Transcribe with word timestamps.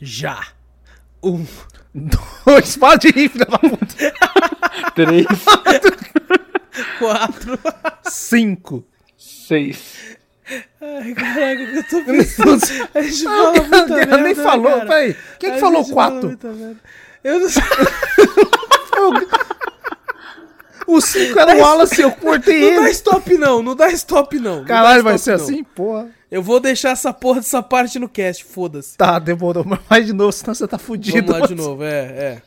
Já. 0.00 0.42
Um. 1.22 1.46
Dois, 2.44 2.76
para 2.76 2.98
de 2.98 3.08
rir, 3.08 3.30
filha 3.30 3.46
da 3.46 3.58
puta. 3.58 3.86
Três, 4.94 5.26
Quatro. 6.98 7.58
Cinco. 8.04 8.84
seis. 9.16 10.16
Ai, 10.80 11.14
caraca, 11.14 11.62
eu 11.62 11.82
tô 11.88 12.04
pensando. 12.04 12.60
A 12.94 13.00
gente 13.02 13.24
fala 13.24 13.42
Não, 13.44 13.52
muita 13.54 13.86
nem 13.86 13.96
merda, 13.96 14.18
né, 14.18 14.34
falou, 14.34 14.72
cara? 14.72 14.86
peraí. 14.86 15.16
Quem 15.38 15.52
que 15.52 15.58
falou 15.60 15.84
quatro? 15.90 16.28
muita. 16.28 16.76
Eu 17.24 17.40
não 17.40 17.48
sei. 17.48 17.62
O 20.86 21.00
cinco 21.00 21.38
era 21.38 21.56
o 21.56 21.60
Wallace, 21.60 22.00
eu 22.00 22.12
cortei 22.12 22.60
Não 22.60 22.76
dá 22.76 22.82
ele. 22.82 22.90
stop, 22.90 23.38
não. 23.38 23.62
Não 23.62 23.74
dá 23.74 23.88
stop, 23.90 24.38
não. 24.38 24.64
Caralho, 24.64 25.02
vai 25.02 25.18
ser 25.18 25.32
assim? 25.32 25.64
Porra. 25.64 26.08
Eu 26.30 26.42
vou 26.42 26.58
deixar 26.60 26.90
essa 26.90 27.12
porra 27.12 27.40
dessa 27.40 27.62
parte 27.62 27.98
no 27.98 28.08
cast, 28.08 28.44
foda-se. 28.44 28.96
Tá, 28.96 29.18
demorou. 29.18 29.64
Mas 29.64 29.78
vai 29.88 30.02
de 30.02 30.12
novo, 30.12 30.32
senão 30.32 30.54
você 30.54 30.66
tá 30.66 30.78
fudido. 30.78 31.26
Vamos 31.32 31.40
lá 31.40 31.46
de 31.46 31.54
novo, 31.56 31.82
é, 31.84 31.88
é. 31.88 32.42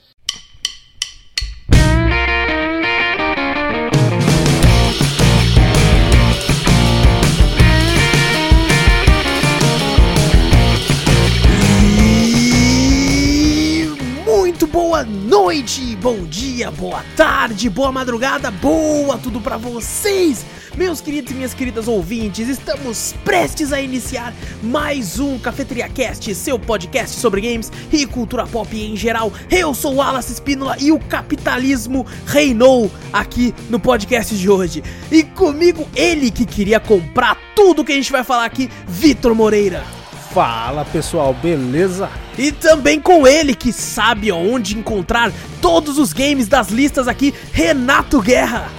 Boa 14.89 15.03
noite, 15.03 15.95
bom 15.97 16.25
dia, 16.25 16.71
boa 16.71 17.05
tarde, 17.15 17.69
boa 17.69 17.91
madrugada, 17.91 18.49
boa 18.49 19.19
tudo 19.19 19.39
pra 19.39 19.55
vocês, 19.55 20.43
meus 20.75 20.99
queridos 20.99 21.31
e 21.31 21.35
minhas 21.35 21.53
queridas 21.53 21.87
ouvintes. 21.87 22.49
Estamos 22.49 23.13
prestes 23.23 23.71
a 23.71 23.79
iniciar 23.79 24.33
mais 24.63 25.19
um 25.19 25.37
Cafeteria 25.37 25.87
Cast, 25.87 26.33
seu 26.33 26.57
podcast 26.57 27.19
sobre 27.19 27.39
games 27.39 27.71
e 27.93 28.03
cultura 28.07 28.47
pop 28.47 28.75
em 28.75 28.97
geral. 28.97 29.31
Eu 29.51 29.75
sou 29.75 29.93
Wallace 29.93 30.33
Espínola 30.33 30.75
e 30.79 30.91
o 30.91 30.97
capitalismo 30.97 32.03
reinou 32.25 32.89
aqui 33.13 33.53
no 33.69 33.79
podcast 33.79 34.35
de 34.35 34.49
hoje. 34.49 34.83
E 35.11 35.21
comigo 35.21 35.87
ele 35.95 36.31
que 36.31 36.47
queria 36.47 36.79
comprar 36.79 37.37
tudo 37.55 37.85
que 37.85 37.91
a 37.91 37.95
gente 37.95 38.11
vai 38.11 38.23
falar 38.23 38.45
aqui, 38.45 38.67
Vitor 38.87 39.35
Moreira. 39.35 39.98
Fala, 40.31 40.85
pessoal, 40.85 41.33
beleza? 41.33 42.07
E 42.37 42.51
também 42.51 43.01
com 43.01 43.27
ele 43.27 43.55
que 43.55 43.73
sabe 43.73 44.31
onde 44.31 44.77
encontrar 44.77 45.31
todos 45.59 45.97
os 45.97 46.13
games 46.13 46.47
das 46.47 46.69
listas 46.69 47.07
aqui, 47.07 47.33
Renato 47.51 48.21
Guerra. 48.21 48.69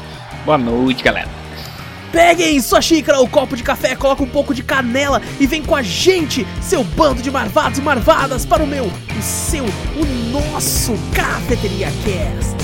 Boa 0.44 0.56
noite, 0.56 1.02
galera. 1.02 1.28
Peguem 2.12 2.60
sua 2.60 2.80
xícara 2.80 3.18
ou 3.18 3.28
copo 3.28 3.56
de 3.56 3.62
café, 3.62 3.96
coloca 3.96 4.22
um 4.22 4.28
pouco 4.28 4.54
de 4.54 4.62
canela 4.62 5.20
e 5.38 5.46
vem 5.46 5.62
com 5.62 5.74
a 5.74 5.82
gente, 5.82 6.46
seu 6.60 6.84
bando 6.84 7.22
de 7.22 7.30
marvados 7.30 7.78
e 7.78 7.82
marvadas, 7.82 8.46
para 8.46 8.62
o 8.62 8.66
meu, 8.66 8.86
o 8.86 9.22
seu, 9.22 9.64
o 9.64 10.30
nosso 10.32 10.92
Cafeteria 11.14 11.88
Cast. 12.04 12.59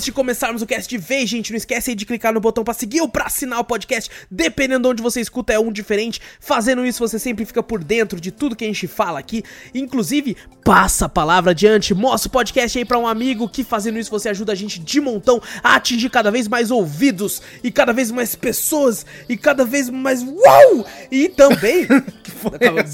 Antes 0.00 0.06
de 0.06 0.12
começarmos 0.12 0.62
o 0.62 0.66
cast 0.66 0.88
de 0.88 0.96
vez, 0.96 1.28
gente, 1.28 1.50
não 1.50 1.58
esquece 1.58 1.90
aí 1.90 1.96
de 1.96 2.06
clicar 2.06 2.32
no 2.32 2.40
botão 2.40 2.64
pra 2.64 2.72
seguir 2.72 3.02
ou 3.02 3.08
pra 3.08 3.26
assinar 3.26 3.60
o 3.60 3.64
podcast, 3.64 4.10
dependendo 4.30 4.84
de 4.84 4.88
onde 4.88 5.02
você 5.02 5.20
escuta 5.20 5.52
é 5.52 5.58
um 5.58 5.70
diferente. 5.70 6.22
Fazendo 6.40 6.86
isso, 6.86 7.06
você 7.06 7.18
sempre 7.18 7.44
fica 7.44 7.62
por 7.62 7.84
dentro 7.84 8.18
de 8.18 8.30
tudo 8.30 8.56
que 8.56 8.64
a 8.64 8.66
gente 8.66 8.86
fala 8.86 9.18
aqui. 9.18 9.42
Inclusive, 9.74 10.38
passa 10.64 11.04
a 11.04 11.08
palavra 11.08 11.50
adiante, 11.50 11.92
mostra 11.92 12.28
o 12.28 12.32
podcast 12.32 12.78
aí 12.78 12.84
pra 12.84 12.98
um 12.98 13.06
amigo, 13.06 13.46
que 13.46 13.62
fazendo 13.62 13.98
isso 13.98 14.10
você 14.10 14.30
ajuda 14.30 14.52
a 14.52 14.54
gente 14.54 14.80
de 14.80 15.00
montão 15.02 15.40
a 15.62 15.74
atingir 15.74 16.08
cada 16.08 16.30
vez 16.30 16.48
mais 16.48 16.70
ouvidos 16.70 17.42
e 17.62 17.70
cada 17.70 17.92
vez 17.92 18.10
mais 18.10 18.34
pessoas 18.34 19.04
e 19.28 19.36
cada 19.36 19.66
vez 19.66 19.90
mais 19.90 20.22
uau! 20.22 20.86
E 21.10 21.28
também, 21.28 21.86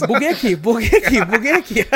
buguei 0.09 0.29
aqui, 0.29 0.57
buguei 0.57 0.99
aqui, 0.99 1.23
buguei 1.25 1.53
aqui. 1.53 1.87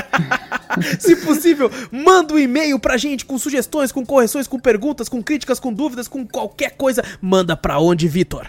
Se 0.99 1.17
possível, 1.17 1.71
manda 1.91 2.35
um 2.35 2.39
e-mail 2.39 2.79
pra 2.79 2.97
gente 2.97 3.25
com 3.25 3.39
sugestões, 3.39 3.93
com 3.93 4.05
correções, 4.05 4.47
com 4.47 4.59
perguntas, 4.59 5.00
com 5.09 5.23
críticas, 5.23 5.61
com 5.61 5.73
dúvidas, 5.73 6.09
com 6.09 6.27
qualquer 6.27 6.77
coisa. 6.77 7.05
Manda 7.21 7.57
pra 7.57 7.79
onde, 7.81 8.09
Vitor? 8.09 8.49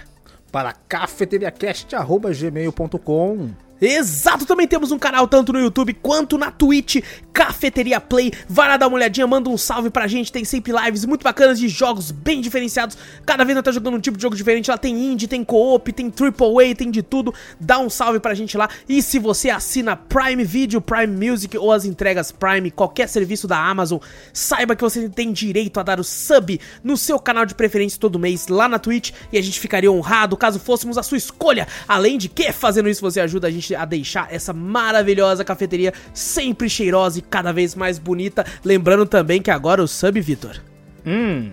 Para 0.52 0.74
cafeteriacast.gmail.com 0.74 3.71
Exato, 3.82 4.46
também 4.46 4.68
temos 4.68 4.92
um 4.92 5.00
canal 5.00 5.28
tanto 5.28 5.52
no 5.52 5.60
YouTube 5.60 5.96
quanto 5.96 6.38
na 6.38 6.52
Twitch, 6.52 6.98
Cafeteria 7.34 8.00
Play. 8.00 8.32
Vai 8.48 8.68
lá 8.68 8.78
dar 8.78 8.88
uma 8.88 8.96
olhadinha, 8.96 9.26
manda 9.26 9.50
um 9.50 9.58
salve 9.58 9.90
pra 9.90 10.06
gente. 10.06 10.32
Tem 10.32 10.46
sempre 10.46 10.72
lives 10.72 11.04
muito 11.04 11.24
bacanas 11.24 11.58
de 11.58 11.68
jogos 11.68 12.12
bem 12.12 12.42
diferenciados. 12.42 12.96
Cada 13.26 13.44
vez 13.44 13.56
nós 13.56 13.64
tá 13.64 13.72
jogando 13.72 13.96
um 13.98 14.00
tipo 14.00 14.18
de 14.18 14.22
jogo 14.22 14.36
diferente. 14.36 14.70
Lá 14.70 14.78
tem 14.78 14.96
indie, 14.96 15.28
tem 15.28 15.44
co-op, 15.44 15.92
tem 15.92 16.06
AAA, 16.06 16.76
tem 16.76 16.92
de 16.92 17.02
tudo. 17.02 17.34
Dá 17.60 17.80
um 17.80 17.90
salve 17.90 18.20
pra 18.20 18.36
gente 18.36 18.56
lá. 18.56 18.70
E 18.88 19.02
se 19.02 19.18
você 19.18 19.50
assina 19.50 19.96
Prime 19.96 20.44
Video, 20.44 20.80
Prime 20.80 21.30
Music 21.32 21.58
ou 21.58 21.72
as 21.72 21.84
entregas 21.84 22.32
Prime, 22.32 22.70
qualquer 22.70 23.10
serviço 23.10 23.48
da 23.48 23.58
Amazon, 23.58 23.98
saiba 24.32 24.76
que 24.76 24.84
você 24.84 25.10
tem 25.10 25.32
direito 25.34 25.80
a 25.80 25.84
dar 25.84 26.00
o 26.00 26.04
sub 26.04 26.60
no 26.84 26.96
seu 26.96 27.18
canal 27.20 27.48
de 27.48 27.56
preferência 27.56 28.00
todo 28.00 28.20
mês 28.20 28.48
lá 28.48 28.70
na 28.70 28.78
Twitch. 28.78 29.12
E 29.34 29.40
a 29.40 29.42
gente 29.42 29.60
ficaria 29.60 29.92
honrado 29.92 30.38
caso 30.38 30.60
fôssemos 30.60 31.00
a 31.00 31.04
sua 31.04 31.18
escolha. 31.18 31.68
Além 31.88 32.20
de 32.20 32.30
que, 32.30 32.52
fazendo 32.52 32.88
isso, 32.88 33.02
você 33.02 33.20
ajuda 33.20 33.48
a 33.48 33.52
gente 33.52 33.71
a 33.76 33.86
deixar 33.86 34.28
essa 34.34 34.54
maravilhosa 34.54 35.44
cafeteria 35.44 35.94
sempre 36.14 36.70
cheirosa 36.70 37.20
e 37.20 37.22
cada 37.22 37.52
vez 37.52 37.76
mais 37.76 37.98
bonita. 38.00 38.46
Lembrando 38.64 39.06
também 39.06 39.42
que 39.42 39.52
agora 39.52 39.82
o 39.84 39.88
sub, 39.88 40.20
Vitor. 40.22 40.58
Hum. 41.06 41.52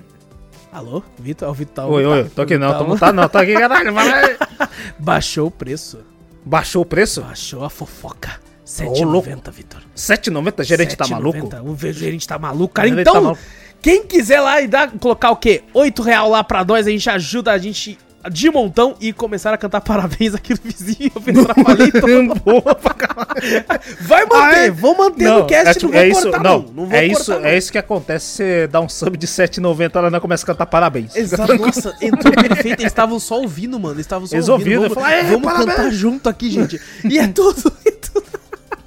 Alô? 0.72 1.02
Vitor? 1.18 1.48
Ó, 1.48 1.50
O 1.50 1.54
Vitor 1.54 1.74
tá 1.74 1.86
Oi, 1.86 2.02
tá- 2.02 2.08
oi, 2.10 2.24
tô 2.34 2.42
aqui 2.42 2.58
não, 2.58 2.70
tá- 2.72 2.78
tô 2.78 2.84
mutado 2.84 3.14
não, 3.14 3.28
tô 3.28 3.38
aqui, 3.38 3.54
caralho. 3.54 3.92
Baixou 4.98 5.46
o 5.48 5.50
preço. 5.50 5.98
Baixou 6.44 6.82
o 6.82 6.86
preço? 6.86 7.22
Baixou 7.22 7.64
a 7.64 7.70
fofoca. 7.70 8.40
Ô, 8.80 9.02
louco. 9.04 9.28
7,90, 9.30 9.50
Vitor. 9.50 9.80
7,90? 9.96 10.62
Gerente 10.64 10.94
tá 10.96 11.04
7,90. 11.06 11.10
maluco? 11.10 11.70
O 11.70 11.92
gerente 11.92 12.28
tá 12.28 12.38
maluco, 12.38 12.74
cara. 12.74 12.88
Então, 12.88 13.14
tá 13.14 13.20
maluco. 13.22 13.42
quem 13.80 14.04
quiser 14.06 14.40
lá 14.42 14.60
e 14.60 14.68
dar, 14.68 14.90
colocar 14.92 15.30
o 15.30 15.36
quê? 15.36 15.62
8 15.72 16.02
real 16.02 16.28
lá 16.28 16.44
pra 16.44 16.62
nós, 16.64 16.86
a 16.86 16.90
gente 16.90 17.08
ajuda 17.08 17.52
a 17.52 17.56
gente 17.58 17.98
de 18.30 18.50
montão 18.50 18.96
e 19.00 19.12
começar 19.12 19.54
a 19.54 19.56
cantar 19.56 19.80
parabéns 19.80 20.34
aqui 20.34 20.52
no 20.52 20.58
vizinho. 20.62 21.10
Eu 21.26 21.42
atrapalhei 21.42 21.90
todo. 21.92 22.34
Boa 22.44 22.74
pra 22.74 22.94
caralho. 22.94 23.62
Vai 24.00 24.22
manter, 24.24 24.36
Ah, 24.36 24.56
é? 24.66 24.70
vou 24.70 24.96
manter 24.96 25.24
Não, 25.24 25.38
no 25.40 25.46
cast, 25.46 25.68
é, 25.68 25.74
tipo, 25.74 25.86
não 25.86 25.92
vou 25.92 26.00
é 26.02 26.08
isso, 26.08 26.22
cortar 26.22 26.42
não, 26.42 26.58
não. 26.58 26.72
Não 26.72 26.86
vou 26.86 26.96
é 26.96 27.06
isso, 27.06 27.24
cortar, 27.26 27.40
não. 27.40 27.48
é 27.48 27.56
isso 27.58 27.72
que 27.72 27.78
acontece, 27.78 28.26
você 28.26 28.66
dá 28.66 28.80
um 28.80 28.88
sub 28.88 29.16
de 29.16 29.26
7,90, 29.26 29.96
ela 29.96 30.10
não 30.10 30.20
começa 30.20 30.44
a 30.44 30.46
cantar 30.46 30.66
parabéns. 30.66 31.14
Exato, 31.14 31.54
nossa, 31.56 31.94
entrou 32.00 32.32
perfeito, 32.34 32.80
eles 32.80 32.92
estavam 32.92 33.18
só 33.20 33.40
ouvindo, 33.40 33.78
mano, 33.78 33.94
eles 33.94 34.06
estavam 34.06 34.26
só 34.26 34.34
Eles 34.36 34.48
ouvindo. 34.48 34.82
ouviram, 34.82 34.94
vamos 34.94 34.96
eu 34.96 35.02
falei, 35.02 35.18
"É, 35.20 35.22
vamos 35.24 35.42
parabéns." 35.44 35.76
cantar 35.76 35.90
junto 35.92 36.28
aqui, 36.28 36.50
gente. 36.50 36.80
E 37.04 37.18
é 37.18 37.26
tudo, 37.28 37.72
é 37.86 37.90
tudo. 37.92 37.97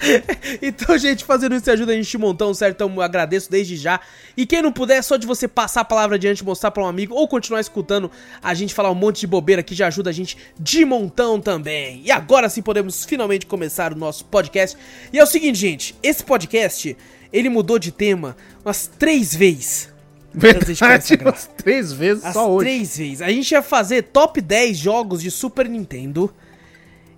Então, 0.62 0.98
gente, 0.98 1.24
fazendo 1.24 1.56
isso 1.56 1.70
ajuda 1.70 1.92
a 1.92 1.96
gente 1.96 2.18
um 2.18 2.20
montão, 2.20 2.54
certo? 2.54 2.76
Então, 2.76 2.94
eu 2.94 3.02
agradeço 3.02 3.50
desde 3.50 3.76
já. 3.76 4.00
E 4.36 4.46
quem 4.46 4.62
não 4.62 4.72
puder, 4.72 4.98
é 4.98 5.02
só 5.02 5.18
de 5.18 5.28
você 5.28 5.48
passar 5.48 5.82
a 5.82 5.86
palavra 5.86 6.16
adiante, 6.16 6.44
mostrar 6.44 6.72
pra 6.72 6.84
um 6.84 6.88
amigo 6.88 7.14
ou 7.14 7.28
continuar 7.28 7.62
escutando 7.62 8.12
a 8.42 8.54
gente 8.54 8.74
falar 8.74 8.92
um 8.92 8.96
monte 8.96 9.22
de 9.22 9.28
bobeira 9.28 9.64
que 9.64 9.76
já 9.76 9.88
ajuda 9.88 10.10
a 10.10 10.14
gente 10.14 10.38
de 10.60 10.84
montão 10.86 11.40
também. 11.40 12.02
E 12.04 12.12
agora 12.12 12.50
sim 12.50 12.62
podemos 12.62 13.06
finalmente 13.06 13.46
começar 13.46 13.94
o 13.94 13.96
nosso 13.96 14.26
podcast. 14.26 14.78
E 15.12 15.20
é 15.20 15.24
o 15.24 15.28
seguinte, 15.28 15.60
gente, 15.60 15.96
esse 16.02 16.24
podcast, 16.24 16.96
ele 17.32 17.50
mudou 17.50 17.80
de 17.80 17.92
tema 17.92 18.36
umas 18.64 18.88
três 18.88 19.36
vezes. 19.36 19.90
De 20.34 20.40
Verdade, 20.40 21.20
umas 21.22 21.50
três 21.58 21.92
vezes 21.92 22.24
As 22.24 22.34
só 22.34 22.50
hoje. 22.50 22.66
três 22.66 22.98
vezes. 22.98 23.22
A 23.22 23.30
gente 23.30 23.52
ia 23.52 23.62
fazer 23.62 24.04
top 24.04 24.40
10 24.40 24.78
jogos 24.78 25.22
de 25.22 25.30
Super 25.30 25.68
Nintendo. 25.68 26.34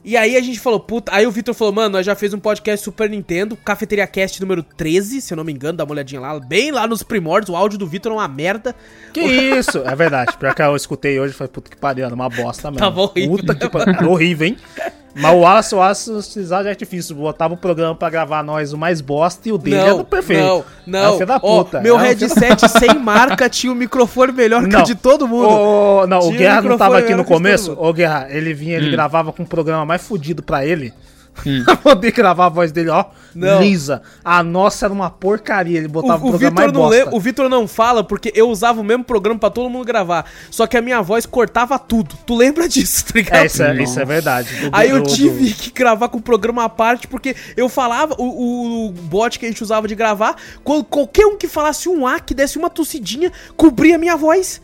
E 0.03 0.17
aí 0.17 0.35
a 0.35 0.41
gente 0.41 0.59
falou, 0.59 0.79
puta. 0.79 1.13
Aí 1.15 1.25
o 1.25 1.31
Victor 1.31 1.53
falou, 1.53 1.73
mano, 1.73 1.89
nós 1.89 2.05
já 2.05 2.13
fez 2.13 2.33
um 2.33 2.39
podcast 2.39 2.83
Super 2.83 3.09
Nintendo, 3.09 3.55
Cafeteria 3.55 4.05
Cast 4.05 4.41
número 4.41 4.61
13, 4.61 5.21
se 5.21 5.33
eu 5.33 5.37
não 5.37 5.43
me 5.43 5.53
engano, 5.53 5.77
dá 5.77 5.83
uma 5.83 5.93
olhadinha 5.93 6.19
lá, 6.19 6.39
bem 6.39 6.71
lá 6.71 6.85
nos 6.87 7.03
primórdios. 7.03 7.49
O 7.49 7.55
áudio 7.55 7.79
do 7.79 7.87
Victor 7.87 8.11
é 8.11 8.15
uma 8.15 8.27
merda. 8.27 8.75
Que 9.13 9.21
isso? 9.21 9.79
É 9.79 9.95
verdade. 9.95 10.37
Pior 10.37 10.53
que 10.53 10.61
eu 10.61 10.75
escutei 10.75 11.19
hoje, 11.19 11.33
foi 11.33 11.47
puta 11.47 11.69
que 11.69 11.77
pariu, 11.77 12.05
era 12.05 12.13
uma 12.13 12.29
bosta 12.29 12.69
mesmo. 12.71 12.79
Tava 12.79 13.01
horrível, 13.01 13.37
Puta 13.37 13.55
que 13.55 13.69
pariu. 13.69 14.09
Horrível, 14.11 14.47
hein? 14.47 14.57
Mas 15.15 15.31
o 15.33 15.39
Wallace, 15.41 15.75
o 15.75 15.77
Wallace, 15.77 16.11
precisava 16.11 16.63
de 16.63 16.69
artifício. 16.69 17.15
Botava 17.15 17.53
o 17.53 17.57
programa 17.57 17.93
pra 17.95 18.09
gravar 18.09 18.43
nós 18.43 18.73
o 18.73 18.77
mais 18.77 18.99
bosta 18.99 19.47
e 19.47 19.51
o 19.51 19.57
dele 19.57 19.75
era 19.77 19.95
o 19.95 20.03
perfeito. 20.03 20.65
Não, 20.87 20.99
É 21.15 21.19
não. 21.19 21.25
da 21.25 21.39
puta. 21.39 21.81
meu 21.81 21.95
é 21.95 21.97
um 21.97 22.15
filho 22.15 22.29
da- 22.35 22.41
headset 22.47 22.69
sem 22.69 22.97
marca 22.99 23.47
tinha 23.49 23.71
um 23.71 23.75
microfone 23.75 24.31
melhor 24.31 24.61
que 24.63 24.69
o 24.69 24.71
Não. 24.71 24.83
de 24.83 24.95
todo 24.95 25.27
mundo. 25.27 25.47
Ô, 25.49 26.07
não, 26.07 26.17
o 26.19 26.21
Tinha 26.27 26.37
Guerra 26.37 26.61
um 26.61 26.69
não 26.69 26.77
tava 26.77 26.97
aqui 26.97 27.13
no 27.13 27.21
o 27.21 27.25
começo. 27.25 27.75
Ô, 27.79 27.93
Guerra, 27.93 28.27
ele 28.29 28.53
vinha, 28.53 28.75
ele 28.77 28.89
gravava 28.89 29.31
com 29.31 29.43
um 29.43 29.45
programa 29.45 29.85
mais 29.85 30.01
fudido 30.01 30.41
pra 30.41 30.65
ele 30.65 30.91
pra 31.65 31.75
poder 31.75 32.11
gravar 32.11 32.45
a 32.45 32.49
voz 32.49 32.71
dele, 32.71 32.89
ó, 32.89 33.05
Não. 33.33 33.61
lisa. 33.61 34.01
A 34.23 34.43
nossa 34.43 34.85
era 34.85 34.93
uma 34.93 35.09
porcaria, 35.09 35.77
ele 35.79 35.87
botava 35.87 36.23
O, 36.23 36.27
o 36.27 36.29
programa 36.29 36.37
Vitor 36.51 36.53
mais 36.53 36.73
não 36.73 36.81
bosta. 36.81 36.97
lembra, 36.97 37.15
o 37.15 37.19
Vitor 37.19 37.49
não 37.49 37.67
fala 37.67 38.03
porque 38.03 38.31
eu 38.35 38.49
usava 38.49 38.79
o 38.79 38.83
mesmo 38.83 39.03
programa 39.03 39.39
pra 39.39 39.49
todo 39.49 39.69
mundo 39.69 39.83
gravar. 39.85 40.25
Só 40.51 40.67
que 40.67 40.77
a 40.77 40.81
minha 40.81 41.01
voz 41.01 41.25
cortava 41.25 41.77
tudo. 41.79 42.15
Tu 42.25 42.35
lembra 42.35 42.69
disso, 42.69 43.05
tá 43.05 43.11
ligado? 43.15 43.41
É, 43.41 43.45
isso 43.47 43.63
é, 43.63 43.83
isso 43.83 43.99
é 43.99 44.05
verdade. 44.05 44.55
Do- 44.55 44.69
Aí 44.71 44.89
eu 44.91 45.01
do- 45.01 45.09
tive 45.09 45.49
do- 45.49 45.55
que 45.55 45.71
gravar 45.71 46.09
com 46.09 46.19
o 46.19 46.21
programa 46.21 46.63
à 46.65 46.69
parte, 46.69 47.07
porque 47.07 47.35
eu 47.57 47.67
falava, 47.67 48.15
o, 48.19 48.87
o- 48.87 48.91
bot 48.91 49.39
que 49.39 49.45
a 49.45 49.49
gente 49.49 49.63
usava 49.63 49.87
de 49.87 49.95
gravar, 49.95 50.35
quando 50.63 50.83
qualquer 50.83 51.25
um 51.25 51.35
que 51.37 51.47
falasse 51.47 51.89
um 51.89 52.05
A, 52.05 52.19
que 52.19 52.33
desse 52.33 52.57
uma 52.57 52.69
tossidinha, 52.69 53.31
cobria 53.57 53.95
a 53.95 53.97
minha 53.97 54.15
voz. 54.15 54.61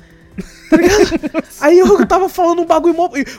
Tá 0.69 0.77
ligado? 0.77 1.43
Aí 1.59 1.79
eu 1.79 2.05
tava 2.07 2.29
falando 2.29 2.61
um 2.61 2.65
bagulho 2.65 2.95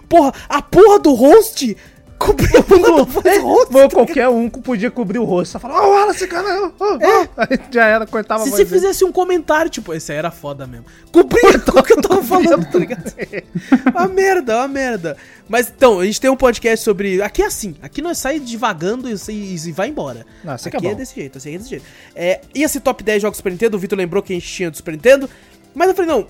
Porra, 0.09 0.33
a 0.49 0.61
porra 0.61 0.99
do 0.99 1.15
host 1.15 1.77
voz 2.21 3.39
do 3.39 3.47
host. 3.47 3.77
Ou 3.77 3.89
qualquer 3.89 4.29
um 4.29 4.49
que 4.49 4.61
podia 4.61 4.91
cobrir 4.91 5.19
o 5.19 5.25
rosto. 5.25 5.53
Só 5.53 5.59
falava, 5.59 5.87
ó, 5.87 5.91
Wallace, 5.91 6.27
cara, 6.27 6.47
ó, 6.63 6.71
ó. 6.79 6.99
Aí 7.37 7.59
já 7.71 7.87
era, 7.87 8.07
cortava 8.07 8.43
É. 8.43 8.45
Se 8.45 8.51
você 8.51 8.65
dele. 8.65 8.71
fizesse 8.71 9.05
um 9.05 9.11
comentário, 9.11 9.71
tipo, 9.71 9.95
esse 9.95 10.13
aí 10.13 10.19
era 10.19 10.31
foda 10.31 10.67
mesmo. 10.67 10.85
Cobria 11.11 11.59
tudo 11.59 11.83
que 11.83 11.95
eu 11.95 12.03
tava 12.03 12.23
falando, 12.23 12.71
tá 12.71 12.79
ligado? 12.79 13.13
Uma 13.95 14.07
merda, 14.07 14.59
uma 14.59 14.69
merda. 14.69 15.17
Mas 15.49 15.73
então, 15.75 16.01
a 16.01 16.05
gente 16.05 16.21
tem 16.21 16.31
um 16.31 16.37
podcast 16.37 16.85
sobre. 16.85 17.23
Aqui 17.23 17.43
é 17.43 17.47
assim, 17.47 17.75
aqui 17.83 18.03
nós 18.03 18.19
sai 18.19 18.39
devagando 18.39 19.09
e, 19.09 19.15
e, 19.29 19.55
e 19.55 19.73
vai 19.73 19.89
embora. 19.89 20.27
Não, 20.45 20.55
aqui 20.55 20.87
é 20.87 20.91
é, 20.91 20.95
desse 20.95 21.15
jeito, 21.15 21.39
assim 21.39 21.55
é 21.55 21.59
desse 21.59 21.71
jeito. 21.71 21.85
É, 22.15 22.41
e 22.55 22.63
esse 22.63 22.81
top 22.81 23.03
10 23.03 23.23
jogos 23.23 23.39
Super 23.39 23.53
Nintendo, 23.53 23.77
o 23.77 23.81
Vitor 23.81 23.99
lembrou 23.99 24.23
que 24.23 24.33
a 24.33 24.37
gente 24.37 24.47
tinha 24.47 24.71
do 24.71 24.77
Super 24.77 24.93
Nintendo. 24.93 25.29
Mas 25.75 25.89
eu 25.89 25.95
falei, 25.95 26.11
não, 26.11 26.27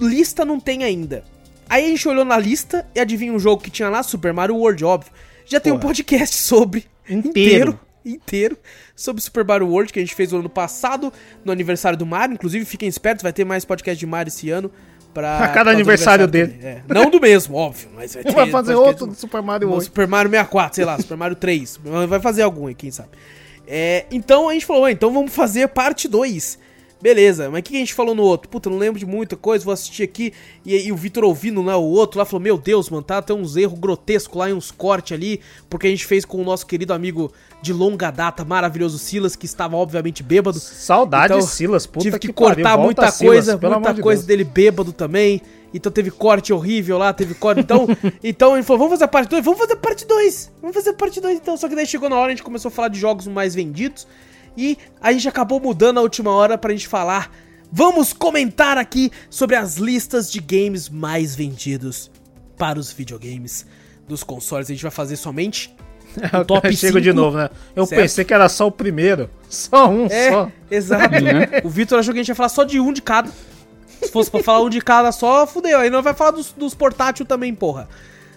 lista 0.00 0.44
não 0.44 0.60
tem 0.60 0.84
ainda. 0.84 1.24
Aí 1.68 1.84
a 1.84 1.88
gente 1.88 2.06
olhou 2.08 2.24
na 2.24 2.38
lista 2.38 2.86
e 2.94 3.00
adivinha 3.00 3.32
um 3.32 3.38
jogo 3.38 3.62
que 3.62 3.70
tinha 3.70 3.88
lá, 3.88 4.02
Super 4.02 4.32
Mario 4.32 4.56
World, 4.56 4.84
óbvio. 4.84 5.12
Já 5.46 5.60
tem 5.60 5.72
um 5.72 5.76
Porra. 5.76 5.88
podcast 5.88 6.36
sobre. 6.36 6.84
Inteiro. 7.08 7.30
inteiro 7.70 7.80
inteiro 8.06 8.58
sobre 8.94 9.22
Super 9.22 9.44
Mario 9.46 9.66
World 9.66 9.90
que 9.90 9.98
a 9.98 10.02
gente 10.02 10.14
fez 10.14 10.30
no 10.30 10.40
ano 10.40 10.48
passado, 10.50 11.10
no 11.42 11.50
aniversário 11.50 11.96
do 11.96 12.04
Mario. 12.04 12.34
Inclusive, 12.34 12.64
fiquem 12.66 12.86
espertos, 12.86 13.22
vai 13.22 13.32
ter 13.32 13.44
mais 13.46 13.64
podcast 13.64 13.98
de 13.98 14.04
Mario 14.06 14.28
esse 14.28 14.50
ano. 14.50 14.70
Pra, 15.14 15.48
cada 15.48 15.70
aniversário 15.70 16.26
também. 16.26 16.58
É, 16.60 16.82
Não 16.88 17.08
do 17.08 17.20
mesmo, 17.20 17.56
óbvio, 17.56 17.88
mas 17.94 18.12
vai 18.14 18.22
ter. 18.24 18.32
Vai 18.34 18.50
fazer 18.50 18.74
outro 18.74 19.06
do 19.06 19.14
Super 19.14 19.40
Mario 19.40 19.70
8. 19.70 19.84
Super 19.84 20.06
Mario 20.06 20.30
64, 20.30 20.74
sei 20.76 20.84
lá, 20.84 20.98
Super 20.98 21.16
Mario 21.16 21.36
3. 21.36 21.80
Vai 22.08 22.20
fazer 22.20 22.42
algum 22.42 22.66
aí, 22.66 22.74
quem 22.74 22.90
sabe. 22.90 23.10
É, 23.66 24.04
então 24.10 24.48
a 24.48 24.52
gente 24.52 24.66
falou, 24.66 24.82
"Ué, 24.82 24.90
então 24.92 25.10
vamos 25.12 25.32
fazer 25.34 25.68
parte 25.68 26.06
2. 26.06 26.58
Beleza, 27.04 27.50
mas 27.50 27.60
o 27.60 27.62
que 27.64 27.76
a 27.76 27.78
gente 27.78 27.92
falou 27.92 28.14
no 28.14 28.22
outro? 28.22 28.48
Puta, 28.48 28.70
não 28.70 28.78
lembro 28.78 28.98
de 28.98 29.04
muita 29.04 29.36
coisa, 29.36 29.62
vou 29.62 29.74
assistir 29.74 30.02
aqui. 30.02 30.32
E, 30.64 30.74
aí 30.74 30.90
o 30.90 30.96
Vitor 30.96 31.22
ouvindo 31.22 31.60
lá 31.60 31.76
o 31.76 31.84
outro 31.84 32.18
lá 32.18 32.24
falou: 32.24 32.40
Meu 32.40 32.56
Deus, 32.56 32.88
mano, 32.88 33.02
tá 33.02 33.20
tem 33.20 33.36
uns 33.36 33.58
erros 33.58 33.78
grotescos 33.78 34.34
lá 34.38 34.48
e 34.48 34.54
uns 34.54 34.70
cortes 34.70 35.12
ali. 35.12 35.38
Porque 35.68 35.86
a 35.86 35.90
gente 35.90 36.06
fez 36.06 36.24
com 36.24 36.40
o 36.40 36.42
nosso 36.42 36.66
querido 36.66 36.94
amigo 36.94 37.30
de 37.60 37.74
longa 37.74 38.10
data, 38.10 38.42
maravilhoso 38.42 38.96
Silas, 38.96 39.36
que 39.36 39.44
estava 39.44 39.76
obviamente 39.76 40.22
bêbado. 40.22 40.58
Saudade 40.58 41.34
Então, 41.34 41.46
Silas, 41.46 41.86
puta 41.86 42.04
tive 42.04 42.18
que, 42.18 42.28
que, 42.28 42.32
pariu, 42.32 42.54
cortar 42.54 42.76
volta, 42.76 42.84
muita 42.84 43.12
coisa, 43.12 43.58
muita 43.58 43.92
de 43.92 44.00
coisa 44.00 44.22
Deus. 44.22 44.26
dele 44.26 44.44
bêbado 44.44 44.90
também. 44.90 45.42
Então 45.74 45.92
teve 45.92 46.10
corte 46.10 46.54
horrível 46.54 46.96
lá, 46.96 47.12
teve 47.12 47.34
corte. 47.34 47.60
Então, 47.60 47.86
então 48.24 48.54
ele 48.54 48.62
falou: 48.62 48.78
vamos 48.78 48.92
fazer 48.94 49.04
a 49.04 49.08
parte 49.08 49.28
2? 49.28 49.44
Vamos 49.44 49.60
fazer 49.60 49.74
a 49.74 49.76
parte 49.76 50.06
2. 50.06 50.52
Vamos 50.62 50.74
fazer 50.74 50.88
a 50.88 50.94
parte 50.94 51.20
2 51.20 51.36
então. 51.36 51.54
Só 51.58 51.68
que 51.68 51.76
daí 51.76 51.86
chegou 51.86 52.08
na 52.08 52.16
hora, 52.16 52.28
a 52.28 52.30
gente 52.30 52.42
começou 52.42 52.70
a 52.70 52.72
falar 52.72 52.88
de 52.88 52.98
jogos 52.98 53.26
mais 53.26 53.54
vendidos. 53.54 54.06
E 54.56 54.78
a 55.00 55.12
gente 55.12 55.28
acabou 55.28 55.60
mudando 55.60 55.98
a 55.98 56.02
última 56.02 56.30
hora 56.30 56.56
pra 56.58 56.72
gente 56.72 56.86
falar. 56.88 57.30
Vamos 57.72 58.12
comentar 58.12 58.78
aqui 58.78 59.10
sobre 59.28 59.56
as 59.56 59.76
listas 59.76 60.30
de 60.30 60.40
games 60.40 60.88
mais 60.88 61.34
vendidos 61.34 62.10
para 62.56 62.78
os 62.78 62.92
videogames 62.92 63.66
dos 64.06 64.22
consoles. 64.22 64.68
A 64.70 64.72
gente 64.72 64.82
vai 64.82 64.92
fazer 64.92 65.16
somente 65.16 65.74
o 66.40 66.44
top 66.46 66.68
Eu 66.68 66.72
chego 66.72 67.00
de 67.00 67.08
5. 67.10 67.16
novo, 67.20 67.36
né? 67.36 67.50
Eu 67.74 67.84
certo? 67.84 68.00
pensei 68.00 68.24
que 68.24 68.32
era 68.32 68.48
só 68.48 68.68
o 68.68 68.70
primeiro. 68.70 69.28
Só 69.48 69.88
um, 69.88 70.06
É, 70.06 70.30
só. 70.30 70.50
exato. 70.70 71.14
Né? 71.20 71.60
O 71.64 71.68
Vitor 71.68 71.98
achou 71.98 72.12
que 72.12 72.18
a 72.20 72.22
gente 72.22 72.28
ia 72.28 72.34
falar 72.34 72.48
só 72.48 72.64
de 72.64 72.78
um 72.80 72.92
de 72.92 73.00
cada. 73.02 73.30
Se 74.02 74.10
fosse 74.10 74.30
pra 74.30 74.42
falar 74.42 74.62
um 74.62 74.68
de 74.68 74.80
cada 74.80 75.10
só, 75.12 75.46
fudeu. 75.46 75.78
Aí 75.78 75.90
não 75.90 76.02
vai 76.02 76.12
falar 76.14 76.32
dos, 76.32 76.52
dos 76.52 76.74
portátil 76.74 77.24
também, 77.24 77.54
porra. 77.54 77.88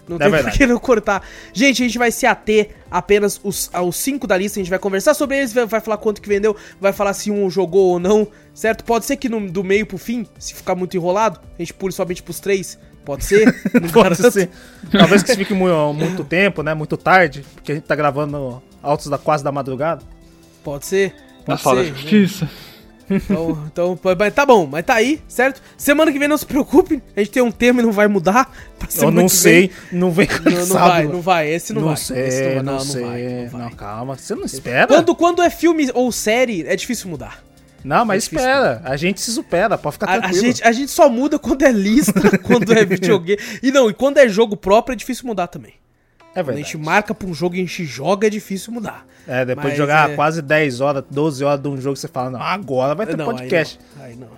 Não 0.08 0.16
É 0.16 0.18
tem 0.20 0.28
por 0.28 0.34
verdade. 0.36 0.58
que 0.58 0.66
não 0.66 0.78
cortar. 0.78 1.22
Gente, 1.52 1.82
a 1.82 1.86
gente 1.86 1.98
vai 1.98 2.10
se 2.10 2.26
ater 2.26 2.70
apenas 2.90 3.40
os, 3.44 3.68
aos 3.72 3.96
cinco 3.96 4.26
da 4.26 4.36
lista. 4.36 4.58
A 4.58 4.62
gente 4.62 4.70
vai 4.70 4.78
conversar 4.78 5.14
sobre 5.14 5.36
eles, 5.38 5.52
vai, 5.52 5.66
vai 5.66 5.80
falar 5.80 5.96
quanto 5.98 6.22
que 6.22 6.28
vendeu, 6.28 6.56
vai 6.80 6.92
falar 6.92 7.12
se 7.14 7.30
um 7.30 7.48
jogou 7.50 7.92
ou 7.92 7.98
não, 7.98 8.26
certo? 8.54 8.84
Pode 8.84 9.04
ser 9.04 9.16
que 9.16 9.28
no, 9.28 9.50
do 9.50 9.62
meio 9.62 9.86
pro 9.86 9.98
fim, 9.98 10.26
se 10.38 10.54
ficar 10.54 10.74
muito 10.74 10.96
enrolado, 10.96 11.40
a 11.56 11.62
gente 11.62 11.74
pule 11.74 11.92
somente 11.92 12.22
pros 12.22 12.40
três. 12.40 12.78
Pode 13.04 13.24
ser? 13.24 13.46
Não 13.72 13.88
Pode 13.88 14.16
garanto. 14.16 14.30
ser. 14.32 14.50
Talvez 14.92 15.22
que 15.22 15.34
fique 15.34 15.54
mu- 15.54 15.94
muito 15.94 16.22
tempo, 16.24 16.62
né? 16.62 16.74
Muito 16.74 16.94
tarde, 16.96 17.42
porque 17.54 17.72
a 17.72 17.74
gente 17.74 17.84
tá 17.84 17.94
gravando 17.96 18.62
altos 18.82 19.06
da 19.06 19.16
quase 19.16 19.42
da 19.42 19.50
madrugada. 19.50 20.02
Pode 20.62 20.84
ser. 20.84 21.14
Na 21.46 21.56
Pode 21.56 21.62
sala 21.62 21.84
ser. 21.84 21.92
da 21.92 21.98
né? 22.44 22.50
Então, 23.10 23.58
então, 23.72 23.98
mas 24.18 24.34
tá 24.34 24.44
bom, 24.44 24.66
mas 24.66 24.84
tá 24.84 24.94
aí, 24.94 25.20
certo? 25.28 25.62
Semana 25.76 26.12
que 26.12 26.18
vem 26.18 26.28
não 26.28 26.36
se 26.36 26.46
preocupe, 26.46 27.02
a 27.16 27.20
gente 27.20 27.30
tem 27.30 27.42
um 27.42 27.50
tema 27.50 27.80
e 27.80 27.84
não 27.84 27.92
vai 27.92 28.06
mudar. 28.08 28.50
Eu 29.00 29.10
não 29.10 29.28
sei, 29.28 29.70
não 29.90 30.10
vem 30.10 30.26
vem. 30.26 30.28
Não, 30.44 30.50
não 30.52 30.58
cansado. 30.58 30.88
vai, 30.88 31.04
não 31.06 31.20
vai, 31.20 31.50
esse 31.50 31.72
não, 31.72 31.80
Não 31.82 31.88
vai. 31.88 31.96
sei, 31.96 32.26
esse 32.26 32.42
não, 32.56 32.62
não, 32.62 32.72
não 32.74 32.80
sei. 32.80 33.02
vai, 33.04 33.48
não 33.52 33.58
Não, 33.58 33.70
calma, 33.70 34.16
você 34.16 34.34
não 34.34 34.44
espera? 34.44 34.86
Quando, 34.86 35.14
quando 35.14 35.42
é 35.42 35.50
filme 35.50 35.90
ou 35.94 36.12
série, 36.12 36.62
é 36.66 36.76
difícil 36.76 37.08
mudar. 37.08 37.42
Não, 37.84 38.04
mas 38.04 38.24
É 38.24 38.26
espera. 38.26 38.82
A 38.84 38.96
gente 38.96 39.20
se 39.20 39.32
supera, 39.32 39.78
pode 39.78 39.94
ficar 39.94 40.08
A, 40.08 40.14
a 40.14 40.20
tranquilo. 40.20 40.44
gente, 40.46 40.64
a 40.64 40.72
gente 40.72 40.90
só 40.90 41.08
muda 41.08 41.38
quando 41.38 41.62
é 41.62 41.70
lista, 41.72 42.38
quando 42.42 42.72
é 42.72 42.84
videogame. 42.86 43.40
E 43.62 43.70
não, 43.70 43.88
e 43.88 43.94
quando 43.94 44.18
é 44.18 44.28
jogo 44.28 44.56
próprio 44.56 44.92
é 44.92 44.96
difícil 44.96 45.26
mudar 45.26 45.46
também. 45.46 45.74
É 46.34 46.34
Quando 46.34 46.38
a 46.38 46.42
verdade. 46.52 46.66
gente 46.72 46.78
marca 46.78 47.14
pra 47.14 47.26
um 47.28 47.34
jogo 47.34 47.54
e 47.56 47.58
a 47.58 47.62
gente 47.62 47.84
joga, 47.84 48.26
é 48.26 48.30
difícil 48.30 48.72
mudar. 48.72 49.06
É, 49.26 49.44
depois 49.44 49.64
Mas 49.66 49.72
de 49.74 49.78
jogar 49.78 50.10
é- 50.10 50.14
quase 50.14 50.40
10 50.40 50.80
horas, 50.80 51.04
12 51.10 51.44
horas 51.44 51.60
de 51.60 51.68
um 51.68 51.80
jogo, 51.80 51.96
você 51.96 52.08
fala, 52.08 52.30
não, 52.30 52.40
agora 52.42 52.94
vai 52.94 53.06
ter 53.06 53.16
não, 53.16 53.24
podcast. 53.26 53.78
Aí 54.00 54.14
não. 54.16 54.26
Aí 54.26 54.30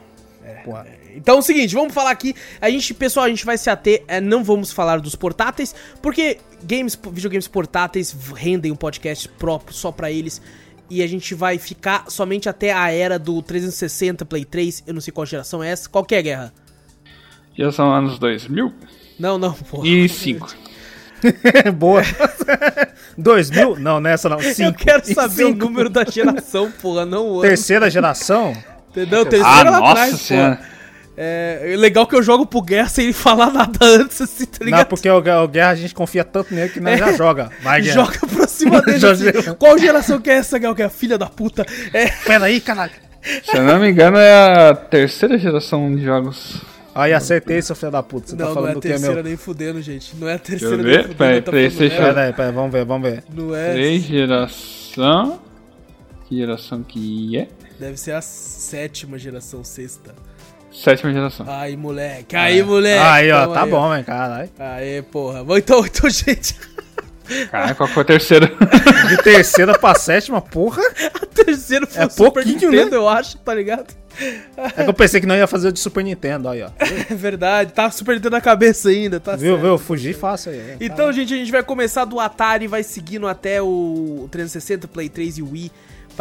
não. 0.44 0.50
É, 0.50 0.54
Porra. 0.62 0.86
Então 1.14 1.36
é 1.36 1.38
o 1.38 1.42
seguinte, 1.42 1.74
vamos 1.74 1.92
falar 1.92 2.10
aqui. 2.12 2.34
A 2.60 2.70
gente, 2.70 2.94
pessoal, 2.94 3.26
a 3.26 3.28
gente 3.28 3.44
vai 3.44 3.58
se 3.58 3.68
ater. 3.68 4.02
é, 4.08 4.20
não 4.20 4.42
vamos 4.44 4.72
falar 4.72 5.00
dos 5.00 5.14
portáteis, 5.16 5.74
porque 6.00 6.38
games, 6.62 6.98
videogames 7.12 7.48
portáteis 7.48 8.14
rendem 8.34 8.70
um 8.72 8.76
podcast 8.76 9.28
próprio 9.28 9.74
só 9.74 9.90
pra 9.92 10.10
eles. 10.10 10.40
E 10.88 11.02
a 11.02 11.06
gente 11.06 11.34
vai 11.34 11.56
ficar 11.58 12.04
somente 12.08 12.48
até 12.48 12.72
a 12.72 12.90
era 12.90 13.16
do 13.18 13.40
360 13.42 14.24
Play 14.24 14.44
3. 14.44 14.82
Eu 14.86 14.94
não 14.94 15.00
sei 15.00 15.12
qual 15.12 15.24
geração 15.26 15.62
é 15.62 15.70
essa. 15.70 15.88
Qual 15.88 16.04
que 16.04 16.14
é 16.14 16.18
a 16.18 16.22
guerra? 16.22 16.54
Já 17.56 17.70
são 17.70 17.92
anos 17.92 18.18
2000 18.18 18.72
Não, 19.18 19.38
não, 19.38 19.52
porra. 19.52 19.86
e 19.86 20.08
5. 20.08 20.48
Boa. 21.74 22.02
2000? 23.16 23.76
Não, 23.78 24.00
nessa 24.00 24.28
não. 24.28 24.40
Eu 24.40 24.54
Cinco. 24.54 24.78
quero 24.78 25.02
E 25.06 25.14
saber 25.14 25.44
o 25.44 25.54
número 25.54 25.88
da 25.88 26.04
geração, 26.04 26.70
porra, 26.80 27.04
não 27.04 27.26
o 27.26 27.32
ano. 27.34 27.42
Terceira 27.42 27.90
geração? 27.90 28.56
Entendeu? 28.90 29.22
Ah, 29.22 29.26
Terceira 29.26 29.70
lá 29.70 29.80
nossa 29.80 29.90
atrás, 29.92 30.20
senhora. 30.20 30.56
porra. 30.56 30.70
É 31.22 31.74
legal 31.76 32.06
que 32.06 32.14
eu 32.16 32.22
jogo 32.22 32.46
pro 32.46 32.62
Guerra 32.62 32.88
sem 32.88 33.12
falar 33.12 33.52
nada 33.52 33.78
antes, 33.84 34.22
assim, 34.22 34.46
tá 34.46 34.64
ligado? 34.64 34.80
Não, 34.80 34.86
porque 34.86 35.10
o, 35.10 35.18
o 35.18 35.48
Guerra 35.48 35.70
a 35.70 35.74
gente 35.74 35.94
confia 35.94 36.24
tanto 36.24 36.54
nele 36.54 36.70
que 36.70 36.80
nós 36.80 36.98
já 36.98 37.12
joga. 37.12 37.50
Vai, 37.60 37.82
Guerra. 37.82 37.94
Joga 37.94 38.18
pra 38.26 38.48
cima 38.48 38.80
dele 38.82 39.06
assim. 39.06 39.54
Qual 39.58 39.76
geração 39.78 40.18
que 40.18 40.30
é 40.30 40.34
essa, 40.34 40.58
Gal? 40.58 40.74
Que 40.74 40.80
é 40.80 40.86
a 40.86 40.90
filha 40.90 41.18
da 41.18 41.26
puta? 41.26 41.66
É. 41.92 42.06
Pera 42.24 42.46
aí, 42.46 42.58
caralho. 42.58 42.92
Se 43.44 43.54
eu 43.54 43.62
não 43.62 43.78
me 43.78 43.90
engano, 43.90 44.16
é 44.16 44.70
a 44.70 44.74
terceira 44.74 45.36
geração 45.36 45.94
de 45.94 46.02
jogos. 46.02 46.62
Aí 47.00 47.12
acertei, 47.12 47.60
seu 47.62 47.74
filho 47.74 47.90
da 47.92 48.02
puta. 48.02 48.28
Você 48.28 48.36
não, 48.36 48.38
tá 48.38 48.44
não 48.48 48.54
falando 48.54 48.68
é 48.68 48.72
a 48.72 48.74
do 48.74 48.80
que 48.80 48.88
é 48.88 48.90
terceira 48.92 49.14
meu. 49.14 49.24
nem 49.24 49.36
fudendo, 49.36 49.82
gente. 49.82 50.16
Não 50.16 50.28
é 50.28 50.34
a 50.34 50.36
Deixa 50.36 50.50
terceira 50.50 50.74
eu 50.74 50.78
nem 50.78 50.86
ver. 50.86 51.02
fudendo. 51.02 51.16
Peraí, 51.16 51.42
tá 51.42 51.50
peraí, 51.50 51.70
falando 51.70 51.78
deixa 51.88 52.02
merda. 52.02 52.14
Pera 52.14 52.26
aí, 52.26 52.32
pera 52.32 52.48
aí, 52.48 52.54
vamos 52.54 52.72
ver, 52.72 52.84
vamos 52.84 53.10
ver. 53.10 53.24
Não 53.34 53.54
é. 53.56 53.72
Três 53.72 54.02
geração. 54.02 55.40
Que 56.28 56.36
geração 56.36 56.82
que 56.82 57.36
é? 57.38 57.48
Deve 57.78 57.96
ser 57.96 58.12
a 58.12 58.20
sétima 58.20 59.18
geração, 59.18 59.64
sexta. 59.64 60.14
Sétima 60.72 61.12
geração. 61.12 61.46
Aí, 61.48 61.76
moleque. 61.76 62.36
Aí, 62.36 62.62
moleque. 62.62 63.02
Aí, 63.02 63.32
ó, 63.32 63.40
Tamo 63.42 63.54
tá 63.54 63.64
aí, 63.64 63.70
bom, 63.70 63.96
hein, 63.96 64.04
caralho. 64.04 64.50
Aí, 64.58 65.02
porra. 65.02 65.42
Bom, 65.42 65.56
Então, 65.56 65.84
então, 65.84 66.08
gente. 66.10 66.54
Caralho, 67.50 67.74
qual 67.76 67.88
foi 67.88 68.02
a 68.02 68.06
terceira? 68.06 68.46
De 69.08 69.16
terceira 69.22 69.78
pra 69.78 69.94
sétima, 69.94 70.40
porra. 70.40 70.82
A 71.14 71.26
terceira 71.26 71.86
foi 71.86 72.02
É 72.02 72.06
o 72.06 72.10
Super 72.10 72.44
pouquinho, 72.44 72.70
Nintendo, 72.70 72.90
né? 72.92 72.96
eu 72.96 73.08
acho, 73.08 73.38
tá 73.38 73.54
ligado? 73.54 73.86
É 74.76 74.82
que 74.84 74.90
eu 74.90 74.94
pensei 74.94 75.20
que 75.20 75.26
não 75.26 75.36
ia 75.36 75.46
fazer 75.46 75.68
o 75.68 75.72
de 75.72 75.78
Super 75.80 76.02
Nintendo, 76.04 76.48
aí, 76.48 76.62
ó. 76.62 76.70
É 77.10 77.14
verdade. 77.14 77.72
Tá 77.72 77.90
Super 77.90 78.16
Nintendo 78.16 78.32
na 78.36 78.40
cabeça 78.40 78.88
ainda, 78.90 79.18
tá 79.20 79.36
Viu, 79.36 79.52
certo. 79.54 79.62
viu? 79.62 79.78
Fugi 79.78 80.12
fácil 80.12 80.52
aí. 80.52 80.58
é, 80.58 80.76
Então, 80.80 81.06
tá. 81.06 81.12
gente, 81.12 81.32
a 81.32 81.36
gente 81.36 81.52
vai 81.52 81.62
começar 81.62 82.04
do 82.04 82.18
Atari, 82.20 82.66
vai 82.66 82.82
seguindo 82.82 83.26
até 83.26 83.62
o 83.62 84.28
360, 84.30 84.88
Play 84.88 85.08
3 85.08 85.38
e 85.38 85.42
Wii. 85.42 85.72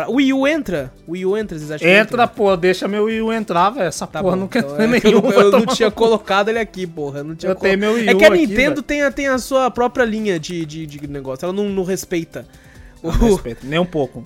Pra... 0.05 0.09
O 0.09 0.15
Wii 0.15 0.33
U 0.33 0.47
entra? 0.47 0.93
O 1.07 1.11
Wii 1.11 1.25
U 1.25 1.37
entra, 1.37 1.57
vocês 1.57 1.71
acham 1.71 1.87
que 1.87 1.93
Entra, 1.93 2.27
pô, 2.27 2.55
deixa 2.55 2.87
meu 2.87 3.05
Wii 3.05 3.21
U 3.21 3.33
entrar, 3.33 3.69
velho. 3.71 3.87
Essa 3.87 4.05
Tá 4.07 4.21
porra 4.21 4.35
bom, 4.35 4.41
não 4.41 4.47
quer 4.47 4.59
então, 4.59 4.77
ter 4.77 4.83
é 4.95 4.99
que 4.99 5.07
eu 5.07 5.11
nenhum. 5.11 5.21
não, 5.29 5.41
eu 5.41 5.51
não 5.51 5.65
tinha 5.65 5.91
colocado 5.91 6.49
ele 6.49 6.59
aqui, 6.59 6.85
porra. 6.87 7.19
Eu, 7.19 7.23
não 7.23 7.35
tinha 7.35 7.51
Eu 7.51 7.55
tenho 7.55 7.77
meu 7.77 7.93
Wii 7.93 8.09
É 8.09 8.13
U 8.13 8.17
que 8.17 8.23
a 8.25 8.27
aqui, 8.27 8.37
Nintendo 8.37 8.69
velho. 8.75 8.83
tem, 8.83 9.01
a- 9.01 9.11
tem 9.11 9.27
a 9.27 9.37
sua 9.37 9.69
própria 9.71 10.05
linha 10.05 10.39
de, 10.39 10.65
de, 10.65 10.85
de 10.85 11.07
negócio, 11.07 11.45
ela 11.45 11.53
não, 11.53 11.69
não 11.69 11.83
respeita. 11.83 12.47
O- 13.03 13.07
Não 13.11 13.29
respeito, 13.29 13.65
nem 13.65 13.79
um 13.79 13.85
pouco. 13.85 14.25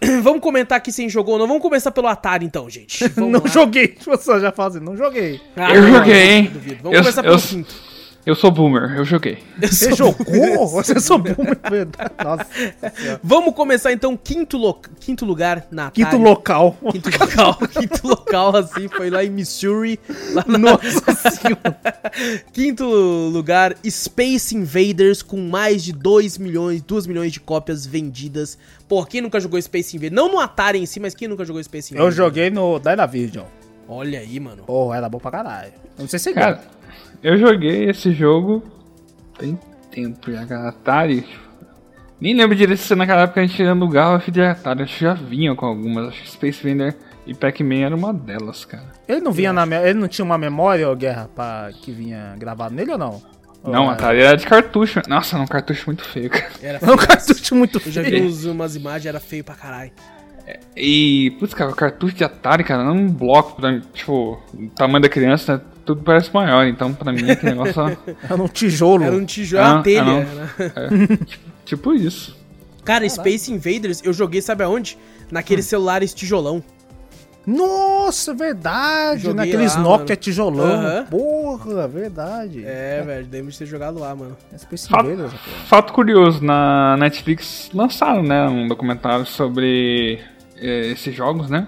Vamos 0.22 0.40
comentar 0.40 0.78
aqui 0.78 0.90
sem 0.90 1.08
jogou 1.08 1.34
ou 1.34 1.38
não. 1.40 1.46
Vamos 1.46 1.62
começar 1.62 1.90
pelo 1.92 2.08
Atari 2.08 2.44
então, 2.44 2.68
gente. 2.68 3.06
Vamos 3.14 3.32
não 3.32 3.40
lá. 3.40 3.46
joguei. 3.48 3.94
Você 4.04 4.40
já 4.40 4.52
assim, 4.56 4.80
não 4.80 4.96
joguei. 4.96 5.40
Ah, 5.56 5.74
Eu 5.74 5.82
não, 5.82 5.92
joguei, 5.98 6.14
não 6.14 6.20
hein? 6.32 6.50
duvido. 6.52 6.78
Vamos 6.82 6.96
Eu- 6.98 7.02
começar 7.04 7.20
eu- 7.24 7.30
pelo 7.30 7.40
quinto. 7.42 7.91
Eu 8.24 8.36
sou 8.36 8.52
boomer, 8.52 8.94
eu 8.96 9.04
joguei. 9.04 9.38
Eu 9.60 9.66
Você 9.68 9.94
sou- 9.96 10.14
jogou? 10.14 10.68
Você 10.70 11.00
sou 11.00 11.18
boomer, 11.18 11.58
verdade. 11.68 12.12
Nossa. 12.22 12.46
Vamos 13.20 13.52
começar 13.52 13.92
então, 13.92 14.16
quinto, 14.16 14.56
lo... 14.56 14.74
quinto 15.00 15.24
lugar 15.24 15.66
na 15.72 15.88
Atari. 15.88 16.04
Quinto 16.04 16.22
local. 16.22 16.76
Quinto 16.92 17.10
local, 17.10 17.58
quinto 17.68 18.06
local, 18.06 18.56
assim, 18.56 18.86
foi 18.86 19.10
lá 19.10 19.24
em 19.24 19.30
Missouri. 19.30 19.98
Lá 20.34 20.44
na... 20.46 20.56
Nossa 20.56 21.30
senhora. 21.30 21.80
Quinto 22.52 22.84
lugar, 22.84 23.76
Space 23.88 24.56
Invaders, 24.56 25.20
com 25.20 25.38
mais 25.48 25.82
de 25.82 25.92
2 25.92 26.38
milhões, 26.38 26.80
2 26.82 27.06
milhões 27.08 27.32
de 27.32 27.40
cópias 27.40 27.84
vendidas. 27.84 28.56
Pô, 28.88 29.04
quem 29.04 29.20
nunca 29.20 29.40
jogou 29.40 29.60
Space 29.60 29.96
Invaders? 29.96 30.14
Não 30.14 30.30
no 30.30 30.38
Atari 30.38 30.78
em 30.78 30.86
si, 30.86 31.00
mas 31.00 31.12
quem 31.14 31.26
nunca 31.26 31.44
jogou 31.44 31.62
Space 31.64 31.92
Eu 31.92 31.96
Invaders? 31.96 32.14
joguei 32.16 32.50
no 32.50 32.78
Dynavision. 32.78 33.46
Olha 33.88 34.20
aí, 34.20 34.38
mano. 34.38 34.62
Porra, 34.62 34.96
era 34.98 35.08
bom 35.08 35.18
pra 35.18 35.30
caralho. 35.32 35.72
Eu 35.98 36.02
Não 36.02 36.08
sei 36.08 36.18
se 36.20 36.24
você 36.26 36.32
Cara, 36.34 36.62
eu 37.22 37.36
joguei 37.38 37.88
esse 37.90 38.12
jogo 38.12 38.62
tem 39.38 39.58
tempo 39.90 40.30
já, 40.32 40.44
cara. 40.46 40.68
Atari. 40.68 41.26
Nem 42.20 42.34
lembro 42.36 42.54
direito 42.56 42.78
se 42.80 42.94
naquela 42.94 43.22
época 43.22 43.40
a 43.40 43.46
gente 43.46 43.62
alugava 43.62 44.20
fita 44.20 44.32
de 44.32 44.42
Atari. 44.42 44.82
Acho 44.82 44.98
que 44.98 45.04
já 45.04 45.14
vinha 45.14 45.54
com 45.54 45.66
algumas. 45.66 46.08
Acho 46.08 46.22
que 46.22 46.30
Space 46.30 46.68
Invaders 46.68 46.94
e 47.26 47.34
Pac-Man 47.34 47.80
era 47.86 47.96
uma 47.96 48.12
delas, 48.14 48.64
cara. 48.64 48.90
Ele 49.08 49.20
não 49.20 49.32
vinha 49.32 49.52
na 49.52 49.66
me- 49.66 49.76
ele 49.76 49.98
não 49.98 50.06
tinha 50.08 50.24
uma 50.24 50.38
memória, 50.38 50.88
ô 50.88 50.94
Guerra, 50.94 51.28
pra... 51.34 51.70
que 51.72 51.90
vinha 51.90 52.34
gravado 52.38 52.74
nele 52.74 52.92
ou 52.92 52.98
não? 52.98 53.22
Não, 53.64 53.84
Ou 53.84 53.90
Atari 53.90 54.20
era 54.20 54.36
de 54.36 54.44
cartucho. 54.46 55.00
Nossa, 55.08 55.36
não, 55.38 55.46
cartucho 55.46 55.84
muito 55.86 56.04
feio, 56.04 56.30
cara. 56.30 56.50
Era 56.62 56.78
É 56.78 56.84
um 56.84 56.96
feio. 56.96 56.98
cartucho 57.08 57.54
muito 57.54 57.80
Eu 57.84 57.92
já 57.92 58.02
vi 58.02 58.10
feio. 58.10 58.52
umas 58.52 58.74
imagens, 58.76 59.06
era 59.06 59.20
feio 59.20 59.44
pra 59.44 59.54
caralho. 59.54 59.90
E, 60.76 61.36
putz, 61.38 61.54
cara, 61.54 61.70
o 61.70 61.74
cartucho 61.74 62.14
de 62.14 62.24
Atari, 62.24 62.64
cara, 62.64 62.82
não 62.82 62.90
é 62.90 62.94
um 62.94 63.08
bloco, 63.08 63.60
pra, 63.60 63.78
tipo, 63.92 64.40
o 64.54 64.68
tamanho 64.70 65.02
da 65.02 65.08
criança, 65.08 65.56
né, 65.58 65.62
tudo 65.84 66.02
parece 66.02 66.32
maior. 66.34 66.66
Então, 66.66 66.92
pra 66.94 67.12
mim, 67.12 67.30
aquele 67.30 67.52
negócio. 67.54 67.74
Era 68.28 68.42
um 68.42 68.48
tijolo. 68.48 69.04
Era 69.04 69.14
um 69.16 69.24
tijolo, 69.24 69.62
Ah, 69.64 69.74
uma 69.74 69.82
telha. 69.82 70.00
ah, 70.02 70.04
não. 70.04 70.18
né? 70.20 70.50
é, 70.58 71.16
tipo, 71.24 71.44
tipo 71.64 71.94
isso. 71.94 72.36
Cara, 72.84 73.08
Space 73.08 73.52
Invaders, 73.52 74.00
eu 74.02 74.12
joguei, 74.12 74.40
sabe 74.42 74.64
aonde? 74.64 74.98
Naqueles 75.30 75.66
celulares 75.66 76.12
tijolão. 76.12 76.62
Nossa, 77.46 78.32
verdade. 78.34 79.22
Joguei 79.22 79.34
Naqueles 79.46 79.74
lá, 79.74 79.82
Nokia 79.82 80.04
mano. 80.06 80.16
tijolão. 80.16 81.04
Porra, 81.10 81.88
verdade. 81.88 82.64
É, 82.64 83.02
velho, 83.04 83.26
lembro 83.30 83.50
de 83.50 83.58
ter 83.58 83.66
jogado 83.66 83.98
lá, 83.98 84.14
mano. 84.14 84.36
Space 84.56 84.88
Fato, 84.88 85.10
Invaders, 85.10 85.32
fato 85.66 85.92
curioso, 85.92 86.42
na 86.44 86.96
Netflix 86.98 87.68
lançaram, 87.74 88.22
né, 88.22 88.46
um 88.48 88.68
documentário 88.68 89.26
sobre 89.26 90.20
eh, 90.62 90.92
esses 90.92 91.14
jogos, 91.14 91.50
né? 91.50 91.66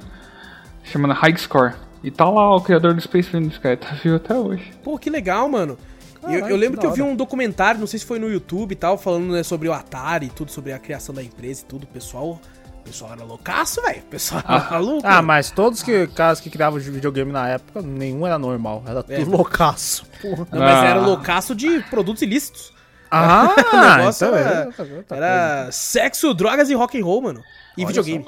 Chamando 0.85 1.15
High 1.15 1.37
Score. 1.37 1.75
E 2.03 2.11
tá 2.11 2.29
lá 2.29 2.55
o 2.55 2.61
criador 2.61 2.95
do 2.95 3.01
Space 3.01 3.29
Invaders, 3.35 3.59
cara, 3.59 3.77
tá 3.77 3.89
vivo 4.03 4.17
até 4.17 4.35
hoje. 4.35 4.73
Pô, 4.83 4.99
que 4.99 5.09
legal, 5.09 5.49
mano. 5.49 5.79
Eu, 6.23 6.29
Caralho, 6.31 6.49
eu 6.49 6.57
lembro 6.57 6.79
que 6.79 6.81
que 6.81 6.87
eu 6.87 6.93
vi 6.93 7.03
um 7.03 7.15
documentário, 7.17 7.79
não 7.81 7.87
sei 7.87 7.99
se 7.99 8.07
foi 8.07 8.19
no 8.19 8.31
YouTube 8.31 8.73
e 8.73 8.77
tal, 8.77 8.97
falando 8.97 9.33
né, 9.33 9.43
sobre 9.43 9.69
o 9.69 9.73
Atari, 9.73 10.29
tudo 10.31 10.51
sobre 10.51 10.73
a 10.73 10.79
criação 10.79 11.15
da 11.15 11.23
empresa 11.23 11.63
e 11.63 11.65
tudo. 11.67 11.85
O 11.85 11.87
pessoal, 11.87 12.41
o 12.81 12.83
pessoal 12.83 13.13
era 13.13 13.25
loucaço, 13.25 13.83
velho. 13.83 14.01
O 14.01 14.07
pessoal 14.11 14.43
era 14.47 14.71
maluco. 14.71 15.03
Ah, 15.07 15.21
mas 15.23 15.51
todos 15.51 15.83
que 15.83 16.07
caras 16.09 16.41
que 16.41 16.49
criavam 16.51 16.79
videogame 16.79 17.31
na 17.33 17.49
época, 17.49 17.83
nenhum 17.83 18.27
era 18.27 18.39
normal. 18.39 18.83
Era 18.87 19.03
tudo 19.03 19.15
É. 19.15 19.25
loucaço. 19.25 20.07
Porra. 20.23 20.47
Não, 20.53 20.61
mas 20.61 20.77
Ah. 20.79 20.87
era 20.87 21.01
loucaço 21.01 21.55
de 21.55 21.81
produtos 21.91 22.23
ilícitos. 22.23 22.73
Ah, 23.11 23.55
o 23.73 23.99
negócio 23.99 24.27
então 24.27 24.39
era, 24.39 24.73
coisa. 24.73 25.05
era 25.11 25.69
sexo, 25.73 26.35
drogas 26.35 26.69
e 26.71 26.75
rock 26.75 27.01
and 27.01 27.05
roll, 27.05 27.23
mano. 27.23 27.43
E 27.77 27.81
Olha 27.85 27.89
videogame. 27.89 28.27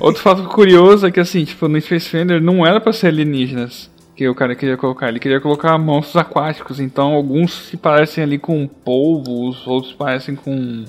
Outro 0.00 0.22
fato 0.22 0.44
curioso 0.44 1.06
é 1.06 1.10
que, 1.10 1.18
assim, 1.20 1.44
tipo, 1.44 1.66
no 1.68 1.80
Space 1.80 2.16
Invaders 2.16 2.42
não 2.44 2.64
era 2.66 2.80
pra 2.80 2.92
ser 2.92 3.08
alienígenas 3.08 3.90
que 4.14 4.28
o 4.28 4.34
cara 4.34 4.54
queria 4.54 4.76
colocar. 4.76 5.08
Ele 5.08 5.18
queria 5.18 5.40
colocar 5.40 5.76
monstros 5.78 6.16
aquáticos. 6.16 6.78
Então, 6.78 7.12
alguns 7.14 7.68
se 7.68 7.76
parecem 7.76 8.22
ali 8.22 8.38
com 8.38 8.66
polvos, 8.68 9.66
outros 9.66 9.92
parecem 9.94 10.34
com... 10.36 10.84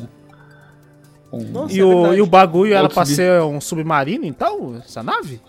com- 1.29 1.39
Nossa, 1.45 1.73
E 1.73 1.79
é 1.79 1.85
o, 1.85 2.13
e 2.13 2.21
o 2.21 2.25
bagulho 2.25 2.73
era 2.73 2.83
Outros 2.83 2.95
pra 2.95 3.05
bi- 3.05 3.15
ser 3.15 3.41
um 3.41 3.61
submarino, 3.61 4.25
então? 4.25 4.75
Essa 4.85 5.01
nave? 5.01 5.39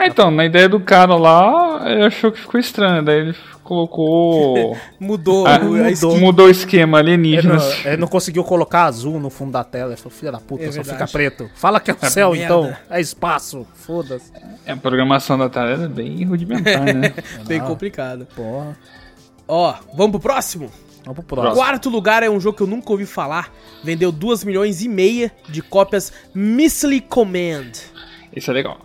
Ah, 0.00 0.06
então, 0.06 0.30
na 0.30 0.44
ideia 0.44 0.68
do 0.68 0.78
cara 0.78 1.16
lá, 1.16 1.82
ele 1.90 2.04
achou 2.04 2.30
que 2.30 2.38
ficou 2.40 2.60
estranho. 2.60 3.02
Daí 3.04 3.18
ele 3.18 3.34
colocou... 3.64 4.76
Mudou 5.00 5.42
o- 5.42 5.46
a 5.46 5.58
mudou. 5.58 6.18
Mudou 6.18 6.46
o 6.46 6.50
esquema, 6.50 7.00
Ele 7.00 7.08
não, 7.08 7.14
alienígenas. 7.24 7.84
ele 7.84 7.96
não 7.96 8.06
conseguiu 8.06 8.44
colocar 8.44 8.84
azul 8.84 9.18
no 9.18 9.28
fundo 9.28 9.52
da 9.52 9.64
tela. 9.64 9.90
Ele 9.90 9.96
falou, 9.96 10.10
filha 10.16 10.30
da 10.32 10.38
puta, 10.38 10.62
É 10.62 10.66
só 10.68 10.72
verdade. 10.82 10.98
fica 10.98 11.06
preto. 11.08 11.50
Fala 11.54 11.80
que 11.80 11.90
é 11.90 11.94
o 12.00 12.06
céu, 12.10 12.30
merda. 12.30 12.44
então. 12.44 12.76
É 12.88 13.00
espaço. 13.00 13.66
Foda-se. 13.74 14.30
É, 14.64 14.72
a 14.72 14.76
programação 14.76 15.36
da 15.36 15.46
Atari 15.46 15.72
era 15.72 15.88
bem 15.88 16.24
rudimentar, 16.24 16.84
né? 16.94 17.12
Bem 17.46 17.60
Ah. 17.60 17.64
complicado. 17.64 18.26
Porra. 18.36 18.76
Ó, 19.48 19.74
vamos 19.94 20.12
pro 20.12 20.20
próximo? 20.20 20.70
Vamos 21.04 21.24
pro 21.24 21.36
próximo. 21.36 21.54
Quarto 21.56 21.88
lugar 21.90 22.22
é 22.22 22.30
um 22.30 22.38
jogo 22.38 22.56
que 22.56 22.62
eu 22.62 22.66
nunca 22.66 22.92
ouvi 22.92 23.04
falar. 23.06 23.52
Vendeu 23.82 24.12
2 24.12 24.44
milhões 24.44 24.82
e 24.82 24.88
meia 24.88 25.32
de 25.48 25.60
cópias 25.62 26.12
Missile 26.34 27.00
Command. 27.00 27.72
Isso 28.34 28.50
é 28.50 28.54
legal. 28.54 28.78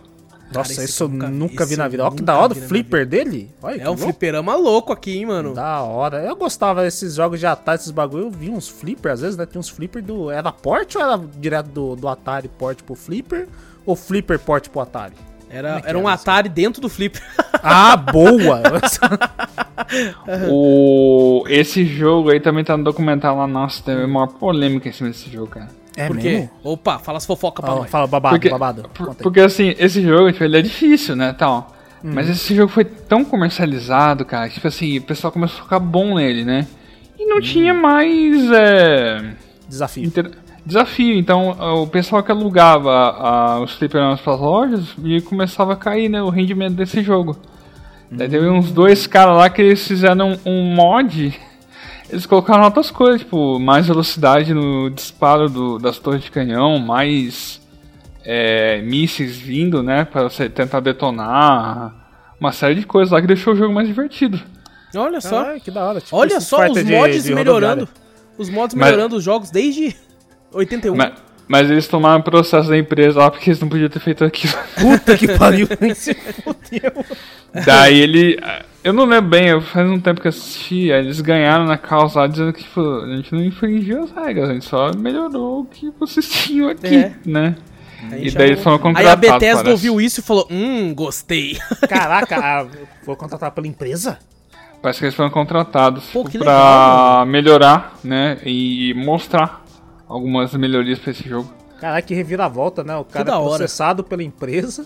Nossa, 0.52 0.72
esse 0.72 0.84
isso 0.84 1.04
eu 1.04 1.08
nunca- 1.08 1.28
nunca, 1.28 1.66
vi 1.66 1.76
na 1.76 1.88
vida. 1.88 2.04
Olha 2.04 2.14
que 2.14 2.22
da 2.22 2.36
hora 2.38 2.52
o 2.52 2.56
flipper 2.56 3.06
dele. 3.06 3.50
Olha, 3.62 3.80
É 3.80 3.84
um 3.84 3.88
louco. 3.88 4.02
fliperama 4.02 4.54
louco 4.56 4.92
aqui, 4.92 5.16
hein, 5.18 5.26
mano. 5.26 5.54
Da 5.54 5.80
hora. 5.82 6.22
Eu 6.22 6.36
gostava 6.36 6.82
desses 6.82 7.14
jogos 7.14 7.40
de 7.40 7.46
Atari, 7.46 7.78
esses 7.78 7.90
bagulho. 7.90 8.24
Eu 8.24 8.30
vi 8.30 8.50
uns 8.50 8.68
flipper, 8.68 9.12
às 9.12 9.20
vezes, 9.20 9.36
né? 9.36 9.46
Tinha 9.46 9.58
uns 9.60 9.68
flipper 9.68 10.02
do. 10.02 10.30
Era 10.30 10.52
port 10.52 10.94
ou 10.96 11.02
era 11.02 11.20
direto 11.38 11.66
do, 11.68 11.96
do 11.96 12.08
Atari 12.08 12.48
port 12.48 12.82
pro 12.82 12.94
flipper? 12.94 13.48
Ou 13.86 13.96
flipper 13.96 14.38
port 14.38 14.68
pro 14.68 14.80
Atari? 14.80 15.14
Era, 15.50 15.80
é 15.84 15.88
era 15.90 15.98
um 15.98 16.02
era 16.08 16.14
isso? 16.14 16.22
Atari 16.22 16.48
dentro 16.48 16.80
do 16.80 16.88
flipper. 16.88 17.22
Ah, 17.66 17.96
boa! 17.96 18.60
O... 20.50 21.44
Esse 21.48 21.84
jogo 21.84 22.30
aí 22.30 22.40
também 22.40 22.64
tá 22.64 22.76
no 22.76 22.84
documentário 22.84 23.38
lá. 23.38 23.46
Nossa, 23.46 23.82
teve 23.82 24.04
uma 24.04 24.26
polêmica 24.28 24.88
em 24.88 24.92
cima 24.92 25.08
desse 25.10 25.30
jogo, 25.30 25.48
cara. 25.48 25.68
É 25.96 26.06
Por 26.08 26.18
quê? 26.18 26.28
mesmo? 26.30 26.50
Opa, 26.62 26.98
fala 26.98 27.18
as 27.18 27.26
fofocas 27.26 27.64
pra 27.64 27.72
Ah, 27.74 27.78
nós. 27.78 27.90
fala 27.90 28.06
babado, 28.06 28.34
Porque, 28.36 28.48
babado. 28.50 28.90
por- 28.94 29.14
porque 29.16 29.40
assim, 29.40 29.74
esse 29.78 30.02
jogo, 30.02 30.30
tipo, 30.32 30.44
ele 30.44 30.58
é 30.58 30.62
difícil, 30.62 31.14
né, 31.16 31.32
tal. 31.36 31.72
Hum. 32.04 32.12
Mas 32.14 32.28
esse 32.28 32.54
jogo 32.54 32.70
foi 32.70 32.84
tão 32.84 33.24
comercializado, 33.24 34.24
cara, 34.24 34.48
tipo 34.48 34.66
assim, 34.68 34.98
o 34.98 35.02
pessoal 35.02 35.32
começou 35.32 35.60
a 35.60 35.62
ficar 35.64 35.78
bom 35.78 36.16
nele, 36.16 36.44
né? 36.44 36.66
E 37.18 37.24
Hum. 37.24 37.28
não 37.28 37.40
tinha 37.40 37.72
mais 37.72 38.50
é, 38.52 39.32
Desafio. 39.68 40.04
inter- 40.04 40.30
desafio. 40.66 41.16
Então, 41.18 41.50
o 41.82 41.86
pessoal 41.86 42.22
que 42.22 42.30
alugava 42.32 42.90
ah, 42.92 43.60
os 43.60 43.72
fliperamas 43.74 44.20
pras 44.20 44.38
lojas 44.40 44.94
e 45.02 45.20
começava 45.22 45.72
a 45.74 45.76
cair, 45.76 46.08
né, 46.08 46.22
o 46.22 46.28
rendimento 46.30 46.74
desse 46.74 47.02
jogo. 47.02 47.36
Daí 48.10 48.28
teve 48.28 48.48
uns 48.48 48.70
dois 48.70 49.06
caras 49.06 49.36
lá 49.36 49.48
que 49.50 49.60
eles 49.62 49.86
fizeram 49.88 50.38
um 50.46 50.74
mod. 50.74 51.34
Eles 52.14 52.26
colocaram 52.26 52.62
outras 52.64 52.90
coisas, 52.92 53.20
tipo, 53.22 53.58
mais 53.58 53.86
velocidade 53.88 54.54
no 54.54 54.88
disparo 54.88 55.48
do- 55.48 55.78
das 55.80 55.98
torres 55.98 56.22
de 56.22 56.30
canhão, 56.30 56.78
mais 56.78 57.60
é, 58.24 58.80
mísseis 58.82 59.36
vindo, 59.36 59.82
né, 59.82 60.04
para 60.04 60.22
você 60.22 60.48
tentar 60.48 60.78
detonar, 60.80 61.92
uma 62.40 62.52
série 62.52 62.76
de 62.76 62.86
coisas 62.86 63.10
lá 63.12 63.20
que 63.20 63.26
deixou 63.26 63.52
o 63.52 63.56
jogo 63.56 63.74
mais 63.74 63.86
divertido. 63.88 64.40
Olha 64.96 65.20
só. 65.20 65.44
Ai, 65.44 65.60
que 65.60 65.70
da 65.72 65.84
hora. 65.84 66.00
Tipo 66.00 66.16
Olha 66.16 66.40
só 66.40 66.66
os 66.68 66.82
mods 66.84 67.24
de 67.24 67.34
melhorando. 67.34 67.88
Os 68.38 68.48
mods 68.48 68.74
Mas- 68.76 68.86
melhorando 68.90 69.16
os 69.16 69.24
jogos 69.24 69.50
desde 69.50 69.94
81. 70.52 70.94
Mas, 70.96 71.12
mas 71.48 71.68
eles 71.70 71.88
tomaram 71.88 72.22
processo 72.22 72.68
da 72.68 72.78
empresa 72.78 73.18
lá 73.18 73.30
porque 73.30 73.50
eles 73.50 73.60
não 73.60 73.68
podiam 73.68 73.88
ter 73.88 73.98
feito 73.98 74.24
aquilo. 74.24 74.54
Puta 74.80 75.18
que 75.18 75.36
pariu. 75.36 75.66
Se 75.96 76.14
fudeu. 76.44 77.04
Daí 77.66 77.98
ele. 78.00 78.38
Eu 78.84 78.92
não 78.92 79.06
lembro 79.06 79.30
bem, 79.30 79.48
eu 79.48 79.62
faz 79.62 79.88
um 79.88 79.98
tempo 79.98 80.20
que 80.20 80.26
eu 80.26 80.30
assisti, 80.30 80.92
aí 80.92 81.00
eles 81.04 81.20
ganharam 81.22 81.64
na 81.64 81.78
causa 81.78 82.20
lá 82.20 82.26
dizendo 82.26 82.52
que 82.52 82.62
tipo, 82.62 82.80
a 82.82 83.16
gente 83.16 83.32
não 83.32 83.42
infringiu 83.42 84.04
as 84.04 84.10
regras, 84.12 84.50
a 84.50 84.52
gente 84.52 84.66
só 84.66 84.92
melhorou 84.94 85.60
o 85.60 85.64
que 85.64 85.90
vocês 85.98 86.28
tinham 86.30 86.68
aqui, 86.68 86.94
É. 86.96 87.14
né? 87.24 87.56
E 88.18 88.30
daí 88.30 88.50
eles 88.50 88.62
foram 88.62 88.76
Aí 88.76 88.80
a 88.80 88.82
contratados. 88.82 89.20
Bethesda 89.20 89.54
parece. 89.64 89.70
ouviu 89.70 89.98
isso 89.98 90.20
e 90.20 90.22
falou: 90.22 90.46
Hum, 90.50 90.92
gostei. 90.94 91.56
Caraca, 91.88 92.36
ah, 92.36 92.66
foi 93.02 93.16
contratado 93.16 93.54
pela 93.54 93.66
empresa? 93.66 94.18
Parece 94.82 94.98
que 94.98 95.06
eles 95.06 95.14
foram 95.14 95.30
contratados 95.30 96.04
Pô, 96.12 96.22
tipo, 96.28 96.44
pra 96.44 96.52
legal, 97.22 97.26
melhorar, 97.26 97.94
né? 98.04 98.36
E 98.44 98.92
mostrar 98.94 99.64
algumas 100.06 100.52
melhorias 100.52 100.98
pra 100.98 101.12
esse 101.12 101.26
jogo. 101.26 101.50
Caraca, 101.80 102.06
que 102.06 102.14
reviravolta, 102.14 102.84
né? 102.84 102.94
O 102.94 103.04
cara 103.04 103.30
é 103.30 103.34
hora. 103.34 103.42
processado 103.48 104.04
pela 104.04 104.22
empresa, 104.22 104.84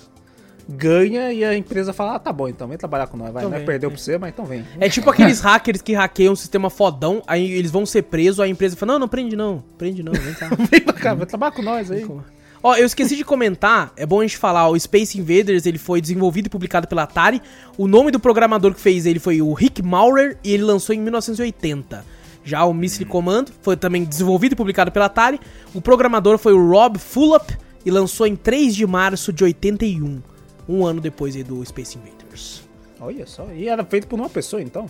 ganha 0.68 1.32
e 1.32 1.44
a 1.44 1.56
empresa 1.56 1.92
fala: 1.92 2.16
Ah, 2.16 2.18
tá 2.18 2.32
bom, 2.32 2.48
então 2.48 2.68
vem 2.68 2.76
trabalhar 2.76 3.06
com 3.06 3.16
nós. 3.16 3.32
Vai, 3.32 3.42
Então 3.44 3.56
vem, 3.56 3.64
perdeu 3.64 3.88
vem. 3.88 3.96
pra 3.96 4.04
você, 4.04 4.18
mas 4.18 4.30
então 4.30 4.44
vem. 4.44 4.64
É 4.78 4.88
tipo 4.88 5.08
aqueles 5.10 5.40
hackers 5.40 5.80
que 5.80 5.94
hackeiam 5.94 6.32
um 6.32 6.36
sistema 6.36 6.68
fodão, 6.70 7.22
aí 7.26 7.50
eles 7.52 7.70
vão 7.70 7.86
ser 7.86 8.02
presos, 8.02 8.40
aí 8.40 8.48
a 8.48 8.52
empresa 8.52 8.76
fala: 8.76 8.92
Não, 8.92 9.00
não 9.00 9.08
prende 9.08 9.34
não, 9.36 9.64
prende 9.78 10.02
não, 10.02 10.12
vem 10.12 10.34
cá. 10.34 10.48
Vem 10.70 10.80
pra 10.80 10.92
cá, 10.92 11.14
vai 11.14 11.26
trabalhar 11.26 11.52
com 11.52 11.62
nós 11.62 11.90
aí. 11.90 12.06
Ó, 12.60 12.74
eu 12.74 12.86
esqueci 12.86 13.14
de 13.14 13.24
comentar, 13.24 13.92
é 13.96 14.04
bom 14.04 14.18
a 14.18 14.22
gente 14.24 14.36
falar, 14.36 14.68
o 14.68 14.78
Space 14.78 15.16
Invaders, 15.16 15.64
ele 15.64 15.78
foi 15.78 16.00
desenvolvido 16.00 16.46
e 16.46 16.50
publicado 16.50 16.88
pela 16.88 17.04
Atari. 17.04 17.40
O 17.76 17.86
nome 17.86 18.10
do 18.10 18.18
programador 18.18 18.74
que 18.74 18.80
fez 18.80 19.06
ele 19.06 19.20
foi 19.20 19.40
o 19.40 19.52
Rick 19.52 19.80
Maurer 19.80 20.36
e 20.42 20.52
ele 20.52 20.64
lançou 20.64 20.92
em 20.92 20.98
1980. 21.00 22.04
Já 22.42 22.64
o 22.64 22.74
Missile 22.74 23.04
Command 23.04 23.44
foi 23.62 23.76
também 23.76 24.04
desenvolvido 24.04 24.54
e 24.54 24.56
publicado 24.56 24.90
pela 24.90 25.04
Atari. 25.04 25.38
O 25.72 25.80
programador 25.80 26.36
foi 26.36 26.52
o 26.52 26.68
Rob 26.68 26.98
Fulop 26.98 27.48
e 27.86 27.90
lançou 27.92 28.26
em 28.26 28.34
3 28.34 28.74
de 28.74 28.86
março 28.88 29.32
de 29.32 29.44
81, 29.44 30.20
um 30.68 30.84
ano 30.84 31.00
depois 31.00 31.34
aí 31.34 31.42
do 31.42 31.64
Space 31.64 31.96
Invaders. 31.96 32.62
Olha 33.00 33.26
só, 33.26 33.46
e 33.52 33.68
era 33.68 33.84
feito 33.84 34.06
por 34.06 34.18
uma 34.18 34.28
pessoa 34.28 34.60
então. 34.60 34.86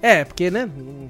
É, 0.00 0.24
porque, 0.24 0.50
né? 0.50 0.68
Não, 0.76 1.08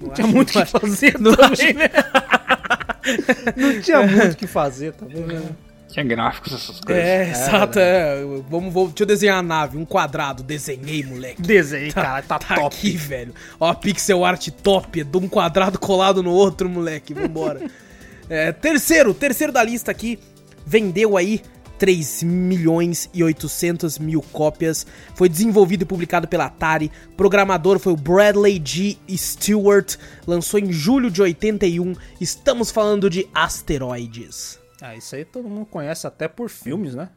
Não 0.00 0.10
tinha 0.12 0.26
muito 0.26 0.50
o 0.50 0.52
que 0.52 0.66
fazer 0.66 1.16
não 1.20 1.34
também, 1.34 1.72
né? 1.74 1.88
Não 3.56 3.80
tinha 3.82 4.02
muito 4.06 4.32
o 4.32 4.36
que 4.36 4.46
fazer 4.46 4.92
também, 4.94 5.22
né? 5.22 5.42
Tinha 5.88 6.04
gráficos, 6.04 6.52
essas 6.54 6.80
coisas. 6.80 7.04
É, 7.04 7.30
exato. 7.30 7.78
É. 7.78 8.16
Vamos, 8.48 8.72
vou, 8.72 8.86
deixa 8.88 9.02
eu 9.02 9.06
desenhar 9.06 9.38
a 9.38 9.42
nave, 9.42 9.76
um 9.78 9.84
quadrado. 9.84 10.42
Desenhei, 10.42 11.04
moleque. 11.04 11.40
Desenho, 11.40 11.92
cara, 11.92 12.20
tá, 12.22 12.38
Tá 12.38 12.54
top. 12.56 12.66
aqui, 12.66 12.96
velho. 12.96 13.32
Ó, 13.60 13.68
a 13.70 13.74
pixel 13.74 14.24
art 14.24 14.48
top, 14.62 15.04
de 15.04 15.16
um 15.18 15.28
quadrado 15.28 15.78
colado 15.78 16.22
no 16.22 16.32
outro, 16.32 16.68
moleque. 16.68 17.14
Vambora. 17.14 17.60
é, 18.28 18.50
terceiro, 18.50 19.14
terceiro 19.14 19.52
da 19.52 19.62
lista 19.62 19.90
aqui, 19.92 20.18
vendeu 20.66 21.16
aí 21.16 21.42
3 21.78 22.22
milhões 22.22 23.08
e 23.12 23.22
800 23.24 23.98
mil 23.98 24.22
cópias. 24.32 24.86
Foi 25.14 25.28
desenvolvido 25.28 25.82
e 25.82 25.84
publicado 25.86 26.26
pela 26.28 26.46
Atari. 26.46 26.90
Programador 27.16 27.78
foi 27.78 27.92
o 27.92 27.96
Bradley 27.96 28.60
G. 28.64 28.96
Stewart. 29.16 29.96
Lançou 30.26 30.58
em 30.60 30.72
julho 30.72 31.10
de 31.10 31.20
81. 31.22 31.94
Estamos 32.20 32.70
falando 32.70 33.10
de 33.10 33.28
Asteroides. 33.34 34.58
Ah, 34.80 34.94
isso 34.96 35.14
aí 35.16 35.24
todo 35.24 35.48
mundo 35.48 35.66
conhece 35.66 36.06
até 36.06 36.28
por 36.28 36.48
filmes, 36.50 36.94
né? 36.94 37.08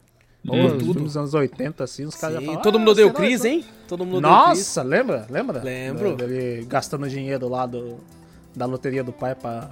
Hum. 0.48 0.66
Os 0.66 0.82
filmes 0.82 0.94
dos 1.02 1.16
anos 1.16 1.34
80, 1.34 1.84
assim, 1.84 2.04
os 2.04 2.14
caras 2.14 2.36
já 2.36 2.42
falam. 2.42 2.62
todo 2.62 2.76
"Ah, 2.76 2.78
mundo 2.78 2.94
sei 2.94 3.04
lá, 3.04 3.12
Chris, 3.12 3.40
então." 3.40 3.50
hein? 3.50 3.64
Todo 3.88 4.06
mundo. 4.06 4.20
Nossa, 4.22 4.82
lembra? 4.82 5.26
Lembra? 5.28 5.62
Lembro. 5.62 6.16
Ele 6.22 6.64
gastando 6.66 7.08
dinheiro 7.08 7.48
lá 7.48 7.66
do, 7.66 7.98
da 8.54 8.64
loteria 8.64 9.02
do 9.04 9.12
pai 9.12 9.34
pra 9.34 9.68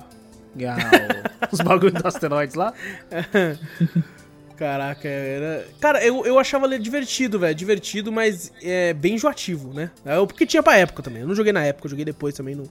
ganhar 0.55 0.77
o- 1.51 1.55
os 1.55 1.61
bagulhos 1.61 1.95
dos 1.95 2.05
asteroides 2.05 2.55
lá. 2.57 2.75
Caraca, 4.57 5.07
era. 5.07 5.67
Cara, 5.81 6.05
eu, 6.05 6.25
eu 6.25 6.39
achava 6.39 6.65
ele 6.67 6.79
divertido, 6.79 7.39
velho. 7.39 7.55
Divertido, 7.55 8.11
mas 8.11 8.51
é 8.63 8.95
bem 8.95 9.15
enjoativo, 9.15 9.73
né? 9.75 9.91
É 10.05 10.19
o 10.19 10.27
porque 10.27 10.47
tinha 10.47 10.63
pra 10.63 10.77
época 10.79 11.03
também. 11.03 11.21
Eu 11.23 11.29
não 11.29 11.35
joguei 11.35 11.53
na 11.53 11.63
época, 11.65 11.87
eu 11.87 11.91
joguei 11.91 12.05
depois 12.05 12.35
também. 12.35 12.55
Não... 12.55 12.65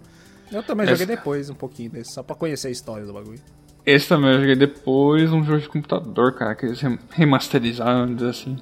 Eu 0.52 0.64
também 0.64 0.86
Essa- 0.86 0.96
joguei 0.96 1.16
depois 1.16 1.50
um 1.50 1.54
pouquinho 1.56 1.92
desse, 1.92 2.12
só 2.12 2.24
pra 2.24 2.36
conhecer 2.36 2.68
a 2.70 2.72
história 2.72 3.06
do 3.06 3.14
bagulho. 3.14 3.40
Esse 3.86 4.08
também 4.08 4.32
eu 4.32 4.40
joguei 4.40 4.56
depois, 4.56 5.32
um 5.32 5.44
jogo 5.44 5.60
de 5.60 5.70
computador, 5.70 6.34
cara, 6.34 6.56
que 6.56 6.66
eles 6.66 6.80
rem- 6.82 6.98
remasterizaram, 7.12 8.02
vamos 8.02 8.16
dizer 8.18 8.30
assim. 8.32 8.58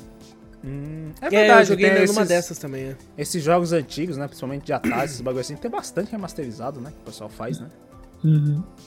É 1.22 1.25
É, 1.25 1.30
verdade, 1.30 1.62
eu 1.62 1.65
joguei 1.68 1.89
tem 1.89 1.94
numa 2.08 2.22
esses, 2.22 2.27
dessas 2.27 2.58
também. 2.58 2.84
É. 2.88 2.96
esses 3.18 3.42
jogos 3.44 3.72
antigos, 3.74 4.18
né? 4.18 4.27
Principalmente 4.27 4.65
de 4.65 4.74
Atari, 4.74 5.06
esses 5.06 5.22
bagulhos 5.22 5.46
assim, 5.48 5.56
tem 5.56 5.70
bastante 5.72 6.12
remasterizado, 6.12 6.80
né? 6.82 6.89
Que 6.92 7.01
o 7.01 7.06
pessoal 7.06 7.30
faz, 7.30 7.60
né? 7.60 7.68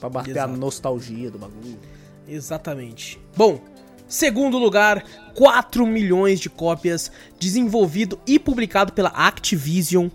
Pra 0.01 0.09
bater 0.09 0.31
Exato. 0.33 0.55
a 0.55 0.57
nostalgia 0.57 1.31
do 1.31 1.39
bagulho. 1.39 1.79
Exatamente. 2.27 3.21
Bom, 3.37 3.61
segundo 4.09 4.59
lugar, 4.59 5.05
4 5.35 5.87
milhões 5.87 6.41
de 6.41 6.49
cópias, 6.49 7.13
desenvolvido 7.39 8.19
e 8.27 8.39
publicado 8.39 8.93
pela 8.93 9.11
Activision. 9.11 10.09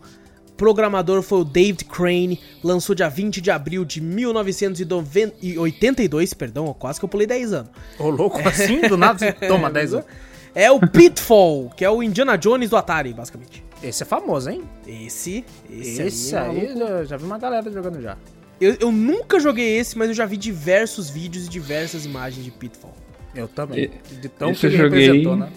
Programador 0.58 1.22
foi 1.24 1.40
o 1.40 1.44
David 1.44 1.86
Crane, 1.86 2.40
lançou 2.64 2.94
dia 2.94 3.10
20 3.10 3.42
de 3.42 3.50
abril 3.50 3.84
de 3.84 4.00
1982, 4.00 6.34
perdão, 6.36 6.76
quase 6.78 7.00
que 7.00 7.06
eu 7.06 7.10
pulei 7.10 7.26
10 7.26 7.54
anos. 7.54 7.72
Ô, 7.98 8.10
louco, 8.10 8.38
assim, 8.48 8.82
do 8.82 8.96
nada, 8.96 9.18
você 9.18 9.32
toma 9.48 9.72
10 9.72 9.94
anos. 9.96 10.06
É 10.54 10.70
o 10.70 10.80
Pitfall, 10.80 11.72
que 11.76 11.84
é 11.84 11.90
o 11.90 12.04
Indiana 12.04 12.38
Jones 12.38 12.70
do 12.70 12.78
Atari, 12.78 13.14
basicamente. 13.14 13.64
Esse 13.82 14.04
é 14.04 14.06
famoso, 14.06 14.50
hein? 14.50 14.62
Esse, 14.86 15.44
esse, 15.70 16.02
Esse, 16.04 16.36
aí, 16.36 16.68
aí, 16.68 16.78
já, 16.78 17.06
já 17.06 17.18
vi 17.18 17.26
uma 17.26 17.40
galera 17.40 17.72
jogando 17.72 18.00
já. 18.02 18.18
eu, 18.60 18.76
eu 18.80 18.92
nunca 18.92 19.40
joguei 19.40 19.80
esse, 19.80 19.98
mas 19.98 20.10
eu 20.10 20.14
já 20.14 20.26
vi 20.26 20.38
diversos 20.38 21.10
vídeos 21.10 21.48
e 21.48 21.50
diversas 21.50 22.06
imagens 22.06 22.46
de 22.46 22.52
Pitfall. 22.52 22.94
Eu 23.36 23.48
também. 23.48 23.86
E- 23.86 24.16
De 24.16 24.30
tão 24.30 24.54
que 24.54 24.66
ele 24.66 24.76
eu 24.76 24.80
joguei- 24.82 25.00
representou, 25.06 25.36
né? 25.36 25.50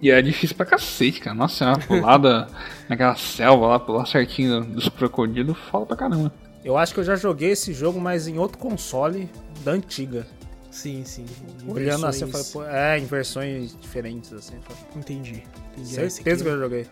E 0.00 0.10
é 0.10 0.20
difícil 0.20 0.56
pra 0.56 0.66
cacete, 0.66 1.20
cara. 1.20 1.34
Nossa 1.36 1.56
senhora, 1.56 1.78
pulada 1.86 2.48
naquela 2.88 3.14
selva 3.14 3.66
lá, 3.68 3.78
pular 3.78 4.04
certinho 4.06 4.64
dos 4.64 4.88
crocodilos, 4.88 5.56
fala 5.70 5.86
pra 5.86 5.96
caramba. 5.96 6.32
Eu 6.64 6.76
acho 6.76 6.92
que 6.94 7.00
eu 7.00 7.04
já 7.04 7.14
joguei 7.16 7.50
esse 7.50 7.72
jogo, 7.72 8.00
mas 8.00 8.26
em 8.26 8.38
outro 8.38 8.58
console 8.58 9.28
da 9.64 9.72
antiga. 9.72 10.26
Sim, 10.70 11.04
sim. 11.04 11.26
Olhando 11.68 12.06
assim, 12.06 12.22
eu 12.22 12.28
Versões- 12.28 12.52
falei, 12.52 12.68
pô, 12.70 12.74
é, 12.76 12.98
em 12.98 13.04
versões 13.04 13.76
diferentes, 13.80 14.32
assim. 14.32 14.54
eu 14.56 14.62
falei, 14.62 14.82
Entendi. 14.96 15.42
entendi. 15.76 16.00
É, 16.00 16.08
Certeza 16.08 16.42
que 16.42 16.50
eu 16.50 16.58
joguei. 16.58 16.86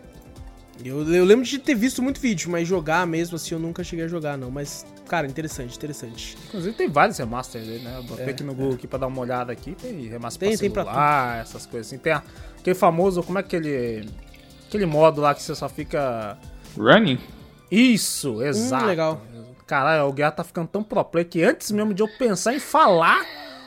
Eu, 0.89 1.13
eu 1.13 1.25
lembro 1.25 1.45
de 1.45 1.57
ter 1.59 1.75
visto 1.75 2.01
muito 2.01 2.19
vídeo, 2.19 2.49
mas 2.49 2.67
jogar 2.67 3.05
mesmo 3.07 3.35
assim 3.35 3.53
eu 3.55 3.59
nunca 3.59 3.83
cheguei 3.83 4.05
a 4.05 4.07
jogar, 4.07 4.37
não. 4.37 4.49
Mas, 4.51 4.85
cara, 5.07 5.27
interessante, 5.27 5.75
interessante. 5.75 6.37
Inclusive 6.47 6.75
tem 6.75 6.89
vários 6.89 7.17
remasters 7.17 7.67
aí, 7.67 7.79
né? 7.79 7.95
Eu 7.97 8.03
botei 8.03 8.25
É, 8.25 8.29
aqui 8.29 8.43
no 8.43 8.53
Google 8.53 8.73
aqui 8.75 8.87
pra 8.87 8.99
dar 8.99 9.07
uma 9.07 9.21
olhada 9.21 9.51
aqui. 9.51 9.73
Tem 9.75 10.07
remaster 10.07 10.49
Tem- 10.49 10.57
pra 10.57 10.59
tem 10.59 10.71
pra 10.71 10.83
celular, 10.83 11.41
essas 11.41 11.65
coisas 11.65 11.87
assim. 11.87 11.97
Tem 11.97 12.13
a- 12.13 12.23
aquele 12.59 12.75
famoso, 12.75 13.21
como 13.23 13.37
é 13.37 13.41
aquele... 13.41 14.07
Aquele 14.67 14.85
modo 14.85 15.19
lá 15.21 15.33
que 15.35 15.41
você 15.43 15.53
só 15.53 15.67
fica... 15.67 16.37
Running? 16.77 17.19
Isso, 17.69 18.41
exato. 18.41 18.83
Hum, 18.85 18.87
legal. 18.87 19.21
Caralho, 19.67 20.05
o 20.07 20.13
Guerra 20.13 20.31
tá 20.31 20.43
ficando 20.43 20.67
tão 20.67 20.83
pro 20.83 21.03
play 21.03 21.23
que 21.25 21.41
antes 21.43 21.71
mesmo 21.71 21.93
de 21.93 22.01
eu 22.03 22.07
pensar 22.17 22.53
em 22.53 22.59
falar, 22.59 23.25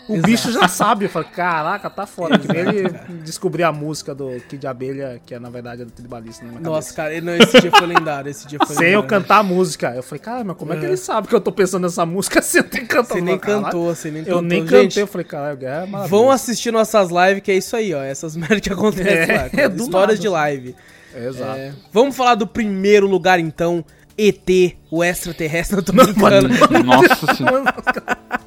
o 0.08 0.20
bicho 0.20 0.50
já 0.52 0.68
sabe. 0.68 1.06
Eu 1.06 1.08
falei, 1.08 1.28
caraca, 1.34 1.88
tá 1.90 2.06
foda. 2.06 2.38
Que 2.38 2.50
ele 2.56 2.88
descobrir 3.22 3.62
a 3.62 3.72
música 3.72 4.14
do 4.14 4.28
Kid 4.48 4.58
de 4.58 4.66
Abelha, 4.66 5.20
que 5.24 5.34
é, 5.34 5.38
na 5.38 5.50
verdade 5.50 5.82
é 5.82 5.84
do 5.84 5.90
Tribalista 5.90 6.44
na 6.44 6.50
minha 6.52 6.60
Nossa, 6.62 6.92
cara, 6.94 7.20
não, 7.20 7.34
esse 7.36 7.60
dia 7.60 7.70
foi 7.70 7.86
lendário, 7.86 8.30
esse 8.30 8.46
dia 8.46 8.58
foi 8.66 8.76
Sem 8.76 8.88
eu 8.92 9.00
lendário. 9.00 9.08
cantar 9.22 9.38
a 9.38 9.42
música. 9.42 9.92
Eu 9.94 10.02
falei, 10.02 10.20
cara, 10.20 10.44
mas 10.44 10.56
como 10.56 10.72
é 10.72 10.76
que 10.78 10.84
ele 10.86 10.96
sabe 10.96 11.28
que 11.28 11.34
eu 11.34 11.40
tô 11.40 11.52
pensando 11.52 11.82
nessa 11.82 12.04
música 12.06 12.40
sem 12.42 12.60
eu 12.60 12.68
ter 12.68 12.86
cantado? 12.86 13.14
Você 13.14 13.20
nem 13.20 13.38
Caralho. 13.38 13.64
cantou, 13.64 13.94
você 13.94 14.10
nem 14.10 14.20
Eu 14.20 14.26
cantou. 14.26 14.42
nem 14.42 14.60
Gente, 14.66 14.70
cantei, 14.88 15.02
eu 15.02 15.06
falei, 15.06 15.24
caralho, 15.26 15.54
o 15.54 15.58
Guerra 15.58 15.82
é 15.82 15.86
maravilhoso. 15.86 16.08
Vão 16.10 16.30
assistir 16.30 16.70
nossas 16.70 17.08
lives, 17.10 17.42
que 17.42 17.50
é 17.50 17.56
isso 17.56 17.74
aí, 17.76 17.92
ó. 17.94 18.02
Essas 18.02 18.34
merdas 18.36 18.60
que 18.60 18.72
acontecem 18.72 19.34
É, 19.34 19.42
lá. 19.42 19.48
cara. 19.50 19.68
do 19.68 19.82
Histórias 19.82 20.18
nada. 20.18 20.20
de 20.20 20.28
live. 20.28 20.76
Exato. 21.16 21.58
É, 21.58 21.72
vamos 21.92 22.16
falar 22.16 22.34
do 22.34 22.46
primeiro 22.46 23.06
lugar, 23.06 23.38
então. 23.38 23.84
ET, 24.16 24.76
o 24.92 25.02
extraterrestre, 25.02 25.74
não 25.76 25.82
tô 25.82 25.92
brincando. 25.92 26.48
Nossa 26.84 27.34
senhora. 27.34 27.64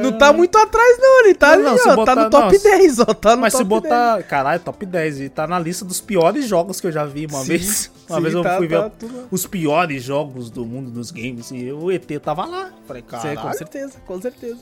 Não 0.00 0.12
tá 0.18 0.32
muito 0.32 0.56
atrás, 0.58 0.98
não. 0.98 1.20
Ele 1.24 1.34
tá 1.34 1.48
Não, 1.48 1.54
ali, 1.54 1.62
não, 1.64 1.78
se 1.78 1.88
ó. 1.88 1.96
botar- 1.96 2.14
tá 2.16 2.24
no 2.24 2.30
top 2.30 2.44
não, 2.44 2.50
se- 2.60 2.70
10, 2.70 2.98
ó. 3.00 3.04
Tá 3.06 3.36
no 3.36 3.42
Mas 3.42 3.52
se 3.52 3.58
top 3.58 3.68
botar, 3.68 4.22
caralho, 4.24 4.60
top 4.60 4.86
10, 4.86 5.20
e 5.20 5.28
tá 5.28 5.46
na 5.46 5.58
lista 5.58 5.84
dos 5.84 6.00
piores 6.00 6.46
jogos 6.46 6.80
que 6.80 6.86
eu 6.86 6.92
já 6.92 7.04
vi 7.04 7.26
uma 7.26 7.40
Sim, 7.40 7.46
vez. 7.48 7.90
Uma 8.12 8.16
sim, 8.18 8.22
vez 8.24 8.34
eu 8.34 8.42
tá- 8.42 8.56
fui 8.58 8.68
tá 8.68 8.80
ver 8.82 8.90
tudo- 8.98 9.28
os 9.30 9.46
piores 9.46 10.02
jogos 10.02 10.50
do 10.50 10.66
mundo 10.66 10.90
dos 10.90 11.10
games 11.10 11.50
e 11.50 11.72
o 11.72 11.90
ET 11.90 12.04
tava 12.20 12.44
lá. 12.44 12.70
Falei, 12.86 13.02
10. 13.08 13.22
Sim, 13.22 13.36
com 13.36 13.52
certeza, 13.54 13.92
com 14.04 14.20
certeza. 14.20 14.58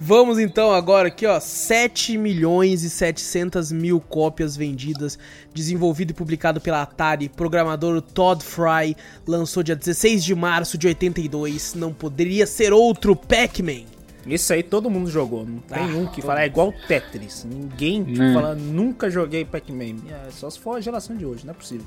Vamos 0.00 0.38
então 0.38 0.72
agora 0.72 1.08
aqui, 1.08 1.26
ó. 1.26 1.38
7 1.38 2.16
milhões 2.16 2.82
e 2.82 2.88
700 2.88 3.70
mil 3.72 4.00
cópias 4.00 4.56
vendidas. 4.56 5.18
Desenvolvido 5.52 6.12
e 6.12 6.14
publicado 6.14 6.60
pela 6.60 6.82
Atari. 6.82 7.28
Programador 7.28 8.00
Todd 8.00 8.42
Fry. 8.42 8.96
Lançou 9.26 9.62
dia 9.62 9.76
16 9.76 10.24
de 10.24 10.34
março 10.34 10.78
de 10.78 10.86
82. 10.86 11.74
Não 11.74 11.92
poderia 11.92 12.46
ser 12.46 12.72
outro 12.72 13.14
Pac-Man. 13.14 13.84
Esse 14.26 14.52
aí 14.54 14.62
todo 14.62 14.88
mundo 14.88 15.10
jogou. 15.10 15.44
Não 15.44 15.58
tem 15.58 15.82
Ah, 15.82 15.86
um 15.96 16.06
que 16.06 16.22
fala, 16.22 16.42
é 16.42 16.46
igual 16.46 16.72
Tetris. 16.88 17.44
Ninguém 17.44 18.02
tipo, 18.04 18.22
Hum. 18.22 18.34
fala, 18.34 18.54
nunca 18.54 19.10
joguei 19.10 19.44
Pac-Man. 19.44 19.96
É, 20.08 20.30
só 20.30 20.48
se 20.50 20.58
for 20.58 20.76
a 20.76 20.80
geração 20.80 21.16
de 21.16 21.26
hoje, 21.26 21.44
não 21.44 21.52
é 21.52 21.56
possível. 21.56 21.86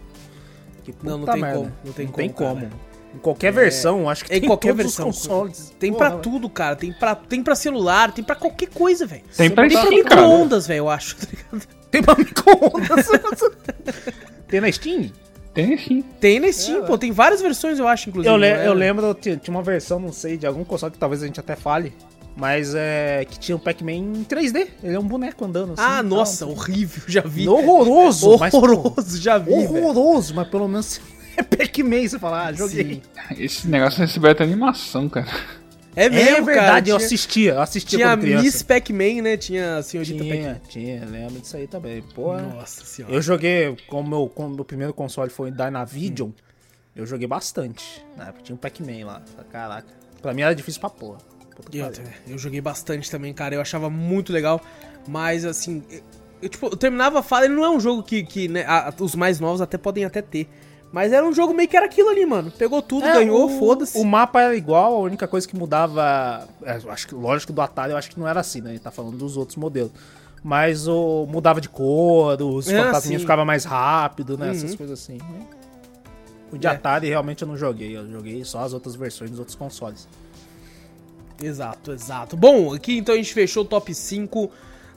Que 0.84 0.94
Não, 1.04 1.18
não 1.18 1.26
tem 1.26 1.42
merda. 1.42 1.58
como, 1.58 1.72
não 1.84 1.94
tem 1.94 2.06
não 2.06 2.12
como, 2.14 2.18
tem 2.28 2.30
como. 2.30 2.56
cara. 2.62 2.88
Em 3.16 3.20
qualquer 3.20 3.52
versão, 3.52 4.10
acho 4.10 4.26
que 4.26 4.34
Em 4.36 4.40
tem 4.42 4.48
qualquer 4.50 4.70
todos 4.70 4.84
versão. 4.84 5.10
os 5.10 5.18
consoles. 5.18 5.74
Tem 5.80 5.92
Porra, 5.92 6.12
pra 6.12 6.20
tudo, 6.20 6.50
cara. 6.50 6.76
Tem 6.76 6.94
pra, 6.94 7.16
tem 7.16 7.42
pra 7.42 7.56
celular, 7.56 8.12
tem 8.12 8.24
pra 8.24 8.36
qualquer 8.36 8.68
coisa, 8.70 9.06
velho. 9.08 9.24
Tem 9.36 9.50
pra 9.50 9.64
Tem 9.64 9.72
pra 9.72 9.82
Steam, 9.86 9.96
micro-ondas, 10.04 10.68
velho, 10.68 10.80
eu 10.80 10.90
acho. 10.90 11.16
tá 11.18 11.28
ligado? 11.32 11.68
Tem 11.90 12.04
pra 12.04 12.16
micro-ondas. 12.16 13.08
tem 14.48 14.62
na 14.62 14.72
Steam? 14.72 15.12
Tem 15.54 15.78
sim. 15.78 16.02
Tem 16.20 16.40
na 16.40 16.52
Steam, 16.52 16.86
pô. 16.86 16.98
Tem 16.98 17.12
várias 17.12 17.42
versões, 17.42 17.80
eu 17.80 17.88
acho, 17.88 18.10
inclusive. 18.10 18.32
Eu, 18.34 18.38
le- 18.38 18.48
é? 18.48 18.68
eu 18.68 18.74
lembro, 18.74 19.14
tinha 19.16 19.40
uma 19.50 19.64
versão, 19.64 20.00
não 20.00 20.12
sei, 20.12 20.38
de 20.38 20.46
algum 20.46 20.64
console 20.64 20.92
que 20.92 21.00
talvez 21.00 21.24
a 21.24 21.26
gente 21.26 21.40
até 21.40 21.56
fale. 21.56 21.94
Mas 22.40 22.76
é 22.76 23.26
que 23.28 23.40
tinha 23.40 23.56
o 23.56 23.60
Pac-Man 23.60 23.92
em 23.94 24.24
3D. 24.24 24.68
Ele 24.84 24.96
é 24.96 25.00
um 25.00 25.08
boneco 25.08 25.44
andando 25.44 25.74
assim. 25.74 25.82
Ah, 25.82 25.94
e 25.94 25.96
tal. 25.96 26.04
nossa, 26.04 26.46
horrível, 26.46 27.02
já 27.08 27.22
vi. 27.22 27.48
Horroroso! 27.48 28.38
mas, 28.38 28.54
Horroroso, 28.54 29.20
já 29.20 29.40
vi, 29.40 29.52
horroroso, 29.52 30.36
mas 30.36 30.48
pelo 30.48 30.68
menos 30.68 31.02
é 31.36 31.42
Pac-Man. 31.42 32.08
Você 32.08 32.20
fala, 32.20 32.46
ah, 32.46 32.54
joguei. 32.54 33.02
Sim. 33.30 33.44
Esse 33.44 33.68
negócio 33.68 34.00
recebeu 34.00 34.30
até 34.30 34.44
animação, 34.44 35.10
cara. 35.10 35.28
É 35.96 36.12
mesmo, 36.12 36.30
é 36.30 36.42
verdade, 36.42 36.56
cara. 36.56 36.78
eu 36.78 36.84
Tinha, 36.84 36.96
assistia, 36.98 37.54
eu 37.54 37.62
assistia 37.62 37.98
tinha 37.98 38.16
criança. 38.18 38.44
Miss 38.44 38.62
Pac-Man, 38.62 39.22
né? 39.24 39.36
Tinha 39.36 39.78
a 39.78 39.82
senhorita 39.82 40.24
Pac-Man. 40.24 40.36
Tinha, 40.38 40.62
tinha, 40.70 41.06
lembro 41.06 41.42
disso 41.42 41.58
aí 41.58 41.66
também. 41.66 42.04
Pô, 42.14 42.38
Nossa 42.38 42.86
senhora. 42.86 43.16
eu 43.16 43.20
joguei, 43.20 43.76
como 43.88 44.08
meu, 44.08 44.30
como 44.30 44.54
meu 44.54 44.64
primeiro 44.64 44.94
console 44.94 45.32
foi 45.32 45.50
Dynavision, 45.50 46.30
eu 46.96 47.04
joguei 47.08 47.28
bastante. 47.28 48.06
Na 48.16 48.28
época 48.28 48.44
tinha 48.44 48.54
um 48.56 48.60
Pac-Man 48.60 49.08
lá. 49.08 49.24
Caraca. 49.52 49.88
Pra 50.22 50.36
mim 50.36 50.44
era 50.44 50.54
difícil 50.54 50.80
pra 50.80 50.92
porra. 50.92 51.18
Puta 51.64 51.78
Eu, 51.78 51.92
eu 52.34 52.38
joguei 52.38 52.62
bastante 52.62 53.10
também, 53.10 53.34
cara. 53.34 53.56
Eu 53.56 53.62
achava 53.62 53.90
muito 53.90 54.32
legal. 54.32 54.62
Mas, 55.08 55.46
assim, 55.46 55.84
eu, 55.90 56.02
eu, 56.44 56.50
tipo, 56.50 56.68
eu 56.68 56.78
terminava 56.78 57.20
a 57.20 57.24
fala. 57.24 57.46
Ele 57.46 57.56
não 57.56 57.64
é 57.66 57.70
um 57.70 57.80
jogo 57.80 58.04
que, 58.04 58.24
que 58.24 58.48
né, 58.48 58.64
a- 58.68 58.94
os 59.00 59.16
mais 59.16 59.40
novos 59.40 59.62
até 59.62 59.78
podem 59.78 60.06
até 60.06 60.22
ter. 60.22 60.48
Mas 60.92 61.12
era 61.12 61.26
um 61.26 61.34
jogo 61.34 61.54
meio 61.54 61.68
que 61.68 61.76
era 61.76 61.86
aquilo 61.86 62.10
ali, 62.10 62.26
mano. 62.26 62.50
Pegou 62.52 62.82
tudo, 62.82 63.06
É, 63.06 63.14
ganhou, 63.16 63.50
foda-se. 63.60 63.98
O 63.98 64.06
mapa 64.06 64.42
era 64.42 64.56
igual, 64.56 64.96
a 64.96 65.00
única 65.00 65.28
coisa 65.28 65.46
que 65.48 65.56
mudava. 65.56 66.48
é, 66.64 66.80
acho 66.90 67.08
que, 67.08 67.14
lógico, 67.16 67.52
do 67.52 67.62
Atari 67.62 67.92
eu 67.92 67.98
acho 67.98 68.10
que 68.10 68.18
não 68.20 68.28
era 68.28 68.40
assim, 68.40 68.62
né? 68.62 68.70
A 68.70 68.74
gente 68.74 68.82
tá 68.84 68.92
falando 68.92 69.18
dos 69.18 69.36
outros 69.36 69.58
modelos. 69.58 69.92
Mas 70.44 70.88
o 70.88 71.26
mudava 71.30 71.60
de 71.60 71.68
cor, 71.68 72.42
os 72.42 72.70
Ah, 72.70 72.86
fantasminhas 72.86 73.22
sim. 73.22 73.26
ficavam 73.26 73.44
mais 73.44 73.66
rápido, 73.66 74.38
né? 74.38 74.52
Essas 74.52 74.72
Uhum. 74.72 74.78
coisas 74.78 75.00
assim. 75.02 75.18
né? 75.18 75.46
O 76.54 76.58
de 76.58 76.66
É. 76.68 76.70
Atari 76.70 77.08
realmente 77.10 77.42
eu 77.42 77.48
não 77.48 77.58
joguei. 77.58 77.98
Eu 77.98 78.10
joguei 78.10 78.46
só 78.46 78.60
as 78.60 78.72
outras 78.72 78.96
versões 78.96 79.30
dos 79.30 79.40
outros 79.40 79.56
consoles. 79.58 80.08
Exato, 81.42 81.92
exato. 81.92 82.36
Bom, 82.36 82.74
aqui 82.74 82.98
então 82.98 83.14
a 83.14 83.18
gente 83.18 83.34
fechou 83.34 83.64
o 83.64 83.66
top 83.66 83.94
5 83.94 84.52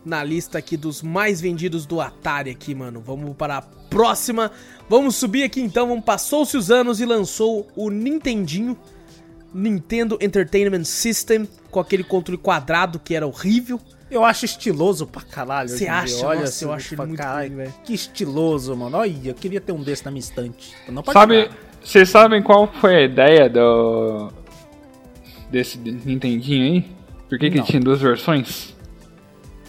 na 0.05 0.24
lista 0.24 0.59
aqui 0.59 0.76
dos 0.76 1.03
mais 1.03 1.40
vendidos 1.40 1.85
do 1.87 2.00
Atari 2.00 2.50
aqui, 2.50 2.74
mano. 2.74 3.03
Vamos 3.05 3.37
para 3.37 3.59
a 3.59 3.62
próxima. 3.62 4.50
Vamos 4.88 5.16
subir 5.16 5.42
aqui 5.42 5.61
então, 5.61 5.88
vamos 5.88 6.05
passou-se 6.05 6.57
os 6.57 6.70
anos 6.70 7.00
e 7.00 7.05
lançou 7.05 7.68
o 7.76 7.90
Nintendinho 7.90 8.76
Nintendo 9.53 10.16
Entertainment 10.20 10.85
System 10.85 11.48
com 11.70 11.81
aquele 11.81 12.05
controle 12.05 12.38
quadrado 12.38 12.98
que 12.98 13.14
era 13.14 13.26
horrível. 13.26 13.81
Eu 14.11 14.24
acho 14.24 14.44
estiloso 14.44 15.07
pra 15.07 15.22
caralho. 15.22 15.68
Você 15.68 15.87
acha? 15.87 16.26
Olha, 16.26 16.40
Nossa, 16.40 16.48
assim, 16.48 16.64
eu 16.64 16.72
acho 16.72 16.94
ele 16.94 17.07
muito 17.07 17.18
"Caralho, 17.18 17.48
ruim, 17.48 17.57
velho." 17.59 17.74
Que 17.85 17.94
estiloso, 17.94 18.76
mano. 18.76 18.96
Olha, 18.96 19.14
eu 19.24 19.35
queria 19.35 19.61
ter 19.61 19.70
um 19.72 19.83
desse 19.83 20.05
na 20.05 20.11
minha 20.11 20.20
estante. 20.20 20.74
Não 20.88 21.03
pode 21.03 21.16
Sabe, 21.16 21.48
vocês 21.83 22.09
sabem 22.11 22.42
qual 22.42 22.66
foi 22.81 22.96
a 22.96 23.03
ideia 23.03 23.48
do 23.48 24.33
desse 25.50 25.78
Nintendinho 25.78 26.64
aí? 26.74 26.84
Por 27.28 27.38
que, 27.38 27.50
que 27.50 27.62
tinha 27.62 27.80
duas 27.80 28.00
versões? 28.00 28.74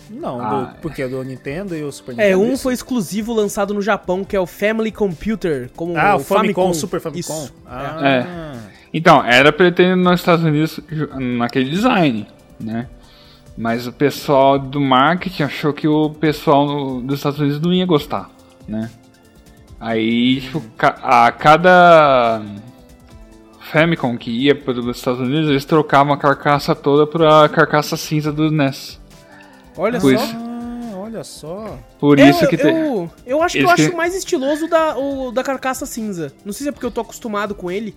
Não, 0.09 0.41
Ah, 0.41 0.49
do, 0.75 0.81
porque 0.81 1.07
do 1.07 1.23
Nintendo 1.23 1.75
e 1.75 1.83
o 1.83 1.91
Super 1.91 2.13
É, 2.19 2.29
Nintendo. 2.35 2.39
um 2.41 2.53
isso? 2.53 2.63
foi 2.63 2.73
exclusivo 2.73 3.33
lançado 3.33 3.73
no 3.73 3.81
Japão, 3.81 4.23
que 4.25 4.35
é 4.35 4.39
o 4.39 4.45
Family 4.45 4.91
Computer, 4.91 5.69
como 5.75 5.97
Ah, 5.97 6.15
o 6.15 6.19
Famicom, 6.19 6.69
o 6.69 6.73
Super 6.73 6.99
Famicom. 6.99 7.19
Isso. 7.43 7.53
Ah, 7.65 8.55
Então, 8.93 9.23
era 9.23 9.53
pra 9.53 9.67
ele 9.67 9.75
ter 9.75 9.95
nos 9.95 10.19
Estados 10.19 10.43
Unidos 10.43 10.79
naquele 11.37 11.69
design, 11.69 12.27
né? 12.59 12.87
Mas 13.57 13.87
o 13.87 13.93
pessoal 13.93 14.59
do 14.59 14.81
marketing 14.81 15.43
achou 15.43 15.71
que 15.71 15.87
o 15.87 16.09
pessoal 16.09 16.65
no- 16.65 17.01
dos 17.01 17.19
Estados 17.19 17.39
Unidos 17.39 17.61
não 17.61 17.71
ia 17.71 17.85
gostar, 17.85 18.29
né? 18.67 18.89
Aí, 19.79 20.41
tipo, 20.41 20.61
a 20.77 21.31
cada 21.31 22.41
Famicom 23.71 24.17
que 24.17 24.29
ia 24.31 24.53
para 24.55 24.73
os 24.79 24.97
Estados 24.97 25.21
Unidos, 25.21 25.49
eles 25.49 25.63
trocavam 25.65 26.13
a 26.13 26.17
carcaça 26.17 26.75
toda 26.75 27.07
pra 27.07 27.47
carcaça 27.49 27.95
cinza 27.95 28.31
do 28.31 28.51
NES. 28.51 28.99
Olha 29.77 29.99
Por 29.99 30.15
só. 30.17 30.23
isso. 30.23 30.35
Ah, 30.35 30.97
olha 30.97 31.23
só. 31.23 31.77
Por 31.99 32.19
Eu- 32.19 32.27
isso 32.27 32.47
que 32.47 32.55
eu, 32.55 32.59
tem. 32.59 32.75
eu, 32.75 33.09
eu 33.25 33.41
acho 33.43 33.53
que 33.53 33.63
eu 33.63 33.69
Eles 33.69 33.79
acho 33.79 33.89
que- 33.91 33.95
mais 33.95 34.13
estiloso 34.15 34.67
da, 34.67 34.97
o 34.97 35.31
da 35.31 35.43
carcaça 35.43 35.85
cinza. 35.85 36.33
Não 36.43 36.51
sei 36.51 36.63
se 36.65 36.69
é 36.69 36.71
porque 36.71 36.85
eu 36.85 36.91
tô 36.91 37.01
acostumado 37.01 37.55
com 37.55 37.71
ele. 37.71 37.95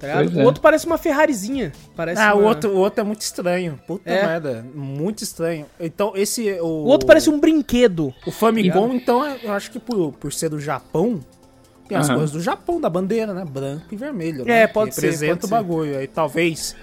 Tá 0.00 0.08
O 0.08 0.40
é. 0.40 0.44
outro 0.44 0.60
parece 0.60 0.84
uma 0.86 0.98
Ferrarizinha. 0.98 1.72
Parece 1.94 2.20
Ah, 2.20 2.34
o 2.34 2.40
uma- 2.40 2.48
outro, 2.48 2.70
o 2.70 2.76
outro 2.78 3.00
é 3.00 3.04
muito 3.04 3.20
estranho. 3.22 3.78
Puta 3.86 4.10
É. 4.10 4.26
merda. 4.26 4.66
Muito 4.74 5.22
estranho. 5.22 5.66
Então, 5.78 6.12
esse. 6.16 6.50
O, 6.60 6.64
O 6.66 6.86
outro 6.86 7.06
parece 7.06 7.30
um 7.30 7.38
brinquedo. 7.38 8.12
O 8.26 8.32
Famicom, 8.32 8.92
então, 8.92 9.24
é- 9.24 9.38
eu 9.44 9.52
acho 9.52 9.70
que 9.70 9.78
por, 9.78 10.12
por 10.12 10.32
ser 10.32 10.48
do 10.48 10.58
Japão, 10.60 11.20
tem 11.88 11.96
as 11.98 12.06
Aham. 12.08 12.16
coisas 12.16 12.32
do 12.32 12.40
Japão, 12.40 12.80
da 12.80 12.88
bandeira, 12.90 13.32
né? 13.34 13.44
Branco 13.44 13.86
e 13.92 13.96
vermelho. 13.96 14.42
É, 14.42 14.44
né? 14.62 14.66
pode 14.66 14.90
que 14.90 14.96
ser, 14.96 15.02
Representa 15.02 15.32
pode 15.34 15.44
o 15.44 15.48
ser. 15.48 15.54
bagulho. 15.54 15.98
Aí 15.98 16.06
talvez. 16.06 16.74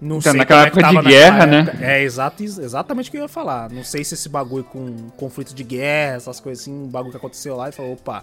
Não 0.00 0.18
Então, 0.18 0.32
sei 0.32 0.38
naquela 0.38 0.60
é 0.60 0.70
que 0.70 0.78
época 0.78 0.88
de 0.88 0.94
tava 0.94 1.08
guerra, 1.08 1.46
naquela 1.46 1.62
né? 1.64 1.70
época. 1.70 1.84
É 1.86 2.02
exato, 2.02 2.42
exatamente 2.44 3.08
o 3.08 3.10
que 3.12 3.16
eu 3.18 3.22
ia 3.22 3.28
falar. 3.28 3.70
Não 3.70 3.82
sei 3.82 4.04
se 4.04 4.14
esse 4.14 4.28
bagulho 4.28 4.64
com 4.64 5.08
conflito 5.16 5.54
de 5.54 5.64
guerra, 5.64 6.16
essas 6.16 6.38
coisas 6.38 6.62
assim, 6.62 6.72
um 6.72 6.86
bagulho 6.86 7.12
que 7.12 7.16
aconteceu 7.16 7.56
lá 7.56 7.70
e 7.70 7.72
falou, 7.72 7.94
opa, 7.94 8.22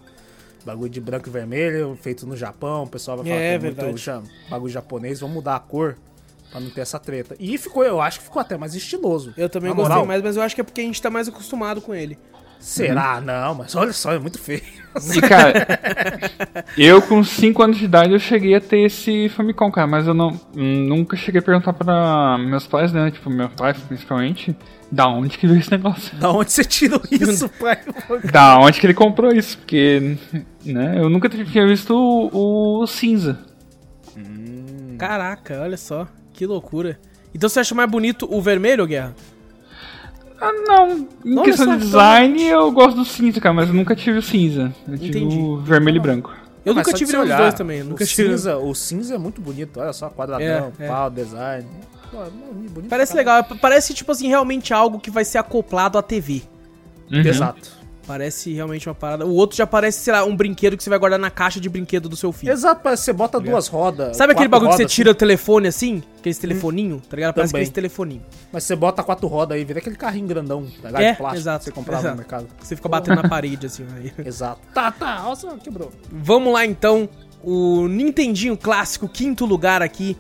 bagulho 0.64 0.90
de 0.90 1.02
branco 1.02 1.28
e 1.28 1.32
vermelho, 1.32 1.98
feito 2.00 2.28
no 2.28 2.38
Japão, 2.38 2.84
o 2.84 2.88
pessoal 2.88 3.18
vai 3.18 3.26
falar 3.26 3.40
É, 3.42 3.48
que 3.60 3.66
é 3.66 3.70
muito 3.72 3.98
ja- 3.98 4.22
bagulho 4.50 4.72
japonês, 4.72 5.20
vamos 5.20 5.34
mudar 5.36 5.56
a 5.56 5.60
cor 5.60 5.98
pra 6.52 6.60
não 6.60 6.70
ter 6.70 6.82
essa 6.82 7.00
treta. 7.00 7.36
E 7.40 7.58
ficou, 7.58 7.84
eu 7.84 8.00
acho 8.00 8.20
que 8.20 8.26
ficou 8.26 8.40
até 8.40 8.56
mais 8.56 8.76
estiloso. 8.76 9.34
Eu 9.36 9.50
também 9.50 9.74
gostei 9.74 10.04
mais, 10.06 10.22
mas 10.22 10.36
eu 10.38 10.44
acho 10.44 10.54
que 10.54 10.62
é 10.62 10.64
porque 10.64 10.82
a 10.82 10.84
gente 10.84 11.02
tá 11.02 11.10
mais 11.10 11.28
acostumado 11.28 11.82
com 11.82 11.96
ele. 11.96 12.20
Será? 12.63 13.19
Não, 13.19 13.56
mas 13.56 13.76
olha 13.76 13.91
só, 13.91 14.13
é 14.13 14.17
muito 14.17 14.39
feio. 14.39 14.63
E, 15.13 15.21
cara, 15.21 15.67
eu 16.78 17.02
com 17.02 17.21
5 17.21 17.62
anos 17.62 17.78
de 17.78 17.84
idade 17.84 18.13
eu 18.13 18.19
cheguei 18.19 18.56
a 18.56 18.62
ter 18.62 18.86
esse 18.86 19.28
Famicom, 19.28 19.69
cara, 19.69 19.86
mas 19.86 20.08
eu 20.08 20.13
não 20.13 20.39
nunca 20.56 21.17
cheguei 21.17 21.39
a 21.39 21.43
perguntar 21.43 21.73
pra 21.73 22.38
meus 22.38 22.65
pais, 22.65 22.93
né? 22.93 23.12
Tipo, 23.12 23.30
meu 23.30 23.49
pai 23.49 23.73
principalmente, 23.73 24.56
da 24.89 25.10
onde 25.10 25.38
que 25.38 25.45
veio 25.45 25.60
esse 25.60 25.71
negócio? 25.71 26.15
Da 26.17 26.32
onde 26.32 26.54
você 26.54 26.63
tirou 26.63 27.02
isso, 27.12 27.49
pai? 27.49 27.80
Da 28.32 28.58
onde 28.58 28.80
que 28.80 28.86
ele 28.86 28.93
comprou 28.93 29.34
isso? 29.34 29.58
Porque, 29.58 30.17
né, 30.63 30.99
eu 30.99 31.10
nunca 31.10 31.28
tinha 31.28 31.67
visto 31.67 31.93
o, 31.93 32.82
o 32.82 32.88
cinza. 32.88 33.39
Caraca, 34.97 35.60
olha 35.60 35.76
só. 35.76 36.08
Que 36.32 36.45
loucura. 36.45 36.97
Então 37.36 37.49
você 37.49 37.60
acha 37.60 37.76
mais 37.76 37.91
bonito 37.91 38.26
o 38.32 38.41
vermelho, 38.41 38.88
Guerra? 38.88 39.13
Ah, 40.45 40.51
não, 40.67 41.08
em 41.25 41.38
Olha 41.38 41.43
questão 41.45 41.77
de 41.77 41.86
design 41.86 42.43
eu 42.43 42.71
gosto 42.71 42.97
do 42.97 43.06
cinza, 43.06 43.39
cara, 43.39 43.53
mas 43.53 43.69
eu 43.69 43.73
nunca 43.75 43.95
tive 43.95 44.17
o 44.17 44.21
cinza. 44.21 44.73
Eu 44.88 44.97
tive 44.97 45.19
Entendi. 45.19 45.38
o 45.38 45.58
vermelho 45.58 45.97
e 45.97 45.99
branco. 45.99 46.32
Eu 46.65 46.73
Mas 46.73 46.86
nunca 46.88 46.97
tive 46.97 47.17
olhar, 47.17 47.38
dois 47.38 47.53
também. 47.53 47.82
o, 47.82 47.95
tive. 47.95 48.06
cinza, 48.08 48.58
o 48.58 48.73
cinza 48.73 49.15
é 49.15 49.17
muito 49.17 49.41
bonito, 49.41 49.79
olha 49.79 49.91
só, 49.91 50.10
quadradão, 50.10 50.71
É, 50.79 50.86
é. 50.86 50.88
pau, 50.88 51.10
design. 51.10 51.65
Pô, 52.10 52.23
é 52.23 52.29
bonito 52.69 52.89
Parece 52.89 53.15
legal. 53.15 53.43
Parece, 53.60 53.93
tipo 53.93 54.12
assim, 54.12 54.27
realmente 54.27 54.73
algo 54.73 54.99
que 54.99 55.12
vai 55.12 55.25
ser 55.25 55.39
acoplado 55.39 55.97
à 55.97 56.01
TV. 56.01 56.41
Uhum. 57.12 57.19
Exato. 57.19 57.83
Parece 58.06 58.54
realmente 58.54 58.89
uma 58.89 58.96
parada. 58.96 59.26
O 59.26 59.34
outro 59.34 59.56
já 59.56 59.66
parece, 59.66 60.00
sei 60.02 60.12
lá, 60.12 60.26
um 60.26 60.36
brinquedo 60.36 60.76
que 60.76 60.84
você 60.84 60.89
vai 60.89 61.00
guardar 61.00 61.18
na 61.18 61.30
caixa 61.30 61.60
de 61.60 61.70
brinquedo 61.70 62.10
do 62.10 62.18
seu 62.18 62.34
filho. 62.34 62.52
Exato, 62.52 62.82
parece 62.84 63.02
que 63.02 63.06
você 63.06 63.13
bota 63.13 63.39
duas 63.39 63.68
rodas. 63.68 64.18
Sabe 64.18 64.34
aquele 64.34 64.50
bagulho 64.50 64.72
que 64.72 64.76
você 64.76 64.84
rodas, 64.84 64.94
tira 64.94 65.12
o 65.12 65.16
telefone 65.16 65.68
assim? 65.68 66.04
Aquele 66.20 66.36
telefoninho, 66.36 67.02
tá 67.10 67.16
ligado? 67.16 67.34
Parece 67.34 67.54
Também. 67.54 67.62
aquele 67.63 67.74
telefoninho. 67.74 68.22
assim, 68.30 68.48
mas 68.52 68.63
você 68.66 68.76
bota 68.76 69.02
quatro 69.04 69.28
rodas 69.28 69.56
aí, 69.58 69.63
vira 69.63 69.80
aquele 69.80 69.96
carrinho 69.96 70.28
grandão, 70.28 70.68
tá 70.82 70.88
ligado? 70.89 71.02
É, 71.02 71.12
de 71.12 71.18
plástico 71.18 71.42
exato, 71.42 71.60
que 71.60 71.66
você 71.66 71.72
comprava 71.72 72.02
exato. 72.02 72.16
no 72.16 72.18
mercado. 72.20 72.48
Você 72.60 72.76
fica 72.76 72.89
batendo 72.89 73.22
na 73.22 73.30
parede 73.30 73.66
assim. 73.68 73.86
Aí. 73.96 74.12
Exato. 74.26 74.60
Tá, 74.74 74.92
tá, 74.92 75.22
nossa, 75.22 75.56
quebrou. 75.58 75.92
Vamos 76.12 76.52
lá 76.54 76.66
então. 76.66 77.08
O 77.42 77.88
Nintendinho 77.88 78.56
clássico, 78.58 79.08
quinto 79.08 79.46
lugar 79.46 79.82
aqui, 79.82 80.16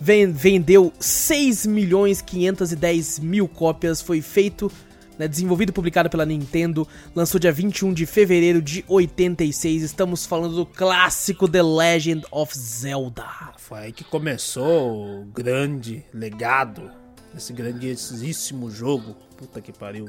ven- 0.00 0.30
vendeu 0.32 0.92
6 0.98 1.64
milhões 1.66 2.20
510 2.20 3.18
mil 3.20 3.46
cópias. 3.48 4.00
Foi 4.00 4.20
feito, 4.20 4.70
né, 5.18 5.26
desenvolvido 5.28 5.70
e 5.70 5.72
publicado 5.72 6.10
pela 6.10 6.26
Nintendo. 6.26 6.86
Lançou 7.14 7.40
dia 7.40 7.52
21 7.52 7.92
de 7.92 8.06
fevereiro 8.06 8.60
de 8.60 8.84
86. 8.88 9.82
Estamos 9.82 10.26
falando 10.26 10.56
do 10.56 10.66
clássico 10.66 11.48
The 11.48 11.62
Legend 11.62 12.24
of 12.30 12.56
Zelda. 12.56 13.26
Foi 13.58 13.78
aí 13.78 13.92
que 13.92 14.04
começou 14.04 15.20
o 15.20 15.24
grande 15.24 16.04
legado 16.12 16.90
desse 17.32 17.52
grandíssimo 17.52 18.70
jogo. 18.70 19.16
Puta 19.36 19.60
que 19.60 19.70
pariu. 19.70 20.08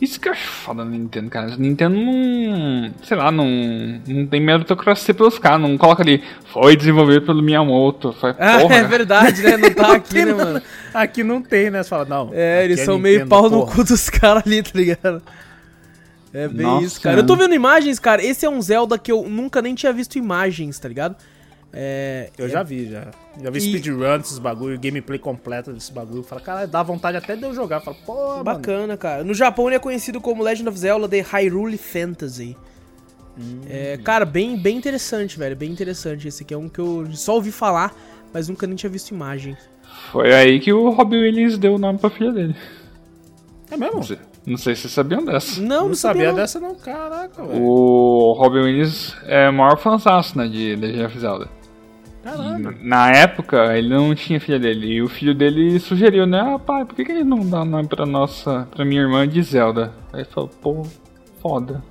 Isso 0.00 0.18
que 0.18 0.28
eu 0.28 0.32
acho 0.32 0.48
foda 0.48 0.84
na 0.84 0.90
Nintendo, 0.90 1.30
cara. 1.30 1.52
A 1.52 1.56
Nintendo 1.56 1.96
não. 1.96 2.92
Sei 3.04 3.16
lá, 3.16 3.30
não. 3.30 3.46
Não 4.06 4.26
tem 4.26 4.40
meritocracia 4.40 5.14
pelos 5.14 5.38
caras. 5.38 5.60
Não 5.60 5.78
coloca 5.78 6.02
ali. 6.02 6.24
Foi 6.52 6.76
desenvolvido 6.76 7.22
pelo 7.24 7.40
Miyamoto. 7.40 8.12
Foi, 8.14 8.30
Ah, 8.38 8.58
porra, 8.58 8.74
é 8.74 8.82
verdade, 8.82 9.42
né? 9.42 9.56
Não 9.56 9.72
tá 9.72 9.92
aqui, 9.96 10.24
né, 10.24 10.34
mano? 10.34 10.62
Aqui 10.92 11.22
não 11.22 11.40
tem, 11.40 11.70
né? 11.70 11.84
Você 11.84 11.88
fala, 11.88 12.04
não. 12.04 12.30
É, 12.32 12.64
eles 12.64 12.78
aqui 12.78 12.86
são 12.86 12.96
Nintendo, 12.96 13.16
meio 13.16 13.28
pau 13.28 13.44
no 13.44 13.60
porra. 13.60 13.74
cu 13.76 13.84
dos 13.84 14.10
caras 14.10 14.42
ali, 14.44 14.60
tá 14.62 14.70
ligado? 14.74 15.22
É 16.32 16.48
bem 16.48 16.66
Nossa, 16.66 16.84
isso, 16.84 17.00
cara. 17.00 17.16
Eu 17.16 17.24
tô 17.24 17.34
mano. 17.36 17.44
vendo 17.44 17.54
imagens, 17.54 18.00
cara. 18.00 18.24
Esse 18.24 18.44
é 18.44 18.50
um 18.50 18.60
Zelda 18.60 18.98
que 18.98 19.12
eu 19.12 19.22
nunca 19.28 19.62
nem 19.62 19.72
tinha 19.76 19.92
visto 19.92 20.18
imagens, 20.18 20.80
tá 20.80 20.88
ligado? 20.88 21.14
É. 21.76 22.30
Eu 22.38 22.48
já 22.48 22.62
vi, 22.62 22.88
já. 22.88 23.08
Já 23.42 23.50
vi 23.50 23.58
E- 23.58 23.62
speedrun 23.62 24.18
desses 24.18 24.38
bagulho, 24.38 24.78
gameplay 24.78 25.18
completo 25.18 25.72
desse 25.72 25.92
bagulho. 25.92 26.22
Fala, 26.22 26.40
cara, 26.40 26.66
dá 26.66 26.82
vontade 26.82 27.16
até 27.16 27.34
de 27.34 27.42
eu 27.42 27.52
jogar. 27.52 27.80
Fala, 27.80 27.96
pô, 28.06 28.14
mano. 28.28 28.44
Bacana, 28.44 28.96
cara. 28.96 29.24
No 29.24 29.34
Japão 29.34 29.66
ele 29.66 29.76
é 29.76 29.78
conhecido 29.80 30.20
como 30.20 30.42
Legend 30.42 30.68
of 30.68 30.78
Zelda 30.78 31.08
The 31.08 31.20
Hyrule 31.20 31.76
Fantasy. 31.76 32.56
Hum. 33.36 33.62
É, 33.68 33.98
cara, 33.98 34.24
bem, 34.24 34.56
bem 34.56 34.76
interessante, 34.76 35.36
velho. 35.36 35.56
Bem 35.56 35.70
interessante. 35.72 36.28
Esse 36.28 36.44
aqui 36.44 36.54
é 36.54 36.56
um 36.56 36.68
que 36.68 36.78
eu 36.78 37.08
só 37.12 37.34
ouvi 37.34 37.50
falar, 37.50 37.92
mas 38.32 38.48
nunca 38.48 38.66
nem 38.66 38.76
tinha 38.76 38.88
visto 38.90 39.10
imagem. 39.10 39.56
Foi 40.12 40.32
aí 40.32 40.60
que 40.60 40.72
o 40.72 40.90
Robbie 40.90 41.16
Williams 41.16 41.58
deu 41.58 41.74
o 41.74 41.78
nome 41.78 41.98
pra 41.98 42.10
filha 42.10 42.30
dele. 42.30 42.54
É 43.70 43.76
mesmo? 43.76 43.96
Não 43.96 44.02
sei, 44.04 44.18
não 44.46 44.56
sei 44.56 44.74
se 44.76 44.82
vocês 44.82 44.92
sabiam 44.92 45.24
dessa. 45.24 45.60
Não, 45.60 45.66
Não, 45.82 45.88
não, 45.88 45.94
sabia 45.96 46.28
não. 46.28 46.34
dessa 46.36 46.60
não, 46.60 46.74
caraca, 46.76 47.42
velho. 47.44 47.60
O 47.62 48.32
Robbie 48.34 48.58
Williams 48.60 49.16
é 49.26 49.48
o 49.48 49.52
maior 49.52 49.76
fãzaço, 49.78 50.38
né, 50.38 50.46
de 50.46 50.76
Legend 50.76 51.04
of 51.06 51.18
Zelda. 51.18 51.48
Na 52.80 53.10
época, 53.10 53.76
ele 53.76 53.88
não 53.88 54.14
tinha 54.14 54.40
filha 54.40 54.58
dele. 54.58 54.86
E 54.94 55.02
o 55.02 55.08
filho 55.08 55.34
dele 55.34 55.78
sugeriu, 55.78 56.26
né? 56.26 56.40
Ah, 56.54 56.58
pai, 56.58 56.84
por 56.84 56.94
que, 56.94 57.04
que 57.04 57.12
ele 57.12 57.24
não 57.24 57.40
dá 57.48 57.64
nome 57.64 57.86
pra 57.88 58.06
nossa. 58.06 58.66
pra 58.74 58.84
minha 58.84 59.00
irmã 59.02 59.26
de 59.28 59.42
Zelda? 59.42 59.92
Aí 60.12 60.20
ele 60.20 60.28
falou, 60.30 60.48
pô, 60.62 60.86
foda. 61.42 61.82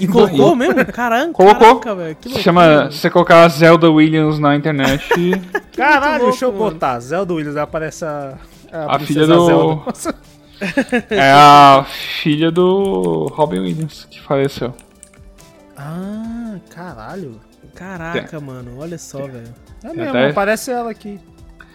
E 0.00 0.06
colocou 0.08 0.56
mesmo? 0.56 0.84
Caramba, 0.92 1.32
Colocou. 1.32 1.78
caraca, 1.78 1.94
velho. 1.94 2.16
Se 2.24 2.42
chama. 2.42 2.90
Se 2.90 2.98
você 2.98 3.10
colocar 3.10 3.46
Zelda 3.48 3.88
Williams 3.90 4.38
na 4.40 4.56
internet, 4.56 5.08
Caralho, 5.76 6.24
louco, 6.24 6.30
deixa 6.30 6.44
eu 6.46 6.52
mano. 6.52 6.64
botar. 6.72 6.98
Zelda 7.00 7.32
Williams, 7.32 7.56
aparece 7.56 8.04
a. 8.04 8.34
A 8.72 8.96
princesa 8.98 9.20
filha 9.24 9.26
do- 9.36 9.46
Zelda. 9.46 10.14
É 11.10 11.30
a 11.32 11.84
filha 12.22 12.50
do 12.50 13.26
Robin 13.34 13.58
Williams 13.60 14.06
que 14.10 14.20
faleceu. 14.20 14.74
Ah, 15.76 16.56
caralho. 16.70 17.40
Caraca, 17.74 18.40
mano. 18.40 18.78
Olha 18.78 18.98
só, 18.98 19.18
velho. 19.26 19.52
É 19.82 19.88
mesmo, 19.88 20.10
Até- 20.10 20.30
aparece 20.30 20.70
ela 20.70 20.90
aqui. 20.90 21.20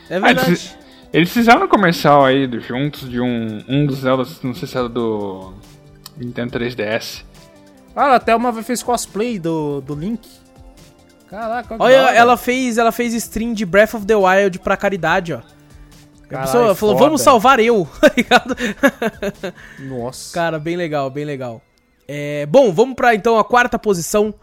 É 0.10 0.16
Ah, 0.16 0.20
verdade. 0.20 0.48
eles, 0.50 0.78
eles 1.14 1.30
fizeram 1.32 1.64
um 1.66 1.68
comercial 1.68 2.26
aí 2.26 2.48
do- 2.48 2.60
juntos 2.60 3.10
de 3.10 3.20
um, 3.20 3.64
um 3.68 3.86
dos 3.86 4.00
Zeldas, 4.00 4.42
não 4.42 4.54
sei 4.56 4.68
se 4.68 4.78
era 4.78 4.88
do 4.90 5.54
Nintendo 6.18 6.52
3DS. 6.58 7.24
Ah, 7.96 8.06
ela 8.06 8.16
até 8.16 8.36
uma 8.36 8.52
vez 8.52 8.66
fez 8.66 8.82
cosplay 8.82 9.38
do, 9.40 9.82
do 9.82 9.94
Link. 9.94 10.28
Caraca, 11.30 11.76
Olha, 11.78 12.04
hora. 12.06 12.16
ela 12.16 12.38
fez, 12.38 12.78
ela 12.78 12.92
fez 12.92 13.14
stream 13.14 13.54
de 13.54 13.66
Breath 13.66 13.94
of 13.94 14.06
the 14.06 14.16
Wild 14.16 14.58
pra 14.60 14.76
caridade, 14.78 15.34
ó. 15.34 15.42
A 16.32 16.42
pessoa 16.42 16.76
falou, 16.76 16.96
foda. 16.96 17.06
vamos 17.06 17.22
salvar 17.22 17.60
eu, 17.60 17.88
tá 18.02 18.12
ligado? 18.16 18.56
Nossa. 19.80 20.34
Cara, 20.34 20.60
bem 20.60 20.76
legal, 20.76 21.10
bem 21.10 21.26
legal. 21.26 21.62
É, 22.08 22.46
bom, 22.46 22.72
vamos 22.72 22.96
pra 22.96 23.14
então 23.16 23.38
a 23.38 23.44
quarta 23.44 23.78
posição. 23.78 24.34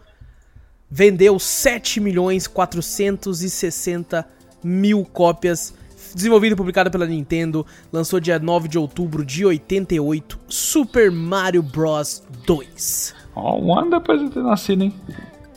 Vendeu 0.89 1.37
7 1.37 1.99
milhões 1.99 2.47
460 2.47 4.25
mil 4.63 5.03
cópias. 5.05 5.73
Desenvolvido 6.15 6.53
e 6.53 6.55
publicado 6.55 6.89
pela 6.89 7.05
Nintendo. 7.05 7.65
Lançou 7.91 8.19
dia 8.19 8.39
9 8.39 8.67
de 8.67 8.77
outubro 8.79 9.25
de 9.25 9.45
88. 9.45 10.39
Super 10.47 11.11
Mario 11.11 11.61
Bros 11.61 12.23
2. 12.45 13.13
Ó, 13.35 13.59
um 13.59 13.77
ano 13.77 13.91
depois 13.91 14.19
de 14.21 14.29
ter 14.29 14.41
nascido, 14.41 14.83
hein? 14.83 14.93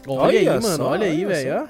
Olha, 0.06 0.20
Olha 0.22 0.38
aí, 0.40 0.46
mano, 0.60 0.76
só, 0.76 0.86
olha 0.88 1.06
aí, 1.06 1.24
olha 1.24 1.34
velho. 1.34 1.68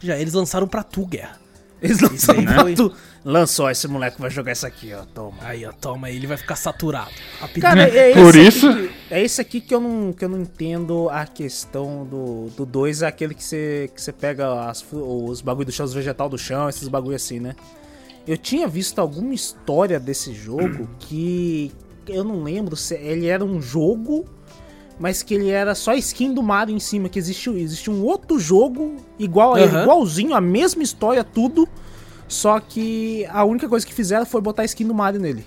Já 0.00 0.16
eles 0.18 0.32
lançaram 0.32 0.66
pra 0.66 0.82
tu, 0.82 1.04
Guerra. 1.06 1.38
Eles 1.82 2.00
Isso 2.00 2.30
aí 2.32 2.44
lançou, 2.44 2.62
foi- 2.62 2.74
tu- 2.74 2.92
lançou, 3.24 3.70
esse 3.70 3.86
moleque 3.86 4.20
vai 4.20 4.30
jogar 4.30 4.52
isso 4.52 4.66
aqui, 4.66 4.92
ó. 4.94 5.04
Toma. 5.14 5.36
Aí, 5.42 5.64
ó, 5.66 5.72
toma 5.72 6.06
aí, 6.06 6.16
ele 6.16 6.26
vai 6.26 6.36
ficar 6.36 6.56
saturado. 6.56 7.10
Rapidinho. 7.40 7.62
Cara, 7.62 7.82
é 7.82 8.12
Por 8.14 8.34
esse 8.36 8.48
isso- 8.58 8.68
aqui 8.68 8.88
que- 8.88 8.94
é 9.14 9.22
esse 9.22 9.40
aqui 9.40 9.60
que 9.60 9.74
eu 9.74 9.80
não, 9.80 10.12
que 10.12 10.24
eu 10.24 10.28
não 10.28 10.40
entendo 10.40 11.08
a 11.10 11.26
questão 11.26 12.04
do 12.06 12.64
2, 12.66 13.02
é 13.02 13.06
aquele 13.06 13.34
que 13.34 13.44
você 13.44 13.90
que 13.94 14.00
você 14.00 14.12
pega 14.12 14.68
as 14.70 14.84
os 14.92 15.40
bagulho 15.40 15.66
do 15.66 15.72
chão, 15.72 15.84
os 15.86 15.92
vegetal 15.94 16.28
do 16.28 16.38
chão, 16.38 16.68
esses 16.68 16.88
bagulho 16.88 17.16
assim, 17.16 17.40
né? 17.40 17.54
Eu 18.26 18.36
tinha 18.36 18.68
visto 18.68 18.98
alguma 19.00 19.34
história 19.34 19.98
desse 19.98 20.32
jogo 20.32 20.88
que 21.00 21.72
eu 22.08 22.24
não 22.24 22.42
lembro 22.42 22.76
se 22.76 22.94
ele 22.94 23.26
era 23.26 23.44
um 23.44 23.60
jogo, 23.60 24.24
mas 24.98 25.22
que 25.22 25.34
ele 25.34 25.48
era 25.50 25.74
só 25.74 25.94
skin 25.94 26.32
do 26.34 26.42
Mario 26.42 26.74
em 26.74 26.80
cima, 26.80 27.08
que 27.08 27.18
existe, 27.18 27.48
existe 27.50 27.90
um 27.90 28.02
outro 28.04 28.38
jogo 28.38 28.96
igual 29.18 29.54
a 29.54 29.60
ele, 29.60 29.76
igualzinho, 29.82 30.34
a 30.34 30.40
mesma 30.40 30.82
história, 30.82 31.22
tudo, 31.24 31.66
só 32.30 32.60
que 32.60 33.26
a 33.28 33.44
única 33.44 33.68
coisa 33.68 33.84
que 33.84 33.92
fizeram 33.92 34.24
foi 34.24 34.40
botar 34.40 34.62
a 34.62 34.64
skin 34.64 34.86
do 34.86 34.94
Mario 34.94 35.20
nele. 35.20 35.44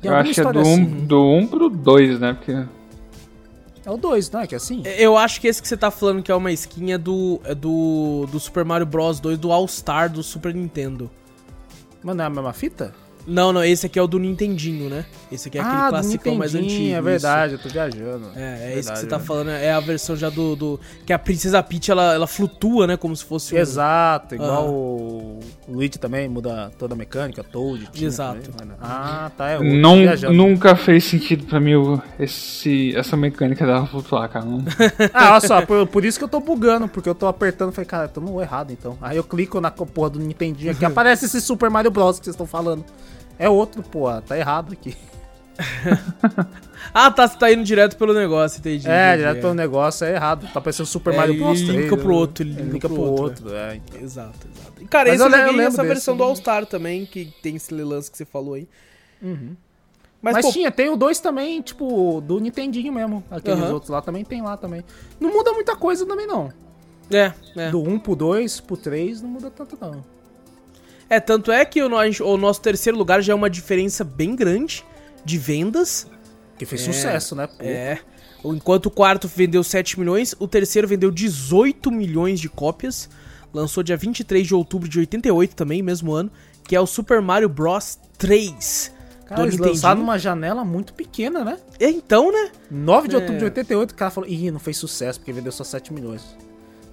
Tem 0.00 0.10
Eu 0.10 0.16
alguma 0.16 0.20
acho 0.22 0.32
que 0.34 0.40
é 0.40 0.42
história 0.42 0.62
do 0.62 0.66
1 0.68 0.72
assim. 0.72 0.82
um, 0.82 1.06
do 1.06 1.30
um 1.30 1.46
pro 1.46 1.68
2, 1.68 2.18
né? 2.18 2.32
Porque 2.32 2.52
É 3.84 3.90
o 3.90 3.96
2, 3.98 4.30
não 4.30 4.40
é 4.40 4.46
que 4.46 4.54
é 4.54 4.56
assim? 4.56 4.82
Eu 4.84 5.16
acho 5.18 5.38
que 5.42 5.46
esse 5.46 5.60
que 5.60 5.68
você 5.68 5.76
tá 5.76 5.90
falando 5.90 6.22
que 6.22 6.32
é 6.32 6.34
uma 6.34 6.50
skin 6.52 6.92
é 6.92 6.98
do, 6.98 7.38
é 7.44 7.54
do, 7.54 8.26
do 8.32 8.40
Super 8.40 8.64
Mario 8.64 8.86
Bros 8.86 9.20
2 9.20 9.38
do 9.38 9.52
All 9.52 9.68
Star 9.68 10.08
do 10.10 10.22
Super 10.22 10.54
Nintendo. 10.54 11.10
Mas 12.02 12.16
não 12.16 12.24
é 12.24 12.26
a 12.26 12.30
mesma 12.30 12.52
fita? 12.54 12.94
Não, 13.26 13.52
não, 13.52 13.62
esse 13.62 13.86
aqui 13.86 13.98
é 13.98 14.02
o 14.02 14.06
do 14.06 14.18
Nintendinho, 14.18 14.88
né? 14.90 15.04
Esse 15.30 15.48
aqui 15.48 15.58
é 15.58 15.60
aquele 15.60 15.76
ah, 15.76 15.88
classicão 15.88 16.34
mais 16.34 16.54
antigo. 16.54 16.82
é 16.82 16.90
isso. 16.92 17.02
verdade, 17.02 17.52
eu 17.54 17.58
tô 17.58 17.68
viajando. 17.68 18.26
É, 18.34 18.72
é 18.74 18.78
isso 18.78 18.92
que 18.92 18.98
você 18.98 19.06
tá 19.06 19.18
né? 19.18 19.24
falando, 19.24 19.50
é 19.50 19.70
a 19.72 19.80
versão 19.80 20.16
já 20.16 20.28
do, 20.28 20.56
do- 20.56 20.80
Que 21.06 21.12
a 21.12 21.18
Princesa 21.18 21.62
Peach, 21.62 21.90
ela, 21.90 22.14
ela 22.14 22.26
flutua, 22.26 22.86
né? 22.86 22.96
Como 22.96 23.14
se 23.14 23.24
fosse 23.24 23.54
um... 23.54 23.58
Exato, 23.58 24.34
igual 24.34 24.64
Aham. 24.64 24.70
o 24.70 25.38
Luigi 25.68 25.98
também 25.98 26.28
muda 26.28 26.70
toda 26.78 26.94
a 26.94 26.96
mecânica, 26.96 27.44
Toad. 27.44 27.88
Exato. 27.94 28.50
também, 28.50 28.68
né? 28.68 28.74
ah, 28.80 29.30
tá, 29.36 29.50
é 29.50 29.58
outro, 29.58 29.72
não, 29.72 29.96
nunca 30.32 30.74
fez 30.74 31.04
sentido 31.04 31.44
pra 31.44 31.60
mim 31.60 31.72
esse, 32.18 32.94
essa 32.96 33.16
mecânica 33.16 33.64
dela 33.64 33.86
flutuar, 33.86 34.28
cara. 34.28 34.44
Não- 34.44 34.64
Ah, 35.14 35.32
olha 35.32 35.40
só, 35.40 35.64
por, 35.64 35.86
por 35.86 36.04
isso 36.04 36.18
que 36.18 36.24
eu 36.24 36.28
tô 36.28 36.40
bugando, 36.40 36.88
porque 36.88 37.08
eu 37.08 37.14
tô 37.14 37.26
apertando 37.26 37.70
e 37.70 37.74
falei, 37.74 37.86
cara, 37.86 38.04
eu 38.04 38.08
tô 38.08 38.20
no 38.20 38.40
errado 38.40 38.72
então. 38.72 38.96
Aí 39.00 39.16
eu 39.16 39.24
clico 39.24 39.60
na 39.60 39.70
porra 39.70 40.10
do 40.10 40.18
Nintendinho 40.18 40.72
aqui, 40.72 40.84
aparece 40.84 41.26
esse 41.26 41.40
Super 41.40 41.70
Mario 41.70 41.90
Bros 41.90 42.18
que 42.18 42.24
vocês 42.24 42.34
estão 42.34 42.46
falando. 42.46 42.84
É 43.44 43.48
outro, 43.48 43.82
porra, 43.82 44.22
tá 44.22 44.38
errado 44.38 44.72
aqui. 44.72 44.96
Ah, 46.94 47.10
tá, 47.10 47.26
você 47.26 47.38
tá 47.38 47.50
indo 47.50 47.62
direto 47.64 47.96
pelo 47.96 48.12
negócio, 48.12 48.58
entendi. 48.58 48.86
É, 48.88 49.08
entendi, 49.10 49.18
direto 49.18 49.40
pelo 49.40 49.54
negócio, 49.54 50.04
é 50.04 50.14
errado. 50.14 50.46
Tá 50.52 50.60
parecendo 50.60 50.86
Super 50.86 51.14
É, 51.14 51.16
Mario 51.16 51.34
ele 51.34 51.42
Bros. 51.42 51.60
linka 51.60 51.72
3, 51.72 51.88
pro 52.02 52.08
né? 52.08 52.14
outro, 52.14 52.42
ele 52.42 52.50
Ele 52.50 52.60
linka 52.62 52.72
linka 52.74 52.88
pro 52.88 53.00
outro, 53.00 53.44
outro, 53.46 53.54
é. 53.54 53.76
então. 53.76 54.00
Exato, 54.00 54.48
exato. 54.54 54.82
E, 54.82 54.86
Cara, 54.86 55.08
Mas 55.08 55.20
esse 55.20 55.28
eu 55.28 55.30
eu 55.32 55.46
lembro 55.46 55.62
essa 55.62 55.76
desse, 55.82 55.88
versão 55.88 56.16
do 56.16 56.22
né? 56.24 56.28
All 56.28 56.36
Star 56.36 56.66
também, 56.66 57.06
que 57.06 57.32
tem 57.40 57.56
esse 57.56 57.72
lance 57.72 58.10
que 58.10 58.18
você 58.18 58.24
falou 58.26 58.54
aí. 58.54 58.68
Uhum. 59.22 59.56
Mas, 60.20 60.34
Mas, 60.34 60.46
pô, 60.46 60.52
tinha, 60.52 60.70
tem 60.70 60.90
o 60.90 60.96
2 60.96 61.18
também, 61.20 61.62
tipo, 61.62 62.20
do 62.20 62.38
Nintendinho 62.40 62.92
mesmo. 62.92 63.24
Aqueles 63.30 63.60
Aham. 63.60 63.72
outros 63.72 63.90
lá 63.90 64.02
também 64.02 64.24
tem 64.24 64.42
lá 64.42 64.56
também. 64.56 64.84
Não 65.18 65.32
muda 65.32 65.52
muita 65.52 65.74
coisa 65.76 66.04
também, 66.04 66.26
não. 66.26 66.52
é, 67.10 67.32
é. 67.56 67.70
Do 67.70 67.80
1 67.80 67.98
pro 68.00 68.14
2, 68.14 68.60
pro 68.60 68.76
3, 68.76 69.22
não 69.22 69.30
muda 69.30 69.50
tanto, 69.50 69.78
não. 69.80 70.04
É, 71.12 71.20
tanto 71.20 71.52
é 71.52 71.62
que 71.62 71.82
o, 71.82 71.90
o 72.24 72.36
nosso 72.38 72.62
terceiro 72.62 72.96
lugar 72.96 73.20
já 73.20 73.34
é 73.34 73.36
uma 73.36 73.50
diferença 73.50 74.02
bem 74.02 74.34
grande 74.34 74.82
de 75.22 75.36
vendas. 75.36 76.06
Que 76.56 76.64
fez 76.64 76.80
sucesso, 76.80 77.36
né? 77.36 77.46
Pô. 77.46 77.62
É. 77.64 77.98
Enquanto 78.42 78.86
o 78.86 78.90
quarto 78.90 79.28
vendeu 79.28 79.62
7 79.62 80.00
milhões, 80.00 80.34
o 80.38 80.48
terceiro 80.48 80.88
vendeu 80.88 81.10
18 81.10 81.90
milhões 81.90 82.40
de 82.40 82.48
cópias. 82.48 83.10
Lançou 83.52 83.82
dia 83.82 83.94
23 83.94 84.46
de 84.46 84.54
outubro 84.54 84.88
de 84.88 84.98
88 85.00 85.54
também, 85.54 85.82
mesmo 85.82 86.14
ano, 86.14 86.30
que 86.64 86.74
é 86.74 86.80
o 86.80 86.86
Super 86.86 87.20
Mario 87.20 87.50
Bros 87.50 87.98
3. 88.16 88.90
Cara, 89.26 89.42
eles 89.42 89.58
lançaram 89.58 90.00
numa 90.00 90.18
janela 90.18 90.64
muito 90.64 90.94
pequena, 90.94 91.44
né? 91.44 91.58
É, 91.78 91.90
então, 91.90 92.32
né? 92.32 92.50
9 92.70 93.08
de 93.08 93.16
É. 93.16 93.18
outubro 93.18 93.38
de 93.38 93.44
88, 93.44 93.90
o 93.90 93.94
cara 93.94 94.10
falou, 94.10 94.30
ih, 94.30 94.50
não 94.50 94.58
fez 94.58 94.78
sucesso, 94.78 95.20
porque 95.20 95.30
vendeu 95.30 95.52
só 95.52 95.62
7 95.62 95.92
milhões. 95.92 96.24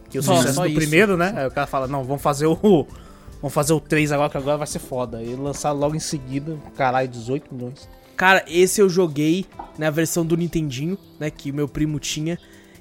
Que 0.09 0.19
o 0.19 0.23
sucesso 0.23 0.59
do 0.59 0.67
isso. 0.67 0.75
primeiro, 0.75 1.15
né? 1.15 1.33
Aí 1.37 1.47
o 1.47 1.51
cara 1.51 1.67
fala, 1.67 1.87
não, 1.87 2.03
vamos 2.03 2.21
fazer 2.21 2.47
o. 2.47 2.85
Vamos 3.41 3.53
fazer 3.53 3.73
o 3.73 3.79
3 3.79 4.11
agora, 4.11 4.29
que 4.29 4.37
agora 4.37 4.57
vai 4.57 4.67
ser 4.67 4.79
foda. 4.79 5.23
E 5.23 5.33
lançaram 5.35 5.77
logo 5.79 5.95
em 5.95 5.99
seguida, 5.99 6.57
caralho, 6.75 7.07
18 7.07 7.53
milhões. 7.53 7.89
Cara, 8.15 8.43
esse 8.47 8.81
eu 8.81 8.89
joguei 8.89 9.45
na 9.77 9.89
versão 9.89 10.25
do 10.25 10.35
Nintendinho, 10.35 10.97
né? 11.17 11.29
Que 11.29 11.51
o 11.51 11.53
meu 11.53 11.67
primo 11.67 11.99
tinha. 11.99 12.37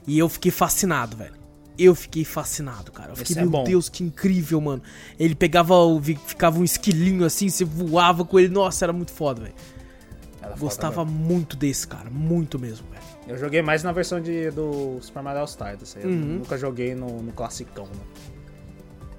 E 0.07 0.19
eu 0.19 0.29
fiquei 0.29 0.51
fascinado, 0.51 1.17
velho. 1.17 1.35
Eu 1.79 1.95
fiquei 1.95 2.25
fascinado, 2.25 2.91
cara. 2.91 3.13
Eu 3.13 3.17
fiquei, 3.17 3.35
Esse 3.35 3.39
é 3.39 3.43
meu 3.43 3.51
bom. 3.53 3.63
Deus, 3.63 3.89
que 3.89 4.03
incrível, 4.03 4.61
mano. 4.61 4.83
Ele 5.17 5.37
pegava, 5.37 5.75
ficava 6.27 6.59
um 6.59 6.65
esquilinho 6.65 7.25
assim, 7.25 7.49
você 7.49 7.65
voava 7.65 8.25
com 8.25 8.37
ele. 8.41 8.49
Nossa, 8.49 8.85
era 8.85 8.93
muito 8.93 9.13
foda, 9.13 9.43
velho. 9.43 9.55
Gostava 10.59 11.05
muito 11.05 11.57
desse, 11.57 11.87
cara. 11.87 12.11
Muito 12.11 12.59
mesmo, 12.59 12.87
velho. 12.91 13.03
Eu 13.29 13.37
joguei 13.37 13.63
mais 13.63 13.83
na 13.85 13.93
versão 13.93 14.21
de, 14.21 14.51
do 14.51 14.99
Super 15.01 15.23
Mario 15.23 15.41
All 15.41 15.47
Stars. 15.47 15.97
Aí. 15.97 16.05
Uhum. 16.05 16.39
nunca 16.39 16.57
joguei 16.59 16.95
no, 16.95 17.23
no 17.23 17.33
classicão, 17.33 17.85
né? 17.85 18.29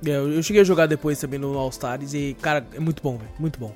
É, 0.06 0.16
eu, 0.16 0.42
cheguei 0.42 0.62
a 0.62 0.66
jogar 0.66 0.86
depois 0.86 1.20
também 1.20 1.40
no 1.40 1.58
All 1.58 1.70
Stars 1.70 2.14
e, 2.14 2.36
cara, 2.42 2.66
é 2.74 2.80
muito 2.80 3.02
bom, 3.04 3.18
velho. 3.18 3.32
Muito 3.40 3.60
bom. 3.60 3.74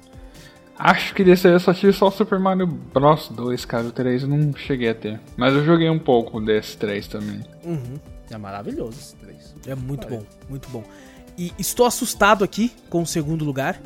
Acho 0.78 1.14
que 1.14 1.24
desse 1.24 1.48
aí 1.48 1.54
eu 1.54 1.60
só 1.60 1.74
tive 1.74 1.94
só 1.94 2.08
o 2.08 2.12
Super 2.12 2.40
Mario 2.40 2.66
Bros 2.66 3.30
2, 3.30 3.64
cara. 3.66 3.86
O 3.86 3.92
3 3.92 4.24
eu 4.24 4.30
não 4.30 4.54
cheguei 4.56 4.90
a 4.90 4.96
ter. 4.96 5.20
Mas 5.38 5.54
eu 5.54 5.64
joguei 5.64 5.90
um 5.90 6.00
pouco 6.00 6.42
desse 6.42 6.76
3 6.78 7.08
também. 7.08 7.44
Uhum. 7.64 8.00
É 8.32 8.38
maravilhoso 8.38 8.98
esse 9.00 9.16
3. 9.18 9.56
É 9.68 9.76
muito 9.76 10.08
Olha. 10.08 10.18
bom, 10.18 10.26
muito 10.50 10.70
bom. 10.70 10.84
E 11.38 11.52
estou 11.60 11.86
assustado 11.86 12.44
aqui 12.44 12.72
com 12.90 13.02
o 13.02 13.08
segundo 13.08 13.46
lugar, 13.46 13.80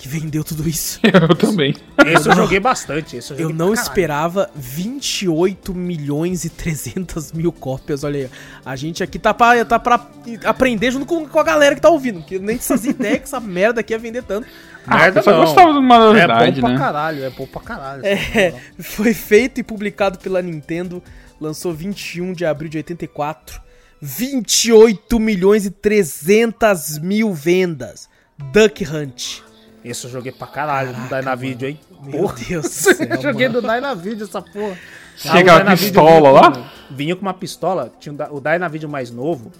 que 0.00 0.08
vendeu 0.08 0.42
tudo 0.42 0.66
isso. 0.66 0.98
Eu 1.04 1.36
também. 1.36 1.74
Esse 2.06 2.26
eu 2.26 2.34
joguei 2.34 2.58
bastante. 2.58 3.16
Esse 3.18 3.32
eu, 3.32 3.36
Eu 3.36 3.42
joguei 3.42 3.56
não 3.58 3.66
pra 3.66 3.76
caralho. 3.76 3.90
esperava 3.90 4.50
28 4.54 5.74
milhões 5.74 6.44
e 6.46 6.48
300 6.48 7.32
mil 7.32 7.52
cópias. 7.52 8.02
Olha 8.02 8.20
aí, 8.20 8.30
a 8.64 8.76
gente 8.76 9.02
aqui 9.02 9.18
tá 9.18 9.34
pra, 9.34 9.62
tá 9.64 9.78
pra 9.78 10.06
aprender 10.44 10.90
junto 10.90 11.04
com, 11.04 11.28
com 11.28 11.38
a 11.38 11.42
galera 11.42 11.74
que 11.74 11.82
tá 11.82 11.90
ouvindo. 11.90 12.22
Que 12.22 12.36
eu 12.36 12.40
nem 12.40 12.58
fazia 12.58 12.92
ideia 12.92 13.18
que 13.18 13.24
essa 13.24 13.38
merda 13.40 13.80
aqui 13.82 13.92
ia 13.92 13.98
vender 13.98 14.22
tanto. 14.22 14.48
Merda 14.86 15.20
eu 15.20 15.22
só 15.22 15.32
não. 15.32 15.40
gostava 15.44 15.72
de 15.74 15.78
uma 15.78 15.94
É 15.96 15.98
novidade, 15.98 16.60
bom 16.60 16.66
pra 16.66 16.70
né? 16.70 16.78
caralho, 16.78 17.24
é 17.24 17.30
bom 17.30 17.46
pra 17.46 17.60
caralho. 17.60 18.02
É, 18.06 18.54
foi 18.78 19.12
feito 19.12 19.60
e 19.60 19.62
publicado 19.62 20.18
pela 20.18 20.40
Nintendo. 20.40 21.02
Lançou 21.38 21.74
21 21.74 22.32
de 22.32 22.46
abril 22.46 22.70
de 22.70 22.78
84. 22.78 23.60
28 24.00 25.20
milhões 25.20 25.66
e 25.66 25.70
300 25.70 26.98
mil 26.98 27.34
vendas. 27.34 28.08
Duck 28.52 28.82
Hunt. 28.86 29.42
Esse 29.84 30.04
eu 30.06 30.10
joguei 30.10 30.30
pra 30.32 30.46
caralho 30.46 30.96
no 30.96 31.08
Dynavideo, 31.08 31.68
hein? 31.68 31.80
Meu 32.02 32.20
Porra. 32.22 32.34
Deus 32.48 32.64
do 32.64 32.68
céu, 32.70 32.96
eu 33.08 33.22
joguei 33.22 33.48
mano. 33.48 33.62
no 33.62 33.68
Dynavideo 33.68 34.24
essa 34.24 34.42
porra. 34.42 34.76
Chega 35.16 35.52
Ah, 35.54 35.72
a 35.72 35.76
pistola 35.76 36.10
vinha 36.20 36.30
lá? 36.30 36.52
com- 36.52 36.64
Vinha 36.94 37.16
com 37.16 37.22
uma 37.22 37.34
pistola, 37.34 37.92
tinha 38.00 38.14
o 38.30 38.40
Dynavideo 38.40 38.88
mais 38.88 39.10
novo, 39.10 39.50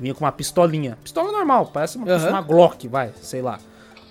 vinha 0.00 0.14
com 0.14 0.24
uma 0.24 0.32
pistolinha. 0.32 0.96
Pistola 1.02 1.30
normal, 1.30 1.66
parece 1.72 1.96
uma, 1.96 2.10
Aham. 2.10 2.30
uma 2.30 2.40
Glock, 2.40 2.88
vai, 2.88 3.12
sei 3.20 3.42
lá. 3.42 3.58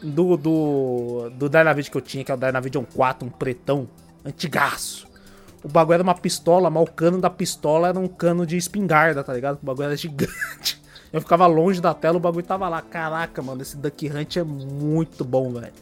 Do, 0.01 0.37
do, 0.37 1.29
do 1.33 1.49
Dynavideo 1.49 1.91
que 1.91 1.97
eu 1.97 2.01
tinha, 2.01 2.23
que 2.23 2.31
é 2.31 2.35
o 2.35 2.37
Dynavideo 2.37 2.85
4, 2.95 3.27
um 3.27 3.31
pretão, 3.31 3.87
antigaço. 4.23 5.07
O 5.63 5.67
bagulho 5.67 5.95
era 5.95 6.03
uma 6.03 6.13
pistola, 6.15 6.69
mas 6.69 6.83
o 6.83 6.85
cano 6.91 7.19
da 7.19 7.29
pistola 7.29 7.87
era 7.89 7.99
um 7.99 8.07
cano 8.07 8.45
de 8.45 8.55
espingarda, 8.57 9.23
tá 9.23 9.33
ligado? 9.33 9.57
O 9.61 9.65
bagulho 9.65 9.85
era 9.87 9.97
gigante. 9.97 10.79
Eu 11.11 11.21
ficava 11.21 11.45
longe 11.47 11.79
da 11.81 11.93
tela, 11.93 12.17
o 12.17 12.19
bagulho 12.19 12.45
tava 12.45 12.67
lá. 12.67 12.81
Caraca, 12.81 13.41
mano, 13.41 13.61
esse 13.61 13.77
Duck 13.77 14.09
Hunt 14.09 14.37
é 14.37 14.43
muito 14.43 15.23
bom, 15.23 15.51
velho. 15.53 15.73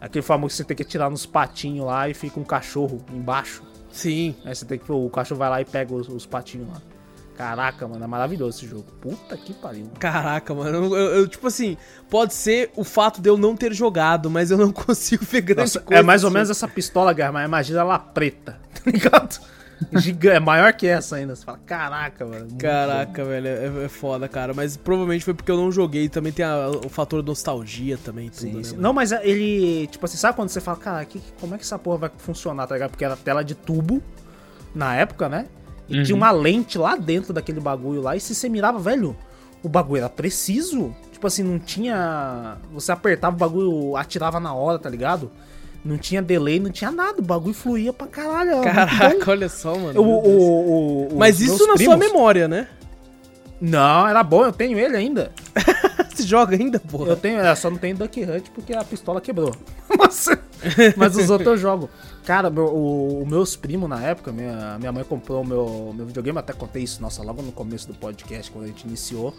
Aquele 0.00 0.22
famoso 0.22 0.52
que 0.52 0.56
você 0.58 0.64
tem 0.64 0.76
que 0.76 0.84
tirar 0.84 1.10
nos 1.10 1.24
patinhos 1.24 1.86
lá 1.86 2.08
e 2.08 2.14
fica 2.14 2.38
um 2.38 2.44
cachorro 2.44 3.02
embaixo. 3.12 3.62
Sim. 3.90 4.34
Aí 4.44 4.54
você 4.54 4.64
tem 4.66 4.78
que. 4.78 4.92
O 4.92 5.08
cachorro 5.08 5.38
vai 5.38 5.48
lá 5.48 5.60
e 5.60 5.64
pega 5.64 5.94
os, 5.94 6.08
os 6.08 6.26
patinhos 6.26 6.68
lá. 6.68 6.82
Caraca, 7.36 7.86
mano, 7.86 8.02
é 8.02 8.06
maravilhoso 8.06 8.58
esse 8.58 8.66
jogo. 8.66 8.84
Puta 9.00 9.36
que 9.36 9.52
pariu. 9.52 9.90
Caraca, 9.98 10.54
mano. 10.54 10.94
Eu, 10.96 11.16
eu- 11.16 11.28
tipo 11.28 11.46
assim, 11.46 11.76
pode 12.08 12.32
ser 12.32 12.70
o 12.76 12.82
fato 12.84 13.20
de 13.20 13.28
eu 13.28 13.36
não 13.36 13.54
ter 13.54 13.74
jogado, 13.74 14.30
mas 14.30 14.50
eu 14.50 14.56
não 14.56 14.72
consigo 14.72 15.22
ver 15.24 15.42
grande 15.42 15.60
Nossa, 15.62 15.80
coisa. 15.80 16.00
é 16.00 16.02
mais 16.02 16.24
ou 16.24 16.28
assim. 16.28 16.34
menos 16.34 16.50
essa 16.50 16.66
pistola, 16.66 17.14
mas 17.32 17.44
imagina 17.44 17.80
ela 17.80 17.98
preta, 17.98 18.58
tá 18.72 18.90
ligado? 18.90 19.38
Giga- 19.92 20.34
é 20.34 20.40
maior 20.40 20.72
que 20.72 20.86
essa 20.86 21.16
ainda. 21.16 21.36
Você 21.36 21.44
fala, 21.44 21.58
caraca, 21.66 22.24
mano. 22.24 22.40
muito 22.46 22.56
Caraca, 22.56 23.24
velho, 23.24 23.46
é, 23.46 23.84
é 23.84 23.88
foda, 23.88 24.26
cara. 24.28 24.54
Mas 24.54 24.76
provavelmente 24.76 25.24
foi 25.24 25.34
porque 25.34 25.50
eu 25.50 25.56
não 25.56 25.70
joguei. 25.70 26.08
Também 26.08 26.32
tem 26.32 26.44
a- 26.44 26.70
o 26.84 26.88
fator 26.88 27.22
nostalgia 27.22 27.98
também, 27.98 28.28
tudo, 28.28 28.40
Sim, 28.40 28.52
né? 28.54 28.62
sim. 28.64 28.76
Não, 28.76 28.92
mas 28.92 29.12
ele, 29.12 29.86
tipo 29.88 30.04
assim, 30.06 30.16
sabe 30.16 30.34
quando 30.36 30.48
você 30.48 30.60
fala, 30.60 30.76
cara, 30.78 31.04
que, 31.04 31.20
como 31.40 31.54
é 31.54 31.58
que 31.58 31.64
essa 31.64 31.78
porra 31.78 31.98
vai 31.98 32.10
funcionar, 32.16 32.66
tá 32.66 32.74
ligado? 32.74 32.90
Porque 32.90 33.04
era 33.04 33.16
tela 33.16 33.42
de 33.44 33.54
tubo 33.54 34.02
na 34.74 34.94
época, 34.96 35.28
né? 35.28 35.46
E 35.88 35.98
Uhum. 35.98 36.02
tinha 36.04 36.16
uma 36.16 36.30
lente 36.30 36.78
lá 36.78 36.96
dentro 36.96 37.32
daquele 37.32 37.60
bagulho 37.60 38.00
lá, 38.00 38.16
e 38.16 38.20
se 38.20 38.34
você 38.34 38.48
mirava, 38.48 38.78
velho, 38.78 39.16
o 39.62 39.68
bagulho 39.68 39.98
era 40.00 40.08
preciso. 40.08 40.94
Tipo 41.12 41.26
assim, 41.28 41.42
não 41.42 41.58
tinha. 41.58 42.56
Você 42.72 42.92
apertava 42.92 43.34
o 43.36 43.38
bagulho, 43.38 43.96
atirava 43.96 44.38
na 44.40 44.52
hora, 44.52 44.78
tá 44.78 44.88
ligado? 44.90 45.30
Não 45.86 45.96
tinha 45.98 46.20
delay, 46.20 46.58
não 46.58 46.70
tinha 46.70 46.90
nada, 46.90 47.20
o 47.20 47.22
bagulho 47.22 47.54
fluía 47.54 47.92
pra 47.92 48.08
caralho. 48.08 48.60
Caraca, 48.62 49.30
olha 49.30 49.48
só, 49.48 49.76
mano. 49.78 50.00
O, 50.00 50.04
o, 50.04 51.08
o- 51.14 51.16
Mas 51.18 51.40
isso 51.40 51.64
na 51.66 51.76
sua 51.76 51.96
primos- 51.96 51.98
memória, 51.98 52.48
né? 52.48 52.66
Não, 53.60 54.06
era 54.06 54.22
bom, 54.22 54.44
eu 54.44 54.52
tenho 54.52 54.78
ele 54.78 54.96
ainda. 54.96 55.32
Você 56.12 56.24
joga 56.24 56.56
ainda, 56.56 56.80
porra? 56.80 57.10
Eu 57.10 57.16
tenho, 57.16 57.38
é, 57.40 57.54
só 57.54 57.70
não 57.70 57.78
tenho 57.78 57.96
Duck 57.96 58.20
Hunt 58.22 58.46
porque 58.54 58.74
a 58.74 58.82
pistola 58.82 59.20
quebrou. 59.20 59.54
mas, 59.98 60.26
mas 60.96 61.16
os 61.16 61.30
outros 61.30 61.48
eu 61.52 61.56
jogo. 61.58 61.88
Cara, 62.24 62.50
meu, 62.50 62.64
o, 62.64 63.22
o 63.22 63.26
meus 63.26 63.54
primos 63.54 63.88
na 63.88 64.02
época, 64.02 64.32
minha, 64.32 64.76
minha 64.78 64.90
mãe 64.92 65.04
comprou 65.04 65.42
o 65.42 65.46
meu, 65.46 65.92
meu 65.94 66.06
videogame, 66.06 66.38
até 66.38 66.52
contei 66.52 66.82
isso, 66.82 67.00
nossa, 67.00 67.22
logo 67.22 67.42
no 67.42 67.52
começo 67.52 67.86
do 67.86 67.94
podcast, 67.94 68.50
quando 68.50 68.64
a 68.64 68.68
gente 68.68 68.86
iniciou. 68.86 69.32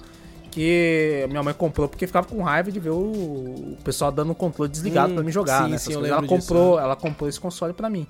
Que 0.58 1.28
minha 1.30 1.44
mãe 1.44 1.54
comprou 1.54 1.88
porque 1.88 2.08
ficava 2.08 2.26
com 2.26 2.42
raiva 2.42 2.72
de 2.72 2.80
ver 2.80 2.90
o, 2.90 2.96
o 2.96 3.78
pessoal 3.84 4.12
dando 4.12 4.32
o 4.32 4.36
controle 4.36 4.72
desligado 4.72 5.12
Hum, 5.12 5.16
pra 5.16 5.24
me 5.24 5.32
jogar, 5.32 5.66
sim, 5.66 5.70
né? 5.70 5.78
sim. 5.78 5.94
Ela 5.94 6.02
lembro 6.02 6.22
disso, 6.22 6.36
comprou, 6.48 6.80
ela 6.80 6.96
comprou 6.96 7.30
esse 7.30 7.40
console 7.40 7.74
pra 7.74 7.92
mim. 7.92 8.08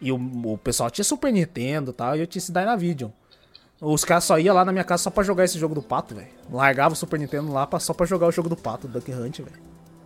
E 0.00 0.10
o, 0.10 0.16
o 0.16 0.56
pessoal 0.56 0.90
tinha 0.90 1.04
Super 1.04 1.30
Nintendo 1.30 1.90
e 1.90 1.92
tal, 1.92 2.16
e 2.16 2.20
eu 2.20 2.26
tinha 2.26 2.40
esse 2.40 2.50
Dynavision. 2.50 3.10
Os 3.78 4.06
caras 4.06 4.24
só 4.24 4.38
iam 4.38 4.54
lá 4.54 4.64
na 4.64 4.72
minha 4.72 4.84
casa 4.84 5.02
só 5.02 5.10
pra 5.10 5.22
jogar 5.22 5.44
esse 5.44 5.58
jogo 5.58 5.74
do 5.74 5.82
pato, 5.82 6.14
velho. 6.14 6.28
Largava 6.50 6.94
o 6.94 6.96
Super 6.96 7.20
Nintendo 7.20 7.52
lá 7.52 7.66
pra, 7.66 7.78
só 7.78 7.92
pra 7.92 8.06
jogar 8.06 8.26
o 8.28 8.32
jogo 8.32 8.48
do 8.48 8.56
pato, 8.56 8.88
Duck 8.88 9.12
Hunt, 9.12 9.40
velho. 9.40 9.52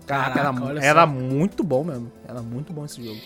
Caraca, 0.09 0.41
era, 0.41 0.85
era 0.85 1.07
muito 1.07 1.63
bom 1.63 1.85
mesmo. 1.85 2.11
Era 2.27 2.43
muito 2.43 2.73
bom 2.73 2.85
esse 2.85 3.01
jogo. 3.01 3.21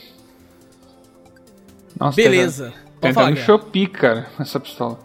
Nossa, 1.99 2.15
Beleza. 2.17 2.75
Tem 3.01 3.15
Pode 3.15 3.31
até 3.31 3.41
no. 3.41 3.47
Shopee, 3.47 3.87
cara, 3.87 4.27
essa 4.39 4.61
pistola. 4.61 4.99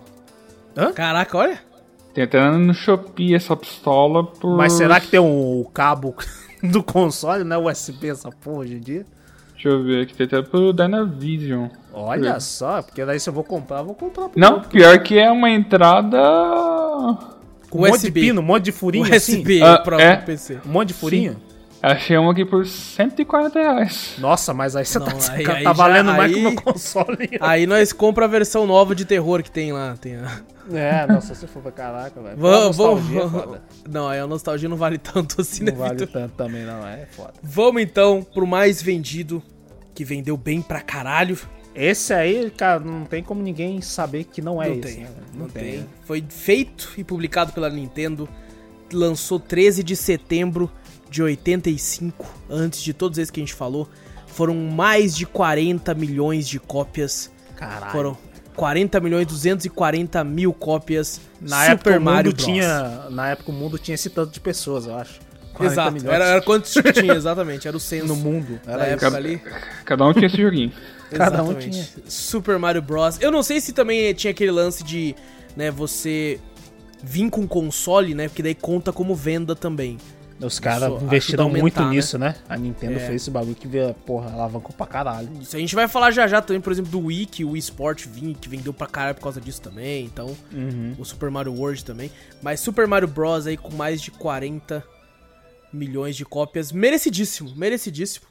Caraca, 0.93 1.37
olha. 1.37 1.59
Tem 2.13 2.23
até 2.25 2.49
no 2.51 2.73
Shopee 2.73 3.33
essa 3.33 3.55
pistola 3.55 4.23
por. 4.23 4.55
Mas 4.55 4.73
será 4.73 4.99
que 4.99 5.07
tem 5.07 5.19
um 5.19 5.65
cabo 5.73 6.15
do 6.61 6.83
console, 6.83 7.43
né? 7.43 7.57
USB 7.57 8.09
essa 8.09 8.29
porra 8.29 8.57
hoje 8.59 8.75
em 8.75 8.79
dia? 8.79 9.05
Deixa 9.53 9.69
eu 9.69 9.83
ver 9.83 10.03
aqui, 10.03 10.13
tem 10.13 10.25
até 10.25 10.41
pro 10.41 10.73
Dynavision. 10.73 11.69
Olha 11.93 12.31
É. 12.31 12.39
só, 12.39 12.81
porque 12.81 13.03
daí 13.05 13.19
se 13.19 13.29
eu 13.29 13.33
vou 13.33 13.43
comprar, 13.43 13.79
eu 13.79 13.85
vou 13.85 13.95
comprar. 13.95 14.29
Não, 14.35 14.55
outro. 14.55 14.69
pior 14.69 14.99
que 15.01 15.17
é 15.17 15.31
uma 15.31 15.49
entrada. 15.49 16.17
Com 17.69 17.79
um 17.79 17.81
monte 17.81 17.91
de 18.01 18.07
USB. 18.07 18.21
pino, 18.21 18.41
um 18.41 18.43
monte 18.43 18.65
de 18.65 18.71
furinho 18.71 19.09
USB 19.15 19.61
Ah, 19.63 19.77
pra 19.79 19.99
é. 20.01 20.15
PC. 20.17 20.55
assim. 20.55 20.69
Um 20.69 20.71
monte 20.71 20.89
de 20.89 20.93
furinho. 20.93 21.37
Achei 21.85 22.17
uma 22.17 22.31
aqui 22.31 22.45
por 22.45 22.65
140 22.65 23.59
reais. 23.59 24.13
Nossa, 24.17 24.53
mas 24.53 24.73
aí 24.73 24.85
você 24.85 24.99
Não, 24.99 25.05
tá, 25.05 25.11
aí- 25.33 25.43
tá 25.43 25.53
aí 25.55 25.63
já- 25.63 25.73
valendo 25.73 26.13
mais 26.13 26.31
que 26.31 26.37
o 26.41 26.47
aí- 26.47 26.53
meu 26.53 26.61
console. 26.61 27.29
Aí 27.41 27.67
nós 27.67 27.91
compra 27.91 28.23
a 28.23 28.27
versão 28.27 28.65
nova 28.65 28.95
de 28.95 29.03
terror 29.03 29.43
que 29.43 29.51
tem 29.51 29.73
lá. 29.73 29.95
Tem 29.99 30.15
a... 30.15 30.41
É, 30.71 31.05
nossa, 31.05 31.35
se 31.35 31.45
for 31.45 31.61
pra 31.61 31.73
caraca, 31.73 32.21
velho. 32.21 32.37
Vamos, 32.37 32.77
vamos. 32.77 33.03
Não, 33.89 34.07
aí 34.07 34.17
a 34.17 34.25
nostalgia 34.25 34.69
não 34.69 34.77
vale 34.77 34.97
tanto 34.97 35.41
assim, 35.41 35.65
né, 35.65 35.71
Não 35.71 35.79
vale 35.79 35.95
Vitor? 35.99 36.07
tanto 36.07 36.35
também, 36.35 36.63
não. 36.63 36.87
É 36.87 37.05
foda. 37.11 37.33
Vamos 37.43 37.81
então 37.81 38.23
pro 38.33 38.47
mais 38.47 38.81
vendido, 38.81 39.43
que 39.93 40.05
vendeu 40.05 40.37
bem 40.37 40.61
pra 40.61 40.79
caralho. 40.79 41.37
Esse 41.75 42.13
aí, 42.13 42.49
cara, 42.51 42.79
não 42.79 43.03
tem 43.03 43.21
como 43.21 43.41
ninguém 43.41 43.81
saber 43.81 44.23
que 44.23 44.41
não 44.41 44.63
é 44.63 44.69
não 44.69 44.75
esse. 44.75 44.81
tem, 44.95 45.03
né? 45.03 45.09
não 45.33 45.49
tem. 45.49 45.85
Foi 46.05 46.23
feito 46.29 46.93
e 46.97 47.03
publicado 47.03 47.51
pela 47.51 47.69
Nintendo. 47.69 48.29
Lançou 48.93 49.39
13 49.39 49.83
de 49.83 49.95
setembro 49.97 50.71
de 51.13 51.21
85, 51.21 52.25
antes 52.49 52.81
de 52.81 52.91
todos 52.91 53.19
esses 53.19 53.29
que 53.29 53.39
a 53.39 53.43
gente 53.43 53.53
falou. 53.53 53.87
Foram 54.27 54.55
mais 54.55 55.15
de 55.15 55.27
40 55.27 55.93
milhões 55.93 56.47
de 56.47 56.59
cópias. 56.59 57.31
Caralho. 57.55 57.91
Foram 57.91 58.17
40 58.55 58.99
milhões 58.99 59.27
240 59.27 60.23
mil 60.23 60.51
cópias. 60.51 61.21
Na 61.39 61.61
Super 61.61 61.71
época 61.71 61.89
o 61.89 61.93
mundo 61.93 62.03
Mario 62.03 62.33
Bros. 62.33 62.45
tinha. 62.45 63.09
Na 63.11 63.29
época 63.29 63.51
o 63.51 63.53
mundo 63.53 63.77
tinha 63.77 63.93
esse 63.93 64.09
tanto 64.09 64.31
de 64.31 64.39
pessoas, 64.39 64.87
eu 64.87 64.95
acho. 64.95 65.19
40 65.53 65.71
Exato, 65.71 65.91
milhões 65.91 66.15
era, 66.15 66.25
era 66.25 66.41
quantos 66.41 66.73
que 66.73 66.91
tinha, 66.91 67.13
exatamente, 67.13 67.67
era 67.67 67.77
o 67.77 67.79
censo. 67.79 68.07
no 68.07 68.15
mundo. 68.15 68.59
Era 68.65 68.87
época 68.87 69.07
isso. 69.07 69.15
ali. 69.15 69.41
Cada 69.85 70.03
um 70.03 70.13
tinha 70.13 70.25
esse 70.25 70.37
joguinho. 70.41 70.71
Cada 71.13 71.43
um 71.43 71.51
Exatamente. 71.51 71.93
Super 72.07 72.57
Mario 72.57 72.81
Bros. 72.81 73.21
Eu 73.21 73.31
não 73.31 73.43
sei 73.43 73.61
se 73.61 73.71
também 73.71 74.11
tinha 74.15 74.31
aquele 74.31 74.49
lance 74.49 74.83
de, 74.83 75.15
né, 75.55 75.69
você 75.69 76.39
vir 77.03 77.29
com 77.29 77.47
console, 77.47 78.15
né, 78.15 78.27
porque 78.27 78.41
daí 78.41 78.55
conta 78.55 78.91
como 78.91 79.13
venda 79.13 79.55
também. 79.55 79.99
Os 80.43 80.59
caras 80.59 81.01
investiram 81.01 81.45
aumentar, 81.45 81.61
muito 81.61 81.81
né? 81.83 81.89
nisso, 81.89 82.17
né? 82.17 82.35
A 82.49 82.57
Nintendo 82.57 82.95
É. 82.95 82.99
fez 82.99 83.21
esse 83.21 83.31
bagulho 83.31 83.55
que 83.55 83.67
veio, 83.67 83.93
porra, 84.05 84.31
alavancou 84.31 84.71
pra 84.75 84.85
caralho. 84.85 85.29
Isso 85.41 85.55
a 85.55 85.59
gente 85.59 85.73
vai 85.73 85.87
falar 85.87 86.11
já 86.11 86.27
já 86.27 86.41
também, 86.41 86.61
por 86.61 86.71
exemplo, 86.71 86.91
do 86.91 86.99
Wii, 87.05 87.25
que 87.25 87.43
o 87.45 87.51
Wii 87.51 87.59
Sport 87.59 88.05
vinha, 88.07 88.33
que 88.35 88.49
vendeu 88.49 88.73
pra 88.73 88.87
caralho 88.87 89.15
por 89.15 89.21
causa 89.23 89.39
disso 89.41 89.61
também, 89.61 90.05
então, 90.05 90.35
Uhum. 90.51 90.95
o 90.99 91.05
Super 91.05 91.29
Mario 91.31 91.53
World 91.53 91.83
também. 91.85 92.11
Mas 92.41 92.59
Super 92.59 92.87
Mario 92.87 93.07
Bros. 93.07 93.47
aí 93.47 93.55
com 93.57 93.73
mais 93.73 94.01
de 94.01 94.11
40 94.11 94.83
milhões 95.71 96.15
de 96.15 96.25
cópias, 96.25 96.71
merecidíssimo, 96.71 97.51
merecidíssimo. 97.55 98.25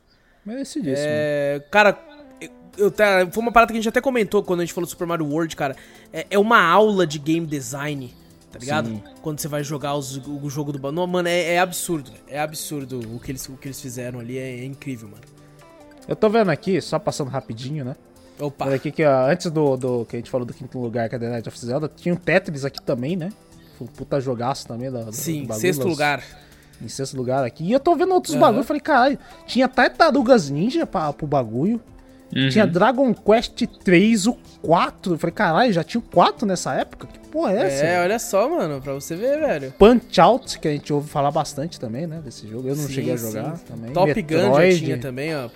Merecidíssimo. 0.45 1.07
É, 1.09 1.63
cara, 1.71 1.99
eu, 2.41 2.51
eu 2.79 2.91
tá- 2.91 3.27
foi 3.31 3.43
uma 3.43 3.53
parada 3.53 3.73
que 3.73 3.79
a 3.79 3.81
gente 3.81 3.89
até 3.89 4.01
comentou 4.01 4.43
quando 4.43 4.61
a 4.61 4.65
gente 4.65 4.73
falou 4.75 4.87
do 4.87 4.91
Super 4.91 5.07
Mario 5.07 5.27
World, 5.27 5.55
cara. 5.57 5.77
É, 6.13 6.27
é 6.31 6.39
uma 6.39 6.61
aula 6.63 7.07
de 7.07 7.19
game 7.19 7.47
design, 7.47 8.15
tá 8.53 8.59
ligado? 8.59 8.89
Sim. 8.89 9.03
Quando 9.23 9.41
você 9.41 9.49
vai 9.49 9.65
jogar 9.65 9.95
os- 9.95 10.17
o 10.19 10.49
jogo 10.51 10.73
do 10.73 10.79
ba- 10.79 10.93
Não, 10.93 11.07
Mano, 11.07 11.29
é, 11.29 11.55
é 11.55 11.59
absurdo. 11.59 12.11
É 12.29 12.39
absurdo 12.39 13.01
o 13.15 13.19
que 13.19 13.33
eles, 13.33 13.49
o 13.49 13.53
que 13.55 13.67
eles 13.69 13.81
fizeram 13.81 14.21
ali. 14.21 14.39
É, 14.39 14.61
é 14.61 14.65
incrível, 14.65 15.09
mano. 15.09 15.23
Eu 16.07 16.17
tô 16.17 16.29
vendo 16.29 16.51
aqui, 16.51 16.81
só 16.81 16.99
passando 16.99 17.29
rapidinho, 17.29 17.85
né? 17.85 17.97
Opa. 18.41 18.67
Olha 18.67 18.77
aqui 18.77 18.91
que 18.91 19.05
ó, 19.05 19.27
antes 19.31 19.51
do, 19.51 19.77
do 19.77 20.05
que 20.05 20.17
a 20.17 20.19
gente 20.19 20.31
falou 20.31 20.45
do 20.47 20.53
quinto 20.53 20.79
lugar, 20.79 21.09
que 21.09 21.15
é 21.15 21.19
The 21.19 21.29
Night 21.29 21.49
of 21.49 21.59
Zelda, 21.59 21.89
tinha 21.95 22.13
um 22.15 22.17
Tetris 22.17 22.65
aqui 22.65 22.83
também, 22.83 23.15
né? 23.17 23.31
Foi 23.79 23.87
um 23.87 23.91
puta 23.91 24.21
jogaço 24.21 24.67
também 24.67 24.91
da, 24.91 25.03
do 25.05 25.13
Sim, 25.13 25.43
bagulho, 25.47 25.61
sexto 25.61 25.87
lugar. 25.87 26.23
Em 26.81 26.89
sexto 26.89 27.17
lugar 27.17 27.45
aqui. 27.45 27.63
E 27.65 27.73
eu 27.73 27.79
tô 27.79 27.95
vendo 27.95 28.13
outros 28.13 28.35
bagulho, 28.35 28.61
eu 28.61 28.65
falei, 28.65 28.81
caralho, 28.81 29.19
tinha 29.47 29.69
Tartarugas 29.69 30.51
Ninja 30.51 30.85
pra, 30.87 31.13
pro 31.13 31.27
bagulho. 31.27 31.81
Uhum. 32.35 32.49
Tinha 32.49 32.67
Dragon 32.67 33.13
Quest 33.15 33.63
3, 33.85 34.27
o 34.27 34.37
4. 34.63 35.13
Eu 35.15 35.19
falei, 35.19 35.35
caralho, 35.35 35.73
já 35.73 35.85
tinha 35.85 36.01
o 36.01 36.03
4 36.03 36.47
nessa 36.47 36.75
época? 36.75 37.07
Que 37.07 37.19
porra 37.33 37.53
é 37.55 37.63
essa? 37.67 37.85
É, 37.85 38.01
olha 38.01 38.19
só, 38.19 38.49
mano, 38.49 38.81
pra 38.81 38.93
você 38.93 39.17
ver, 39.17 39.41
velho. 39.41 39.73
Punch 39.79 40.21
Out, 40.21 40.59
que 40.61 40.69
a 40.69 40.71
gente 40.73 40.93
ouve 40.93 41.09
falar 41.09 41.31
bastante 41.33 41.81
também, 41.81 42.07
né? 42.07 42.21
Desse 42.25 42.47
jogo. 42.47 42.69
Eu 42.69 42.77
não 42.77 42.87
Sim, 42.87 42.93
cheguei 42.93 43.15
a 43.15 43.19
sim. 43.19 43.33
jogar 43.33 43.59
também. 43.59 43.93
Top 43.93 44.23
Gun 44.23 44.29
já 44.37 44.43
Metroid, 44.49 44.79
tinha 44.85 44.99
também, 44.99 45.35
ó. 45.35 45.49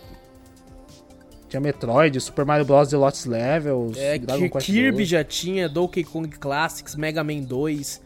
Tinha 1.49 1.61
Metroid, 1.61 2.21
Super 2.21 2.45
Mario 2.45 2.65
Bros. 2.65 2.89
The 2.89 2.97
Lost 2.97 3.27
Levels, 3.27 3.97
É, 3.97 4.19
Dragon 4.19 4.49
Quest 4.51 4.67
Kirby 4.67 4.97
2. 4.97 5.09
já 5.09 5.23
tinha, 5.23 5.69
Donkey 5.69 6.03
Kong 6.03 6.29
Classics, 6.29 6.97
Mega 6.97 7.23
Man 7.23 7.43
2. 7.43 8.01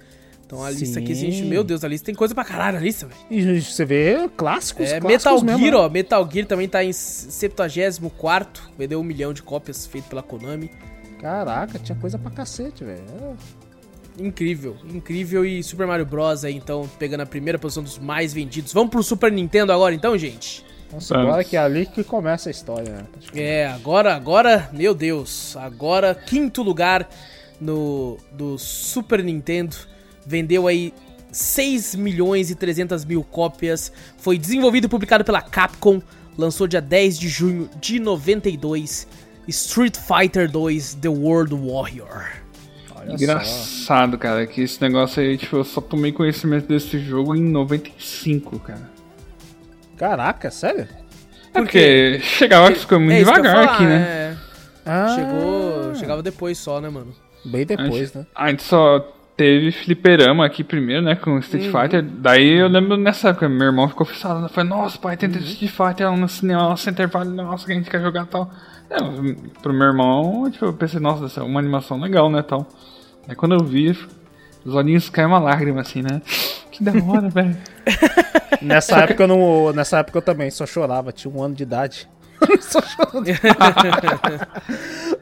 Então 0.45 0.63
a 0.65 0.71
lista 0.71 0.99
aqui, 0.99 1.15
Sim. 1.15 1.31
gente, 1.31 1.45
meu 1.49 1.63
Deus, 1.63 1.85
a 1.85 1.89
lista 1.89 2.07
tem 2.07 2.15
coisa 2.15 2.35
pra 2.35 2.45
caralho 2.45 2.77
a 2.77 2.81
lista, 2.81 3.07
velho. 3.07 3.21
E 3.31 3.61
você 3.63 3.85
vê 3.85 4.29
clássicos, 4.37 4.87
É, 4.91 4.99
clássicos 5.01 5.25
Metal 5.25 5.43
mesmo, 5.45 5.59
Gear, 5.61 5.73
né? 5.75 5.79
ó. 5.79 5.89
Metal 5.89 6.29
Gear 6.31 6.47
também 6.47 6.69
tá 6.69 6.83
em 6.83 6.93
74, 6.93 8.65
vendeu 8.77 8.99
um 9.01 9.05
milhão 9.05 9.33
de 9.33 9.43
cópias 9.43 9.87
feito 9.87 10.09
pela 10.09 10.23
Konami. 10.25 10.71
Caraca, 11.21 11.79
tinha 11.79 11.97
coisa 11.97 12.19
pra 12.19 12.31
cacete, 12.33 12.83
velho. 12.85 12.99
É. 13.23 13.60
Incrível, 14.21 14.77
incrível. 14.93 15.45
E 15.45 15.63
Super 15.63 15.87
Mario 15.87 16.05
Bros. 16.05 16.45
aí, 16.45 16.55
então, 16.55 16.89
pegando 16.99 17.23
a 17.23 17.27
primeira 17.27 17.59
posição 17.59 17.83
dos 17.83 17.99
mais 17.99 18.33
vendidos. 18.33 18.73
Vamos 18.73 18.91
pro 18.91 19.03
Super 19.03 19.33
Nintendo 19.33 19.73
agora, 19.73 19.95
então, 19.95 20.17
gente? 20.19 20.65
Nossa, 20.93 21.17
agora 21.17 21.45
que 21.45 21.57
é 21.57 21.61
ali 21.61 21.87
que 21.87 22.03
começa 22.03 22.49
a 22.49 22.53
história, 22.53 22.93
né? 22.93 23.07
É, 23.35 23.67
agora, 23.67 24.15
agora, 24.15 24.69
meu 24.73 24.93
Deus, 24.93 25.57
agora 25.57 26.15
quinto 26.15 26.63
lugar 26.63 27.09
no 27.61 28.19
do 28.33 28.59
Super 28.59 29.23
Nintendo, 29.23 29.77
vendeu 30.27 30.67
aí 30.67 30.93
6 31.31 31.95
milhões 31.95 32.51
e 32.51 32.57
300 32.57 33.05
mil 33.05 33.23
cópias, 33.23 33.93
foi 34.19 34.37
desenvolvido 34.37 34.87
e 34.87 34.89
publicado 34.89 35.25
pela 35.25 35.41
Capcom, 35.41 36.03
lançou 36.37 36.67
dia 36.67 36.81
10 36.81 37.19
de 37.19 37.29
junho 37.29 37.71
de 37.81 38.01
92, 38.01 39.07
Street 39.47 39.97
Fighter 39.97 40.51
2 40.51 40.95
The 40.95 41.09
World 41.09 41.55
Warrior. 41.55 42.40
Olha 43.11 43.19
só. 43.19 43.25
Engraçado, 43.25 44.19
cara, 44.19 44.47
que 44.47 44.63
esse 44.63 44.81
negócio 44.81 45.23
aí, 45.23 45.37
tipo, 45.37 45.57
eu 45.57 45.65
só 45.65 45.81
tomei 45.81 46.13
conhecimento 46.13 46.67
desse 46.67 46.99
jogo 46.99 47.35
em 47.35 47.43
95, 47.43 48.59
cara. 48.61 48.91
Caraca, 49.97 50.51
sério? 50.51 50.89
É 51.53 51.61
porque 51.61 52.21
chegava 52.23 52.73
que 52.73 52.79
ficou 52.79 52.99
muito 53.01 53.15
É 53.17 53.19
devagar 53.19 53.55
falar, 53.65 53.75
aqui, 53.75 53.85
né? 53.85 53.97
é. 53.97 54.37
Ah, 54.87 55.15
Chegou, 55.15 55.95
chegava 55.97 56.23
depois 56.23 56.57
só, 56.59 56.81
né, 56.81 56.89
mano? 56.89 57.13
Bem 57.45 57.63
A 57.63 57.65
depois, 57.65 57.95
gente, 58.09 58.19
né? 58.19 58.27
a 58.35 58.49
gente 58.49 58.63
só 58.63 58.99
teve 59.37 59.73
fliperama 59.73 60.45
aqui 60.45 60.63
primeiro, 60.65 61.03
né, 61.03 61.15
com 61.17 61.39
Street 61.39 61.67
Uhum. 61.67 61.81
Fighter. 61.83 62.03
Daí 62.03 62.59
eu 62.61 62.69
lembro 62.69 62.97
nessa 62.97 63.31
época, 63.31 63.49
meu 63.49 63.67
irmão 63.69 63.89
ficou 63.89 64.07
fixado. 64.07 64.49
Falei, 64.49 64.69
nossa, 64.71 64.99
pai, 64.99 65.17
tem 65.17 65.29
Uhum. 65.31 65.37
Street 65.39 65.71
Fighter 65.71 66.11
lá 66.11 66.17
no 66.17 66.29
cinema, 66.29 66.63
lá 66.65 66.71
no 66.71 66.77
Center 66.77 67.09
Valley, 67.09 67.33
nossa, 67.35 67.67
que 67.67 67.73
a 67.73 67.75
gente 67.75 67.91
quer 67.91 68.01
jogar 68.01 68.25
e 68.25 68.27
tal. 68.27 68.51
É, 68.91 68.97
pro 69.63 69.73
meu 69.73 69.87
irmão, 69.87 70.51
tipo, 70.51 70.65
eu 70.65 70.73
pensei, 70.73 70.99
nossa, 71.01 71.27
essa 71.27 71.41
é 71.41 71.43
uma 71.43 71.61
animação 71.61 71.99
legal, 72.01 72.29
né, 72.31 72.43
tal. 72.43 72.67
Aí 73.29 73.35
quando 73.35 73.55
eu 73.55 73.65
vi, 73.65 73.91
os 74.65 74.75
olhinhos 74.75 75.09
caem 75.11 75.29
uma 75.29 75.39
lágrima, 75.39 75.81
assim, 75.81 76.03
né. 76.03 76.21
Que 76.71 76.83
da 76.83 76.93
hora, 76.93 77.29
velho. 77.31 77.57
Nessa 78.63 78.99
época 79.01 79.23
eu 79.25 79.29
não. 79.29 79.73
Nessa 79.73 79.99
época 79.99 80.19
eu 80.19 80.23
também 80.23 80.51
só 80.51 80.67
chorava, 80.67 81.13
tinha 81.13 81.33
um 81.33 81.43
ano 81.43 81.55
de 81.55 81.63
idade. 81.63 82.09
só 82.61 82.81
chorando. 82.83 83.29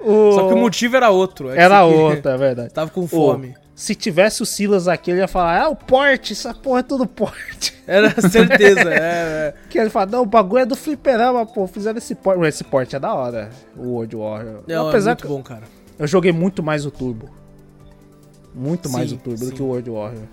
O- 0.01 0.33
Só 0.33 0.49
que 0.49 0.55
o 0.55 0.59
motivo 0.59 0.97
era 0.97 1.11
outro. 1.11 1.51
é 1.51 1.55
que 1.55 1.61
Era 1.61 1.81
queria- 1.85 1.97
outra, 2.01 2.33
é 2.33 2.37
verdade. 2.37 2.73
Tava 2.73 2.91
com 2.91 3.07
fome. 3.07 3.55
se 3.75 3.95
tivesse 3.95 4.43
o 4.43 4.47
Silas 4.47 4.87
aqui, 4.89 5.11
ele 5.11 5.21
ia 5.21 5.29
falar, 5.29 5.63
ah, 5.63 5.69
o 5.69 5.77
porte, 5.77 6.33
essa 6.33 6.55
porra 6.55 6.81
é 6.81 6.83
tudo 6.83 7.07
porte. 7.07 7.75
Era 7.87 8.11
certeza, 8.21 8.93
é, 8.93 8.97
é. 8.99 9.55
Que 9.69 9.79
ele 9.79 9.91
fala, 9.91 10.07
não, 10.07 10.23
o 10.23 10.27
bagulho 10.27 10.63
é 10.63 10.67
do 10.67 10.77
fliperama, 10.77 11.45
pô, 11.47 11.67
fizeram 11.67 11.99
esse 11.99 12.15
porte. 12.15 12.45
Esse 12.47 12.63
porte 12.65 12.95
é 12.97 13.01
da 13.01 13.13
hora, 13.15 13.51
o 13.77 13.89
World 13.95 14.15
Warrior. 14.17 14.63
Não, 14.69 14.87
é 14.87 14.89
Apesar 14.91 15.11
muito 15.13 15.23
que 15.23 15.29
bom, 15.29 15.43
cara. 15.43 15.63
eu 15.99 16.07
joguei 16.07 16.33
muito 16.33 16.63
mais 16.63 16.85
o 16.87 16.91
Turbo. 16.91 17.31
Muito 18.59 18.89
mais 18.91 19.11
Sim, 19.11 19.17
o 19.17 19.19
Turbo 19.19 19.39
sim. 19.39 19.51
do 19.51 19.53
que 19.53 19.63
o 19.63 19.67
World 19.67 19.89
Warrior. 19.91 20.25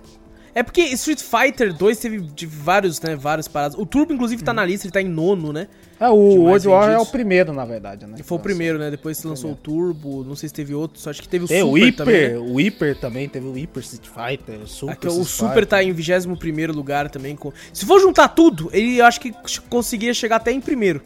É 0.58 0.64
porque 0.64 0.82
Street 0.84 1.20
Fighter 1.20 1.74
2 1.74 1.98
teve 2.00 2.22
de 2.22 2.46
vários, 2.46 3.02
né, 3.02 3.14
várias 3.14 3.46
paradas. 3.46 3.78
O 3.78 3.86
Turbo, 3.86 4.14
inclusive, 4.14 4.42
tá 4.42 4.54
na 4.54 4.64
lista, 4.64 4.88
ele 4.88 4.94
tá 4.94 5.02
em 5.02 5.08
nono, 5.10 5.52
né? 5.52 5.68
É, 6.00 6.08
o 6.08 6.16
World 6.16 6.66
Warrior 6.66 6.84
é 6.84 6.94
o 6.94 7.00
vendidos. 7.00 7.12
primeiro, 7.12 7.52
na 7.54 7.66
verdade, 7.66 8.06
né? 8.06 8.16
Que 8.16 8.24
foi 8.24 8.38
o 8.38 8.42
primeiro, 8.42 8.80
né? 8.80 8.90
Depois 8.90 9.18
se 9.18 9.28
lançou 9.28 9.52
o 9.52 9.56
Turbo, 9.56 10.24
não 10.24 10.34
sei 10.34 10.48
se 10.48 10.56
teve 10.56 10.74
outro, 10.74 10.98
só 10.98 11.10
acho 11.10 11.22
que 11.22 11.28
teve 11.28 11.44
o 11.44 11.48
Tem 11.50 11.62
o 11.62 11.68
Super 11.68 11.82
Hyper, 11.84 11.96
também. 11.98 12.30
né? 12.30 12.38
o 12.38 12.56
Hyper 12.56 12.98
também, 12.98 13.28
teve 13.28 13.48
o 13.48 13.52
Hyper 13.52 13.84
Street 13.84 14.08
Fighter, 14.08 14.62
o 14.62 14.68
Super 14.68 14.94
Aqui, 14.94 15.08
o 15.08 15.10
Street 15.10 15.28
Super 15.28 15.50
Fighter. 15.50 15.66
tá 15.68 15.84
em 15.84 15.92
21 15.92 16.72
lugar 16.72 17.10
também. 17.10 17.36
Com... 17.36 17.52
Se 17.74 17.86
for 17.86 18.00
juntar 18.00 18.30
tudo, 18.30 18.70
ele 18.72 19.02
acho 19.02 19.20
que 19.20 19.34
conseguia 19.70 20.14
chegar 20.14 20.38
até 20.38 20.54
em 20.54 20.62
primeiro. 20.62 21.02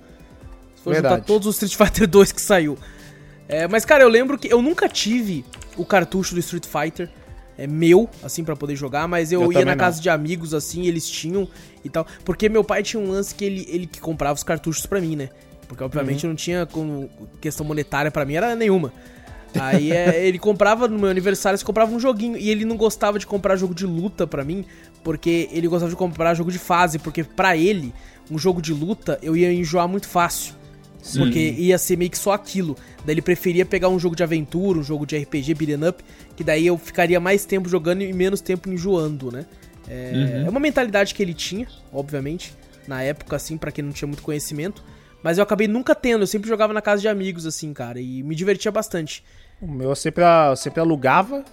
Se 0.75 0.83
for 0.83 0.93
juntar 0.93 1.09
Verdade. 1.09 1.25
todos 1.25 1.47
os 1.47 1.59
Street 1.61 1.75
Fighter 1.89 2.07
2 2.07 2.31
que 2.31 2.41
saiu. 2.41 2.77
É, 3.49 3.67
mas, 3.67 3.83
cara, 3.83 4.03
eu 4.03 4.09
lembro 4.09 4.37
que 4.37 4.47
eu 4.53 4.61
nunca 4.61 4.87
tive 4.87 5.43
o 5.75 5.83
cartucho 5.83 6.35
do 6.35 6.39
Street 6.39 6.65
Fighter 6.65 7.09
é, 7.57 7.65
meu, 7.67 8.07
assim, 8.23 8.43
pra 8.43 8.55
poder 8.55 8.75
jogar, 8.75 9.07
mas 9.07 9.31
eu, 9.31 9.41
Eu 9.41 9.51
ia 9.51 9.65
na 9.65 9.71
não. 9.71 9.77
casa 9.77 9.99
de 10.01 10.09
amigos, 10.09 10.53
assim, 10.53 10.85
eles 10.85 11.09
tinham 11.09 11.47
e 11.83 11.89
tal. 11.89 12.05
Porque 12.23 12.47
meu 12.47 12.63
pai 12.63 12.83
tinha 12.83 13.01
um 13.01 13.09
lance 13.09 13.33
que 13.35 13.43
ele, 13.43 13.65
ele 13.67 13.87
que 13.87 13.99
comprava 13.99 14.35
os 14.35 14.43
cartuchos 14.43 14.85
pra 14.85 15.01
mim, 15.01 15.15
né? 15.15 15.29
Porque, 15.67 15.83
obviamente, 15.83 16.23
Uhum. 16.25 16.29
não 16.29 16.35
tinha 16.35 16.65
como 16.65 17.09
questão 17.41 17.65
monetária 17.65 18.09
pra 18.11 18.23
mim, 18.23 18.35
era 18.35 18.55
nenhuma. 18.55 18.93
Aí 19.59 19.91
é, 19.91 20.23
ele 20.27 20.37
comprava 20.39 20.87
no 20.87 20.97
meu 20.99 21.09
aniversário, 21.09 21.57
ele 21.57 21.63
comprava 21.65 21.91
um 21.91 21.99
joguinho. 21.99 22.37
E 22.37 22.49
ele 22.49 22.63
não 22.65 22.77
gostava 22.77 23.17
de 23.19 23.25
comprar 23.27 23.55
jogo 23.55 23.73
de 23.73 23.85
luta 23.85 24.25
pra 24.27 24.43
mim, 24.45 24.63
porque 25.03 25.49
ele 25.51 25.67
gostava 25.67 25.89
de 25.89 25.95
comprar 25.97 26.33
jogo 26.35 26.51
de 26.51 26.59
fase, 26.59 26.97
porque 26.99 27.23
pra 27.23 27.57
ele, 27.57 27.93
um 28.31 28.37
jogo 28.37 28.61
de 28.61 28.73
luta, 28.73 29.17
eu 29.23 29.35
ia 29.35 29.51
enjoar 29.51 29.87
muito 29.87 30.07
fácil. 30.07 30.53
Porque 31.17 31.39
ia 31.39 31.77
ser 31.77 31.97
meio 31.97 32.11
que 32.11 32.17
só 32.17 32.33
aquilo. 32.33 32.75
Daí 33.05 33.15
ele 33.15 33.21
preferia 33.21 33.65
pegar 33.65 33.89
um 33.89 33.97
jogo 33.97 34.15
de 34.15 34.23
aventura, 34.23 34.79
um 34.79 34.83
jogo 34.83 35.05
de 35.05 35.17
RPG, 35.17 35.53
beat'em 35.53 35.87
up, 35.87 36.03
que 36.35 36.43
daí 36.43 36.67
eu 36.67 36.77
ficaria 36.77 37.19
mais 37.19 37.45
tempo 37.45 37.69
jogando 37.69 38.01
e 38.01 38.11
menos 38.13 38.41
tempo 38.41 38.69
enjoando, 38.69 39.31
né? 39.31 39.45
É, 39.87 40.43
é 40.45 40.49
uma 40.49 40.59
mentalidade 40.59 41.15
que 41.15 41.23
ele 41.23 41.33
tinha, 41.33 41.67
obviamente, 41.91 42.53
na 42.87 43.01
época, 43.01 43.35
assim, 43.35 43.57
pra 43.57 43.71
quem 43.71 43.83
não 43.83 43.91
tinha 43.91 44.07
muito 44.07 44.21
conhecimento. 44.21 44.83
Mas 45.23 45.37
eu 45.37 45.43
acabei 45.43 45.67
nunca 45.67 45.95
tendo, 45.95 46.23
eu 46.23 46.27
sempre 46.27 46.47
jogava 46.47 46.73
na 46.73 46.81
casa 46.81 47.01
de 47.01 47.07
amigos, 47.07 47.45
assim, 47.45 47.73
cara, 47.73 47.99
e 47.99 48.23
me 48.23 48.35
divertia 48.35 48.71
bastante. 48.71 49.23
O 49.61 49.67
meu 49.67 49.89
eu 49.89 49.95
sempre, 49.95 50.23
eu 50.23 50.55
sempre 50.55 50.79
alugava. 50.79 51.43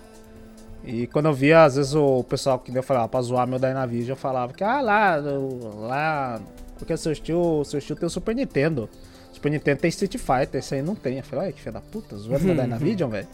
E 0.84 1.07
quando 1.09 1.26
eu 1.26 1.34
via, 1.34 1.64
às 1.64 1.74
vezes, 1.74 1.94
o 1.94 2.22
pessoal 2.22 2.59
que 2.59 2.72
eu 2.72 2.82
falava 2.82 3.09
pra 3.09 3.20
zoar 3.20 3.47
meu 3.47 3.59
Dynavision, 3.59 4.11
eu 4.11 4.16
falava 4.16 4.53
que, 4.53 4.62
ah, 4.62 4.80
lá, 4.80 5.16
lá, 5.16 6.40
porque 6.78 6.97
seu 6.97 7.11
estilo, 7.11 7.64
seu 7.64 7.78
estilo 7.78 7.99
tem 7.99 8.07
o 8.07 8.11
Super 8.11 8.34
Nintendo. 8.34 8.88
Super 9.37 9.51
Nintendo 9.51 9.80
tem 9.80 9.89
Street 9.91 10.16
Fighter, 10.16 10.59
esse 10.61 10.74
aí 10.74 10.80
não 10.82 10.95
tem. 10.95 11.18
Eu 11.18 11.22
falei, 11.22 11.45
olha 11.47 11.53
que 11.53 11.61
filho 11.61 11.74
da 11.74 11.80
puta, 11.80 12.16
zoando 12.16 12.43
meu 12.47 12.55
Dynavision, 12.55 13.11
velho. 13.11 13.28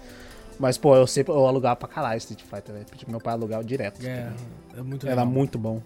Mas, 0.58 0.76
pô, 0.76 0.96
eu 0.96 1.06
sempre 1.06 1.32
eu 1.32 1.46
alugava 1.46 1.76
pra 1.76 1.88
caralho 1.88 2.18
Street 2.18 2.42
Fighter, 2.42 2.74
velho. 2.74 2.86
Pedi 2.90 3.04
pro 3.04 3.12
meu 3.12 3.20
pai 3.20 3.34
alugar 3.34 3.62
direto. 3.62 4.04
É, 4.04 4.28
é 4.76 4.82
muito 4.82 5.06
Era 5.06 5.22
legal. 5.22 5.26
muito 5.32 5.58
bom. 5.58 5.80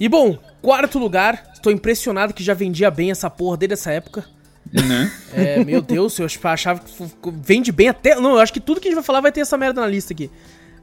E 0.00 0.08
bom, 0.08 0.38
quarto 0.62 0.98
lugar, 0.98 1.52
tô 1.62 1.70
impressionado 1.70 2.32
que 2.34 2.42
já 2.42 2.54
vendia 2.54 2.90
bem 2.90 3.10
essa 3.10 3.28
porra 3.30 3.56
desde 3.58 3.74
essa 3.74 3.90
época. 3.92 4.24
né? 4.72 5.12
É, 5.32 5.62
meu 5.64 5.80
Deus, 5.82 6.18
eu 6.18 6.26
achava 6.44 6.80
que 6.80 7.30
vende 7.42 7.70
bem 7.70 7.88
até. 7.88 8.14
Não, 8.16 8.32
eu 8.32 8.38
acho 8.38 8.52
que 8.52 8.60
tudo 8.60 8.80
que 8.80 8.88
a 8.88 8.90
gente 8.90 8.96
vai 8.96 9.04
falar 9.04 9.20
vai 9.20 9.32
ter 9.32 9.40
essa 9.40 9.56
merda 9.56 9.80
na 9.80 9.86
lista 9.86 10.12
aqui. 10.14 10.30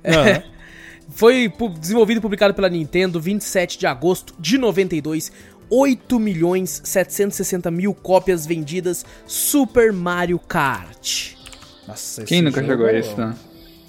É, 0.04 0.44
foi 1.10 1.52
desenvolvido 1.80 2.18
e 2.18 2.22
publicado 2.22 2.54
pela 2.54 2.70
Nintendo 2.70 3.20
27 3.20 3.78
de 3.78 3.86
agosto 3.86 4.36
de 4.40 4.58
92. 4.58 5.32
8 5.76 6.20
milhões 6.20 6.82
760 6.84 7.72
mil 7.72 7.94
cópias 7.94 8.46
vendidas. 8.46 9.06
Super 9.26 9.92
Mario 9.92 10.38
Kart. 10.40 11.34
Nossa, 11.88 12.24
Quem 12.24 12.42
nunca 12.42 12.62
jogo- 12.62 12.74
jogou 12.74 12.90
esse, 12.90 13.16
né? 13.20 13.36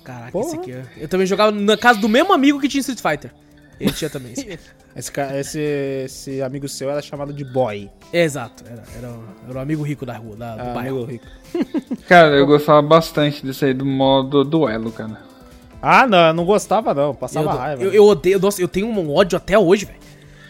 Caraca, 0.03 0.33
Porra. 0.33 0.47
esse 0.47 0.57
aqui. 0.57 0.73
é- 0.73 0.85
Eu 0.99 1.09
também 1.09 1.27
jogava 1.27 1.51
na 1.51 1.77
casa 1.77 1.99
do 2.01 2.09
mesmo 2.09 2.33
amigo 2.33 2.61
que 2.61 2.69
tinha 2.69 2.81
Street 2.81 3.01
Fighter. 3.01 3.33
Ele 3.81 3.93
tinha 3.93 4.09
também. 4.11 4.33
esse. 4.33 4.59
Esse, 4.97 5.59
esse, 6.05 6.41
amigo 6.41 6.69
seu 6.69 6.89
era 6.89 7.03
chamado 7.03 7.33
de 7.33 7.45
Boy. 7.45 7.91
É, 8.13 8.23
exato, 8.23 8.63
era, 8.65 8.85
era, 8.97 9.09
o- 9.11 9.25
era 9.49 9.59
o 9.59 9.61
amigo 9.61 9.83
rico 9.83 10.07
da 10.07 10.17
rua, 10.17 10.37
da, 10.37 10.55
do 10.55 10.63
Ah, 10.63 10.73
bairro. 10.73 10.99
amigo 11.03 11.11
rico. 11.11 11.27
Cara, 12.07 12.29
eu 12.37 12.47
gostava 12.47 12.81
bastante 12.81 13.45
desse 13.45 13.65
aí 13.65 13.75
do 13.75 13.85
modo 13.85 14.45
duelo, 14.45 14.93
cara. 14.93 15.21
Ah, 15.83 16.07
não, 16.07 16.29
eu 16.29 16.33
não 16.35 16.45
gostava 16.45 16.95
não, 16.95 17.09
Eu, 17.09 17.15
passava 17.15 17.53
raiva. 17.55 17.83
eu, 17.83 17.93
eu 17.93 18.05
odeio, 18.05 18.39
nossa, 18.39 18.63
eu 18.63 18.69
tenho 18.69 18.87
um 18.87 19.13
ódio 19.13 19.37
até 19.37 19.59
hoje, 19.59 19.85
velho. 19.85 19.99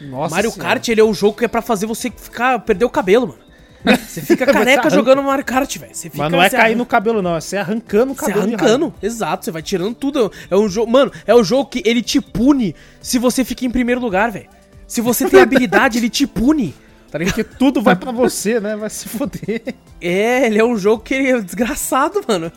Nossa 0.09 0.35
Mario 0.35 0.51
Senhora. 0.51 0.69
Kart, 0.75 0.89
ele 0.89 1.01
é 1.01 1.05
um 1.05 1.15
jogo 1.15 1.39
que 1.39 1.45
é 1.45 1.49
pra 1.49 1.63
fazer 1.63 1.87
você 1.87 2.11
ficar, 2.11 2.59
perder 2.61 2.85
o 2.85 2.91
cabelo, 2.91 3.29
mano. 3.29 3.45
Você 4.09 4.23
fica 4.23 4.47
careca 4.47 4.89
jogando 4.89 5.23
Mario 5.23 5.45
Kart, 5.45 5.77
velho. 5.77 5.95
Você 5.95 6.11
Mas 6.15 6.33
não 6.33 6.43
é 6.43 6.49
você 6.49 6.57
cair 6.57 6.71
arran- 6.71 6.77
no 6.79 6.87
cabelo, 6.87 7.21
não. 7.21 7.37
É 7.37 7.41
você 7.43 7.59
arrancando 7.59 8.13
o 8.13 8.15
Você 8.17 8.33
cabelo. 8.33 8.47
de 8.49 8.55
arrancando, 8.55 8.95
exato, 9.03 9.45
você 9.45 9.51
vai 9.51 9.61
tirando 9.61 9.95
tudo. 9.95 10.33
É 10.51 10.57
um 10.57 10.67
jogo, 10.71 10.91
mano, 10.91 11.13
é 11.27 11.35
um 11.35 11.45
jogo 11.45 11.67
que 11.69 11.83
ele 11.85 12.01
te 12.01 12.19
pune 12.19 12.75
se 13.03 13.19
você 13.19 13.45
fica 13.45 13.67
em 13.67 13.71
primeiro 13.71 14.01
lugar, 14.01 14.31
velho. 14.31 14.49
Se 14.87 15.03
você 15.03 15.29
tem 15.29 15.39
habilidade, 15.43 15.99
ele 15.99 16.09
te 16.09 16.27
pune. 16.27 16.75
Tá 17.11 17.19
ligado? 17.19 17.35
raiva. 17.35 17.51
Tudo 17.59 17.83
vai 17.83 17.95
pra 17.95 18.11
você, 18.11 18.59
né? 18.59 18.75
Vai 18.75 18.89
se 18.89 19.07
foder. 19.09 19.63
É, 20.01 20.47
ele 20.47 20.59
é 20.59 20.65
um 20.65 20.77
jogo 20.77 21.03
que 21.03 21.13
ele 21.15 21.31
é 21.31 21.41
desgraçado, 21.41 22.23
mano. 22.29 22.51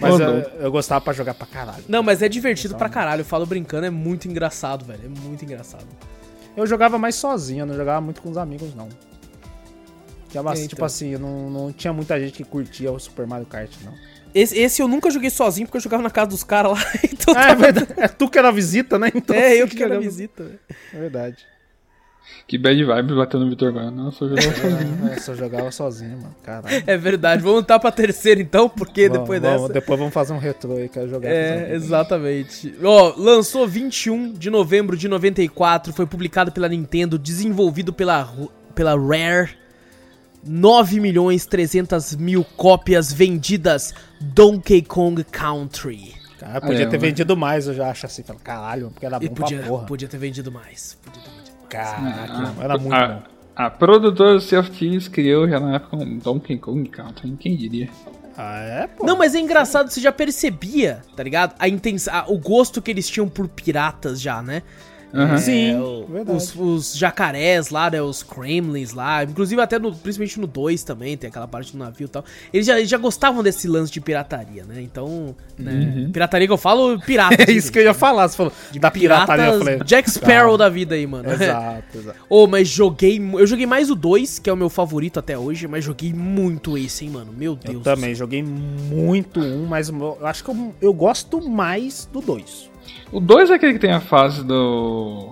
Mas 0.00 0.20
eu, 0.20 0.28
eu 0.60 0.70
gostava 0.70 1.00
pra 1.00 1.12
jogar 1.12 1.34
pra 1.34 1.46
caralho. 1.46 1.82
Não, 1.88 2.00
mas 2.02 2.22
é 2.22 2.28
divertido 2.28 2.76
pra 2.76 2.88
caralho. 2.88 3.22
Eu 3.22 3.24
falo 3.24 3.44
brincando, 3.44 3.86
é 3.86 3.90
muito 3.90 4.28
engraçado, 4.28 4.84
velho. 4.84 5.00
É 5.04 5.08
muito 5.08 5.44
engraçado. 5.44 5.84
Eu 6.56 6.66
jogava 6.66 6.98
mais 6.98 7.14
sozinho, 7.16 7.60
eu 7.62 7.66
não 7.66 7.74
jogava 7.74 8.00
muito 8.00 8.22
com 8.22 8.30
os 8.30 8.36
amigos, 8.36 8.74
não. 8.74 8.88
Tinha 10.28 10.40
É, 10.42 10.52
então. 10.54 10.68
Tipo 10.68 10.84
assim, 10.84 11.16
não, 11.16 11.50
não 11.50 11.72
tinha 11.72 11.92
muita 11.92 12.18
gente 12.18 12.32
que 12.32 12.44
curtia 12.44 12.90
o 12.92 12.98
Super 12.98 13.26
Mario 13.26 13.46
Kart, 13.46 13.70
não. 13.84 13.94
Esse, 14.34 14.58
esse 14.58 14.82
eu 14.82 14.88
nunca 14.88 15.08
joguei 15.10 15.30
sozinho 15.30 15.66
porque 15.66 15.76
eu 15.76 15.80
jogava 15.80 16.02
na 16.02 16.10
casa 16.10 16.30
dos 16.30 16.42
caras 16.42 16.72
lá. 16.72 16.78
Então 17.04 17.34
é 17.40 17.46
tava-. 17.46 17.68
É 17.96 18.08
tu 18.08 18.28
que 18.28 18.38
era 18.38 18.50
visita, 18.50 18.98
né? 18.98 19.10
Então 19.14 19.34
É, 19.36 19.54
eu 19.56 19.66
que 19.68 19.76
era 19.82 19.94
jogava- 19.94 20.00
visita. 20.00 20.60
É 20.92 20.98
verdade. 20.98 21.46
Que 22.46 22.58
bad 22.58 22.84
vibe 22.84 23.14
batendo 23.14 23.44
no 23.44 23.50
Vitor 23.50 23.68
agora. 23.68 23.90
Nossa, 23.90 24.24
eu 24.24 24.28
jogava 24.30 24.52
sozinho. 24.54 25.08
É, 25.10 25.20
só 25.20 25.34
jogava 25.34 25.70
sozinho, 25.70 26.16
mano. 26.18 26.34
Caralho. 26.42 26.84
É 26.86 26.96
verdade. 26.96 27.42
Vamos 27.42 27.62
estar 27.62 27.78
pra 27.78 27.90
terceira 27.90 28.40
então, 28.40 28.68
porque 28.68 29.08
Vamos, 29.08 29.22
depois 29.22 29.40
vamos, 29.40 29.60
dessa. 29.62 29.72
Depois 29.72 29.98
vamos 29.98 30.12
fazer 30.14 30.32
um 30.34 30.38
retrô 30.38 30.76
aí, 30.76 30.88
quero 30.88 31.08
jogar 31.08 31.28
É, 31.28 31.74
exatamente. 31.74 32.74
Ó, 32.82 33.14
lançou 33.16 33.66
21 33.66 34.32
de 34.34 34.50
novembro 34.50 34.96
de 34.96 35.08
94, 35.08 35.92
foi 35.94 36.06
publicado 36.06 36.52
pela 36.52 36.68
Nintendo, 36.68 37.18
desenvolvido 37.18 37.92
pela, 37.92 38.30
pela 38.74 38.94
Rare. 38.94 39.50
9 40.46 41.00
milhões 41.00 41.46
300 41.46 42.16
mil 42.16 42.44
cópias 42.56 43.10
vendidas. 43.12 43.94
Donkey 44.20 44.82
Kong 44.82 45.24
Country. 45.24 46.12
Cara, 46.38 46.60
podia 46.60 46.80
Ah, 46.80 46.82
é, 46.82 46.86
ter 46.86 46.96
mano. 46.98 47.00
vendido 47.00 47.36
mais, 47.36 47.66
eu 47.66 47.72
já 47.74 47.88
acho 47.90 48.04
assim. 48.04 48.22
Caralho, 48.42 48.90
porque 48.90 49.06
era 49.06 49.18
bom 49.18 49.28
podia, 49.28 49.58
pra 49.60 49.66
porra. 49.68 49.86
podia 49.86 50.08
ter 50.08 50.18
vendido 50.18 50.52
mais. 50.52 50.98
Podia 51.02 51.22
ter 51.22 51.28
vendido 51.30 51.30
mais. 51.30 51.33
Caraca, 51.74 52.54
Ah, 52.58 52.62
era 52.64 52.78
muito 52.78 52.94
a, 52.94 53.08
bom. 53.08 53.22
a 53.56 53.70
produtora 53.70 54.40
Sea 54.40 54.60
of 54.60 54.70
Thieves 54.70 55.08
criou 55.08 55.48
já 55.48 55.58
na 55.60 55.76
época 55.76 55.96
um 55.96 56.18
Donkey 56.18 56.56
Kong 56.58 56.88
Country, 56.88 57.36
quem 57.38 57.56
diria? 57.56 57.88
Ah, 58.36 58.58
é, 58.58 58.86
pô. 58.88 59.06
Não, 59.06 59.16
mas 59.16 59.34
é 59.34 59.38
engraçado, 59.40 59.90
você 59.90 60.00
já 60.00 60.10
percebia, 60.10 61.02
tá 61.16 61.22
ligado? 61.22 61.54
A 61.58 61.68
intenção, 61.68 62.24
o 62.28 62.38
gosto 62.38 62.82
que 62.82 62.90
eles 62.90 63.08
tinham 63.08 63.28
por 63.28 63.46
piratas 63.48 64.20
já, 64.20 64.42
né? 64.42 64.62
Aham. 65.14 65.38
Sim, 65.38 65.76
o- 65.76 66.06
verdade. 66.10 66.36
os, 66.36 66.54
os 66.56 66.96
jacarés 66.96 67.70
lá, 67.70 67.88
né? 67.90 68.02
Os 68.02 68.22
Kremlins 68.22 68.92
lá. 68.92 69.22
Inclusive 69.24 69.60
até 69.62 69.78
no, 69.78 69.94
principalmente 69.94 70.40
no 70.40 70.46
2 70.46 70.82
também, 70.82 71.16
tem 71.16 71.28
aquela 71.28 71.46
parte 71.46 71.72
do 71.72 71.78
navio 71.78 72.06
e 72.06 72.08
tal. 72.08 72.24
Eles 72.52 72.66
já, 72.66 72.76
eles 72.78 72.88
já 72.90 72.98
gostavam 72.98 73.42
desse 73.42 73.68
lance 73.68 73.92
de 73.92 74.00
pirataria, 74.00 74.64
né? 74.64 74.80
Então, 74.82 75.34
né, 75.58 76.08
pirataria 76.12 76.46
que 76.46 76.52
eu 76.52 76.58
falo, 76.58 76.98
pirata. 77.00 77.34
É 77.46 77.50
isso 77.52 77.70
que 77.70 77.78
eu 77.78 77.82
ia 77.82 77.94
falar, 77.94 78.26
você 78.28 78.36
falou. 78.36 78.52
da 78.80 78.90
pirataria, 78.90 79.44
eu 79.46 79.58
falei. 79.58 79.78
Jack 79.84 80.10
Sparrow 80.10 80.42
calma. 80.42 80.58
da 80.58 80.68
vida 80.68 80.94
aí, 80.94 81.06
mano. 81.06 81.30
Exato, 81.30 81.98
exato. 81.98 82.18
Ô, 82.28 82.46
mas 82.46 82.66
joguei. 82.68 83.20
Eu 83.34 83.46
joguei 83.46 83.66
mais 83.66 83.90
o 83.90 83.94
2, 83.94 84.38
que 84.38 84.48
é 84.50 84.52
o 84.52 84.56
meu 84.56 84.68
favorito 84.70 85.18
até 85.20 85.38
hoje, 85.38 85.68
mas 85.68 85.84
joguei 85.84 86.12
muito 86.12 86.76
esse, 86.78 87.04
hein, 87.04 87.10
mano. 87.10 87.32
Meu 87.36 87.54
Deus. 87.54 87.74
Eu 87.76 87.80
também 87.82 88.14
joguei 88.14 88.42
muito 88.42 89.40
um, 89.40 89.66
mas 89.66 89.88
eu 89.88 90.18
acho 90.26 90.42
que 90.42 90.50
eu, 90.50 90.74
eu 90.80 90.92
gosto 90.92 91.40
mais 91.48 92.08
do 92.12 92.20
2. 92.20 92.70
O 93.14 93.20
2 93.20 93.50
é 93.50 93.54
aquele 93.54 93.74
que 93.74 93.78
tem 93.78 93.92
a 93.92 94.00
fase 94.00 94.44
do. 94.44 95.30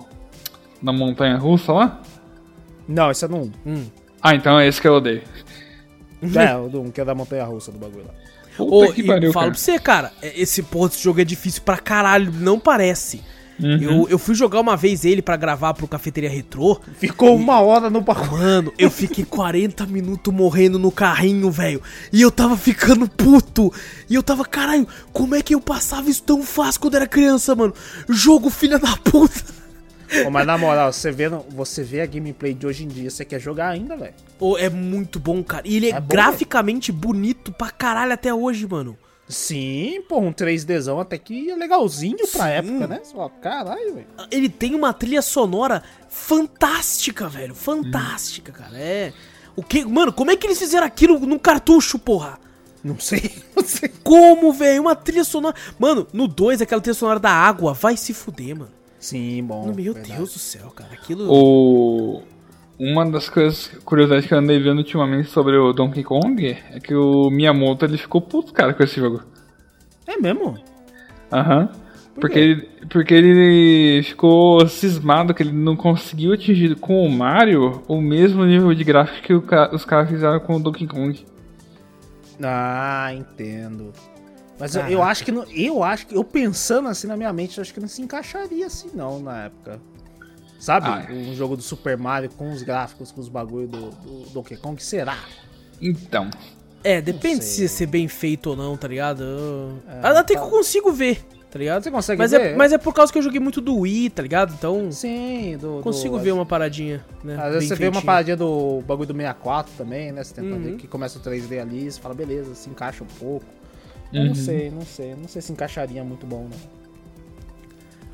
Da 0.81 0.91
montanha 0.93 1.37
russa 1.37 1.71
lá? 1.73 2.01
Não, 2.87 3.11
esse 3.11 3.23
é 3.25 3.27
no 3.27 3.37
1. 3.37 3.43
céu. 3.43 3.51
Hum. 3.65 3.85
Ah, 4.21 4.35
então 4.35 4.59
é 4.59 4.67
esse 4.67 4.81
que 4.81 4.87
eu 4.87 4.93
odeio. 4.95 5.21
É, 6.35 6.55
o 6.55 6.69
do 6.69 6.79
1, 6.83 6.91
que 6.91 7.01
é 7.01 7.05
da 7.05 7.13
montanha 7.13 7.43
russa 7.43 7.69
do 7.69 7.77
bagulho 7.77 8.05
lá. 8.07 8.13
Puta 8.55 8.73
Ô, 8.73 8.93
que 8.93 9.01
e 9.01 9.05
pariu, 9.05 9.33
falo 9.33 9.47
cara. 9.47 9.51
pra 9.51 9.59
você, 9.59 9.77
cara, 9.77 10.13
é- 10.21 10.39
esse 10.39 10.63
porra 10.63 10.87
desse 10.87 11.03
jogo 11.03 11.19
é 11.19 11.25
difícil 11.25 11.61
pra 11.63 11.77
caralho, 11.77 12.31
não 12.31 12.57
parece. 12.57 13.21
Uhum. 13.59 13.81
Eu, 13.81 14.09
eu 14.09 14.19
fui 14.19 14.33
jogar 14.35 14.59
uma 14.59 14.75
vez 14.75 15.05
ele 15.05 15.21
pra 15.21 15.35
gravar 15.35 15.73
pro 15.73 15.87
Cafeteria 15.87 16.29
Retrô. 16.29 16.79
Ficou 16.97 17.35
uma 17.35 17.59
hora 17.61 17.89
no 17.89 18.01
bagulho. 18.01 18.31
Mano, 18.31 18.73
eu 18.77 18.89
fiquei 18.89 19.23
40 19.23 19.85
minutos 19.85 20.33
morrendo 20.33 20.79
no 20.79 20.91
carrinho, 20.91 21.51
velho. 21.51 21.81
E 22.11 22.21
eu 22.21 22.31
tava 22.31 22.57
ficando 22.57 23.07
puto. 23.07 23.71
E 24.09 24.15
eu 24.15 24.23
tava, 24.23 24.43
caralho, 24.45 24.87
como 25.11 25.35
é 25.35 25.41
que 25.41 25.53
eu 25.53 25.61
passava 25.61 26.09
isso 26.09 26.23
tão 26.23 26.41
fácil 26.43 26.81
quando 26.81 26.95
era 26.95 27.07
criança, 27.07 27.55
mano? 27.55 27.73
Jogo 28.09 28.49
filha 28.49 28.79
da 28.79 28.95
puta. 28.97 29.63
Mas 30.31 30.45
na 30.45 30.57
moral, 30.57 30.93
você 30.93 31.11
vê, 31.11 31.27
você 31.49 31.83
vê 31.83 32.01
a 32.01 32.05
gameplay 32.05 32.53
de 32.53 32.67
hoje 32.67 32.83
em 32.83 32.87
dia, 32.87 33.09
você 33.09 33.25
quer 33.25 33.39
jogar 33.39 33.69
ainda, 33.69 33.95
velho? 33.95 34.13
Ô, 34.39 34.57
é 34.57 34.69
muito 34.69 35.19
bom, 35.19 35.43
cara. 35.43 35.67
E 35.67 35.75
ele 35.75 35.87
é, 35.87 35.95
É 35.95 35.99
bom, 35.99 36.07
graficamente 36.07 36.91
bonito 36.91 37.51
pra 37.51 37.71
caralho 37.71 38.13
até 38.13 38.33
hoje, 38.33 38.67
mano. 38.67 38.95
Sim, 39.27 40.03
pô, 40.07 40.19
um 40.19 40.33
3Dzão 40.33 40.99
até 40.99 41.17
que 41.17 41.49
é 41.49 41.55
legalzinho 41.55 42.27
pra 42.31 42.49
época, 42.49 42.87
né? 42.87 42.99
Você 43.03 43.13
fala, 43.13 43.29
caralho, 43.29 43.95
velho. 43.95 44.07
Ele 44.29 44.49
tem 44.49 44.75
uma 44.75 44.93
trilha 44.93 45.21
sonora 45.21 45.81
fantástica, 46.09 47.29
velho. 47.29 47.55
Fantástica, 47.55 48.51
cara. 48.51 48.77
É. 48.77 49.13
O 49.55 49.63
que, 49.63 49.85
mano, 49.85 50.11
como 50.11 50.31
é 50.31 50.35
que 50.35 50.45
eles 50.45 50.59
fizeram 50.59 50.85
aquilo 50.85 51.19
no 51.19 51.39
cartucho, 51.39 51.97
porra? 51.97 52.37
Não 52.83 52.99
sei, 52.99 53.31
não 53.55 53.63
sei. 53.63 53.89
Como, 54.03 54.51
velho? 54.51 54.81
Uma 54.81 54.95
trilha 54.95 55.23
sonora. 55.23 55.55
Mano, 55.79 56.05
no 56.11 56.27
2, 56.27 56.61
aquela 56.61 56.81
trilha 56.81 56.93
sonora 56.93 57.19
da 57.19 57.31
água 57.31 57.73
vai 57.73 57.95
se 57.95 58.13
fuder, 58.13 58.57
mano. 58.57 58.71
Sim, 58.99 59.43
bom. 59.43 59.73
Meu 59.73 59.93
verdade. 59.93 60.17
Deus 60.17 60.33
do 60.33 60.39
céu, 60.39 60.69
cara. 60.75 60.93
Aquilo. 60.93 61.31
O... 61.31 62.23
Uma 62.79 63.05
das 63.09 63.29
coisas 63.29 63.67
curiosidades 63.85 64.25
que 64.27 64.33
eu 64.33 64.37
andei 64.39 64.59
vendo 64.59 64.79
ultimamente 64.79 65.29
sobre 65.29 65.55
o 65.57 65.71
Donkey 65.73 66.03
Kong 66.03 66.47
é 66.71 66.79
que 66.79 66.93
o 66.93 67.29
Miyamoto 67.29 67.85
ele 67.85 67.97
ficou 67.97 68.19
puto, 68.19 68.51
cara, 68.51 68.73
com 68.73 68.83
esse 68.83 68.99
jogo. 68.99 69.21
É 70.07 70.17
mesmo? 70.17 70.57
Aham. 71.31 71.67
Por 72.13 72.21
Porque 72.21 72.39
ele, 72.39 72.69
porque 72.89 73.13
ele 73.13 74.03
ficou 74.03 74.67
cismado 74.67 75.33
que 75.33 75.41
ele 75.41 75.51
não 75.51 75.75
conseguiu 75.75 76.33
atingir 76.33 76.75
com 76.75 77.03
o 77.03 77.09
Mario 77.09 77.81
o 77.87 77.99
mesmo 78.01 78.45
nível 78.45 78.73
de 78.73 78.83
gráfico 78.83 79.21
que 79.21 79.47
ca- 79.47 79.71
os 79.73 79.83
caras 79.85 80.09
fizeram 80.09 80.39
com 80.39 80.55
o 80.55 80.59
Donkey 80.59 80.85
Kong. 80.87 81.25
Ah, 82.43 83.11
entendo. 83.13 83.93
Mas 84.59 84.75
eu, 84.75 84.83
eu 84.87 85.03
acho 85.03 85.23
que 85.25 85.31
não, 85.31 85.43
eu 85.51 85.83
acho 85.83 86.05
que 86.07 86.15
eu 86.15 86.23
pensando 86.23 86.87
assim 86.87 87.07
na 87.07 87.17
minha 87.17 87.33
mente, 87.33 87.57
eu 87.57 87.61
acho 87.61 87.73
que 87.73 87.79
não 87.79 87.87
se 87.87 88.01
encaixaria 88.01 88.65
assim 88.67 88.89
não 88.93 89.19
na 89.19 89.45
época. 89.45 89.79
Sabe? 90.63 90.87
Ah. 90.87 91.05
Um 91.11 91.35
jogo 91.35 91.57
do 91.57 91.61
Super 91.61 91.97
Mario 91.97 92.29
com 92.37 92.49
os 92.49 92.63
gráficos, 92.63 93.11
com 93.11 93.19
os 93.19 93.27
bagulho 93.27 93.67
do, 93.67 93.89
do 93.89 94.29
Donkey 94.29 94.55
Kong, 94.55 94.81
será? 94.81 95.17
Então. 95.81 96.29
É, 96.81 97.01
depende 97.01 97.43
se 97.43 97.67
ser 97.67 97.85
bem 97.85 98.07
feito 98.07 98.51
ou 98.51 98.55
não, 98.55 98.77
tá 98.77 98.87
ligado? 98.87 99.23
É, 99.85 100.07
Até 100.07 100.13
tá. 100.13 100.39
que 100.39 100.45
eu 100.45 100.49
consigo 100.49 100.89
ver, 100.93 101.21
tá 101.51 101.59
ligado? 101.59 101.83
Você 101.83 101.91
consegue 101.91 102.17
Mas 102.17 102.31
ver? 102.31 102.39
é, 102.41 102.55
mas 102.55 102.71
é 102.71 102.77
por 102.77 102.93
causa 102.93 103.11
que 103.11 103.17
eu 103.17 103.21
joguei 103.21 103.41
muito 103.41 103.59
do 103.59 103.79
Wii, 103.79 104.09
tá 104.11 104.21
ligado? 104.23 104.53
Então, 104.53 104.89
Sim, 104.89 105.57
do, 105.59 105.81
consigo 105.83 106.17
do, 106.17 106.23
ver 106.23 106.31
uma 106.31 106.45
paradinha, 106.45 107.03
né? 107.21 107.35
Às 107.37 107.53
vezes 107.55 107.67
você 107.67 107.75
vê 107.75 107.89
uma 107.89 108.01
paradinha 108.01 108.37
do 108.37 108.81
bagulho 108.87 109.07
do 109.07 109.13
64 109.13 109.73
também, 109.77 110.13
né? 110.13 110.23
Você 110.23 110.33
tenta 110.33 110.47
Uhum. 110.55 110.61
ver 110.61 110.75
que 110.77 110.87
começa 110.87 111.19
o 111.19 111.21
3D 111.21 111.59
ali, 111.61 111.91
você 111.91 111.99
fala, 111.99 112.15
beleza, 112.15 112.55
se 112.55 112.69
encaixa 112.69 113.03
um 113.03 113.07
pouco. 113.19 113.45
Eu 114.13 114.21
Uhum. 114.21 114.27
não 114.29 114.35
sei, 114.35 114.71
não 114.71 114.85
sei. 114.85 115.13
Não 115.13 115.27
sei 115.27 115.41
se 115.41 115.51
encaixaria 115.51 116.05
muito 116.05 116.25
bom, 116.25 116.45
né? 116.49 116.55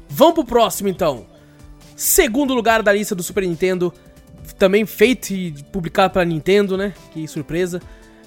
Vamos 0.09 0.33
pro 0.33 0.45
próximo, 0.45 0.89
então. 0.89 1.27
Segundo 1.99 2.53
lugar 2.53 2.81
da 2.81 2.93
lista 2.93 3.13
do 3.13 3.21
Super 3.21 3.43
Nintendo. 3.43 3.93
Também 4.57 4.85
feito 4.85 5.31
e 5.33 5.51
publicado 5.71 6.13
pela 6.13 6.23
Nintendo, 6.23 6.77
né? 6.77 6.93
Que 7.13 7.27
surpresa. 7.27 7.81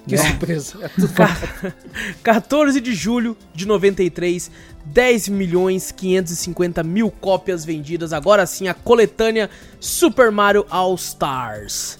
Que 0.07 0.15
surpresa. 0.17 0.77
É 0.81 0.87
tudo 0.93 1.09
Ca- 1.13 1.73
14 2.21 2.79
de 2.79 2.93
julho 2.93 3.35
de 3.53 3.65
93, 3.65 4.51
10 4.85 5.27
milhões 5.29 5.91
550 5.91 6.83
mil 6.83 7.09
cópias 7.09 7.65
vendidas. 7.65 8.13
Agora 8.13 8.45
sim, 8.45 8.67
a 8.67 8.73
coletânea 8.75 9.49
Super 9.79 10.31
Mario 10.31 10.65
All 10.69 10.93
Stars. 10.95 11.99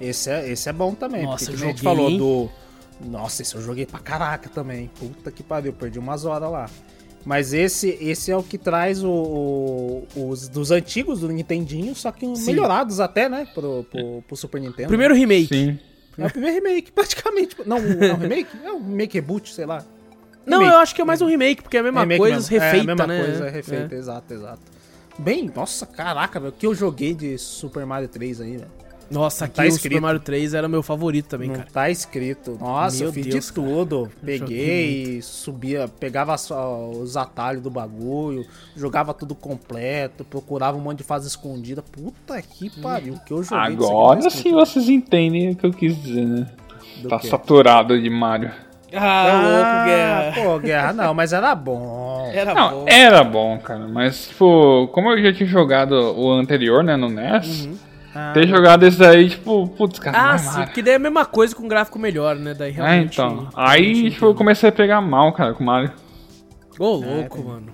Esse 0.00 0.30
é, 0.30 0.50
esse 0.50 0.68
é 0.68 0.72
bom 0.72 0.94
também. 0.94 1.22
Nossa, 1.22 1.46
porque 1.46 1.64
a 1.64 1.66
gente 1.68 1.80
falou 1.82 2.16
do. 2.16 2.50
Nossa, 3.00 3.42
esse 3.42 3.54
eu 3.54 3.62
joguei 3.62 3.86
pra 3.86 4.00
caraca 4.00 4.48
também. 4.48 4.90
Puta 4.98 5.30
que 5.30 5.42
pariu, 5.44 5.72
perdi 5.72 5.98
umas 5.98 6.24
horas 6.24 6.50
lá. 6.50 6.70
Mas 7.24 7.52
esse, 7.54 7.88
esse 8.00 8.30
é 8.30 8.36
o 8.36 8.42
que 8.42 8.58
traz 8.58 9.02
o, 9.02 9.08
o- 9.10 10.06
os 10.28 10.46
dos 10.48 10.70
antigos 10.70 11.20
do 11.20 11.28
Nintendinho, 11.28 11.94
só 11.94 12.12
que 12.12 12.26
Sim. 12.36 12.46
melhorados 12.46 13.00
até, 13.00 13.28
né? 13.28 13.46
Pro, 13.54 13.84
pro, 13.90 14.22
pro 14.26 14.36
Super 14.36 14.60
Nintendo. 14.60 14.88
Primeiro 14.88 15.14
remake. 15.14 15.48
Sim. 15.48 15.78
É 16.18 16.26
o 16.26 16.30
primeiro 16.30 16.56
remake, 16.62 16.92
praticamente. 16.92 17.56
Não, 17.66 17.80
não 17.80 18.06
é 18.06 18.12
um 18.12 18.16
remake? 18.16 18.50
É 18.62 18.72
um 18.72 18.78
remake 18.90 19.14
reboot, 19.14 19.52
sei 19.54 19.64
lá. 19.66 19.84
Não, 20.46 20.58
Remake. 20.58 20.74
eu 20.76 20.80
acho 20.80 20.94
que 20.94 21.00
é 21.00 21.04
mais 21.06 21.22
um 21.22 21.26
remake, 21.26 21.62
porque 21.62 21.78
é 21.78 21.80
a 21.80 21.82
mesma 21.82 22.00
Remake 22.00 22.18
coisa, 22.20 22.36
mesmo. 22.36 22.50
refeita, 22.50 22.76
é, 22.76 22.80
a 22.80 22.84
mesma 22.84 23.06
né? 23.06 23.24
coisa, 23.24 23.48
refeita, 23.48 23.94
exato, 23.94 24.34
exato. 24.34 24.60
Bem, 25.18 25.50
nossa, 25.54 25.86
caraca, 25.86 26.38
velho, 26.38 26.52
o 26.52 26.54
que 26.54 26.66
eu 26.66 26.74
joguei 26.74 27.14
de 27.14 27.38
Super 27.38 27.86
Mario 27.86 28.08
3 28.08 28.42
aí, 28.42 28.56
velho. 28.58 28.70
Nossa, 29.10 29.44
aqui 29.44 29.54
Tá 29.56 29.62
o 29.62 29.66
escrito. 29.66 29.92
Super 29.94 30.00
Mario 30.00 30.20
3 30.20 30.54
era 30.54 30.68
meu 30.68 30.82
favorito 30.82 31.26
também, 31.28 31.48
Não 31.48 31.56
cara. 31.56 31.68
tá 31.72 31.90
escrito. 31.90 32.58
Nossa, 32.60 32.98
Meu 32.98 33.08
eu 33.08 33.12
fiz 33.12 33.26
Deus, 33.26 33.46
de 33.46 33.52
cara. 33.52 33.68
tudo. 33.68 34.10
Peguei, 34.24 35.20
subia, 35.22 35.88
pegava 36.00 36.36
só 36.38 36.88
os 36.90 37.16
atalhos 37.16 37.62
do 37.62 37.70
bagulho, 37.70 38.44
jogava 38.76 39.12
tudo 39.14 39.34
completo, 39.34 40.24
procurava 40.24 40.76
um 40.76 40.80
monte 40.80 40.98
de 40.98 41.04
fase 41.04 41.28
escondida. 41.28 41.82
Puta 41.82 42.40
que 42.42 42.70
pariu, 42.80 43.14
o 43.14 43.20
que 43.20 43.32
eu 43.32 43.42
joguei 43.42 43.58
Agora 43.74 44.22
tá 44.22 44.30
sim 44.30 44.52
vocês 44.52 44.88
entendem 44.88 45.50
o 45.50 45.56
que 45.56 45.66
eu 45.66 45.72
quis 45.72 46.00
dizer, 46.02 46.24
né? 46.26 46.46
Do 47.02 47.08
tá 47.08 47.18
quê? 47.18 47.28
saturado 47.28 48.00
de 48.00 48.08
Mario. 48.10 48.50
Ah, 48.96 49.42
louco, 49.42 49.84
Guerra. 49.86 50.32
Pô, 50.52 50.58
Guerra, 50.60 50.92
não, 50.92 51.12
mas 51.14 51.32
era 51.32 51.52
bom. 51.54 52.30
Era 52.32 52.54
Não, 52.54 52.70
bom. 52.70 52.84
era 52.86 53.24
bom, 53.24 53.58
cara. 53.58 53.88
Mas, 53.88 54.28
tipo, 54.28 54.88
como 54.92 55.10
eu 55.10 55.20
já 55.22 55.32
tinha 55.32 55.48
jogado 55.48 55.92
o 56.16 56.30
anterior, 56.32 56.84
né, 56.84 56.94
no 56.96 57.08
NES, 57.08 57.68
Ah, 58.14 58.30
ter 58.32 58.46
jogado 58.46 58.84
esse 58.86 58.98
daí, 58.98 59.30
tipo, 59.30 59.66
putz, 59.68 59.98
cara. 59.98 60.30
Ah, 60.32 60.34
é 60.34 60.38
sim, 60.38 60.62
porque 60.62 60.82
daí 60.82 60.92
é 60.92 60.96
a 60.96 61.00
mesma 61.00 61.24
coisa 61.26 61.54
com 61.54 61.66
gráfico 61.66 61.98
melhor, 61.98 62.36
né? 62.36 62.54
Daí 62.54 62.70
É, 62.70 62.74
realmente. 62.74 63.12
então. 63.20 63.48
Aí, 63.54 63.82
realmente 63.92 64.10
tipo, 64.12 64.26
eu 64.26 64.34
comecei 64.34 64.68
a 64.68 64.72
pegar 64.72 65.00
mal, 65.00 65.32
cara, 65.32 65.52
com 65.52 65.62
o 65.62 65.66
Mario. 65.66 65.92
Ô, 66.78 66.92
louco, 66.96 67.38
É, 67.40 67.42
mano. 67.42 67.72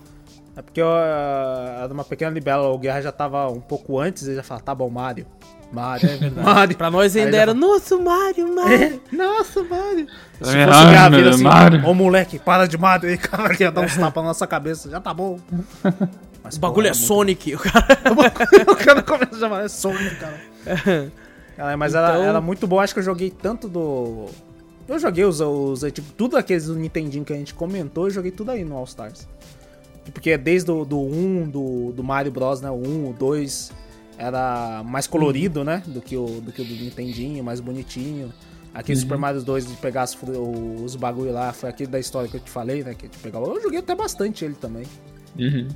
É 0.57 0.63
porque 0.63 0.81
era 0.81 1.89
uma 1.93 2.05
pequena 2.05 2.31
libela, 2.33 2.69
o 2.69 2.79
Guerra 2.79 3.01
já 3.01 3.13
tava 3.13 3.49
um 3.49 3.61
pouco 3.61 3.99
antes, 3.99 4.27
ele 4.27 4.37
já 4.37 4.43
falava, 4.43 4.65
tá 4.65 4.75
bom, 4.75 4.91
Mario. 4.91 5.27
Mario, 5.73 6.09
é 6.11 6.17
verdade. 6.17 6.47
Mario. 6.47 6.77
Pra 6.77 6.91
nós 6.91 7.15
ainda 7.15 7.29
Aí 7.29 7.35
já 7.35 7.41
era, 7.43 7.55
nossa, 7.55 7.97
Mario, 7.97 8.55
Mario. 8.55 9.01
Nossa, 9.13 9.63
Mario. 9.63 10.07
Se 10.43 10.57
É, 10.57 10.67
fosse 10.67 11.11
Deus, 11.11 11.35
assim, 11.37 11.45
Mario. 11.45 11.87
ô 11.87 11.95
moleque, 11.95 12.39
para 12.39 12.67
de 12.67 12.77
Mario 12.77 13.09
aí, 13.09 13.17
cara, 13.19 13.55
ia 13.59 13.71
dar 13.71 13.83
uns 13.83 13.97
tapas 13.97 14.23
na 14.23 14.29
nossa 14.31 14.47
cabeça, 14.47 14.91
já 14.91 15.01
tá 15.01 15.15
bom. 15.15 15.39
Mas, 16.51 16.57
O 16.57 16.61
bagulho 16.61 16.87
é 16.87 16.91
porra, 16.91 17.03
Sonic. 17.03 17.55
O 17.55 17.59
cara... 17.59 17.87
o 18.73 18.77
cara 18.77 19.03
começa 19.03 19.37
a 19.37 19.39
chamar, 19.39 19.65
é 19.65 19.69
Sonic, 19.69 20.17
cara. 20.17 20.41
Cara, 21.57 21.77
mas 21.77 21.95
era, 21.95 22.11
Então- 22.11 22.23
era 22.23 22.41
muito 22.41 22.67
bom, 22.67 22.81
acho 22.81 22.95
que 22.95 23.01
eu 23.01 23.05
joguei 23.05 23.31
tanto 23.31 23.69
do... 23.69 24.27
Eu 24.89 24.99
joguei 24.99 25.25
os, 25.25 25.41
os 25.41 25.81
tipo, 25.93 26.11
tudo 26.17 26.39
aqueles 26.39 26.67
do 26.67 26.75
Nintendinho 26.75 27.23
que 27.23 27.35
a 27.35 27.37
gente 27.37 27.53
comentou, 27.53 28.07
eu 28.07 28.11
joguei 28.11 28.31
tudo 28.31 28.51
aí 28.51 28.65
no 28.65 28.77
All 28.77 28.85
Stars. 28.85 29.29
Porque 30.13 30.39
desde 30.39 30.71
o 30.71 30.85
do 30.87 30.99
1, 30.99 31.51
do, 31.51 31.93
do 31.93 32.03
Mario 32.03 32.33
Bros, 32.33 32.63
né, 32.63 32.71
o 32.71 32.77
1, 32.77 33.11
o 33.11 33.13
2, 33.13 33.73
era 34.17 34.83
mais 34.85 35.07
colorido, 35.07 35.63
né, 35.63 35.83
do 35.87 36.01
que, 36.01 36.17
o, 36.17 36.41
do 36.41 36.51
que 36.51 36.63
o 36.63 36.65
do 36.65 36.73
Nintendinho, 36.75 37.45
mais 37.45 37.61
bonitinho. 37.61 38.33
Aqui 38.73 38.93
o 38.93 38.97
Super 38.97 39.19
Mario 39.19 39.43
2, 39.43 39.67
de 39.67 39.75
pegar 39.77 40.03
as 40.03 40.17
os 40.83 40.97
bagulho 40.97 41.33
lá, 41.33 41.53
foi 41.53 41.69
aquele 41.69 41.91
da 41.91 41.99
história 42.01 42.29
que 42.29 42.37
eu 42.37 42.41
te 42.41 42.51
falei, 42.51 42.83
né, 42.83 42.95
que 42.95 43.07
de 43.07 43.19
pegar... 43.19 43.39
Eu 43.41 43.61
joguei 43.61 43.81
até 43.81 43.95
bastante 43.95 44.45
ele 44.47 44.55
também. 44.55 44.85
Uhum. 45.39 45.69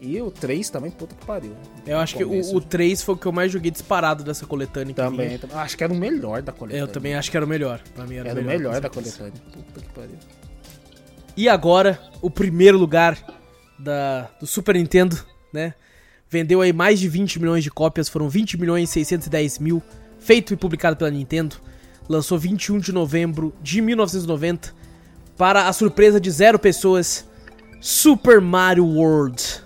E 0.00 0.20
o 0.22 0.30
3 0.30 0.70
também, 0.70 0.90
puta 0.90 1.14
que 1.14 1.26
pariu. 1.26 1.52
Eu 1.86 1.98
acho 1.98 2.16
que 2.16 2.24
Começo. 2.24 2.54
o, 2.54 2.56
o 2.56 2.60
3 2.60 3.02
foi 3.02 3.14
o 3.14 3.18
que 3.18 3.26
eu 3.26 3.32
mais 3.32 3.52
joguei 3.52 3.70
disparado 3.70 4.24
dessa 4.24 4.46
coletânea. 4.46 4.94
que 4.94 5.00
Também. 5.00 5.38
Acho 5.52 5.76
que 5.76 5.84
era 5.84 5.92
o 5.92 5.96
melhor 5.96 6.40
da 6.40 6.52
coletânea. 6.52 6.82
Eu 6.82 6.88
também 6.88 7.14
acho 7.14 7.30
que 7.30 7.36
era 7.36 7.44
o 7.44 7.48
melhor. 7.48 7.82
Pra 7.94 8.06
mim 8.06 8.16
era, 8.16 8.30
Era 8.30 8.40
o 8.40 8.44
melhor 8.44 8.74
com 8.76 8.80
da 8.80 8.88
coletânea. 8.88 9.32
Puta 9.52 9.80
que 9.80 9.92
pariu. 9.92 10.16
E 11.36 11.48
agora, 11.48 12.00
o 12.22 12.30
primeiro 12.30 12.78
lugar 12.78 13.18
da, 13.78 14.30
do 14.40 14.46
Super 14.46 14.74
Nintendo, 14.74 15.18
né? 15.52 15.74
Vendeu 16.30 16.60
aí 16.60 16.72
mais 16.72 16.98
de 16.98 17.08
20 17.08 17.38
milhões 17.38 17.62
de 17.62 17.70
cópias, 17.70 18.08
foram 18.08 18.28
20 18.28 18.58
milhões 18.58 18.88
e 18.88 18.92
610 18.92 19.58
mil, 19.58 19.82
feito 20.18 20.54
e 20.54 20.56
publicado 20.56 20.96
pela 20.96 21.10
Nintendo. 21.10 21.56
Lançou 22.08 22.38
21 22.38 22.78
de 22.78 22.92
novembro 22.92 23.52
de 23.60 23.80
1990, 23.80 24.72
para 25.36 25.68
a 25.68 25.72
surpresa 25.72 26.20
de 26.20 26.30
zero 26.30 26.58
pessoas, 26.58 27.26
Super 27.80 28.40
Mario 28.40 28.86
World. 28.86 29.62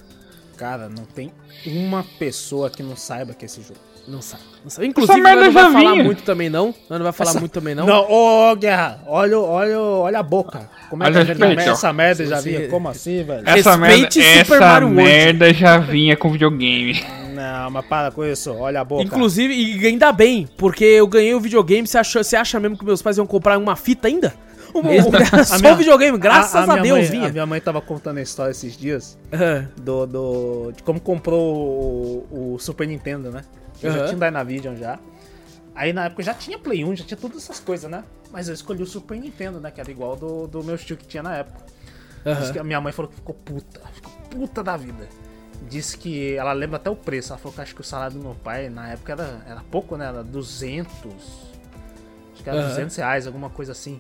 Cara, 0.57 0.89
não 0.89 1.05
tem 1.05 1.33
uma 1.67 2.05
pessoa 2.19 2.71
que 2.71 2.83
não 2.83 2.97
saiba 2.97 3.35
que 3.35 3.45
é 3.45 3.47
esse 3.47 3.61
jogo. 3.63 3.81
Não 4.07 4.21
sabe, 4.21 4.43
não 4.63 4.71
sabe. 4.71 4.87
Inclusive, 4.87 5.19
merda 5.19 5.47
nós 5.47 5.55
não 5.55 5.63
vai 5.63 5.73
falar 5.73 5.93
vinha. 5.93 6.05
muito 6.05 6.23
também 6.25 6.51
não, 6.51 6.67
nós 6.91 6.99
não 6.99 7.03
vai 7.05 7.13
falar 7.13 7.41
muito 7.41 7.53
também 7.53 7.75
não. 7.75 7.87
Não, 7.87 8.07
ô 8.11 8.55
Guerra, 8.55 9.01
olha, 9.07 9.39
olha, 9.39 9.81
olha 9.81 10.19
a 10.19 10.23
boca. 10.23 10.69
Como 10.91 11.03
é 11.03 11.07
que 11.07 11.13
Olha 11.13 11.23
a 11.23 11.25
gente 11.25 11.39
respeito, 11.39 11.71
ó. 11.71 11.73
essa 11.73 11.93
merda 11.93 12.27
já 12.27 12.41
vinha? 12.41 12.69
Como 12.69 12.87
assim, 12.89 13.25
velho? 13.25 13.43
Essa 13.49 13.77
merda, 13.79 13.97
Respeite 13.97 14.23
Super 14.23 14.41
essa 14.41 14.61
Mario 14.61 14.89
World. 14.89 15.03
merda 15.03 15.55
já 15.55 15.79
vinha 15.79 16.17
com 16.19 16.31
videogame. 16.31 17.03
Não, 17.35 17.71
mas 17.71 17.87
para 17.87 18.11
com 18.11 18.25
isso, 18.25 18.53
olha 18.53 18.83
a 18.83 18.85
boca. 18.85 19.03
Inclusive, 19.03 19.55
e 19.55 19.87
ainda 19.87 20.13
bem, 20.13 20.47
porque 20.59 20.85
eu 20.85 21.07
ganhei 21.07 21.35
o 21.35 21.41
videogame, 21.41 21.87
você, 21.89 21.97
achou, 21.97 22.23
você 22.23 22.37
acha 22.37 22.61
mesmo 22.61 22.77
que 22.77 22.85
meus 22.85 23.01
pais 23.01 23.17
iam 23.17 23.27
comprar 23.27 23.57
uma 23.59 23.75
fita 23.75 24.07
ainda? 24.07 24.35
Eles 24.83 25.05
me 25.05 25.11
deram 25.13 25.39
A 25.41 25.45
só 25.45 25.59
minha- 25.59 25.75
videogame, 25.77 26.19
graças 26.19 26.55
a, 26.55 26.67
minha 26.67 26.83
Deus 26.83 26.99
mãe, 27.01 27.11
vinha. 27.11 27.29
A 27.29 27.33
minha 27.33 27.47
mãe 27.47 27.61
tava 27.61 27.81
contando 27.81 28.19
a 28.19 28.23
história 28.23 28.51
esses 28.51 28.77
dias 28.77 29.19
Aham. 29.33 29.69
do, 29.81 30.07
do, 30.07 30.73
de 30.73 30.83
como 30.83 31.01
comprou 31.01 32.27
o, 32.31 32.55
o 32.55 32.59
Super 32.59 32.87
Nintendo, 32.89 33.31
né? 33.31 33.43
Eu 33.83 33.91
já 33.93 33.99
Aham. 34.01 34.07
tinha 34.15 34.19
Dynavision 34.31 34.77
já. 34.77 34.99
Aí 35.75 35.93
na 35.93 36.05
época 36.07 36.23
já 36.23 36.33
tinha 36.35 36.59
Play 36.59 36.85
1, 36.85 36.97
já 36.97 37.05
tinha 37.05 37.17
todas 37.19 37.37
essas 37.39 37.59
coisas, 37.61 37.91
né? 37.91 38.05
Mas 38.33 38.49
eu 38.49 38.55
escolhi 38.55 38.83
o 38.83 38.87
Super 38.87 39.19
Nintendo, 39.19 39.61
né? 39.61 39.71
Que 39.71 39.81
era 39.81 39.91
igual 39.91 40.17
do, 40.17 40.47
do 40.47 40.63
meu 40.65 40.77
tio 40.79 40.97
que 40.97 41.07
tinha 41.07 41.23
na 41.23 41.37
época. 41.37 41.65
Que 42.53 42.59
a 42.59 42.65
minha 42.65 42.81
mãe 42.81 42.93
falou 42.93 43.11
que 43.11 43.17
ficou 43.17 43.35
puta, 43.35 43.81
ficou 43.93 44.13
puta 44.31 44.63
da 44.63 44.77
vida. 44.77 45.07
Disse 45.69 45.97
que 45.99 46.35
ela 46.37 46.53
lembra 46.53 46.77
até 46.77 46.89
o 46.91 46.97
preço. 46.97 47.33
Ela 47.33 47.39
falou 47.39 47.55
que 47.55 47.61
acho 47.61 47.75
que 47.75 47.81
o 47.81 47.85
salário 47.85 48.17
do 48.17 48.23
meu 48.23 48.35
pai 48.35 48.69
na 48.71 48.89
época 48.91 49.13
era, 49.13 49.41
era 49.47 49.61
pouco, 49.71 49.97
né? 49.97 50.07
Era 50.07 50.23
200. 50.25 51.13
Acho 52.33 52.43
que 52.43 52.49
era 52.49 52.59
Aham. 52.61 52.69
200 52.69 52.97
reais, 52.97 53.27
alguma 53.27 53.51
coisa 53.51 53.73
assim. 53.73 53.99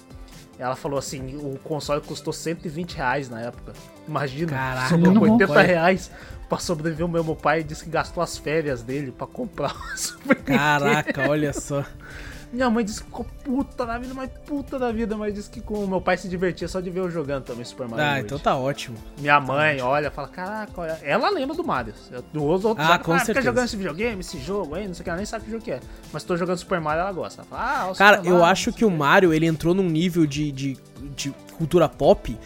Ela 0.58 0.76
falou 0.76 0.98
assim: 0.98 1.36
o 1.36 1.58
console 1.58 2.00
custou 2.00 2.32
120 2.32 2.94
reais 2.96 3.28
na 3.28 3.40
época. 3.40 3.72
Imagina, 4.06 4.52
Caraca, 4.52 4.88
sobrou 4.88 5.14
não, 5.14 5.22
80 5.22 5.52
pai. 5.52 5.66
reais 5.66 6.10
pra 6.48 6.58
sobreviver 6.58 7.06
o 7.06 7.08
meu, 7.08 7.24
pai. 7.36 7.62
Disse 7.64 7.84
que 7.84 7.90
gastou 7.90 8.22
as 8.22 8.36
férias 8.38 8.82
dele 8.82 9.10
pra 9.10 9.26
comprar 9.26 9.74
o 9.74 9.80
Super 9.98 10.36
Nintendo. 10.38 10.58
Caraca, 10.58 11.28
olha 11.28 11.52
só. 11.52 11.84
Minha 12.54 12.70
mãe 12.70 12.84
disse 12.84 13.00
que 13.00 13.06
ficou 13.06 13.26
puta 13.44 13.84
da 13.84 13.98
vida, 13.98 14.14
mas 14.14 14.30
puta 14.46 14.78
da 14.78 14.92
vida, 14.92 15.16
mas 15.16 15.34
disse 15.34 15.50
que 15.50 15.60
com 15.60 15.74
o 15.84 15.88
meu 15.88 16.00
pai 16.00 16.16
se 16.16 16.28
divertia 16.28 16.68
só 16.68 16.80
de 16.80 16.88
ver 16.88 17.00
eu 17.00 17.10
jogando 17.10 17.42
também 17.44 17.64
Super 17.64 17.88
Mario 17.88 18.04
Ah, 18.04 18.08
World. 18.10 18.24
então 18.26 18.38
tá 18.38 18.56
ótimo. 18.56 18.96
Minha 19.18 19.40
mãe 19.40 19.80
olha 19.82 20.10
fala, 20.10 20.28
caraca, 20.28 20.72
olha. 20.80 20.98
ela 21.02 21.28
lembra 21.30 21.56
do 21.56 21.64
Mario. 21.64 21.92
Os 22.32 22.64
outros 22.64 22.86
Ah, 22.88 22.98
com 22.98 23.12
fica 23.14 23.24
certeza. 23.24 23.44
jogando 23.46 23.64
esse 23.64 23.76
videogame, 23.76 24.20
esse 24.20 24.38
jogo 24.38 24.76
aí, 24.76 24.86
não 24.86 24.94
sei 24.94 25.00
o 25.00 25.04
que, 25.04 25.10
ela 25.10 25.16
nem 25.16 25.26
sabe 25.26 25.44
que 25.46 25.50
jogo 25.50 25.64
que 25.64 25.72
é. 25.72 25.80
Mas 26.12 26.22
tô 26.22 26.36
jogando 26.36 26.56
Super 26.58 26.80
Mario, 26.80 27.00
ela 27.00 27.12
gosta. 27.12 27.42
Ela 27.42 27.48
fala, 27.50 27.90
ah, 27.90 27.94
Cara, 27.96 28.16
Super 28.18 28.28
eu 28.28 28.34
Mario, 28.34 28.50
acho 28.52 28.72
que 28.72 28.84
o 28.84 28.90
Mario, 28.90 29.34
ele 29.34 29.46
entrou 29.46 29.74
num 29.74 29.88
nível 29.88 30.24
de, 30.24 30.52
de, 30.52 30.76
de 31.16 31.30
cultura 31.58 31.88
pop, 31.88 32.38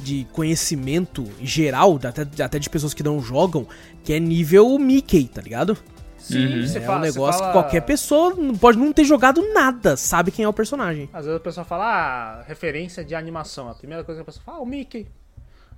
de 0.00 0.26
conhecimento 0.32 1.24
geral, 1.40 1.98
até, 2.04 2.42
até 2.42 2.58
de 2.58 2.68
pessoas 2.68 2.92
que 2.92 3.04
não 3.04 3.20
jogam, 3.22 3.64
que 4.02 4.12
é 4.12 4.18
nível 4.18 4.76
Mickey, 4.78 5.28
tá 5.28 5.40
ligado? 5.40 5.78
Sim, 6.22 6.66
você 6.66 6.78
é 6.78 6.80
fala, 6.80 6.98
um 6.98 7.00
você 7.02 7.06
negócio 7.12 7.38
fala- 7.40 7.52
que 7.52 7.58
qualquer 7.60 7.80
pessoa 7.82 8.36
pode 8.60 8.78
não 8.78 8.92
ter 8.92 9.04
jogado 9.04 9.42
nada, 9.52 9.96
sabe 9.96 10.30
quem 10.30 10.44
é 10.44 10.48
o 10.48 10.52
personagem. 10.52 11.08
Às 11.12 11.24
vezes 11.26 11.36
a 11.40 11.42
pessoa 11.42 11.64
fala, 11.64 11.84
ah, 11.84 12.42
referência 12.46 13.04
de 13.04 13.14
animação. 13.14 13.68
A 13.68 13.74
primeira 13.74 14.04
coisa 14.04 14.20
que 14.20 14.22
a 14.22 14.24
pessoa 14.26 14.42
fala, 14.44 14.58
ah, 14.58 14.60
o 14.60 14.66
Mickey. 14.66 15.06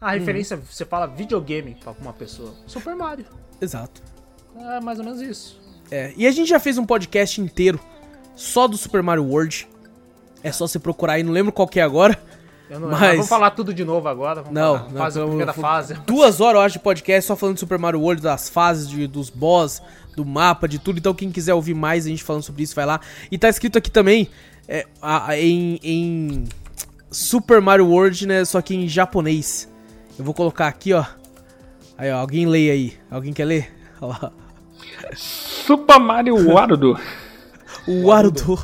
A 0.00 0.08
Uhum. 0.12 0.18
referência, 0.18 0.56
você 0.56 0.84
fala 0.84 1.06
videogame 1.06 1.76
pra 1.82 1.92
uma 2.00 2.12
pessoa. 2.12 2.52
Super 2.66 2.94
Mario. 2.94 3.24
Exato. 3.60 4.02
É 4.56 4.80
mais 4.80 4.98
ou 4.98 5.04
menos 5.04 5.20
isso. 5.20 5.60
É, 5.90 6.12
e 6.16 6.26
a 6.26 6.30
gente 6.30 6.48
já 6.48 6.60
fez 6.60 6.76
um 6.78 6.84
podcast 6.84 7.40
inteiro 7.40 7.80
só 8.36 8.66
do 8.68 8.76
Super 8.76 9.02
Mario 9.02 9.24
World. 9.24 9.66
É 10.42 10.52
só 10.52 10.66
você 10.66 10.78
procurar 10.78 11.14
aí, 11.14 11.22
não 11.22 11.32
lembro 11.32 11.52
qual 11.52 11.66
que 11.66 11.80
é 11.80 11.82
agora. 11.82 12.18
Eu 12.74 12.80
não, 12.80 12.88
Mas-. 12.90 13.12
Vamos 13.12 13.28
falar 13.28 13.50
tudo 13.52 13.72
de 13.72 13.84
novo 13.84 14.08
agora. 14.08 14.42
Vamos 14.42 14.52
Não, 14.52 14.76
falar. 14.78 14.90
não, 14.90 14.98
fase, 14.98 15.18
então, 15.18 15.28
primeira 15.28 15.52
fase. 15.52 15.94
Duas 16.06 16.40
horas, 16.40 16.56
eu 16.56 16.60
acho, 16.66 16.72
de 16.74 16.78
podcast 16.80 17.28
só 17.28 17.36
falando 17.36 17.54
de 17.54 17.60
Super 17.60 17.78
Mario 17.78 18.00
World, 18.00 18.20
das 18.20 18.48
fases, 18.48 18.88
de, 18.88 19.06
dos 19.06 19.30
boss, 19.30 19.80
do 20.16 20.24
mapa, 20.24 20.66
de 20.66 20.78
tudo. 20.78 20.98
Então, 20.98 21.14
quem 21.14 21.30
quiser 21.30 21.54
ouvir 21.54 21.74
mais 21.74 22.04
a 22.04 22.08
gente 22.08 22.22
falando 22.24 22.42
sobre 22.42 22.64
isso, 22.64 22.74
vai 22.74 22.84
lá. 22.84 23.00
E 23.30 23.38
tá 23.38 23.48
escrito 23.48 23.78
aqui 23.78 23.90
também, 23.90 24.28
é, 24.66 24.86
a- 25.00 25.28
a- 25.30 25.38
em, 25.40 25.78
em 25.84 26.44
Super 27.10 27.60
Mario 27.60 27.86
World, 27.86 28.26
né? 28.26 28.44
Só 28.44 28.60
que 28.60 28.74
em 28.74 28.88
japonês. 28.88 29.68
Eu 30.18 30.24
vou 30.24 30.34
colocar 30.34 30.66
aqui, 30.66 30.92
ó. 30.92 31.04
Aí, 31.96 32.10
ó, 32.10 32.16
alguém 32.18 32.44
lê 32.46 32.70
aí. 32.72 32.94
Alguém 33.10 33.32
quer 33.32 33.44
ler? 33.44 33.72
Olha 34.00 34.18
lá. 34.20 34.32
Super 35.14 36.00
Mario 36.00 36.52
Warudo. 36.52 36.98
Warudo. 37.86 38.58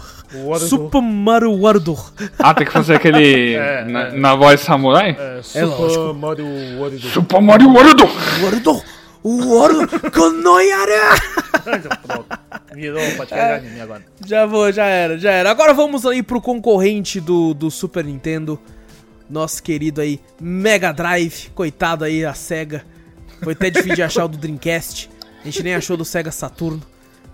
Super 0.68 1.00
Mario 1.00 1.52
Warudo. 1.60 1.96
Ah, 2.38 2.54
tem 2.54 2.66
que 2.66 2.72
fazer 2.72 2.94
aquele. 2.94 3.54
É, 3.60 3.84
na, 3.84 4.00
é. 4.08 4.12
na 4.12 4.34
voz 4.34 4.60
samurai? 4.60 5.16
É, 5.18 5.42
Super 5.42 5.64
lógico. 5.64 6.14
Mario 6.14 6.46
World. 6.78 7.10
Super 7.10 7.40
Mario 7.40 7.68
World! 7.68 8.02
O 9.22 9.54
Warudo! 9.54 10.10
Konoyara! 10.10 11.16
Pronto. 12.06 12.26
Virou 12.74 13.02
um 13.02 13.16
podcast 13.16 13.60
de 13.60 13.66
anime 13.66 13.80
agora. 13.80 14.04
Já 14.24 14.46
vou, 14.46 14.72
já 14.72 14.86
era, 14.86 15.18
já 15.18 15.30
era. 15.30 15.50
Agora 15.50 15.74
vamos 15.74 16.06
aí 16.06 16.22
pro 16.22 16.40
concorrente 16.40 17.20
do, 17.20 17.52
do 17.52 17.70
Super 17.70 18.04
Nintendo. 18.04 18.58
Nosso 19.28 19.62
querido 19.62 20.00
aí, 20.00 20.20
Mega 20.40 20.92
Drive. 20.92 21.50
Coitado 21.54 22.04
aí, 22.04 22.24
a 22.24 22.34
SEGA. 22.34 22.84
Foi 23.42 23.52
até 23.52 23.70
difícil 23.70 23.96
de 23.96 24.02
achar 24.02 24.24
o 24.24 24.28
do 24.28 24.38
Dreamcast. 24.38 25.10
A 25.42 25.44
gente 25.44 25.62
nem 25.62 25.74
achou 25.74 25.96
do 25.96 26.04
Sega 26.04 26.30
Saturno. 26.30 26.82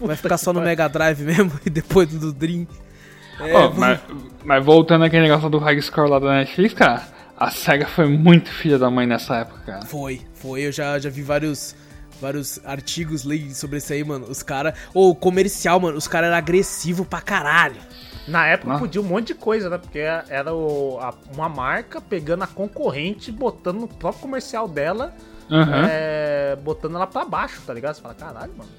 Vai 0.01 0.17
ficar 0.17 0.39
só 0.39 0.53
no 0.53 0.61
Mega 0.61 0.89
Drive 0.89 1.23
mesmo 1.23 1.53
e 1.65 1.71
depois 1.71 2.09
do 2.09 2.33
Dream. 2.33 2.67
É, 3.41 3.55
Ó, 3.55 3.71
mas, 3.75 4.01
mas 4.45 4.65
voltando 4.65 5.05
aquele 5.05 5.23
negócio 5.29 5.49
do 5.51 5.59
High 5.59 5.81
Score 5.83 6.09
lá 6.11 6.19
da 6.19 6.33
Netflix, 6.35 6.75
cara, 6.75 7.03
a 7.37 7.51
SEGA 7.51 7.87
foi 7.87 8.07
muito 8.09 8.51
filha 8.51 8.79
da 8.79 8.91
mãe 8.91 9.07
nessa 9.07 9.37
época, 9.37 9.61
cara. 9.67 9.87
Foi, 9.87 10.23
foi. 10.35 10.63
Eu 10.63 10.73
já, 10.73 10.99
já 10.99 11.11
vi 11.11 11.23
vários, 11.23 11.77
vários 12.21 12.59
artigos 12.65 13.23
li 13.25 13.55
sobre 13.55 13.79
isso 13.79 13.93
aí, 13.93 14.03
mano. 14.03 14.27
Os 14.29 14.43
caras. 14.43 14.75
Ô, 14.95 15.15
comercial, 15.15 15.79
mano. 15.79 15.99
Os 15.99 16.09
caras 16.09 16.29
eram 16.29 16.37
agressivos 16.39 17.07
pra 17.07 17.21
caralho. 17.21 17.77
Na 18.27 18.47
época 18.47 18.75
Ah. 18.75 18.79
podia 18.79 19.01
um 19.01 19.05
monte 19.05 19.29
de 19.29 19.35
coisa, 19.35 19.69
né? 19.71 19.79
Porque 19.79 19.99
era 20.01 20.53
o- 20.53 20.99
a- 21.01 21.15
uma 21.35 21.49
marca 21.49 22.01
pegando 22.01 22.43
a 22.43 22.47
concorrente, 22.47 23.31
botando 23.31 23.81
no 23.81 23.87
próprio 23.89 24.23
comercial 24.23 24.67
dela, 24.67 25.15
Aham. 25.51 25.87
é, 25.89 26.57
botando 26.65 26.97
ela 26.97 27.07
pra 27.07 27.25
baixo, 27.25 27.61
tá 27.65 27.73
ligado? 27.73 27.95
Você 27.95 28.03
fala, 28.03 28.15
caralho, 28.15 28.53
mano. 28.57 28.71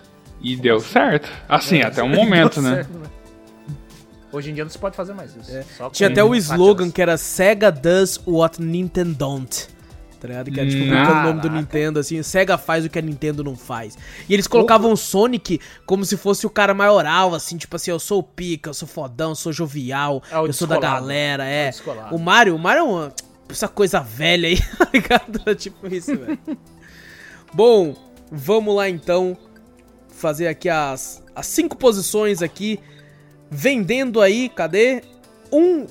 E 0.41 0.55
deu 0.57 0.79
certo. 0.81 1.29
Assim, 1.47 1.81
até 1.81 2.03
um 2.03 2.09
momento, 2.13 2.59
Deu 2.61 2.69
né? 2.69 2.75
certo, 2.75 2.99
Hoje 4.37 4.51
em 4.51 4.53
dia 4.53 4.63
não 4.63 4.71
se 4.71 4.77
pode 4.77 4.95
fazer 4.95 5.13
mais 5.13 5.35
isso. 5.35 5.51
Só 5.75 5.89
Tinha 5.89 6.09
até 6.09 6.23
o 6.23 6.35
slogan 6.35 6.91
que 6.91 7.01
era 7.01 7.17
Sega 7.17 7.71
does 7.71 8.19
what 8.25 8.61
Nintendo 8.61 9.13
don't. 9.13 9.67
Tá 10.19 10.27
ligado? 10.27 10.51
Que 10.51 10.59
era 10.59 10.69
tipo 10.69 10.85
botando 10.85 11.09
o 11.09 11.23
nome 11.23 11.41
do. 11.41 11.49
Nintendo, 11.49 11.99
assim, 11.99 12.21
Sega 12.23 12.57
faz 12.57 12.85
o 12.85 12.89
que 12.89 12.97
a 12.97 13.01
Nintendo 13.01 13.43
não 13.43 13.55
faz. 13.55 13.97
E 14.27 14.33
eles 14.33 14.47
colocavam 14.47 14.91
o 14.91 14.97
Sonic 14.97 15.59
como 15.85 16.03
se 16.05 16.17
fosse 16.17 16.45
o 16.45 16.49
cara 16.49 16.73
maioral, 16.73 17.35
assim, 17.35 17.57
tipo 17.57 17.75
assim, 17.75 17.91
eu 17.91 17.99
sou 17.99 18.19
o 18.19 18.23
pica, 18.23 18.69
eu 18.69 18.73
sou 18.73 18.87
fodão, 18.87 19.29
eu 19.29 19.35
sou 19.35 19.53
jovial, 19.53 20.23
É 20.31 20.37
eu 20.37 20.53
sou 20.53 20.67
da 20.67 20.79
galera, 20.79 21.45
É 21.45 21.67
é. 21.67 21.71
o 22.11 22.15
o 22.15 22.19
Mario, 22.19 22.55
o 22.55 22.59
Mario 22.59 22.79
é 22.79 22.83
uma, 22.83 23.13
essa 23.49 23.67
coisa 23.67 23.99
velha 23.99 24.49
aí, 24.49 24.59
tá 24.77 24.89
ligado? 24.93 25.41
Era 25.45 25.55
tipo 25.55 25.87
isso, 25.87 26.15
velho. 26.15 26.39
Bom, 27.53 27.95
vamos 28.31 28.75
lá 28.75 28.89
então 28.89 29.37
fazer 30.09 30.47
aqui 30.47 30.67
as, 30.67 31.23
as 31.35 31.45
cinco 31.45 31.77
posições 31.77 32.41
aqui, 32.41 32.79
vendendo 33.49 34.21
aí, 34.21 34.49
cadê? 34.49 35.01
1, 35.51 35.85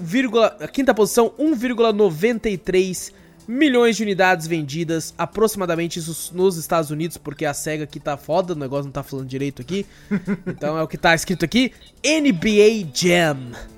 a 0.61 0.69
quinta 0.69 0.95
posição, 0.95 1.33
1,93 1.39 3.13
milhões 3.49 3.97
de 3.97 4.03
unidades 4.03 4.47
vendidas, 4.47 5.15
aproximadamente 5.17 5.99
isso 5.99 6.33
nos 6.35 6.57
Estados 6.57 6.91
Unidos, 6.91 7.17
porque 7.17 7.45
a 7.45 7.55
SEGA 7.55 7.85
aqui 7.85 8.01
tá 8.01 8.17
foda, 8.17 8.53
o 8.55 8.57
negócio 8.57 8.85
não 8.87 8.93
tá 8.93 9.03
falando 9.03 9.29
direito 9.29 9.63
aqui. 9.63 9.87
Então 10.47 10.77
é 10.77 10.83
o 10.83 10.89
que 10.89 10.97
tá 10.97 11.15
escrito 11.15 11.45
aqui, 11.45 11.73
NBA 12.05 12.91
Jam. 12.93 13.76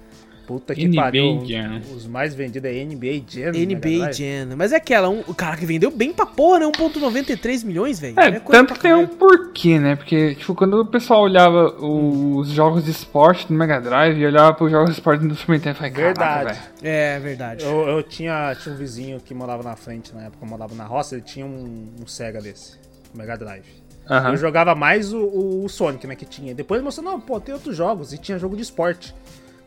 Puta 0.49 0.75
que 0.75 0.89
NBA 0.89 0.97
pariu. 1.03 1.45
Jam. 1.45 1.83
Os 1.95 2.07
mais 2.07 2.35
vendidos 2.35 2.71
é 2.71 2.83
NBA 2.83 3.23
Jam. 3.29 3.53
NBA? 3.53 4.13
Jam. 4.13 4.57
Mas 4.57 4.73
é 4.73 4.77
aquela, 4.77 5.07
um, 5.11 5.21
o 5.27 5.35
cara 5.35 5.59
que 5.59 5.67
vendeu 5.67 5.91
bem 5.91 6.11
pra 6.11 6.25
porra, 6.25 6.61
né? 6.61 6.67
1,93 6.67 7.65
milhões, 7.67 8.01
velho. 8.01 8.19
É, 8.19 8.41
coisa 8.41 8.65
tanto 8.65 8.81
tem 8.81 8.95
um 8.95 9.07
porquê, 9.07 9.79
né? 9.79 9.95
Porque, 9.95 10.35
tipo, 10.37 10.55
quando 10.55 10.81
o 10.81 10.87
pessoal 10.87 11.21
olhava 11.21 11.75
os 11.85 12.49
jogos 12.49 12.83
de 12.87 12.91
esporte 12.91 13.47
do 13.47 13.53
Mega 13.53 13.79
Drive 13.79 14.19
e 14.19 14.25
olhava 14.25 14.55
pros 14.55 14.71
jogos 14.71 14.89
de 14.89 14.95
esporte 14.97 15.27
do 15.27 15.35
Super 15.35 15.53
Nintendo, 15.59 15.75
falei, 15.77 15.93
caraca, 15.93 16.15
Verdade. 16.15 16.59
velho. 16.81 16.95
É, 16.95 17.19
verdade. 17.19 17.65
Eu, 17.67 17.87
eu 17.87 18.03
tinha, 18.03 18.55
tinha 18.55 18.75
um 18.75 18.79
vizinho 18.79 19.21
que 19.21 19.35
morava 19.35 19.63
na 19.63 19.77
frente 19.77 20.15
na 20.15 20.23
época, 20.23 20.39
eu 20.43 20.49
morava 20.49 20.75
na 20.75 20.85
roça, 20.87 21.15
ele 21.15 21.23
tinha 21.25 21.45
um, 21.45 21.89
um 22.03 22.07
Sega 22.07 22.41
desse, 22.41 22.79
um 23.15 23.19
Mega 23.19 23.37
Drive. 23.37 23.67
Aham. 24.09 24.31
Eu 24.31 24.37
jogava 24.39 24.75
mais 24.75 25.13
o, 25.13 25.19
o- 25.19 25.65
o 25.67 25.69
Sonic, 25.69 26.07
né, 26.07 26.17
que 26.17 26.25
tinha. 26.25 26.55
Depois 26.55 26.79
ele 26.79 26.87
mostrou, 26.87 27.05
não, 27.05 27.21
pô, 27.21 27.39
tem 27.39 27.55
outros 27.55 27.77
jogos. 27.77 28.15
E 28.15 28.17
tinha 28.17 28.39
jogo 28.39 28.57
de 28.57 28.63
esporte. 28.63 29.15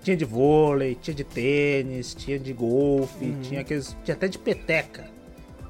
Tinha 0.04 0.18
de 0.18 0.26
vôlei, 0.26 0.98
tinha 1.00 1.14
de 1.14 1.24
tênis, 1.24 2.16
tinha 2.16 2.40
de 2.40 2.54
golfe, 2.54 3.36
tinha 3.44 3.62
aqueles. 3.62 3.96
Tinha 4.04 4.16
até 4.16 4.28
de 4.28 4.40
peteca. 4.40 5.08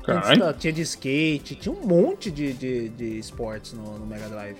Tinha, 0.03 0.53
tinha 0.53 0.73
de 0.73 0.81
skate, 0.81 1.55
tinha 1.55 1.73
um 1.73 1.85
monte 1.85 2.31
de, 2.31 2.53
de, 2.53 2.89
de 2.89 3.19
esportes 3.19 3.73
no, 3.73 3.99
no 3.99 4.05
Mega 4.05 4.27
Drive. 4.29 4.57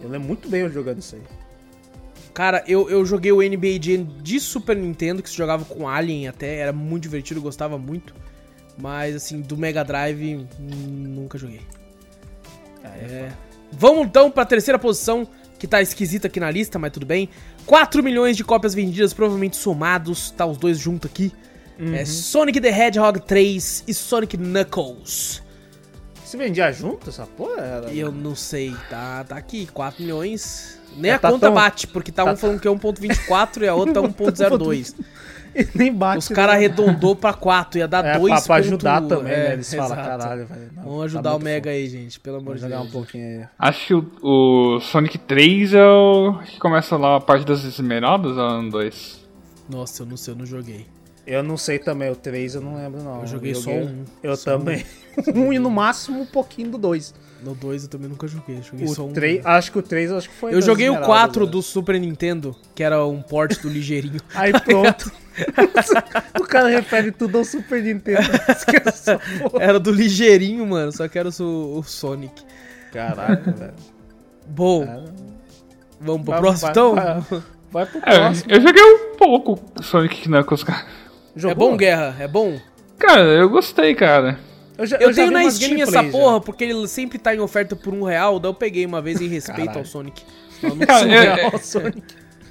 Eu 0.00 0.08
lembro 0.08 0.28
muito 0.28 0.48
bem 0.48 0.62
eu 0.62 0.70
jogando 0.70 1.00
isso 1.00 1.16
aí. 1.16 1.22
Cara, 2.32 2.62
eu, 2.66 2.88
eu 2.90 3.04
joguei 3.04 3.32
o 3.32 3.38
NBA 3.38 3.80
Jam 3.80 4.04
de 4.22 4.38
Super 4.38 4.76
Nintendo, 4.76 5.22
que 5.22 5.30
se 5.30 5.36
jogava 5.36 5.64
com 5.64 5.88
Alien 5.88 6.28
até, 6.28 6.56
era 6.56 6.72
muito 6.72 7.04
divertido, 7.04 7.40
eu 7.40 7.42
gostava 7.42 7.78
muito. 7.78 8.14
Mas, 8.78 9.16
assim, 9.16 9.40
do 9.40 9.56
Mega 9.56 9.82
Drive, 9.82 10.36
hum, 10.36 10.46
nunca 10.60 11.38
joguei. 11.38 11.62
É. 12.84 13.32
Vamos 13.72 14.06
então 14.06 14.30
pra 14.30 14.44
terceira 14.44 14.78
posição, 14.78 15.26
que 15.58 15.66
tá 15.66 15.80
esquisita 15.80 16.26
aqui 16.26 16.38
na 16.38 16.50
lista, 16.50 16.78
mas 16.78 16.92
tudo 16.92 17.06
bem. 17.06 17.28
4 17.66 18.02
milhões 18.02 18.36
de 18.36 18.44
cópias 18.44 18.74
vendidas, 18.74 19.12
provavelmente 19.12 19.56
somados, 19.56 20.30
tá 20.30 20.46
os 20.46 20.56
dois 20.56 20.78
juntos 20.78 21.10
aqui. 21.10 21.32
É 21.92 22.04
Sonic 22.06 22.58
the 22.60 22.68
Hedgehog 22.70 23.20
3 23.20 23.84
e 23.86 23.92
Sonic 23.92 24.36
Knuckles. 24.38 25.42
Se 26.24 26.36
vendia 26.36 26.72
junto 26.72 27.10
essa 27.10 27.26
porra? 27.26 27.60
Era... 27.60 27.92
Eu 27.92 28.10
não 28.10 28.34
sei, 28.34 28.74
tá, 28.88 29.22
tá 29.24 29.36
aqui, 29.36 29.66
4 29.66 30.02
milhões. 30.02 30.80
Nem 30.96 31.10
É, 31.10 31.14
a 31.14 31.18
tá 31.18 31.30
conta 31.30 31.46
tão- 31.46 31.54
bate, 31.54 31.86
porque 31.86 32.10
tá, 32.10 32.24
tá- 32.24 32.32
um 32.32 32.36
falando 32.36 32.60
que 32.60 32.66
é 32.66 32.70
1.24 32.70 33.62
e 33.62 33.68
a 33.68 33.74
outra 33.74 34.00
é 34.00 34.02
1.02. 34.08 34.94
Nem 35.74 35.92
bate. 35.92 36.18
Os 36.18 36.28
caras 36.28 36.52
né? 36.52 36.58
arredondou 36.66 37.16
pra 37.16 37.32
4, 37.32 37.78
ia 37.78 37.88
dar 37.88 38.04
É, 38.04 38.18
2 38.18 38.32
pra, 38.34 38.42
pra 38.42 38.54
ajudar 38.56 39.00
ponto- 39.02 39.16
também, 39.16 39.32
é, 39.32 39.36
né? 39.48 39.52
Eles 39.54 39.72
falam, 39.74 39.96
caralho, 39.96 40.46
velho. 40.46 40.70
não, 40.76 40.82
Vamos 40.82 40.98
tá 40.98 41.04
ajudar 41.04 41.30
o 41.30 41.32
muito 41.34 41.44
Mega 41.44 41.70
foda. 41.70 41.76
aí, 41.76 41.88
gente, 41.88 42.20
pelo 42.20 42.36
amor 42.36 42.44
Vamos 42.56 42.60
de 42.60 42.66
jogar 42.66 42.76
Deus. 42.82 42.88
um 42.88 42.92
pouquinho 42.92 43.40
aí. 43.40 43.46
Acho 43.58 43.86
que 43.86 43.94
o, 43.94 44.06
o 44.22 44.80
Sonic 44.80 45.18
3 45.18 45.74
é 45.74 45.84
o 45.86 46.38
que 46.44 46.58
começa 46.58 46.96
lá 46.96 47.16
a 47.16 47.20
parte 47.20 47.44
das 47.46 47.64
esmeraldas 47.64 48.36
ou 48.36 48.62
no 48.62 48.70
2? 48.70 49.26
Nossa, 49.68 50.02
eu 50.02 50.06
não 50.06 50.16
sei, 50.16 50.34
eu 50.34 50.38
não 50.38 50.46
joguei. 50.46 50.86
Eu 51.26 51.42
não 51.42 51.56
sei 51.56 51.78
também, 51.80 52.08
o 52.10 52.14
3 52.14 52.54
eu 52.54 52.60
não 52.60 52.76
lembro 52.76 53.02
não. 53.02 53.22
Eu 53.22 53.26
joguei 53.26 53.52
só 53.54 53.70
um. 53.70 54.04
Eu 54.22 54.36
Só 54.36 54.52
também. 54.56 54.84
Um 55.34 55.52
e 55.52 55.58
no 55.58 55.70
máximo 55.70 56.20
um 56.20 56.26
pouquinho 56.26 56.70
do 56.72 56.78
2. 56.78 57.12
No 57.44 57.54
2 57.54 57.84
eu 57.84 57.88
também 57.90 58.08
nunca 58.08 58.26
joguei, 58.26 58.60
joguei 58.62 58.88
só 58.88 59.02
O 59.04 59.08
um. 59.08 59.12
3, 59.12 59.44
acho 59.44 59.70
que 59.72 59.78
o 59.78 59.82
3 59.82 60.10
acho 60.12 60.28
que 60.28 60.34
foi 60.34 60.54
Eu 60.54 60.60
joguei 60.62 60.88
o 60.88 60.92
esmeraldas, 60.94 61.06
4 61.20 61.44
né? 61.44 61.50
do 61.52 61.62
Super 61.62 62.00
Nintendo, 62.00 62.56
que 62.74 62.82
era 62.82 63.04
um 63.04 63.20
port 63.22 63.60
do 63.60 63.68
ligeirinho. 63.68 64.20
Aí 64.34 64.52
pronto. 64.60 65.12
o 66.40 66.44
cara 66.44 66.68
refere 66.68 67.12
tudo 67.12 67.38
ao 67.38 67.44
Super 67.44 67.82
Nintendo. 67.82 68.20
Era 69.60 69.78
do 69.78 69.90
ligeirinho, 69.90 70.66
mano, 70.66 70.90
só 70.92 71.06
que 71.08 71.18
era 71.18 71.28
o, 71.28 71.78
o 71.78 71.82
Sonic. 71.82 72.42
Caraca, 72.92 73.50
velho. 73.52 73.74
Bom, 74.48 74.86
Cara, 74.86 75.04
vamos 76.00 76.22
pro 76.22 76.30
vai- 76.32 76.40
próximo 76.40 76.60
vai- 76.62 76.70
então? 76.70 76.94
vai- 76.94 77.42
Vai 77.70 77.84
pro 77.84 77.98
É, 78.06 78.18
próximo. 78.20 78.50
eu 78.52 78.60
joguei 78.62 78.82
um 78.82 79.16
pouco 79.16 79.60
Sonic 79.82 80.28
Knuckles, 80.28 80.62
cara. 80.64 80.86
É 81.36 81.38
Jogou? 81.40 81.70
bom, 81.72 81.76
Guerra? 81.76 82.16
É 82.18 82.28
bom? 82.28 82.58
Cara, 82.98 83.22
eu 83.22 83.50
gostei, 83.50 83.94
cara. 83.94 84.38
Eu, 84.78 84.86
já, 84.86 84.96
Eu, 84.98 85.12
já 85.12 85.22
tenho 85.24 85.38
vi 85.38 85.44
na 85.44 85.50
Steam 85.50 85.80
essa 85.80 85.92
gameplays 85.92 86.12
já. 86.12 86.18
porra, 86.18 86.40
porque 86.40 86.64
ele 86.64 86.86
sempre 86.88 87.18
tá 87.18 87.34
em 87.34 87.40
oferta 87.40 87.74
por 87.74 87.94
um 87.94 88.02
real, 88.04 88.38
daí 88.38 88.50
eu 88.50 88.54
peguei 88.54 88.84
uma 88.84 89.00
vez 89.00 89.20
em 89.20 89.28
respeito 89.28 89.60
Caralho. 89.68 89.78
ao 89.80 89.84
Sonic. 89.86 90.22
Eu 90.62 90.76
Cara, 90.86 91.14
é- 91.14 91.58
Sonic. 91.58 92.02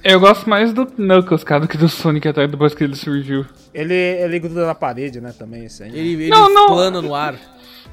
Eu 0.04 0.20
gosto 0.20 0.48
mais 0.48 0.72
do 0.72 0.86
Knuckles, 0.86 1.42
cara, 1.42 1.62
do 1.62 1.68
que 1.68 1.76
do 1.76 1.88
Sonic 1.88 2.28
até 2.28 2.46
depois 2.46 2.74
que 2.74 2.84
ele 2.84 2.94
surgiu. 2.94 3.44
Ele, 3.74 3.92
ele 3.94 4.38
gruda 4.38 4.64
na 4.64 4.74
parede, 4.74 5.20
né, 5.20 5.34
também, 5.36 5.66
aí. 5.82 5.88
Ele, 5.88 6.12
ele 6.12 6.28
Não, 6.28 6.48
não. 6.52 6.66
plana 6.68 7.02
no 7.02 7.12
ar. 7.14 7.34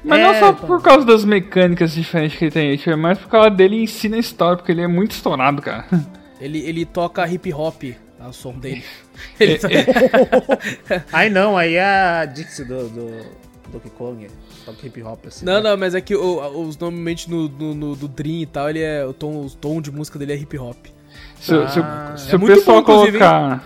Mas 0.04 0.20
É, 0.20 0.22
não 0.22 0.34
só 0.38 0.52
por 0.52 0.80
causa 0.82 1.04
das 1.04 1.24
mecânicas 1.24 1.92
diferentes 1.92 2.38
que 2.38 2.44
ele 2.44 2.52
tem, 2.52 2.80
é 2.86 2.96
mais 2.96 3.18
por 3.18 3.28
causa 3.28 3.50
dele 3.50 3.82
em 3.82 3.86
si 3.86 4.08
na 4.08 4.18
história, 4.18 4.56
porque 4.56 4.70
ele 4.70 4.82
é 4.82 4.86
muito 4.86 5.12
estourado, 5.12 5.60
cara. 5.62 5.86
Ele, 6.40 6.58
ele 6.60 6.84
toca 6.84 7.26
hip 7.26 7.50
hop, 7.54 7.84
é 7.84 7.96
o 8.28 8.32
som 8.32 8.52
dele. 8.52 8.84
Ele 9.40 9.56
tá- 9.56 9.68
Aí 11.12 11.30
não, 11.30 11.56
aí 11.56 11.74
é 11.76 11.84
a 11.84 12.24
Dixie 12.26 12.64
do, 12.66 12.88
do 12.88 13.10
Donkey 13.70 13.90
Kong. 13.90 14.26
Toca 14.64 14.86
hip 14.86 15.02
hop 15.02 15.26
assim. 15.26 15.44
Não, 15.44 15.54
né? 15.54 15.70
não, 15.70 15.76
mas 15.76 15.94
é 15.94 16.00
que 16.00 16.14
o- 16.14 16.66
os 16.66 16.76
normalmente 16.78 17.30
no, 17.30 17.48
no, 17.48 17.74
no- 17.74 17.96
do 17.96 18.08
Dream 18.08 18.40
e 18.42 18.46
tal, 18.46 18.68
ele 18.70 18.80
é. 18.80 19.04
O 19.06 19.12
tom, 19.12 19.44
o 19.46 19.50
tom 19.50 19.80
de 19.80 19.90
música 19.90 20.18
dele 20.18 20.32
é 20.32 20.36
hip 20.36 20.56
hop. 20.58 20.76
Se, 21.40 21.54
Ah. 21.54 21.68
se 21.68 21.80
o- 21.80 22.18
se 22.18 22.32
É 22.32 22.36
o 22.36 22.40
muito 22.40 22.54
pessoal 22.56 22.78
bom, 22.78 22.84
colocar. 22.84 23.64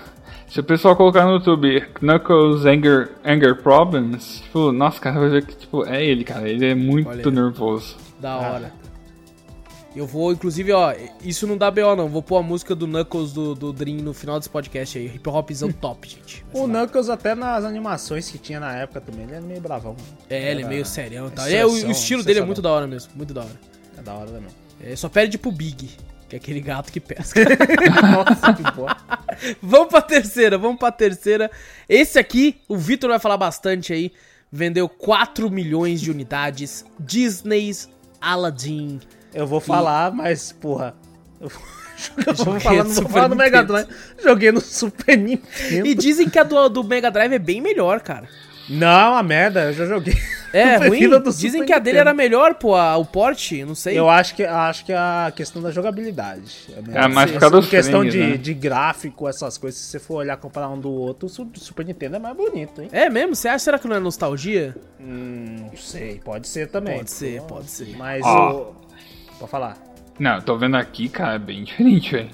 Se 0.48 0.60
o 0.60 0.64
pessoal 0.64 0.96
colocar 0.96 1.26
no 1.26 1.32
YouTube 1.32 1.84
Knuckles 2.00 2.64
Anger, 2.64 3.10
Anger 3.24 3.54
Problems, 3.62 4.40
tipo, 4.44 4.72
nossa, 4.72 4.98
cara, 4.98 5.20
vai 5.20 5.28
ver 5.28 5.44
que 5.44 5.54
tipo, 5.54 5.84
é 5.86 6.02
ele, 6.04 6.24
cara. 6.24 6.48
Ele 6.48 6.64
é 6.64 6.74
muito 6.74 7.30
nervoso. 7.30 7.96
Da 8.18 8.34
Ah. 8.34 8.70
Eu 9.98 10.06
vou, 10.06 10.30
inclusive, 10.32 10.70
ó, 10.72 10.94
isso 11.24 11.44
não 11.44 11.56
dá 11.56 11.70
BO 11.72 11.96
não. 11.96 12.08
Vou 12.08 12.22
pôr 12.22 12.36
a 12.36 12.42
música 12.42 12.72
do 12.72 12.86
Knuckles 12.86 13.32
do, 13.32 13.52
do 13.54 13.72
Dream 13.72 13.96
no 13.96 14.14
final 14.14 14.38
desse 14.38 14.48
podcast 14.48 14.96
aí. 14.96 15.06
Hip 15.06 15.28
hopzão 15.28 15.72
top, 15.74 16.08
gente. 16.08 16.44
Vai 16.52 16.62
O 16.62 16.66
lá. 16.66 16.72
Knuckles, 16.82 17.08
até 17.08 17.34
nas 17.34 17.64
animações 17.64 18.30
que 18.30 18.38
tinha 18.38 18.60
na 18.60 18.72
época 18.76 19.00
também, 19.00 19.24
ele 19.24 19.32
era 19.34 19.44
meio 19.44 19.60
bravão. 19.60 19.96
É, 20.30 20.36
ele 20.52 20.60
é 20.60 20.62
Era- 20.62 20.68
meio 20.68 20.86
serião 20.86 21.26
e 21.26 21.30
tal. 21.32 21.46
é 21.48 21.52
É, 21.54 21.66
o, 21.66 21.70
o 21.70 21.90
estilo 21.90 22.22
dele 22.22 22.38
é 22.38 22.44
muito 22.44 22.62
da 22.62 22.70
hora 22.70 22.86
mesmo. 22.86 23.10
Muito 23.16 23.34
da 23.34 23.40
hora. 23.40 23.60
É 23.98 24.00
da 24.02 24.14
hora 24.14 24.30
também. 24.30 24.50
É, 24.80 24.94
só 24.94 25.08
perde 25.08 25.36
pro 25.36 25.50
Big, 25.50 25.90
que 26.28 26.36
é 26.36 26.38
aquele 26.38 26.60
gato 26.60 26.92
que 26.92 27.00
pesca. 27.00 27.40
Nossa, 28.00 28.52
que 28.54 28.62
boa. 28.76 28.96
vamos 29.60 29.88
pra 29.88 30.00
terceira, 30.00 30.56
vamos 30.56 30.78
pra 30.78 30.92
terceira. 30.92 31.50
Esse 31.88 32.20
aqui, 32.20 32.60
o 32.68 32.76
Vitor 32.76 33.10
vai 33.10 33.18
falar 33.18 33.36
bastante 33.36 33.92
aí. 33.92 34.12
Vendeu 34.52 34.88
4 34.88 35.50
milhões 35.50 36.00
de 36.00 36.10
unidades. 36.12 36.84
Disney's 37.00 37.88
Aladdin. 38.20 39.00
Eu 39.34 39.46
vou 39.46 39.60
falar, 39.60 40.12
mas, 40.12 40.52
porra. 40.52 40.94
Eu 41.40 41.48
vou, 41.48 41.60
eu 42.26 42.34
vou 42.34 42.44
Joguei 42.54 42.60
falar, 42.60 42.84
no 42.84 42.88
não 42.94 43.02
vou 43.02 43.08
falar 43.10 43.28
no 43.28 43.36
Mega. 43.36 43.62
Drive. 43.62 43.88
Joguei 44.22 44.52
no 44.52 44.60
Super 44.60 45.16
Nintendo. 45.16 45.86
E 45.86 45.94
dizem 45.94 46.28
que 46.28 46.38
a 46.38 46.42
do, 46.42 46.68
do 46.68 46.84
Mega 46.84 47.10
Drive 47.10 47.32
é 47.32 47.38
bem 47.38 47.60
melhor, 47.60 48.00
cara. 48.00 48.28
Não, 48.70 49.14
a 49.16 49.22
merda, 49.22 49.62
eu 49.64 49.72
já 49.72 49.86
joguei. 49.86 50.14
É 50.52 50.76
ruim? 50.88 51.08
Dizem 51.24 51.50
Super 51.52 51.64
que 51.64 51.72
a 51.72 51.78
dele 51.78 51.96
Nintendo. 51.96 51.98
era 52.10 52.12
melhor, 52.14 52.54
pô, 52.56 52.74
a- 52.74 52.98
o 52.98 53.04
porte, 53.06 53.64
não 53.64 53.74
sei. 53.74 53.98
Eu 53.98 54.10
acho 54.10 54.34
que, 54.34 54.44
acho 54.44 54.84
que 54.84 54.92
a 54.92 55.32
questão 55.34 55.62
da 55.62 55.70
jogabilidade. 55.70 56.68
É. 56.94 57.04
É, 57.04 57.08
mas 57.08 57.28
Se- 57.30 57.32
por 57.34 57.40
causa 57.40 57.56
dos 57.56 57.68
questão 57.70 58.00
frames, 58.00 58.12
de, 58.12 58.18
né? 58.20 58.36
de 58.36 58.52
gráfico, 58.52 59.26
essas 59.26 59.56
coisas, 59.56 59.80
se 59.80 59.86
você 59.86 59.98
for 59.98 60.16
olhar 60.16 60.36
comparar 60.36 60.68
um 60.68 60.78
do 60.78 60.92
outro, 60.92 61.24
o 61.26 61.28
Su- 61.30 61.48
Super 61.54 61.86
Nintendo 61.86 62.16
é 62.16 62.18
mais 62.18 62.36
bonito, 62.36 62.82
hein? 62.82 62.90
É 62.92 63.08
mesmo? 63.08 63.34
Você 63.34 63.48
acha 63.48 63.60
será 63.64 63.78
que 63.78 63.88
não 63.88 63.96
é 63.96 64.00
nostalgia? 64.00 64.76
Hum, 65.00 65.68
não 65.70 65.76
sei, 65.78 66.20
pode 66.22 66.46
ser 66.46 66.68
também. 66.68 66.98
Pode 66.98 67.10
ser, 67.10 67.40
pode 67.44 67.70
ser. 67.70 67.96
Mas 67.96 68.22
Ó. 68.22 68.52
o. 68.52 68.87
Pode 69.38 69.50
falar. 69.50 69.76
Não, 70.18 70.36
eu 70.36 70.42
tô 70.42 70.56
vendo 70.58 70.76
aqui, 70.76 71.08
cara, 71.08 71.34
é 71.34 71.38
bem 71.38 71.62
diferente, 71.64 72.12
velho. 72.12 72.30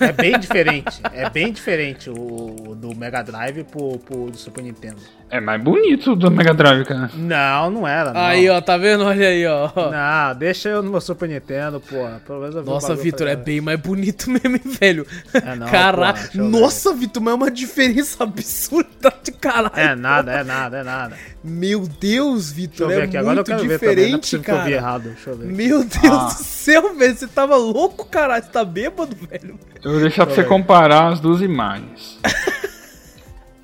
É 0.00 0.12
bem 0.12 0.38
diferente. 0.38 1.00
é 1.12 1.30
bem 1.30 1.52
diferente 1.52 2.10
o 2.10 2.74
do 2.74 2.94
Mega 2.94 3.22
Drive 3.22 3.64
pro, 3.64 3.98
pro 3.98 4.30
do 4.30 4.36
Super 4.36 4.62
Nintendo. 4.62 5.00
É 5.28 5.40
mais 5.40 5.60
bonito 5.60 6.14
do 6.14 6.30
Mega 6.30 6.54
Drive, 6.54 6.84
cara. 6.86 7.10
Não, 7.14 7.68
não 7.68 7.88
era. 7.88 8.12
Não. 8.12 8.20
Aí, 8.20 8.48
ó, 8.48 8.60
tá 8.60 8.76
vendo? 8.76 9.02
Olha 9.04 9.26
aí, 9.26 9.44
ó. 9.44 9.68
Não, 9.74 10.38
deixa 10.38 10.68
eu 10.68 10.82
no 10.84 10.90
meu 10.92 11.00
Super 11.00 11.28
Nintendo, 11.28 11.80
porra. 11.80 12.22
Pelo 12.24 12.40
menos 12.40 12.54
eu 12.54 12.62
Nossa, 12.62 12.94
Vitor, 12.94 13.26
é 13.26 13.34
bem 13.34 13.60
mais 13.60 13.80
bonito 13.80 14.30
mesmo, 14.30 14.54
hein, 14.54 14.60
velho. 14.64 15.04
É, 15.34 15.56
não, 15.56 15.66
Caraca. 15.66 16.20
porra, 16.20 16.30
deixa. 16.32 16.42
Nossa, 16.42 16.94
Vitor, 16.94 17.20
mas 17.22 17.32
é 17.32 17.34
uma 17.36 17.50
diferença 17.50 18.22
absurda 18.24 19.12
de 19.20 19.32
caralho. 19.32 19.72
É 19.74 19.96
nada, 19.96 20.30
é 20.32 20.44
nada, 20.44 20.76
é 20.78 20.84
nada. 20.84 21.16
Meu 21.42 21.80
Deus, 21.88 22.52
Deixa 22.52 22.54
Vitor, 22.54 22.90
eu 22.90 22.96
ver 22.96 23.00
é 23.02 23.04
aqui, 23.06 23.16
agora 23.16 23.32
eu 23.32 23.36
muito 23.36 23.46
quero 23.46 23.68
ver 23.68 23.78
também. 23.80 23.96
Não 23.96 24.02
é 24.02 24.04
diferente, 24.04 24.20
possível 24.20 24.44
que 24.44 24.50
eu 24.50 24.54
vi 24.56 24.60
cara. 24.62 24.74
errado. 24.74 25.02
Deixa 25.02 25.30
eu 25.30 25.36
ver. 25.36 25.46
Meu 25.46 25.78
Deus 25.84 26.04
Ah. 26.04 26.24
do 26.26 26.32
céu, 26.44 26.94
velho. 26.94 27.16
Você 27.16 27.26
tava 27.26 27.56
louco, 27.56 28.04
caralho. 28.08 28.44
Você 28.44 28.50
tá 28.50 28.64
bêbado, 28.64 29.16
velho. 29.28 29.58
Eu 29.84 29.90
vou 29.92 30.00
deixar 30.00 30.24
pra 30.24 30.34
você 30.36 30.42
ver. 30.42 30.48
comparar 30.48 31.08
as 31.12 31.18
duas 31.20 31.40
imagens. 31.42 32.18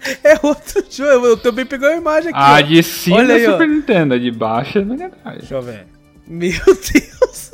É 0.24 0.34
outro 0.42 0.84
jogo. 0.90 1.26
Eu, 1.26 1.36
também 1.36 1.64
peguei 1.64 1.88
uma 1.88 1.96
imagem 1.96 2.30
aqui. 2.30 2.38
A 2.38 2.54
ó. 2.54 2.60
de 2.60 2.82
cima 2.82 3.16
Olha 3.16 3.34
aí, 3.34 3.44
é 3.44 3.48
ó. 3.48 3.52
Super 3.52 3.68
Nintendo, 3.68 4.14
a 4.14 4.18
de 4.18 4.30
baixo 4.30 4.78
é 4.78 4.84
Mega 4.84 5.10
Drive. 5.10 5.38
Deixa 5.38 5.54
eu 5.54 5.62
ver. 5.62 5.86
Meu 6.26 6.52
Deus. 6.66 7.50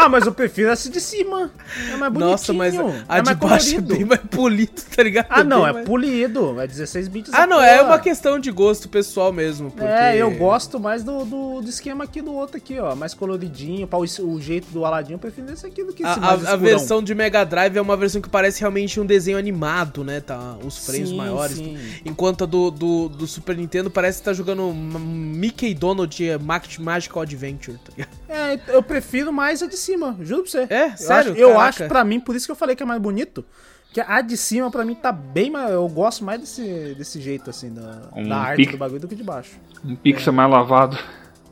Ah, 0.00 0.08
mas 0.08 0.24
eu 0.26 0.32
prefiro 0.32 0.70
essa 0.70 0.88
de 0.88 1.00
cima. 1.00 1.50
É 1.92 1.96
mais 1.96 2.12
bonitinho. 2.12 2.30
Nossa, 2.30 2.52
mas 2.52 2.74
a 3.08 3.18
é 3.18 3.22
de 3.22 3.34
baixo 3.34 3.38
colorido. 3.70 3.92
é 3.94 3.96
bem 3.96 4.04
mais 4.06 4.20
polido, 4.22 4.82
tá 4.94 5.02
ligado? 5.02 5.26
Ah, 5.30 5.42
não, 5.44 5.66
é 5.66 5.72
mais- 5.72 5.86
polido. 5.86 6.60
É 6.60 6.66
16 6.66 7.08
bits. 7.08 7.32
Ah, 7.34 7.46
não, 7.46 7.60
é 7.60 7.82
uma 7.82 7.98
questão 7.98 8.38
de 8.38 8.50
gosto 8.50 8.88
pessoal 8.88 9.32
mesmo. 9.32 9.70
Porque... 9.70 9.84
É, 9.86 10.16
eu 10.16 10.30
gosto 10.32 10.78
mais 10.78 11.02
do, 11.02 11.24
do, 11.24 11.60
do 11.60 11.68
esquema 11.68 12.04
aqui 12.04 12.22
do 12.22 12.32
outro 12.32 12.56
aqui, 12.56 12.78
ó. 12.78 12.94
Mais 12.94 13.12
coloridinho. 13.14 13.86
Pra 13.86 13.98
o, 13.98 14.02
o 14.02 14.40
jeito 14.40 14.68
do 14.70 14.84
Aladdin, 14.84 15.12
eu 15.14 15.18
prefiro 15.18 15.52
esse 15.52 15.66
aqui 15.66 15.82
do 15.84 15.92
que 15.92 16.04
A, 16.04 16.10
esse 16.10 16.18
a- 16.18 16.22
mais 16.22 16.32
a 16.40 16.42
escurão. 16.42 16.58
versão 16.58 17.02
de 17.02 17.14
Mega 17.14 17.44
Drive 17.44 17.76
é 17.76 17.80
uma 17.80 17.96
versão 17.96 18.20
que 18.20 18.28
parece 18.28 18.60
realmente 18.60 19.00
um 19.00 19.06
desenho 19.06 19.38
animado, 19.38 20.04
né? 20.04 20.20
Tá, 20.20 20.56
os 20.64 20.86
frames 20.86 21.08
Sim, 21.08 21.16
maiores. 21.16 21.56
sim. 21.56 21.76
Enquanto 22.04 22.44
a 22.44 22.46
do, 22.46 22.70
do, 22.70 23.08
do 23.08 23.26
Super 23.26 23.56
Nintendo 23.56 23.90
parece 23.90 24.18
que 24.18 24.24
tá 24.24 24.32
jogando 24.32 24.72
Mickey 24.72 25.74
Donald 25.74 26.16
Mag- 26.40 26.78
Magical 26.80 27.22
Adventure, 27.22 27.78
tá 27.78 27.90
ligado? 27.96 28.18
É, 28.28 28.60
eu 28.76 28.82
prefiro 28.82 29.32
mais 29.32 29.62
a 29.62 29.66
de 29.66 29.76
cima, 29.76 29.87
juro 30.22 30.42
pra 30.42 30.50
você. 30.50 30.66
É? 30.68 30.86
Eu 30.92 30.96
Sério? 30.96 31.32
Acho, 31.32 31.40
eu 31.40 31.48
Caraca. 31.48 31.68
acho, 31.68 31.84
pra 31.88 32.04
mim, 32.04 32.20
por 32.20 32.34
isso 32.36 32.46
que 32.46 32.52
eu 32.52 32.56
falei 32.56 32.74
que 32.76 32.82
é 32.82 32.86
mais 32.86 33.00
bonito, 33.00 33.44
que 33.92 34.00
a 34.00 34.20
de 34.20 34.36
cima, 34.36 34.70
pra 34.70 34.84
mim, 34.84 34.94
tá 34.94 35.10
bem 35.12 35.50
mais... 35.50 35.70
Eu 35.70 35.88
gosto 35.88 36.24
mais 36.24 36.40
desse, 36.40 36.94
desse 36.96 37.20
jeito, 37.20 37.48
assim, 37.50 37.72
da, 37.72 38.08
Um 38.14 38.28
da 38.28 38.36
arte 38.36 38.56
pique. 38.56 38.72
do 38.72 38.78
bagulho 38.78 39.00
do 39.00 39.08
que 39.08 39.14
de 39.14 39.22
baixo. 39.22 39.52
Um 39.84 39.96
pixel 39.96 40.32
mais 40.32 40.50
lavado. 40.50 40.98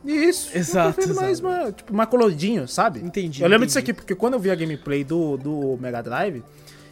Isso. 0.04 0.56
Exato, 0.56 0.94
prefiro 0.94 1.16
mais, 1.16 1.38
exato. 1.40 1.48
mais, 1.48 1.74
tipo, 1.74 1.94
mais 1.94 2.08
coloridinho, 2.08 2.68
sabe? 2.68 3.00
Entendi, 3.00 3.42
Eu 3.42 3.48
lembro 3.48 3.64
entendi. 3.64 3.66
disso 3.68 3.78
aqui, 3.78 3.92
porque 3.92 4.14
quando 4.14 4.34
eu 4.34 4.40
vi 4.40 4.50
a 4.50 4.54
gameplay 4.54 5.02
do, 5.02 5.36
do 5.36 5.78
Mega 5.80 6.02
Drive, 6.02 6.42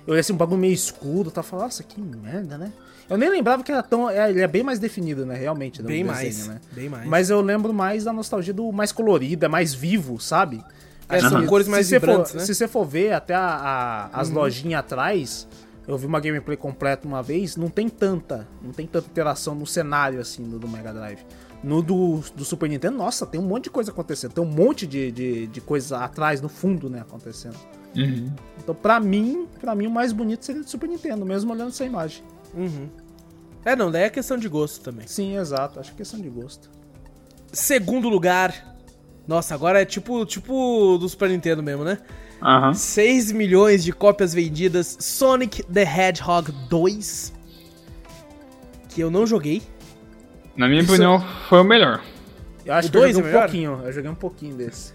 Eu 0.06 0.12
olhei 0.12 0.20
assim, 0.20 0.32
um 0.32 0.36
bagulho 0.36 0.58
meio 0.60 0.72
escuro, 0.74 1.30
tá 1.30 1.42
falando, 1.42 1.64
nossa, 1.66 1.82
que 1.82 2.00
merda, 2.00 2.58
né? 2.58 2.72
Eu 3.08 3.16
nem 3.18 3.28
lembrava 3.30 3.62
que 3.62 3.70
era 3.70 3.82
tão. 3.82 4.08
é, 4.10 4.30
Ele 4.30 4.40
é 4.40 4.46
bem 4.48 4.62
mais 4.62 4.78
definido, 4.78 5.24
né? 5.26 5.34
Realmente. 5.36 5.80
no 5.82 5.88
Bem 5.88 6.04
desenho, 6.04 6.24
mais, 6.26 6.48
né? 6.48 6.60
bem 6.72 6.88
mais. 6.88 7.06
Mas 7.06 7.30
eu 7.30 7.40
lembro 7.42 7.72
mais 7.72 8.04
da 8.04 8.12
nostalgia 8.14 8.52
do 8.54 8.72
mais 8.72 8.92
colorido, 8.92 9.44
é 9.44 9.48
mais 9.48 9.72
vivo, 9.74 10.18
sabe? 10.18 10.62
É, 11.08 11.20
são 11.20 11.38
Assim, 11.38 11.46
cores 11.46 11.68
mais 11.68 11.86
se 11.86 11.90
você 11.90 11.98
vibrantes, 11.98 12.32
for, 12.32 12.38
né? 12.38 12.44
Se 12.46 12.54
você 12.54 12.68
for 12.68 12.84
ver 12.84 13.12
até 13.12 13.34
a- 13.34 13.40
a- 14.12 14.20
as 14.20 14.28
Uhum. 14.28 14.34
lojinhas 14.36 14.80
atrás, 14.80 15.46
eu 15.86 15.98
vi 15.98 16.06
uma 16.06 16.18
gameplay 16.20 16.56
completa 16.56 17.06
uma 17.06 17.22
vez, 17.22 17.56
não 17.56 17.68
tem 17.68 17.88
tanta, 17.88 18.48
não 18.62 18.72
tem 18.72 18.86
tanta 18.86 19.06
interação 19.08 19.54
no 19.54 19.66
cenário 19.66 20.20
assim 20.20 20.42
do, 20.44 20.58
do 20.58 20.66
Mega 20.68 20.92
Drive. 20.92 21.18
No 21.62 21.80
do, 21.82 22.20
do 22.36 22.44
Super 22.44 22.68
Nintendo, 22.68 22.96
nossa, 22.98 23.24
tem 23.26 23.40
um 23.40 23.44
monte 23.44 23.64
de 23.64 23.70
coisa 23.70 23.90
acontecendo, 23.90 24.32
tem 24.32 24.42
um 24.44 24.46
monte 24.50 24.86
de, 24.86 25.10
de, 25.12 25.46
de 25.46 25.60
coisa 25.60 25.98
atrás, 25.98 26.40
no 26.40 26.48
fundo, 26.48 26.88
né, 26.90 27.00
acontecendo. 27.00 27.56
Uhum. 27.96 28.30
Então, 28.58 28.74
pra 28.74 28.98
mim, 29.00 29.46
pra 29.60 29.74
mim, 29.74 29.86
o 29.86 29.90
mais 29.90 30.12
bonito 30.12 30.44
seria 30.44 30.62
do 30.62 30.68
Super 30.68 30.88
Nintendo, 30.88 31.24
mesmo 31.24 31.52
olhando 31.52 31.68
essa 31.68 31.84
imagem. 31.84 32.22
Uhum. 32.54 32.88
É, 33.64 33.74
não, 33.74 33.90
daí 33.90 34.02
é 34.02 34.10
questão 34.10 34.36
de 34.36 34.46
gosto 34.48 34.82
também. 34.82 35.06
Sim, 35.06 35.36
exato, 35.38 35.80
acho 35.80 35.90
que 35.90 35.96
é 35.96 35.98
questão 35.98 36.20
de 36.20 36.28
gosto. 36.28 36.68
Segundo 37.52 38.08
lugar. 38.08 38.73
Nossa, 39.26 39.54
agora 39.54 39.80
é 39.80 39.84
tipo, 39.84 40.24
tipo 40.26 40.98
do 40.98 41.08
Super 41.08 41.30
Nintendo 41.30 41.62
mesmo, 41.62 41.82
né? 41.84 41.98
Aham. 42.42 42.74
6 42.74 43.32
milhões 43.32 43.82
de 43.82 43.92
cópias 43.92 44.34
vendidas. 44.34 44.96
Sonic 45.00 45.62
the 45.64 45.82
Hedgehog 45.82 46.52
2. 46.68 47.32
Que 48.90 49.00
eu 49.00 49.10
não 49.10 49.26
joguei. 49.26 49.62
Na 50.56 50.68
minha 50.68 50.82
Isso- 50.82 50.92
opinião, 50.92 51.24
foi 51.48 51.60
o 51.60 51.64
melhor. 51.64 52.00
Eu 52.64 52.74
acho 52.74 52.88
O 52.88 52.90
que 52.90 52.96
eu 52.96 53.00
dois 53.00 53.14
joguei 53.16 53.30
é 53.32 53.36
um 53.36 53.40
pouquinho, 53.40 53.80
eu 53.84 53.92
joguei 53.92 54.10
um 54.10 54.14
pouquinho 54.14 54.54
desse. 54.56 54.92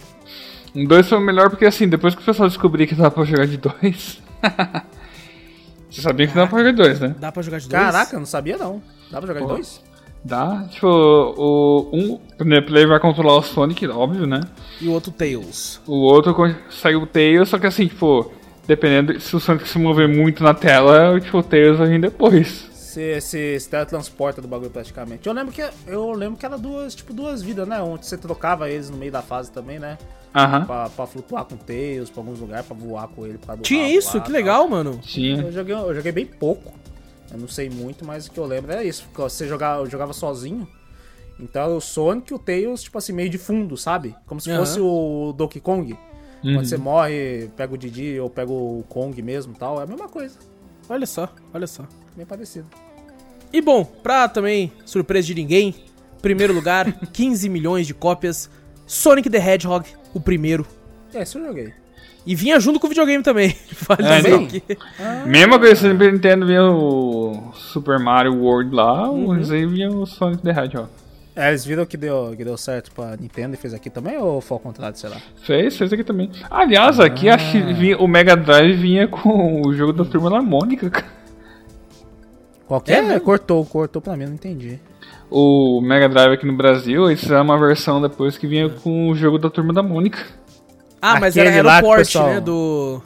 O 0.75 0.87
2 0.87 1.07
foi 1.09 1.17
o 1.17 1.21
melhor 1.21 1.49
porque, 1.49 1.65
assim, 1.65 1.87
depois 1.87 2.13
que 2.15 2.21
o 2.21 2.25
pessoal 2.25 2.47
descobriu 2.47 2.87
que 2.87 2.95
dava 2.95 3.11
pra 3.11 3.23
jogar 3.23 3.47
de 3.47 3.57
dois. 3.57 4.21
Você 5.89 6.01
sabia 6.01 6.27
que 6.27 6.35
dava 6.35 6.47
pra 6.47 6.59
jogar 6.59 6.71
de 6.71 6.77
dois, 6.77 6.99
né? 6.99 7.15
Dá 7.19 7.31
pra 7.31 7.41
jogar 7.41 7.59
de 7.59 7.67
dois? 7.67 7.81
Caraca, 7.83 8.15
eu 8.15 8.19
não 8.19 8.25
sabia 8.27 8.57
não. 8.57 8.81
Dá 9.11 9.17
pra 9.19 9.27
jogar 9.27 9.39
Pô. 9.39 9.47
de 9.47 9.53
dois? 9.53 9.81
Dá, 10.23 10.65
tipo, 10.69 10.87
o. 10.87 11.89
Um, 11.93 12.19
primeiro 12.37 12.65
player 12.65 12.87
vai 12.87 12.99
controlar 12.99 13.37
o 13.37 13.41
Sonic, 13.41 13.87
óbvio, 13.87 14.27
né? 14.27 14.41
E 14.81 14.87
o 14.87 14.91
outro 14.91 15.11
Tails. 15.11 15.81
O 15.87 15.97
outro 16.01 16.33
consegue 16.33 16.97
o 16.97 17.07
Tails, 17.07 17.49
só 17.49 17.57
que 17.57 17.67
assim, 17.67 17.87
tipo, 17.87 18.31
dependendo 18.67 19.19
se 19.19 19.35
o 19.35 19.39
Sonic 19.39 19.67
se 19.67 19.79
mover 19.79 20.07
muito 20.07 20.43
na 20.43 20.53
tela, 20.53 21.19
tipo, 21.19 21.37
o 21.37 21.43
Tails 21.43 21.77
vai 21.77 21.87
vir 21.87 22.01
depois. 22.01 22.67
Você 22.71 23.21
se, 23.21 23.59
se 23.59 23.69
teletransporta 23.69 24.41
do 24.41 24.47
bagulho 24.47 24.71
praticamente. 24.71 25.27
Eu 25.27 25.33
lembro 25.33 25.53
que 25.53 25.63
eu 25.87 26.11
lembro 26.11 26.37
que 26.37 26.45
era 26.45 26.57
duas, 26.57 26.95
tipo, 26.95 27.13
duas 27.13 27.41
vidas, 27.41 27.67
né? 27.67 27.79
Onde 27.81 28.05
você 28.05 28.17
trocava 28.17 28.69
eles 28.69 28.89
no 28.89 28.97
meio 28.97 29.11
da 29.11 29.21
fase 29.21 29.51
também, 29.51 29.79
né? 29.79 29.97
Aham. 30.35 30.65
Pra, 30.65 30.89
pra 30.89 31.07
flutuar 31.07 31.45
com 31.45 31.55
o 31.55 31.57
Tails, 31.57 32.09
pra 32.09 32.21
alguns 32.21 32.39
lugares, 32.39 32.65
pra 32.65 32.75
voar 32.75 33.07
com 33.07 33.25
ele. 33.25 33.37
Pra 33.37 33.55
do 33.55 33.61
Tinha 33.61 33.87
isso? 33.87 34.17
lá, 34.17 34.23
que 34.23 34.31
tal. 34.31 34.33
legal, 34.33 34.67
mano. 34.67 34.99
Tinha. 35.03 35.41
Eu 35.41 35.51
joguei, 35.51 35.75
eu 35.75 35.95
joguei 35.95 36.11
bem 36.11 36.25
pouco. 36.25 36.73
Eu 37.31 37.37
não 37.37 37.47
sei 37.47 37.69
muito, 37.69 38.03
mas 38.05 38.27
o 38.27 38.31
que 38.31 38.39
eu 38.39 38.45
lembro 38.45 38.71
era 38.71 38.83
isso. 38.83 39.03
Porque 39.05 39.21
você 39.21 39.47
jogava, 39.47 39.81
eu 39.81 39.89
jogava 39.89 40.13
sozinho. 40.13 40.67
Então 41.39 41.77
o 41.77 41.81
Sonic 41.81 42.31
e 42.31 42.35
o 42.35 42.39
Tails, 42.39 42.83
tipo 42.83 42.97
assim, 42.97 43.13
meio 43.13 43.29
de 43.29 43.37
fundo, 43.37 43.77
sabe? 43.77 44.15
Como 44.25 44.41
se 44.41 44.49
Aham. 44.51 44.59
fosse 44.59 44.79
o 44.79 45.33
Donkey 45.37 45.59
Kong. 45.61 45.93
Uhum. 46.43 46.53
Quando 46.55 46.65
você 46.65 46.77
morre, 46.77 47.49
pega 47.55 47.73
o 47.73 47.77
Didi 47.77 48.19
ou 48.19 48.29
pega 48.29 48.51
o 48.51 48.83
Kong 48.89 49.21
mesmo 49.21 49.53
e 49.53 49.55
tal. 49.57 49.79
É 49.79 49.83
a 49.83 49.87
mesma 49.87 50.07
coisa. 50.09 50.37
Olha 50.89 51.05
só, 51.05 51.29
olha 51.53 51.67
só. 51.67 51.85
Bem 52.15 52.25
parecido. 52.25 52.67
E 53.53 53.61
bom, 53.61 53.83
pra 53.85 54.27
também 54.27 54.71
surpresa 54.85 55.27
de 55.27 55.35
ninguém, 55.35 55.75
primeiro 56.21 56.53
lugar, 56.53 56.91
15 57.13 57.47
milhões 57.49 57.87
de 57.87 57.93
cópias. 57.93 58.49
Sonic 58.85 59.29
the 59.29 59.37
Hedgehog, 59.37 59.87
o 60.13 60.19
primeiro. 60.19 60.65
É, 61.13 61.23
isso 61.23 61.37
eu 61.37 61.45
joguei. 61.45 61.73
E 62.29 62.35
vinha 62.35 62.59
junto 62.59 62.79
com 62.79 62.85
o 62.85 62.89
videogame 62.89 63.23
também. 63.23 63.55
Vale 63.87 64.03
É, 64.07 64.17
dizer 64.17 64.29
então. 64.35 64.45
que- 64.47 64.77
Mesma 65.27 65.57
coisa, 65.57 65.89
Super 65.89 66.13
Nintendo 66.13 66.45
vinha 66.45 66.63
o 66.63 67.51
Super 67.55 67.97
Mario 67.97 68.35
World 68.35 68.73
lá, 68.75 69.09
Uhum. 69.09 69.29
mas 69.29 69.49
aí 69.49 69.65
vinha 69.65 69.89
o 69.89 70.05
Sonic 70.05 70.43
the 70.43 70.51
Hedgehog. 70.51 70.87
É, 71.35 71.49
eles 71.49 71.65
viram 71.65 71.85
que 71.85 71.95
deu, 71.97 72.33
que 72.37 72.43
deu 72.43 72.55
certo 72.57 72.91
pra 72.91 73.15
Nintendo 73.17 73.55
e 73.55 73.57
fez 73.57 73.73
aqui 73.73 73.89
também, 73.89 74.17
ou 74.17 74.41
foi 74.41 74.55
ao 74.55 74.59
contrário, 74.59 74.95
sei 74.97 75.09
lá? 75.09 75.15
Fez, 75.41 75.75
fez 75.77 75.91
aqui 75.91 76.03
também. 76.03 76.29
Aliás, 76.51 76.99
aqui 76.99 77.29
acho 77.29 77.51
que 77.51 77.61
vinha- 77.73 77.97
o 77.97 78.07
Mega 78.07 78.35
Drive 78.35 78.75
vinha 78.75 79.07
com 79.07 79.61
o 79.65 79.73
jogo 79.73 79.91
da 79.93 80.03
Turma 80.05 80.29
da 80.29 80.41
Mônica, 80.41 80.87
cara. 80.89 81.07
Qual 82.67 82.79
que 82.81 82.91
é? 82.91 83.13
É 83.13 83.19
cortou, 83.19 83.65
cortou 83.65 84.01
pra 84.01 84.15
mim, 84.15 84.25
não 84.25 84.33
entendi. 84.33 84.79
O 85.31 85.81
Mega 85.81 86.07
Drive 86.09 86.33
aqui 86.33 86.45
no 86.45 86.53
Brasil, 86.55 87.07
eles 87.07 87.21
fizeram 87.21 87.43
uma 87.43 87.57
versão 87.57 87.99
depois 88.01 88.37
que 88.37 88.45
vinha 88.45 88.69
com 88.69 89.09
o 89.09 89.15
jogo 89.15 89.37
da 89.39 89.49
Turma 89.49 89.73
da 89.73 89.81
Mônica. 89.81 90.19
Ah, 91.01 91.19
mas 91.19 91.35
era, 91.37 91.49
era 91.49 91.67
lá 91.67 91.79
o 91.79 91.81
porte, 91.81 91.99
pessoal- 92.05 92.27
né? 92.29 92.39
Do. 92.41 93.01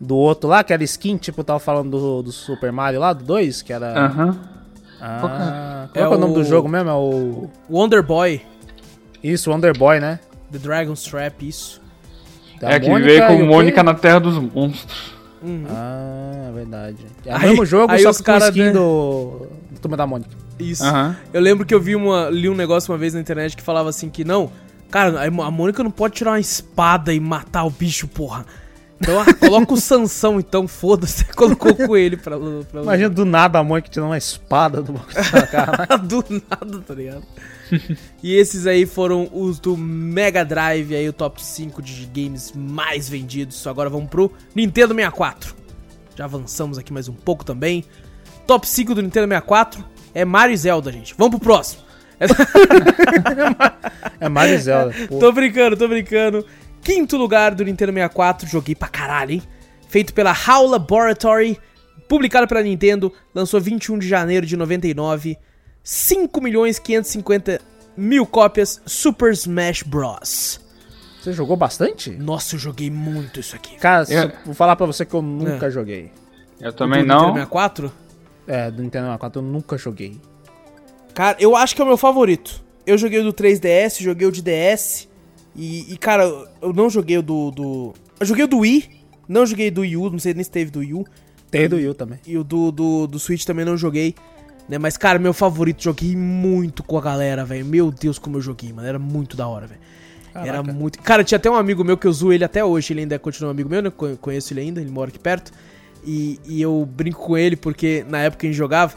Do 0.00 0.16
outro 0.16 0.48
lá, 0.50 0.62
que 0.62 0.72
era 0.72 0.82
skin, 0.84 1.16
tipo, 1.16 1.42
tava 1.44 1.58
falando 1.60 1.90
do, 1.98 2.22
do 2.24 2.32
Super 2.32 2.70
Mario 2.72 3.00
lá, 3.00 3.12
do 3.12 3.24
2, 3.24 3.62
que 3.62 3.72
era... 3.72 4.06
Aham. 4.06 4.38
Ah, 5.00 5.86
É 5.94 5.98
qual 5.98 6.10
que 6.10 6.14
é 6.14 6.16
o 6.16 6.18
nome 6.18 6.34
do 6.34 6.44
jogo 6.44 6.68
mesmo? 6.68 6.90
É 6.90 6.92
o... 6.94 7.48
Wonder 7.70 8.02
Boy, 8.02 8.42
Isso, 9.22 9.50
Wonder 9.50 9.76
Boy, 9.76 10.00
né? 10.00 10.18
The 10.52 10.58
Dragon's 10.58 11.02
Trap, 11.04 11.46
isso. 11.48 11.80
Da 12.60 12.70
É 12.72 12.80
que 12.80 12.88
Mônica 12.88 13.08
veio 13.08 13.26
com? 13.26 13.46
Mônica 13.46 13.82
na 13.82 13.94
Terra 13.94 14.18
dos 14.18 14.36
Monstros. 14.36 15.14
Ah, 15.68 16.50
verdade. 16.54 16.96
É 17.24 17.32
o 17.32 17.36
Aí- 17.36 17.48
mesmo 17.50 17.64
jogo, 17.66 17.92
aí 17.92 18.02
só 18.02 18.10
os 18.10 18.16
que 18.18 18.24
com 18.24 18.32
cara, 18.32 18.46
skin 18.48 18.64
né? 18.64 18.72
do... 18.72 19.46
do 19.70 19.80
Turma 19.80 19.96
da 19.96 20.06
Mônica. 20.06 20.30
Isso. 20.58 20.84
Aham. 20.84 21.16
Eu 21.32 21.40
lembro 21.40 21.64
que 21.66 21.74
eu 21.74 21.80
vi 21.80 21.94
uma, 21.96 22.28
li 22.30 22.48
um 22.48 22.54
negócio 22.54 22.92
uma 22.92 22.98
vez 22.98 23.14
na 23.14 23.20
internet 23.20 23.56
que 23.56 23.62
falava 23.62 23.88
assim 23.88 24.08
que 24.10 24.24
não, 24.24 24.50
cara, 24.90 25.26
a 25.26 25.50
Mônica 25.50 25.82
não 25.82 25.90
pode 25.90 26.14
tirar 26.14 26.32
uma 26.32 26.40
espada 26.40 27.12
e 27.12 27.20
matar 27.20 27.64
o 27.64 27.70
bicho, 27.70 28.06
porra. 28.08 28.44
Então 29.00 29.20
ah, 29.20 29.34
coloca 29.34 29.74
o 29.74 29.76
Sansão 29.76 30.38
então, 30.38 30.66
foda-se, 30.66 31.24
colocou 31.34 31.74
com 31.74 31.96
ele 31.96 32.16
pra, 32.16 32.38
pra 32.70 32.82
Imagina 32.82 33.10
do 33.10 33.24
nada 33.24 33.58
a 33.58 33.64
Mônica 33.64 33.88
tirando 33.88 34.08
uma 34.08 34.18
espada 34.18 34.80
do 34.80 34.92
na 34.92 35.00
cara. 35.46 35.96
do 35.98 36.24
nada, 36.30 36.80
tá 36.80 36.94
ligado? 36.94 37.22
e 38.22 38.34
esses 38.34 38.66
aí 38.66 38.86
foram 38.86 39.28
os 39.32 39.58
do 39.58 39.76
Mega 39.76 40.44
Drive, 40.44 40.94
aí 40.94 41.08
o 41.08 41.12
top 41.12 41.42
5 41.42 41.82
de 41.82 42.06
games 42.06 42.52
mais 42.54 43.08
vendidos. 43.08 43.66
Agora 43.66 43.90
vamos 43.90 44.08
pro 44.08 44.32
Nintendo 44.54 44.94
64. 44.94 45.54
Já 46.16 46.24
avançamos 46.24 46.78
aqui 46.78 46.92
mais 46.92 47.08
um 47.08 47.14
pouco 47.14 47.44
também. 47.44 47.84
Top 48.46 48.66
5 48.66 48.94
do 48.94 49.02
Nintendo 49.02 49.26
64 49.26 49.84
é 50.14 50.24
Mario 50.24 50.54
e 50.54 50.56
Zelda, 50.56 50.92
gente. 50.92 51.14
Vamos 51.18 51.38
pro 51.38 51.40
próximo. 51.40 51.83
É 54.20 54.28
Mario 54.28 54.58
Zelda. 54.60 54.94
pô. 55.08 55.18
Tô 55.18 55.32
brincando, 55.32 55.76
tô 55.76 55.88
brincando. 55.88 56.46
Quinto 56.82 57.16
lugar 57.16 57.54
do 57.54 57.64
Nintendo 57.64 57.92
64, 57.92 58.48
joguei 58.48 58.74
pra 58.74 58.88
caralho, 58.88 59.32
hein? 59.32 59.42
Feito 59.88 60.12
pela 60.14 60.32
HAL 60.32 60.66
Laboratory, 60.66 61.58
publicado 62.08 62.46
pela 62.46 62.62
Nintendo, 62.62 63.12
lançou 63.34 63.60
21 63.60 63.98
de 63.98 64.08
janeiro 64.08 64.46
de 64.46 64.56
99. 64.56 65.36
5 65.82 66.40
milhões 66.40 66.78
550 66.78 67.60
mil 67.96 68.26
cópias, 68.26 68.80
Super 68.86 69.32
Smash 69.32 69.82
Bros. 69.82 70.60
Você 71.22 71.32
jogou 71.32 71.56
bastante? 71.56 72.10
Nossa, 72.10 72.54
eu 72.54 72.58
joguei 72.58 72.90
muito 72.90 73.40
isso 73.40 73.56
aqui. 73.56 73.76
Cara, 73.76 74.04
Eu- 74.10 74.22
eu 74.24 74.32
vou 74.46 74.54
falar 74.54 74.76
pra 74.76 74.84
você 74.86 75.04
que 75.06 75.14
eu 75.14 75.22
nunca 75.22 75.70
joguei. 75.70 76.10
Eu 76.60 76.72
também 76.72 77.00
do 77.02 77.06
não. 77.08 77.16
Nintendo 77.16 77.32
64? 77.34 77.92
É, 78.46 78.70
do 78.70 78.82
Nintendo 78.82 79.04
64 79.06 79.40
eu 79.40 79.44
nunca 79.44 79.76
joguei. 79.78 80.20
Cara, 81.14 81.36
eu 81.40 81.54
acho 81.56 81.74
que 81.74 81.80
é 81.80 81.84
o 81.84 81.88
meu 81.88 81.96
favorito. 81.96 82.62
Eu 82.86 82.98
joguei 82.98 83.20
o 83.20 83.24
do 83.24 83.32
3DS, 83.32 84.02
joguei 84.02 84.26
o 84.26 84.32
de 84.32 84.42
DS. 84.42 85.08
E, 85.56 85.92
e, 85.92 85.96
cara, 85.96 86.24
eu 86.60 86.72
não 86.72 86.90
joguei 86.90 87.16
o 87.18 87.22
do, 87.22 87.50
do. 87.50 87.94
Eu 88.18 88.26
joguei 88.26 88.44
o 88.44 88.48
do 88.48 88.58
Wii, 88.58 88.90
não 89.28 89.46
joguei 89.46 89.70
do 89.70 89.82
Wii 89.82 89.96
U, 89.96 90.10
não 90.10 90.18
sei 90.18 90.34
nem 90.34 90.42
se 90.42 90.50
teve 90.50 90.70
do 90.70 90.80
Wii 90.80 90.94
U. 90.94 91.04
Tem 91.50 91.68
do 91.68 91.78
Yu 91.78 91.94
também. 91.94 92.18
E 92.26 92.36
o 92.36 92.42
do, 92.42 92.72
do, 92.72 93.06
do 93.06 93.18
Switch 93.20 93.44
também 93.44 93.64
não 93.64 93.76
joguei. 93.76 94.16
Né? 94.68 94.76
Mas, 94.76 94.96
cara, 94.96 95.20
meu 95.20 95.32
favorito, 95.32 95.84
joguei 95.84 96.16
muito 96.16 96.82
com 96.82 96.98
a 96.98 97.00
galera, 97.00 97.44
velho. 97.44 97.64
Meu 97.64 97.92
Deus, 97.92 98.18
como 98.18 98.38
eu 98.38 98.40
joguei, 98.40 98.72
mano. 98.72 98.88
Era 98.88 98.98
muito 98.98 99.36
da 99.36 99.46
hora, 99.46 99.68
velho. 99.68 99.80
Era 100.34 100.62
muito. 100.74 101.00
Cara, 101.00 101.22
tinha 101.22 101.36
até 101.36 101.48
um 101.48 101.54
amigo 101.54 101.84
meu 101.84 101.96
que 101.96 102.08
eu 102.08 102.12
zoo 102.12 102.32
ele 102.32 102.42
até 102.44 102.64
hoje. 102.64 102.92
Ele 102.92 103.02
ainda 103.02 103.16
continua 103.20 103.50
um 103.50 103.52
amigo 103.52 103.68
meu, 103.70 103.80
né? 103.80 103.90
Con- 103.90 104.16
Conheço 104.16 104.52
ele 104.52 104.62
ainda, 104.62 104.80
ele 104.80 104.90
mora 104.90 105.10
aqui 105.10 105.18
perto. 105.18 105.52
E, 106.04 106.40
e 106.44 106.60
eu 106.60 106.84
brinco 106.90 107.22
com 107.24 107.38
ele 107.38 107.54
porque 107.54 108.04
na 108.08 108.18
época 108.18 108.44
a 108.44 108.50
gente 108.50 108.56
jogava, 108.56 108.94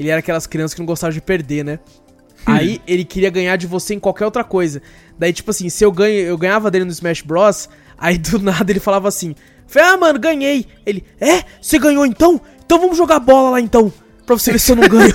ele 0.00 0.08
era 0.08 0.20
aquelas 0.20 0.46
crianças 0.46 0.72
que 0.72 0.80
não 0.80 0.86
gostavam 0.86 1.12
de 1.12 1.20
perder, 1.20 1.62
né? 1.62 1.78
Aí 2.46 2.80
ele 2.86 3.04
queria 3.04 3.28
ganhar 3.28 3.56
de 3.56 3.66
você 3.66 3.92
em 3.92 4.00
qualquer 4.00 4.24
outra 4.24 4.42
coisa. 4.42 4.80
Daí, 5.18 5.30
tipo 5.30 5.50
assim, 5.50 5.68
se 5.68 5.84
eu 5.84 5.92
ganho, 5.92 6.20
eu 6.20 6.38
ganhava 6.38 6.70
dele 6.70 6.86
no 6.86 6.90
Smash 6.90 7.20
Bros. 7.20 7.68
Aí 7.98 8.16
do 8.16 8.38
nada 8.40 8.72
ele 8.72 8.80
falava 8.80 9.08
assim: 9.08 9.34
ah, 9.76 9.98
mano, 9.98 10.18
ganhei. 10.18 10.66
Ele, 10.86 11.04
é? 11.20 11.44
Você 11.60 11.78
ganhou 11.78 12.06
então? 12.06 12.40
Então 12.64 12.80
vamos 12.80 12.96
jogar 12.96 13.20
bola 13.20 13.50
lá 13.50 13.60
então. 13.60 13.92
Pra 14.24 14.38
você 14.38 14.52
ver 14.52 14.58
se 14.58 14.72
eu 14.72 14.76
não 14.76 14.88
ganho. 14.88 15.12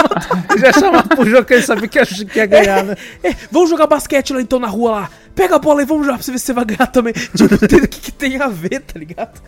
Já 0.58 0.72
chamava 0.72 1.08
pro 1.14 1.28
jogo 1.28 1.44
que 1.44 1.52
ele 1.52 1.62
sabia 1.62 1.88
que 1.88 1.98
ia, 1.98 2.46
ganhar, 2.46 2.84
né? 2.84 2.96
É, 3.22 3.34
vamos 3.50 3.68
jogar 3.68 3.86
basquete 3.86 4.32
lá 4.32 4.40
então 4.40 4.58
na 4.58 4.68
rua 4.68 4.92
lá. 4.92 5.10
Pega 5.34 5.56
a 5.56 5.58
bola 5.58 5.82
e 5.82 5.84
vamos 5.84 6.06
jogar 6.06 6.16
pra 6.16 6.24
você 6.24 6.32
ver 6.32 6.38
se 6.38 6.46
você 6.46 6.52
vai 6.54 6.64
ganhar 6.64 6.86
também. 6.86 7.12
Tipo, 7.12 7.54
o 7.84 7.88
que, 7.88 8.00
que 8.00 8.12
tem 8.12 8.40
a 8.40 8.48
ver, 8.48 8.80
tá 8.80 8.98
ligado? 8.98 9.42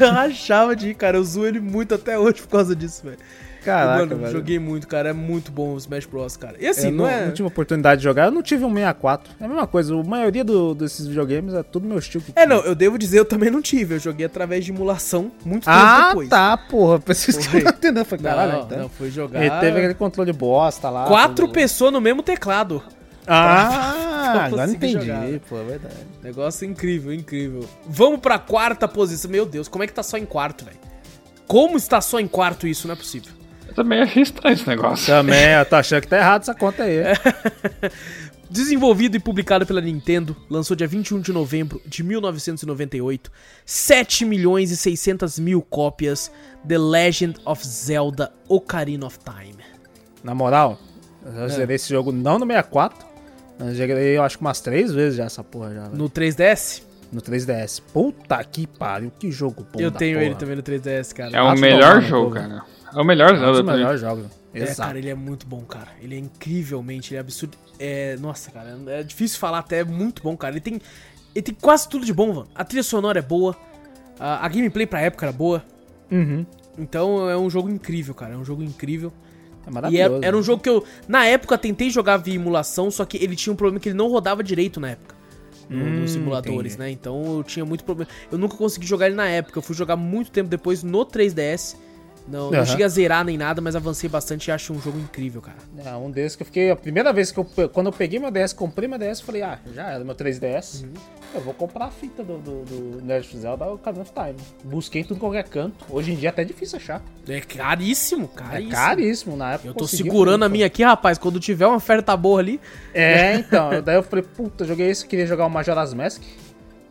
Eu 0.00 0.08
achava 0.10 0.74
de 0.74 0.90
ir, 0.90 0.94
cara. 0.94 1.18
Eu 1.18 1.24
zoo 1.24 1.46
ele 1.46 1.60
muito 1.60 1.94
até 1.94 2.18
hoje 2.18 2.40
por 2.40 2.48
causa 2.48 2.74
disso, 2.74 3.02
velho. 3.04 3.18
Caraca, 3.64 3.98
Mano, 4.06 4.16
velho. 4.16 4.32
joguei 4.32 4.58
muito, 4.58 4.88
cara. 4.88 5.10
É 5.10 5.12
muito 5.12 5.52
bom 5.52 5.74
o 5.74 5.76
Smash 5.78 6.06
Bros, 6.06 6.36
cara. 6.36 6.56
E 6.58 6.66
assim, 6.66 6.88
eu 6.88 6.92
não, 6.92 7.04
não, 7.04 7.10
é. 7.10 7.26
não 7.26 7.32
tive 7.32 7.46
oportunidade 7.48 8.00
de 8.00 8.04
jogar, 8.04 8.24
eu 8.26 8.30
não 8.30 8.42
tive 8.42 8.64
um 8.64 8.72
64. 8.74 9.32
É 9.40 9.44
a 9.44 9.48
mesma 9.48 9.66
coisa, 9.66 9.94
a 9.94 10.02
maioria 10.02 10.42
do- 10.44 10.74
desses 10.74 11.06
videogames 11.06 11.54
é 11.54 11.62
tudo 11.62 11.86
meu 11.86 11.98
estilo. 11.98 12.24
É, 12.34 12.44
não, 12.44 12.56
eu 12.64 12.74
devo 12.74 12.98
dizer, 12.98 13.18
eu 13.20 13.24
também 13.24 13.50
não 13.50 13.62
tive. 13.62 13.94
Eu 13.94 13.98
joguei 13.98 14.26
através 14.26 14.64
de 14.64 14.72
emulação 14.72 15.30
muito 15.44 15.64
tempo 15.64 15.76
Ah, 15.76 16.08
depois. 16.08 16.28
tá, 16.28 16.56
porra. 16.56 16.98
Preciso 17.00 17.38
que 17.40 17.56
eu 17.58 17.62
não 17.64 17.70
entendendo. 17.70 18.04
Foi 18.04 18.18
caralho, 18.18 18.52
Não, 18.52 18.60
então. 18.62 18.78
não, 18.80 18.88
fui 18.88 19.10
jogar. 19.10 19.40
Ele 19.44 19.60
teve 19.60 19.78
aquele 19.78 19.94
controle 19.94 20.32
bosta 20.32 20.90
lá. 20.90 21.06
Quatro 21.06 21.46
tudo. 21.46 21.52
pessoas 21.52 21.92
no 21.92 22.00
mesmo 22.00 22.22
teclado. 22.22 22.82
Ah, 23.26 24.30
pra 24.32 24.44
agora 24.46 24.70
entendi, 24.70 24.92
jogar. 25.06 25.22
pô, 25.48 25.58
é 25.58 25.64
verdade. 25.64 25.94
Negócio 26.22 26.66
incrível, 26.68 27.12
incrível. 27.12 27.64
Vamos 27.86 28.20
pra 28.20 28.38
quarta 28.38 28.88
posição. 28.88 29.30
Meu 29.30 29.46
Deus, 29.46 29.68
como 29.68 29.84
é 29.84 29.86
que 29.86 29.92
tá 29.92 30.02
só 30.02 30.16
em 30.18 30.26
quarto, 30.26 30.64
velho? 30.64 30.76
Como 31.46 31.76
está 31.76 32.00
só 32.00 32.18
em 32.18 32.26
quarto 32.26 32.66
isso? 32.66 32.86
Não 32.88 32.94
é 32.94 32.96
possível. 32.96 33.30
Eu 33.72 33.76
também 33.76 34.00
achei 34.02 34.22
estranho 34.22 34.52
esse 34.54 34.68
negócio. 34.68 35.06
Também, 35.06 35.52
eu 35.52 35.64
tô 35.64 35.76
achando 35.76 36.02
que 36.02 36.08
tá 36.08 36.18
errado 36.18 36.42
essa 36.42 36.54
conta 36.54 36.82
aí. 36.82 36.98
Desenvolvido 38.50 39.16
e 39.16 39.18
publicado 39.20 39.64
pela 39.64 39.80
Nintendo, 39.80 40.36
lançou 40.50 40.76
dia 40.76 40.86
21 40.86 41.20
de 41.20 41.32
novembro 41.32 41.80
de 41.86 42.02
1998, 42.02 43.30
7 43.64 44.26
milhões 44.26 44.70
e 44.70 44.76
600 44.76 45.38
mil 45.38 45.62
cópias, 45.62 46.30
The 46.68 46.76
Legend 46.76 47.40
of 47.46 47.66
Zelda 47.66 48.30
Ocarina 48.46 49.06
of 49.06 49.18
Time. 49.24 49.56
Na 50.22 50.34
moral, 50.34 50.78
É. 51.24 51.44
eu 51.44 51.48
zerei 51.48 51.76
esse 51.76 51.88
jogo 51.88 52.12
não 52.12 52.38
no 52.38 52.44
64. 52.46 53.06
Eu 53.58 53.74
joguei, 53.74 54.18
eu 54.18 54.22
acho 54.22 54.36
que 54.36 54.44
umas 54.44 54.60
três 54.60 54.92
vezes 54.92 55.16
já 55.16 55.24
essa 55.24 55.42
porra 55.42 55.72
já. 55.72 55.88
No 55.88 56.10
3DS, 56.10 56.82
No 57.10 57.22
3DS. 57.22 57.80
Puta 57.92 58.42
que 58.44 58.66
pariu, 58.66 59.10
que 59.18 59.30
jogo 59.30 59.66
bom 59.72 59.80
eu 59.80 59.90
da 59.90 59.98
tenho 59.98 60.16
porra. 60.16 60.26
ele 60.26 60.34
também 60.34 60.56
no 60.56 60.62
3DS, 60.62 61.14
cara. 61.14 61.34
É 61.34 61.40
o 61.42 61.48
Acho 61.48 61.60
melhor 61.62 62.02
jogo, 62.02 62.32
cara. 62.34 62.64
É 62.94 63.00
o 63.00 63.04
melhor 63.04 63.30
É 63.30 63.32
um 63.32 63.36
dos 63.36 63.40
Zelda 63.44 63.64
pra 63.64 63.72
mim. 63.72 63.78
melhores 63.78 64.00
jogos. 64.00 64.26
É, 64.54 64.62
Exato. 64.62 64.80
cara, 64.88 64.98
ele 64.98 65.08
é 65.08 65.14
muito 65.14 65.46
bom, 65.46 65.62
cara. 65.62 65.88
Ele 66.00 66.14
é 66.14 66.18
incrivelmente, 66.18 67.12
ele 67.12 67.18
é 67.18 67.20
absurdo. 67.20 67.56
É, 67.78 68.16
nossa, 68.20 68.50
cara, 68.50 68.78
é 68.88 69.02
difícil 69.02 69.38
falar 69.38 69.58
até, 69.60 69.78
é 69.80 69.84
muito 69.84 70.22
bom, 70.22 70.36
cara. 70.36 70.52
Ele 70.54 70.60
tem, 70.60 70.80
ele 71.34 71.42
tem 71.42 71.54
quase 71.60 71.88
tudo 71.88 72.04
de 72.04 72.12
bom, 72.12 72.28
mano. 72.28 72.48
A 72.54 72.62
trilha 72.64 72.82
sonora 72.82 73.18
é 73.18 73.22
boa, 73.22 73.56
a, 74.20 74.44
a 74.44 74.48
gameplay 74.48 74.86
pra 74.86 75.00
época 75.00 75.26
era 75.26 75.32
boa. 75.32 75.64
Uhum. 76.10 76.44
Então 76.78 77.28
é 77.30 77.36
um 77.36 77.48
jogo 77.48 77.70
incrível, 77.70 78.14
cara. 78.14 78.34
É 78.34 78.36
um 78.36 78.44
jogo 78.44 78.62
incrível. 78.62 79.12
É 79.66 79.70
E 79.70 79.72
maravilhoso. 79.72 80.14
era, 80.16 80.26
era 80.26 80.36
um 80.36 80.42
jogo 80.42 80.62
que 80.62 80.68
eu, 80.68 80.84
na 81.08 81.24
época, 81.24 81.56
tentei 81.56 81.88
jogar 81.88 82.16
via 82.18 82.34
emulação, 82.34 82.90
só 82.90 83.04
que 83.04 83.16
ele 83.16 83.34
tinha 83.36 83.52
um 83.52 83.56
problema 83.56 83.80
que 83.80 83.88
ele 83.88 83.96
não 83.96 84.08
rodava 84.08 84.42
direito 84.42 84.78
na 84.80 84.90
época. 84.90 85.14
no- 85.70 85.84
Hum, 85.86 86.00
nos 86.00 86.10
simuladores, 86.10 86.74
entendi. 86.74 86.78
né? 86.78 86.90
Então 86.90 87.36
eu 87.38 87.42
tinha 87.44 87.64
muito 87.64 87.84
problema. 87.84 88.10
Eu 88.30 88.36
nunca 88.36 88.56
consegui 88.56 88.84
jogar 88.86 89.06
ele 89.06 89.14
na 89.14 89.26
época. 89.28 89.56
Eu 89.58 89.62
fui 89.62 89.74
jogar 89.74 89.96
muito 89.96 90.30
tempo 90.30 90.50
depois 90.50 90.82
no 90.82 91.06
3DS. 91.06 91.76
Não, 92.28 92.50
não 92.50 92.58
Aham. 92.58 92.66
cheguei 92.66 92.84
a 92.84 92.88
zerar 92.88 93.24
nem 93.24 93.36
nada, 93.36 93.60
mas 93.60 93.74
avancei 93.74 94.08
bastante 94.08 94.48
e 94.48 94.52
acho 94.52 94.72
um 94.72 94.80
jogo 94.80 94.98
incrível, 94.98 95.40
cara. 95.40 95.58
É, 95.84 95.94
um 95.96 96.10
desses 96.10 96.36
que 96.36 96.42
eu 96.42 96.46
fiquei. 96.46 96.70
A 96.70 96.76
primeira 96.76 97.12
vez 97.12 97.32
que 97.32 97.38
eu. 97.38 97.44
Quando 97.72 97.86
eu 97.86 97.92
peguei 97.92 98.18
meu 98.18 98.30
DS, 98.30 98.52
comprei 98.52 98.88
meu 98.88 98.98
DS, 98.98 99.20
falei, 99.20 99.42
ah, 99.42 99.58
já 99.74 99.90
era 99.90 100.04
meu 100.04 100.14
3DS. 100.14 100.84
Uhum. 100.84 100.92
Eu 101.34 101.40
vou 101.40 101.54
comprar 101.54 101.86
a 101.86 101.90
fita 101.90 102.22
do, 102.22 102.38
do, 102.38 102.64
do 102.64 103.14
of 103.14 103.38
Zelda 103.38 103.66
Ocarina 103.66 104.02
of 104.02 104.12
Time. 104.12 104.36
Busquei 104.64 105.00
em 105.00 105.04
tudo 105.04 105.18
qualquer 105.18 105.44
canto. 105.44 105.84
Hoje 105.88 106.12
em 106.12 106.16
dia 106.16 106.28
é 106.28 106.30
até 106.30 106.44
difícil 106.44 106.76
achar. 106.76 107.02
É 107.26 107.40
caríssimo, 107.40 108.28
caríssimo. 108.28 108.72
É 108.72 108.76
caríssimo 108.76 109.36
na 109.36 109.52
época. 109.52 109.68
Eu 109.68 109.74
tô 109.74 109.86
segurando 109.86 110.44
a 110.44 110.48
minha 110.48 110.66
aqui, 110.66 110.82
rapaz. 110.82 111.16
Quando 111.18 111.40
tiver 111.40 111.66
uma 111.66 111.76
oferta 111.76 112.16
boa 112.16 112.40
ali. 112.40 112.60
É, 112.92 113.34
então. 113.36 113.70
daí 113.82 113.96
eu 113.96 114.02
falei, 114.02 114.24
puta, 114.24 114.64
joguei 114.64 114.90
esse, 114.90 115.06
queria 115.06 115.26
jogar 115.26 115.46
o 115.46 115.50
Majora's 115.50 115.94
Mask. 115.94 116.22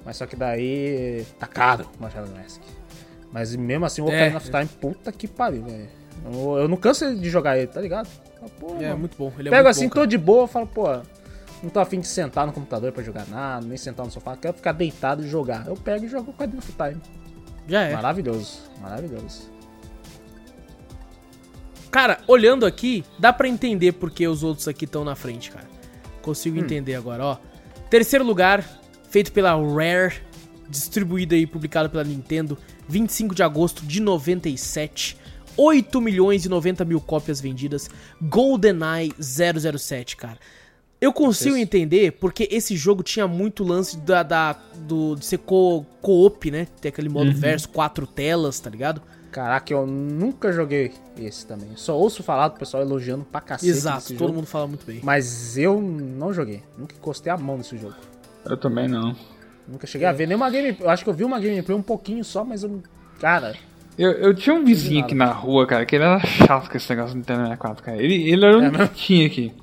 Mas 0.04 0.18
só 0.18 0.26
que 0.26 0.36
daí 0.36 1.24
tá 1.38 1.46
caro 1.46 1.88
o 2.00 2.02
Majora's 2.02 2.32
Mask. 2.32 2.62
Mas 3.32 3.56
mesmo 3.56 3.86
assim, 3.86 4.02
o 4.02 4.06
É. 4.10 4.16
Ocarina 4.16 4.38
of 4.38 4.50
Time, 4.50 4.66
puta 4.80 5.12
que 5.12 5.28
pariu, 5.28 5.64
velho. 5.64 5.90
Eu, 6.26 6.58
eu 6.60 6.68
não 6.68 6.78
canso 6.78 7.16
de 7.16 7.30
jogar 7.30 7.58
ele, 7.58 7.68
tá 7.68 7.80
ligado? 7.82 8.08
Pô, 8.60 8.76
É 8.80 8.88
mano. 8.90 9.00
muito 9.00 9.18
bom. 9.18 9.32
Ele 9.40 9.48
é 9.50 9.52
Pego 9.52 9.68
assim, 9.70 9.88
bom, 9.88 9.96
tô 9.96 10.06
de 10.06 10.18
boa, 10.18 10.48
falo, 10.48 10.68
pô, 10.68 10.88
não 11.64 11.70
tô 11.70 11.80
afim 11.80 12.00
de 12.00 12.08
sentar 12.08 12.46
no 12.46 12.52
computador 12.54 12.92
pra 12.92 13.04
jogar 13.04 13.26
nada, 13.28 13.66
nem 13.66 13.78
sentar 13.78 14.06
no 14.06 14.12
sofá, 14.12 14.36
quero 14.36 14.54
ficar 14.56 14.72
deitado 14.74 15.24
e 15.24 15.28
jogar. 15.30 15.66
Eu 15.68 15.76
pego 15.76 16.06
e 16.06 16.08
jogo 16.08 16.32
o 16.32 16.34
Ocarina 16.34 16.58
of 16.60 16.72
Time. 16.74 17.02
Já 17.68 17.82
é. 17.84 17.94
Maravilhoso, 17.94 18.60
maravilhoso. 18.82 19.50
Cara, 21.90 22.20
olhando 22.28 22.66
aqui, 22.66 23.04
dá 23.20 23.34
pra 23.34 23.48
entender 23.48 23.92
porque 23.94 24.28
os 24.28 24.44
outros 24.44 24.68
aqui 24.68 24.86
estão 24.86 25.04
na 25.04 25.16
frente, 25.16 25.52
cara. 25.52 25.68
Consigo 26.22 26.58
Hum. 26.58 26.62
entender 26.62 26.96
agora, 26.96 27.24
ó. 27.26 27.38
Terceiro 27.90 28.24
lugar, 28.24 28.64
feito 29.10 29.32
pela 29.34 29.52
Rare, 29.56 30.22
distribuído 30.72 31.36
e 31.36 31.46
publicado 31.46 31.90
pela 31.90 32.04
Nintendo, 32.04 32.58
25 32.88 33.36
de 33.36 33.44
agosto 33.44 33.86
de 33.86 34.00
97. 34.02 35.18
8 35.58 36.00
milhões 36.02 36.46
e 36.46 36.50
90 36.50 36.86
mil 36.86 37.00
cópias 37.02 37.42
vendidas. 37.42 37.90
GoldenEye 38.22 39.14
007, 39.20 40.16
cara. 40.18 40.38
Eu 41.00 41.12
consigo 41.12 41.56
entender 41.58 42.14
porque 42.14 42.48
esse 42.52 42.76
jogo 42.78 43.02
tinha 43.04 43.28
muito 43.28 43.64
lance 43.64 43.98
da, 43.98 44.24
da- 44.24 44.54
do, 44.88 45.16
de 45.16 45.26
ser 45.26 45.40
co- 45.40 45.86
co-op, 46.02 46.50
né? 46.52 46.68
Ter 46.80 46.90
aquele 46.90 47.10
modo 47.10 47.32
verso, 47.34 47.68
quatro 47.70 48.06
telas, 48.08 48.60
tá 48.60 48.70
ligado? 48.70 49.02
Caraca, 49.32 49.74
eu 49.74 49.88
nunca 49.88 50.52
joguei 50.52 50.92
esse 51.18 51.46
também. 51.46 51.70
Só 51.76 51.98
ouço 51.98 52.22
falar 52.22 52.50
do 52.50 52.60
pessoal 52.60 52.84
elogiando 52.84 53.24
pra 53.26 53.42
cacete 53.42 53.70
Exato, 53.72 53.98
desse 54.00 54.14
todo 54.14 54.28
jogo, 54.28 54.34
mundo 54.36 54.46
fala 54.46 54.68
muito 54.68 54.86
bem. 54.86 55.00
Mas 55.02 55.58
eu 55.58 55.82
não 55.82 56.32
joguei. 56.34 56.62
Nunca 56.78 56.96
encostei 56.96 57.32
a 57.32 57.38
mão 57.38 57.58
nesse 57.58 57.78
jogo. 57.78 57.96
Eu 58.46 58.58
também 58.58 58.88
não. 58.88 59.16
Nunca 59.72 59.88
cheguei 59.88 60.08
a 60.08 60.12
ver 60.12 60.28
nenhuma 60.28 60.50
gameplay. 60.50 60.86
Eu 60.88 60.90
acho 60.92 61.04
que 61.04 61.10
eu 61.10 61.14
vi 61.14 61.24
uma 61.24 61.40
gameplay 61.40 61.78
um 61.78 61.82
pouquinho 61.82 62.24
só, 62.24 62.44
mas 62.44 62.64
eu. 62.64 62.82
Cara, 63.20 63.54
Eu, 63.98 64.12
eu 64.14 64.34
tinha 64.34 64.56
um 64.56 64.64
vizinho 64.66 65.04
aqui 65.04 65.14
na 65.16 65.28
rua, 65.32 65.66
cara, 65.68 65.86
que 65.86 65.96
ele 65.96 66.04
era 66.04 66.20
chato 66.20 66.70
com 66.70 66.78
esse 66.78 66.90
negócio 66.90 67.14
do 67.14 67.18
Nintendo 67.20 67.40
64, 67.42 67.84
cara. 67.84 67.98
Ele, 67.98 68.30
ele 68.32 68.46
era 68.46 68.58
o 68.58 68.60
único 68.60 68.78
que 68.90 68.96
tinha 68.96 69.28
aqui. 69.28 69.54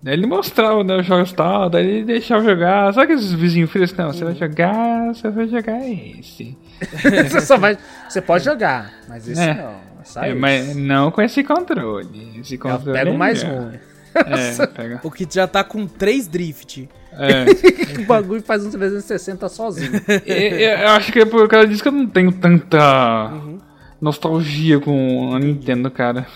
Daí 0.00 0.14
ele 0.14 0.26
mostrava 0.28 0.84
né, 0.84 0.96
os 0.96 1.04
jogos 1.06 1.32
e 1.32 1.34
tal, 1.34 1.68
daí 1.68 1.84
ele 1.84 2.04
deixava 2.04 2.44
jogar. 2.44 2.94
Sabe 2.94 3.04
aqueles 3.04 3.32
vizinhos 3.32 3.68
frios? 3.70 3.92
Não, 3.94 4.12
você 4.12 4.24
vai 4.24 4.34
jogar, 4.34 5.06
você 5.12 5.28
vai 5.28 5.48
jogar 5.48 5.80
esse. 5.88 6.56
você 7.28 7.40
só 7.40 7.56
vai. 7.56 7.76
Você 8.08 8.22
pode 8.22 8.44
jogar, 8.44 8.92
mas 9.08 9.26
esse 9.28 9.40
É. 9.40 9.54
não. 9.54 9.88
Só 10.04 10.22
É, 10.22 10.30
esse. 10.30 10.38
mas 10.38 10.76
não 10.76 11.10
com 11.10 11.20
esse 11.20 11.42
controle. 11.42 12.38
Esse 12.40 12.54
Eu 12.54 12.60
controle 12.60 12.96
pego 12.96 13.10
é 13.10 13.14
o 13.14 13.18
mais 13.18 13.42
melhor. 13.42 13.80
É, 14.26 14.66
pega. 14.66 15.00
O 15.02 15.10
que 15.10 15.26
já 15.30 15.46
tá 15.46 15.62
com 15.64 15.86
3 15.86 16.26
drift. 16.26 16.88
É. 17.12 17.44
o 18.02 18.06
bagulho 18.06 18.42
faz 18.42 18.64
um 18.64 18.70
360 18.70 19.48
sozinho. 19.48 19.92
Eu 20.26 20.88
acho 20.90 21.12
que 21.12 21.20
é 21.20 21.24
por 21.24 21.48
causa 21.48 21.66
disso 21.66 21.82
que 21.82 21.88
eu 21.88 21.92
não 21.92 22.06
tenho 22.06 22.32
tanta 22.32 23.30
Uhum. 23.32 23.58
nostalgia 24.00 24.78
com 24.80 25.34
a 25.34 25.38
Nintendo, 25.38 25.90
cara. 25.90 26.26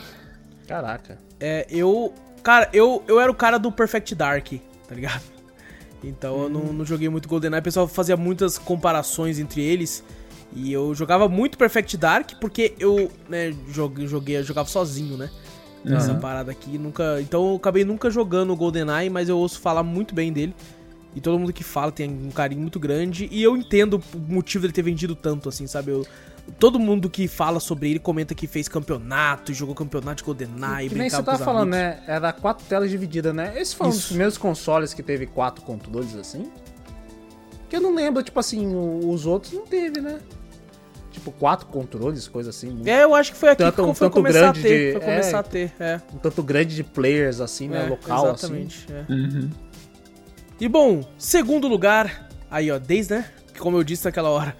Caraca. 0.66 1.18
É, 1.39 1.66
eu. 1.70 2.12
Cara, 2.43 2.68
eu, 2.72 3.05
eu 3.07 3.20
era 3.20 3.30
o 3.30 3.35
cara 3.35 3.59
do 3.59 3.70
Perfect 3.70 4.14
Dark, 4.14 4.49
tá 4.89 4.95
ligado? 4.95 5.22
Então 6.03 6.43
eu 6.43 6.49
não, 6.49 6.72
não 6.72 6.85
joguei 6.85 7.09
muito 7.09 7.28
GoldenEye. 7.28 7.61
O 7.61 7.62
pessoal 7.62 7.87
fazia 7.87 8.16
muitas 8.16 8.59
comparações 8.59 9.39
entre 9.39 9.62
eles. 9.62 10.03
E 10.55 10.72
eu 10.72 10.95
jogava 10.95 11.28
muito 11.28 11.57
Perfect 11.57 11.97
Dark 11.97 12.33
porque 12.41 12.74
eu, 12.78 13.11
né, 13.28 13.55
joguei, 13.68 14.07
joguei 14.07 14.37
eu 14.37 14.45
jogava 14.45 14.68
sozinho, 14.68 15.16
né? 15.16 15.30
Nessa 15.85 16.14
parada 16.14 16.51
aqui. 16.51 16.78
Nunca, 16.78 17.20
então 17.20 17.51
eu 17.51 17.57
acabei 17.57 17.85
nunca 17.85 18.11
jogando 18.11 18.53
o 18.53 18.57
GoldenEye, 18.57 19.11
mas 19.11 19.28
eu 19.28 19.39
ouço 19.39 19.61
falar 19.61 19.83
muito 19.83 20.14
bem 20.14 20.33
dele. 20.33 20.55
E 21.14 21.20
todo 21.20 21.39
mundo 21.39 21.53
que 21.53 21.62
fala 21.64 21.93
tem 21.93 22.09
um 22.11 22.30
carinho 22.30 22.61
muito 22.61 22.80
grande. 22.80 23.28
E 23.30 23.43
eu 23.43 23.57
entendo 23.57 24.01
o 24.14 24.18
motivo 24.33 24.62
dele 24.62 24.72
ter 24.72 24.83
vendido 24.83 25.14
tanto, 25.14 25.49
assim, 25.49 25.66
sabe? 25.66 25.91
Eu, 25.91 26.07
todo 26.59 26.78
mundo 26.78 27.11
que 27.11 27.28
fala 27.28 27.61
sobre 27.61 27.91
ele 27.91 27.99
comenta 27.99 28.35
que 28.35 28.47
fez 28.47 28.66
campeonato, 28.66 29.53
jogou 29.53 29.74
campeonato 29.74 30.18
de 30.18 30.24
GoldenEye, 30.24 30.89
Que 30.89 30.95
nem 30.95 31.11
você 31.11 31.22
tava 31.22 31.37
falando, 31.39 31.74
amigos. 31.74 31.99
né? 31.99 32.03
Era 32.07 32.33
quatro 32.33 32.64
telas 32.66 32.89
divididas, 32.91 33.35
né? 33.35 33.53
Esse 33.61 33.76
foi 33.76 33.89
um 33.89 33.91
dos 33.91 33.99
Isso. 33.99 34.09
primeiros 34.09 34.39
consoles 34.39 34.95
que 34.95 35.03
teve 35.03 35.26
quatro 35.26 35.62
controles 35.64 36.14
assim. 36.16 36.51
Que 37.68 37.76
eu 37.76 37.80
não 37.80 37.95
lembro, 37.95 38.22
tipo 38.22 38.39
assim, 38.41 38.72
os 38.74 39.26
outros 39.26 39.53
não 39.53 39.66
teve, 39.66 40.01
né? 40.01 40.18
Tipo, 41.12 41.30
quatro 41.30 41.66
controles, 41.66 42.26
coisa 42.26 42.50
assim. 42.50 42.80
É, 42.86 43.04
eu 43.04 43.14
acho 43.14 43.32
que 43.32 43.38
foi 43.38 43.50
aqui 43.50 43.62
Tanto- 43.62 43.74
que 43.76 43.80
um 43.82 43.94
foi 43.94 44.06
tanto 44.06 44.14
começar 44.14 44.48
a 44.48 44.52
ter. 44.52 44.62
de- 44.86 44.92
Foi 44.92 45.00
começar 45.02 45.36
é. 45.36 45.40
a 45.40 45.42
ter, 45.42 45.72
é. 45.78 46.00
Um 46.12 46.18
tanto 46.18 46.42
grande 46.42 46.74
de 46.74 46.82
players, 46.82 47.38
assim, 47.40 47.68
né? 47.68 47.84
É, 47.84 47.88
Local, 47.88 48.28
exatamente, 48.30 48.86
é. 48.90 49.12
Uhum. 49.12 49.50
E 50.58 50.68
bom, 50.68 51.02
segundo 51.18 51.68
lugar, 51.68 52.28
aí 52.50 52.70
ó, 52.70 52.78
desde, 52.78 53.14
né? 53.14 53.30
Que 53.52 53.60
como 53.60 53.76
eu 53.76 53.84
disse 53.84 54.04
naquela 54.06 54.30
hora, 54.30 54.56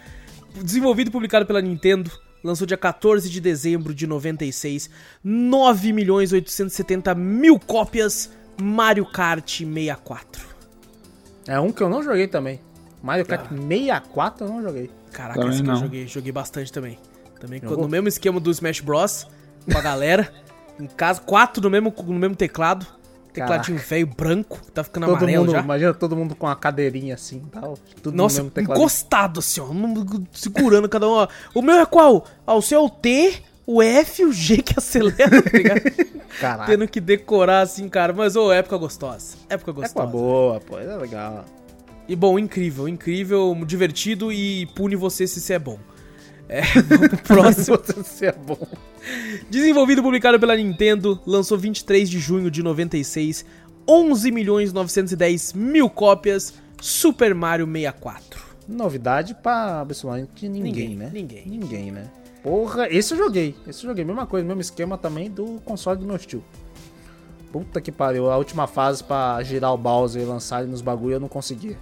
desenvolvido 0.63 1.09
e 1.09 1.11
publicado 1.11 1.47
pela 1.47 1.63
Nintendo, 1.63 2.11
lançou 2.45 2.67
dia 2.67 2.77
14 2.77 3.31
de 3.31 3.41
dezembro 3.41 3.95
de 3.95 4.07
96, 4.07 4.91
9 5.25 5.93
milhões 5.93 6.33
870 6.33 7.15
mil 7.15 7.59
cópias, 7.59 8.31
Mario 8.61 9.07
Kart 9.07 9.49
64. 9.65 10.43
assim. 10.43 10.53
É 11.51 11.59
um 11.59 11.73
que 11.73 11.83
eu 11.83 11.89
não 11.89 12.03
joguei 12.03 12.29
também. 12.29 12.61
Mario 13.03 13.25
Kart 13.25 13.49
64 13.49 14.45
eu 14.47 14.51
não 14.51 14.63
joguei. 14.63 14.91
Caraca, 15.13 15.41
Também 15.41 15.55
esse 15.55 15.63
que 15.63 15.71
eu 15.71 15.77
joguei, 15.77 16.07
joguei 16.07 16.33
bastante 16.33 16.73
também. 16.73 16.99
Também 17.41 17.61
Jogou? 17.61 17.79
no 17.79 17.89
mesmo 17.89 18.09
esquema 18.09 18.39
do 18.41 18.51
Smash 18.51 18.81
Bros, 18.81 19.27
com 19.71 19.79
a 19.79 19.81
galera, 19.81 20.33
em 20.79 20.87
casa, 20.87 21.21
quatro 21.21 21.63
no 21.63 21.69
mesmo, 21.71 21.93
no 22.07 22.15
mesmo 22.15 22.37
teclado, 22.37 22.87
tecladinho 23.33 23.79
velho, 23.79 24.07
branco, 24.07 24.61
tá 24.73 24.85
ficando 24.85 25.07
Todo 25.07 25.17
amarelo 25.17 25.45
mundo, 25.47 25.53
já. 25.53 25.61
imagina 25.61 25.95
todo 25.95 26.17
mundo 26.17 26.37
com 26.37 26.47
uma 26.47 26.55
cadeirinha 26.57 27.15
assim 27.15 27.43
e 27.47 27.51
tal. 27.51 27.79
Tudo 28.03 28.17
Nossa, 28.17 28.39
no 28.39 28.45
mesmo 28.45 28.55
teclado. 28.55 28.79
encostado 28.79 29.41
assim, 29.41 29.61
ó. 29.61 29.67
Segurando 30.33 30.89
cada 30.89 31.09
um. 31.09 31.13
ó. 31.13 31.29
O 31.55 31.63
meu 31.63 31.77
é 31.77 31.87
qual? 31.87 32.25
Ah, 32.47 32.55
o 32.55 32.63
seu 32.63 32.81
é 32.81 32.83
o 32.85 32.89
T, 32.91 33.43
o 33.67 33.83
F 33.83 34.23
e 34.23 34.25
o 34.25 34.33
G 34.33 34.59
que 34.59 34.75
acelera, 34.79 35.43
tá 35.43 35.51
ligado? 35.57 35.81
Caraca. 36.41 36.71
Tendo 36.71 36.87
que 36.89 37.01
decorar 37.01 37.61
assim, 37.63 37.89
cara. 37.89 38.13
Mas, 38.13 38.37
ô, 38.37 38.53
época 38.53 38.77
gostosa. 38.77 39.37
Época 39.49 39.73
gostosa. 39.73 40.07
uma 40.07 40.11
boa, 40.11 40.61
pô. 40.61 40.79
É 40.79 40.97
legal. 40.97 41.45
E 42.13 42.17
bom, 42.17 42.39
incrível, 42.39 42.87
incrível, 42.87 43.57
divertido 43.67 44.31
e 44.31 44.67
pune 44.75 44.95
você 44.95 45.27
se 45.27 45.41
você 45.41 45.55
é 45.55 45.59
bom. 45.59 45.79
É, 46.47 46.61
próximo. 47.27 47.79
Você 47.79 48.27
é 48.27 48.33
bom. 48.33 48.59
Desenvolvido 49.49 50.03
e 50.03 50.05
publicado 50.05 50.39
pela 50.39 50.55
Nintendo, 50.55 51.19
lançou 51.27 51.57
23 51.57 52.11
de 52.11 52.19
junho 52.19 52.51
de 52.51 52.63
96, 52.63 53.47
11 53.89 54.31
milhões 54.31 54.75
910 54.75 55.55
mil 55.55 55.89
cópias, 55.89 56.53
Super 56.79 57.35
Mario 57.35 57.65
64. 57.65 58.45
Novidade 58.69 59.35
pra 59.35 59.81
absolutamente 59.81 60.47
ninguém, 60.51 60.89
Ninguém, 60.91 60.97
né? 60.97 61.11
ninguém. 61.15 61.47
Ninguém, 61.47 61.91
né? 61.91 62.11
Porra, 62.43 62.89
esse 62.91 63.15
eu 63.15 63.17
joguei. 63.17 63.55
Esse 63.67 63.85
eu 63.87 63.89
joguei. 63.89 64.05
Mesma 64.05 64.27
coisa, 64.27 64.47
mesmo 64.47 64.61
esquema 64.61 64.99
também 64.99 65.31
do 65.31 65.63
console 65.65 65.99
do 65.99 66.05
meu 66.05 66.19
tio. 66.19 66.45
Puta 67.51 67.81
que 67.81 67.91
pariu. 67.91 68.31
A 68.31 68.37
última 68.37 68.67
fase 68.67 69.03
pra 69.03 69.43
girar 69.43 69.73
o 69.73 69.79
Bowser 69.79 70.21
e 70.23 70.27
lançar 70.27 70.63
ele 70.63 70.71
nos 70.71 70.83
bagulho 70.83 71.15
eu 71.15 71.21
não 71.21 71.29
conseguia. 71.29 71.79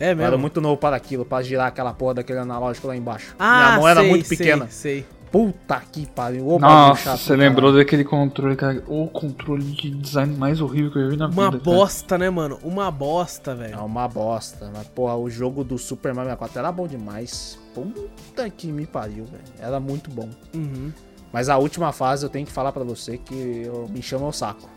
É 0.00 0.06
Eu 0.12 0.16
mesmo? 0.16 0.22
era 0.22 0.36
muito 0.38 0.60
novo 0.60 0.76
para 0.76 0.96
aquilo, 0.96 1.24
pra 1.24 1.42
girar 1.42 1.68
aquela 1.68 1.92
porra 1.92 2.14
daquele 2.14 2.38
analógico 2.40 2.86
lá 2.86 2.96
embaixo. 2.96 3.34
Ah, 3.38 3.56
Minha 3.68 3.76
mão 3.78 3.88
era 3.88 4.00
sei, 4.00 4.08
muito 4.10 4.26
sei, 4.28 4.36
pequena. 4.36 4.66
Sei, 4.70 5.06
Puta 5.30 5.82
que 5.90 6.06
pariu. 6.06 6.46
Ô, 6.48 6.58
Nossa, 6.60 7.02
chato, 7.02 7.18
você 7.18 7.34
lembrou 7.34 7.72
daquele 7.72 8.04
controle, 8.04 8.54
cara. 8.54 8.80
O 8.86 9.08
controle 9.08 9.64
de 9.64 9.90
design 9.90 10.36
mais 10.36 10.60
horrível 10.60 10.92
que 10.92 10.98
eu 10.98 11.02
já 11.06 11.08
vi 11.10 11.16
na 11.16 11.26
Uma 11.26 11.50
vida. 11.50 11.64
cara. 11.64 11.76
bosta, 11.76 12.16
né, 12.16 12.30
mano? 12.30 12.56
Uma 12.62 12.88
bosta, 12.88 13.50
É 13.50 13.54
velho. 13.56 13.84
uma 13.84 14.06
bosta. 14.06 14.70
Mas, 14.72 14.86
porra, 14.86 15.16
o 15.16 15.28
jogo 15.28 15.64
do 15.64 15.76
Super 15.76 16.14
Mario 16.14 16.30
64 16.30 16.58
era 16.60 16.70
bom 16.70 16.86
demais. 16.86 17.58
Puta 17.74 18.48
que 18.48 18.68
me 18.68 18.86
pariu, 18.86 19.24
velho. 19.24 19.42
Era 19.58 19.80
muito 19.80 20.08
bom. 20.08 20.28
Uhum. 20.54 20.92
Mas 21.32 21.48
a 21.48 21.58
última 21.58 21.90
fase 21.90 22.24
eu 22.24 22.30
tenho 22.30 22.46
que 22.46 22.52
falar 22.52 22.70
pra 22.70 22.84
você 22.84 23.18
que 23.18 23.62
eu 23.66 23.88
me 23.92 24.00
chama 24.00 24.28
o 24.28 24.32
saco. 24.32 24.70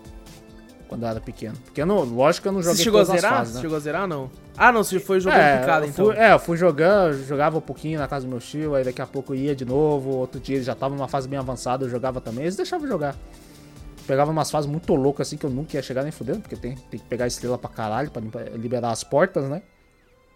Quando 0.88 1.04
eu 1.04 1.10
era 1.10 1.20
pequeno. 1.20 1.56
Porque 1.66 1.82
eu 1.82 1.86
não, 1.86 2.04
lógico 2.04 2.44
que 2.44 2.48
eu 2.48 2.52
não 2.54 2.62
joguei 2.62 2.78
Você 2.78 2.84
chegou 2.84 3.02
a 3.02 3.06
todas 3.06 3.16
as 3.16 3.22
zerar? 3.22 3.38
fases, 3.40 3.54
Você 3.54 3.58
né? 3.58 3.62
chegou 3.62 3.78
a 3.78 3.80
zerar, 3.80 4.08
não? 4.08 4.30
Ah, 4.56 4.72
não, 4.72 4.84
você 4.84 5.00
foi 5.00 5.20
jogando 5.20 5.40
é, 5.40 5.60
picada, 5.60 5.86
eu 5.86 5.90
então. 5.90 6.06
fui, 6.06 6.16
é, 6.16 6.34
eu 6.34 6.40
fui 6.40 6.58
jogando, 6.58 7.24
jogava 7.26 7.58
um 7.58 7.62
pouquinho 7.62 8.00
na 8.00 8.08
casa 8.08 8.26
do 8.26 8.30
meu 8.30 8.40
tio, 8.40 8.74
aí 8.74 8.84
daqui 8.84 9.02
a 9.02 9.06
pouco 9.06 9.34
eu 9.34 9.38
ia 9.38 9.56
de 9.56 9.66
novo, 9.66 10.12
outro 10.12 10.40
dia 10.40 10.56
ele 10.56 10.64
já 10.64 10.74
tava 10.74 10.96
numa 10.96 11.08
fase 11.08 11.28
bem 11.28 11.38
avançada, 11.38 11.86
eu 11.86 11.90
jogava 11.90 12.22
também, 12.22 12.44
eles 12.44 12.56
deixavam 12.56 12.88
jogar. 12.88 13.16
Pegava 14.08 14.32
umas 14.32 14.50
fases 14.50 14.70
muito 14.70 14.96
loucas 14.96 15.28
assim 15.28 15.36
que 15.38 15.46
eu 15.46 15.50
nunca 15.50 15.76
ia 15.76 15.84
chegar 15.84 16.02
nem 16.04 16.12
fudendo, 16.12 16.40
porque 16.40 16.56
tem, 16.56 16.76
tem 16.76 17.00
que 17.00 17.06
pegar 17.06 17.28
estrela 17.28 17.58
pra 17.58 17.70
caralho 17.70 18.10
pra 18.10 18.22
liberar 18.56 18.92
as 18.92 19.04
portas, 19.04 19.44
né? 19.50 19.62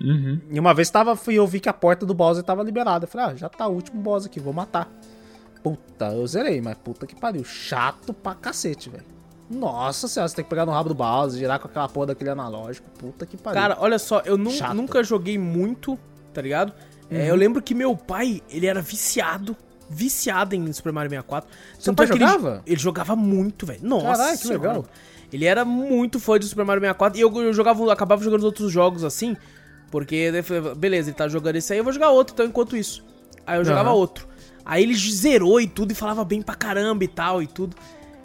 Uhum. 0.02 0.42
E 0.50 0.60
uma 0.60 0.74
vez 0.74 0.90
tava, 0.90 1.16
fui, 1.16 1.36
eu 1.36 1.48
vi 1.48 1.60
que 1.60 1.70
a 1.70 1.74
porta 1.74 2.06
do 2.06 2.14
Bowser 2.14 2.44
tava 2.44 2.64
liberada. 2.64 3.06
Eu 3.06 3.08
falei, 3.08 3.28
ah, 3.28 3.36
já 3.36 3.48
tá 3.48 3.68
o 3.68 3.74
último 3.74 4.02
boss 4.02 4.26
aqui, 4.26 4.40
vou 4.40 4.52
matar. 4.52 4.92
Puta, 5.64 6.08
eu 6.08 6.26
zerei, 6.26 6.60
mas 6.60 6.76
puta 6.78 7.06
que 7.06 7.16
pariu. 7.16 7.44
Chato 7.44 8.14
pra 8.14 8.34
cacete, 8.34 8.90
velho. 8.90 9.06
Nossa 9.52 10.08
senhora, 10.08 10.30
você 10.30 10.36
tem 10.36 10.44
que 10.46 10.50
pegar 10.50 10.66
no 10.66 10.72
rabo 10.72 10.90
do 10.90 10.96
Bowser, 10.96 11.40
girar 11.40 11.60
com 11.60 11.68
aquela 11.68 11.90
porra 11.90 12.08
daquele 12.08 12.30
analógico. 12.30 12.90
Puta 12.98 13.26
que 13.26 13.36
pariu. 13.38 13.60
Cara, 13.62 13.78
olha 13.80 14.00
só, 14.00 14.22
eu 14.26 14.38
nu- 14.38 14.52
Chato. 14.52 14.74
nunca 14.74 15.04
joguei 15.04 15.38
muito, 15.38 15.98
tá 16.34 16.42
ligado? 16.42 16.74
É, 17.10 17.30
eu 17.30 17.36
lembro 17.36 17.62
que 17.62 17.76
meu 17.76 17.96
pai, 17.96 18.42
ele 18.50 18.66
era 18.66 18.82
viciado, 18.82 19.56
viciado 19.90 20.56
em 20.56 20.72
Super 20.72 20.94
Mario 20.94 21.10
64. 21.10 21.50
Seu 21.78 21.94
pai 21.94 22.06
é 22.06 22.10
que 22.10 22.16
ele- 22.16 22.26
jogava? 22.26 22.64
Ele, 22.66 22.80
jogava 22.80 23.16
muito, 23.16 23.66
velho. 23.66 23.80
Nossa 23.84 24.06
Caralho, 24.18 24.40
que 24.40 24.48
legal. 24.48 24.86
Ele 25.34 25.46
era 25.46 25.66
muito 25.66 26.20
fã 26.20 26.40
de 26.40 26.46
Super 26.46 26.64
Mario 26.66 26.80
64 26.82 27.18
e 27.20 27.22
eu, 27.22 27.42
eu 27.44 27.54
jogava, 27.54 27.82
eu 27.84 27.92
acabava 27.92 28.24
jogando 28.24 28.40
os 28.40 28.46
outros 28.46 28.72
jogos 28.72 29.04
assim, 29.04 29.36
porque 29.90 30.32
daí 30.32 30.40
eu 30.40 30.44
falei, 30.44 30.76
beleza, 30.76 31.10
ele 31.10 31.18
tá 31.18 31.28
jogando 31.28 31.58
esse 31.58 31.74
aí, 31.74 31.80
eu 31.80 31.84
vou 31.84 31.92
jogar 31.94 32.10
outro, 32.12 32.34
então 32.34 32.46
enquanto 32.46 32.78
isso. 32.78 33.04
Aí 33.46 33.58
eu 33.60 33.66
jogava 33.66 33.90
Aham. 33.90 33.98
outro. 33.98 34.28
Aí 34.64 34.84
ele 34.84 34.94
zerou 34.96 35.60
e 35.60 35.68
tudo 35.68 35.92
e 35.92 35.96
falava 35.96 36.24
bem 36.24 36.42
pra 36.42 36.56
caramba 36.56 37.04
e 37.04 37.08
tal 37.08 37.42
e 37.42 37.48
tudo. 37.48 37.76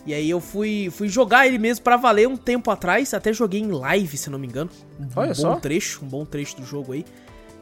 E 0.06 0.14
aí 0.14 0.30
eu 0.30 0.40
fui, 0.40 0.88
fui 0.92 1.08
jogar 1.08 1.46
ele 1.46 1.58
mesmo 1.58 1.82
pra 1.82 1.96
valer 1.96 2.28
um 2.28 2.36
tempo 2.36 2.70
atrás, 2.70 3.12
até 3.12 3.32
joguei 3.32 3.60
em 3.60 3.72
live, 3.72 4.16
se 4.16 4.30
não 4.30 4.38
me 4.38 4.46
engano. 4.46 4.70
Um 5.00 5.08
Olha 5.16 5.28
bom 5.28 5.34
só. 5.34 5.56
trecho, 5.56 6.04
um 6.04 6.08
bom 6.08 6.24
trecho 6.24 6.56
do 6.56 6.64
jogo 6.64 6.92
aí. 6.92 7.04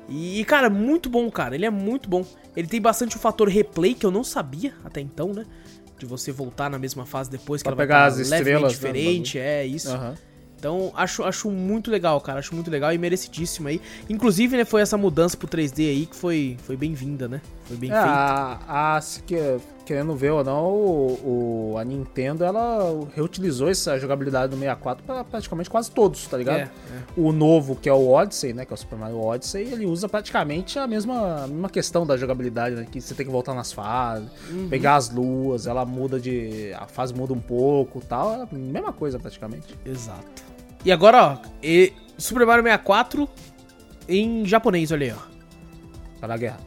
E, 0.09 0.45
cara, 0.45 0.68
muito 0.68 1.09
bom, 1.09 1.30
cara. 1.30 1.55
Ele 1.55 1.64
é 1.64 1.70
muito 1.70 2.09
bom. 2.09 2.24
Ele 2.55 2.68
tem 2.68 2.80
bastante 2.80 3.16
o 3.16 3.18
fator 3.18 3.49
replay, 3.49 3.95
que 3.95 4.05
eu 4.05 4.11
não 4.11 4.22
sabia 4.22 4.74
até 4.84 5.01
então, 5.01 5.32
né? 5.32 5.47
De 5.99 6.05
você 6.05 6.30
voltar 6.30 6.68
na 6.68 6.78
mesma 6.78 7.07
fase 7.07 7.30
depois, 7.30 7.62
que 7.62 7.64
Pra 7.64 7.70
ela 7.70 7.76
vai 7.76 7.86
pegar 7.86 8.01
tá 8.01 8.07
as 8.07 8.18
estrelas, 8.18 8.62
né, 8.62 8.68
diferente, 8.68 9.38
é 9.38 9.64
isso. 9.64 9.90
Aham. 9.90 10.14
Então, 10.59 10.92
acho, 10.97 11.22
acho 11.22 11.51
muito 11.51 11.90
legal, 11.90 12.18
cara. 12.20 12.38
Acho 12.38 12.55
muito 12.55 12.70
legal 12.70 12.92
e 12.92 12.97
merecidíssimo 12.97 13.68
aí. 13.68 13.80
Inclusive, 14.09 14.57
né, 14.57 14.64
foi 14.64 14.80
essa 14.80 14.97
mudança 14.97 15.36
pro 15.36 15.47
3D 15.47 15.88
aí 15.90 16.07
que 16.07 16.16
foi, 16.16 16.57
foi 16.64 16.74
bem-vinda, 16.74 17.28
né? 17.28 17.42
Foi 17.65 17.77
bem 17.79 17.91
É, 17.91 17.95
feita. 17.95 18.09
a, 18.69 18.97
a- 18.99 19.01
querendo 19.87 20.15
ver 20.15 20.31
ou 20.33 20.45
não, 20.45 20.67
o, 20.71 21.73
o- 21.73 21.79
a 21.79 21.85
Nintendo 21.85 22.45
ela 22.45 23.07
reutilizou 23.15 23.69
essa 23.71 23.99
jogabilidade 23.99 24.51
do 24.51 24.57
64 24.59 25.03
pra 25.05 25.25
praticamente 25.25 25.69
quase 25.71 25.91
todos, 25.91 26.27
tá 26.27 26.37
ligado? 26.37 26.57
É, 26.59 26.62
é. 26.62 26.71
O 27.17 27.33
novo, 27.33 27.75
que 27.77 27.89
é 27.89 27.93
o 27.93 28.11
Odyssey, 28.11 28.53
né? 28.53 28.65
Que 28.67 28.73
é 28.73 28.75
o 28.75 28.77
Super 28.79 28.99
Mario 28.99 29.19
Odyssey, 29.21 29.62
ele 29.73 29.87
usa 29.87 30.09
praticamente 30.09 30.79
a 30.79 30.87
mesma, 30.87 31.45
a 31.45 31.47
mesma 31.47 31.69
questão 31.71 32.07
da 32.07 32.17
jogabilidade, 32.17 32.77
né? 32.77 32.87
Que 32.91 33.01
você 33.01 33.15
tem 33.15 33.25
que 33.25 33.33
voltar 33.33 33.55
nas 33.55 33.73
fases, 33.73 34.29
Uhum. 34.51 34.69
pegar 34.69 34.97
as 34.97 35.09
luas, 35.11 35.67
ela 35.67 35.85
muda 35.87 36.21
de. 36.21 36.73
A 36.75 36.87
fase 36.87 37.15
muda 37.15 37.33
um 37.33 37.41
pouco 37.41 38.01
tal. 38.01 38.43
É 38.43 38.49
mesma 38.57 38.93
coisa 38.93 39.19
praticamente. 39.19 39.75
Exato. 39.87 40.43
E 40.85 40.93
agora, 40.93 41.41
ó, 41.43 41.49
e- 41.62 41.93
Super 42.19 42.47
Mario 42.47 42.62
64 42.62 43.29
em 44.09 44.45
japonês, 44.47 44.93
olha 44.93 45.07
aí, 45.07 45.19
ó. 45.19 46.21
Para 46.21 46.35
a 46.35 46.37
guerra. 46.37 46.59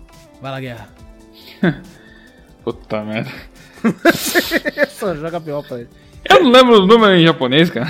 Vai 0.41 0.51
lá, 0.51 0.59
guerra. 0.59 0.89
Puta 2.63 3.03
merda. 3.03 3.31
Só 4.89 5.15
joga 5.15 5.39
pior 5.39 5.63
pra 5.67 5.79
ele. 5.79 5.89
Eu 6.29 6.43
não 6.43 6.51
lembro 6.51 6.81
os 6.81 6.87
números 6.87 7.19
em 7.19 7.25
japonês, 7.25 7.69
cara. 7.69 7.87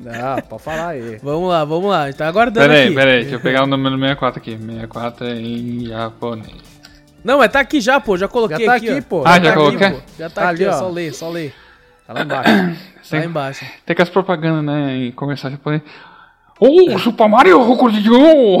Não, 0.00 0.42
pode 0.48 0.62
falar 0.62 0.88
aí. 0.88 1.18
Vamos 1.22 1.48
lá, 1.50 1.64
vamos 1.64 1.90
lá. 1.90 2.02
A 2.02 2.06
gente 2.06 2.16
tá 2.16 2.28
aguardando 2.28 2.66
Pera 2.66 2.74
aí, 2.80 2.86
aqui. 2.86 2.94
pera 2.94 3.10
aí. 3.10 3.20
Deixa 3.22 3.36
eu 3.36 3.40
pegar 3.40 3.64
o 3.64 3.66
número 3.66 3.96
64 3.96 4.40
aqui. 4.40 4.56
64 4.56 5.26
é 5.26 5.34
em 5.34 5.86
japonês. 5.86 6.76
Não, 7.22 7.38
mas 7.38 7.50
tá 7.50 7.60
aqui 7.60 7.80
já, 7.80 8.00
pô. 8.00 8.16
Já 8.16 8.28
coloquei 8.28 8.60
Já 8.64 8.72
tá 8.72 8.76
aqui, 8.76 8.90
aqui, 8.90 9.00
pô. 9.02 9.22
Ah, 9.26 9.38
já 9.40 9.50
tá 9.50 9.54
coloquei? 9.54 9.86
Aqui, 9.86 9.96
pô. 10.00 10.02
Já 10.18 10.30
tá, 10.30 10.42
Tá 10.42 10.50
aqui, 10.50 10.64
ali, 10.64 10.74
ó. 10.74 10.78
Só 10.78 10.88
ler, 10.88 11.12
só 11.12 11.28
ler. 11.28 11.54
Tá 12.06 12.12
lá 12.12 12.22
embaixo. 12.22 12.50
Lá 13.12 13.24
embaixo. 13.24 13.64
Tem 13.84 13.94
que 13.94 14.02
as 14.02 14.08
propagandas, 14.08 14.64
né? 14.64 14.96
Em 14.96 15.12
comercial 15.12 15.52
japonês. 15.52 15.82
Oh, 16.58 16.98
Super 16.98 17.28
Mario 17.28 17.60
Hokujo! 17.60 18.58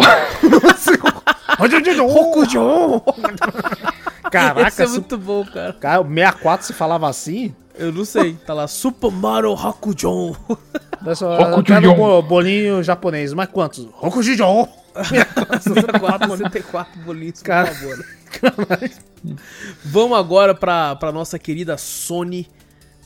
Rokujo! 2.06 3.02
Caraca, 4.30 4.68
Esse 4.68 4.82
é 4.82 4.86
muito 4.88 5.16
bom, 5.16 5.44
cara. 5.44 5.72
cara, 5.74 6.00
o 6.00 6.04
64 6.08 6.66
se 6.66 6.72
falava 6.72 7.08
assim? 7.08 7.54
Eu 7.78 7.92
não 7.92 8.04
sei. 8.04 8.34
Tá 8.46 8.54
lá, 8.54 8.66
Super 8.66 9.10
Mario 9.12 9.52
Hakujon. 9.54 10.34
Quero 11.64 11.92
um 11.92 11.94
bo- 11.94 12.22
bolinho 12.22 12.82
japonês. 12.82 13.32
Mas 13.32 13.48
quantos? 13.48 13.86
Rokujo! 13.92 14.34
64, 15.60 16.36
64 16.38 17.00
bolinhos, 17.02 17.40
por 17.40 17.44
Cara. 17.46 17.66
favor. 17.74 18.04
Vamos 19.84 20.18
agora 20.18 20.54
pra, 20.54 20.96
pra 20.96 21.12
nossa 21.12 21.38
querida 21.38 21.76
Sony, 21.76 22.48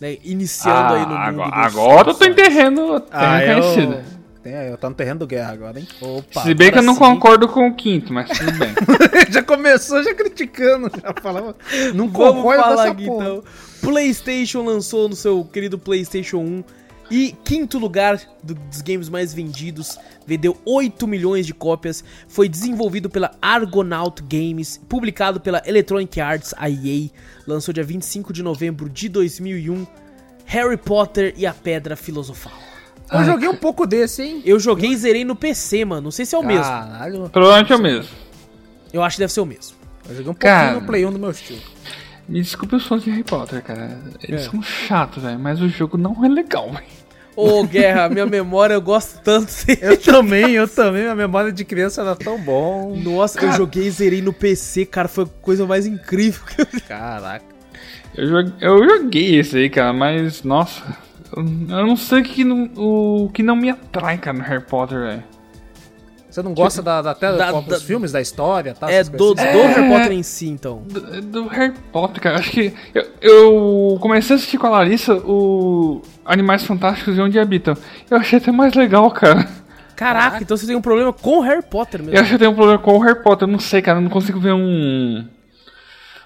né? 0.01 0.17
Iniciando 0.23 0.95
aí 0.95 1.05
no 1.07 1.15
Ah, 1.15 1.31
mundo 1.33 1.43
agora, 1.43 1.67
dos 1.69 1.77
agora 1.77 2.11
eu 2.11 2.15
tô 2.15 2.25
em 2.25 2.29
consoles. 2.29 2.37
terreno, 2.37 3.01
terreno 3.01 3.11
Ah, 3.11 3.45
eu... 3.45 4.20
Tem, 4.43 4.53
eu 4.55 4.79
tô 4.79 4.89
no 4.89 4.95
terreno 4.95 5.21
do 5.21 5.27
guerra 5.27 5.53
agora, 5.53 5.79
hein? 5.79 5.87
Opa, 6.01 6.43
Se 6.43 6.55
bem 6.55 6.73
que 6.73 6.79
eu 6.79 6.83
não 6.83 6.95
sim. 6.95 7.01
concordo 7.01 7.47
com 7.47 7.69
o 7.69 7.75
quinto, 7.75 8.11
mas 8.13 8.31
tudo 8.39 8.53
bem. 8.59 8.71
já 9.31 9.43
começou 9.43 10.03
já 10.03 10.15
criticando, 10.15 10.91
já 11.01 11.13
falava. 11.21 11.55
Não 11.95 12.09
concordo 12.09 12.43
falar 12.63 12.77
dessa 12.77 12.89
aqui 12.93 13.05
porra. 13.05 13.25
então. 13.27 13.45
PlayStation 13.83 14.63
lançou 14.63 15.09
no 15.11 15.15
seu 15.17 15.45
querido 15.45 15.79
PlayStation 15.79 16.39
1 16.39 16.65
e 17.11 17.35
quinto 17.45 17.79
lugar 17.79 18.19
do- 18.43 18.55
dos 18.55 18.81
games 18.81 19.09
mais 19.11 19.35
vendidos, 19.35 19.99
vendeu 20.27 20.57
8 20.65 21.07
milhões 21.09 21.45
de 21.45 21.53
cópias, 21.53 22.03
foi 22.29 22.49
desenvolvido 22.49 23.11
pela 23.11 23.33
Argonaut 23.43 24.23
Games, 24.23 24.81
publicado 24.89 25.41
pela 25.41 25.61
Electronic 25.67 26.19
Arts, 26.21 26.55
a 26.57 26.71
EA, 26.71 27.11
lançou 27.47 27.75
dia 27.75 27.83
25 27.85 28.33
de 28.33 28.43
novembro 28.43 28.89
de 28.89 29.09
2001, 29.09 29.87
Harry 30.47 30.77
Potter 30.77 31.35
e 31.37 31.45
a 31.47 31.53
Pedra 31.53 31.95
Filosofal. 31.97 32.53
Eu 33.13 33.25
joguei 33.25 33.49
um 33.49 33.57
pouco 33.57 33.87
desse, 33.87 34.23
hein? 34.23 34.43
Eu 34.45 34.59
joguei 34.61 34.91
e 34.91 34.97
zerei 34.97 35.25
no 35.25 35.35
PC, 35.35 35.85
mano, 35.85 36.03
não 36.03 36.11
sei 36.11 36.25
se 36.25 36.35
é 36.35 36.39
o 36.39 36.43
mesmo, 36.45 36.65
Caralho. 36.65 37.29
Provavelmente 37.31 37.73
é 37.73 37.77
o 37.77 37.81
mesmo. 37.83 38.11
eu 38.93 39.03
acho 39.03 39.17
que 39.17 39.21
deve 39.21 39.33
ser 39.33 39.41
o 39.41 39.47
mesmo. 39.47 39.77
Eu 40.09 40.17
joguei 40.17 40.31
um 40.31 40.35
Cara. 40.35 40.59
pouquinho 40.63 40.81
no 40.81 40.87
Play 40.87 41.07
1 41.07 41.13
do 41.13 41.19
meu 41.19 41.31
estilo. 41.31 41.61
Me 42.29 42.41
desculpe 42.41 42.77
os 42.77 42.87
fãs 42.87 43.03
de 43.03 43.11
Harry 43.11 43.25
Potter, 43.25 43.63
cara. 43.63 43.99
Eles 44.23 44.43
É. 44.47 44.51
são 44.51 44.63
chatos, 44.63 45.23
velho, 45.23 45.39
mas 45.39 45.61
o 45.61 45.69
jogo 45.69 45.97
não 45.99 46.25
é 46.25 46.29
legal, 46.29 46.71
velho. 46.73 47.01
Ô, 47.37 47.65
Guerra, 47.65 48.09
minha 48.09 48.27
memória 48.27 48.75
eu 48.75 48.83
gosto 48.83 49.21
tanto. 49.23 49.51
Eu 49.81 49.97
também, 49.97 50.51
eu 50.53 50.69
também. 50.69 51.03
Minha 51.03 51.15
memória 51.15 51.51
de 51.51 51.65
criança 51.65 52.03
era 52.03 52.15
tão 52.15 52.39
bom. 52.39 52.95
Nossa, 52.97 53.41
eu 53.45 53.53
joguei 53.53 53.87
e 53.87 53.91
zerei 53.91 54.21
no 54.21 54.33
PC, 54.33 54.85
cara. 54.85 55.09
Foi 55.09 55.25
a 55.25 55.29
coisa 55.41 55.65
mais 55.67 55.87
incrível 55.87 56.43
que 56.45 56.61
eu. 56.61 56.67
Caraca. 56.87 57.45
Eu 58.17 58.27
joguei, 58.29 58.53
eu 58.61 58.85
joguei 58.85 59.39
esse 59.39 59.57
aí, 59.57 59.71
cara, 59.71 59.93
mas, 59.93 60.43
nossa, 60.43 60.83
eu, 61.37 61.87
não 61.87 61.97
sei 61.97 62.21
o 62.21 62.25
que, 62.25 62.45
não, 62.45 62.71
o 62.77 63.31
que 63.33 63.43
não 63.43 63.57
me 63.57 63.71
atrai, 63.71 64.19
cara, 64.19 64.37
no 64.39 64.45
Harry 64.45 64.63
Potter, 64.65 64.99
velho. 64.99 65.25
Você 66.31 66.43
não 66.43 66.55
gosta 66.55 66.81
da, 66.81 67.03
da, 67.03 67.11
até 67.11 67.33
Da- 67.37 67.51
dos 67.51 67.65
da- 67.67 67.81
filmes, 67.81 68.13
da 68.13 68.21
história, 68.21 68.73
tá? 68.73 68.89
É 68.91 69.03
do, 69.03 69.35
do 69.35 69.41
assim? 69.41 69.51
Harry 69.51 69.89
Potter 69.89 70.13
em 70.13 70.23
si, 70.23 70.49
então. 70.49 70.83
Do, 70.87 71.21
do 71.23 71.49
Harry 71.49 71.75
Potter, 71.93 72.23
cara. 72.23 72.39
Acho 72.39 72.53
que. 72.53 72.73
Eu, 72.95 73.05
eu 73.21 73.99
comecei 74.01 74.35
a 74.35 74.37
assistir 74.37 74.57
com 74.57 74.69
a 74.69 74.71
Larissa 74.71 75.15
o 75.17 76.01
Animais 76.25 76.63
Fantásticos 76.65 77.17
e 77.19 77.21
Onde 77.21 77.37
Habitam. 77.37 77.75
Eu 78.09 78.17
achei 78.17 78.39
até 78.39 78.53
mais 78.53 78.75
legal, 78.75 79.11
cara. 79.11 79.45
Caraca, 79.97 80.39
então 80.41 80.57
você 80.57 80.67
tem 80.67 80.77
um 80.77 80.81
problema 80.81 81.13
com 81.13 81.39
o 81.39 81.41
Harry 81.41 81.63
Potter 81.63 82.01
mesmo. 82.01 82.15
Eu 82.17 82.21
acho 82.21 82.29
que 82.31 82.35
eu 82.37 82.39
tenho 82.39 82.53
um 82.53 82.55
problema 82.55 82.79
com 82.79 82.97
o 82.97 83.01
Harry 83.01 83.21
Potter. 83.23 83.49
Eu 83.49 83.53
não 83.53 83.59
sei, 83.59 83.83
cara. 83.83 83.99
Eu 83.99 84.03
não 84.03 84.11
consigo 84.11 84.39
ver 84.39 84.53
um. 84.55 85.27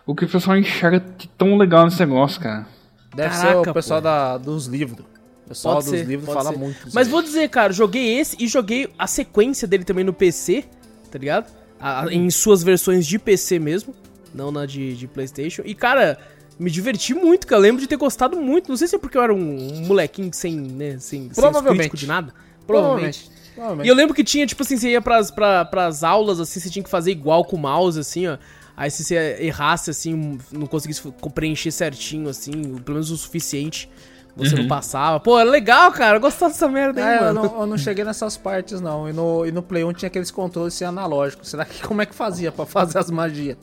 O 0.06 0.14
que 0.14 0.26
o 0.26 0.28
pessoal 0.28 0.56
enxerga 0.59 1.01
de 1.16 1.26
tão 1.31 1.56
legal 1.56 1.85
nesse 1.86 1.98
negócio, 1.98 2.39
cara. 2.43 2.66
Deve 3.15 3.35
ser 3.35 3.43
Caraca, 3.47 3.70
o 3.70 3.74
pessoal 3.74 4.01
pô. 4.01 4.05
da, 4.05 4.39
dos 4.39 4.66
livros. 4.66 5.05
O 5.45 5.49
pessoal 5.49 5.74
Pode 5.77 5.91
dos 5.91 5.99
ser, 6.01 6.07
livros 6.07 6.32
fala 6.35 6.51
ser. 6.53 6.59
muito. 6.59 6.78
Mas 6.93 7.07
aí. 7.07 7.12
vou 7.12 7.23
dizer, 7.23 7.49
cara, 7.51 7.73
joguei 7.73 8.19
esse 8.19 8.36
e 8.39 8.47
joguei 8.49 8.89
a 8.99 9.07
sequência 9.07 9.69
dele 9.69 9.85
também 9.85 10.03
no 10.05 10.12
PC, 10.12 10.65
tá 11.11 11.19
ligado? 11.19 11.53
A- 11.78 12.07
em 12.11 12.31
suas 12.31 12.62
versões 12.62 13.07
de 13.07 13.19
PC 13.19 13.59
mesmo, 13.59 13.95
não 14.35 14.51
na 14.51 14.65
de, 14.66 14.97
de 14.97 15.07
PlayStation. 15.07 15.62
E, 15.65 15.74
cara, 15.74 16.19
me 16.59 16.70
diverti 16.70 17.12
muito, 17.12 17.47
cara. 17.47 17.59
Eu 17.59 17.62
lembro 17.62 17.81
de 17.82 17.86
ter 17.86 17.97
gostado 17.97 18.36
muito. 18.41 18.69
Não 18.70 18.77
sei 18.77 18.89
se 18.89 18.97
é 18.97 18.99
porque 18.99 19.19
eu 19.19 19.23
era 19.23 19.35
um, 19.35 19.39
um 19.74 19.86
molequinho 19.86 20.31
sem, 20.32 20.57
né, 20.59 20.93
sem, 20.99 21.23
sem 21.24 21.28
Provavelmente. 21.31 21.77
crítico 21.77 21.97
de 21.99 22.07
nada. 22.07 22.32
Provavelmente. 22.66 23.31
Provavelmente. 23.55 23.86
E 23.86 23.89
eu 23.91 23.95
lembro 23.95 24.15
que 24.15 24.24
tinha, 24.24 24.47
tipo 24.47 24.62
assim, 24.62 24.77
você 24.78 24.91
ia 24.91 25.03
pras, 25.03 25.31
pra, 25.31 25.65
pras 25.66 26.03
aulas, 26.03 26.41
assim, 26.41 26.59
você 26.59 26.70
tinha 26.70 26.82
que 26.82 26.91
fazer 26.91 27.11
igual 27.12 27.45
com 27.45 27.57
o 27.57 27.59
mouse, 27.59 27.99
assim, 28.01 28.27
ó. 28.27 28.39
Aí 28.76 28.90
se 28.90 29.05
você 29.05 29.36
errasse, 29.40 29.90
assim, 29.90 30.38
não 30.51 30.66
conseguisse 30.66 31.02
preencher 31.34 31.70
certinho, 31.70 32.28
assim, 32.28 32.76
pelo 32.78 32.94
menos 32.96 33.10
o 33.10 33.16
suficiente, 33.16 33.88
você 34.36 34.56
não 34.56 34.66
passava. 34.66 35.20
Pô, 35.20 35.38
é 35.38 35.44
legal, 35.44 35.92
cara. 35.92 36.16
Eu 36.16 36.20
gostava 36.20 36.51
dessa 36.52 36.66
merda 36.68 37.01
aí, 37.05 37.14
É, 37.14 37.18
eu 37.18 37.34
mano. 37.34 37.42
não, 37.44 37.60
eu 37.60 37.66
não 37.66 37.78
cheguei 37.78 38.05
nessas 38.05 38.36
partes, 38.36 38.80
não. 38.80 39.09
E 39.09 39.12
no, 39.12 39.46
e 39.46 39.52
no 39.52 39.62
Play 39.62 39.84
1 39.84 39.92
tinha 39.92 40.09
aqueles 40.09 40.30
controles 40.30 40.74
sem 40.74 40.86
analógicos. 40.86 41.48
Será 41.51 41.64
que 41.64 41.80
como 41.82 42.02
é 42.02 42.06
que 42.06 42.14
fazia 42.14 42.51
pra 42.51 42.66
fazer 42.66 42.98
as 42.98 43.10
magias? 43.10 43.56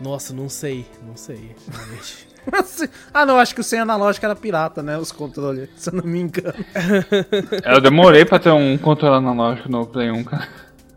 Nossa, 0.00 0.34
não 0.34 0.48
sei, 0.48 0.84
não 1.06 1.16
sei, 1.16 1.54
realmente. 1.70 2.26
ah, 3.14 3.24
não, 3.24 3.38
acho 3.38 3.54
que 3.54 3.60
o 3.60 3.64
sem 3.64 3.78
analógico 3.78 4.26
era 4.26 4.34
pirata, 4.34 4.82
né? 4.82 4.98
Os 4.98 5.12
controles, 5.12 5.68
se 5.76 5.88
eu 5.90 5.94
não 5.94 6.04
me 6.04 6.18
engano. 6.20 6.52
Eu 7.64 7.80
demorei 7.80 8.24
pra 8.24 8.38
ter 8.40 8.50
um 8.50 8.76
controle 8.76 9.14
analógico 9.16 9.70
no 9.70 9.86
Play 9.86 10.10
1, 10.10 10.24
cara. 10.24 10.48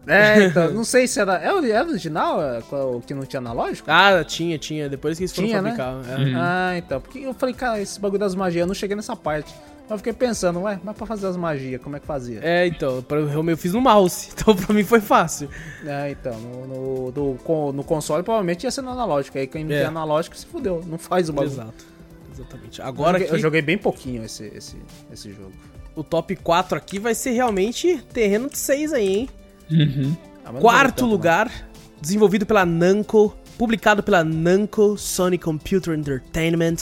É, 0.07 0.43
então, 0.47 0.71
não 0.71 0.83
sei 0.83 1.07
se 1.07 1.19
era. 1.19 1.35
É 1.35 1.53
ori- 1.53 1.71
é 1.71 1.81
original 1.81 2.41
é, 2.41 2.61
qual- 2.61 2.95
o 2.95 3.01
que 3.01 3.13
não 3.13 3.25
tinha 3.25 3.39
analógico? 3.39 3.89
ah, 3.91 4.23
tinha, 4.23 4.57
tinha. 4.57 4.87
Depois 4.89 5.17
que 5.17 5.23
eles 5.23 5.33
foram 5.35 5.47
Tinha, 5.47 5.61
né? 5.61 5.75
fabricar. 5.75 6.19
é. 6.19 6.33
Ah, 6.35 6.77
então. 6.77 7.01
Porque 7.01 7.19
eu 7.19 7.33
falei, 7.33 7.53
cara, 7.53 7.79
esse 7.81 7.99
bagulho 7.99 8.19
das 8.19 8.33
magias, 8.35 8.61
eu 8.61 8.67
não 8.67 8.73
cheguei 8.73 8.95
nessa 8.95 9.15
parte. 9.15 9.53
Mas 9.83 9.91
eu 9.91 9.97
fiquei 9.99 10.11
pensando, 10.13 10.59
ué, 10.63 10.79
mas 10.83 10.97
pra 10.97 11.05
fazer 11.05 11.27
as 11.27 11.37
magias, 11.37 11.81
como 11.81 11.95
é 11.95 11.99
que 12.01 12.05
fazia? 12.05 12.41
É, 12.43 12.67
então, 12.67 13.01
pra- 13.01 13.19
eu 13.19 13.49
eu 13.49 13.57
fiz 13.57 13.71
no 13.73 13.79
mouse, 13.79 14.29
então 14.35 14.53
pra 14.53 14.73
mim 14.75 14.83
foi 14.83 14.99
fácil. 14.99 15.49
É, 15.85 16.09
então, 16.11 16.33
no, 16.39 16.67
no, 17.05 17.11
do- 17.11 17.71
no 17.73 17.83
console 17.85 18.21
provavelmente 18.21 18.63
ia 18.65 18.71
ser 18.71 18.81
no 18.81 18.89
analógico. 18.89 19.37
Aí 19.37 19.47
quem 19.47 19.63
não 19.63 19.71
É. 19.73 19.77
tem 19.79 19.87
analógico 19.87 20.35
se 20.35 20.45
fudeu, 20.45 20.83
não 20.85 20.97
faz 20.97 21.29
o 21.29 21.33
bagulho. 21.33 21.53
Exato. 21.53 21.85
Exatamente. 22.33 22.79
Eu 22.81 22.85
Agora 22.85 23.13
joguei, 23.13 23.27
aqui, 23.27 23.35
eu 23.35 23.39
joguei 23.39 23.61
bem 23.61 23.77
pouquinho 23.77 24.23
esse, 24.25 24.51
esse, 24.55 24.75
esse 25.11 25.31
jogo. 25.31 25.51
o 25.95 26.03
top 26.03 26.35
4 26.35 26.77
aqui 26.77 26.99
vai 26.99 27.15
ser 27.15 27.31
realmente 27.31 27.97
terreno 28.13 28.49
de 28.49 28.57
6 28.57 28.91
aí, 28.93 29.07
hein? 29.19 29.29
Ah, 29.71 30.15
mas 30.45 30.53
não 30.53 30.61
Quarto 30.61 30.95
tanto, 31.01 31.05
lugar, 31.09 31.51
desenvolvido 32.01 32.45
pela 32.45 32.65
Namco, 32.65 33.35
publicado 33.57 34.01
pela 34.03 34.23
Namco 34.23 34.97
Sony 34.97 35.37
Computer 35.37 35.93
Entertainment, 35.97 36.77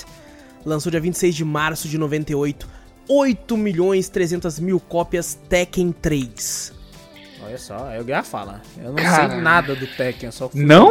lançou 0.65 0.91
dia 0.91 0.99
26 0.99 1.33
de 1.35 1.45
março 1.45 1.87
de 1.87 1.97
98, 1.97 2.67
8 3.07 3.57
milhões 3.57 4.09
300 4.09 4.59
mil 4.59 4.79
cópias 4.79 5.39
Tekken 5.49 5.91
3. 5.91 6.73
não. 7.39 7.47
Olha 7.47 7.57
só, 7.59 7.91
eu 7.93 8.03
ganhei 8.03 8.19
a 8.21 8.23
fala. 8.23 8.61
Eu 8.77 8.89
não 8.89 8.95
Cara. 8.95 9.29
sei 9.29 9.41
nada 9.41 9.75
do 9.75 9.85
Tekken, 9.85 10.27
eu 10.27 10.31
só 10.31 10.49
fui 10.49 10.63
Não? 10.63 10.89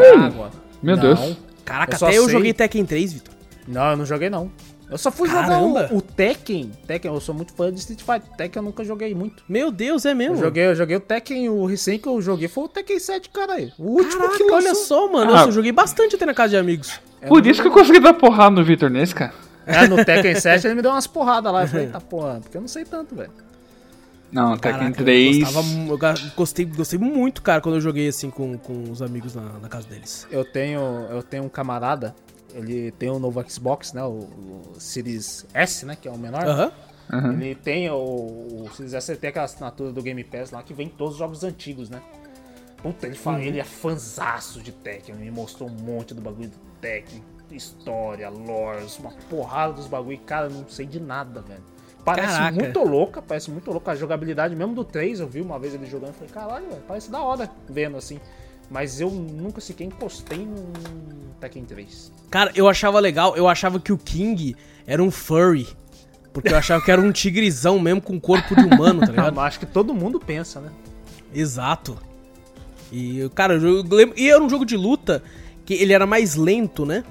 Meu 0.82 0.96
Não. 0.96 1.02
Deus. 1.02 1.36
Caraca, 1.64 1.96
Eu 2.00 2.06
até 2.06 2.18
eu 2.18 2.24
sei- 2.24 2.32
joguei 2.32 2.52
Tekken 2.52 2.84
3, 2.84 3.12
Vitor. 3.14 3.34
Não, 3.66 3.90
eu 3.90 3.96
não 3.96 4.04
joguei 4.06 4.30
não. 4.30 4.50
Eu 4.90 4.98
só 4.98 5.10
fui 5.10 5.28
Caramba. 5.28 5.82
jogar 5.82 5.92
o, 5.92 5.98
o 5.98 6.02
Tekken. 6.02 6.70
Tekken, 6.86 7.12
eu 7.12 7.20
sou 7.20 7.34
muito 7.34 7.52
fã 7.54 7.72
de 7.72 7.78
Street 7.80 8.00
Fighter. 8.00 8.36
Tekken 8.36 8.60
eu 8.60 8.64
nunca 8.64 8.84
joguei 8.84 9.14
muito. 9.14 9.42
Meu 9.48 9.70
Deus, 9.70 10.04
é 10.04 10.14
mesmo? 10.14 10.36
Eu 10.36 10.40
joguei, 10.40 10.66
eu 10.66 10.74
joguei 10.74 10.96
o 10.96 11.00
Tekken, 11.00 11.48
o 11.48 11.64
recém 11.64 11.98
que 11.98 12.08
eu 12.08 12.20
joguei 12.20 12.48
foi 12.48 12.64
o 12.64 12.68
Tekken 12.68 12.98
7, 12.98 13.30
caralho. 13.30 13.72
O 13.78 13.92
último 13.92 14.22
Caraca, 14.22 14.36
que 14.36 14.44
lançou. 14.44 14.56
olha 14.56 14.74
só, 14.74 15.12
mano. 15.12 15.34
Ah. 15.34 15.44
Eu 15.44 15.52
joguei 15.52 15.72
bastante 15.72 16.16
até 16.16 16.26
na 16.26 16.34
casa 16.34 16.50
de 16.50 16.56
amigos. 16.56 17.00
Por 17.26 17.46
isso 17.46 17.62
que 17.62 17.68
eu 17.68 17.72
consegui 17.72 18.00
dar 18.00 18.14
porrada 18.14 18.50
no 18.50 18.64
Victor 18.64 18.90
nesse, 18.90 19.14
cara. 19.14 19.32
É, 19.66 19.88
no 19.88 20.04
Tekken 20.04 20.34
7 20.38 20.66
ele 20.66 20.74
me 20.74 20.82
deu 20.82 20.90
umas 20.90 21.06
porradas 21.06 21.52
lá. 21.52 21.62
Eu 21.62 21.68
falei, 21.68 21.86
eita 21.86 22.00
porra, 22.00 22.40
porque 22.40 22.56
eu 22.56 22.60
não 22.60 22.68
sei 22.68 22.84
tanto, 22.84 23.14
velho. 23.14 23.30
Não, 24.30 24.56
Tekken 24.58 24.80
Caraca, 24.80 25.04
3. 25.04 25.36
Eu, 25.38 25.44
gostava 25.44 25.66
eu 26.26 26.30
gostei, 26.36 26.64
gostei 26.66 26.98
muito, 26.98 27.40
cara, 27.40 27.60
quando 27.60 27.76
eu 27.76 27.80
joguei 27.80 28.08
assim 28.08 28.30
com, 28.30 28.58
com 28.58 28.90
os 28.90 29.00
amigos 29.00 29.34
na, 29.34 29.42
na 29.62 29.68
casa 29.68 29.88
deles. 29.88 30.26
Eu 30.30 30.44
tenho, 30.44 30.80
eu 31.10 31.22
tenho 31.22 31.44
um 31.44 31.48
camarada, 31.48 32.14
ele 32.54 32.92
tem 32.92 33.10
o 33.10 33.18
novo 33.18 33.44
Xbox, 33.48 33.92
né, 33.92 34.02
o, 34.02 34.28
o 34.28 34.72
Series 34.78 35.44
S, 35.52 35.84
né, 35.84 35.96
que 36.00 36.08
é 36.08 36.10
o 36.10 36.18
menor. 36.18 36.46
Aham. 36.46 36.72
Ele 37.34 37.54
tem 37.54 37.90
o, 37.90 37.96
o 37.96 38.70
Series 38.74 38.94
S, 38.94 39.12
ele 39.12 39.20
tem 39.20 39.28
aquela 39.28 39.44
assinatura 39.44 39.92
do 39.92 40.02
Game 40.02 40.24
Pass 40.24 40.50
lá 40.50 40.62
que 40.62 40.72
vem 40.72 40.88
todos 40.88 41.14
os 41.14 41.18
jogos 41.18 41.44
antigos, 41.44 41.90
né. 41.90 42.00
Puta, 42.82 43.06
ele 43.06 43.16
fala, 43.16 43.40
ele 43.42 43.58
é 43.58 43.64
fanzaço 43.64 44.62
de 44.62 44.70
Tekken, 44.70 45.14
me 45.14 45.30
mostrou 45.30 45.68
um 45.68 45.72
monte 45.72 46.14
do 46.14 46.20
bagulho 46.20 46.50
do 46.50 46.58
Tekken, 46.80 47.22
história, 47.50 48.28
lores, 48.28 48.98
uma 48.98 49.12
porrada 49.28 49.74
dos 49.74 49.86
bagulho, 49.86 50.18
cara, 50.20 50.46
eu 50.46 50.50
não 50.50 50.68
sei 50.68 50.86
de 50.86 51.00
nada, 51.00 51.40
velho. 51.40 51.62
Parece 52.04 52.36
Caraca. 52.36 52.58
muito 52.60 52.84
louca, 52.84 53.22
parece 53.22 53.50
muito 53.50 53.70
louca 53.70 53.92
a 53.92 53.94
jogabilidade 53.94 54.54
mesmo 54.54 54.74
do 54.74 54.84
3, 54.84 55.20
eu 55.20 55.26
vi 55.26 55.40
uma 55.40 55.58
vez 55.58 55.72
ele 55.74 55.86
jogando 55.86 56.10
e 56.10 56.14
falei, 56.14 56.28
caralho, 56.28 56.68
velho, 56.68 56.82
parece 56.86 57.10
da 57.10 57.22
hora 57.22 57.50
vendo 57.68 57.96
assim. 57.96 58.20
Mas 58.70 59.00
eu 59.00 59.10
nunca 59.10 59.60
sequer 59.60 59.84
encostei 59.84 60.38
no 60.38 60.64
Tekken 61.40 61.64
3. 61.64 62.12
Cara, 62.30 62.50
eu 62.54 62.68
achava 62.68 62.98
legal, 62.98 63.36
eu 63.36 63.46
achava 63.48 63.78
que 63.78 63.92
o 63.92 63.98
King 63.98 64.56
era 64.86 65.02
um 65.02 65.10
furry. 65.10 65.68
Porque 66.32 66.48
eu 66.52 66.56
achava 66.56 66.84
que 66.84 66.90
era 66.90 67.00
um 67.00 67.12
tigrezão 67.12 67.78
mesmo 67.78 68.00
com 68.00 68.18
corpo 68.18 68.56
de 68.56 68.64
humano, 68.64 69.00
tá 69.00 69.06
ligado? 69.12 69.38
Acho 69.40 69.60
que 69.60 69.66
todo 69.66 69.94
mundo 69.94 70.18
pensa, 70.18 70.60
né? 70.60 70.70
Exato. 71.32 71.96
E, 72.90 73.28
cara, 73.34 73.54
eu 73.54 73.82
lembro. 73.82 74.18
E 74.18 74.28
era 74.30 74.42
um 74.42 74.48
jogo 74.48 74.64
de 74.64 74.76
luta 74.76 75.22
que 75.64 75.74
ele 75.74 75.92
era 75.92 76.06
mais 76.06 76.34
lento, 76.34 76.84
né? 76.84 77.04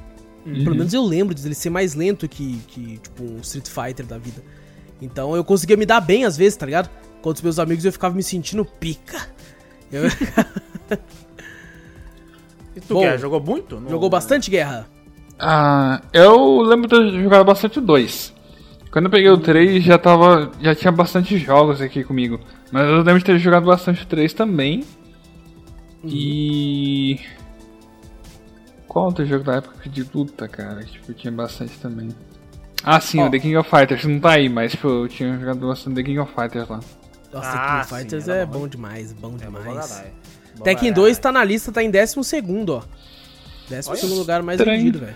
Pelo 0.44 0.76
menos 0.76 0.94
eu 0.94 1.02
lembro 1.02 1.34
de 1.34 1.46
ele 1.48 1.56
ser 1.56 1.70
mais 1.70 1.94
lento 1.96 2.28
que, 2.28 2.58
que, 2.68 2.98
tipo, 2.98 3.24
um 3.24 3.40
Street 3.40 3.70
Fighter 3.70 4.06
da 4.06 4.18
vida. 4.18 4.44
Então 5.02 5.34
eu 5.38 5.44
conseguia 5.44 5.78
me 5.78 5.86
dar 5.86 6.02
bem 6.02 6.26
às 6.26 6.36
vezes, 6.36 6.58
tá 6.58 6.66
ligado? 6.66 6.90
Com 7.22 7.30
os 7.30 7.42
meus 7.42 7.60
amigos 7.60 7.86
eu 7.86 7.94
ficava 7.94 8.14
me 8.14 8.22
sentindo 8.24 8.66
pica. 8.66 9.26
Eu- 9.90 10.04
E 12.76 12.82
tu, 12.82 12.94
Bom, 12.96 13.02
Guerra, 13.02 13.18
jogou 13.18 13.40
muito? 13.40 13.80
No- 13.80 13.90
Jogou 13.90 14.10
bastante 14.10 14.50
guerra. 14.50 14.88
Ah, 15.40 16.02
eu 16.14 16.62
lembro 16.62 16.88
de 16.88 16.96
ter 17.14 17.22
jogado 17.24 17.46
bastante 17.46 17.80
o 17.80 17.82
2. 17.82 18.34
Quando 18.92 19.06
eu 19.06 19.12
peguei 19.12 19.30
o 19.30 19.38
3 19.38 19.84
já 19.84 19.98
tava. 19.98 20.52
já 20.62 20.76
tinha 20.76 20.92
bastante 20.92 21.38
jogos 21.38 21.82
aqui 21.82 22.04
comigo. 22.04 22.40
Mas 22.72 22.88
eu 22.88 22.98
lembro 22.98 23.20
de 23.20 23.26
ter 23.26 23.38
jogado 23.40 23.66
bastante 23.66 24.04
o 24.04 24.06
3 24.08 24.34
também. 24.34 24.84
E. 26.06 27.20
Qual 28.88 29.06
outro 29.06 29.26
jogo 29.26 29.44
da 29.44 29.56
época 29.56 29.90
de 29.90 30.08
luta, 30.14 30.48
cara? 30.48 30.84
Tipo, 30.84 31.14
tinha 31.14 31.32
bastante 31.32 31.78
também. 31.80 32.10
Ah 32.84 33.00
sim, 33.00 33.20
Ó. 33.22 33.28
o 33.28 33.32
The 33.32 33.40
King 33.40 33.56
of 33.58 33.70
Fighters 33.70 34.04
não 34.06 34.20
tá 34.20 34.32
aí, 34.34 34.50
mas 34.50 34.72
tipo, 34.74 34.88
eu 34.88 35.08
tinha 35.08 35.38
jogado 35.40 35.66
bastante 35.68 35.96
The 35.96 36.04
King 36.04 36.20
of 36.20 36.32
Fighters 36.34 36.68
lá. 36.70 36.80
Nossa, 37.32 37.50
Ah, 37.50 37.80
Tekken 37.80 37.84
sim, 37.84 37.96
Fighters 37.96 38.28
era 38.28 38.42
é 38.42 38.46
bom. 38.46 38.60
bom 38.60 38.68
demais, 38.68 39.14
bom 39.14 39.34
É, 39.42 39.46
demais. 39.46 39.66
caralho. 39.90 40.10
Bom 40.12 40.23
Tekken 40.62 40.90
caralho. 40.90 40.96
2 40.96 41.18
tá 41.20 41.32
na 41.32 41.44
lista, 41.44 41.72
tá 41.72 41.82
em 41.84 41.90
12 41.90 42.24
segundo, 42.24 42.76
ó. 42.76 42.84
12 43.70 44.00
segundo 44.00 44.16
lugar 44.20 44.44
mais 44.44 44.60
vendido, 44.60 45.00
velho. 45.00 45.16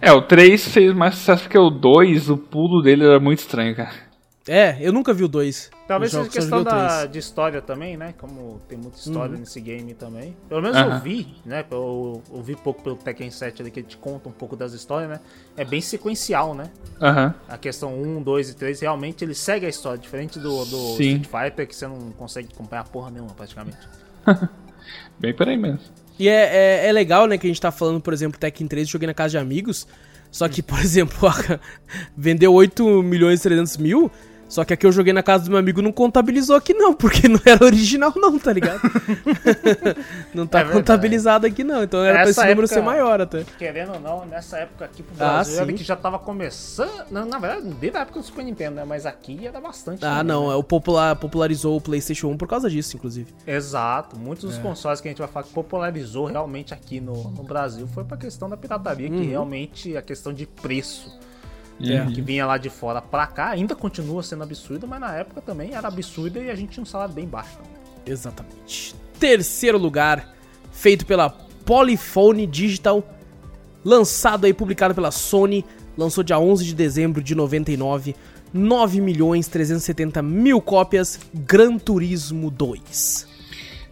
É, 0.00 0.12
o 0.12 0.22
3 0.22 0.68
fez 0.68 0.94
mais 0.94 1.16
sucesso 1.16 1.42
porque 1.42 1.58
o 1.58 1.70
2, 1.70 2.30
o 2.30 2.36
pulo 2.36 2.82
dele 2.82 3.04
era 3.04 3.18
muito 3.18 3.40
estranho, 3.40 3.74
cara. 3.74 4.08
É, 4.46 4.78
eu 4.80 4.94
nunca 4.94 5.12
vi 5.12 5.24
o 5.24 5.28
2. 5.28 5.70
Talvez 5.86 6.12
Eu 6.14 6.20
seja 6.20 6.32
questão 6.32 6.62
da, 6.64 7.04
de 7.04 7.18
história 7.18 7.60
também, 7.60 7.98
né? 7.98 8.14
Como 8.16 8.58
tem 8.66 8.78
muita 8.78 8.96
história 8.96 9.34
Uhum. 9.34 9.40
nesse 9.40 9.60
game 9.60 9.92
também. 9.92 10.34
Pelo 10.48 10.62
menos 10.62 10.76
eu 10.76 10.84
Aham. 10.84 11.00
vi, 11.00 11.34
né? 11.44 11.64
Eu 11.70 12.22
ouvi 12.30 12.56
pouco 12.56 12.82
pelo 12.82 12.96
Tekken 12.96 13.30
7 13.30 13.60
ali 13.60 13.70
que 13.70 13.80
ele 13.80 13.86
te 13.88 13.98
conta 13.98 14.26
um 14.28 14.32
pouco 14.32 14.56
das 14.56 14.72
histórias, 14.72 15.10
né? 15.10 15.20
É 15.54 15.66
bem 15.66 15.82
sequencial, 15.82 16.54
né? 16.54 16.70
Aham. 17.00 17.34
A 17.46 17.58
questão 17.58 17.92
1, 17.94 18.22
2 18.22 18.48
e 18.50 18.54
3 18.54 18.80
realmente 18.80 19.22
ele 19.22 19.34
segue 19.34 19.66
a 19.66 19.68
história, 19.68 19.98
diferente 19.98 20.38
do, 20.38 20.64
do. 20.64 20.90
Street 20.92 21.26
Fighter, 21.26 21.66
que 21.66 21.76
você 21.76 21.86
não 21.86 22.10
consegue 22.12 22.48
acompanhar 22.54 22.84
porra 22.84 23.10
nenhuma 23.10 23.34
praticamente. 23.34 23.76
Bem 25.18 25.34
por 25.34 25.48
aí 25.48 25.56
mesmo. 25.56 25.80
E 26.18 26.28
é, 26.28 26.82
é, 26.82 26.86
é 26.88 26.92
legal, 26.92 27.26
né, 27.26 27.38
que 27.38 27.46
a 27.46 27.50
gente 27.50 27.60
tá 27.60 27.70
falando, 27.70 28.00
por 28.00 28.12
exemplo, 28.12 28.38
Tekken 28.38 28.66
3, 28.66 28.88
joguei 28.88 29.06
na 29.06 29.14
casa 29.14 29.30
de 29.30 29.38
amigos. 29.38 29.86
Só 30.30 30.48
que, 30.48 30.62
por 30.62 30.78
exemplo, 30.80 31.28
vendeu 32.16 32.52
8 32.52 33.02
milhões 33.02 33.40
e 33.40 33.42
300 33.42 33.76
mil. 33.76 34.10
Só 34.48 34.64
que 34.64 34.72
aqui 34.72 34.86
eu 34.86 34.92
joguei 34.92 35.12
na 35.12 35.22
casa 35.22 35.44
do 35.44 35.50
meu 35.50 35.58
amigo 35.58 35.82
não 35.82 35.92
contabilizou 35.92 36.56
aqui 36.56 36.72
não, 36.72 36.94
porque 36.94 37.28
não 37.28 37.38
era 37.44 37.64
original 37.64 38.12
não, 38.16 38.38
tá 38.38 38.52
ligado? 38.52 38.80
não 40.34 40.46
tá 40.46 40.60
É 40.60 40.64
contabilizado 40.64 41.46
aqui 41.46 41.62
não, 41.64 41.82
então 41.82 42.02
era 42.04 42.14
pra 42.14 42.22
esse 42.22 42.30
Essa 42.30 42.42
número 42.42 42.60
época- 42.62 42.74
ser 42.74 42.80
maior 42.82 43.20
até. 43.20 43.44
Querendo 43.58 43.92
ou 43.94 44.00
não, 44.00 44.24
nessa 44.26 44.58
época 44.58 44.84
aqui 44.86 45.02
pro 45.02 45.14
Ah, 45.16 45.34
Brasil, 45.34 45.56
era 45.58 45.66
sim. 45.66 45.74
que 45.76 45.84
já 45.84 45.96
tava 45.96 46.18
começando. 46.18 47.04
Na, 47.10 47.24
na 47.24 47.38
verdade, 47.38 47.68
desde 47.80 47.98
a 47.98 48.02
época 48.02 48.20
do 48.20 48.24
Super 48.24 48.44
Nintendo, 48.44 48.76
né? 48.76 48.84
Mas 48.84 49.06
aqui 49.06 49.46
era 49.46 49.60
bastante. 49.60 50.04
Ah, 50.04 50.22
não, 50.22 50.48
né? 50.48 50.54
é 50.54 50.56
o 50.56 50.62
popular, 50.62 51.14
popularizou 51.16 51.76
o 51.76 51.80
PlayStation 51.80 52.28
1 52.28 52.36
por 52.36 52.48
causa 52.48 52.70
disso, 52.70 52.96
inclusive. 52.96 53.32
Exato. 53.46 54.18
Muitos 54.18 54.44
É. 54.44 54.48
dos 54.48 54.58
consoles 54.58 55.00
que 55.00 55.08
a 55.08 55.10
gente 55.10 55.18
vai 55.18 55.28
falar 55.28 55.44
que 55.44 55.52
popularizou 55.52 56.26
realmente 56.26 56.72
aqui 56.72 57.00
no, 57.00 57.30
no 57.32 57.42
Brasil 57.42 57.86
foi 57.88 58.04
pra 58.04 58.16
questão 58.16 58.48
da 58.48 58.56
pirataria, 58.56 59.10
Uhum. 59.10 59.20
que 59.20 59.26
realmente 59.26 59.96
a 59.96 60.02
questão 60.02 60.32
de 60.32 60.46
preço 60.46 61.18
É. 61.80 62.06
que 62.06 62.20
vinha 62.20 62.44
lá 62.44 62.58
de 62.58 62.68
fora 62.68 63.00
pra 63.00 63.26
cá 63.26 63.50
ainda 63.50 63.74
continua 63.74 64.22
sendo 64.22 64.42
absurdo, 64.42 64.86
mas 64.86 65.00
na 65.00 65.14
época 65.14 65.40
também 65.40 65.74
era 65.74 65.86
absurda 65.86 66.40
e 66.40 66.50
a 66.50 66.54
gente 66.54 66.70
tinha 66.70 66.82
um 66.82 66.86
salário 66.86 67.14
bem 67.14 67.26
baixo. 67.26 67.56
também. 67.56 67.72
Exatamente. 68.06 68.94
Terceiro 69.18 69.78
lugar, 69.78 70.34
feito 70.72 71.06
pela 71.06 71.28
Polyphone 71.30 72.46
Digital, 72.46 73.06
lançado 73.84 74.44
aí, 74.46 74.52
publicado 74.54 74.94
pela 74.94 75.10
Sony, 75.10 75.64
lançou 75.96 76.24
dia 76.24 76.38
11 76.38 76.64
de 76.64 76.74
dezembro 76.74 77.22
de 77.22 77.34
99, 77.34 78.16
9 78.52 79.00
milhões 79.00 79.48
370 79.48 80.22
mil 80.22 80.60
cópias, 80.60 81.20
Gran 81.34 81.78
Turismo 81.78 82.50
2. 82.50 83.26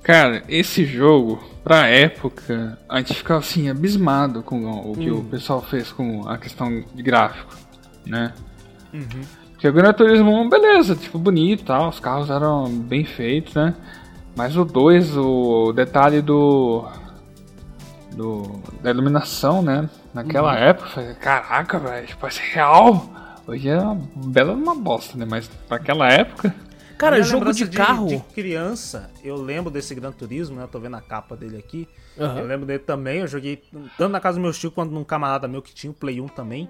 Cara, 0.03 0.45
esse 0.49 0.85
jogo, 0.85 1.43
pra 1.65 1.89
época, 1.89 2.79
a 2.89 2.99
gente 2.99 3.15
ficava 3.15 3.41
assim, 3.41 3.69
abismado 3.69 4.41
com 4.41 4.65
o 4.65 4.95
que 4.97 5.11
o 5.11 5.25
pessoal 5.25 5.61
fez 5.61 5.91
com 5.91 6.29
a 6.29 6.39
questão 6.39 6.85
de 6.95 7.03
gráfico, 7.03 7.53
né? 8.07 8.33
Porque 9.53 9.69
o 9.69 9.73
Gran 9.73 9.93
Turismo 9.93 10.31
1, 10.43 10.49
beleza, 10.49 10.95
tipo, 10.95 11.19
bonito 11.19 11.63
e 11.63 11.65
tal, 11.65 11.89
os 11.89 11.99
carros 11.99 12.31
eram 12.31 12.69
bem 12.69 13.05
feitos, 13.05 13.55
né? 13.55 13.75
Mas 14.37 14.57
o 14.57 14.65
2, 14.65 15.17
o 15.17 15.73
detalhe 15.73 16.21
do. 16.21 16.87
do 18.13 18.61
da 18.83 18.91
iluminação, 18.91 19.63
né? 19.63 19.89
Naquela 20.13 20.55
época, 20.57 20.89
eu 20.89 20.93
falei, 20.93 21.15
caraca, 21.15 21.79
velho, 21.79 22.07
tipo, 22.07 22.27
é 22.27 22.31
real. 22.53 23.11
Hoje 23.47 23.69
é 23.69 23.79
uma 23.79 23.95
bela 24.27 24.53
uma 24.53 24.75
bosta, 24.75 25.17
né? 25.17 25.27
Mas 25.29 25.49
pra 25.69 25.77
aquela 25.77 26.09
época. 26.09 26.55
Cara, 26.99 27.17
Minha 27.17 27.25
jogo 27.25 27.45
lembrança 27.45 27.65
de 27.67 27.77
carro. 27.77 28.07
De 28.09 28.19
criança, 28.35 29.11
eu 29.23 29.37
lembro 29.37 29.71
desse 29.71 29.95
Gran 29.95 30.13
Turismo, 30.13 30.57
né? 30.57 30.65
Eu 30.65 30.69
tô 30.69 30.81
vendo 30.81 30.97
a 30.97 31.01
capa 31.01 31.37
dele 31.37 31.59
aqui. 31.59 31.87
Aham. 32.19 32.41
Eu 32.41 32.47
lembro 32.47 32.67
dele 32.67 32.79
também, 32.79 33.21
eu 33.21 33.29
joguei 33.29 33.63
tanto 33.99 34.11
na 34.11 34.21
casa 34.21 34.39
do 34.39 34.43
meu 34.43 34.53
tio 34.53 34.71
quanto 34.71 34.93
num 34.93 35.05
camarada 35.05 35.47
meu 35.47 35.61
que 35.61 35.75
tinha 35.75 35.91
o 35.91 35.95
Play 35.95 36.21
1 36.21 36.29
também. 36.29 36.69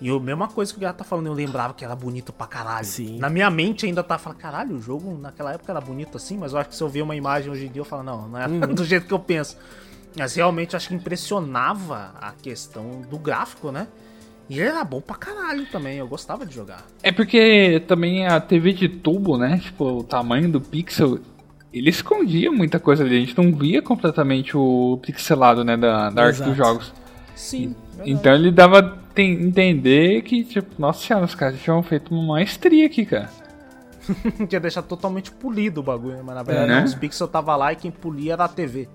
E 0.00 0.08
a 0.10 0.18
mesma 0.20 0.46
coisa 0.46 0.72
que 0.72 0.78
o 0.78 0.80
Gato 0.80 0.98
tá 0.98 1.04
falando, 1.04 1.26
eu 1.26 1.32
lembrava 1.32 1.74
que 1.74 1.84
era 1.84 1.96
bonito 1.96 2.32
pra 2.32 2.46
caralho. 2.46 2.86
Sim. 2.86 3.18
Na 3.18 3.28
minha 3.28 3.50
mente 3.50 3.84
ainda 3.84 4.02
tá 4.02 4.16
falando, 4.16 4.38
caralho, 4.38 4.76
o 4.76 4.80
jogo 4.80 5.18
naquela 5.18 5.52
época 5.52 5.72
era 5.72 5.80
bonito 5.80 6.16
assim, 6.16 6.36
mas 6.38 6.52
eu 6.52 6.58
acho 6.58 6.68
que 6.68 6.76
se 6.76 6.82
eu 6.82 6.88
ver 6.88 7.02
uma 7.02 7.16
imagem 7.16 7.50
hoje 7.50 7.66
em 7.66 7.68
dia, 7.68 7.80
eu 7.80 7.84
falo, 7.84 8.02
não, 8.04 8.28
não 8.28 8.38
é 8.40 8.46
Uhum. 8.46 8.60
do 8.74 8.84
jeito 8.84 9.06
que 9.06 9.14
eu 9.14 9.18
penso. 9.18 9.56
Mas 10.16 10.34
realmente 10.34 10.76
acho 10.76 10.88
que 10.88 10.94
impressionava 10.94 12.12
a 12.20 12.32
questão 12.32 13.02
do 13.10 13.18
gráfico, 13.18 13.70
né? 13.72 13.88
E 14.48 14.58
ele 14.58 14.68
era 14.68 14.82
bom 14.82 15.00
pra 15.00 15.14
caralho 15.16 15.66
também, 15.66 15.98
eu 15.98 16.06
gostava 16.08 16.46
de 16.46 16.54
jogar. 16.54 16.82
É 17.02 17.12
porque 17.12 17.82
também 17.86 18.26
a 18.26 18.40
TV 18.40 18.72
de 18.72 18.88
tubo, 18.88 19.36
né? 19.36 19.58
Tipo, 19.58 19.98
o 19.98 20.02
tamanho 20.02 20.50
do 20.50 20.60
pixel, 20.60 21.18
ele 21.72 21.90
escondia 21.90 22.50
muita 22.50 22.80
coisa 22.80 23.04
ali. 23.04 23.16
A 23.16 23.20
gente 23.20 23.36
não 23.36 23.54
via 23.54 23.82
completamente 23.82 24.56
o 24.56 24.98
pixelado, 25.02 25.64
né? 25.64 25.76
Da, 25.76 26.08
da 26.08 26.24
arte 26.24 26.42
dos 26.42 26.56
jogos. 26.56 26.94
Sim. 27.36 27.76
Então 28.04 28.34
ele 28.34 28.50
dava 28.50 28.98
entender 29.16 30.22
que, 30.22 30.44
tipo, 30.44 30.68
nossa 30.80 31.04
senhora, 31.04 31.24
os 31.24 31.34
caras 31.34 31.60
tinham 31.60 31.82
feito 31.82 32.14
uma 32.14 32.34
maestria 32.34 32.86
aqui, 32.86 33.04
cara. 33.04 33.28
Tinha 34.48 34.60
deixado 34.60 34.86
totalmente 34.86 35.30
polido 35.30 35.80
o 35.80 35.82
bagulho, 35.82 36.18
mas 36.24 36.34
na 36.34 36.42
verdade 36.42 36.70
É, 36.72 36.74
né? 36.76 36.84
os 36.84 36.94
pixels 36.94 37.30
tava 37.30 37.54
lá 37.56 37.72
e 37.72 37.76
quem 37.76 37.90
polia 37.90 38.34
era 38.34 38.44
a 38.44 38.48
TV. 38.48 38.88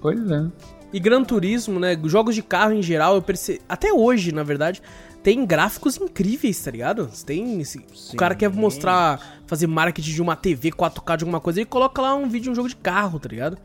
Pois 0.00 0.30
é. 0.30 0.44
E 0.92 1.00
Gran 1.00 1.24
Turismo, 1.24 1.80
né? 1.80 1.98
Jogos 2.04 2.34
de 2.36 2.42
carro 2.42 2.72
em 2.72 2.82
geral, 2.82 3.16
eu 3.16 3.22
percebo. 3.22 3.60
Até 3.68 3.92
hoje, 3.92 4.30
na 4.32 4.44
verdade, 4.44 4.80
tem 5.24 5.44
gráficos 5.44 5.96
incríveis, 5.96 6.62
tá 6.62 6.70
ligado? 6.70 7.08
Tem. 7.26 7.60
esse- 7.60 7.84
O 8.12 8.16
cara 8.16 8.34
quer 8.36 8.48
mostrar, 8.50 9.40
fazer 9.46 9.66
marketing 9.66 10.12
de 10.12 10.22
uma 10.22 10.36
TV 10.36 10.70
4K 10.70 11.16
de 11.16 11.24
alguma 11.24 11.40
coisa, 11.40 11.58
ele 11.60 11.66
coloca 11.66 12.00
lá 12.00 12.14
um 12.14 12.28
vídeo 12.28 12.44
de 12.44 12.50
um 12.50 12.54
jogo 12.54 12.68
de 12.68 12.76
carro, 12.76 13.18
tá 13.18 13.28
ligado? 13.28 13.58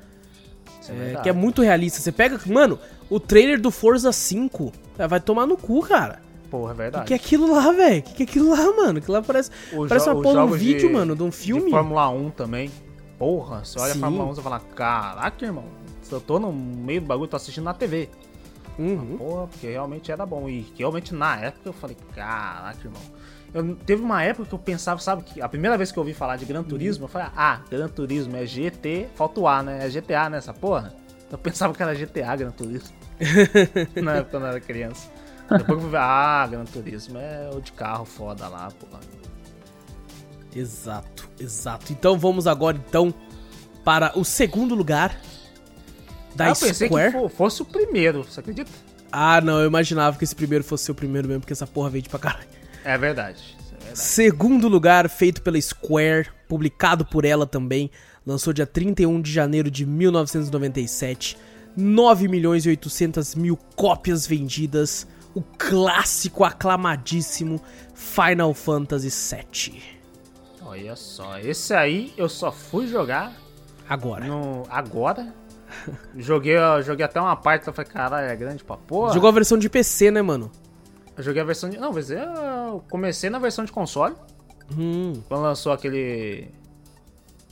Isso 0.89 0.93
é 0.93 0.95
É, 0.95 1.05
verdade. 1.05 1.23
que 1.23 1.29
é 1.29 1.33
muito 1.33 1.61
realista. 1.61 1.99
Você 1.99 2.11
pega. 2.11 2.39
Mano, 2.45 2.79
o 3.09 3.19
trailer 3.19 3.59
do 3.59 3.71
Forza 3.71 4.11
5 4.11 4.71
é, 4.97 5.07
vai 5.07 5.19
tomar 5.19 5.45
no 5.45 5.55
cu, 5.57 5.81
cara. 5.81 6.19
Porra, 6.49 6.71
é 6.71 6.73
O 6.73 6.77
verdade. 6.77 7.05
que 7.05 7.13
é 7.13 7.15
aquilo 7.15 7.53
lá, 7.53 7.71
velho? 7.71 7.99
O 7.99 8.01
que, 8.03 8.13
que 8.13 8.23
é 8.23 8.25
aquilo 8.25 8.49
lá, 8.49 8.75
mano? 8.75 8.97
Aquilo 8.97 9.13
lá 9.13 9.21
parece, 9.21 9.51
O 9.71 9.87
parece 9.87 10.09
uma 10.09 10.21
porra 10.21 10.47
de 10.47 10.53
um 10.53 10.57
vídeo, 10.57 10.87
de- 10.87 10.93
mano, 10.93 11.15
de 11.15 11.21
um 11.23 11.29
De 11.29 11.35
filme. 11.35 11.69
Fórmula 11.69 12.09
1 12.09 12.31
também. 12.31 12.71
Porra, 13.19 13.63
você 13.63 13.79
olha 13.79 13.93
Sim. 13.93 13.99
a 13.99 14.01
Fórmula 14.01 14.25
1 14.25 14.33
e 14.33 14.41
fala, 14.41 14.59
caraca, 14.75 15.45
irmão, 15.45 15.65
eu 16.11 16.19
tô 16.21 16.39
no 16.39 16.51
meio 16.51 17.01
do 17.01 17.07
bagulho, 17.07 17.27
tô 17.29 17.35
assistindo 17.35 17.65
na 17.65 17.73
TV. 17.73 18.09
Uhum. 18.79 19.17
Porra, 19.17 19.47
porque 19.47 19.67
realmente 19.69 20.11
era 20.11 20.25
bom. 20.25 20.49
E 20.49 20.65
realmente 20.77 21.13
na 21.13 21.35
época 21.37 21.69
eu 21.69 21.73
falei, 21.73 21.97
caraca, 22.15 22.79
irmão. 22.83 23.01
Eu, 23.53 23.75
teve 23.75 24.01
uma 24.03 24.21
época 24.23 24.47
que 24.47 24.53
eu 24.53 24.59
pensava, 24.59 24.99
sabe, 25.01 25.23
que 25.23 25.41
a 25.41 25.49
primeira 25.49 25.75
vez 25.77 25.91
que 25.91 25.97
eu 25.97 26.01
ouvi 26.01 26.13
falar 26.13 26.35
de 26.37 26.45
Gran 26.45 26.63
Turismo, 26.63 27.05
eu 27.05 27.07
falei, 27.07 27.27
ah, 27.35 27.61
Gran 27.69 27.87
Turismo 27.87 28.35
é 28.37 28.45
GT, 28.45 29.09
falta 29.15 29.39
o 29.39 29.47
A, 29.47 29.63
né? 29.63 29.85
É 29.85 29.89
GTA, 29.89 30.29
né, 30.29 30.37
essa 30.37 30.53
porra? 30.53 30.93
Eu 31.31 31.37
pensava 31.37 31.73
que 31.73 31.81
era 31.81 31.93
GTA 31.95 32.35
Gran 32.35 32.51
Turismo. 32.51 32.95
na 34.01 34.13
época 34.17 34.31
quando 34.31 34.43
eu 34.43 34.49
era 34.49 34.59
criança. 34.59 35.09
Depois 35.49 35.81
eu 35.83 35.89
ver, 35.89 35.97
ah, 35.97 36.47
Gran 36.49 36.63
Turismo 36.65 37.17
é 37.17 37.49
o 37.53 37.59
de 37.59 37.71
carro 37.71 38.05
foda 38.05 38.47
lá, 38.47 38.69
porra. 38.71 38.99
Exato, 40.55 41.29
exato. 41.39 41.91
Então 41.91 42.17
vamos 42.17 42.47
agora, 42.47 42.77
então, 42.87 43.13
para 43.83 44.17
o 44.17 44.23
segundo 44.25 44.73
lugar 44.75 45.19
da 46.35 46.45
Ah, 46.45 46.49
eu 46.49 46.55
pensei 46.55 46.87
Square. 46.87 47.11
que 47.11 47.19
fo- 47.19 47.29
fosse 47.29 47.61
o 47.61 47.65
primeiro, 47.65 48.23
você 48.23 48.39
acredita? 48.39 48.71
Ah, 49.11 49.41
não, 49.41 49.59
eu 49.59 49.67
imaginava 49.67 50.17
que 50.17 50.23
esse 50.23 50.35
primeiro 50.35 50.63
fosse 50.63 50.85
seu 50.85 50.95
primeiro 50.95 51.27
mesmo, 51.27 51.41
porque 51.41 51.53
essa 51.53 51.67
porra 51.67 51.89
veio 51.89 52.03
de 52.03 52.09
pra 52.09 52.19
caralho. 52.19 52.47
É 52.83 52.97
verdade. 52.97 53.57
é 53.57 53.77
verdade. 53.77 53.99
Segundo 53.99 54.67
lugar, 54.67 55.09
feito 55.09 55.41
pela 55.41 55.59
Square, 55.59 56.29
publicado 56.47 57.05
por 57.05 57.25
ela 57.25 57.45
também, 57.45 57.89
lançou 58.25 58.53
dia 58.53 58.65
31 58.65 59.21
de 59.21 59.31
janeiro 59.31 59.69
de 59.69 59.85
1997. 59.85 61.37
9 61.75 62.27
milhões 62.27 62.65
e 62.65 62.69
800 62.69 63.35
mil 63.35 63.57
cópias 63.75 64.25
vendidas. 64.25 65.07
O 65.33 65.41
clássico 65.41 66.43
aclamadíssimo 66.43 67.61
Final 67.93 68.53
Fantasy 68.53 69.09
VII. 69.09 69.81
Olha 70.61 70.95
só, 70.95 71.37
esse 71.39 71.73
aí 71.73 72.13
eu 72.17 72.27
só 72.27 72.51
fui 72.51 72.87
jogar 72.87 73.33
Agora. 73.87 74.25
no 74.25 74.63
agora. 74.69 75.33
joguei, 76.17 76.55
joguei 76.83 77.05
até 77.05 77.19
uma 77.19 77.35
parte, 77.35 77.67
eu 77.67 77.73
falei, 77.73 77.91
caralho, 77.91 78.27
é 78.27 78.35
grande 78.35 78.63
pra 78.63 78.77
porra. 78.77 79.13
Jogou 79.13 79.29
a 79.29 79.33
versão 79.33 79.57
de 79.57 79.69
PC, 79.69 80.11
né, 80.11 80.21
mano? 80.21 80.51
Eu 81.19 81.23
joguei 81.23 81.41
a 81.41 81.45
versão 81.45 81.69
de. 81.69 81.77
Não, 81.77 81.91
mas 81.91 82.09
eu 82.09 82.81
comecei 82.89 83.29
na 83.29 83.39
versão 83.39 83.65
de 83.65 83.73
console. 83.73 84.15
Hum, 84.75 85.11
Quando 85.27 85.41
lançou 85.41 85.73
aquele. 85.73 86.47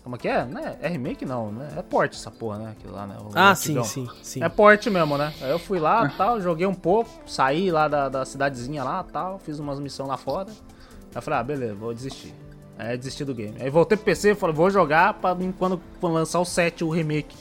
Como 0.02 0.15
é 0.15 0.19
que 0.19 0.27
é? 0.30 0.45
Não 0.45 0.61
é, 0.61 0.77
é 0.84 0.88
remake 0.88 1.26
não, 1.26 1.52
né? 1.52 1.68
É 1.76 1.81
port 1.81 2.14
essa 2.14 2.31
porra, 2.31 2.60
né? 2.60 2.72
Aquilo 2.72 2.94
lá, 2.94 3.06
né? 3.06 3.18
O 3.19 3.30
Ah, 3.35 3.52
antigão. 3.52 3.84
sim, 3.84 4.06
sim, 4.06 4.11
sim. 4.23 4.41
É 4.41 4.48
port 4.48 4.85
mesmo, 4.88 5.18
né? 5.18 5.34
Aí 5.41 5.49
eu 5.52 5.60
fui 5.60 5.80
lá 5.80 6.07
tal, 6.18 6.39
joguei 6.39 6.65
um 6.65 6.73
pouco, 6.73 7.10
saí 7.26 7.69
lá 7.69 7.89
da, 7.89 8.07
da 8.07 8.23
cidadezinha 8.23 8.85
lá 8.85 9.03
tal, 9.03 9.38
fiz 9.38 9.60
umas 9.60 9.81
missões 9.81 10.07
lá 10.07 10.15
fora. 10.15 10.48
Aí 10.49 11.15
eu 11.15 11.22
falei, 11.22 11.39
ah, 11.41 11.44
beleza, 11.44 11.76
vou 11.76 11.94
desistir. 11.94 12.34
Aí 12.80 12.98
desisti 12.98 13.26
do 13.26 13.35
game. 13.35 13.57
Aí 13.60 13.69
voltei 13.69 13.98
pro 13.98 14.06
PC 14.06 14.31
e 14.31 14.35
falei, 14.35 14.56
vou 14.56 14.69
jogar 14.69 15.15
pra 15.15 15.35
mim 15.35 15.52
quando 15.52 15.81
for 15.99 16.07
lançar 16.07 16.39
o 16.39 16.45
7, 16.45 16.85
o 16.85 16.89
remake, 16.89 17.35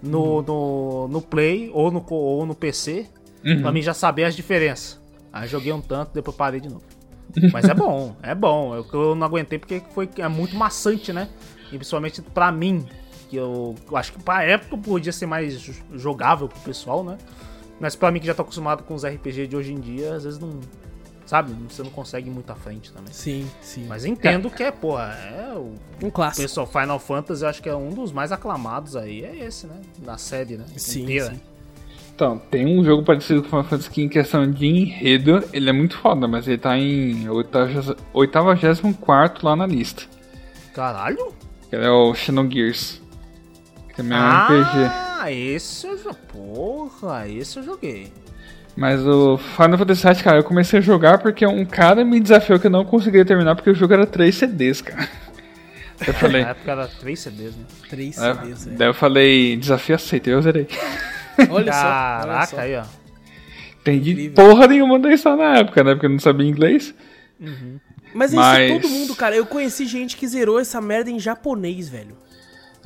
no, 0.00 0.40
no, 0.40 1.08
no 1.08 1.20
Play 1.20 1.68
ou 1.74 1.90
no, 1.90 2.04
ou 2.10 2.46
no 2.46 2.54
PC, 2.54 3.08
pra 3.60 3.72
mim 3.72 3.82
já 3.82 3.92
saber 3.92 4.22
as 4.22 4.36
diferenças. 4.36 5.02
Aí 5.34 5.48
joguei 5.48 5.72
um 5.72 5.80
tanto, 5.80 6.12
depois 6.14 6.36
parei 6.36 6.60
de 6.60 6.68
novo. 6.68 6.84
Mas 7.52 7.64
é 7.64 7.74
bom, 7.74 8.14
é 8.22 8.32
bom. 8.36 8.72
Eu, 8.76 8.86
eu 8.92 9.14
não 9.16 9.26
aguentei 9.26 9.58
porque 9.58 9.82
foi, 9.92 10.08
é 10.18 10.28
muito 10.28 10.54
maçante, 10.54 11.12
né? 11.12 11.28
E 11.72 11.76
principalmente 11.76 12.22
pra 12.22 12.52
mim, 12.52 12.86
que 13.28 13.34
eu, 13.36 13.74
eu 13.90 13.96
acho 13.96 14.12
que 14.12 14.22
pra 14.22 14.44
época 14.44 14.78
podia 14.78 15.10
ser 15.12 15.26
mais 15.26 15.60
jo- 15.60 15.74
jogável 15.94 16.48
pro 16.48 16.60
pessoal, 16.60 17.02
né? 17.02 17.18
Mas 17.80 17.96
pra 17.96 18.12
mim 18.12 18.20
que 18.20 18.26
já 18.26 18.34
tô 18.34 18.42
acostumado 18.42 18.84
com 18.84 18.94
os 18.94 19.04
RPG 19.04 19.48
de 19.48 19.56
hoje 19.56 19.72
em 19.72 19.80
dia, 19.80 20.14
às 20.14 20.22
vezes 20.22 20.38
não. 20.38 20.60
Sabe? 21.26 21.52
Você 21.68 21.82
não 21.82 21.90
consegue 21.90 22.28
ir 22.28 22.32
muito 22.32 22.50
à 22.52 22.54
frente 22.54 22.92
também. 22.92 23.12
Sim, 23.12 23.50
sim. 23.60 23.86
Mas 23.88 24.04
entendo 24.04 24.48
que 24.50 24.62
é, 24.62 24.70
porra, 24.70 25.14
é 25.14 25.52
o 25.56 25.72
um 26.06 26.10
clássico. 26.10 26.42
pessoal 26.42 26.66
Final 26.66 27.00
Fantasy, 27.00 27.42
eu 27.42 27.48
acho 27.48 27.60
que 27.62 27.68
é 27.68 27.74
um 27.74 27.88
dos 27.90 28.12
mais 28.12 28.30
aclamados 28.30 28.94
aí, 28.94 29.24
é 29.24 29.34
esse, 29.44 29.66
né? 29.66 29.80
Na 30.02 30.16
série, 30.16 30.56
né? 30.58 30.66
Sim, 30.76 31.02
Inteira. 31.02 31.30
sim. 31.30 31.40
Então, 32.14 32.38
tem 32.38 32.64
um 32.64 32.84
jogo 32.84 33.02
parecido 33.02 33.42
com 33.42 33.48
Final 33.48 33.64
Fantasy 33.64 33.90
que 33.90 34.02
em 34.02 34.08
questão 34.08 34.48
de 34.48 34.66
enredo, 34.66 35.42
ele 35.52 35.68
é 35.68 35.72
muito 35.72 35.98
foda, 35.98 36.28
mas 36.28 36.46
ele 36.46 36.58
tá 36.58 36.78
em 36.78 37.28
84 37.28 39.44
lá 39.44 39.56
na 39.56 39.66
lista. 39.66 40.04
Caralho? 40.72 41.34
Que 41.68 41.74
é 41.74 41.90
o 41.90 42.14
Xenogears. 42.14 43.02
Que 43.88 43.96
também 43.96 44.16
é 44.16 44.20
um 44.20 44.44
RPG. 44.44 44.78
Ah, 45.20 45.32
esse 45.32 45.88
eu 45.88 45.98
já. 45.98 46.14
Porra, 46.14 47.28
esse 47.28 47.58
eu 47.58 47.64
joguei. 47.64 48.12
Mas 48.76 49.04
o 49.04 49.36
Final 49.36 49.78
Fantasy 49.78 50.06
VII, 50.06 50.22
cara, 50.22 50.38
eu 50.38 50.44
comecei 50.44 50.78
a 50.78 50.82
jogar 50.82 51.18
porque 51.18 51.44
um 51.44 51.64
cara 51.64 52.04
me 52.04 52.20
desafiou 52.20 52.60
que 52.60 52.68
eu 52.68 52.70
não 52.70 52.84
conseguia 52.84 53.24
terminar 53.24 53.56
porque 53.56 53.70
o 53.70 53.74
jogo 53.74 53.92
era 53.92 54.06
3 54.06 54.32
CDs, 54.32 54.82
cara. 54.82 55.08
Eu 56.06 56.14
falei. 56.18 56.42
Na 56.42 56.50
época 56.50 56.70
era 56.70 56.86
3 56.86 57.18
CDs, 57.18 57.56
né? 57.56 57.64
Três 57.88 58.18
é, 58.18 58.34
CDs, 58.34 58.66
velho. 58.66 58.78
daí 58.78 58.88
eu 58.88 58.94
falei, 58.94 59.56
desafio 59.56 59.96
aceito, 59.96 60.30
eu 60.30 60.40
zerei. 60.42 60.68
Olha 61.50 61.72
só. 61.72 61.80
Caraca, 61.82 62.46
só. 62.46 62.58
aí, 62.60 62.76
ó. 62.76 62.84
Entendi 63.80 64.12
Incrível. 64.12 64.34
porra 64.34 64.66
nenhuma 64.66 64.98
da 64.98 65.12
história 65.12 65.44
na 65.44 65.58
época, 65.58 65.84
né? 65.84 65.92
Porque 65.94 66.06
eu 66.06 66.10
não 66.10 66.18
sabia 66.18 66.46
inglês. 66.48 66.94
Mas 68.14 68.32
é 68.32 68.36
Mas- 68.36 68.70
isso 68.70 68.80
todo 68.80 68.90
mundo, 68.90 69.14
cara. 69.14 69.36
Eu 69.36 69.44
conheci 69.46 69.86
gente 69.86 70.16
que 70.16 70.26
zerou 70.26 70.58
essa 70.58 70.80
merda 70.80 71.10
em 71.10 71.18
japonês, 71.20 71.88
velho. 71.88 72.16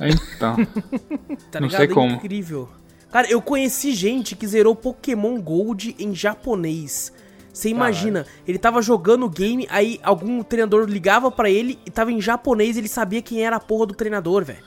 Então. 0.01 0.55
Tá 1.51 1.59
Não 1.59 1.67
ligado? 1.67 1.81
sei 1.81 1.89
É 1.89 1.93
como. 1.93 2.15
incrível. 2.15 2.69
Cara, 3.11 3.27
eu 3.29 3.41
conheci 3.41 3.93
gente 3.93 4.35
que 4.35 4.45
zerou 4.45 4.75
Pokémon 4.75 5.39
Gold 5.41 5.95
em 5.97 6.13
japonês. 6.13 7.11
Você 7.51 7.69
imagina, 7.69 8.25
ele 8.47 8.57
tava 8.59 8.81
jogando 8.81 9.25
o 9.25 9.29
game, 9.29 9.67
aí 9.71 9.99
algum 10.03 10.43
treinador 10.43 10.85
ligava 10.87 11.31
pra 11.31 11.49
ele 11.49 11.79
e 11.85 11.89
tava 11.91 12.11
em 12.11 12.21
japonês 12.21 12.77
ele 12.77 12.87
sabia 12.87 13.21
quem 13.21 13.43
era 13.43 13.55
a 13.55 13.59
porra 13.59 13.87
do 13.87 13.93
treinador, 13.95 14.45
velho. 14.45 14.59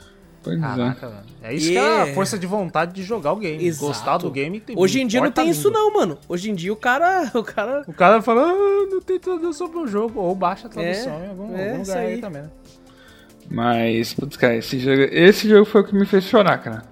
Pois 0.42 0.58
é. 0.58 0.60
Caraca, 0.60 1.08
velho. 1.08 1.22
É 1.42 1.54
isso 1.54 1.68
E 1.68 1.72
que 1.72 1.78
é 1.78 1.80
é- 1.80 2.02
a 2.02 2.14
força 2.14 2.38
de 2.38 2.46
vontade 2.46 2.92
de 2.92 3.02
jogar 3.02 3.32
o 3.32 3.36
game. 3.36 3.64
Exato. 3.64 3.86
Gostar 3.86 4.18
do 4.18 4.30
game 4.30 4.58
tem 4.60 4.76
Hoje 4.78 5.00
em 5.00 5.06
dia 5.06 5.20
não 5.20 5.30
tem 5.30 5.48
isso 5.48 5.70
não, 5.70 5.92
mano. 5.92 6.18
Hoje 6.28 6.50
em 6.50 6.54
dia 6.54 6.72
o 6.72 6.76
cara, 6.76 7.30
o 7.34 7.42
cara 7.44 7.84
O 7.86 7.92
cara 7.92 8.20
fala, 8.22 8.42
ah, 8.50 8.86
não 8.90 9.00
tem 9.00 9.18
tradução 9.20 9.68
pro 9.68 9.86
jogo. 9.86 10.18
Ou 10.20 10.34
baixa 10.34 10.66
a 10.66 10.70
tradução 10.70 11.12
É, 11.20 11.26
em 11.26 11.28
algum, 11.28 11.56
é, 11.56 11.68
algum 11.70 11.78
lugar 11.82 11.96
aí 11.98 12.06
aí. 12.14 12.20
também, 12.20 12.42
né? 12.42 12.50
Mas, 13.50 14.14
putz, 14.14 14.36
cara, 14.36 14.56
esse 14.56 14.78
jogo, 14.78 15.02
esse 15.12 15.48
jogo 15.48 15.64
foi 15.64 15.82
o 15.82 15.84
que 15.84 15.94
me 15.94 16.06
fez 16.06 16.24
chorar, 16.24 16.58
cara. 16.58 16.82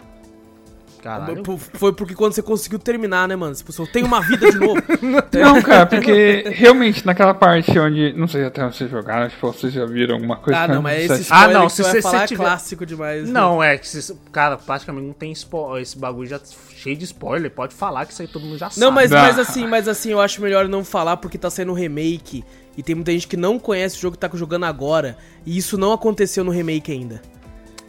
Caralho. 1.02 1.42
Foi 1.74 1.92
porque 1.92 2.14
quando 2.14 2.34
você 2.34 2.42
conseguiu 2.42 2.78
terminar, 2.78 3.26
né, 3.26 3.34
mano? 3.34 3.54
Você 3.54 3.64
pensou, 3.64 3.86
tem 3.86 4.04
uma 4.04 4.20
vida 4.20 4.50
de 4.50 4.58
novo. 4.58 4.80
Não, 5.32 5.62
cara, 5.62 5.86
porque 5.86 6.44
realmente 6.48 7.06
naquela 7.06 7.32
parte 7.32 7.78
onde. 7.78 8.12
Não 8.12 8.28
sei 8.28 8.44
até 8.44 8.64
onde 8.64 8.76
vocês 8.76 8.90
jogaram, 8.90 9.26
acho 9.26 9.36
que 9.36 9.42
vocês 9.42 9.72
já 9.72 9.86
viram 9.86 10.16
alguma 10.16 10.36
coisa. 10.36 10.60
ah, 10.60 10.68
né? 10.68 10.74
não, 10.74 10.82
mas 10.82 11.08
Não 11.08 11.16
esse. 11.16 11.32
Ah, 11.32 11.48
não, 11.48 11.66
que 11.66 11.72
se 11.72 11.82
você 11.82 12.02
falar 12.02 12.26
tiver- 12.26 12.42
é 12.42 12.46
clássico 12.46 12.84
demais. 12.84 13.24
né? 13.24 13.32
Não, 13.32 13.62
é 13.62 13.78
que, 13.78 13.88
se, 13.88 14.14
cara, 14.30 14.56
praticamente 14.56 15.06
não 15.06 15.14
tem 15.14 15.32
spoiler. 15.32 15.82
Esse 15.82 15.98
bagulho 15.98 16.28
já 16.28 16.40
cheio 16.76 16.96
de 16.96 17.04
spoiler. 17.04 17.50
Pode 17.50 17.74
falar 17.74 18.04
que 18.06 18.12
isso 18.12 18.22
aí 18.22 18.28
todo 18.28 18.44
mundo 18.44 18.58
já 18.58 18.68
sabe. 18.68 18.80
Não, 18.80 18.92
mas, 18.92 19.10
mas 19.10 19.38
assim, 19.38 19.66
mas 19.66 19.88
assim, 19.88 20.10
eu 20.10 20.20
acho 20.20 20.42
melhor 20.42 20.68
não 20.68 20.84
falar 20.84 21.16
porque 21.16 21.38
tá 21.38 21.48
saindo 21.48 21.72
um 21.72 21.74
remake 21.74 22.44
e 22.76 22.82
tem 22.82 22.94
muita 22.94 23.12
gente 23.12 23.26
que 23.26 23.36
não 23.36 23.58
conhece 23.58 23.96
o 23.96 24.00
jogo 24.00 24.16
que 24.16 24.20
tá 24.20 24.30
jogando 24.34 24.64
agora 24.64 25.16
e 25.44 25.56
isso 25.56 25.78
não 25.78 25.92
aconteceu 25.92 26.44
no 26.44 26.50
remake 26.50 26.92
ainda. 26.92 27.20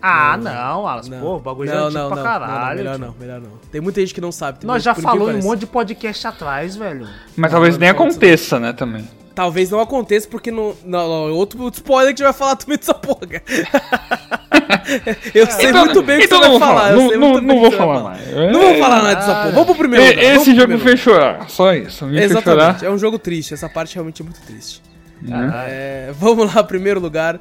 Ah, 0.02 0.36
não, 0.38 0.88
Alas. 0.88 1.08
Não. 1.08 1.20
Pô, 1.20 1.36
o 1.36 1.40
bagulho 1.40 1.70
já 1.70 1.76
é 1.76 1.78
não, 1.78 1.86
antigo 1.86 2.00
não, 2.02 2.08
pra 2.10 2.18
não, 2.18 2.24
caralho. 2.24 2.50
não, 2.60 2.66
não, 2.66 2.74
melhor 2.76 3.00
não, 3.00 3.16
melhor 3.20 3.40
não. 3.42 3.52
Tem 3.72 3.80
muita 3.82 4.00
gente 4.02 4.14
que 4.14 4.22
não 4.22 4.32
sabe. 4.32 4.66
Nós 4.66 4.82
já 4.82 4.96
que 4.96 5.02
em 5.02 5.06
um 5.40 5.44
monte 5.44 5.60
de 5.60 5.68
podcast 5.68 6.26
atrás, 6.28 6.76
velho. 6.76 7.08
Mas 7.36 7.52
Não, 7.52 7.58
talvez 7.58 7.76
não, 7.76 7.80
nem 7.82 7.94
não, 7.94 8.00
não, 8.00 8.06
aconteça, 8.08 8.60
né, 8.60 8.74
também. 8.74 9.08
Talvez 9.36 9.70
não 9.70 9.80
aconteça 9.80 10.28
porque 10.28 10.52
no, 10.52 10.76
não, 10.84 11.08
não, 11.08 11.32
outro 11.34 11.62
outro 11.64 11.80
spoiler 11.80 12.14
que 12.14 12.22
a 12.22 12.26
gente 12.26 12.34
vai 12.34 12.34
falar 12.34 12.56
também 12.58 12.78
dessa 12.78 12.94
porra. 12.94 13.28
cara. 13.28 13.44
eu 15.34 15.46
sei 15.48 15.70
Então- 15.70 15.86
muito 15.86 16.02
bem 16.02 16.18
o 16.18 16.20
que 16.20 16.26
então 16.26 16.40
você 16.40 16.48
não 16.50 16.60
vai 16.60 16.60
vou 16.60 16.60
falar. 16.60 16.92
não- 16.94 17.08
sei 17.10 17.18
não- 17.18 17.30
muito 17.30 17.42
não 17.42 17.48
bem 17.48 17.58
o 17.58 17.62
vou 17.62 17.72
que 17.72 17.78
falar 17.78 18.00
mais. 18.04 18.32
Não 18.52 18.62
vou 18.62 18.76
falar 18.78 19.02
nada 19.04 19.16
dessa 19.16 19.34
porra. 19.36 19.52
Vamos 19.52 19.66
pro 19.68 19.76
primeiro 19.76 20.06
E- 20.06 20.10
lugar. 20.10 20.24
esse 20.24 20.34
pro 20.34 20.44
jogo 20.46 20.58
primeiro 20.58 20.78
me 20.80 20.80
fez 20.90 21.00
chorar, 21.00 21.50
só 21.50 21.74
isso. 21.74 22.06
Me 22.06 22.22
Exatamente, 22.22 22.86
é 22.86 22.90
um 22.92 22.98
jogo 22.98 23.18
triste, 23.18 23.54
essa 23.54 23.70
parte 23.70 23.96
realmente 23.96 24.22
é 24.22 24.26
muito 24.26 24.42
triste. 24.42 24.82
né? 25.22 25.52
É, 25.68 26.14
vamos 26.20 26.54
lá, 26.54 26.64
primeiro 26.64 27.00
lugar, 27.00 27.40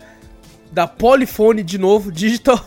da 0.73 0.87
Polyphone 0.87 1.63
de 1.63 1.79
novo, 1.79 2.11
Digital, 2.13 2.65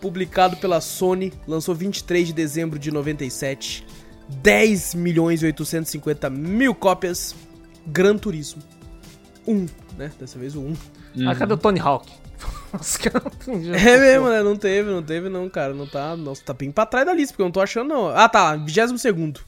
publicado 0.00 0.56
pela 0.56 0.80
Sony, 0.80 1.32
lançou 1.46 1.74
23 1.74 2.28
de 2.28 2.32
dezembro 2.32 2.78
de 2.78 2.90
97, 2.90 3.86
10 4.28 4.94
milhões 4.94 5.42
e 5.42 5.46
850 5.46 6.30
mil 6.30 6.74
cópias, 6.74 7.34
Gran 7.86 8.16
Turismo. 8.16 8.62
1, 9.46 9.66
né, 9.96 10.12
dessa 10.18 10.38
vez 10.38 10.54
o 10.54 10.60
1. 10.60 10.76
Ah, 11.26 11.34
cadê 11.34 11.54
o 11.54 11.56
Tony 11.56 11.80
Hawk? 11.80 12.10
É 13.74 13.98
mesmo, 13.98 14.28
né, 14.28 14.42
não 14.42 14.54
teve, 14.54 14.88
não 14.88 15.02
teve 15.02 15.28
não, 15.28 15.48
cara, 15.48 15.74
não 15.74 15.86
tá, 15.86 16.16
nossa, 16.16 16.42
tá 16.44 16.54
bem 16.54 16.70
pra 16.70 16.86
trás 16.86 17.04
da 17.04 17.12
lista, 17.12 17.32
porque 17.32 17.42
eu 17.42 17.46
não 17.46 17.52
tô 17.52 17.60
achando 17.60 17.88
não. 17.88 18.08
Ah, 18.08 18.28
tá, 18.28 18.56
22º. 18.56 19.40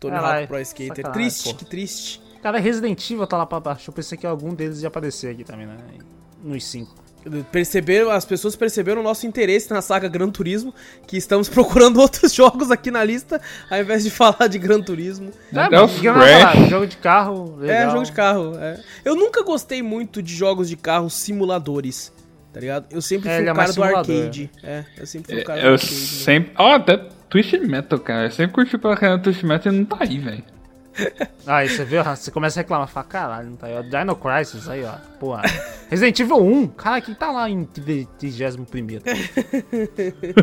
Tony 0.00 0.14
Caralho, 0.14 0.40
Hawk 0.40 0.48
Pro 0.48 0.60
Skater, 0.60 0.96
sacanagem, 0.96 1.12
triste, 1.12 1.44
pô. 1.44 1.54
que 1.54 1.64
triste. 1.64 2.22
Cara, 2.42 2.58
Resident 2.58 3.10
Evil 3.10 3.26
tá 3.26 3.36
lá 3.36 3.46
pra 3.46 3.60
baixo. 3.60 3.90
Eu 3.90 3.94
pensei 3.94 4.16
que 4.16 4.26
algum 4.26 4.54
deles 4.54 4.82
ia 4.82 4.88
aparecer 4.88 5.32
aqui 5.32 5.44
também, 5.44 5.66
né? 5.66 5.76
Nos 6.42 6.64
cinco. 6.64 6.94
Perceberam, 7.52 8.10
as 8.10 8.24
pessoas 8.24 8.56
perceberam 8.56 9.00
o 9.00 9.04
nosso 9.04 9.26
interesse 9.26 9.70
na 9.70 9.82
saga 9.82 10.08
Gran 10.08 10.30
Turismo, 10.30 10.74
que 11.06 11.16
estamos 11.16 11.48
procurando 11.50 12.00
outros 12.00 12.32
jogos 12.32 12.70
aqui 12.70 12.90
na 12.90 13.04
lista, 13.04 13.40
ao 13.70 13.80
invés 13.80 14.02
de 14.04 14.10
falar 14.10 14.46
de 14.48 14.58
Gran 14.58 14.80
Turismo. 14.80 15.30
É, 15.52 15.66
o 15.80 15.82
mas, 15.82 16.00
falar, 16.00 16.68
jogo 16.68 16.86
de 16.86 16.96
carro, 16.96 17.56
legal. 17.56 17.76
É, 17.76 17.90
jogo 17.90 18.04
de 18.04 18.12
carro. 18.12 18.56
é. 18.58 18.80
Eu 19.04 19.14
nunca 19.16 19.42
gostei 19.42 19.82
muito 19.82 20.22
de 20.22 20.34
jogos 20.34 20.68
de 20.68 20.76
carro 20.76 21.10
simuladores, 21.10 22.12
tá 22.52 22.60
ligado? 22.60 22.86
Eu 22.90 23.02
sempre 23.02 23.28
É, 23.28 23.34
fui 23.34 23.42
é 23.42 23.44
cara 23.46 23.54
mais 23.56 23.70
do 23.70 23.74
simulador, 23.74 24.16
arcade. 24.16 24.50
É, 24.62 24.84
eu 24.96 25.06
sempre 25.06 25.32
fui 25.32 25.42
o 25.42 25.44
cara 25.44 25.60
do 25.60 25.66
Eu 25.66 25.72
arcade. 25.74 25.92
né? 25.92 25.98
sempre. 26.00 26.52
Ó, 26.56 26.74
até 26.74 26.96
Twisted 27.28 27.62
Metal, 27.66 27.98
cara. 27.98 28.26
Eu 28.26 28.30
sempre 28.30 28.54
curti 28.54 28.78
pra 28.78 28.96
caramba 28.96 29.22
Twisted 29.24 29.46
Metal 29.46 29.72
e 29.72 29.76
não 29.76 29.84
tá 29.84 29.96
aí, 30.00 30.18
velho. 30.18 30.44
Aí 31.46 31.68
você 31.68 31.84
viu, 31.84 32.02
você 32.04 32.30
começa 32.30 32.60
a 32.60 32.62
reclamar, 32.62 32.88
fala, 32.88 33.06
caralho, 33.06 33.50
não 33.50 33.56
tá 33.56 33.68
aí, 33.68 33.74
ó. 33.74 33.82
Dino 33.82 34.14
Crisis 34.14 34.68
aí, 34.68 34.84
ó. 34.84 34.92
Porra. 35.18 35.42
Resident 35.88 36.20
Evil 36.20 36.44
1, 36.44 36.68
cara, 36.68 37.00
quem 37.00 37.14
tá 37.14 37.30
lá 37.30 37.48
em 37.48 37.64
31 37.64 38.64
primeiro? 38.64 39.04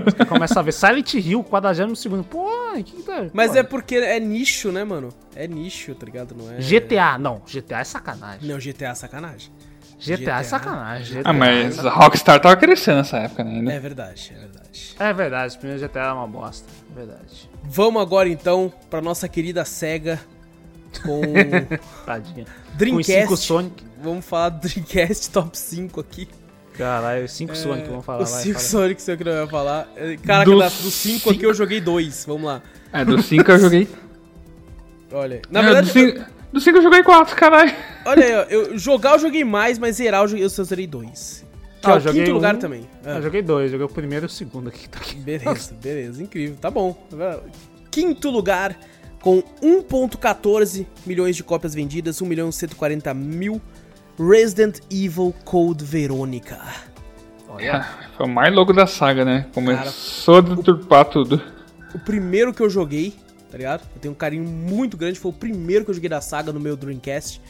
Você 0.03 0.26
começa 0.26 0.60
a 0.60 0.64
ver 0.64 0.72
Silent 0.72 1.14
Hill, 1.14 1.44
42 1.44 1.99
segundo. 1.99 2.23
Pô, 2.23 2.48
que 2.84 3.03
tá. 3.03 3.27
Mas 3.34 3.52
pô. 3.52 3.57
é 3.57 3.64
porque 3.64 3.95
é 3.98 4.19
nicho, 4.19 4.72
né, 4.72 4.84
mano? 4.84 5.10
É 5.36 5.48
nicho, 5.48 5.94
tá 5.94 6.06
ligado? 6.06 6.36
Não 6.36 6.52
é. 6.52 6.57
GTA, 6.57 7.18
não, 7.19 7.41
GTA 7.45 7.80
é 7.80 7.84
sacanagem. 7.84 8.49
Não, 8.49 8.57
GTA 8.57 8.90
é 8.90 8.95
sacanagem. 8.95 9.52
GTA, 9.99 10.18
GTA. 10.18 10.40
é 10.40 10.44
sacanagem. 10.44 11.18
GTA 11.18 11.30
Ah, 11.30 11.34
mas 11.34 11.77
é 11.77 11.88
a 11.88 11.91
Rockstar 11.91 12.40
tava 12.41 12.56
crescendo 12.57 12.98
nessa 12.98 13.18
época 13.18 13.44
né. 13.44 13.76
É 13.76 13.80
verdade, 13.80 14.34
é 14.36 14.40
verdade. 14.40 14.95
É 14.99 15.14
verdade, 15.14 15.56
o 15.56 15.60
primeiro 15.60 15.88
GTA 15.88 15.99
é 15.99 16.11
uma 16.11 16.27
bosta. 16.27 16.68
É 16.91 16.95
verdade. 16.95 17.49
Vamos 17.64 18.02
agora 18.02 18.27
então 18.27 18.72
pra 18.90 19.02
nossa 19.02 19.27
querida 19.30 19.64
SEGA 19.64 20.19
com 21.01 21.22
Tadinha. 22.05 22.45
Com 22.45 22.77
Dreamcast. 22.77 23.22
5 23.22 23.38
Sonic. 23.38 23.84
Vamos 24.01 24.26
falar 24.26 24.49
do 24.49 24.67
Dreamcast 24.67 25.30
Top 25.31 25.57
5 25.57 25.99
aqui. 26.01 26.27
Caralho, 26.77 27.27
5 27.30 27.55
Sonic, 27.55 27.88
vamos 27.88 28.05
falar. 28.05 28.23
Os 28.23 28.31
vai, 28.31 28.41
5 28.43 28.53
fala. 28.59 28.67
Sonic, 28.69 29.01
sei 29.01 29.15
o 29.15 29.17
que 29.17 29.23
não 29.23 29.31
vai 29.34 29.47
falar. 29.47 29.88
É, 29.95 30.17
Caraca, 30.17 30.51
Dos 30.51 30.59
das- 30.59 30.81
dos 30.81 30.93
5 30.93 31.30
aqui 31.31 31.43
eu 31.45 31.53
joguei 31.53 31.80
2. 31.80 32.26
Vamos 32.26 32.43
lá. 32.43 32.61
É, 32.91 33.05
do 33.05 33.22
5 33.22 33.49
eu 33.51 33.59
joguei. 33.59 33.88
Olha, 35.11 35.41
na 35.49 35.59
É, 35.61 35.63
verdade, 35.63 35.88
do 35.88 35.93
5 35.93 36.35
do 36.51 36.59
cinco 36.61 36.77
eu 36.77 36.81
joguei 36.84 37.03
4, 37.03 37.35
caralho. 37.35 37.73
olha 38.05 38.26
aí, 38.26 38.34
ó, 38.35 38.41
eu, 38.43 38.77
jogar 38.77 39.13
eu 39.13 39.19
joguei 39.19 39.43
mais, 39.43 39.77
mas 39.77 39.97
zerar 39.97 40.22
eu, 40.23 40.27
joguei, 40.30 40.43
eu 40.45 40.49
só 40.49 40.63
zerei 40.63 40.88
2. 40.88 41.43
Que 41.81 41.88
Ah, 41.88 41.91
é 41.91 41.93
eu 41.93 41.97
o 41.97 41.99
joguei 42.01 42.23
quinto 42.23 42.34
lugar 42.34 42.55
um. 42.55 42.59
também. 42.59 42.89
Ah, 43.05 43.09
Eu 43.17 43.22
joguei 43.22 43.41
dois, 43.41 43.72
joguei 43.72 43.85
o 43.85 43.89
primeiro 43.89 44.26
e 44.26 44.27
o 44.27 44.30
segundo 44.30 44.69
aqui. 44.69 44.88
Tá 44.89 44.97
aqui. 44.99 45.15
Beleza, 45.15 45.73
beleza, 45.81 46.23
incrível, 46.23 46.57
tá 46.59 46.72
bom. 46.72 46.97
Quinto 47.91 48.30
lugar, 48.30 48.77
com 49.26 49.41
1.14 49.60 50.85
milhões 51.03 51.35
de 51.35 51.43
cópias 51.43 51.73
vendidas, 51.73 52.22
1 52.22 52.27
milhão 52.27 52.49
e 52.49 52.53
140 52.53 53.11
mil, 53.15 53.60
Resident 54.19 54.77
Evil 54.88 55.34
Code 55.43 55.84
Verônica. 55.84 56.61
Olha, 57.49 57.88
Foi 58.15 58.27
o 58.27 58.30
mais 58.30 58.53
louco 58.53 58.72
da 58.72 58.85
saga, 58.85 59.26
né? 59.26 59.47
Começou 59.52 60.38
a 60.38 60.41
deturpar 60.41 61.06
tudo. 61.06 61.41
o 61.95 61.97
primeiro 61.97 62.53
que 62.53 62.61
eu 62.61 62.69
joguei, 62.69 63.15
tá 63.49 63.57
ligado? 63.57 63.81
Eu 63.95 63.99
tenho 63.99 64.14
um 64.14 64.18
carinho 64.18 64.43
muito 64.43 64.95
grande, 64.95 65.19
foi 65.19 65.31
o 65.31 65.34
primeiro 65.34 65.84
que 65.84 65.89
eu 65.89 65.95
joguei 65.95 66.10
da 66.10 66.22
saga 66.22 66.53
no 66.53 66.60
meu 66.60 66.77
Dreamcast. 66.77 67.41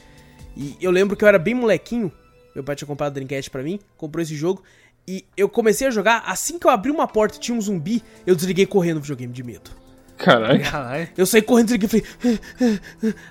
E 0.55 0.77
eu 0.79 0.91
lembro 0.91 1.17
que 1.17 1.25
eu 1.25 1.27
era 1.27 1.37
bem 1.37 1.53
molequinho, 1.53 2.09
meu 2.55 2.63
pai 2.63 2.77
tinha 2.77 2.87
comprado 2.87 3.11
o 3.11 3.15
Dreamcast 3.15 3.51
pra 3.51 3.61
mim, 3.61 3.81
comprou 3.97 4.23
esse 4.23 4.33
jogo, 4.33 4.63
e 5.05 5.25
eu 5.35 5.49
comecei 5.49 5.87
a 5.87 5.91
jogar, 5.91 6.23
assim 6.25 6.57
que 6.57 6.65
eu 6.65 6.71
abri 6.71 6.89
uma 6.89 7.05
porta 7.05 7.35
e 7.35 7.39
tinha 7.41 7.57
um 7.57 7.59
zumbi, 7.59 8.01
eu 8.25 8.33
desliguei 8.33 8.65
correndo 8.65 8.99
o 8.99 9.01
videogame 9.01 9.33
de 9.33 9.43
medo. 9.43 9.84
Caralho. 10.17 10.63
caralho. 10.63 11.09
Eu 11.17 11.25
saí 11.25 11.41
correndo 11.41 11.71
e 11.71 11.87
falei. 11.87 12.05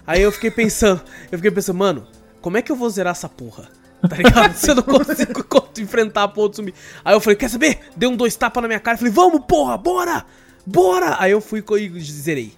Aí 0.06 0.22
eu 0.22 0.30
fiquei 0.30 0.50
pensando, 0.50 1.00
eu 1.30 1.38
fiquei 1.38 1.50
pensando, 1.50 1.78
mano, 1.78 2.06
como 2.40 2.56
é 2.56 2.62
que 2.62 2.70
eu 2.70 2.76
vou 2.76 2.88
zerar 2.90 3.12
essa 3.12 3.28
porra? 3.28 3.68
Tá 4.08 4.16
ligado? 4.16 4.52
Se 4.56 4.70
eu 4.70 4.74
não 4.74 4.82
consigo 4.82 5.44
co- 5.48 5.68
enfrentar 5.78 6.24
a 6.24 6.28
porra 6.28 6.50
do 6.50 6.56
zumbi. 6.56 6.74
Aí 7.04 7.14
eu 7.14 7.20
falei, 7.20 7.36
quer 7.36 7.48
saber? 7.48 7.80
Dei 7.96 8.08
um 8.08 8.16
dois 8.16 8.36
tapas 8.36 8.60
na 8.62 8.68
minha 8.68 8.80
cara 8.80 8.96
e 8.96 8.98
falei, 8.98 9.12
vamos, 9.12 9.40
porra, 9.46 9.76
bora! 9.78 10.24
Bora! 10.66 11.16
Aí 11.18 11.30
eu 11.32 11.40
fui 11.40 11.64
e 11.78 12.00
zerei. 12.00 12.52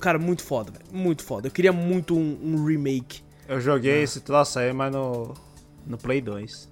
Cara, 0.00 0.18
muito 0.18 0.42
foda, 0.42 0.70
velho. 0.70 0.84
Muito 0.92 1.24
foda. 1.24 1.48
Eu 1.48 1.50
queria 1.50 1.72
muito 1.72 2.16
um, 2.16 2.38
um 2.42 2.64
remake. 2.64 3.20
Eu 3.48 3.60
joguei 3.60 4.02
esse 4.02 4.20
troço 4.20 4.58
aí, 4.58 4.72
mas 4.72 4.92
no, 4.92 5.34
no 5.86 5.96
Play 5.98 6.20
2. 6.20 6.68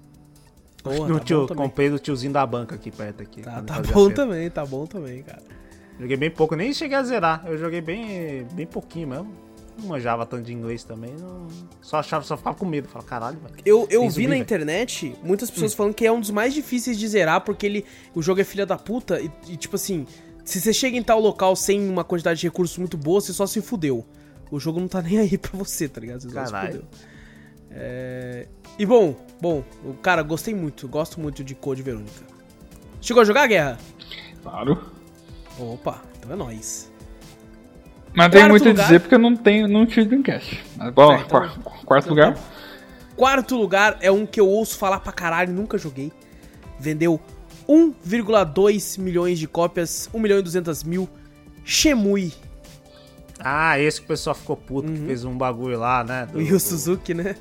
Porra, 0.83 1.07
no 1.07 1.19
tá 1.19 1.25
tio, 1.25 1.47
comprei 1.47 1.89
do 1.89 1.97
tiozinho 1.97 2.31
da 2.31 2.45
banca 2.45 2.75
aqui 2.75 2.91
perto 2.91 3.23
aqui. 3.23 3.41
Tá, 3.41 3.61
tá 3.61 3.81
bom 3.81 4.09
também, 4.11 4.49
tá 4.49 4.65
bom 4.65 4.85
também, 4.85 5.23
cara. 5.23 5.41
Joguei 5.99 6.17
bem 6.17 6.29
pouco, 6.31 6.55
nem 6.55 6.73
cheguei 6.73 6.97
a 6.97 7.03
zerar. 7.03 7.43
Eu 7.45 7.57
joguei 7.57 7.81
bem, 7.81 8.45
bem 8.53 8.65
pouquinho 8.65 9.07
mesmo. 9.07 9.31
Não 9.77 9.87
manjava 9.89 10.25
tanto 10.25 10.43
de 10.43 10.53
inglês 10.53 10.83
também. 10.83 11.13
Não... 11.19 11.47
Só 11.81 11.97
achava, 11.97 12.23
só 12.23 12.35
ficava 12.37 12.55
com 12.55 12.65
medo. 12.65 12.87
Falava, 12.87 13.07
caralho, 13.09 13.37
velho. 13.39 13.55
Eu, 13.65 13.87
eu 13.89 14.03
vi 14.03 14.09
zumbi, 14.09 14.23
na 14.27 14.29
velho. 14.31 14.41
internet 14.41 15.15
muitas 15.23 15.49
pessoas 15.51 15.73
falando 15.73 15.93
que 15.93 16.05
é 16.05 16.11
um 16.11 16.19
dos 16.19 16.31
mais 16.31 16.53
difíceis 16.53 16.97
de 16.97 17.07
zerar 17.07 17.41
porque 17.41 17.65
ele, 17.65 17.85
o 18.13 18.21
jogo 18.21 18.39
é 18.41 18.43
filha 18.43 18.65
da 18.65 18.77
puta 18.77 19.19
e, 19.21 19.29
e, 19.49 19.57
tipo 19.57 19.75
assim, 19.75 20.05
Se 20.45 20.61
você 20.61 20.71
chega 20.73 20.95
em 20.97 21.03
tal 21.03 21.19
local 21.19 21.55
sem 21.55 21.89
uma 21.89 22.03
quantidade 22.03 22.39
de 22.39 22.47
recursos 22.47 22.77
muito 22.77 22.95
boa, 22.97 23.19
você 23.19 23.33
só 23.33 23.45
se 23.45 23.61
fudeu. 23.61 24.05
O 24.51 24.59
jogo 24.59 24.79
não 24.79 24.87
tá 24.87 25.01
nem 25.01 25.17
aí 25.19 25.37
pra 25.37 25.51
você, 25.57 25.89
tá 25.89 25.99
ligado? 25.99 26.21
Você 26.21 26.29
só 26.29 26.45
se 26.45 26.51
Caralho. 26.51 26.71
fudeu. 26.73 26.87
É... 27.71 28.47
E 28.77 28.85
bom, 28.85 29.15
bom, 29.41 29.63
o- 29.83 29.93
cara, 29.95 30.21
gostei 30.23 30.53
muito, 30.53 30.87
gosto 30.87 31.19
muito 31.19 31.43
de 31.43 31.55
Code 31.55 31.81
Verônica. 31.81 32.23
Chegou 33.01 33.21
a 33.21 33.25
jogar, 33.25 33.47
Guerra? 33.47 33.77
Claro. 34.43 34.79
Opa, 35.59 36.01
então 36.17 36.31
é 36.31 36.35
nóis. 36.35 36.91
Mas 38.13 38.29
tem 38.31 38.47
muito 38.47 38.65
lugar. 38.67 38.81
a 38.81 38.83
dizer 38.85 38.99
porque 39.01 39.15
eu 39.15 39.19
não 39.19 39.35
tenho, 39.35 39.67
não 39.67 39.85
tive 39.85 40.05
Dreamcast. 40.07 40.63
Mas, 40.77 40.93
bom, 40.93 41.11
É, 41.11 41.15
então- 41.17 41.27
quar- 41.27 41.59
quarto 41.85 42.05
então 42.05 42.09
lugar. 42.15 42.37
Quarto 43.15 43.55
lugar 43.57 43.97
é 44.01 44.11
um 44.11 44.25
que 44.25 44.39
eu 44.39 44.47
ouço 44.47 44.77
falar 44.77 44.99
pra 44.99 45.11
caralho, 45.11 45.51
nunca 45.53 45.77
joguei. 45.77 46.11
Vendeu 46.79 47.19
1,2 47.67 48.97
milhões 48.97 49.39
de 49.39 49.47
cópias, 49.47 50.09
1 50.13 50.19
milhão 50.19 50.39
e 50.39 50.41
200 50.41 50.83
mil. 50.83 51.09
Shemui. 51.63 52.33
Ah, 53.39 53.77
esse 53.79 53.99
que 53.99 54.05
o 54.05 54.07
pessoal 54.07 54.35
ficou 54.35 54.55
puto, 54.55 54.91
que 54.91 54.97
fez 54.99 55.25
um 55.25 55.37
bagulho 55.37 55.77
lá, 55.79 56.03
né? 56.03 56.27
O 56.33 56.39
Yu 56.39 56.59
Suzuki, 56.59 57.13
né? 57.13 57.35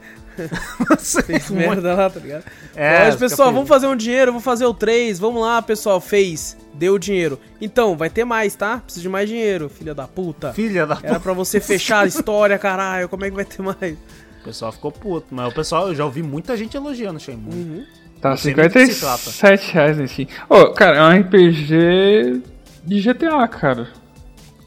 Fez 1.26 1.50
merda 1.50 1.94
lá, 1.94 2.10
tá 2.10 2.20
ligado? 2.20 2.44
É, 2.74 3.04
Mas, 3.06 3.16
pessoal, 3.16 3.52
vamos 3.52 3.68
fazer 3.68 3.86
um 3.86 3.96
dinheiro, 3.96 4.32
vou 4.32 4.40
fazer 4.40 4.66
o 4.66 4.74
3. 4.74 5.18
Vamos 5.18 5.40
lá, 5.42 5.60
pessoal. 5.62 6.00
Fez. 6.00 6.56
Deu 6.74 6.98
dinheiro. 6.98 7.38
Então, 7.60 7.96
vai 7.96 8.10
ter 8.10 8.24
mais, 8.24 8.54
tá? 8.54 8.78
Preciso 8.78 9.02
de 9.02 9.08
mais 9.08 9.28
dinheiro, 9.28 9.68
filha 9.68 9.94
da 9.94 10.08
puta. 10.08 10.52
Filha 10.52 10.86
da 10.86 10.94
Era 10.94 11.14
puta. 11.14 11.20
pra 11.20 11.32
você 11.32 11.60
fechar 11.60 12.00
a 12.00 12.06
história, 12.06 12.58
caralho. 12.58 13.08
Como 13.08 13.24
é 13.24 13.30
que 13.30 13.36
vai 13.36 13.44
ter 13.44 13.62
mais? 13.62 13.96
O 14.40 14.44
pessoal 14.44 14.72
ficou 14.72 14.90
puto, 14.92 15.28
mas 15.30 15.50
o 15.52 15.54
pessoal, 15.54 15.88
eu 15.88 15.94
já 15.94 16.04
ouvi 16.04 16.22
muita 16.22 16.56
gente 16.56 16.76
elogiando 16.76 17.16
o 17.16 17.20
Shenmue. 17.20 17.54
Uhum. 17.54 17.86
Tá 18.20 18.30
Não 18.30 18.36
sei 18.36 18.54
nem 18.54 18.66
do 18.68 18.72
que 18.72 18.86
se 18.86 18.94
57 18.94 19.72
reais 19.72 19.98
em 19.98 20.06
si. 20.06 20.28
Ô, 20.48 20.70
cara, 20.72 20.96
é 20.96 21.02
um 21.02 21.20
RPG 21.20 22.42
de 22.84 23.00
GTA, 23.02 23.46
cara. 23.48 23.88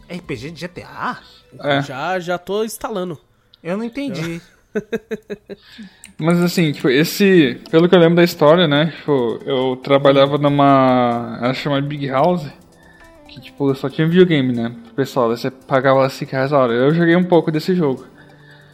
RPG 0.09 0.51
de 0.51 0.67
GTA? 0.67 1.19
É. 1.61 1.81
Já, 1.81 2.19
já 2.19 2.37
tô 2.37 2.63
instalando. 2.63 3.19
Eu 3.63 3.75
não 3.77 3.83
entendi. 3.83 4.41
Mas 6.19 6.41
assim, 6.41 6.71
tipo, 6.71 6.89
esse. 6.89 7.59
Pelo 7.69 7.87
que 7.87 7.95
eu 7.95 7.99
lembro 7.99 8.15
da 8.15 8.23
história, 8.23 8.67
né? 8.67 8.93
Tipo, 8.97 9.39
eu 9.45 9.75
trabalhava 9.77 10.37
numa. 10.37 11.39
Ela 11.41 11.53
chama 11.53 11.81
Big 11.81 12.07
House. 12.07 12.47
Que 13.27 13.41
tipo, 13.41 13.73
só 13.75 13.89
tinha 13.89 14.07
videogame, 14.07 14.53
né? 14.53 14.73
Pessoal, 14.95 15.29
você 15.29 15.51
pagava 15.51 15.99
lá 15.99 16.09
5 16.09 16.31
reais 16.31 16.53
a 16.53 16.57
hora. 16.57 16.73
Eu 16.73 16.93
joguei 16.93 17.15
um 17.15 17.23
pouco 17.23 17.51
desse 17.51 17.75
jogo. 17.75 18.05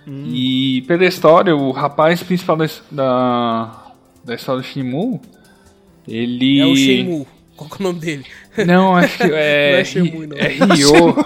E 0.06 0.84
pela 0.86 1.06
história, 1.06 1.56
o 1.56 1.72
rapaz 1.72 2.22
principal 2.22 2.58
da, 2.58 2.66
da, 2.92 3.92
da 4.24 4.36
história 4.36 4.62
do 4.62 4.68
Shenmue, 4.68 5.20
ele. 6.08 6.60
É 6.60 6.66
o 6.66 6.76
Shenmue. 6.76 7.28
Qual 7.56 7.70
que 7.70 7.76
é 7.76 7.80
o 7.80 7.84
nome 7.88 8.00
dele? 8.00 8.26
Não, 8.66 8.96
acho 8.96 9.18
que 9.18 9.24
é. 9.32 9.72
Não 9.72 9.80
é 9.80 9.84
Shenmue, 9.84 10.28
não. 10.28 10.38
É 10.38 10.48
Ryo. 10.48 11.26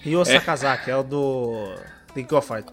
Ryo 0.00 0.24
Sakazaki, 0.26 0.90
é 0.90 0.96
o 0.96 1.02
do 1.02 1.74
King 2.14 2.34
of 2.34 2.46
Fight. 2.46 2.66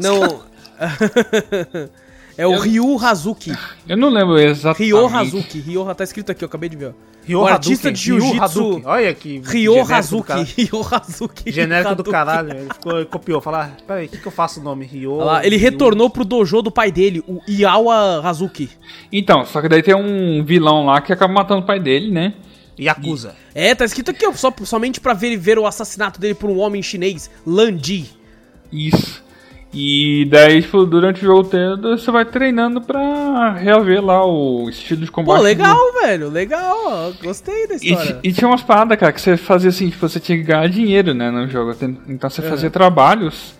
Não. 0.00 0.42
é 2.36 2.46
o 2.46 2.58
Ryu 2.58 2.98
Hazuki. 2.98 3.52
Eu 3.88 3.96
não 3.96 4.08
lembro 4.08 4.38
exatamente. 4.38 4.92
Ryo 4.92 5.06
Hazuki. 5.06 5.60
Ryo, 5.60 5.94
tá 5.94 6.04
escrito 6.04 6.32
aqui, 6.32 6.44
eu 6.44 6.46
acabei 6.46 6.68
de 6.68 6.76
ver. 6.76 6.94
Ryo 7.24 7.40
o 7.40 7.46
artista 7.46 7.92
de 7.92 8.10
Ryu 8.10 8.20
jiu-jitsu. 8.20 8.82
Olha 8.84 9.14
que 9.14 9.40
Ryo 9.44 9.80
Hazuki. 9.80 10.42
Ryo 10.56 10.86
Hazuki. 10.90 11.52
Genérico 11.52 11.94
do 11.94 12.04
caralho. 12.04 12.50
Ele 12.50 12.68
ficou, 12.74 13.06
copiou. 13.06 13.40
Falar, 13.40 13.76
peraí, 13.86 14.06
o 14.06 14.08
que, 14.08 14.18
que 14.18 14.26
eu 14.26 14.32
faço 14.32 14.60
o 14.60 14.62
nome? 14.62 14.84
Ryo. 14.86 15.16
Lá, 15.16 15.46
ele 15.46 15.56
Ryu- 15.56 15.70
retornou 15.70 16.10
pro 16.10 16.24
dojo 16.24 16.62
do 16.62 16.70
pai 16.70 16.90
dele, 16.90 17.22
o 17.28 17.40
Iawa 17.48 18.20
Hazuki. 18.26 18.70
Então, 19.12 19.44
só 19.44 19.60
que 19.60 19.68
daí 19.68 19.82
tem 19.82 19.94
um 19.94 20.44
vilão 20.44 20.86
lá 20.86 21.00
que 21.00 21.12
acaba 21.12 21.32
matando 21.32 21.60
o 21.60 21.66
pai 21.66 21.78
dele, 21.78 22.10
né? 22.10 22.34
Yakuza. 22.78 23.36
É, 23.54 23.74
tá 23.74 23.84
escrito 23.84 24.10
aqui, 24.10 24.26
ó, 24.26 24.32
só, 24.32 24.52
somente 24.64 25.00
pra 25.00 25.12
ver, 25.12 25.36
ver 25.36 25.58
o 25.58 25.66
assassinato 25.66 26.18
dele 26.18 26.34
por 26.34 26.50
um 26.50 26.58
homem 26.58 26.82
chinês, 26.82 27.30
Lan 27.46 27.78
Ji. 27.80 28.21
Isso. 28.72 29.22
E 29.74 30.26
daí, 30.30 30.60
tipo, 30.60 30.84
durante 30.84 31.22
o 31.22 31.24
jogo 31.24 31.44
todo, 31.48 31.96
você 31.96 32.10
vai 32.10 32.26
treinando 32.26 32.80
pra 32.82 33.52
reaver 33.52 34.04
lá 34.04 34.22
o 34.26 34.68
estilo 34.68 35.00
de 35.00 35.10
combate. 35.10 35.36
Pô, 35.38 35.42
legal, 35.42 35.74
do- 35.76 36.00
velho, 36.02 36.28
legal, 36.28 37.12
gostei 37.22 37.66
da 37.66 37.74
E, 37.74 37.78
história. 37.78 38.20
e 38.22 38.32
tinha 38.32 38.48
umas 38.48 38.62
paradas, 38.62 38.98
cara, 38.98 39.12
que 39.12 39.20
você 39.20 39.34
fazia 39.36 39.70
assim, 39.70 39.88
tipo, 39.88 40.06
você 40.06 40.20
tinha 40.20 40.36
que 40.36 40.44
ganhar 40.44 40.68
dinheiro, 40.68 41.14
né, 41.14 41.30
no 41.30 41.48
jogo. 41.48 41.74
Então 42.06 42.28
você 42.28 42.42
fazia 42.42 42.68
trabalhos. 42.70 43.54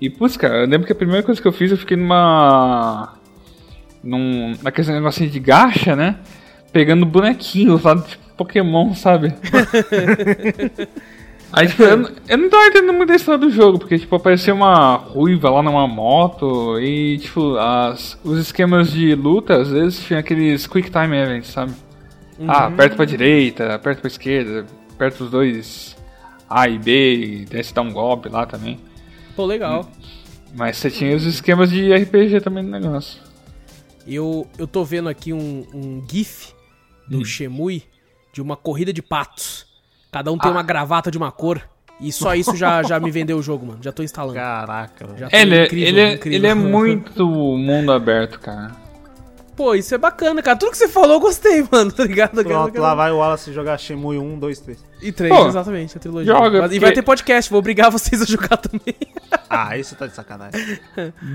E, 0.00 0.08
putz, 0.08 0.36
cara, 0.38 0.62
eu 0.62 0.66
lembro 0.66 0.86
que 0.86 0.92
a 0.92 0.96
primeira 0.96 1.22
coisa 1.22 1.40
que 1.42 1.46
eu 1.46 1.52
fiz, 1.52 1.70
eu 1.70 1.76
fiquei 1.76 1.96
numa... 1.98 3.14
Num, 4.02 4.54
naquele 4.62 4.92
negocinho 4.92 5.28
de 5.28 5.40
gacha, 5.40 5.94
né? 5.96 6.16
Pegando 6.72 7.04
bonequinhos 7.04 7.82
lá, 7.82 7.94
tipo, 8.00 8.22
Pokémon, 8.38 8.94
sabe? 8.94 9.34
Aí, 11.52 11.66
tipo, 11.66 11.82
eu, 11.82 11.96
não- 11.96 12.10
eu 12.28 12.38
não 12.38 12.50
tava 12.50 12.66
entendendo 12.66 12.92
muito 12.92 13.12
a 13.12 13.16
história 13.16 13.40
do 13.40 13.50
jogo, 13.50 13.78
porque, 13.78 13.98
tipo, 13.98 14.14
aparecia 14.14 14.52
uma 14.54 14.96
ruiva 14.96 15.48
lá 15.48 15.62
numa 15.62 15.86
moto 15.88 16.78
e, 16.78 17.18
tipo, 17.18 17.56
as, 17.56 18.18
os 18.22 18.38
esquemas 18.38 18.90
de 18.92 19.14
luta, 19.14 19.56
às 19.60 19.70
vezes, 19.70 20.00
tinha 20.04 20.18
aqueles 20.18 20.66
quick 20.66 20.90
time 20.90 21.16
events, 21.16 21.48
sabe? 21.50 21.72
Ah, 22.46 22.66
aperta 22.66 22.96
pra 22.96 23.04
direita, 23.04 23.74
aperta 23.74 24.02
pra 24.02 24.08
esquerda, 24.08 24.66
aperta 24.92 25.24
os 25.24 25.30
dois 25.30 25.96
A 26.48 26.68
e 26.68 26.78
B, 26.78 27.14
e 27.14 27.46
você 27.46 27.72
dá 27.74 27.80
um 27.82 27.92
golpe 27.92 28.28
lá 28.28 28.44
também. 28.46 28.78
Pô, 29.34 29.44
legal. 29.46 29.88
Mas 30.54 30.76
você 30.76 30.90
tinha 30.90 31.16
os 31.16 31.24
esquemas 31.24 31.70
de 31.70 31.92
RPG 31.92 32.40
também 32.40 32.62
no 32.62 32.70
negócio. 32.70 33.20
Eu, 34.06 34.46
eu 34.58 34.66
tô 34.66 34.84
vendo 34.84 35.08
aqui 35.08 35.32
um, 35.32 35.66
um 35.74 36.02
GIF 36.10 36.52
do 37.08 37.24
Shemui 37.24 37.82
de 38.32 38.40
uma 38.40 38.56
corrida 38.56 38.92
de 38.92 39.02
patos. 39.02 39.66
Cada 40.12 40.32
um 40.32 40.38
tem 40.38 40.50
uma 40.50 40.62
gravata 40.62 41.10
de 41.10 41.18
uma 41.18 41.30
cor. 41.30 41.60
E 42.00 42.12
só 42.12 42.34
isso 42.34 42.54
já, 42.54 42.82
já 42.84 43.00
me 43.00 43.10
vendeu 43.10 43.38
o 43.38 43.42
jogo, 43.42 43.66
mano. 43.66 43.78
Já 43.82 43.90
tô 43.90 44.02
instalando. 44.04 44.34
Caraca. 44.34 45.06
Já 45.16 45.28
tô 45.28 45.36
Ele, 45.36 45.56
é- 45.56 45.64
incrível, 45.66 45.88
ele, 45.88 46.00
é, 46.00 46.12
incrível. 46.14 46.38
ele 46.38 46.46
é 46.46 46.54
muito 46.54 47.26
mundo 47.26 47.90
aberto, 47.92 48.38
cara. 48.38 48.70
Pô, 49.56 49.74
isso 49.74 49.92
é 49.92 49.98
bacana, 49.98 50.40
cara. 50.40 50.56
Tudo 50.56 50.70
que 50.70 50.78
você 50.78 50.86
falou 50.86 51.14
eu 51.14 51.20
gostei, 51.20 51.66
mano, 51.68 51.90
tá 51.90 52.04
ligado? 52.04 52.44
Pronto, 52.44 52.80
lá 52.80 52.94
vai 52.94 53.10
o 53.10 53.16
Wallace 53.16 53.52
jogar 53.52 53.76
Shenmue 53.78 54.16
1, 54.16 54.38
2, 54.38 54.60
3. 54.60 54.84
E 55.02 55.10
três, 55.10 55.34
Pô, 55.34 55.48
exatamente, 55.48 55.96
a 55.96 56.00
trilogia. 56.00 56.32
joga, 56.32 56.60
Mas- 56.60 56.70
E 56.70 56.74
porque- 56.74 56.78
vai 56.78 56.92
ter 56.92 57.02
podcast, 57.02 57.50
vou 57.50 57.58
obrigar 57.58 57.90
vocês 57.90 58.22
a 58.22 58.24
jogar 58.24 58.56
também. 58.56 58.94
Ah, 59.50 59.78
isso 59.78 59.96
tá 59.96 60.06
de 60.06 60.14
sacanagem. 60.14 60.78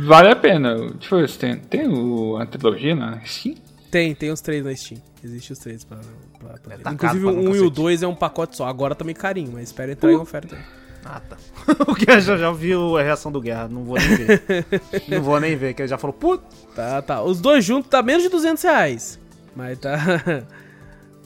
Vale 0.06 0.30
a 0.30 0.36
pena. 0.36 0.76
Deixa 0.76 1.16
eu 1.16 1.20
ver 1.20 1.30
se 1.30 1.38
tem, 1.40 1.56
tem 1.58 1.88
o, 1.88 2.38
a 2.38 2.46
trilogia 2.46 2.94
na 2.96 3.20
Steam? 3.26 3.56
Tem, 3.94 4.16
tem 4.16 4.32
os 4.32 4.42
três 4.42 4.66
na 4.66 4.76
Steam. 4.76 5.00
Existe 5.24 5.54
os 5.54 5.60
três 5.60 5.84
pra. 5.84 5.98
pra, 6.40 6.54
pra- 6.58 6.78
tá 6.80 6.92
Inclusive 6.92 7.26
o 7.26 7.30
um 7.30 7.56
e 7.56 7.60
o 7.60 7.70
dois 7.70 8.02
é 8.02 8.08
um 8.08 8.16
pacote 8.16 8.58
só. 8.58 8.66
Agora 8.68 8.96
tá 8.96 9.06
meio 9.06 9.16
carinho, 9.18 9.52
mas 9.54 9.64
espera 9.70 9.92
entrar 9.92 10.12
em 10.12 10.16
oferta. 10.16 10.58
Ah, 11.06 11.20
tá. 11.22 11.38
o 11.88 11.94
Guerra 11.94 12.20
já, 12.22 12.38
já 12.38 12.52
viu 12.52 12.98
a 12.98 13.04
reação 13.04 13.32
do 13.32 13.40
Guerra, 13.40 13.68
não 13.68 13.84
vou 13.84 13.98
nem 14.00 14.16
ver. 14.16 14.44
não 15.08 15.22
vou 15.22 15.40
nem 15.40 15.56
ver, 15.56 15.74
que 15.74 15.82
ele 15.82 15.90
já 15.90 15.98
falou, 15.98 16.14
puta. 16.14 16.44
Tá, 16.76 17.02
tá. 17.02 17.22
Os 17.22 17.40
dois 17.40 17.64
juntos 17.64 17.90
tá 17.90 18.02
menos 18.02 18.24
de 18.24 18.30
200 18.30 18.64
reais. 18.64 19.20
Mas 19.56 19.78
tá. 19.80 19.94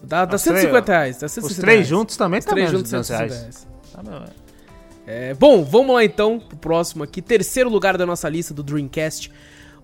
Dá, 0.04 0.26
dá 0.26 0.36
Os 0.36 0.42
150 0.42 0.82
três- 0.84 0.88
reais. 0.98 1.18
Dá 1.20 1.26
Os 1.26 1.32
150 1.32 1.62
três 1.62 1.76
reais. 1.78 1.88
juntos 1.88 2.18
também 2.18 2.40
Os 2.40 2.46
tá 2.46 2.54
menos 2.56 2.70
de 2.72 2.78
juntos 2.78 2.92
200 2.92 3.08
150 3.08 3.34
reais. 3.36 3.42
reais. 3.42 3.68
Tá, 3.94 4.04
meu, 4.04 4.24
é. 4.24 5.30
É, 5.30 5.34
bom, 5.34 5.64
vamos 5.64 5.96
lá 5.96 6.04
então 6.04 6.38
pro 6.40 6.58
próximo 6.58 7.04
aqui. 7.04 7.22
Terceiro 7.22 7.70
lugar 7.70 7.98
da 7.98 8.06
nossa 8.06 8.28
lista 8.30 8.54
do 8.54 8.62
Dreamcast. 8.62 9.32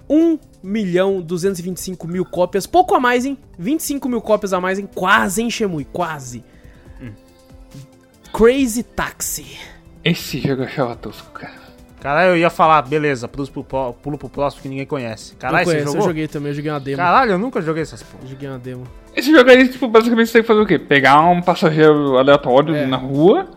1 0.09 0.37
milhão 0.61 1.21
225 1.21 2.07
mil 2.07 2.25
cópias. 2.25 2.65
Pouco 2.67 2.93
a 2.95 2.99
mais, 2.99 3.25
hein? 3.25 3.37
25 3.57 4.07
mil 4.09 4.21
cópias 4.21 4.53
a 4.53 4.59
mais, 4.61 4.79
hein? 4.79 4.87
Quase, 4.93 5.41
hein, 5.41 5.49
Shemui? 5.49 5.85
Quase. 5.85 6.43
Crazy 8.33 8.83
Taxi. 8.83 9.57
Esse 10.03 10.39
jogo 10.39 10.63
eu 10.63 10.65
achava 10.67 10.95
tosco, 10.95 11.31
cara. 11.31 11.61
Caralho, 12.01 12.31
eu 12.31 12.37
ia 12.37 12.49
falar, 12.49 12.81
beleza, 12.81 13.27
pulo 13.27 13.47
pro, 13.47 13.93
pulo 13.93 14.17
pro 14.17 14.27
próximo 14.27 14.63
que 14.63 14.67
ninguém 14.69 14.85
conhece. 14.85 15.35
Caralho, 15.35 15.61
eu 15.61 15.65
você 15.65 15.71
conheço, 15.71 15.85
jogou? 15.87 16.01
eu 16.01 16.07
joguei 16.09 16.27
também, 16.27 16.49
eu 16.49 16.55
joguei 16.55 16.71
uma 16.71 16.79
demo. 16.79 16.97
Caralho, 16.97 17.31
eu 17.31 17.39
nunca 17.39 17.61
joguei 17.61 17.83
essas 17.83 18.03
porra. 18.03 18.23
Eu 18.23 18.29
joguei 18.29 18.49
uma 18.49 18.59
demo. 18.59 18.83
Esse 19.15 19.31
jogo 19.31 19.49
aí, 19.49 19.67
tipo, 19.69 19.87
basicamente 19.87 20.27
você 20.27 20.33
tem 20.33 20.41
que 20.41 20.47
fazer 20.47 20.59
o 20.59 20.65
quê? 20.65 20.77
Pegar 20.79 21.21
um 21.29 21.41
passageiro 21.41 22.17
aleatório 22.17 22.75
É. 22.75 22.85
na 22.85 22.97
rua 22.97 23.47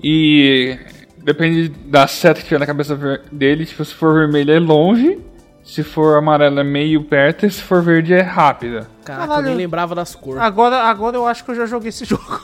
e 0.00 0.78
depende 1.18 1.68
da 1.68 2.06
seta 2.06 2.40
que 2.40 2.46
tiver 2.46 2.60
na 2.60 2.66
cabeça 2.66 2.94
dele, 3.32 3.66
tipo, 3.66 3.84
se 3.84 3.94
for 3.94 4.14
vermelho 4.14 4.52
é 4.52 4.60
longe, 4.60 5.18
se 5.66 5.82
for 5.82 6.16
amarelo 6.16 6.60
é 6.60 6.64
meio 6.64 7.02
perto 7.02 7.44
e 7.44 7.50
se 7.50 7.60
for 7.60 7.82
verde 7.82 8.14
é 8.14 8.22
rápida. 8.22 8.88
Caraca, 9.04 9.26
Caralho. 9.26 9.46
eu 9.46 9.48
nem 9.48 9.56
lembrava 9.56 9.94
das 9.96 10.14
cores. 10.14 10.40
Agora, 10.40 10.84
agora 10.84 11.16
eu 11.16 11.26
acho 11.26 11.44
que 11.44 11.50
eu 11.50 11.54
já 11.56 11.66
joguei 11.66 11.88
esse 11.88 12.04
jogo. 12.06 12.40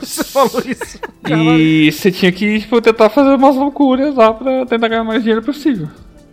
Você 0.00 0.24
falou 0.24 0.60
isso. 0.66 0.98
Caralho. 1.22 1.56
E 1.58 1.92
você 1.92 2.10
tinha 2.10 2.32
que, 2.32 2.58
tipo, 2.60 2.80
tentar 2.82 3.08
fazer 3.10 3.34
umas 3.34 3.54
loucuras 3.54 4.14
lá 4.14 4.34
pra 4.34 4.66
tentar 4.66 4.88
ganhar 4.88 5.04
mais 5.04 5.22
dinheiro 5.22 5.42
possível. 5.42 5.88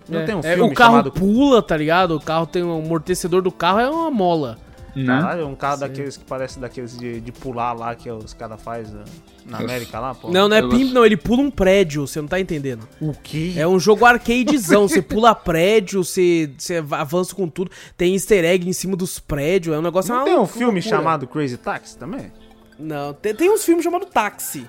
Não 0.09 0.19
É, 0.21 0.25
tem 0.25 0.35
um 0.35 0.39
é, 0.39 0.55
filme 0.55 0.71
o 0.71 0.73
carro 0.73 0.91
chamado... 0.97 1.11
pula, 1.11 1.61
tá 1.61 1.77
ligado? 1.77 2.15
O 2.15 2.19
carro 2.19 2.45
tem 2.47 2.63
um 2.63 2.79
amortecedor 2.83 3.41
do 3.41 3.51
carro, 3.51 3.79
é 3.79 3.89
uma 3.89 4.09
mola. 4.09 4.57
Né? 4.95 5.05
Caralho, 5.05 5.47
um 5.47 5.55
carro 5.55 5.77
daqueles 5.77 6.17
que 6.17 6.25
parece 6.25 6.59
daqueles 6.59 6.97
de, 6.97 7.21
de 7.21 7.31
pular 7.31 7.71
lá 7.73 7.93
que 7.95 8.09
os 8.11 8.33
caras 8.33 8.61
fazem 8.61 8.99
na 9.45 9.57
América 9.59 9.99
lá, 9.99 10.13
pô. 10.15 10.29
Não, 10.29 10.47
não 10.47 10.55
é 10.55 10.61
pimp, 10.61 10.91
não, 10.93 11.05
ele 11.05 11.17
pula 11.17 11.41
um 11.41 11.51
prédio, 11.51 12.05
você 12.07 12.21
não 12.21 12.27
tá 12.27 12.39
entendendo. 12.39 12.87
O 12.99 13.13
quê? 13.13 13.53
É 13.57 13.67
um 13.67 13.79
jogo 13.79 14.05
arcadezão, 14.05 14.87
você 14.87 15.01
pula 15.01 15.33
prédio, 15.35 16.03
você, 16.03 16.49
você 16.57 16.83
avança 16.91 17.35
com 17.35 17.47
tudo, 17.47 17.71
tem 17.97 18.13
easter 18.13 18.43
egg 18.45 18.67
em 18.67 18.73
cima 18.73 18.95
dos 18.95 19.19
prédios, 19.19 19.75
é 19.75 19.79
um 19.79 19.81
negócio... 19.81 20.11
Não 20.13 20.19
uma 20.19 20.25
tem 20.25 20.33
um 20.33 20.37
loucura. 20.39 20.59
filme 20.59 20.81
chamado 20.81 21.27
Crazy 21.27 21.57
Taxi 21.57 21.97
também? 21.97 22.31
Não, 22.79 23.13
tem, 23.13 23.33
tem 23.35 23.49
uns 23.51 23.63
filmes 23.63 23.83
chamados 23.83 24.07
Táxi. 24.09 24.65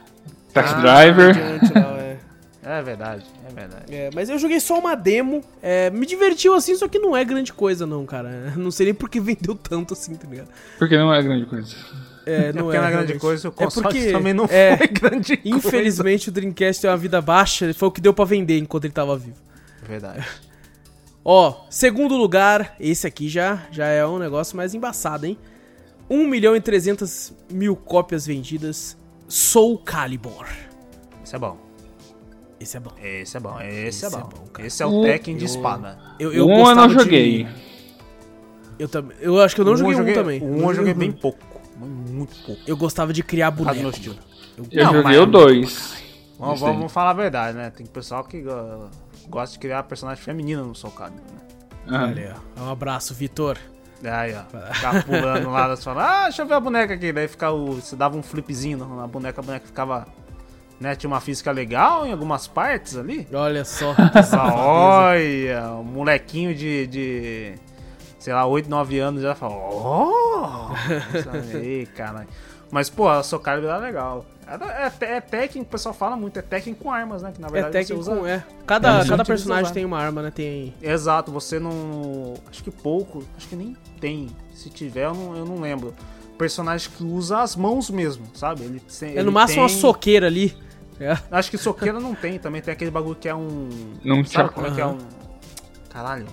Taxi 0.53 0.75
Ah, 0.77 0.81
Driver. 0.81 1.37
É. 1.39 2.19
É 2.65 2.81
verdade, 2.81 3.25
é 3.51 3.53
verdade. 3.53 3.85
É, 3.93 4.11
mas 4.15 4.29
eu 4.31 4.39
joguei 4.39 4.61
só 4.61 4.79
uma 4.79 4.95
demo. 4.95 5.43
é, 5.61 5.91
me 5.91 6.07
divertiu 6.07 6.55
assim, 6.55 6.77
só 6.77 6.87
que 6.87 6.97
não 6.97 7.17
é 7.17 7.25
grande 7.25 7.53
coisa, 7.53 7.85
não, 7.85 8.07
cara. 8.07 8.53
Não 8.57 8.71
sei 8.71 8.87
nem 8.87 8.95
por 8.95 9.09
que 9.11 9.19
vendeu 9.19 9.57
tanto 9.57 9.95
assim, 9.95 10.15
tá 10.15 10.29
ligado? 10.29 10.49
Porque 10.79 10.97
não 10.97 11.13
é 11.13 11.21
grande 11.21 11.45
coisa. 11.47 11.75
É, 12.25 12.49
É 12.49 12.53
porque 12.53 12.79
na 12.79 12.91
grande 12.91 13.19
coisa 13.19 13.49
o 13.49 13.53
É 13.53 13.65
console 13.65 13.87
porque- 13.89 14.11
também 14.13 14.33
não 14.33 14.45
é, 14.49 14.77
foi 14.77 14.87
grande 14.89 15.37
coisa. 15.37 15.57
Infelizmente 15.59 16.29
o 16.29 16.33
Dreamcast 16.33 16.81
tem 16.83 16.91
uma 16.91 16.97
vida 16.97 17.21
baixa, 17.21 17.73
foi 17.75 17.89
o 17.89 17.91
que 17.91 18.01
deu 18.01 18.15
pra 18.15 18.25
vender 18.25 18.59
enquanto 18.59 18.85
ele 18.85 18.93
tava 18.93 19.17
vivo. 19.19 19.37
Verdade. 19.87 20.25
Ó, 21.25 21.67
segundo 21.71 22.17
lugar, 22.17 22.75
esse 22.81 23.07
aqui 23.07 23.29
já, 23.29 23.63
já 23.71 23.87
é 23.87 24.05
um 24.07 24.19
negócio 24.19 24.57
mais 24.57 24.75
embaçado, 24.75 25.25
hein? 25.27 25.39
1 26.11 26.27
milhão 26.27 26.55
e 26.57 26.61
300 26.61 27.33
mil 27.51 27.75
cópias 27.77 28.27
vendidas, 28.27 28.97
Soul 29.29 29.79
Calibur. 29.79 30.47
Esse 31.25 31.37
é 31.37 31.39
bom. 31.39 31.57
Esse 32.61 32.77
é 32.77 32.81
bom. 32.81 32.91
Esse 33.03 33.37
é 33.37 33.41
bom, 33.41 33.61
esse, 33.61 33.79
Esse 33.89 34.05
é 34.05 34.09
é 34.09 34.11
bom. 34.11 34.19
bom, 34.29 34.47
cara. 34.53 34.67
esse 34.67 34.83
é 34.83 34.87
o 34.87 35.03
Tekken 35.03 35.37
de 35.37 35.45
eu- 35.45 35.47
espada. 35.47 35.99
Eu, 36.19 36.33
Eu 36.33 36.47
um 36.47 36.51
eu 36.51 36.57
não 36.57 36.65
gostava 36.65 36.89
de- 36.89 36.95
joguei. 36.95 37.47
Eu, 38.79 38.89
também, 38.89 39.17
eu 39.21 39.41
acho 39.41 39.55
que 39.55 39.61
eu 39.61 39.65
não 39.65 39.73
Um 39.73 39.77
joguei, 39.77 39.95
um 39.95 39.99
joguei 39.99 40.15
também. 40.15 40.43
Um 40.43 40.69
eu 40.69 40.75
joguei 40.75 40.95
bem 40.95 41.13
pouco. 41.13 41.39
Muito 41.87 42.35
pouco. 42.45 42.61
Eu 42.67 42.77
gostava 42.77 43.13
de 43.13 43.23
criar 43.23 43.51
boneco. 43.51 43.79
meu 43.79 43.91
estilo. 43.91 44.17
Eu 44.71 44.85
Não, 44.85 44.93
joguei 44.95 45.19
o 45.19 45.27
2. 45.27 46.03
Vamos, 46.39 46.61
vamos 46.61 46.93
falar 46.93 47.11
a 47.11 47.15
verdade, 47.15 47.57
né? 47.57 47.71
Tem 47.71 47.87
pessoal 47.87 48.25
que 48.25 48.41
go- 48.43 48.89
gosta 49.29 49.53
de 49.55 49.59
criar 49.61 49.83
personagem 49.85 50.23
feminino 50.23 50.65
no 50.65 50.75
Soul 50.75 50.93
Calibur, 50.93 51.21
né? 51.21 51.41
Ah, 51.89 52.05
Olha, 52.05 52.37
ó. 52.59 52.65
um 52.65 52.71
abraço, 52.71 53.15
Vitor. 53.15 53.57
Aí, 54.05 54.35
ó. 54.35 54.73
Ficar 54.75 55.05
pulando 55.05 55.49
lá, 55.51 55.69
você 55.69 55.83
fala, 55.85 56.05
ah, 56.05 56.23
deixa 56.25 56.43
eu 56.43 56.47
ver 56.47 56.55
a 56.55 56.61
boneca 56.61 56.95
aqui. 56.95 57.13
Daí 57.13 57.29
fica 57.29 57.51
o, 57.53 57.75
você 57.75 57.95
dava 57.95 58.17
um 58.17 58.23
flipzinho 58.23 58.79
na 58.79 59.07
boneca, 59.07 59.41
a 59.41 59.45
boneca 59.45 59.67
ficava. 59.67 60.07
Né, 60.81 60.97
tinha 60.97 61.09
uma 61.09 61.21
física 61.21 61.53
legal 61.53 62.05
em 62.05 62.11
algumas 62.11 62.49
partes 62.49 62.97
ali. 62.97 63.29
Olha 63.33 63.65
só. 63.65 63.95
Olha, 64.35 65.71
o 65.75 65.85
molequinho 65.85 66.53
de, 66.55 66.87
de. 66.89 67.55
Sei 68.19 68.33
lá, 68.33 68.45
8, 68.47 68.69
9 68.69 68.99
anos 68.99 69.23
já 69.23 69.35
fala. 69.37 69.55
Oh! 70.43 71.57
Ei, 71.57 71.87
caralho. 71.87 72.29
Mas, 72.71 72.89
pô, 72.89 73.07
a 73.09 73.23
Calibur 73.43 73.69
era 73.69 73.79
legal. 73.79 74.25
É, 74.47 74.87
é, 75.05 75.17
é 75.17 75.21
Tekken, 75.21 75.63
o 75.63 75.65
pessoal 75.65 75.95
fala 75.95 76.17
muito, 76.17 76.39
é 76.39 76.43
Tekken 76.43 76.75
com 76.75 76.91
armas, 76.91 77.23
né? 77.23 77.31
Que 77.33 77.41
na 77.41 77.49
É 77.49 77.51
verdade 77.51 77.73
técnico, 77.73 78.03
você 78.03 78.11
usa. 78.13 78.29
é. 78.29 78.43
Cada, 78.67 79.03
É, 79.03 79.07
cada 79.09 79.25
personagem 79.25 79.73
tem 79.73 79.85
uma 79.85 79.99
arma, 79.99 80.23
né? 80.23 80.31
Tem. 80.31 80.75
Exato, 80.81 81.31
você 81.31 81.59
não. 81.61 82.35
Acho 82.51 82.65
que 82.65 82.71
pouco, 82.71 83.23
acho 83.37 83.47
que 83.49 83.55
nem 83.57 83.77
tem. 84.01 84.31
Se 84.55 84.71
tiver, 84.71 85.05
eu 85.05 85.15
não, 85.15 85.37
eu 85.37 85.45
não 85.45 85.61
lembro. 85.61 85.95
Personagem 86.39 86.91
que 86.97 87.05
usa 87.05 87.41
as 87.41 87.55
mãos 87.55 87.89
mesmo, 87.91 88.25
sabe? 88.35 88.65
Ele, 88.65 88.81
tem- 88.81 89.11
É 89.11 89.13
ele 89.17 89.25
no 89.25 89.33
máximo 89.33 89.63
uma 89.63 89.69
tem- 89.69 89.79
soqueira 89.79 90.27
ali. 90.27 90.57
É. 90.99 91.17
Acho 91.31 91.51
que 91.51 91.59
soqueira 91.59 92.01
não 92.01 92.15
tem, 92.15 92.39
também 92.39 92.63
tem 92.63 92.73
aquele 92.73 92.91
bagulho 92.91 93.17
que 93.17 93.29
é 93.29 93.35
um. 93.35 93.69
Não 94.05 94.17
sabe 94.25 94.29
tinha- 94.29 94.49
como 94.49 94.67
é 94.67 94.71
que 94.71 94.81
é 94.81 94.87
um. 94.87 94.99
Caralho. 95.91 96.27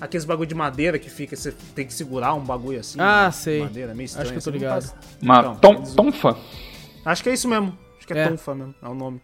Aqueles 0.00 0.24
bagulho 0.24 0.46
de 0.46 0.54
madeira 0.54 0.98
que 0.98 1.08
fica, 1.08 1.34
você 1.34 1.52
tem 1.74 1.86
que 1.86 1.94
segurar 1.94 2.34
um 2.34 2.40
bagulho 2.44 2.78
assim. 2.80 2.98
Ah, 3.00 3.28
de 3.30 3.36
sei. 3.36 3.62
Madeira, 3.62 3.94
meio 3.94 4.04
estranho. 4.06 4.24
Acho 4.24 4.32
que 4.32 4.38
eu 4.38 4.42
tô 4.42 4.50
assim, 4.50 4.58
ligado. 4.58 4.82
faz- 4.82 4.94
Uma 5.22 5.38
Então, 5.40 5.56
tom, 5.56 5.74
eles- 5.74 5.94
tonfa. 5.94 6.36
Acho 7.04 7.22
que 7.22 7.28
é 7.30 7.34
isso 7.34 7.48
mesmo. 7.48 7.76
Acho 7.98 8.06
que 8.06 8.12
é, 8.12 8.18
É. 8.18 8.28
Tonfa 8.28 8.54
mesmo, 8.54 8.74
é 8.82 8.88
o 8.88 8.94
nome. 8.94 9.20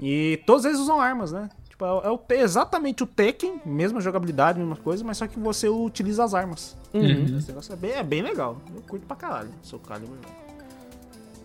E 0.00 0.40
todos 0.46 0.64
eles 0.64 0.78
usam 0.78 1.00
armas, 1.00 1.32
né? 1.32 1.48
Tipo, 1.68 1.84
é, 1.84 1.88
é 1.88 2.10
o- 2.10 2.20
é 2.30 2.40
exatamente 2.40 3.02
o 3.02 3.06
Tekken, 3.06 3.60
mesma 3.66 4.00
jogabilidade, 4.00 4.58
mesma 4.58 4.76
coisa, 4.76 5.04
mas 5.04 5.18
só 5.18 5.26
que 5.26 5.38
você 5.38 5.68
utiliza 5.68 6.24
as 6.24 6.32
armas. 6.32 6.76
Uhum. 6.94 7.36
Esse 7.38 7.48
negócio 7.48 7.72
é 7.72 7.76
bem, 7.76 7.90
é 7.92 8.02
bem 8.02 8.22
legal. 8.22 8.56
Eu 8.74 8.80
curto 8.82 9.06
pra 9.06 9.16
caralho. 9.16 9.50
Sou 9.62 9.78
Calibur. 9.78 10.16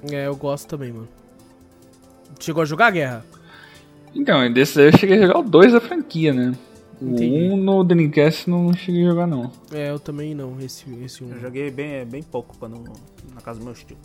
É, 0.09 0.27
eu 0.27 0.35
gosto 0.35 0.67
também, 0.67 0.91
mano. 0.93 1.09
Chegou 2.39 2.61
a 2.63 2.65
jogar 2.65 2.87
a 2.87 2.91
guerra? 2.91 3.25
Então, 4.15 4.51
desse 4.51 4.75
daí 4.77 4.87
eu 4.87 4.97
cheguei 4.97 5.17
a 5.23 5.27
jogar 5.27 5.39
o 5.39 5.43
2 5.43 5.73
da 5.73 5.81
franquia, 5.81 6.33
né? 6.33 6.53
O 7.01 7.05
Entendi. 7.09 7.49
1 7.51 7.57
no 7.57 7.83
Dreamcast 7.83 8.47
não 8.49 8.71
cheguei 8.73 9.03
a 9.05 9.09
jogar, 9.09 9.25
não. 9.27 9.51
É, 9.73 9.89
eu 9.89 9.99
também 9.99 10.35
não, 10.35 10.59
esse, 10.61 10.85
esse 11.03 11.23
um. 11.23 11.31
Eu 11.31 11.39
joguei 11.39 11.71
bem, 11.71 12.05
bem 12.05 12.21
pouco 12.21 12.55
quando, 12.59 12.83
na 13.33 13.41
casa 13.41 13.57
do 13.59 13.65
meu 13.65 13.73
tio. 13.73 13.97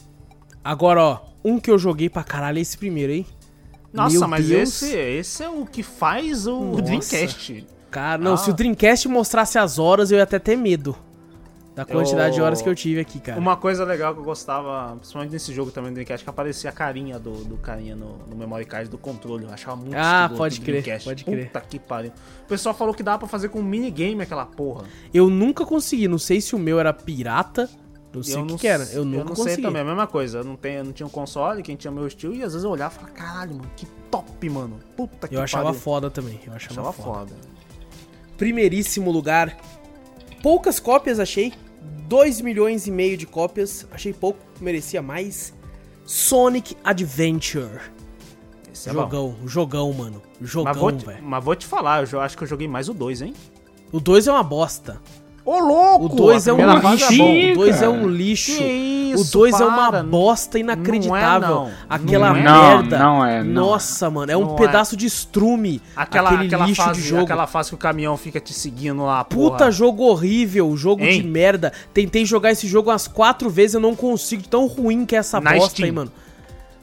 Agora, 0.65 1.03
ó, 1.03 1.21
um 1.45 1.61
que 1.61 1.71
eu 1.71 1.79
joguei 1.79 2.09
pra 2.09 2.25
caralho 2.25 2.59
é 2.59 2.61
esse 2.63 2.77
primeiro, 2.79 3.13
hein? 3.13 3.27
Nossa, 3.93 4.19
Meu 4.19 4.29
mas 4.29 4.49
Deus. 4.49 4.83
esse, 4.83 4.95
esse 4.97 5.43
é 5.43 5.49
o 5.49 5.65
que 5.65 5.83
faz 5.83 6.47
o 6.47 6.59
Nossa. 6.61 6.83
Dreamcast. 6.83 7.67
Cara, 7.91 8.23
não, 8.23 8.35
Ah. 8.35 8.37
se 8.37 8.51
o 8.51 8.55
Dreamcast 8.55 9.09
mostrasse 9.09 9.59
as 9.59 9.79
horas, 9.79 10.11
eu 10.11 10.17
ia 10.19 10.25
até 10.25 10.39
ter 10.39 10.57
medo. 10.57 10.97
Da 11.77 11.85
quantidade 11.85 12.33
de 12.35 12.41
Eu- 12.41 12.47
horas 12.47 12.63
que 12.63 12.69
eu 12.71 12.75
tive 12.75 13.01
aqui, 13.01 13.21
cara. 13.21 13.39
Uma 13.39 13.55
coisa 13.55 13.85
legal 13.85 14.15
que 14.15 14.21
eu 14.21 14.25
gostava, 14.25 14.97
principalmente 14.97 15.31
nesse 15.31 15.53
jogo 15.53 15.71
também 15.71 15.91
do 15.91 15.95
Dreamcast, 15.95 16.25
que 16.25 16.31
aparecia 16.31 16.71
a 16.71 16.73
carinha 16.73 17.19
do, 17.19 17.45
do 17.45 17.59
carinha 17.59 17.95
no, 17.95 18.17
no 18.27 18.35
memory 18.35 18.65
card 18.65 18.89
do 18.89 18.97
controle. 18.97 19.45
Eu 19.45 19.51
achava 19.51 19.77
muito 19.77 19.95
Ah, 19.95 20.31
pode 20.35 20.59
crer, 20.63 20.81
Dreamcast. 20.83 21.05
pode 21.07 21.25
crer. 21.25 21.47
Puta 21.49 21.61
que 21.61 21.79
pariu. 21.79 22.13
O 22.45 22.49
pessoal 22.49 22.75
falou 22.75 22.95
que 22.95 23.03
dava 23.03 23.19
pra 23.19 23.29
fazer 23.29 23.51
com 23.51 23.61
um 23.61 23.63
minigame 23.63 24.23
aquela 24.23 24.47
porra. 24.47 24.85
Eu 25.13 25.29
nunca 25.29 25.67
consegui, 25.67 26.09
não 26.09 26.17
sei 26.19 26.41
se 26.41 26.55
o 26.57 26.59
meu 26.59 26.81
era 26.81 26.95
pirata, 26.95 27.69
não 28.11 28.23
sei 28.23 28.37
eu 28.37 28.41
o 28.41 28.47
que, 28.47 28.53
não 28.53 28.59
que 28.59 28.67
era. 28.67 28.85
sei- 28.87 28.99
Eu 28.99 29.05
nunca 29.05 29.25
não 29.25 29.29
consegui. 29.35 29.55
sei 29.57 29.63
também, 29.63 29.83
a 29.83 29.85
mesma 29.85 30.07
coisa. 30.07 30.39
Eu 30.39 30.45
não, 30.45 30.57
tenho, 30.57 30.79
eu 30.79 30.85
não 30.85 30.93
tinha 30.95 31.07
um 31.07 31.11
console, 31.11 31.63
quem 31.63 31.77
tinha 31.77 31.91
meu 31.91 32.07
estilo, 32.07 32.35
e 32.35 32.43
às 32.43 32.53
vezes 32.55 32.65
eu 32.65 32.71
olhava 32.71 32.95
e 32.95 32.97
falava, 33.01 33.15
caralho, 33.15 33.55
mano, 33.57 33.71
que 33.77 33.85
top, 34.11 34.49
mano. 34.49 34.81
Puta 34.97 35.29
que 35.29 35.37
Eu 35.37 35.43
achava 35.43 35.65
pariu. 35.65 35.79
foda 35.79 36.11
também, 36.11 36.41
eu 36.47 36.55
achava, 36.55 36.81
Achava 36.81 36.93
foda. 36.95 37.35
foda. 37.35 37.35
Primeiríssimo 38.39 39.11
lugar. 39.11 39.57
Poucas 40.43 40.79
cópias 40.81 41.19
achei. 41.21 41.53
2 42.09 42.41
milhões 42.41 42.87
e 42.87 42.91
meio 42.91 43.17
de 43.17 43.27
cópias. 43.27 43.87
Achei 43.91 44.13
pouco, 44.13 44.39
merecia 44.61 45.03
mais. 45.03 45.55
Sonic 46.05 46.77
Adventure. 46.85 47.81
Esse 48.73 48.91
é 48.91 48.93
jogão, 48.93 49.37
jogão, 49.47 49.93
mano. 49.93 50.23
Jogão, 50.41 50.93
Mas 50.93 51.03
velho. 51.03 51.23
mas 51.23 51.45
vou 51.45 51.57
te 51.57 51.67
falar, 51.67 52.07
eu 52.13 52.21
acho 52.21 52.37
que 52.37 52.45
eu 52.45 52.49
joguei 52.49 52.69
mais 52.69 52.89
o 52.89 52.95
2, 52.95 53.23
hein? 53.23 53.35
O 53.91 53.99
2 53.99 54.27
é 54.27 54.33
uma 54.33 54.43
bosta. 54.43 55.01
Ô, 55.47 55.61
louco! 55.61 56.07
O 56.07 56.09
2 56.09 56.49
a 56.49 56.51
é 56.51 56.55
um 56.55 56.79
lixo. 56.91 57.23
é 57.23 57.53
o 57.53 57.55
2 57.55 57.83
é 57.83 57.89
um 57.89 58.09
lixo. 58.09 58.57
Que 58.59 58.65
isso, 59.15 59.23
o 59.23 59.31
2 59.43 59.61
é 59.61 59.65
uma 59.65 60.03
bosta 60.03 60.59
inacreditável. 60.59 61.49
Não 61.49 61.67
é, 61.67 61.69
não. 61.69 61.73
Aquela 61.89 62.29
Não 62.31 62.37
é. 62.37 62.43
merda. 62.43 62.99
Não, 62.99 63.17
não 63.19 63.25
é, 63.25 63.43
não 63.45 63.53
Nossa, 63.67 64.11
mano, 64.11 64.33
é 64.33 64.37
um 64.37 64.45
Não 64.45 64.55
é. 64.55 64.57
pedaço 64.57 64.97
de 64.97 65.07
estrume. 65.07 65.81
Aquela, 65.95 66.31
aquele 66.31 66.47
aquela, 66.49 66.67
lixo 66.67 66.83
fase, 66.83 67.01
de 67.01 67.07
jogo. 67.09 67.23
aquela 67.23 67.47
fase 67.47 67.69
que 67.69 67.77
o 67.77 67.79
caminhão 67.79 68.17
fica 68.17 68.41
te 68.41 68.53
seguindo 68.53 69.05
lá, 69.05 69.23
Puta 69.23 69.57
porra. 69.59 69.71
jogo 69.71 70.03
horrível, 70.03 70.77
jogo 70.77 71.05
Hein? 71.05 71.23
de 71.23 71.29
merda. 71.29 71.73
Tentei 71.95 72.27
jogar 72.27 72.51
esse 72.51 72.67
jogo 72.67 72.91
umas 72.91 73.07
quatro 73.07 73.49
vezes, 73.49 73.75
eu 73.75 73.81
não 73.81 73.95
consigo. 73.95 74.43
Tão 74.49 74.67
ruim 74.67 75.07
que 75.07 75.15
é 75.15 75.19
essa 75.21 75.41
Na 75.41 75.53
bosta 75.53 75.71
Steam. 75.71 75.87
aí, 75.87 75.93
mano. 75.93 76.13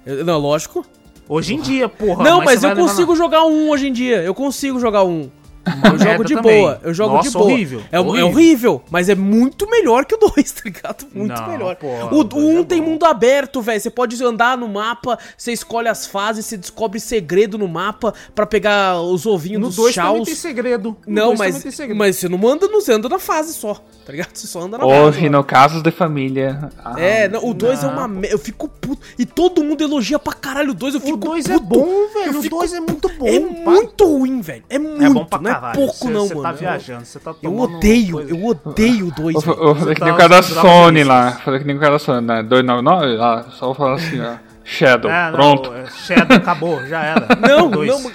Eu- 0.06 0.24
não, 0.24 0.38
lógico. 0.40 0.86
Hoje 1.28 1.54
em 1.54 1.60
dia, 1.60 1.90
porra. 1.90 2.24
não, 2.24 2.44
mas, 2.44 2.62
você 2.62 2.68
eu 2.72 2.76
consigo 2.76 3.14
jogar 3.16 3.44
um 3.46 3.70
hoje 3.70 3.88
em 3.90 3.94
dia. 3.94 4.22
Eu 4.24 4.34
consigo 4.34 4.80
jogar 4.80 5.04
um. 5.04 5.30
Eu 5.66 5.98
jogo 6.00 6.24
de 6.26 6.36
também. 6.36 6.62
boa. 6.62 6.80
Eu 6.84 6.94
jogo 6.94 7.16
Nossa, 7.16 7.30
de 7.30 7.34
boa. 7.38 7.46
horrível, 7.46 7.82
É, 7.92 8.00
horrível. 8.00 8.20
é 8.20 8.24
horrível. 8.30 8.82
mas 8.92 9.08
é 9.10 9.16
muito 9.16 9.70
melhor 9.70 10.06
que 10.06 10.16
o 10.16 10.18
2, 10.18 10.52
tá 10.52 10.62
ligado? 10.66 11.06
Muito 11.14 11.34
Não, 11.42 11.48
melhor. 11.50 11.76
porra, 11.78 12.14
o 12.14 12.20
o 12.20 12.24
dois 12.24 12.44
1 12.44 12.48
um 12.50 12.60
é 12.60 12.64
tem 12.66 12.82
bom. 12.82 12.90
mundo 12.92 13.06
aberto, 13.06 13.62
velho. 13.62 13.80
Você 13.80 13.90
pode 13.90 14.22
andar 14.24 14.58
no 14.58 14.68
mapa, 14.68 15.18
você 15.38 15.54
escolhe 15.54 15.88
as 15.88 16.06
fases, 16.06 16.46
você 16.46 16.58
descobre 16.58 17.00
segredo 17.00 17.58
no 17.58 17.68
mapa 17.68 18.14
pra 18.36 18.46
pegar 18.46 19.00
os 19.02 19.26
ovinhos 19.26 19.62
No 19.62 19.68
dos 19.68 19.76
2 19.78 19.96
também 19.96 20.12
chaus. 20.16 20.26
tem 20.28 20.36
segredo. 20.36 20.98
No 21.08 21.14
Não, 21.14 21.28
dois 21.28 21.40
mas, 21.40 21.48
também 21.50 21.62
tem 21.64 21.72
segredo. 21.72 21.98
mas 21.98 22.16
você 22.18 22.28
não 22.30 22.48
anda, 22.48 22.68
no, 22.68 22.82
você 22.82 22.92
anda 22.92 23.08
na 23.08 23.20
fase 23.20 23.54
só, 23.54 23.76
tá 24.06 24.12
ligado? 24.12 24.36
Você 24.36 24.48
só 24.48 24.62
anda 24.62 24.78
na 24.78 24.86
Hoje, 24.86 25.18
fase. 25.20 25.30
no 25.30 25.44
casos 25.44 25.82
de 25.82 25.92
família. 25.92 26.70
ah, 26.84 26.96
É, 27.00 27.30
não, 27.30 27.46
o 27.48 27.54
2 27.54 27.84
é 27.84 27.88
não, 27.88 27.94
uma 27.94 28.08
merda. 28.08 28.36
Eu 28.36 28.40
fico 28.40 28.68
puto. 28.68 29.02
E 29.18 29.26
todo 29.26 29.64
mundo 29.64 29.82
elogia 29.82 30.20
pra 30.20 30.34
caralho 30.34 30.72
o 30.72 30.74
2. 30.74 30.96
Eu 30.96 31.00
fico 31.02 31.14
O 31.18 31.20
2 31.20 31.50
é 31.50 31.58
bom, 31.60 31.86
Eu 31.88 32.14
velho. 32.14 32.40
O 32.40 32.42
fico 32.42 32.58
2 32.58 32.74
é 32.74 32.80
muito 32.82 33.10
bom. 33.18 33.28
É 33.28 33.40
pá. 33.40 33.72
muito 33.72 34.06
ruim, 34.06 34.42
velho. 34.42 34.64
É 34.70 34.78
muito. 34.78 35.04
É 35.04 35.10
bom 35.10 35.26
pra 35.26 35.40
não 35.40 35.52
é 35.52 35.53
caralho. 35.54 35.76
pouco, 35.76 35.94
Cê- 35.96 36.10
não, 36.10 36.28
cê 36.28 36.34
mano. 36.36 36.44
tá 36.44 36.52
viajando, 36.52 37.06
você 37.06 37.20
tá 37.20 37.32
Eu 37.32 37.36
tomando 37.52 37.76
odeio, 37.78 38.14
coisa- 38.14 38.30
eu 38.32 38.46
odeio 38.46 39.08
o 39.08 39.12
2. 39.12 39.34
Vou, 39.44 39.76
fazer 39.76 39.86
Você 39.88 39.94
que 39.96 40.00
tá 40.00 40.06
nem 40.06 40.14
o 40.14 40.18
cara 40.18 40.30
da 40.30 40.42
Sony 40.44 41.04
lá. 41.04 41.32
Fazer 41.34 41.60
que 41.60 41.66
nem 41.66 41.76
o 41.76 41.80
cara 41.80 41.92
da 41.94 42.00
Sony, 42.00 42.28
né? 42.28 42.44
299, 42.44 43.18
ah, 43.22 43.46
só 43.52 43.66
vou 43.68 43.76
falar 43.76 43.94
assim, 43.96 44.20
ó. 44.22 44.53
Shadow, 44.64 45.12
É, 45.12 45.26
não, 45.26 45.34
pronto. 45.34 45.74
é, 45.74 45.86
Shadow 46.06 46.38
acabou, 46.38 46.86
já 46.88 47.04
era. 47.04 47.28
Não, 47.42 47.70
Dois. 47.70 47.90
não, 47.90 48.12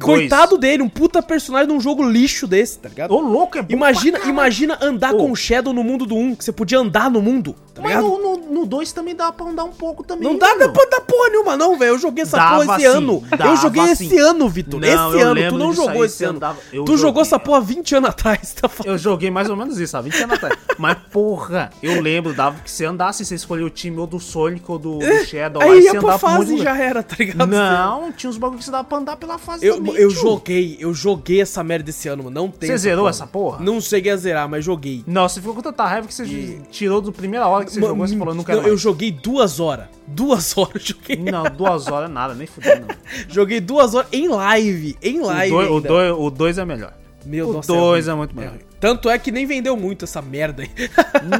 coitado 0.00 0.56
dele, 0.58 0.82
um 0.82 0.88
puta 0.88 1.22
personagem 1.22 1.68
num 1.68 1.80
jogo 1.80 2.02
lixo 2.08 2.46
desse, 2.46 2.78
tá 2.78 2.88
ligado? 2.88 3.12
Ô, 3.14 3.20
louco, 3.20 3.58
é 3.58 3.62
bom 3.62 3.72
Imagina, 3.72 4.18
imagina 4.20 4.78
andar 4.80 5.14
Ô. 5.14 5.18
com 5.18 5.32
o 5.32 5.36
Shadow 5.36 5.72
no 5.72 5.82
mundo 5.84 6.06
do 6.06 6.16
1, 6.16 6.34
que 6.36 6.44
você 6.44 6.52
podia 6.52 6.78
andar 6.78 7.10
no 7.10 7.20
mundo, 7.20 7.54
tá 7.74 7.82
Mas 7.82 7.96
ligado? 7.96 8.40
no 8.50 8.66
2 8.66 8.92
também 8.92 9.14
dá 9.14 9.30
pra 9.32 9.46
andar 9.46 9.64
um 9.64 9.72
pouco 9.72 10.02
também. 10.02 10.24
Não 10.28 10.38
dá 10.38 10.54
velho. 10.54 10.72
pra 10.72 10.84
dar 10.86 11.00
porra 11.02 11.28
nenhuma, 11.30 11.56
não, 11.56 11.76
velho. 11.76 11.90
Eu 11.92 11.98
joguei 11.98 12.22
essa 12.22 12.36
Dava 12.36 12.64
porra 12.64 12.76
esse 12.78 12.86
sim, 12.90 12.96
ano. 12.96 13.22
Eu 13.44 13.56
joguei 13.56 13.82
esse 13.84 14.08
sim. 14.08 14.18
ano, 14.18 14.48
Vitor. 14.48 14.80
Não, 14.80 14.88
Esse 14.88 15.20
eu 15.20 15.28
ano. 15.28 15.48
Tu 15.50 15.58
não 15.58 15.72
jogou 15.72 16.02
aí, 16.02 16.06
esse 16.06 16.24
ano. 16.24 16.40
tu 16.40 16.76
jogou 16.76 16.96
joguei. 16.96 17.22
essa 17.22 17.38
porra 17.38 17.60
20 17.60 17.94
anos 17.96 18.10
atrás, 18.10 18.52
tá 18.54 18.68
falando? 18.68 18.92
Eu 18.92 18.98
joguei 18.98 19.30
mais 19.30 19.48
ou 19.50 19.56
menos 19.56 19.78
isso, 19.78 19.96
há 19.96 20.00
20 20.00 20.22
anos 20.22 20.36
atrás. 20.36 20.56
Mas, 20.78 20.96
porra, 21.10 21.70
eu 21.82 22.00
lembro, 22.00 22.32
dava 22.34 22.58
que 22.62 22.70
você 22.70 22.84
andasse, 22.84 23.24
você 23.24 23.34
escolhia 23.34 23.64
o 23.66 23.70
time 23.70 23.98
ou 23.98 24.06
do 24.06 24.18
Sonic 24.20 24.64
ou 24.70 24.78
do, 24.78 24.98
do 24.98 25.24
Shadow. 25.26 25.62
É, 25.62 25.66
Aí 25.68 25.81
você 25.81 25.81
ia 25.84 26.00
pra 26.00 26.18
fase 26.18 26.54
e 26.54 26.58
já 26.58 26.76
era, 26.76 27.02
tá 27.02 27.16
ligado? 27.18 27.46
Não, 27.48 28.12
tinha 28.12 28.30
uns 28.30 28.36
bagulho 28.38 28.58
que 28.58 28.64
você 28.64 28.70
dava 28.70 28.84
pra 28.84 28.98
andar 28.98 29.16
pela 29.16 29.38
fase 29.38 29.64
Eu, 29.66 29.76
também, 29.76 29.94
eu 29.96 30.08
tio. 30.08 30.20
joguei, 30.20 30.76
eu 30.80 30.94
joguei 30.94 31.40
essa 31.40 31.62
merda 31.64 31.90
esse 31.90 32.08
ano, 32.08 32.24
mano. 32.24 32.34
Não 32.34 32.48
tem. 32.50 32.68
Você 32.68 32.76
zerou 32.78 33.08
essa 33.08 33.26
porra? 33.26 33.62
Não 33.62 33.80
cheguei 33.80 34.12
a 34.12 34.16
zerar, 34.16 34.48
mas 34.48 34.64
joguei. 34.64 35.02
Não, 35.06 35.28
você 35.28 35.40
ficou 35.40 35.54
com 35.54 35.62
tanta 35.62 35.84
raiva 35.86 36.06
que 36.06 36.14
você 36.14 36.58
tirou 36.70 37.00
do 37.00 37.12
primeira 37.12 37.46
hora 37.46 37.64
que 37.64 37.72
você 37.72 37.80
Ma- 37.80 37.88
jogou, 37.88 38.06
você 38.06 38.16
falou, 38.16 38.34
não 38.34 38.44
quero 38.44 38.58
Não, 38.58 38.64
eu 38.66 38.72
mais. 38.72 38.80
joguei 38.80 39.10
duas 39.10 39.60
horas. 39.60 39.86
Duas 40.06 40.56
horas 40.58 40.74
eu 40.74 40.80
joguei. 40.96 41.16
Não, 41.16 41.44
duas 41.44 41.86
horas 41.88 42.08
é 42.10 42.12
nada, 42.12 42.34
nem 42.34 42.46
fudendo. 42.46 42.86
não. 42.88 42.94
Joguei 43.28 43.60
duas 43.60 43.94
horas 43.94 44.08
em 44.12 44.28
live. 44.28 44.96
Em 45.02 45.20
O 45.20 45.26
live. 45.26 45.50
dois- 45.54 45.68
O 45.70 45.74
ainda. 45.76 45.88
2 45.88 46.12
o 46.18 46.30
dois 46.30 46.58
é 46.58 46.64
melhor. 46.64 46.92
Meu 47.24 47.48
o 47.48 47.52
nossa, 47.54 47.72
dois 47.72 48.08
é 48.08 48.14
muito 48.14 48.34
melhor. 48.34 48.50
ruim. 48.52 48.60
Tanto 48.82 49.08
é 49.08 49.16
que 49.16 49.30
nem 49.30 49.46
vendeu 49.46 49.76
muito 49.76 50.04
essa 50.06 50.20
merda 50.20 50.64
aí. 50.64 50.70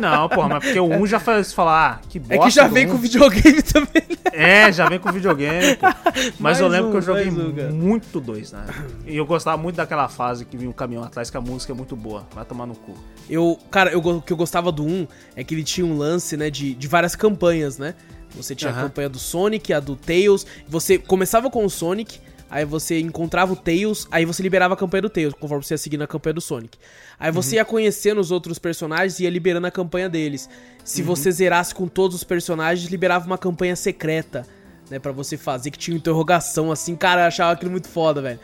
Não, 0.00 0.28
porra, 0.28 0.48
mas 0.48 0.64
porque 0.64 0.78
o 0.78 0.84
1 0.84 1.06
já 1.08 1.18
faz 1.18 1.52
falar, 1.52 2.00
ah, 2.00 2.08
que 2.08 2.20
bosta. 2.20 2.34
É 2.36 2.38
que 2.38 2.50
já 2.50 2.68
vem 2.68 2.86
um. 2.86 2.90
com 2.90 2.98
videogame 2.98 3.60
também. 3.66 4.04
É, 4.32 4.70
já 4.70 4.88
vem 4.88 5.00
com 5.00 5.10
videogame, 5.10 5.74
pô. 5.74 5.86
Mas 6.14 6.38
Mais 6.38 6.60
eu 6.60 6.68
lembro 6.68 6.86
um, 6.86 6.90
que 6.92 6.98
eu 6.98 7.02
joguei 7.02 7.28
um, 7.28 7.72
muito 7.72 8.20
dois, 8.20 8.52
né? 8.52 8.64
E 9.04 9.16
eu 9.16 9.26
gostava 9.26 9.60
muito 9.60 9.74
daquela 9.74 10.08
fase 10.08 10.44
que 10.44 10.56
vinha 10.56 10.70
um 10.70 10.72
caminhão 10.72 11.02
atrás, 11.02 11.30
que 11.30 11.36
a 11.36 11.40
música 11.40 11.72
é 11.72 11.74
muito 11.74 11.96
boa. 11.96 12.24
Vai 12.32 12.44
tomar 12.44 12.64
no 12.64 12.76
cu. 12.76 12.94
Eu, 13.28 13.58
cara, 13.72 13.90
eu, 13.90 13.98
o 13.98 14.22
que 14.22 14.32
eu 14.32 14.36
gostava 14.36 14.70
do 14.70 14.84
1 14.84 15.08
é 15.34 15.42
que 15.42 15.52
ele 15.52 15.64
tinha 15.64 15.84
um 15.84 15.98
lance, 15.98 16.36
né, 16.36 16.48
de, 16.48 16.74
de 16.74 16.86
várias 16.86 17.16
campanhas, 17.16 17.76
né? 17.76 17.96
Você 18.36 18.54
tinha 18.54 18.70
a 18.70 18.74
Aham. 18.74 18.82
campanha 18.84 19.08
do 19.08 19.18
Sonic, 19.18 19.72
a 19.72 19.80
do 19.80 19.96
Tails. 19.96 20.46
Você 20.68 20.96
começava 20.96 21.50
com 21.50 21.64
o 21.64 21.68
Sonic, 21.68 22.20
aí 22.52 22.64
você 22.64 23.00
encontrava 23.00 23.52
o 23.52 23.56
Tails, 23.56 24.06
aí 24.10 24.24
você 24.24 24.42
liberava 24.42 24.74
a 24.74 24.76
campanha 24.76 25.02
do 25.02 25.08
Tails, 25.10 25.32
conforme 25.34 25.64
você 25.64 25.74
ia 25.74 25.78
seguindo 25.78 26.02
a 26.02 26.06
campanha 26.06 26.34
do 26.34 26.40
Sonic. 26.40 26.78
Aí 27.18 27.32
você 27.32 27.56
ia 27.56 27.64
conhecendo 27.64 28.20
os 28.20 28.30
outros 28.30 28.58
personagens 28.58 29.18
e 29.18 29.24
ia 29.24 29.30
liberando 29.30 29.66
a 29.66 29.70
campanha 29.70 30.08
deles. 30.08 30.48
Se 30.84 31.00
você 31.02 31.32
zerasse 31.32 31.74
com 31.74 31.88
todos 31.88 32.16
os 32.16 32.22
personagens, 32.24 32.88
liberava 32.90 33.26
uma 33.26 33.38
campanha 33.38 33.74
secreta, 33.74 34.46
né, 34.90 34.98
Pra 34.98 35.10
você 35.12 35.36
fazer, 35.38 35.70
que 35.70 35.78
tinha 35.78 35.96
interrogação, 35.96 36.70
assim. 36.70 36.94
Cara, 36.94 37.22
eu 37.22 37.26
achava 37.28 37.52
aquilo 37.52 37.70
muito 37.70 37.88
foda, 37.88 38.20
velho. 38.20 38.38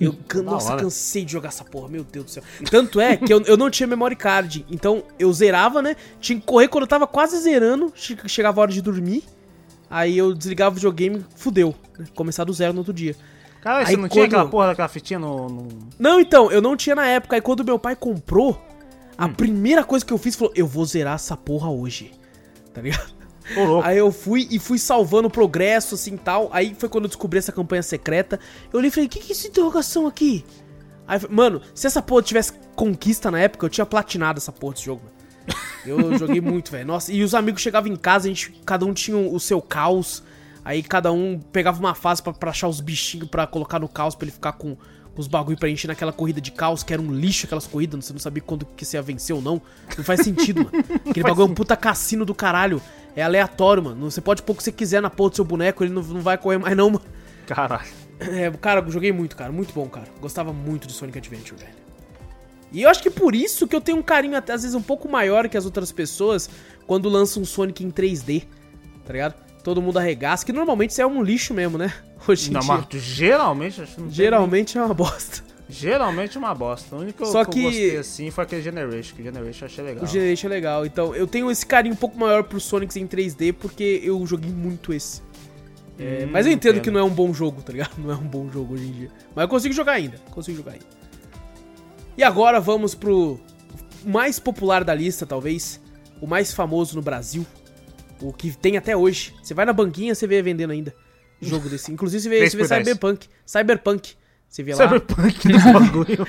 Eu, 0.00 0.12
Da 0.12 0.42
nossa, 0.42 0.76
cansei 0.76 1.24
de 1.24 1.32
jogar 1.32 1.48
essa 1.50 1.64
porra, 1.64 1.88
meu 1.88 2.02
Deus 2.04 2.24
do 2.26 2.30
céu. 2.32 2.42
Tanto 2.70 3.00
é 3.00 3.16
que 3.16 3.32
eu, 3.32 3.40
eu 3.42 3.56
não 3.56 3.70
tinha 3.70 3.86
memory 3.86 4.16
card. 4.16 4.66
Então 4.68 5.04
eu 5.18 5.32
zerava, 5.32 5.80
né? 5.80 5.94
Tinha 6.20 6.38
que 6.38 6.44
correr 6.44 6.66
quando 6.68 6.82
eu 6.82 6.88
tava 6.88 7.06
quase 7.06 7.38
zerando. 7.38 7.92
che- 7.94 8.18
Chegava 8.26 8.60
a 8.60 8.62
hora 8.62 8.72
de 8.72 8.82
dormir. 8.82 9.22
Aí 9.88 10.18
eu 10.18 10.34
desligava 10.34 10.72
o 10.72 10.74
videogame, 10.74 11.24
fudeu. 11.36 11.74
Né? 11.96 12.06
Começar 12.14 12.42
do 12.44 12.52
zero 12.52 12.72
no 12.72 12.80
outro 12.80 12.92
dia. 12.92 13.14
Cara, 13.64 13.84
você 13.86 13.92
Aí 13.92 13.96
não 13.96 14.08
tinha 14.08 14.24
quando- 14.24 14.34
aquela 14.34 14.48
porra 14.48 14.66
daquela 14.68 14.88
fitinha 14.88 15.18
no. 15.18 15.48
no- 15.48 15.68
Não, 15.98 16.20
então, 16.20 16.52
eu 16.52 16.60
não 16.60 16.76
tinha 16.76 16.94
na 16.94 17.06
época. 17.06 17.34
Aí 17.34 17.40
quando 17.40 17.64
meu 17.64 17.78
pai 17.78 17.96
comprou, 17.96 18.60
a 19.16 19.24
Hum. 19.26 19.32
primeira 19.32 19.82
coisa 19.82 20.04
que 20.04 20.12
eu 20.12 20.18
fiz 20.18 20.36
foi: 20.36 20.50
eu 20.54 20.66
vou 20.66 20.84
zerar 20.84 21.14
essa 21.14 21.36
porra 21.36 21.70
hoje. 21.70 22.12
Tá 22.74 22.82
ligado? 22.82 23.14
Louco. 23.56 23.86
Aí 23.86 23.96
eu 23.96 24.10
fui 24.12 24.46
e 24.50 24.58
fui 24.58 24.78
salvando 24.78 25.28
o 25.28 25.30
progresso, 25.30 25.94
assim, 25.94 26.16
tal. 26.16 26.50
Aí 26.52 26.74
foi 26.78 26.88
quando 26.88 27.04
eu 27.04 27.08
descobri 27.08 27.38
essa 27.38 27.52
campanha 27.52 27.82
secreta. 27.82 28.38
Eu 28.72 28.78
olhei 28.78 28.88
e 28.88 28.90
falei, 28.90 29.08
que 29.08 29.18
que 29.20 29.32
é 29.32 29.36
essa 29.36 29.46
interrogação 29.48 30.06
aqui? 30.06 30.44
Aí, 31.06 31.18
mano, 31.30 31.60
se 31.74 31.86
essa 31.86 32.02
porra 32.02 32.22
tivesse 32.22 32.52
conquista 32.74 33.30
na 33.30 33.38
época, 33.38 33.64
eu 33.64 33.70
tinha 33.70 33.86
platinado 33.86 34.38
essa 34.38 34.50
porra 34.50 34.72
desse 34.74 34.86
jogo, 34.86 35.02
velho. 35.04 35.56
Eu 35.86 36.18
joguei 36.18 36.40
muito, 36.40 36.70
velho. 36.72 36.86
Nossa, 36.86 37.12
e 37.12 37.22
os 37.22 37.32
amigos 37.34 37.62
chegavam 37.62 37.92
em 37.92 37.96
casa, 37.96 38.26
a 38.26 38.28
gente, 38.28 38.50
cada 38.66 38.84
um 38.84 38.92
tinha 38.92 39.16
o 39.16 39.38
seu 39.38 39.62
caos. 39.62 40.22
Aí 40.64 40.82
cada 40.82 41.12
um 41.12 41.38
pegava 41.38 41.78
uma 41.78 41.94
fase 41.94 42.22
pra, 42.22 42.32
pra 42.32 42.50
achar 42.50 42.68
os 42.68 42.80
bichinhos 42.80 43.28
pra 43.28 43.46
colocar 43.46 43.78
no 43.78 43.88
caos, 43.88 44.14
pra 44.14 44.24
ele 44.24 44.32
ficar 44.32 44.52
com, 44.52 44.76
com 44.76 45.20
os 45.20 45.26
bagulho 45.26 45.58
pra 45.58 45.68
encher 45.68 45.88
naquela 45.88 46.12
corrida 46.12 46.40
de 46.40 46.50
caos, 46.50 46.82
que 46.82 46.92
era 46.92 47.02
um 47.02 47.12
lixo 47.12 47.44
aquelas 47.44 47.66
corridas, 47.66 48.02
você 48.04 48.12
não 48.12 48.20
sabia 48.20 48.42
quando 48.42 48.64
que 48.64 48.84
você 48.84 48.96
ia 48.96 49.02
vencer 49.02 49.36
ou 49.36 49.42
não. 49.42 49.60
Não 49.96 50.04
faz 50.04 50.20
sentido, 50.20 50.64
mano. 50.64 50.84
Aquele 51.10 51.22
bagulho 51.22 51.48
é 51.48 51.50
um 51.50 51.54
puta 51.54 51.76
cassino 51.76 52.24
do 52.24 52.34
caralho. 52.34 52.80
É 53.14 53.22
aleatório, 53.22 53.82
mano. 53.82 54.10
Você 54.10 54.20
pode 54.20 54.42
pôr 54.42 54.54
o 54.54 54.56
que 54.56 54.62
você 54.62 54.72
quiser 54.72 55.02
na 55.02 55.10
porra 55.10 55.30
do 55.30 55.36
seu 55.36 55.44
boneco, 55.44 55.84
ele 55.84 55.92
não, 55.92 56.02
não 56.02 56.20
vai 56.20 56.38
correr 56.38 56.58
mais 56.58 56.76
não, 56.76 56.90
mano. 56.90 57.04
Caralho. 57.46 57.86
É, 58.16 58.48
cara, 58.52 58.82
joguei 58.88 59.10
muito, 59.10 59.34
cara. 59.34 59.50
Muito 59.50 59.74
bom, 59.74 59.88
cara. 59.88 60.06
Gostava 60.20 60.52
muito 60.52 60.86
de 60.86 60.92
Sonic 60.92 61.18
Adventure, 61.18 61.60
velho. 61.60 61.74
E 62.72 62.82
eu 62.82 62.88
acho 62.88 63.02
que 63.02 63.10
por 63.10 63.34
isso 63.34 63.66
que 63.68 63.74
eu 63.74 63.80
tenho 63.80 63.98
um 63.98 64.02
carinho 64.02 64.36
até 64.36 64.52
às 64.52 64.62
vezes 64.62 64.74
um 64.74 64.80
pouco 64.80 65.08
maior 65.08 65.48
que 65.48 65.56
as 65.56 65.64
outras 65.64 65.92
pessoas 65.92 66.48
quando 66.86 67.08
lançam 67.08 67.42
um 67.42 67.46
Sonic 67.46 67.84
em 67.84 67.90
3D, 67.90 68.44
tá 69.04 69.12
ligado? 69.12 69.34
Todo 69.64 69.82
mundo 69.82 69.98
arregaça, 69.98 70.44
que 70.46 70.52
normalmente 70.52 70.90
isso 70.90 71.02
é 71.02 71.06
um 71.06 71.22
lixo 71.22 71.52
mesmo, 71.52 71.76
né? 71.78 71.92
Hoje 72.28 72.50
em 72.50 72.52
Não, 72.52 72.60
dia. 72.60 72.74
mas 72.92 73.02
geralmente. 73.02 73.82
Geralmente 74.10 74.78
é 74.78 74.82
uma 74.84 74.94
bosta. 74.94 75.42
Geralmente 75.68 76.36
é 76.36 76.38
uma 76.38 76.54
bosta. 76.54 76.94
O 76.94 77.00
único 77.00 77.24
Só 77.26 77.42
que 77.44 77.50
eu 77.50 77.54
que- 77.54 77.62
gostei 77.62 77.96
assim 77.96 78.30
foi 78.30 78.44
aquele 78.44 78.62
Generation, 78.62 79.16
que 79.16 79.22
o 79.22 79.24
Generation 79.24 79.64
eu 79.64 79.66
achei 79.66 79.84
legal. 79.84 80.04
O 80.04 80.06
Generation 80.06 80.46
é 80.46 80.50
legal. 80.50 80.86
Então, 80.86 81.14
eu 81.16 81.26
tenho 81.26 81.50
esse 81.50 81.64
carinho 81.64 81.94
um 81.94 81.96
pouco 81.96 82.18
maior 82.18 82.44
pro 82.44 82.60
Sonics 82.60 82.96
em 82.96 83.06
3D 83.06 83.52
porque 83.54 84.00
eu 84.04 84.24
joguei 84.26 84.50
muito 84.52 84.92
esse. 84.92 85.22
É, 85.98 86.24
Hum, 86.26 86.28
mas 86.30 86.44
eu 86.46 86.52
entendo, 86.52 86.72
entendo. 86.72 86.82
que 86.84 86.90
não 86.90 87.00
é 87.00 87.04
um 87.04 87.08
bom 87.10 87.32
jogo, 87.32 87.62
tá 87.62 87.72
ligado? 87.72 87.92
Não 87.98 88.10
é 88.10 88.14
um 88.14 88.26
bom 88.28 88.50
jogo 88.50 88.74
hoje 88.74 88.84
em 88.86 88.92
dia. 88.92 89.10
Mas 89.34 89.44
eu 89.44 89.48
consigo 89.48 89.72
jogar 89.74 89.92
ainda. 89.92 90.18
Consigo 90.30 90.56
jogar 90.58 90.72
ainda. 90.72 90.84
E 92.16 92.22
agora 92.22 92.60
vamos 92.60 92.94
pro 92.94 93.40
mais 94.04 94.38
popular 94.38 94.84
da 94.84 94.94
lista, 94.94 95.24
talvez. 95.24 95.80
O 96.20 96.26
mais 96.26 96.52
famoso 96.52 96.94
no 96.96 97.02
Brasil. 97.02 97.46
O 98.20 98.32
que 98.32 98.50
tem 98.56 98.76
até 98.76 98.96
hoje. 98.96 99.34
Você 99.42 99.54
vai 99.54 99.64
na 99.66 99.72
banquinha, 99.72 100.14
você 100.14 100.26
vê 100.26 100.40
vendendo 100.42 100.70
ainda. 100.70 100.94
Jogo 101.40 101.68
desse. 101.68 101.92
Inclusive 101.92 102.22
você 102.22 102.28
vê, 102.28 102.50
você 102.50 102.56
vê. 102.56 102.64
Cyberpunk. 102.66 103.28
Cyberpunk. 103.44 104.14
Você 104.48 104.62
vê 104.62 104.74
lá. 104.74 104.84
Cyberpunk 104.84 105.48
no 105.48 105.72
bagulho. 105.72 106.26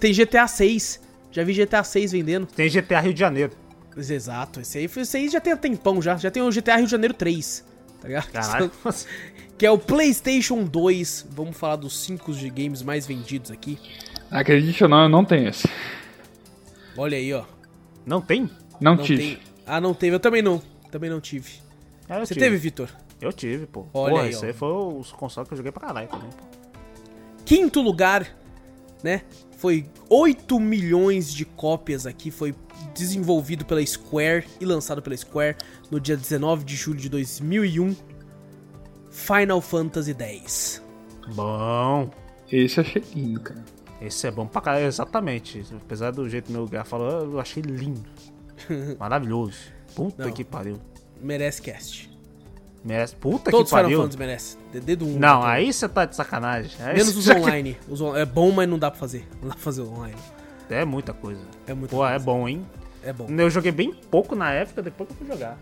Tem 0.00 0.12
GTA 0.12 0.46
6. 0.46 1.00
Já 1.30 1.44
vi 1.44 1.52
GTA 1.54 1.84
6 1.84 2.12
vendendo. 2.12 2.46
Tem 2.46 2.68
GTA 2.68 3.00
Rio 3.00 3.14
de 3.14 3.20
Janeiro. 3.20 3.52
Exato, 3.96 4.60
esse 4.60 4.76
aí, 4.76 4.84
esse 4.84 5.16
aí 5.16 5.28
já 5.30 5.40
tem 5.40 5.56
tempão 5.56 6.02
já. 6.02 6.16
Já 6.18 6.30
tem 6.30 6.42
o 6.42 6.50
GTA 6.50 6.76
Rio 6.76 6.84
de 6.84 6.90
Janeiro 6.90 7.14
3. 7.14 7.64
Tá 8.00 8.08
ligado? 8.08 8.30
Caralho. 8.30 8.70
Que 9.58 9.64
é 9.64 9.70
o 9.70 9.78
PlayStation 9.78 10.64
2. 10.64 11.28
Vamos 11.30 11.56
falar 11.56 11.76
dos 11.76 11.98
5 12.04 12.30
de 12.34 12.50
games 12.50 12.82
mais 12.82 13.06
vendidos 13.06 13.50
aqui. 13.50 13.78
Acredite 14.30 14.82
ou 14.82 14.90
não, 14.90 15.04
eu 15.04 15.08
não 15.08 15.24
tenho 15.24 15.48
esse. 15.48 15.66
Olha 16.94 17.16
aí, 17.16 17.32
ó. 17.32 17.44
Não 18.04 18.20
tem? 18.20 18.50
Não, 18.78 18.96
Não 18.96 19.02
tive. 19.02 19.22
tem. 19.22 19.38
Ah, 19.66 19.80
não 19.80 19.94
teve. 19.94 20.14
Eu 20.14 20.20
também 20.20 20.42
não. 20.42 20.60
Também 20.96 21.10
não 21.10 21.20
tive. 21.20 21.50
Eu 22.08 22.20
Você 22.20 22.32
tive. 22.32 22.46
teve, 22.46 22.56
Vitor? 22.56 22.88
Eu 23.20 23.30
tive, 23.30 23.66
pô. 23.66 23.84
Olha 23.92 24.10
Porra, 24.12 24.22
aí, 24.22 24.30
esse 24.30 24.42
ó. 24.42 24.48
aí 24.48 24.54
foi 24.54 24.68
o 24.70 25.02
console 25.14 25.46
que 25.46 25.52
eu 25.52 25.58
joguei 25.58 25.70
pra 25.70 25.88
caralho 25.88 26.08
também, 26.08 26.30
pô. 26.30 26.44
Quinto 27.44 27.82
lugar, 27.82 28.34
né? 29.04 29.20
Foi 29.58 29.90
8 30.08 30.58
milhões 30.58 31.30
de 31.34 31.44
cópias 31.44 32.06
aqui. 32.06 32.30
Foi 32.30 32.54
desenvolvido 32.94 33.66
pela 33.66 33.84
Square 33.84 34.46
e 34.58 34.64
lançado 34.64 35.02
pela 35.02 35.14
Square 35.14 35.58
no 35.90 36.00
dia 36.00 36.16
19 36.16 36.64
de 36.64 36.74
julho 36.74 36.98
de 36.98 37.10
2001. 37.10 37.94
Final 39.10 39.60
Fantasy 39.60 40.16
X. 40.18 40.82
Bom. 41.34 42.10
Esse 42.50 42.80
eu 42.80 42.84
achei 42.84 43.02
lindo, 43.14 43.40
cara. 43.40 43.62
Esse 44.00 44.26
é 44.26 44.30
bom 44.30 44.46
pra 44.46 44.62
caralho, 44.62 44.86
exatamente. 44.86 45.62
Apesar 45.76 46.10
do 46.10 46.26
jeito 46.26 46.46
que 46.46 46.52
meu 46.52 46.62
lugar 46.62 46.86
falou, 46.86 47.10
eu 47.10 47.38
achei 47.38 47.62
lindo. 47.62 48.08
Maravilhoso. 48.98 49.75
Puta 49.96 50.26
Não. 50.26 50.32
que 50.32 50.44
pariu. 50.44 50.78
Merece 51.20 51.60
cast. 51.60 52.08
Merece. 52.84 53.16
Puta 53.16 53.50
Todos 53.50 53.58
que 53.58 53.64
os 53.64 53.70
Final 53.70 53.82
pariu. 53.82 53.98
Fantasy 54.02 54.18
merecem. 54.18 54.58
Dedo 54.84 55.06
1. 55.06 55.18
Não, 55.18 55.42
aí 55.42 55.72
você 55.72 55.88
tá 55.88 56.04
de 56.04 56.14
sacanagem. 56.14 56.70
Aí 56.80 56.94
Menos 56.98 57.16
os 57.16 57.28
online. 57.28 57.76
Os 57.88 58.00
on- 58.00 58.14
É 58.14 58.24
bom, 58.24 58.52
mas 58.52 58.68
não 58.68 58.78
dá 58.78 58.90
pra 58.92 59.00
fazer. 59.00 59.26
Não 59.42 59.48
dá 59.48 59.54
pra 59.54 59.64
fazer 59.64 59.82
online. 59.82 60.14
É 60.70 60.84
muita 60.84 61.12
coisa. 61.12 61.40
É 61.66 61.74
muito 61.74 61.90
Pô, 61.90 62.06
é 62.06 62.18
bom, 62.18 62.46
hein? 62.48 62.64
É 63.02 63.12
bom. 63.12 63.26
Eu 63.28 63.50
joguei 63.50 63.72
bem 63.72 63.92
pouco 63.92 64.36
na 64.36 64.52
época, 64.52 64.82
depois 64.82 65.08
que 65.08 65.14
eu 65.14 65.18
fui 65.18 65.26
jogar. 65.26 65.58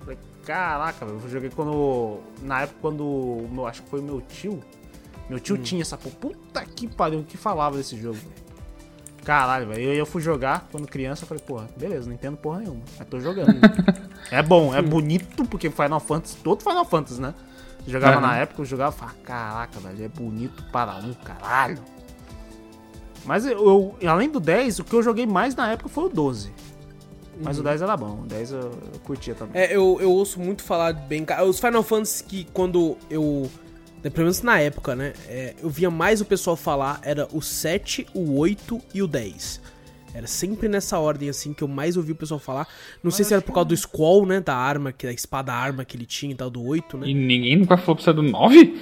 Falei, 0.00 0.18
caraca, 0.44 1.04
velho, 1.06 1.20
eu 1.24 1.28
joguei 1.28 1.50
quando. 1.50 2.18
Na 2.42 2.62
época 2.62 2.78
quando. 2.82 3.48
Meu, 3.50 3.66
acho 3.66 3.82
que 3.82 3.88
foi 3.90 3.98
o 4.00 4.02
meu 4.02 4.20
tio. 4.20 4.62
Meu 5.28 5.40
tio 5.40 5.56
Hum. 5.56 5.62
tinha 5.62 5.82
essa 5.82 5.96
porra. 5.96 6.14
Puta 6.20 6.64
que 6.64 6.86
pariu, 6.86 7.24
que 7.26 7.36
falava 7.36 7.76
desse 7.76 7.96
jogo, 7.96 8.14
velho. 8.14 8.49
Caralho, 9.24 9.68
velho. 9.68 9.82
Eu, 9.82 9.94
eu 9.94 10.06
fui 10.06 10.22
jogar 10.22 10.66
quando 10.72 10.86
criança, 10.86 11.24
eu 11.24 11.28
falei, 11.28 11.42
porra, 11.46 11.68
beleza, 11.76 12.06
não 12.06 12.14
entendo 12.14 12.36
porra 12.36 12.60
nenhuma. 12.60 12.82
Mas 12.98 13.08
tô 13.08 13.20
jogando. 13.20 13.60
é 14.30 14.42
bom, 14.42 14.74
é 14.74 14.80
bonito, 14.82 15.44
porque 15.44 15.70
Final 15.70 16.00
Fantasy, 16.00 16.36
todo 16.38 16.62
Final 16.62 16.84
Fantasy, 16.84 17.20
né? 17.20 17.34
Eu 17.86 17.92
jogava 17.92 18.16
Aham. 18.18 18.26
na 18.26 18.36
época, 18.36 18.60
eu 18.62 18.64
jogava 18.66 18.94
e 18.94 18.98
falava, 18.98 19.16
caraca, 19.24 19.80
velho, 19.80 20.04
é 20.04 20.08
bonito 20.08 20.62
para 20.70 20.96
um 20.96 21.12
caralho. 21.14 21.78
Mas 23.24 23.44
eu, 23.46 23.94
eu- 24.00 24.08
além 24.08 24.30
do 24.30 24.40
10, 24.40 24.78
o 24.78 24.84
que 24.84 24.94
eu 24.94 25.02
joguei 25.02 25.26
mais 25.26 25.54
na 25.54 25.70
época 25.72 25.88
foi 25.88 26.04
o 26.04 26.08
12. 26.08 26.52
Mas 27.42 27.58
o 27.58 27.62
10 27.62 27.80
era 27.80 27.96
bom, 27.96 28.20
o 28.22 28.26
10 28.26 28.52
eu, 28.52 28.60
eu 28.60 29.00
curtia 29.04 29.34
também. 29.34 29.54
Uhum. 29.62 29.68
É, 29.68 29.74
eu, 29.74 29.98
eu 30.00 30.10
ouço 30.10 30.38
muito 30.38 30.62
falar 30.62 30.92
bem. 30.92 31.24
Os 31.48 31.58
Final 31.58 31.82
Fantasy 31.82 32.22
que 32.24 32.44
quando 32.52 32.98
eu. 33.08 33.50
Né, 34.02 34.10
Pelo 34.10 34.24
menos 34.24 34.42
na 34.42 34.60
época, 34.60 34.94
né? 34.94 35.12
é, 35.28 35.54
eu 35.62 35.68
via 35.70 35.90
mais 35.90 36.20
o 36.20 36.24
pessoal 36.24 36.56
falar 36.56 37.00
era 37.04 37.28
o 37.32 37.40
7, 37.40 38.06
o 38.14 38.38
8 38.38 38.80
e 38.94 39.02
o 39.02 39.06
10. 39.06 39.60
Era 40.12 40.26
sempre 40.26 40.68
nessa 40.68 40.98
ordem, 40.98 41.28
assim, 41.28 41.52
que 41.52 41.62
eu 41.62 41.68
mais 41.68 41.96
ouvi 41.96 42.10
o 42.12 42.16
pessoal 42.16 42.40
falar. 42.40 42.66
Não 43.02 43.12
sei 43.12 43.24
se 43.24 43.32
era 43.32 43.40
por 43.40 43.52
causa 43.52 43.68
do 43.68 43.76
Squall, 43.76 44.26
né? 44.26 44.40
Da 44.40 44.56
arma, 44.56 44.90
que 44.90 45.06
da 45.06 45.12
espada 45.12 45.52
arma 45.52 45.84
que 45.84 45.96
ele 45.96 46.04
tinha 46.04 46.32
e 46.32 46.34
tal, 46.34 46.50
do 46.50 46.60
8, 46.64 46.98
né? 46.98 47.08
E 47.08 47.14
ninguém 47.14 47.56
nunca 47.56 47.76
falou 47.76 47.94
pra 47.94 48.04
você 48.04 48.12
do 48.12 48.22
9? 48.22 48.76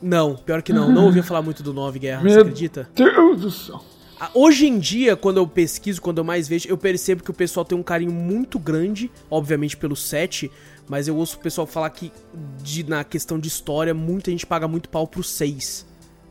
Não, 0.00 0.36
pior 0.36 0.62
que 0.62 0.72
não. 0.72 0.90
Não 0.92 1.06
ouvia 1.06 1.22
falar 1.24 1.42
muito 1.42 1.62
do 1.62 1.74
9 1.74 1.98
Guerra, 1.98 2.22
você 2.22 2.28
Meu 2.28 2.40
acredita? 2.42 2.88
Deus 2.94 3.40
do 3.40 3.50
céu. 3.50 3.84
Ah, 4.20 4.30
Hoje 4.32 4.66
em 4.66 4.78
dia, 4.78 5.16
quando 5.16 5.38
eu 5.38 5.46
pesquiso, 5.46 6.00
quando 6.00 6.18
eu 6.18 6.24
mais 6.24 6.46
vejo, 6.46 6.68
eu 6.68 6.76
percebo 6.78 7.24
que 7.24 7.30
o 7.30 7.34
pessoal 7.34 7.64
tem 7.64 7.76
um 7.76 7.82
carinho 7.82 8.12
muito 8.12 8.58
grande, 8.58 9.10
obviamente 9.30 9.76
pelo 9.76 9.96
7, 9.96 10.50
mas 10.90 11.06
eu 11.06 11.16
ouço 11.16 11.36
o 11.36 11.40
pessoal 11.40 11.66
falar 11.68 11.88
que 11.90 12.12
de- 12.60 12.82
na 12.82 13.04
questão 13.04 13.38
de 13.38 13.46
história, 13.46 13.94
muita 13.94 14.28
gente 14.32 14.44
paga 14.44 14.66
muito 14.66 14.88
pau 14.88 15.06
pro 15.06 15.22
6, 15.22 15.86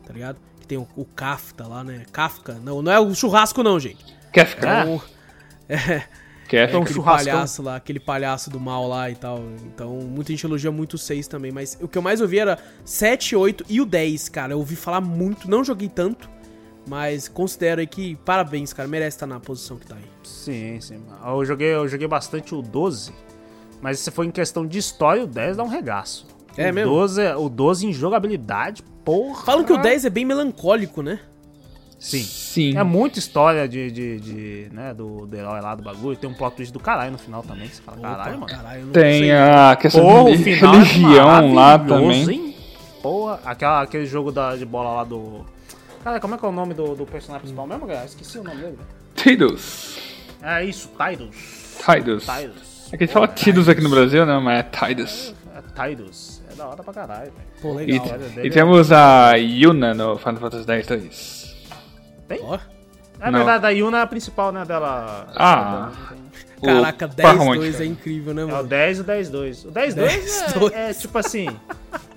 tá 0.06 0.12
ligado? 0.12 0.38
Que 0.60 0.66
tem 0.66 0.76
o, 0.76 0.86
o 0.94 1.04
Kafka 1.06 1.66
lá, 1.66 1.82
né? 1.82 2.04
Kafka, 2.12 2.60
não, 2.62 2.82
não 2.82 2.92
é 2.92 3.00
o 3.00 3.14
churrasco 3.14 3.62
não, 3.62 3.80
gente. 3.80 4.04
Ah. 4.66 4.84
É, 4.84 4.84
o- 4.84 5.02
é, 5.66 6.02
Cash. 6.46 6.68
Então, 6.68 6.82
aquele 6.82 6.94
churrascão. 6.96 7.32
palhaço 7.32 7.62
lá, 7.62 7.76
aquele 7.76 8.00
palhaço 8.00 8.50
do 8.50 8.60
mal 8.60 8.86
lá 8.86 9.08
e 9.10 9.14
tal. 9.14 9.38
Então, 9.64 9.94
muita 10.00 10.32
gente 10.32 10.44
elogia 10.44 10.70
muito 10.70 10.94
o 10.94 10.98
6 10.98 11.26
também. 11.26 11.50
Mas 11.52 11.78
o 11.80 11.88
que 11.88 11.96
eu 11.96 12.02
mais 12.02 12.20
ouvi 12.20 12.38
era 12.40 12.58
7, 12.84 13.34
8 13.36 13.64
e 13.68 13.80
o 13.80 13.86
10, 13.86 14.28
cara. 14.28 14.52
Eu 14.52 14.58
ouvi 14.58 14.76
falar 14.76 15.00
muito, 15.00 15.48
não 15.48 15.62
joguei 15.64 15.88
tanto. 15.88 16.28
Mas 16.88 17.28
considero 17.28 17.80
aí 17.80 17.86
que 17.86 18.16
parabéns, 18.24 18.72
cara. 18.72 18.88
Merece 18.88 19.16
estar 19.16 19.26
na 19.26 19.38
posição 19.38 19.76
que 19.76 19.86
tá 19.86 19.94
aí. 19.94 20.04
Sim, 20.24 20.80
sim. 20.80 21.00
Eu 21.24 21.44
joguei, 21.44 21.68
eu 21.72 21.86
joguei 21.86 22.08
bastante 22.08 22.52
o 22.54 22.60
12, 22.60 23.12
mas 23.80 23.98
se 24.00 24.10
for 24.10 24.24
em 24.24 24.30
questão 24.30 24.66
de 24.66 24.78
história, 24.78 25.24
o 25.24 25.26
10 25.26 25.56
dá 25.56 25.62
um 25.62 25.68
regaço. 25.68 26.26
É 26.56 26.70
o 26.70 26.74
mesmo? 26.74 26.90
12, 26.92 27.22
é- 27.22 27.36
o 27.36 27.48
12 27.48 27.86
em 27.86 27.92
jogabilidade, 27.92 28.82
porra. 29.04 29.44
Falam 29.44 29.64
que 29.64 29.72
o 29.72 29.76
10 29.78 30.04
é 30.04 30.10
bem 30.10 30.24
melancólico, 30.24 31.02
né? 31.02 31.20
Sim. 31.98 32.22
Sim. 32.22 32.78
É 32.78 32.82
muita 32.82 33.18
história 33.18 33.68
de, 33.68 33.90
de, 33.90 34.20
de, 34.20 34.68
né, 34.72 34.94
do, 34.94 35.26
do 35.26 35.36
herói 35.36 35.60
lá 35.60 35.74
do 35.74 35.82
bagulho. 35.82 36.16
Tem 36.16 36.28
um 36.30 36.32
plot 36.34 36.56
twist 36.56 36.72
do 36.72 36.80
caralho 36.80 37.12
no 37.12 37.18
final 37.18 37.42
também, 37.42 37.68
que 37.68 37.76
você 37.76 37.82
fala, 37.82 37.98
caralho, 38.00 38.36
Opa, 38.38 38.40
mano. 38.40 38.46
caralho, 38.46 38.80
eu 38.80 38.86
não 38.86 38.92
Tem 38.92 39.18
sei. 39.20 39.32
a 39.32 39.76
questão 39.78 40.02
Porra, 40.02 40.22
o 40.22 40.36
de 40.36 40.42
final 40.42 40.74
é 40.74 40.78
religião 40.78 41.26
lá 41.54 41.78
maravilhoso, 41.78 42.02
também. 42.24 42.30
Hein? 42.46 42.56
Porra, 43.02 43.40
aquela, 43.44 43.82
aquele 43.82 44.06
jogo 44.06 44.32
da, 44.32 44.56
de 44.56 44.64
bola 44.64 44.94
lá 44.94 45.04
do... 45.04 45.44
Cara, 46.02 46.18
como 46.18 46.34
é 46.34 46.38
que 46.38 46.44
é 46.44 46.48
o 46.48 46.52
nome 46.52 46.72
do, 46.72 46.94
do 46.94 47.04
personagem 47.04 47.42
principal 47.42 47.66
mesmo, 47.66 47.86
galera? 47.86 48.06
Esqueci 48.06 48.38
o 48.38 48.42
nome 48.44 48.56
dele. 48.56 48.76
velho. 48.76 48.88
Tidus. 49.14 49.98
É 50.42 50.64
isso, 50.64 50.90
Tidus. 50.98 51.36
Tidus. 51.84 52.24
Tidus. 52.26 52.69
É 52.92 52.96
que 52.96 53.04
a 53.04 53.06
gente 53.06 53.12
fala 53.12 53.28
Tidus 53.28 53.68
aqui 53.68 53.80
no 53.80 53.88
Brasil, 53.90 54.24
né? 54.26 54.38
Mas 54.38 54.58
é 54.60 54.62
Tidus. 54.64 55.34
É 55.54 55.86
Tidus. 55.88 56.42
É 56.50 56.54
da 56.56 56.66
hora 56.68 56.82
pra 56.82 56.92
caralho, 56.92 57.32
velho. 57.32 57.34
Pô, 57.62 57.80
E, 57.80 57.86
legal. 57.86 58.06
Olha, 58.12 58.26
e 58.26 58.28
dele 58.30 58.50
temos 58.50 58.90
a 58.92 59.34
Yuna 59.34 59.94
no 59.94 60.18
Final 60.18 60.36
Fantasy 60.36 60.70
X 60.72 60.86
2. 60.86 61.56
Ó, 62.42 62.58
É 63.22 63.30
Não. 63.30 63.38
verdade, 63.40 63.66
a 63.66 63.70
Yuna 63.70 63.98
é 63.98 64.02
a 64.02 64.06
principal, 64.06 64.50
né, 64.50 64.64
dela. 64.64 65.26
Ah. 65.36 65.90
caraca, 66.62 67.04
O 67.04 67.08
10, 67.08 67.16
par 67.28 67.36
2 67.36 67.38
romântico. 67.38 67.82
é 67.82 67.86
incrível, 67.86 68.32
né, 68.34 68.42
É 68.42 68.44
o 68.46 68.48
mano? 68.48 68.68
10 68.68 68.98
e 68.98 69.00
o 69.00 69.04
10 69.04 69.30
2. 69.30 69.64
O 69.66 69.70
10 69.70 69.94
10 69.94 70.12
2 70.24 70.52
2. 70.54 70.72
é, 70.72 70.90
é 70.90 70.94
tipo 70.94 71.18
assim. 71.18 71.46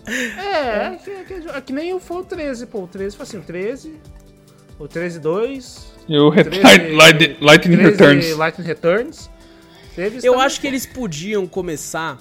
É, 0.06 0.88
é, 0.88 1.00
que, 1.02 1.10
é 1.12 1.24
que- 1.24 1.50
é 1.50 1.62
que 1.62 1.72
nem 1.72 1.94
o 1.94 2.00
foi 2.00 2.18
o 2.18 2.24
13, 2.26 2.66
pô. 2.66 2.80
O 2.84 2.88
13 2.88 3.16
foi 3.16 3.24
assim, 3.24 3.38
o 3.38 3.42
13. 3.42 3.94
O 4.78 4.86
13 4.86 5.18
2. 5.18 5.94
E 6.10 6.18
o 6.18 6.28
Ret- 6.30 6.50
13 6.50 6.92
Light- 6.94 7.38
Lightning 7.40 7.78
13 7.78 7.92
Returns. 7.92 8.36
Lightning 8.38 8.68
Returns. 8.68 9.30
Isso 9.98 10.26
Eu 10.26 10.40
acho 10.40 10.60
que 10.60 10.68
eles 10.68 10.86
podiam 10.86 11.46
começar 11.48 12.18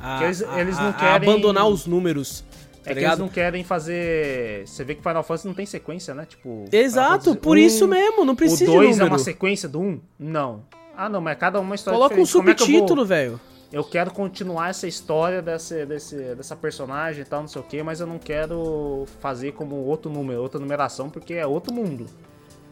a, 0.00 0.22
eles- 0.24 0.40
eles 0.56 0.76
não 0.78 0.86
a- 0.86 0.90
a 0.90 0.92
querem- 0.92 1.28
abandonar 1.28 1.66
os 1.68 1.86
números. 1.86 2.44
Tá 2.84 2.92
É 2.92 2.94
que 2.94 3.04
eles 3.04 3.18
não 3.18 3.28
querem 3.28 3.64
fazer. 3.64 4.62
Você 4.66 4.84
vê 4.84 4.94
que 4.94 5.02
Final 5.02 5.22
Fantasy 5.24 5.46
não 5.48 5.54
tem 5.54 5.66
sequência, 5.66 6.14
né? 6.14 6.24
Tipo. 6.24 6.66
Exato, 6.70 7.34
por 7.34 7.56
Fantasy 7.56 7.66
isso 7.66 7.84
um, 7.84 7.88
mesmo, 7.88 8.24
não 8.24 8.36
precisa 8.36 8.64
O 8.64 8.66
de 8.66 8.72
2 8.72 9.00
é 9.00 9.04
uma 9.04 9.18
sequência 9.18 9.68
do 9.68 9.80
1? 9.80 9.82
Um? 9.88 10.00
Não. 10.18 10.62
Ah, 10.96 11.08
não, 11.08 11.20
mas 11.20 11.36
cada 11.36 11.58
uma 11.58 11.64
é 11.64 11.68
uma 11.70 11.74
história 11.74 11.96
Coloca 11.98 12.14
um 12.14 12.22
diferente. 12.22 12.32
Como 12.38 12.50
é 12.50 12.54
que 12.54 12.62
eu 12.62 12.66
subtítulo, 12.66 13.04
velho. 13.04 13.40
eu 13.72 13.82
quero 13.84 14.12
continuar 14.12 14.70
essa 14.70 14.86
história 14.86 15.42
desse, 15.42 15.84
desse, 15.84 16.16
dessa 16.36 16.54
personagem 16.54 17.22
e 17.22 17.24
tal, 17.24 17.40
não 17.40 17.48
sei 17.48 17.60
o 17.60 17.64
que, 17.64 17.82
mas 17.82 17.98
eu 18.00 18.06
não 18.06 18.18
quero 18.18 19.04
fazer 19.20 19.52
como 19.52 19.74
outro 19.74 20.10
número, 20.10 20.40
outra 20.40 20.60
numeração, 20.60 21.10
porque 21.10 21.34
é 21.34 21.46
outro 21.46 21.74
mundo. 21.74 22.06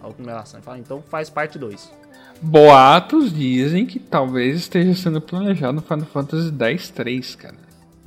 A 0.01 0.07
outra 0.07 0.23
numeração. 0.23 0.61
Então 0.79 1.03
faz 1.09 1.29
parte 1.29 1.59
2. 1.59 1.91
Boatos 2.45 3.35
dizem 3.35 3.87
que 3.87 3.99
talvez 3.99 4.57
esteja 4.57 4.95
sendo 4.95 5.19
planejado 5.19 5.73
no 5.73 5.83
Final 5.83 6.05
Fantasy 6.05 6.53
X 6.53 6.91
3, 6.91 7.35
cara. 7.37 7.55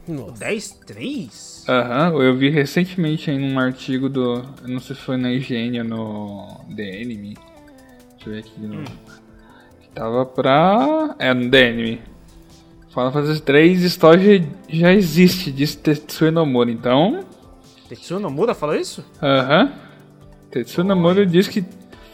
Nossa. 0.08 0.34
10, 0.34 0.70
3? 0.86 1.66
Aham, 1.68 2.14
eu 2.22 2.38
vi 2.38 2.50
recentemente 2.50 3.32
em 3.32 3.52
um 3.52 3.58
artigo 3.58 4.08
do. 4.08 4.44
Eu 4.62 4.68
não 4.70 4.80
sei 4.80 4.96
se 4.96 5.02
foi 5.02 5.18
na 5.18 5.32
IGN 5.32 5.80
ou 5.80 5.86
no 5.86 6.76
The 6.76 7.02
Enemy. 7.02 7.34
Deixa 7.34 8.28
eu 8.28 8.34
ver 8.34 8.40
aqui 8.40 8.60
de 8.60 8.68
novo. 8.68 8.92
Que 9.82 9.90
tava 9.90 10.24
pra. 10.24 11.16
É, 11.18 11.34
no 11.34 11.50
The 11.50 11.70
Enemy. 11.70 12.02
Final 12.90 13.12
Fantasy 13.12 13.42
3 13.42 13.84
história 13.84 14.48
já, 14.70 14.94
existe, 14.94 15.52
disse 15.52 15.78
Tetsuya 15.78 16.32
Nomura, 16.32 16.70
então. 16.70 17.26
Tetsuya 17.90 18.20
Nomura 18.20 18.54
falou 18.54 18.76
isso? 18.76 19.04
Aham. 19.22 19.74
Tetsuya 20.52 20.84
Nomura 20.84 21.26
diz 21.26 21.48
que 21.48 21.66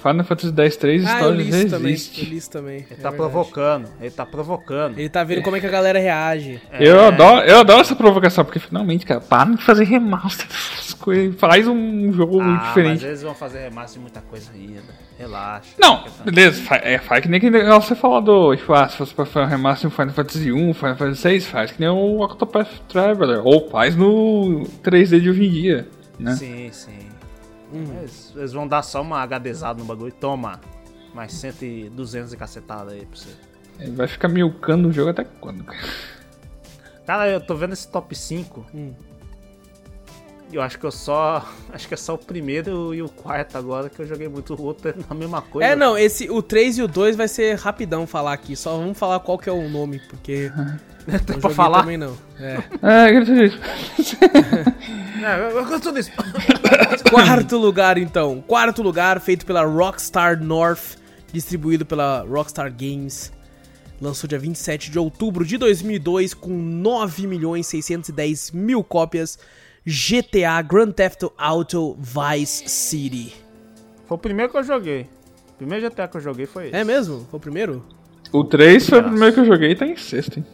Final 0.04 0.24
Fantasy 0.26 0.54
X 0.62 0.76
3 0.78 1.06
Ah, 1.06 1.08
eu 1.08 1.14
história 1.16 1.36
li 1.38 1.50
isso 1.50 1.70
também. 1.70 1.88
Eu 1.88 1.94
existe. 1.96 2.26
li 2.26 2.38
isso 2.38 2.52
também. 2.52 2.76
Ele 2.76 2.84
é 2.84 2.88
tá 2.90 3.10
verdade. 3.10 3.16
provocando, 3.16 3.90
ele 4.02 4.12
tá 4.12 4.26
provocando. 4.26 5.00
Ele 5.00 5.10
tá 5.10 5.24
vendo 5.24 5.42
como 5.42 5.56
é 5.56 5.60
que 5.60 5.66
a 5.66 5.70
galera 5.72 5.98
reage. 6.00 6.62
Eu, 6.80 7.00
adoro, 7.06 7.46
eu 7.48 7.60
adoro 7.60 7.82
essa 7.82 7.96
provocação, 7.96 8.44
porque 8.46 8.60
finalmente, 8.60 9.06
cara, 9.06 9.22
para 9.22 9.56
de 9.56 9.64
fazer 9.64 9.86
remaster 9.86 10.46
dessas 10.48 10.94
coisas. 10.94 11.36
Faz 11.40 11.68
um 11.68 12.12
jogo 12.14 12.40
Ah, 12.42 12.44
mas 12.46 12.68
diferente. 12.68 13.06
eles 13.06 13.22
vão 13.24 13.34
fazer 13.34 13.60
remaster 13.60 13.94
de 13.96 14.00
muita 14.02 14.22
coisa 14.22 14.52
ainda. 14.54 14.82
Relaxa. 15.18 15.70
Não, 15.80 16.04
beleza, 16.26 16.62
fa- 16.64 16.82
é, 16.84 16.98
faz 16.98 17.22
que 17.22 17.30
nem 17.30 17.40
que 17.40 17.50
negócio 17.50 17.88
você 17.90 17.96
falou 17.96 18.20
do. 18.20 18.56
Tipo, 18.56 18.74
ah, 18.74 18.90
se 18.90 18.98
fosse 18.98 19.14
pra 19.14 19.26
fazer 19.26 19.46
um 19.46 19.50
remaster 19.50 19.90
no 19.90 19.96
Final 19.96 20.10
Fantasy 20.14 20.52
1, 20.52 20.74
Final 20.74 20.96
Fantasy 20.98 21.22
6, 21.22 21.46
faz 21.48 21.72
que 21.72 21.80
nem 21.80 21.88
o 21.88 22.20
Octopath 22.22 22.68
Traveler. 22.90 23.40
Ou 23.46 23.70
faz 23.70 23.96
no 23.96 24.64
3D 24.84 25.20
de 25.22 25.30
hoje 25.30 25.46
em 25.46 25.50
dia, 25.52 25.88
né? 26.20 26.36
Sim, 26.36 26.68
sim. 26.72 26.92
Eles, 27.78 28.34
eles 28.36 28.54
vão 28.54 28.68
dar 28.68 28.84
só 28.84 29.02
uma 29.02 29.24
HDzada 29.26 29.80
no 29.80 29.86
bagulho. 29.86 30.12
Toma, 30.12 30.60
mais 31.14 31.34
100 31.34 31.54
e 31.62 31.90
200 31.90 32.34
e 32.34 32.38
cacetada 32.38 32.92
aí 32.92 33.06
pra 33.06 33.18
você. 33.18 33.30
Ele 33.80 33.92
Vai 33.92 34.08
ficar 34.08 34.28
milcando 34.28 34.90
o 34.90 34.92
jogo 34.92 35.10
até 35.10 35.24
quando, 35.24 35.64
cara? 35.64 35.90
Cara, 37.06 37.30
eu 37.30 37.42
tô 37.42 37.56
vendo 37.56 37.74
esse 37.74 37.88
top 37.88 38.16
5. 38.16 38.66
Hum. 38.74 38.94
E 40.52 40.56
eu 40.56 40.62
acho 40.62 40.78
que 40.78 40.86
eu 40.86 40.92
só. 40.92 41.46
Acho 41.74 41.88
que 41.88 41.96
é 41.96 41.98
só 41.98 42.14
o 42.14 42.18
primeiro 42.18 42.94
e 42.94 43.02
o 43.02 43.10
quarto 43.10 43.58
agora 43.58 43.90
que 43.90 44.00
eu 44.00 44.06
joguei 44.06 44.28
muito. 44.28 44.54
O 44.54 44.62
outro 44.62 44.90
é 44.90 44.96
a 45.10 45.14
mesma 45.14 45.42
coisa. 45.42 45.70
É, 45.70 45.76
não, 45.76 45.98
esse, 45.98 46.30
o 46.30 46.42
3 46.44 46.78
e 46.78 46.84
o 46.84 46.88
2 46.88 47.16
vai 47.16 47.28
ser 47.28 47.58
rapidão 47.58 48.06
falar 48.06 48.34
aqui. 48.34 48.56
Só 48.56 48.78
vamos 48.78 48.98
falar 48.98 49.20
qual 49.20 49.38
que 49.38 49.50
é 49.50 49.52
o 49.52 49.68
nome, 49.68 50.00
porque. 50.08 50.52
Tem 51.06 51.14
não 51.14 51.20
pra 51.20 51.34
joguei 51.36 51.56
falar. 51.56 51.80
também 51.82 51.98
não. 51.98 52.18
É. 52.40 52.64
É, 52.82 53.04
eu 53.10 53.22
queria 53.22 53.22
dizer 53.22 53.46
isso. 53.46 54.18
É, 55.24 55.40
eu, 55.40 55.58
eu 55.58 55.66
gosto 55.66 55.90
disso. 55.94 56.12
Quarto 57.10 57.58
lugar, 57.58 57.98
então. 57.98 58.44
Quarto 58.46 58.82
lugar, 58.84 59.22
feito 59.22 59.46
pela 59.46 59.64
Rockstar 59.64 60.44
North, 60.44 60.98
distribuído 61.32 61.86
pela 61.86 62.26
Rockstar 62.28 62.70
Games. 62.70 63.32
Lançou 64.02 64.28
dia 64.28 64.38
27 64.38 64.92
de 64.92 65.00
outubro 65.00 65.46
de 65.46 65.58
2002 65.58 66.34
com 66.34 66.52
9 66.52 67.26
milhões 67.26 67.68
610 67.68 68.52
mil 68.52 68.84
cópias. 68.84 69.40
GTA 69.86 70.62
Grand 70.62 70.92
Theft 70.92 71.24
Auto 71.38 71.98
Vice 72.02 72.68
City. 72.68 73.34
Foi 74.06 74.16
o 74.16 74.20
primeiro 74.20 74.52
que 74.52 74.58
eu 74.58 74.64
joguei. 74.64 75.08
O 75.54 75.58
primeiro 75.58 75.90
GTA 75.90 76.08
que 76.10 76.18
eu 76.18 76.22
joguei 76.22 76.46
foi 76.46 76.68
esse. 76.68 76.76
É 76.76 76.84
mesmo? 76.84 77.26
Foi 77.32 77.38
o 77.38 77.42
primeiro? 77.42 77.82
O 78.34 78.44
3 78.44 78.90
foi 78.90 79.00
o 79.00 79.04
primeiro 79.04 79.34
que 79.34 79.40
eu 79.40 79.46
joguei 79.46 79.72
e 79.72 79.76
tá 79.76 79.86
em 79.86 79.96
sexto, 79.96 80.38
hein? 80.40 80.46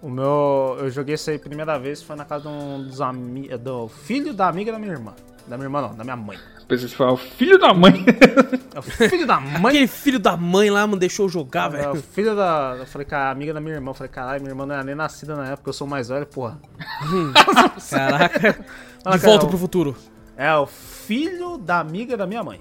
O 0.00 0.08
meu. 0.08 0.76
Eu 0.78 0.90
joguei 0.90 1.14
isso 1.14 1.28
aí 1.30 1.36
a 1.36 1.40
primeira 1.40 1.78
vez, 1.78 2.02
foi 2.02 2.14
na 2.16 2.24
casa 2.24 2.42
de 2.42 2.48
um 2.48 2.82
dos 2.84 3.00
amigos. 3.00 3.58
Do 3.60 3.88
filho 3.88 4.32
da 4.32 4.48
amiga 4.48 4.70
da 4.72 4.78
minha 4.78 4.92
irmã. 4.92 5.12
Da 5.46 5.56
minha 5.56 5.66
irmã 5.66 5.80
não, 5.82 5.94
da 5.94 6.04
minha 6.04 6.16
mãe. 6.16 6.38
Pensei 6.68 6.84
que 6.86 6.90
você 6.92 6.96
falava, 6.96 7.16
filho 7.16 7.58
da 7.58 7.72
mãe. 7.74 8.04
É 8.74 8.78
o 8.78 8.82
filho 8.82 9.26
da 9.26 9.40
mãe. 9.40 9.66
Aquele 9.70 9.86
filho 9.88 10.18
da 10.20 10.36
mãe 10.36 10.70
lá, 10.70 10.86
mano, 10.86 11.00
deixou 11.00 11.24
eu 11.26 11.28
jogar, 11.30 11.64
É 11.74 11.88
o 11.88 11.92
velho. 11.94 12.02
filho 12.12 12.36
da. 12.36 12.76
Eu 12.78 12.86
falei 12.86 13.04
com 13.04 13.16
a 13.16 13.30
amiga 13.30 13.52
da 13.52 13.60
minha 13.60 13.74
irmã. 13.74 13.90
Eu 13.90 13.94
falei, 13.94 14.08
caralho, 14.12 14.40
minha 14.40 14.52
irmã 14.52 14.64
não 14.66 14.74
era 14.74 14.84
nem 14.84 14.94
nascida 14.94 15.34
na 15.34 15.48
época, 15.48 15.70
eu 15.70 15.72
sou 15.72 15.84
mais 15.86 16.08
velho, 16.10 16.26
porra. 16.26 16.60
Caraca. 17.90 18.52
De 18.52 19.18
volta 19.18 19.38
cara, 19.38 19.48
pro 19.48 19.58
futuro. 19.58 19.96
É 20.36 20.54
o 20.54 20.66
filho 20.66 21.58
da 21.58 21.80
amiga 21.80 22.16
da 22.16 22.24
minha 22.26 22.44
mãe. 22.44 22.60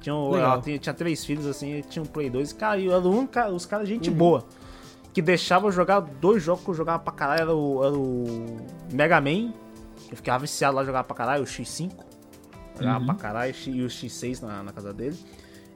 Tinha, 0.00 0.14
um- 0.14 0.36
ela 0.36 0.60
tinha, 0.60 0.78
tinha 0.78 0.94
três 0.94 1.24
filhos 1.24 1.46
assim, 1.46 1.76
e 1.78 1.82
tinha 1.82 2.02
um 2.02 2.06
Play 2.06 2.28
2 2.28 2.50
e 2.50 2.54
caiu. 2.54 2.92
Era 2.92 3.00
um, 3.00 3.26
os 3.54 3.64
caras, 3.64 3.88
gente 3.88 4.10
boa. 4.10 4.44
Que 5.18 5.22
deixava 5.22 5.66
eu 5.66 5.72
jogar 5.72 5.98
dois 5.98 6.40
jogos 6.40 6.62
que 6.62 6.70
eu 6.70 6.74
jogava 6.74 7.00
pra 7.00 7.12
caralho. 7.12 7.40
Era 7.40 7.52
o, 7.52 7.84
era 7.84 7.92
o 7.92 8.56
Mega 8.92 9.20
Man. 9.20 9.52
Eu 10.08 10.16
ficava 10.16 10.38
viciado 10.38 10.76
lá, 10.76 10.84
jogava 10.84 11.02
pra 11.02 11.16
caralho, 11.16 11.42
o 11.42 11.44
X5. 11.44 11.90
Jogava 12.78 13.04
pra 13.04 13.14
caralho, 13.16 13.52
e 13.66 13.82
o 13.82 13.88
X6 13.88 14.40
na, 14.42 14.62
na 14.62 14.72
casa 14.72 14.92
dele. 14.92 15.18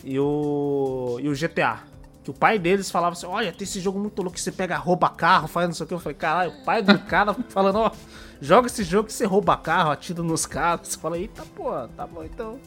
E 0.04 0.16
o. 0.16 1.18
E 1.20 1.28
o 1.28 1.32
GTA. 1.34 1.80
Que 2.22 2.30
o 2.30 2.32
pai 2.32 2.56
deles 2.56 2.88
falava 2.88 3.14
assim: 3.14 3.26
Olha, 3.26 3.50
tem 3.52 3.64
esse 3.64 3.80
jogo 3.80 3.98
muito 3.98 4.22
louco 4.22 4.36
que 4.36 4.40
você 4.40 4.52
pega, 4.52 4.76
rouba 4.76 5.08
carro, 5.08 5.48
faz 5.48 5.66
não 5.66 5.74
sei 5.74 5.86
o 5.86 5.88
que. 5.88 5.94
Eu 5.94 5.98
falei: 5.98 6.16
Caralho, 6.16 6.52
o 6.52 6.64
pai 6.64 6.80
do 6.80 6.96
cara 7.00 7.34
falando: 7.50 7.80
Ó, 7.80 7.90
joga 8.40 8.68
esse 8.68 8.84
jogo 8.84 9.08
que 9.08 9.12
você 9.12 9.26
rouba 9.26 9.56
carro, 9.56 9.90
atira 9.90 10.22
nos 10.22 10.46
carros. 10.46 10.86
Você 10.86 10.98
fala: 11.00 11.18
Eita, 11.18 11.42
pô, 11.56 11.72
tá 11.96 12.06
bom 12.06 12.22
então. 12.22 12.60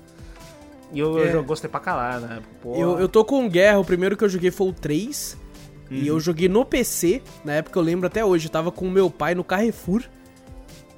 E 0.91 0.99
eu, 0.99 1.17
É. 1.23 1.33
eu 1.33 1.41
gostei 1.45 1.69
pra 1.69 1.79
caralho, 1.79 2.27
né? 2.27 2.41
Pô, 2.61 2.75
Eu, 2.75 2.99
eu 2.99 3.07
tô 3.07 3.23
com 3.23 3.47
guerra, 3.47 3.79
o 3.79 3.85
primeiro 3.85 4.17
que 4.17 4.25
eu 4.25 4.29
joguei 4.29 4.51
foi 4.51 4.67
o 4.67 4.73
3. 4.73 5.44
E 5.89 6.01
Uhum. 6.01 6.05
eu 6.05 6.19
joguei 6.19 6.49
no 6.49 6.65
PC, 6.65 7.21
na 7.43 7.53
época 7.53 7.77
eu 7.77 7.83
lembro 7.83 8.07
até 8.07 8.23
hoje, 8.25 8.47
eu 8.47 8.51
tava 8.51 8.71
com 8.71 8.87
o 8.87 8.91
meu 8.91 9.09
pai 9.09 9.35
no 9.35 9.43
Carrefour. 9.43 10.03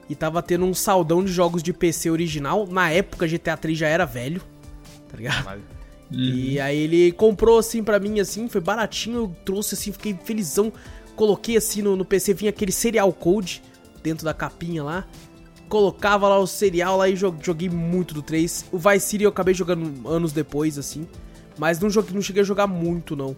E 0.10 0.16
tava 0.16 0.42
tendo 0.42 0.64
um 0.66 0.74
saldão 0.74 1.22
de 1.24 1.32
jogos 1.32 1.62
de 1.62 1.74
PC 1.74 2.10
original. 2.10 2.66
Na 2.66 2.90
época 2.90 3.28
GTA 3.28 3.58
3 3.58 3.78
já 3.78 3.88
era 3.90 4.06
velho, 4.06 4.42
tá 5.10 5.18
ligado? 5.18 5.44
Caralho. 5.44 5.64
E 6.10 6.58
aí 6.62 6.78
ele 6.78 7.12
comprou 7.12 7.58
assim 7.60 7.84
pra 7.84 8.00
mim, 8.00 8.18
assim, 8.22 8.48
foi 8.48 8.62
baratinho, 8.62 9.18
eu 9.18 9.36
trouxe 9.44 9.76
assim, 9.76 9.92
fiquei 9.92 10.18
felizão. 10.24 10.72
Coloquei 11.18 11.58
assim 11.58 11.82
no, 11.82 11.98
no 11.98 12.06
PC, 12.06 12.34
vinha 12.34 12.50
aquele 12.50 12.72
serial 12.72 13.12
code 13.12 13.62
dentro 14.02 14.24
da 14.24 14.34
capinha 14.34 14.82
lá. 14.84 15.06
Colocava 15.68 16.30
lá 16.30 16.40
o 16.40 16.48
serial 16.48 16.96
lá 16.98 17.10
e 17.10 17.14
jo- 17.16 17.36
joguei 17.44 17.68
muito 17.70 18.14
do 18.14 18.22
3. 18.22 18.66
O 18.72 18.78
Vice 18.78 19.06
City 19.06 19.26
eu 19.26 19.30
acabei 19.30 19.54
jogando 19.54 20.08
anos 20.08 20.32
depois, 20.32 20.78
assim. 20.78 21.06
Mas 21.58 21.78
não, 21.82 21.90
joguei, 21.90 22.14
não 22.14 22.22
cheguei 22.22 22.42
a 22.42 22.46
jogar 22.46 22.68
muito, 22.68 23.14
não. 23.14 23.36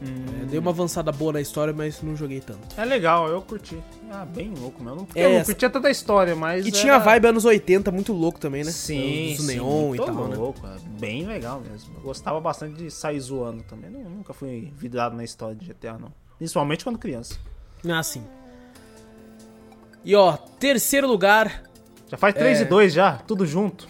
É, 0.00 0.44
dei 0.46 0.58
uma 0.60 0.70
avançada 0.70 1.10
boa 1.10 1.32
na 1.32 1.40
história, 1.40 1.72
mas 1.74 2.00
não 2.02 2.14
joguei 2.16 2.40
tanto. 2.40 2.60
É 2.80 2.84
legal, 2.84 3.26
eu 3.28 3.42
curti. 3.42 3.76
Ah, 4.10 4.24
bem 4.24 4.54
louco 4.56 4.82
mesmo. 4.82 5.04
Porque 5.06 5.18
É, 5.18 5.26
eu 5.26 5.38
não 5.38 5.44
curtia 5.44 5.68
tanta 5.68 5.90
história, 5.90 6.36
mas. 6.36 6.64
E 6.64 6.68
era- 6.68 6.78
tinha 6.78 6.98
vibe 6.98 7.26
anos 7.26 7.44
80, 7.44 7.90
muito 7.90 8.12
louco 8.12 8.38
também, 8.38 8.62
né? 8.62 8.70
Sim, 8.70 9.32
Os 9.32 9.40
sim, 9.40 9.46
neon 9.46 9.94
e 9.94 9.98
tal, 9.98 10.28
né? 10.28 10.36
louco, 10.36 10.64
é 10.66 10.76
bem 11.00 11.26
legal 11.26 11.60
mesmo. 11.60 11.94
Eu 11.96 12.02
gostava 12.02 12.40
bastante 12.40 12.76
de 12.76 12.90
sair 12.90 13.18
zoando 13.20 13.62
também. 13.64 13.90
Não- 13.90 14.08
nunca 14.08 14.32
fui 14.32 14.72
vidrado 14.76 15.16
na 15.16 15.24
história 15.24 15.56
de 15.56 15.66
GTA, 15.66 15.98
não. 15.98 16.12
Principalmente 16.38 16.84
quando 16.84 16.98
criança. 16.98 17.36
Ah, 17.88 18.02
sim. 18.02 18.22
E 20.04 20.14
ó, 20.14 20.36
terceiro 20.36 21.06
lugar. 21.08 21.64
Já 22.08 22.16
faz 22.16 22.34
3 22.34 22.60
É. 22.60 22.62
e 22.62 22.64
2 22.64 22.92
já, 22.92 23.16
tudo 23.26 23.44
junto. 23.44 23.86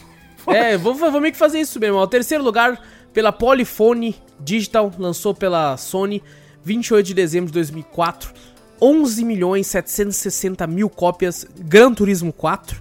É, 0.47 0.76
vou, 0.78 0.94
vou 0.94 1.20
meio 1.20 1.32
que 1.32 1.39
fazer 1.39 1.60
isso 1.60 1.78
mesmo. 1.78 1.98
Ó, 1.98 2.06
terceiro 2.06 2.43
lugar 2.43 2.80
pela 3.12 3.32
Polyphony 3.32 4.16
Digital, 4.40 4.93
lançou 4.98 5.35
pela 5.35 5.76
Sony, 5.76 6.22
28 6.64 7.06
de 7.06 7.14
dezembro 7.14 7.48
de 7.48 7.55
2004. 7.55 8.32
11 8.80 9.24
milhões 9.24 9.66
760 9.66 10.66
mil 10.66 10.89
cópias. 10.89 11.47
Gran 11.59 11.93
Turismo 11.93 12.32
4. 12.32 12.80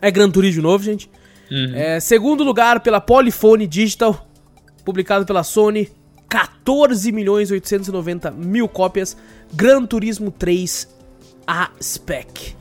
É 0.00 0.10
Gran 0.10 0.30
Turismo 0.30 0.60
de 0.60 0.62
novo, 0.62 0.82
gente. 0.84 1.10
É, 1.74 2.00
segundo 2.00 2.42
lugar 2.42 2.80
pela 2.80 3.00
Polyphony 3.00 3.66
Digital, 3.66 4.26
publicado 4.84 5.24
pela 5.24 5.42
Sony. 5.44 5.88
14 6.28 7.12
milhões 7.12 7.50
890 7.50 8.30
mil 8.32 8.66
cópias. 8.66 9.16
Gran 9.52 9.86
Turismo 9.86 10.32
3 10.32 10.88
A 11.46 11.70
Spec. 11.80 12.56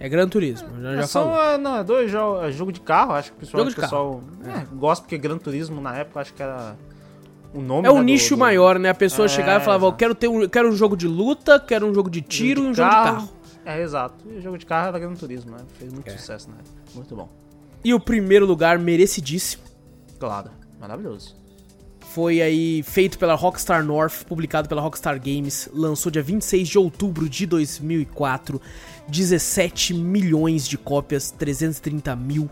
É 0.00 0.08
Gran 0.08 0.28
Turismo, 0.28 0.68
já, 0.82 0.94
já 0.96 1.00
É, 1.02 1.06
são, 1.06 1.24
falou. 1.30 1.40
é, 1.42 1.58
não, 1.58 1.76
é 1.78 1.84
dois 1.84 2.10
jogos. 2.10 2.44
É 2.44 2.52
jogo 2.52 2.72
de 2.72 2.80
carro, 2.80 3.12
acho 3.12 3.30
que 3.30 3.36
o 3.38 3.40
pessoal, 3.40 3.60
Jogo 3.62 3.70
de 3.74 3.78
o 3.78 3.82
pessoal 3.82 4.22
é, 4.44 4.64
gosta 4.76 5.04
porque 5.04 5.16
Gran 5.16 5.38
Turismo 5.38 5.80
na 5.80 5.96
época 5.96 6.20
acho 6.20 6.34
que 6.34 6.42
era 6.42 6.76
o 7.54 7.60
nome 7.62 7.86
É 7.86 7.90
um 7.90 7.98
né, 7.98 8.04
nicho 8.04 8.34
do- 8.34 8.40
maior, 8.40 8.78
né? 8.78 8.90
A 8.90 8.94
pessoa 8.94 9.26
É, 9.26 9.28
chegava 9.28 9.62
e 9.62 9.64
falava, 9.64 9.86
eu 9.86 9.92
quero 9.92 10.14
ter 10.14 10.28
um, 10.28 10.42
eu 10.42 10.50
quero 10.50 10.68
um 10.68 10.76
jogo 10.76 10.96
de 10.96 11.06
luta, 11.06 11.58
quero 11.60 11.86
um 11.86 11.94
jogo 11.94 12.10
de 12.10 12.20
tiro 12.20 12.60
e 12.64 12.66
um 12.68 12.74
jogo 12.74 12.88
de 12.90 12.94
carro. 12.96 13.28
É, 13.64 13.80
exato. 13.80 14.16
E 14.28 14.36
o 14.36 14.42
jogo 14.42 14.58
de 14.58 14.66
carro 14.66 14.88
era 14.88 14.98
Gran 14.98 15.14
Turismo, 15.14 15.52
né? 15.52 15.58
Fez 15.78 15.92
muito 15.92 16.10
sucesso 16.10 16.50
na 16.50 16.56
época. 16.56 16.70
Muito 16.94 17.14
bom. 17.16 17.28
E 17.82 17.94
o 17.94 18.00
primeiro 18.00 18.44
lugar, 18.44 18.78
merecidíssimo, 18.78 19.62
Claro, 20.18 20.50
maravilhoso. 20.80 21.34
foi 22.12 22.40
aí 22.42 22.82
feito 22.82 23.18
pela 23.18 23.34
Rockstar 23.34 23.82
North, 23.84 24.24
publicado 24.26 24.68
pela 24.68 24.80
Rockstar 24.82 25.18
Games, 25.20 25.68
lançou 25.72 26.10
dia 26.12 26.22
26 26.22 26.68
de 26.68 26.78
outubro 26.78 27.28
de 27.28 27.44
2004, 27.46 28.60
17 29.08 29.94
milhões 29.94 30.66
de 30.66 30.76
cópias, 30.78 31.30
330 31.30 32.14
mil. 32.16 32.48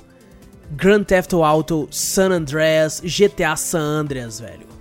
Grand 0.70 1.04
Theft 1.04 1.34
Auto, 1.34 1.86
San 1.90 2.30
Andreas, 2.30 3.00
GTA 3.04 3.56
San 3.56 3.80
Andreas, 3.80 4.40
velho. 4.40 4.72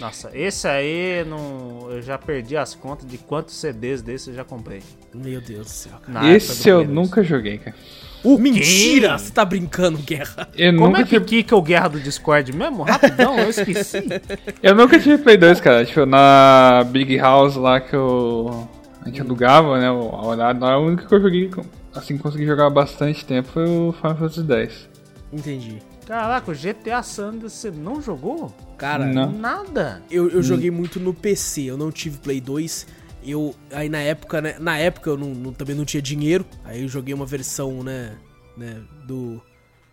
Nossa, 0.00 0.30
esse 0.34 0.68
aí 0.68 1.24
não, 1.24 1.90
eu 1.90 2.02
já 2.02 2.18
perdi 2.18 2.56
as 2.56 2.74
contas 2.74 3.08
de 3.08 3.16
quantos 3.16 3.58
CDs 3.58 4.02
desse 4.02 4.30
eu 4.30 4.34
já 4.34 4.44
comprei. 4.44 4.82
Meu 5.14 5.40
Deus 5.40 5.66
do 5.66 5.70
céu, 5.70 5.92
cara. 6.02 6.28
Esse 6.28 6.68
eu 6.68 6.84
nunca 6.84 7.22
joguei, 7.22 7.58
cara. 7.58 7.76
Mentira! 8.24 9.16
Você 9.16 9.32
tá 9.32 9.44
brincando, 9.44 9.98
Guerra. 9.98 10.48
Eu 10.56 10.74
Como 10.74 10.88
nunca 10.88 11.00
é 11.00 11.04
que 11.04 11.10
tive, 11.10 11.24
quica 11.24 11.54
o 11.54 11.62
Guerra 11.62 11.88
do 11.88 12.00
Discord 12.00 12.52
mesmo? 12.52 12.82
Rapidão, 12.82 13.38
eu 13.38 13.48
esqueci. 13.48 14.02
eu 14.62 14.74
nunca 14.74 14.98
tive 14.98 15.18
Play 15.18 15.36
2, 15.36 15.60
cara. 15.60 15.84
Tipo, 15.84 16.04
na 16.04 16.84
Big 16.90 17.16
House 17.18 17.54
lá 17.54 17.80
que 17.80 17.94
eu, 17.94 18.68
a 19.06 19.08
gente 19.08 19.20
alugava, 19.20 19.78
né? 19.78 19.90
O 19.90 20.10
a 20.10 20.26
horário, 20.26 20.64
a 20.64 20.78
única 20.78 21.06
que 21.06 21.14
eu 21.14 21.20
joguei, 21.20 21.48
assim, 21.94 22.18
consegui 22.18 22.44
jogar 22.44 22.68
bastante 22.70 23.24
tempo 23.24 23.48
foi 23.48 23.64
o 23.64 23.92
Final 23.92 24.16
Fantasy 24.16 24.52
X. 24.52 24.88
Entendi. 25.32 25.78
Caraca, 26.06 26.50
o 26.50 26.54
GTA 26.54 27.02
Sanders 27.02 27.52
você 27.52 27.70
não 27.70 28.00
jogou? 28.02 28.54
Cara, 28.76 29.06
Não. 29.06 29.30
Nada. 29.32 30.02
Eu, 30.10 30.28
eu 30.28 30.42
joguei 30.42 30.70
muito 30.70 31.00
no 31.00 31.12
PC, 31.14 31.62
eu 31.62 31.76
não 31.76 31.90
tive 31.90 32.18
Play 32.18 32.40
2. 32.40 32.86
Eu, 33.24 33.54
aí 33.72 33.88
na 33.88 33.98
época, 33.98 34.40
né? 34.40 34.56
Na 34.60 34.78
época 34.78 35.10
eu 35.10 35.16
não, 35.16 35.28
não- 35.30 35.52
também 35.52 35.74
não 35.74 35.84
tinha 35.84 36.00
dinheiro. 36.00 36.44
Aí 36.64 36.82
eu 36.82 36.88
joguei 36.88 37.12
uma 37.14 37.26
versão, 37.26 37.82
né? 37.82 38.12
né 38.56 38.76
do, 39.04 39.42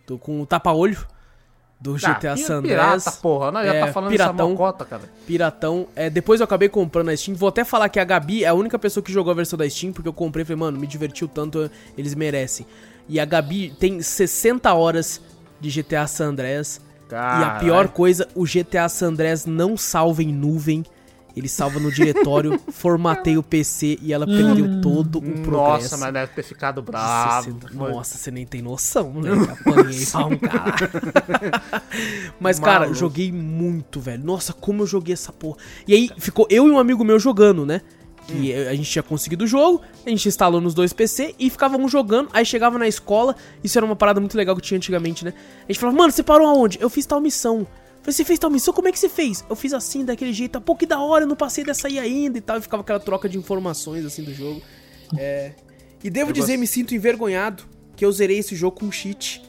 do. 0.06 0.18
com 0.18 0.40
o 0.40 0.46
tapa-olho. 0.46 1.04
Do 1.84 1.92
GTA 1.98 2.32
Ah, 2.32 2.36
San 2.38 2.54
Andreas. 2.60 3.04
Pirata, 3.04 3.18
porra. 3.20 3.52
Não, 3.52 3.62
já 3.62 3.74
É, 3.74 3.80
tá 3.86 3.92
falando 3.92 4.10
piratão. 4.10 4.50
mocota, 4.50 4.86
cara. 4.86 5.02
Piratão. 5.26 5.86
É, 5.94 6.08
depois 6.08 6.40
eu 6.40 6.44
acabei 6.44 6.66
comprando 6.70 7.08
na 7.08 7.16
Steam. 7.16 7.36
Vou 7.36 7.50
até 7.50 7.62
falar 7.62 7.90
que 7.90 8.00
a 8.00 8.04
Gabi 8.04 8.42
é 8.42 8.48
a 8.48 8.54
única 8.54 8.78
pessoa 8.78 9.04
que 9.04 9.12
jogou 9.12 9.30
a 9.30 9.34
versão 9.34 9.58
da 9.58 9.68
Steam, 9.68 9.92
porque 9.92 10.08
eu 10.08 10.12
comprei 10.14 10.44
e 10.44 10.46
falei, 10.46 10.58
mano, 10.60 10.78
me 10.80 10.86
divertiu 10.86 11.28
tanto, 11.28 11.70
eles 11.98 12.14
merecem. 12.14 12.64
E 13.06 13.20
a 13.20 13.24
Gabi 13.26 13.74
tem 13.78 14.00
60 14.00 14.72
horas 14.72 15.20
de 15.60 15.68
GTA 15.82 16.06
San 16.06 16.28
Andreas. 16.28 16.80
E 17.12 17.14
a 17.14 17.58
pior 17.60 17.88
coisa, 17.88 18.26
o 18.34 18.44
GTA 18.46 18.88
San 18.88 19.08
Andreas 19.08 19.44
não 19.44 19.76
salva 19.76 20.22
em 20.22 20.32
nuvem. 20.32 20.84
Ele 21.36 21.48
salva 21.48 21.80
no 21.80 21.90
diretório, 21.90 22.60
formatei 22.70 23.36
o 23.36 23.42
PC 23.42 23.98
e 24.00 24.12
ela 24.12 24.24
perdeu 24.24 24.80
todo 24.80 25.18
o 25.18 25.22
progresso. 25.22 25.50
Nossa, 25.50 25.96
mas 25.98 26.12
deve 26.12 26.32
ter 26.32 26.42
ficado 26.44 26.80
bravo. 26.80 27.44
60. 27.46 27.68
Foi- 27.76 27.92
Nossa, 27.92 28.16
você 28.18 28.30
nem 28.30 28.46
tem 28.46 28.62
noção, 28.62 29.10
moleque. 29.10 29.50
Apanhei 29.50 30.06
pra 30.06 30.26
um 30.26 30.38
cara. 30.38 30.90
Mas, 32.40 32.58
cara, 32.58 32.80
Maluco. 32.80 32.94
joguei 32.94 33.32
muito, 33.32 34.00
velho. 34.00 34.22
Nossa, 34.24 34.52
como 34.52 34.82
eu 34.82 34.86
joguei 34.86 35.12
essa 35.14 35.32
porra. 35.32 35.56
E 35.86 35.94
aí, 35.94 36.10
ficou 36.18 36.46
eu 36.50 36.66
e 36.68 36.70
um 36.70 36.78
amigo 36.78 37.04
meu 37.04 37.18
jogando, 37.18 37.64
né? 37.66 37.80
Que 38.26 38.54
Hum. 38.54 38.68
a 38.70 38.74
gente 38.74 38.90
tinha 38.90 39.02
conseguido 39.02 39.44
o 39.44 39.46
jogo, 39.46 39.82
a 40.06 40.08
gente 40.08 40.26
instalou 40.28 40.60
nos 40.60 40.72
dois 40.72 40.92
PC 40.94 41.34
e 41.38 41.50
ficávamos 41.50 41.92
jogando. 41.92 42.28
Aí 42.32 42.44
chegava 42.44 42.78
na 42.78 42.88
escola, 42.88 43.36
isso 43.62 43.78
era 43.78 43.84
uma 43.84 43.96
parada 43.96 44.18
muito 44.20 44.36
legal 44.36 44.56
que 44.56 44.62
tinha 44.62 44.76
antigamente, 44.78 45.24
né? 45.24 45.34
A 45.68 45.72
gente 45.72 45.78
falava, 45.78 45.98
mano, 45.98 46.10
você 46.12 46.22
parou 46.22 46.46
aonde? 46.48 46.78
Eu 46.80 46.88
fiz 46.88 47.04
tal 47.04 47.20
missão. 47.20 47.66
Falei, 48.04 48.12
você 48.12 48.24
fez 48.24 48.38
tal 48.38 48.50
missão? 48.50 48.74
Como 48.74 48.86
é 48.86 48.92
que 48.92 48.98
você 48.98 49.08
fez? 49.08 49.42
Eu 49.48 49.56
fiz 49.56 49.72
assim, 49.72 50.04
daquele 50.04 50.32
jeito. 50.32 50.60
Pô, 50.60 50.76
que 50.76 50.84
da 50.84 51.00
hora, 51.00 51.24
eu 51.24 51.28
não 51.28 51.34
passei 51.36 51.64
dessa 51.64 51.88
aí 51.88 51.98
ainda 51.98 52.36
e 52.36 52.40
tal. 52.42 52.58
E 52.58 52.60
ficava 52.60 52.82
aquela 52.82 53.00
troca 53.00 53.28
de 53.28 53.38
informações, 53.38 54.04
assim, 54.04 54.22
do 54.22 54.32
jogo. 54.34 54.60
É... 55.16 55.52
E 56.02 56.10
devo 56.10 56.28
Eu 56.30 56.34
dizer, 56.34 56.48
gosto- 56.52 56.60
me 56.60 56.66
sinto 56.66 56.94
envergonhado 56.94 57.62
que 57.96 58.04
eu 58.04 58.12
zerei 58.12 58.38
esse 58.38 58.54
jogo 58.54 58.78
com 58.80 58.92
cheat. 58.92 59.42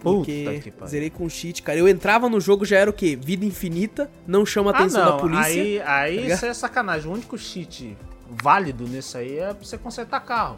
Porque 0.00 0.62
zerei 0.86 1.10
com 1.10 1.28
cheat, 1.28 1.62
cara. 1.62 1.78
Eu 1.78 1.88
entrava 1.88 2.28
no 2.28 2.40
jogo, 2.40 2.64
já 2.64 2.76
era 2.76 2.90
o 2.90 2.92
quê? 2.92 3.16
Vida 3.20 3.44
infinita, 3.44 4.10
não 4.26 4.44
chama 4.46 4.70
a 4.70 4.74
Ah, 4.74 4.78
atenção 4.80 5.04
não. 5.04 5.10
da 5.12 5.16
polícia. 5.18 5.44
Aí, 5.44 5.80
aí 5.80 6.16
ligado? 6.18 6.36
isso 6.36 6.46
é 6.46 6.54
sacanagem. 6.54 7.08
O 7.10 7.14
único 7.14 7.36
cheat 7.38 7.96
válido 8.28 8.84
nisso 8.86 9.16
aí 9.18 9.38
é 9.38 9.54
pra 9.54 9.64
você 9.64 9.76
consertar 9.78 10.20
carro. 10.20 10.56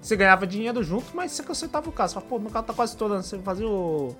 Você 0.00 0.16
ganhava 0.16 0.46
dinheiro 0.46 0.82
junto, 0.82 1.14
mas 1.14 1.32
você 1.32 1.42
consertava 1.42 1.88
o 1.88 1.92
carro. 1.92 2.08
Você 2.08 2.14
fala, 2.14 2.26
pô, 2.26 2.38
meu 2.38 2.50
carro 2.50 2.64
tá 2.66 2.72
quase 2.72 2.92
estourando. 2.92 3.22
Você 3.22 3.38
fazia 3.38 3.66
o 3.68 4.16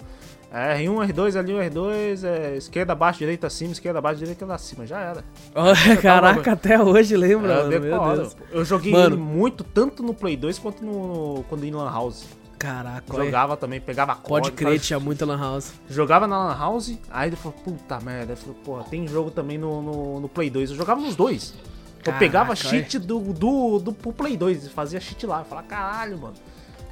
é, 0.52 0.76
R1, 0.84 1.10
R2, 1.12 1.38
ali 1.38 1.52
o 1.54 1.56
R2, 1.58 2.24
é, 2.24 2.56
esquerda, 2.56 2.92
abaixo, 2.92 3.20
direita, 3.20 3.46
acima, 3.46 3.72
esquerda, 3.72 3.98
abaixo, 4.00 4.18
direita, 4.18 4.44
lá 4.44 4.54
acima. 4.56 4.86
Já 4.86 5.00
era. 5.00 5.24
Olha, 5.54 5.96
Caraca, 5.96 6.52
até 6.52 6.80
hoje 6.80 7.16
lembra, 7.16 7.52
É, 7.52 7.56
mano, 7.64 7.80
meu. 7.80 8.16
Deus. 8.16 8.36
Eu 8.50 8.64
joguei 8.64 8.92
Mano. 8.92 9.14
ele 9.14 9.22
muito, 9.22 9.64
tanto 9.64 10.02
no 10.02 10.12
Play 10.12 10.36
2 10.36 10.58
quanto 10.58 10.84
no, 10.84 11.42
quando 11.48 11.64
em 11.64 11.70
Lan 11.70 11.90
House. 11.90 12.26
Caraca. 12.58 13.16
Jogava 13.16 13.56
também, 13.56 13.80
pegava 13.80 14.14
Pode 14.14 14.28
código, 14.28 14.56
crer, 14.56 14.66
fazia- 14.68 14.80
tinha 14.80 15.00
muita 15.00 15.26
lan 15.26 15.36
house. 15.36 15.72
Jogava 15.90 16.28
na 16.28 16.38
Lan 16.38 16.56
House, 16.56 16.96
aí 17.10 17.28
ele 17.30 17.34
falou, 17.34 17.58
puta 17.64 17.98
merda. 17.98 18.34
Ele 18.34 18.40
falou, 18.40 18.54
porra, 18.64 18.84
tem 18.84 19.08
jogo 19.08 19.32
também 19.32 19.58
no, 19.58 19.82
no, 19.82 20.20
no 20.20 20.28
Play 20.28 20.48
2. 20.48 20.70
Eu 20.70 20.76
jogava 20.76 21.00
nos 21.00 21.16
dois. 21.16 21.54
Eu 21.98 22.04
Caraca, 22.04 22.18
pegava 22.20 22.54
cheat 22.54 23.00
do, 23.00 23.18
do, 23.18 23.78
do, 23.80 23.92
pro 23.92 24.12
Play 24.12 24.36
2 24.36 24.66
e 24.66 24.68
fazia 24.68 25.00
cheat 25.00 25.26
lá. 25.26 25.40
Eu 25.40 25.44
falava, 25.44 25.66
caralho, 25.66 26.18
mano. 26.18 26.34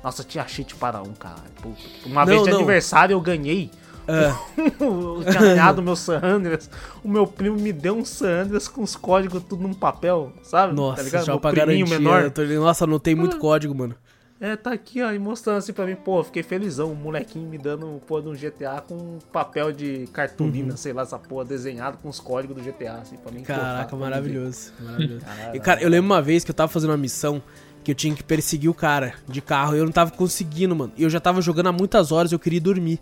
Nossa, 0.03 0.25
tinha 0.25 0.47
cheat 0.49 0.75
para 0.77 1.01
um. 1.03 1.13
Puta. 1.13 1.77
Uma 2.07 2.21
Não, 2.21 2.27
vez 2.27 2.43
de 2.45 2.51
não. 2.51 2.59
aniversário 2.59 3.15
eu 3.15 3.21
ganhei. 3.21 3.71
Ah. 4.09 4.37
eu 4.81 5.23
tinha 5.23 5.41
ganhado 5.41 5.81
o 5.81 5.85
meu 5.85 5.95
San 5.95 6.21
Andreas. 6.23 6.69
O 7.05 7.09
meu 7.09 7.27
primo 7.27 7.57
me 7.61 7.73
deu 7.73 7.97
um 7.97 8.05
San 8.05 8.43
Andreas 8.45 8.67
com 8.67 8.83
os 8.83 8.97
códigos 8.97 9.43
tudo 9.45 9.63
num 9.63 9.75
papel, 9.75 10.33
sabe? 10.43 10.75
Nossa, 10.75 11.03
ligado? 11.03 11.25
já 11.27 11.33
Meu 11.33 11.41
pra 11.41 11.53
garantia. 11.53 11.87
menor. 11.87 12.23
eu 12.23 12.31
tô- 12.31 12.43
Nossa, 12.43 12.87
não 12.87 12.99
tem 12.99 13.15
Ah. 13.15 13.17
muito 13.19 13.39
código, 13.39 13.75
mano. 13.75 13.95
É, 14.43 14.57
tá 14.57 14.73
aqui, 14.73 15.03
ó, 15.03 15.13
e 15.13 15.19
mostrando 15.19 15.59
assim 15.59 15.71
pra 15.75 15.85
mim, 15.85 15.95
pô, 15.95 16.25
fiquei 16.25 16.43
felizão, 16.43 16.91
um 16.93 16.95
molequinho 16.95 17.47
me 17.47 17.59
dando, 17.59 18.01
pô, 18.07 18.23
de 18.23 18.29
um 18.29 18.33
GTA 18.35 18.81
com 18.81 18.95
um 18.95 19.19
papel 19.31 19.71
de 19.71 20.09
cartolina, 20.15 20.79
sei 20.79 20.95
lá, 20.95 21.03
essa 21.03 21.19
porra, 21.19 21.45
desenhado 21.45 21.99
com 21.99 22.09
os 22.09 22.19
códigos 22.19 22.57
do 22.57 22.63
GTA, 22.63 22.95
assim, 23.03 23.17
pra 23.19 23.31
mim. 23.31 23.41
pô, 23.41 23.49
Caraca, 23.49 23.91
tá, 23.91 23.97
maravilhoso. 23.97 24.73
maravilhoso. 24.81 25.27
Caralho. 25.27 25.57
E, 25.57 25.61
cara, 25.61 25.83
eu 25.83 25.91
lembro 25.91 26.07
uma 26.07 26.23
vez 26.23 26.43
que 26.43 26.51
eu 26.51 26.55
tava 26.55 26.73
fazendo 26.73 26.89
uma 26.89 26.97
missão 26.97 27.43
que 27.83 27.91
eu 27.91 27.95
tinha 27.95 28.15
que 28.15 28.23
perseguir 28.23 28.71
o 28.71 28.75
cara 28.75 29.15
de 29.29 29.41
carro 29.41 29.75
e 29.75 29.79
eu 29.79 29.85
não 29.85 29.93
tava 29.93 30.11
conseguindo, 30.11 30.75
mano. 30.77 30.93
E 30.97 31.03
eu 31.03 31.11
já 31.11 31.21
tava 31.21 31.41
jogando 31.41 31.69
há 31.69 31.73
muitas 31.73 32.13
horas 32.13 32.33
eu 32.33 32.39
queria 32.39 32.59
ir 32.59 32.61
dormir. 32.61 33.01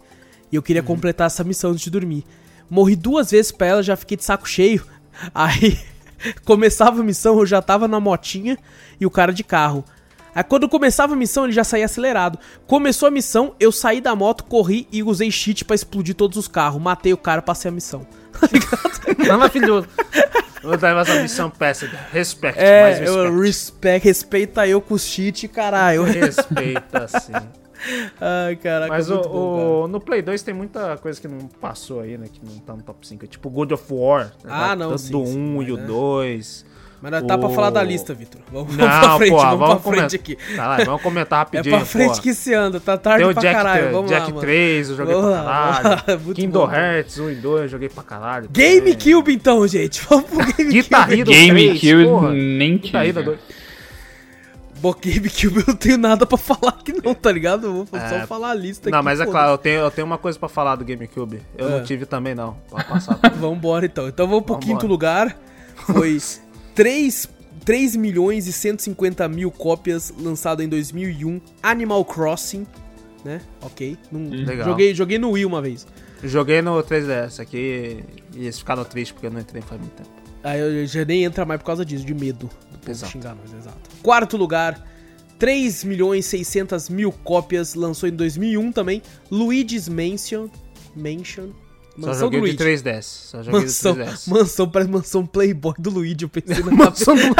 E 0.51 0.57
eu 0.57 0.63
queria 0.63 0.83
completar 0.83 1.27
essa 1.27 1.45
missão 1.45 1.71
antes 1.71 1.83
de 1.83 1.91
dormir. 1.91 2.25
Morri 2.71 2.97
duas 2.97 3.31
vezes 3.31 3.53
pra 3.53 3.67
ela, 3.67 3.83
já 3.83 3.97
fiquei 3.97 4.17
de 4.17 4.25
saco 4.25 4.49
cheio. 4.49 4.85
Aí 5.35 5.79
começava 6.45 7.01
a 7.01 7.05
missão, 7.05 7.39
eu 7.39 7.47
já 7.47 7.61
tava 7.61 7.89
na 7.89 8.01
motinha 8.01 8.57
e 9.01 9.07
o 9.07 9.11
cara 9.11 9.33
de 9.33 9.45
carro. 9.45 9.85
Aí 10.39 10.45
quando 10.45 10.69
começava 10.69 11.15
a 11.15 11.17
missão, 11.17 11.45
ele 11.45 11.53
já 11.53 11.65
saía 11.65 11.85
acelerado. 11.85 12.39
Começou 12.67 13.09
a 13.09 13.11
missão, 13.11 13.55
eu 13.59 13.73
saí 13.73 14.01
da 14.01 14.15
moto, 14.15 14.45
corri 14.45 14.87
e 14.93 15.03
usei 15.03 15.31
cheat 15.31 15.65
pra 15.65 15.75
explodir 15.75 16.15
todos 16.15 16.37
os 16.39 16.47
carros. 16.49 16.81
Matei 16.81 17.13
o 17.13 17.17
cara, 17.17 17.43
passei 17.43 17.69
a 17.71 17.73
missão. 17.73 18.07
Tá? 19.27 19.37
Maravilhoso. 19.37 19.89
Vou 20.63 20.77
dar 20.77 20.97
essa 21.01 21.21
missão 21.21 21.51
péssima. 21.51 21.93
Respeite, 22.13 22.57
mais 22.57 22.69
É, 22.69 22.89
respeite. 23.01 23.11
eu 23.11 23.41
respeito, 23.41 24.05
respeita 24.05 24.67
eu 24.69 24.81
com 24.81 24.95
os 24.95 25.03
cheat, 25.05 25.49
caralho. 25.49 26.05
Respeita, 26.05 27.09
sim. 27.21 27.33
Ai, 28.21 28.57
caraca, 28.57 28.93
Mas 28.93 29.09
o, 29.11 29.15
muito 29.15 29.29
bom, 29.29 29.83
o- 29.85 29.89
no 29.89 30.01
Play 30.01 30.21
2 30.23 30.43
tem 30.43 30.53
muita 30.55 30.97
coisa 30.99 31.21
que 31.21 31.27
não 31.29 31.47
passou 31.61 32.01
aí, 32.01 32.17
né? 32.19 32.27
Que 32.33 32.41
não 32.45 32.59
tá 32.59 32.75
no 32.75 32.83
top 32.83 33.07
5. 33.07 33.27
Tipo 33.27 33.49
God 33.51 33.73
of 33.73 33.85
War. 33.91 34.27
né, 34.45 34.51
Ah, 34.51 34.77
não, 34.77 34.91
Tanto 34.91 35.01
sim, 35.03 35.13
do 35.13 35.27
sim, 35.27 35.37
1 35.39 35.57
mas, 35.59 35.69
e 35.69 35.73
o 35.73 35.77
né? 35.77 35.87
2. 35.87 36.67
Mas 37.01 37.13
não 37.13 37.27
tá 37.27 37.39
pra 37.39 37.49
o- 37.49 37.55
falar 37.55 37.71
da 37.71 37.83
lista, 37.83 38.13
Vitor. 38.13 38.41
Vamos, 38.53 38.77
Não, 38.77 38.85
vamos 38.89 39.01
pra 39.07 39.17
frente, 39.19 39.31
pô, 39.31 39.37
vamos, 39.39 39.59
vamos 39.59 39.83
pra 39.83 39.93
frente 39.93 40.17
aqui. 40.17 40.37
Caralho, 40.57 40.85
vamos 40.87 41.03
comentar 41.03 41.37
É 41.39 41.39
rapidinho. 41.43 41.77
pra 41.77 41.85
frente 41.87 42.17
pô. 42.17 42.23
que 42.23 42.35
se 42.35 42.53
anda, 42.53 42.81
tá 42.81 42.97
tarde 42.99 43.23
Tem 43.23 43.31
o 43.31 43.33
pra 43.35 43.43
Jack, 43.43 43.55
caralho. 43.55 43.93
Vamos 43.93 44.11
Jack 44.11 44.23
lá, 44.23 44.29
mano. 44.31 44.41
3, 44.41 44.91
eu 44.91 44.97
joguei 44.97 45.15
Vamos 45.15 45.31
pra 45.31 45.43
lá, 45.43 45.81
caralho. 45.83 46.03
lá, 46.09 46.19
muito 46.25 46.37
Kingdom 46.37 46.67
bom. 46.67 46.73
Hearts 46.75 47.19
1 47.21 47.31
e 47.31 47.35
2, 47.37 47.63
eu 47.63 47.69
joguei 47.69 47.89
pra 47.89 48.03
caralho. 48.03 48.49
GameCube 48.51 49.33
então, 49.33 49.67
gente. 49.69 50.03
Vamos 50.09 50.25
pro 50.25 50.39
GameCube. 50.39 50.69
Guitar 50.73 51.13
Hero 51.13 51.25
GameCube 51.31 51.79
3, 51.81 52.07
porra. 52.09 52.31
nem 52.33 52.79
Guitar 52.79 53.05
Hero 53.05 53.13
tinha. 53.13 53.25
2. 53.25 53.39
Bom, 54.81 54.95
GameCube 54.95 55.57
eu 55.61 55.65
não 55.67 55.75
tenho 55.75 55.99
nada 55.99 56.25
pra 56.27 56.39
falar 56.39 56.71
aqui 56.71 56.93
não, 57.05 57.13
tá 57.15 57.33
ligado? 57.33 57.67
Eu 57.67 57.85
vou 57.85 57.87
É. 58.01 58.09
só 58.21 58.27
falar 58.29 58.51
a 58.51 58.55
lista 58.55 58.89
Não, 58.91 58.99
aqui. 58.99 59.05
mas 59.05 59.21
é 59.21 59.27
claro, 59.27 59.51
eu 59.53 59.59
tenho, 59.59 59.81
eu 59.81 59.91
tenho 59.91 60.07
uma 60.07 60.19
coisa 60.19 60.39
pra 60.39 60.49
falar 60.49 60.77
do 60.77 60.85
GameCube. 60.85 61.43
Eu 61.57 61.67
É. 61.69 61.71
não 61.79 61.83
tive 61.85 62.07
também, 62.07 62.33
não. 62.35 62.57
Pode 62.71 62.85
passar. 62.85 63.15
tá? 63.17 63.29
Vambora 63.29 63.87
então. 63.87 64.07
Então 64.09 64.27
vamos 64.29 64.45
pro 64.45 64.55
Vambora. 64.55 64.73
quinto 64.73 64.87
lugar. 64.87 65.37
Foi 65.87 66.11
3, 66.79 67.29
3 67.65 67.97
milhões 67.97 68.47
e 68.47 68.53
150 68.53 69.27
mil 69.29 69.51
cópias 69.51 70.15
lançado 70.17 70.63
em 70.63 70.69
2001. 70.69 71.41
Animal 71.61 72.05
Crossing, 72.05 72.65
né? 73.25 73.41
Ok. 73.61 73.99
Não- 74.13 74.31
Legal. 74.31 74.65
joguei, 74.65 74.95
joguei 74.95 75.19
no 75.19 75.33
Wii 75.33 75.45
uma 75.45 75.61
vez. 75.61 75.85
Joguei 76.23 76.63
no 76.63 76.81
3DS 76.81 77.41
aqui 77.41 78.05
e 78.33 78.43
eles 78.45 78.61
ficaram 78.61 78.85
tristes 78.85 79.11
porque 79.11 79.27
eu 79.27 79.33
não 79.33 79.41
entrei 79.41 79.61
faz 79.61 79.81
muito 79.81 79.95
tempo. 79.95 80.09
Aí 80.45 80.61
eu 80.61 80.87
já 80.87 81.05
nem 81.05 81.25
entra 81.25 81.45
mais 81.45 81.59
por 81.59 81.67
causa 81.67 81.85
disso, 81.85 82.05
de 82.05 82.15
medo 82.15 82.49
do 82.71 82.79
povo 82.79 82.91
Exato. 82.93 83.11
xingar 83.11 83.35
nós, 83.35 83.53
exato. 83.53 83.91
Quarto 84.01 84.37
lugar, 84.37 84.81
3 85.37 85.83
milhões 85.83 86.27
e 86.27 86.29
600 86.29 86.89
mil 86.89 87.11
cópias, 87.11 87.75
lançou 87.75 88.09
em 88.09 88.13
2001 88.13 88.71
também. 88.71 89.03
Luigi's 89.33 89.89
Mansion. 89.89 90.47
Mansion. 90.95 91.49
Só 92.01 92.07
Mansão 92.07 92.13
do 92.13 92.19
joguei 92.37 92.41
Luigi. 92.41 92.57
de 92.57 92.65
3DS. 92.65 93.03
Só 93.03 93.43
joguei 93.43 93.61
Mansão, 93.61 93.93
de 93.95 93.99
3DS. 94.01 94.29
mansão, 94.31 94.69
parece 94.69 94.91
mansão 94.91 95.27
Playboy 95.27 95.75
do 95.79 95.91
Luigi, 95.91 96.23
eu 96.23 96.29
pensei 96.29 96.63
na 96.63 96.71
Mansão 96.71 97.15
do- 97.17 97.35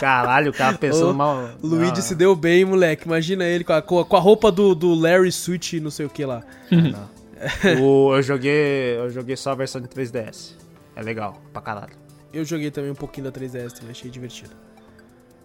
Caralho, 0.00 0.50
o 0.52 0.54
cara 0.54 0.78
pensando 0.78 1.10
Ô, 1.10 1.14
mal. 1.14 1.50
Luigi 1.60 1.92
Ah, 1.98 2.02
se 2.02 2.14
deu 2.14 2.36
bem, 2.36 2.64
moleque. 2.64 3.04
Imagina 3.06 3.44
ele 3.44 3.64
com 3.64 3.72
a, 3.72 3.82
com 3.82 3.98
a- 3.98 4.04
com 4.04 4.16
a 4.16 4.20
roupa 4.20 4.52
do, 4.52 4.72
do 4.74 4.94
Larry 4.94 5.32
Switch 5.32 5.72
não 5.74 5.90
sei 5.90 6.06
o 6.06 6.08
que 6.10 6.24
lá. 6.24 6.42
o- 7.80 8.14
eu 8.14 8.22
joguei. 8.22 8.96
Eu 8.98 9.10
joguei 9.10 9.36
só 9.36 9.50
a 9.50 9.54
versão 9.54 9.80
de 9.80 9.88
3DS. 9.88 10.54
É 10.94 11.02
legal, 11.02 11.40
pra 11.52 11.60
caralho. 11.62 11.92
Eu 12.32 12.44
joguei 12.44 12.70
também 12.70 12.90
um 12.90 12.94
pouquinho 12.94 13.24
da 13.24 13.32
3DS 13.32 13.72
também, 13.72 13.90
achei 13.90 14.10
divertido. 14.10 14.50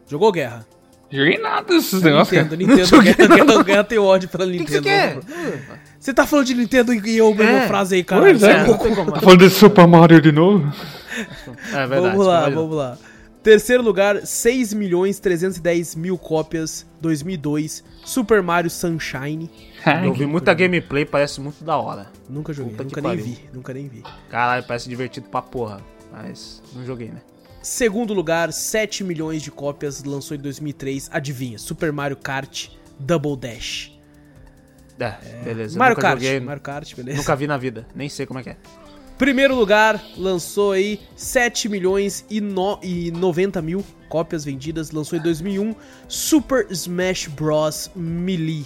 Jogou 0.08 0.32
Guerra? 0.32 0.66
Joguei 1.12 1.38
nada 1.38 1.68
desses 1.74 2.02
negócios, 2.02 2.30
cara. 2.38 2.56
Nintendo, 2.56 2.78
Nintendo, 3.02 3.44
Guerra, 3.54 3.64
Guerra, 3.64 3.84
tem 3.84 3.98
ódio 4.00 4.28
pela 4.30 4.46
O 4.46 4.52
que, 4.52 4.58
Nintendo. 4.60 4.82
que 4.82 4.90
você 4.90 5.22
quer? 5.62 5.93
Você 6.04 6.14
tá 6.14 6.28
falando 6.28 6.48
de 6.48 6.54
Nintendo 6.54 6.94
e 6.94 7.18
eu 7.18 7.34
mesma 7.34 7.60
É. 7.60 7.68
frase 7.70 7.96
aí, 7.96 8.04
cara. 8.04 8.24
Pois 8.24 8.44
é. 8.44 8.52
é. 8.52 8.64
Tá 8.66 9.22
falando 9.22 9.40
de 9.40 9.50
Super 9.50 9.88
Mario 9.88 10.20
de 10.20 10.34
novo? 10.34 10.70
É 11.72 11.88
verdade. 11.88 12.02
Vamos 12.02 12.28
lá, 12.28 12.50
vamos 12.50 12.76
lá. 12.76 12.98
Terceiro 13.42 13.82
lugar, 13.82 14.26
6 14.28 14.74
milhões 14.74 15.18
310 15.22 15.96
mil 15.96 16.18
cópias, 16.18 16.86
2002, 17.00 17.86
Super 18.04 18.44
Mario 18.44 18.70
Sunshine. 18.70 19.50
Eu 20.04 20.14
vi 20.14 20.26
muita 20.26 20.54
gameplay, 20.54 21.06
parece 21.06 21.40
muito 21.40 21.64
da 21.64 21.78
hora. 21.78 22.08
Nunca 22.30 22.52
joguei, 22.52 22.74
Puta 22.74 22.84
nunca 22.84 23.00
nem 23.02 23.10
pariu. 23.10 23.24
vi, 23.24 23.40
nunca 23.54 23.74
nem 23.74 23.88
vi. 23.88 24.04
Caralho, 24.30 24.66
parece 24.66 24.90
divertido 24.90 25.30
pra 25.30 25.42
porra. 25.42 25.80
Mas 26.12 26.62
não 26.76 26.86
joguei, 26.86 27.08
né? 27.08 27.22
Segundo 27.62 28.14
lugar, 28.14 28.52
7 28.52 29.06
milhões 29.06 29.42
de 29.42 29.52
cópias, 29.52 30.04
lançou 30.04 30.36
em 30.36 30.40
2003, 30.42 31.10
adivinha, 31.14 31.58
Super 31.58 31.94
Mario 31.94 32.18
Kart 32.18 32.68
Double 33.00 33.38
Dash. 33.38 33.93
É, 35.00 35.44
beleza. 35.44 35.78
Mario 35.78 35.98
Kart, 35.98 36.20
joguei, 36.22 36.40
Mario 36.40 36.62
Kart, 36.62 36.96
beleza. 36.96 37.18
Nunca 37.18 37.36
vi 37.36 37.48
na 37.48 37.58
vida. 37.58 37.86
Nem 37.96 38.10
sei 38.10 38.26
como 38.26 38.40
é 38.40 38.44
que 38.44 38.50
é. 38.50 38.58
Primeiro 39.18 39.56
lugar, 39.56 40.04
lançou 40.18 40.72
aí 40.72 41.00
7 41.16 41.70
milhões 41.70 42.26
e, 42.30 42.42
no, 42.42 42.80
e 42.82 43.12
90 43.12 43.62
mil 43.62 43.84
cópias 44.10 44.44
vendidas, 44.46 44.92
lançou 44.92 45.18
em 45.18 45.22
2001, 45.22 45.76
Super 46.08 46.68
Smash 46.70 47.28
Bros. 47.28 47.90
Melee. 47.96 48.66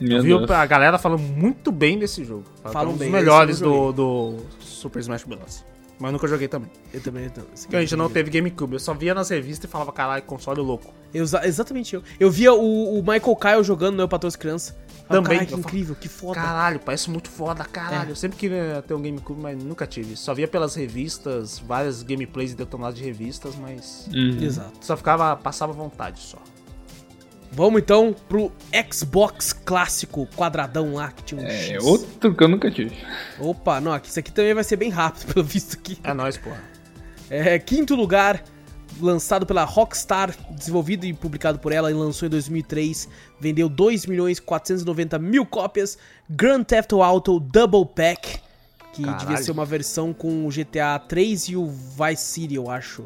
Meu 0.00 0.18
Eu 0.18 0.22
vi 0.22 0.28
Deus. 0.28 0.50
a 0.50 0.66
galera 0.66 0.98
falando 0.98 1.20
muito 1.20 1.72
bem 1.72 1.98
desse 1.98 2.24
jogo. 2.24 2.44
Fala 2.62 2.68
que 2.68 2.72
Falam 2.72 2.88
é 2.88 2.88
um 2.88 2.96
dos 2.96 3.00
bem, 3.00 3.10
melhores 3.10 3.60
do, 3.60 3.92
do 3.92 4.36
Super 4.60 5.00
Smash 5.00 5.24
Bros. 5.24 5.64
Mas 5.98 6.08
eu 6.08 6.12
nunca 6.12 6.28
joguei 6.28 6.46
também. 6.46 6.70
Eu 6.92 7.00
também, 7.00 7.24
então, 7.24 7.44
Porque 7.44 7.76
a 7.76 7.80
gente 7.80 7.96
não 7.96 8.10
teve 8.10 8.30
GameCube. 8.30 8.74
Eu 8.74 8.78
só 8.78 8.92
via 8.92 9.14
nas 9.14 9.30
revistas 9.30 9.68
e 9.68 9.72
falava, 9.72 9.92
caralho, 9.92 10.22
console 10.24 10.60
louco. 10.60 10.92
Eu 11.14 11.24
exatamente 11.42 11.94
eu. 11.94 12.02
Eu 12.20 12.30
via 12.30 12.52
o, 12.52 12.98
o 12.98 13.00
Michael 13.00 13.36
Kyle 13.36 13.64
jogando 13.64 13.96
no 13.96 14.02
Eu 14.02 14.08
Patrões 14.08 14.36
Crianças. 14.36 14.76
Também. 15.08 15.38
Caralho, 15.38 15.46
que 15.46 15.54
incrível, 15.54 15.94
que 15.94 16.08
foda. 16.08 16.40
Caralho, 16.40 16.80
parece 16.80 17.08
muito 17.10 17.28
foda, 17.30 17.64
caralho. 17.64 18.08
É. 18.08 18.12
Eu 18.12 18.16
sempre 18.16 18.36
queria 18.36 18.82
ter 18.86 18.92
um 18.94 19.00
GameCube, 19.00 19.40
mas 19.40 19.62
nunca 19.62 19.86
tive. 19.86 20.16
Só 20.16 20.34
via 20.34 20.48
pelas 20.48 20.74
revistas, 20.74 21.58
várias 21.60 22.02
gameplays 22.02 22.54
detonadas 22.54 22.96
de 22.98 23.04
revistas, 23.04 23.54
mas 23.54 24.08
Uhum. 24.12 24.42
Exato. 24.42 24.72
só 24.80 24.96
ficava, 24.96 25.36
passava 25.36 25.72
vontade 25.72 26.20
só. 26.20 26.38
Vamos 27.52 27.80
então 27.80 28.14
pro 28.28 28.50
Xbox 28.92 29.52
clássico 29.52 30.26
quadradão 30.36 30.94
lá 30.94 31.10
que 31.12 31.22
tinha 31.22 31.40
um 31.40 31.46
É, 31.46 31.50
X. 31.76 31.84
outro 31.84 32.34
que 32.34 32.42
eu 32.44 32.48
nunca 32.48 32.70
tive. 32.70 32.96
Opa, 33.38 33.80
não, 33.80 33.92
aqui, 33.92 34.08
isso 34.10 34.18
aqui 34.18 34.32
também 34.32 34.52
vai 34.52 34.64
ser 34.64 34.76
bem 34.76 34.90
rápido, 34.90 35.26
pelo 35.32 35.44
visto 35.46 35.74
aqui. 35.78 35.96
É 36.02 36.12
nóis, 36.12 36.36
porra. 36.36 36.62
É, 37.30 37.58
quinto 37.58 37.94
lugar, 37.94 38.42
lançado 39.00 39.46
pela 39.46 39.64
Rockstar, 39.64 40.34
desenvolvido 40.50 41.04
e 41.04 41.12
publicado 41.12 41.58
por 41.58 41.72
ela 41.72 41.90
e 41.90 41.94
lançou 41.94 42.26
em 42.26 42.30
2003, 42.30 43.08
vendeu 43.40 43.68
2 43.68 44.06
milhões 44.06 44.40
490 44.40 45.18
mil 45.18 45.44
cópias, 45.44 45.98
Grand 46.28 46.64
Theft 46.64 46.92
Auto 46.92 47.38
Double 47.38 47.86
Pack, 47.86 48.40
que 48.92 49.02
Caralho. 49.02 49.18
devia 49.20 49.36
ser 49.36 49.50
uma 49.50 49.64
versão 49.64 50.12
com 50.12 50.46
o 50.46 50.50
GTA 50.50 50.98
3 50.98 51.48
e 51.48 51.56
o 51.56 51.66
Vice 51.66 52.22
City, 52.22 52.54
eu 52.54 52.70
acho. 52.70 53.04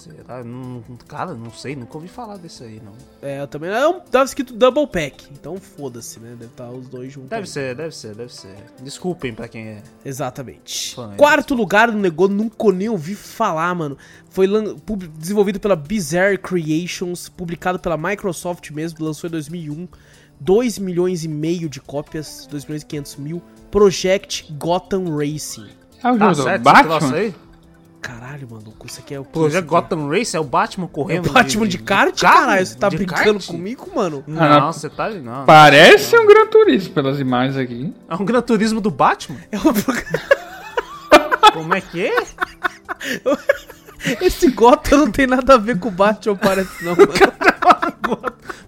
Será? 0.00 0.42
Não, 0.42 0.82
cara, 1.06 1.34
não 1.34 1.50
sei, 1.50 1.76
nunca 1.76 1.94
ouvi 1.96 2.08
falar 2.08 2.38
desse 2.38 2.64
aí, 2.64 2.80
não. 2.82 2.92
É, 3.20 3.40
eu 3.40 3.46
também. 3.46 3.70
Não, 3.70 4.00
tava 4.00 4.24
escrito 4.24 4.54
Double 4.54 4.86
Pack, 4.86 5.26
então 5.32 5.56
foda-se, 5.58 6.18
né? 6.18 6.30
Deve 6.30 6.46
estar 6.46 6.70
os 6.70 6.88
dois 6.88 7.12
juntos. 7.12 7.30
Deve 7.30 7.42
aí. 7.42 7.46
ser, 7.46 7.74
deve 7.74 7.94
ser, 7.94 8.14
deve 8.14 8.32
ser. 8.34 8.56
Desculpem 8.82 9.34
pra 9.34 9.46
quem 9.48 9.68
é. 9.68 9.82
Exatamente. 10.04 10.94
Fã, 10.94 11.12
é. 11.12 11.16
Quarto 11.16 11.54
lugar 11.54 11.92
no 11.92 11.98
negócio, 11.98 12.34
nunca 12.34 12.72
nem 12.72 12.88
ouvi 12.88 13.14
falar, 13.14 13.74
mano. 13.74 13.98
Foi 14.30 14.46
desenvolvido 15.18 15.60
pela 15.60 15.76
Bizarre 15.76 16.38
Creations, 16.38 17.28
publicado 17.28 17.78
pela 17.78 17.96
Microsoft 17.96 18.70
mesmo, 18.70 19.04
lançou 19.04 19.28
em 19.28 19.30
2001. 19.32 19.88
2 20.40 20.78
milhões 20.78 21.22
e 21.22 21.28
meio 21.28 21.68
de 21.68 21.80
cópias, 21.80 22.46
2 22.50 22.64
milhões 22.64 22.82
e 22.82 22.86
500 22.86 23.16
mil. 23.16 23.42
Project 23.70 24.50
Gotham 24.54 25.14
Racing. 25.16 25.68
Ah, 26.02 26.12
o 26.12 26.18
Tá 26.18 26.32
jogo 26.32 26.36
do 26.36 26.42
certo 26.44 26.66
esse 26.66 26.82
troço 26.82 27.06
Batman? 27.10 27.34
Caralho, 28.40 28.48
mano, 28.50 28.74
isso 28.84 29.00
aqui 29.00 29.14
é 29.14 29.20
o 29.20 29.24
que? 29.24 29.32
Pô, 29.32 29.50
já? 29.50 29.60
Gotham 29.60 30.08
Race 30.08 30.36
é 30.36 30.40
o 30.40 30.44
Batman 30.44 30.86
É 30.86 30.88
correndo. 30.88 31.28
o 31.28 31.32
Batman 31.32 31.66
de, 31.68 31.78
kart, 31.78 32.18
carro? 32.20 32.38
caralho? 32.40 32.66
Você 32.66 32.74
tá 32.76 32.88
De 32.88 32.96
brincando 32.96 33.34
kart? 33.34 33.46
comigo, 33.46 33.86
mano? 33.94 34.24
Não, 34.26 34.72
você 34.72 34.88
tá. 34.88 35.10
Não. 35.10 35.44
Parece 35.44 36.16
um 36.16 36.26
Gran 36.26 36.46
Turismo 36.46 36.94
pelas 36.94 37.20
imagens 37.20 37.56
aqui. 37.56 37.92
É 38.08 38.14
um 38.14 38.24
Gran 38.24 38.40
Turismo 38.40 38.80
do 38.80 38.90
Batman? 38.90 39.38
É 39.52 39.58
o- 39.58 39.74
Como 41.52 41.74
é 41.74 41.80
que 41.80 42.06
é? 42.06 42.22
Esse 44.24 44.50
Gotham 44.50 44.98
não 44.98 45.10
tem 45.10 45.26
nada 45.26 45.54
a 45.54 45.58
ver 45.58 45.78
com 45.78 45.88
o 45.88 45.92
Batman, 45.92 46.36
parece 46.36 46.84
não, 46.84 46.96
mano. 46.96 47.12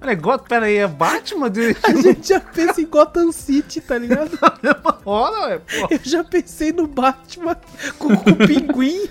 Peraí, 0.01 0.17
Gotham, 0.17 0.47
peraí, 0.49 0.77
é 0.77 0.87
Batman 0.87 1.51
de 1.51 1.77
A 1.83 1.95
gente 1.95 2.29
já 2.29 2.41
pensa 2.41 2.81
em 2.81 2.87
Gotham 2.87 3.33
City, 3.33 3.81
tá 3.81 3.97
ligado? 3.97 4.39
hora, 5.05 5.47
ué? 5.47 5.59
Pô, 5.59 5.89
Eu 5.91 6.01
já 6.03 6.25
pensei 6.25 6.73
no 6.73 6.87
Batman 6.87 7.57
com, 7.99 8.17
com 8.17 8.31
o 8.31 8.37
pinguim, 8.37 9.09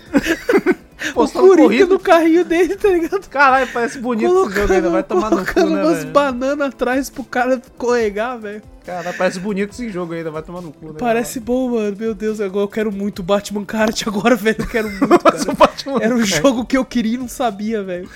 o 1.11 1.13
postando 1.13 1.55
Coringa 1.55 1.85
no 1.85 1.99
carrinho 1.99 2.43
dele, 2.43 2.75
tá 2.75 2.89
ligado? 2.89 3.27
Caralho, 3.29 3.67
parece 3.71 3.99
bonito 3.99 4.31
esse 4.31 4.55
jogo 4.55 4.73
ainda, 4.73 4.89
vai 4.89 5.03
tomar 5.03 5.29
no 5.29 5.37
cu, 5.37 5.53
colocando 5.53 5.75
né, 5.75 5.83
umas 5.83 6.03
bananas 6.03 6.67
atrás 6.67 7.09
pro 7.09 7.23
cara 7.23 7.55
escorregar, 7.55 8.37
velho. 8.37 8.61
Caralho, 8.85 9.15
parece 9.15 9.39
bonito 9.39 9.71
esse 9.71 9.89
jogo 9.89 10.13
ainda, 10.13 10.31
vai 10.31 10.41
tomar 10.41 10.61
no 10.61 10.71
cu, 10.71 10.87
né? 10.87 10.95
Parece 10.97 11.39
bom, 11.39 11.69
mano. 11.69 11.95
Meu 11.97 12.15
Deus, 12.15 12.41
agora 12.41 12.63
eu 12.65 12.67
quero 12.67 12.91
muito 12.91 13.21
Batman 13.21 13.63
Kart 13.63 14.07
agora, 14.07 14.35
velho. 14.35 14.57
Eu 14.59 14.67
quero 14.67 14.89
muito, 14.89 15.07
cara. 15.19 15.37
o. 15.85 16.01
Era 16.01 16.15
um 16.15 16.25
jogo 16.25 16.65
que 16.65 16.77
eu 16.77 16.83
queria 16.83 17.13
e 17.13 17.17
não 17.17 17.27
sabia, 17.27 17.83
velho. 17.83 18.09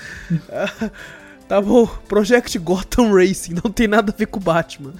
Tá 1.48 1.60
bom, 1.60 1.86
Project 2.08 2.58
Gotham 2.58 3.12
Racing, 3.12 3.54
não 3.62 3.70
tem 3.70 3.86
nada 3.86 4.12
a 4.12 4.16
ver 4.16 4.26
com 4.26 4.38
o 4.40 4.42
Batman. 4.42 4.94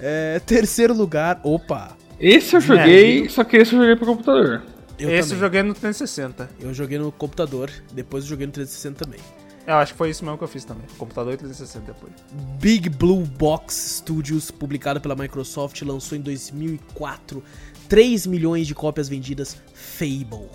É, 0.00 0.40
terceiro 0.40 0.92
lugar, 0.92 1.40
opa. 1.44 1.96
Esse 2.18 2.56
eu 2.56 2.60
joguei, 2.60 3.28
só 3.28 3.44
que 3.44 3.56
esse 3.56 3.74
eu 3.74 3.78
joguei 3.80 3.96
pro 3.96 4.06
computador. 4.06 4.62
Eu 4.98 5.08
Esse 5.10 5.18
eu 5.18 5.36
também. 5.36 5.38
joguei 5.40 5.62
no 5.62 5.74
360. 5.74 6.50
Eu 6.60 6.72
joguei 6.74 6.98
no 6.98 7.10
computador, 7.10 7.70
depois 7.92 8.24
eu 8.24 8.30
joguei 8.30 8.46
no 8.46 8.52
360 8.52 9.04
também. 9.04 9.20
Eu 9.66 9.74
acho 9.76 9.92
que 9.92 9.98
foi 9.98 10.10
isso 10.10 10.24
mesmo 10.24 10.36
que 10.36 10.44
eu 10.44 10.48
fiz 10.48 10.64
também. 10.64 10.84
Computador 10.98 11.32
e 11.34 11.36
360 11.36 11.92
depois. 11.92 12.12
Big 12.60 12.88
Blue 12.88 13.22
Box 13.22 13.96
Studios, 13.98 14.50
publicado 14.50 15.00
pela 15.00 15.14
Microsoft, 15.16 15.80
lançou 15.82 16.18
em 16.18 16.20
2004 16.20 17.42
3 17.88 18.26
milhões 18.26 18.66
de 18.66 18.74
cópias 18.74 19.08
vendidas. 19.08 19.56
Fable. 19.74 20.48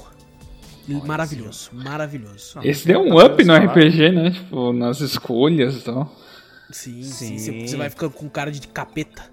Maravilhoso, 0.96 1.70
maravilhoso. 1.74 2.60
Esse 2.64 2.88
deu 2.88 3.02
um 3.02 3.18
up 3.24 3.44
no 3.44 3.56
RPG, 3.56 4.12
né? 4.12 4.32
Tipo, 4.32 4.74
nas 4.74 5.00
escolhas 5.02 5.76
e 5.76 5.84
tal. 5.84 6.12
Sim, 6.72 7.02
sim. 7.04 7.38
Sim. 7.38 7.68
Você, 7.68 7.76
vai 7.78 7.90
ficando 7.90 8.12
com 8.12 8.30
cara 8.30 8.52
de 8.52 8.68
capeta. 8.68 9.24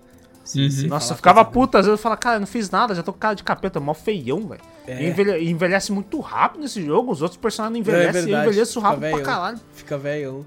Uhum. 0.55 0.71
Você 0.71 0.87
Nossa, 0.87 1.13
eu 1.13 1.17
ficava 1.17 1.45
puto, 1.45 1.77
às 1.77 1.87
vezes 1.87 1.99
eu 1.99 2.03
falava, 2.03 2.21
cara, 2.21 2.37
eu 2.37 2.41
não 2.41 2.47
fiz 2.47 2.71
nada, 2.71 2.95
já 2.95 3.03
tô 3.03 3.13
com 3.13 3.19
cara 3.19 3.35
de 3.35 3.43
capeta, 3.43 3.81
mó 3.81 3.93
feião, 3.93 4.47
velho. 4.47 4.61
É. 4.87 5.03
E 5.03 5.09
envelhe- 5.09 5.51
envelhece 5.51 5.91
muito 5.93 6.21
rápido 6.21 6.61
nesse 6.63 6.85
jogo, 6.85 7.11
os 7.13 7.21
outros 7.21 7.39
personagens 7.41 7.73
não 7.87 7.93
É 7.93 7.97
envelhecem, 7.99 8.21
eu 8.21 8.27
verdade, 8.27 8.49
envelheço 8.49 8.75
fica 8.75 8.87
rápido 8.87 9.01
pra 9.01 9.09
velhão. 9.11 9.25
caralho. 9.25 9.61
Fica 9.73 9.99
velhão. 9.99 10.47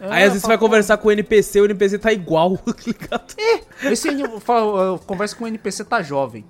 É, 0.00 0.04
Aí 0.10 0.22
às 0.24 0.28
vezes 0.28 0.42
você 0.42 0.46
vai 0.48 0.56
eu 0.56 0.60
conversar 0.60 0.96
com 0.98 1.08
o 1.08 1.10
NPC, 1.12 1.60
o 1.60 1.64
NPC 1.64 1.98
tá 1.98 2.12
igual, 2.12 2.56
tá 2.62 2.72
ligado? 2.86 3.34
pô, 3.34 3.88
Esse 3.88 4.08
eu, 4.20 4.38
falo, 4.38 4.78
eu 4.80 4.98
converso 4.98 5.34
com 5.36 5.44
o 5.44 5.48
NPC, 5.48 5.82
tá 5.84 6.02
jovem. 6.02 6.44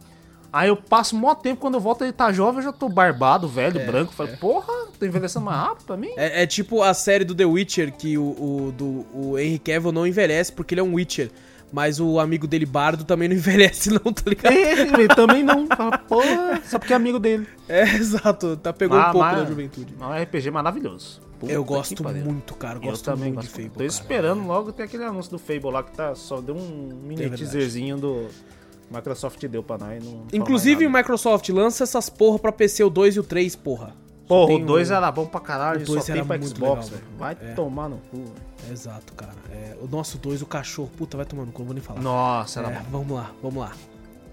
Aí 0.53 0.69
eu 0.69 0.77
passo 0.77 1.15
mó 1.15 1.35
tempo, 1.35 1.61
quando 1.61 1.75
eu 1.75 1.81
volto 1.81 2.03
ele 2.05 2.13
tá 2.13 2.33
jovem, 2.33 2.59
eu 2.61 2.65
já 2.65 2.73
tô 2.73 2.89
barbado, 2.89 3.47
velho, 3.47 3.85
branco. 3.85 4.13
Falei, 4.15 4.35
porra, 4.37 4.73
tô 4.99 5.05
envelhecendo 5.05 5.45
mais 5.45 5.59
rápido 5.61 5.85
pra 5.87 5.97
mim? 5.97 6.11
É, 6.17 6.43
é 6.43 6.47
tipo 6.47 6.83
a 6.83 6.95
série 6.95 7.25
do 7.25 7.35
The 7.35 7.45
Witcher, 7.45 7.93
que 7.93 8.17
o, 8.17 8.23
o, 8.23 8.73
do, 8.73 9.07
o 9.15 9.39
Henry 9.39 9.59
Cavill 9.59 9.93
não 9.93 10.07
envelhece 10.07 10.51
porque 10.53 10.73
ele 10.75 10.81
é 10.81 10.85
um 10.85 10.95
Witcher. 10.95 11.31
Mas 11.71 12.01
o 12.01 12.19
amigo 12.19 12.47
dele, 12.47 12.65
Bardo, 12.65 13.05
também 13.05 13.29
não 13.29 13.37
envelhece 13.37 13.91
não, 13.91 14.11
tá 14.11 14.23
ligado? 14.27 14.55
Ele 14.55 15.07
também 15.09 15.43
não. 15.43 15.67
Fala, 15.67 15.99
porra, 15.99 16.63
só 16.65 16.79
porque 16.79 16.95
é 16.95 16.97
amigo 16.97 17.19
dele. 17.19 17.47
É, 17.69 17.83
exato. 17.83 18.57
Tá 18.57 18.73
pegando 18.73 18.97
um 18.97 19.03
Mas- 19.03 19.13
pouco 19.13 19.27
mas- 19.27 19.39
da 19.41 19.45
juventude. 19.45 19.95
É 20.01 20.05
um 20.05 20.23
RPG 20.23 20.51
maravilhoso. 20.51 21.21
Puta 21.39 21.53
Eu 21.53 21.63
gosto 21.63 22.03
muito, 22.03 22.55
cara. 22.55 22.79
Eu 22.79 22.83
Gosto 22.83 23.05
também 23.05 23.25
muito 23.33 23.43
gosto. 23.43 23.49
de 23.49 23.53
Fable, 23.53 23.69
Tô 23.69 23.75
cara. 23.75 23.87
esperando 23.87 24.47
logo 24.47 24.73
ter 24.73 24.85
aquele 24.85 25.05
anúncio 25.05 25.31
do 25.31 25.39
Fable 25.39 25.71
lá 25.71 25.83
que 25.83 25.93
tá 25.93 26.15
só 26.15 26.41
deu 26.41 26.57
um 26.57 26.99
mini 27.03 27.17
verdade. 27.21 27.43
teaserzinho 27.43 27.99
do 27.99 28.27
Microsoft 28.91 29.45
deu 29.47 29.63
pra 29.63 29.79
nós. 29.79 30.03
Não 30.05 30.27
Inclusive. 30.33 30.89
Microsoft, 30.89 31.49
lança 31.51 31.85
essas 31.85 32.09
porra 32.09 32.39
pra 32.39 32.53
PC, 32.53 32.83
o 32.85 32.91
2 32.91 33.17
e 33.17 33.21
o 33.21 33.23
3, 33.23 33.55
porra. 33.57 33.95
Porra, 34.27 34.55
o 34.55 34.59
2 34.59 34.91
um- 34.91 34.95
era 34.95 35.11
bom 35.11 35.25
pra 35.27 35.41
caralho, 35.41 35.83
o 35.83 35.87
só 35.87 35.93
dois 35.95 36.05
tem 36.05 36.17
era 36.17 36.25
pra 36.25 36.37
muito 36.39 36.55
Xbox, 36.57 36.87
legal, 36.91 36.99
velho. 37.01 37.19
Vai 37.19 37.33
É. 37.41 37.53
tomar 37.55 37.89
no 37.89 37.97
cu. 38.11 38.17
velho. 38.17 38.73
Exato, 38.73 39.13
cara. 39.15 39.33
É, 39.51 39.77
o 39.81 39.87
nosso 39.87 40.19
2, 40.19 40.43
o 40.43 40.47
cachorro. 40.47 40.91
Puta, 40.97 41.17
vai 41.17 41.25
tomando 41.25 41.51
cu, 41.53 41.61
não 41.61 41.67
vou 41.67 41.75
nem 41.75 41.83
falar. 41.83 42.01
Nossa, 42.03 42.61
era 42.61 42.71
É, 42.71 42.75
bom. 42.81 42.85
vamos 42.99 43.17
lá, 43.17 43.31
vamos 43.43 43.63
lá. 43.63 43.73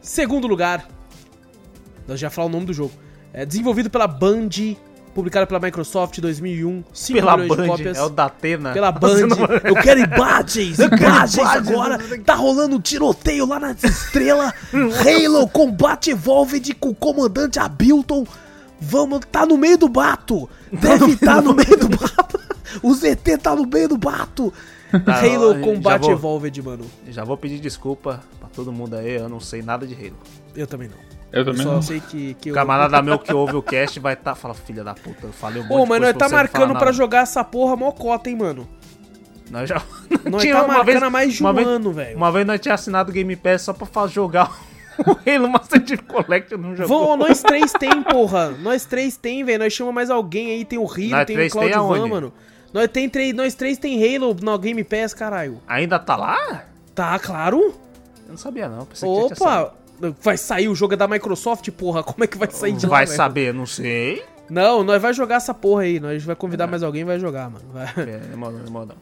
Segundo 0.02 0.48
lugar. 0.48 0.88
Nós 2.08 2.20
já 2.20 2.30
falar 2.30 2.48
o 2.48 2.52
nome 2.52 2.66
do 2.66 2.74
jogo. 2.74 2.92
É 3.34 3.46
desenvolvido 3.46 3.90
pela 3.90 4.08
Band, 4.08 4.50
publicado 5.16 5.48
pela 5.48 5.60
Microsoft 5.60 6.18
em 6.18 6.22
2001, 6.22 6.84
5 6.94 7.20
Pela 7.20 7.38
milhões 7.38 7.50
de 7.52 7.58
Band, 7.58 7.68
cópias. 7.68 7.98
é 7.98 8.04
o 8.04 8.10
da 8.10 8.26
Atena. 8.26 8.74
Pela 8.74 8.92
Band. 8.92 9.28
Eu 9.64 9.76
quero 9.82 10.02
imagens, 10.02 10.78
imagens 10.78 11.48
agora. 11.48 11.98
Tá 12.24 12.36
rolando 12.36 12.76
um 12.76 12.82
tiroteio 12.82 13.48
lá 13.48 13.60
nas 13.60 13.84
estrelas. 13.84 14.54
Halo 14.74 15.48
Combat 15.50 16.06
Evolved 16.10 16.74
com 16.76 16.90
o 16.90 16.96
comandante 16.96 17.58
Abilton. 17.60 18.28
Vamos, 18.80 19.22
tá 19.32 19.46
no 19.46 19.58
meio 19.58 19.78
do 19.78 19.88
bato. 19.90 20.48
Deve 20.72 21.14
estar 21.14 21.42
no 21.42 21.56
meio 21.56 21.78
do 21.78 21.88
bato. 21.90 22.40
O 22.84 22.94
ZT 22.94 23.38
tá 23.42 23.56
no 23.56 23.66
meio 23.66 23.88
do 23.88 23.98
bato. 23.98 24.54
Tá, 25.06 25.20
Halo 25.22 25.60
Combat 25.62 26.02
vou- 26.02 26.12
Evolved, 26.12 26.62
mano. 26.62 26.86
Já 27.08 27.24
vou 27.24 27.38
pedir 27.38 27.60
desculpa 27.60 28.22
pra 28.40 28.50
todo 28.50 28.72
mundo 28.72 28.96
aí, 28.98 29.16
eu 29.16 29.30
não 29.30 29.40
sei 29.40 29.62
nada 29.62 29.88
de 29.88 29.94
Halo. 29.96 30.18
Eu 30.56 30.68
também 30.68 30.90
não. 30.90 31.15
Eu 31.36 31.42
Eu 31.42 31.46
também 31.46 31.64
só 31.64 31.74
não. 31.74 31.82
sei 31.82 32.00
que, 32.00 32.34
que 32.36 32.50
eu... 32.50 32.54
camarada 32.56 33.02
meu 33.04 33.20
que 33.20 33.34
ouve 33.34 33.56
o 33.56 33.62
cast 33.62 34.00
vai 34.00 34.16
tá, 34.16 34.34
fala, 34.34 34.54
filha 34.54 34.84
da 34.84 34.94
puta, 34.96 35.28
eu 35.28 35.34
falei 35.34 35.62
um 35.62 35.66
monte 35.66 35.78
Pô, 35.78 35.84
de 35.84 35.90
mas 35.90 36.02
nós 36.02 36.14
tá 36.16 36.30
marcando 36.30 36.68
falar 36.70 36.80
pra 36.80 36.92
jogar 36.94 37.20
essa 37.24 37.44
porra 37.44 37.76
mocota, 37.76 38.30
hein, 38.30 38.38
mano. 38.38 38.68
Nós 39.52 39.70
já... 39.70 39.82
Nós 40.30 40.42
Tinha 40.42 40.56
tá 40.56 40.62
uma 40.64 40.68
marcando 40.70 40.86
vez- 40.86 41.04
há 41.04 41.10
mais 41.10 41.34
de 41.34 41.42
uma 41.42 41.52
um 41.52 41.54
vez- 41.54 41.68
ano, 41.68 41.92
velho. 41.92 42.18
Uma 42.18 42.32
vez 42.32 42.48
nós 42.48 42.60
tinha 42.60 42.74
assinado 42.74 43.12
o 43.12 43.14
Game 43.14 43.36
Pass 43.36 43.64
só 43.64 43.74
pra 43.74 44.08
jogar 44.08 44.50
o 45.06 45.12
Halo 45.30 45.50
Master 45.50 45.86
Chief 45.86 46.02
Collection, 46.02 46.58
não 46.58 46.76
jogou. 46.76 47.08
Vão, 47.08 47.18
nós 47.18 47.44
três 47.44 47.72
tem, 47.74 48.02
porra. 48.02 48.52
Nós 48.52 48.86
três 48.86 49.18
tem, 49.18 49.44
velho. 49.44 49.60
Nós 49.60 49.74
chamamos 49.74 49.94
mais 49.96 50.10
alguém 50.10 50.52
aí. 50.52 50.64
Tem 50.66 50.80
o 50.80 50.86
Rio, 50.86 51.12
Nós 51.12 51.26
tem 51.26 51.36
o 51.36 51.38
três 51.38 51.52
tem 51.54 51.70
Claudio 51.70 51.88
Van, 51.88 52.08
mano. 52.08 52.34
Nós, 52.74 52.88
tem 52.88 53.10
três, 53.10 53.34
nós 53.34 53.54
três 53.56 53.78
tem 53.78 54.16
Halo 54.16 54.36
no 54.42 54.58
Game 54.58 54.84
Pass, 54.84 55.14
caralho. 55.14 55.60
Ainda 55.68 56.00
tá 56.00 56.16
lá? 56.16 56.64
Tá, 56.96 57.20
claro. 57.20 57.60
Eu 58.26 58.30
não 58.32 58.38
sabia 58.38 58.68
não. 58.70 58.86
Pensei 58.86 59.08
Opa, 59.08 59.74
vai 60.22 60.38
sair 60.38 60.68
o 60.68 60.76
jogo 60.76 60.94
é 60.94 60.98
da 60.98 61.08
Microsoft, 61.08 61.70
porra. 61.72 62.04
Como 62.04 62.24
é 62.24 62.28
que 62.28 62.38
vai 62.38 62.50
sair 62.50 62.74
de 62.74 62.82
saído. 62.82 62.92
lá, 62.92 62.98
Vai 62.98 63.08
saber, 63.08 63.54
não 63.54 63.66
sei. 63.66 64.24
Não, 64.50 64.84
nós 64.84 65.02
vai 65.02 65.14
jogar 65.14 65.36
essa 65.36 65.54
porra 65.54 65.84
aí. 65.84 66.00
Nós 66.00 66.24
vai 66.24 66.36
convidar 66.36 66.68
mais 66.68 66.84
alguém 66.84 67.02
e 67.02 67.06
vai 67.06 67.20
jogar, 67.20 67.50
mano. 67.50 67.66
Vai. 67.72 67.86
É, 67.98 68.18
demorou, 68.18 68.60
demorou. 68.60 68.96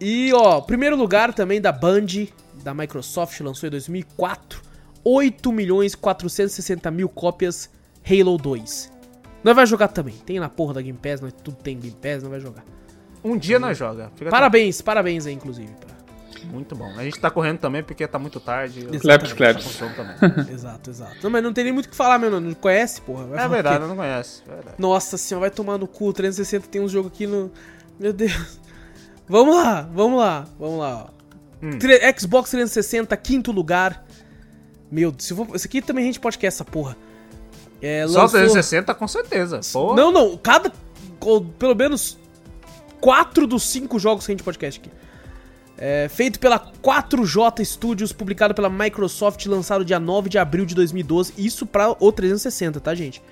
E, 0.00 0.32
ó, 0.34 0.60
primeiro 0.60 0.96
lugar 0.96 1.32
também 1.32 1.60
da 1.60 1.72
Band, 1.72 2.06
da 2.62 2.74
Microsoft, 2.74 3.40
lançou 3.40 3.66
em 3.66 3.70
2004. 3.70 4.62
8 5.04 5.52
milhões 5.52 5.94
460 5.94 6.90
mil 6.90 7.08
cópias 7.08 7.70
Halo 8.04 8.36
2. 8.36 8.92
Nós 9.44 9.54
vai 9.54 9.64
jogar 9.66 9.88
também. 9.88 10.14
Tem 10.26 10.40
na 10.40 10.48
porra 10.48 10.74
da 10.74 10.82
Game 10.82 10.98
Pass, 10.98 11.20
nós 11.20 11.32
tudo 11.32 11.56
tem 11.58 11.78
Game 11.78 11.96
Pass, 12.02 12.22
não 12.22 12.30
vai 12.30 12.40
jogar. 12.40 12.64
Um 13.22 13.36
dia 13.36 13.58
nós 13.58 13.78
joga. 13.78 14.10
Fica 14.16 14.30
Parabéns, 14.30 14.82
parabéns 14.82 15.26
aí, 15.26 15.34
inclusive. 15.34 15.72
pra-. 15.80 15.95
Muito 16.56 16.74
bom. 16.74 16.90
A 16.96 17.04
gente 17.04 17.20
tá 17.20 17.30
correndo 17.30 17.58
também 17.58 17.82
porque 17.82 18.06
tá 18.08 18.18
muito 18.18 18.40
tarde. 18.40 18.86
Claps, 18.98 19.28
tá 19.30 19.36
claps. 19.36 19.78
também. 19.94 20.16
Exato, 20.54 20.88
exato. 20.88 21.16
Não, 21.22 21.28
mas 21.30 21.42
não 21.42 21.52
tem 21.52 21.64
nem 21.64 21.72
muito 21.72 21.84
o 21.84 21.88
que 21.90 21.94
falar, 21.94 22.18
meu. 22.18 22.40
Não 22.40 22.54
conhece, 22.54 23.02
porra. 23.02 23.26
Vai 23.26 23.44
É 23.44 23.48
verdade, 23.48 23.84
não 23.86 23.94
conheço. 23.94 24.42
é 24.48 24.54
Verdade. 24.54 24.76
Nossa 24.78 25.18
senhora, 25.18 25.42
vai 25.42 25.50
tomar 25.50 25.76
no 25.76 25.86
cu. 25.86 26.10
360 26.14 26.66
tem 26.68 26.80
uns 26.80 26.90
jogos 26.90 27.12
aqui 27.12 27.26
no. 27.26 27.50
Meu 28.00 28.12
Deus. 28.12 28.58
Vamos 29.28 29.56
lá, 29.56 29.82
vamos 29.92 30.18
lá, 30.20 30.46
vamos 30.58 30.78
lá. 30.78 31.08
ó. 31.10 31.16
Hum. 31.60 31.78
Xbox 32.16 32.48
360, 32.50 33.16
quinto 33.16 33.50
lugar. 33.50 34.06
Meu 34.90 35.10
Deus, 35.10 35.30
vou... 35.30 35.48
esse 35.54 35.66
aqui 35.66 35.82
também 35.82 36.04
a 36.04 36.06
gente 36.06 36.20
pode 36.20 36.38
querer 36.38 36.48
essa 36.48 36.64
porra. 36.64 36.96
É, 37.82 38.06
Só 38.06 38.20
lançou- 38.22 38.38
360 38.38 38.94
com 38.94 39.08
certeza. 39.08 39.60
Pô, 39.72 39.94
Não, 39.96 40.12
não, 40.12 40.36
cada. 40.36 40.72
pelo 41.58 41.74
menos 41.74 42.16
quatro 43.00 43.46
dos 43.46 43.64
cinco 43.64 43.98
jogos 43.98 44.24
que 44.24 44.32
a 44.32 44.34
gente 44.34 44.44
podcast 44.44 44.80
aqui. 44.80 44.90
É, 45.78 46.08
feito 46.08 46.40
pela 46.40 46.58
4J 46.58 47.62
Studios, 47.64 48.12
publicado 48.12 48.54
pela 48.54 48.70
Microsoft, 48.70 49.44
lançado 49.46 49.84
dia 49.84 50.00
9 50.00 50.28
de 50.28 50.38
abril 50.38 50.64
de 50.64 50.74
2012. 50.74 51.34
Isso 51.36 51.66
pra 51.66 51.90
o 51.98 52.10
360, 52.12 52.80
tá, 52.80 52.94
gente? 52.94 53.22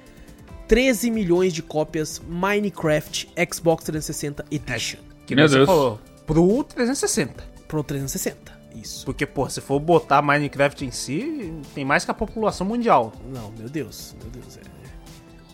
13 0.69 1.11
milhões 1.11 1.53
de 1.53 1.63
cópias 1.63 2.21
Minecraft 2.29 3.29
Xbox 3.53 3.85
360 3.85 4.45
Edition. 4.51 4.99
que 5.27 5.35
Meu 5.35 5.45
nem 5.45 5.49
você 5.51 5.57
Deus. 5.57 5.67
falou. 5.67 6.01
Pro 6.27 6.65
360. 6.65 7.45
Pro 7.69 7.83
360. 7.83 8.53
Isso. 8.75 9.05
Porque, 9.05 9.25
pô, 9.25 9.49
se 9.49 9.61
for 9.61 9.79
botar 9.79 10.21
Minecraft 10.21 10.85
em 10.85 10.91
si, 10.91 11.53
tem 11.75 11.85
mais 11.85 12.05
que 12.05 12.11
a 12.11 12.15
população 12.15 12.67
mundial. 12.67 13.13
Não, 13.33 13.53
meu 13.59 13.69
Deus, 13.69 14.15
meu 14.21 14.31
Deus. 14.31 14.57
É... 14.59 14.61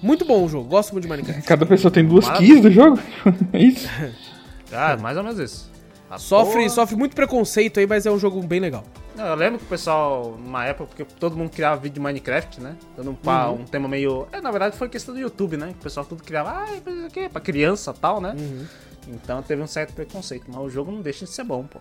Muito 0.03 0.25
bom 0.25 0.45
o 0.45 0.49
jogo, 0.49 0.69
gosto 0.69 0.93
muito 0.93 1.05
de 1.05 1.11
Minecraft. 1.11 1.43
Cada 1.43 1.67
pessoa 1.67 1.91
tem 1.91 2.07
duas 2.07 2.25
Maravilha. 2.27 2.53
keys 2.55 2.63
do 2.63 2.71
jogo? 2.71 2.99
é 3.53 3.59
isso? 3.63 3.89
Ah, 4.73 4.97
mais 4.97 5.17
ou 5.17 5.25
menos 5.25 5.37
isso. 5.41 5.69
A 6.11 6.19
Sofre, 6.19 6.55
porra- 6.57 6.69
sofre 6.69 6.97
muito 6.97 7.15
preconceito 7.15 7.79
aí, 7.79 7.87
mas 7.87 8.05
é 8.05 8.11
um 8.11 8.19
jogo 8.19 8.43
bem 8.43 8.59
legal. 8.59 8.83
Eu 9.17 9.35
lembro 9.37 9.59
que 9.61 9.65
o 9.65 9.69
pessoal, 9.69 10.37
numa 10.43 10.65
época, 10.65 10.87
porque 10.89 11.05
todo 11.19 11.37
mundo 11.37 11.51
criava 11.51 11.77
vídeo 11.81 11.95
de 11.95 12.01
Minecraft, 12.01 12.61
né? 12.61 12.75
Dando 12.97 13.11
um, 13.11 13.15
pá- 13.15 13.47
Uhum. 13.49 13.61
um 13.61 13.65
tema 13.65 13.87
meio. 13.89 14.27
É, 14.33 14.41
na 14.41 14.51
verdade 14.51 14.77
foi 14.77 14.89
questão 14.89 15.15
do 15.15 15.21
YouTube, 15.21 15.57
né? 15.57 15.69
Que 15.69 15.75
o 15.79 15.83
pessoal 15.83 16.05
tudo 16.05 16.23
criava, 16.25 16.51
ah, 16.51 16.67
isso 16.75 17.07
aqui, 17.07 17.29
pra 17.29 17.41
criança 17.41 17.95
e 17.97 18.01
tal, 18.01 18.21
né? 18.21 18.35
Uhum. 18.37 18.67
Então 19.09 19.41
teve 19.43 19.63
um 19.63 19.67
certo 19.67 19.93
preconceito, 19.95 20.45
mas 20.49 20.61
o 20.61 20.69
jogo 20.69 20.91
não 20.91 21.01
deixa 21.01 21.25
de 21.25 21.31
ser 21.31 21.45
bom, 21.45 21.65
pô. 21.65 21.79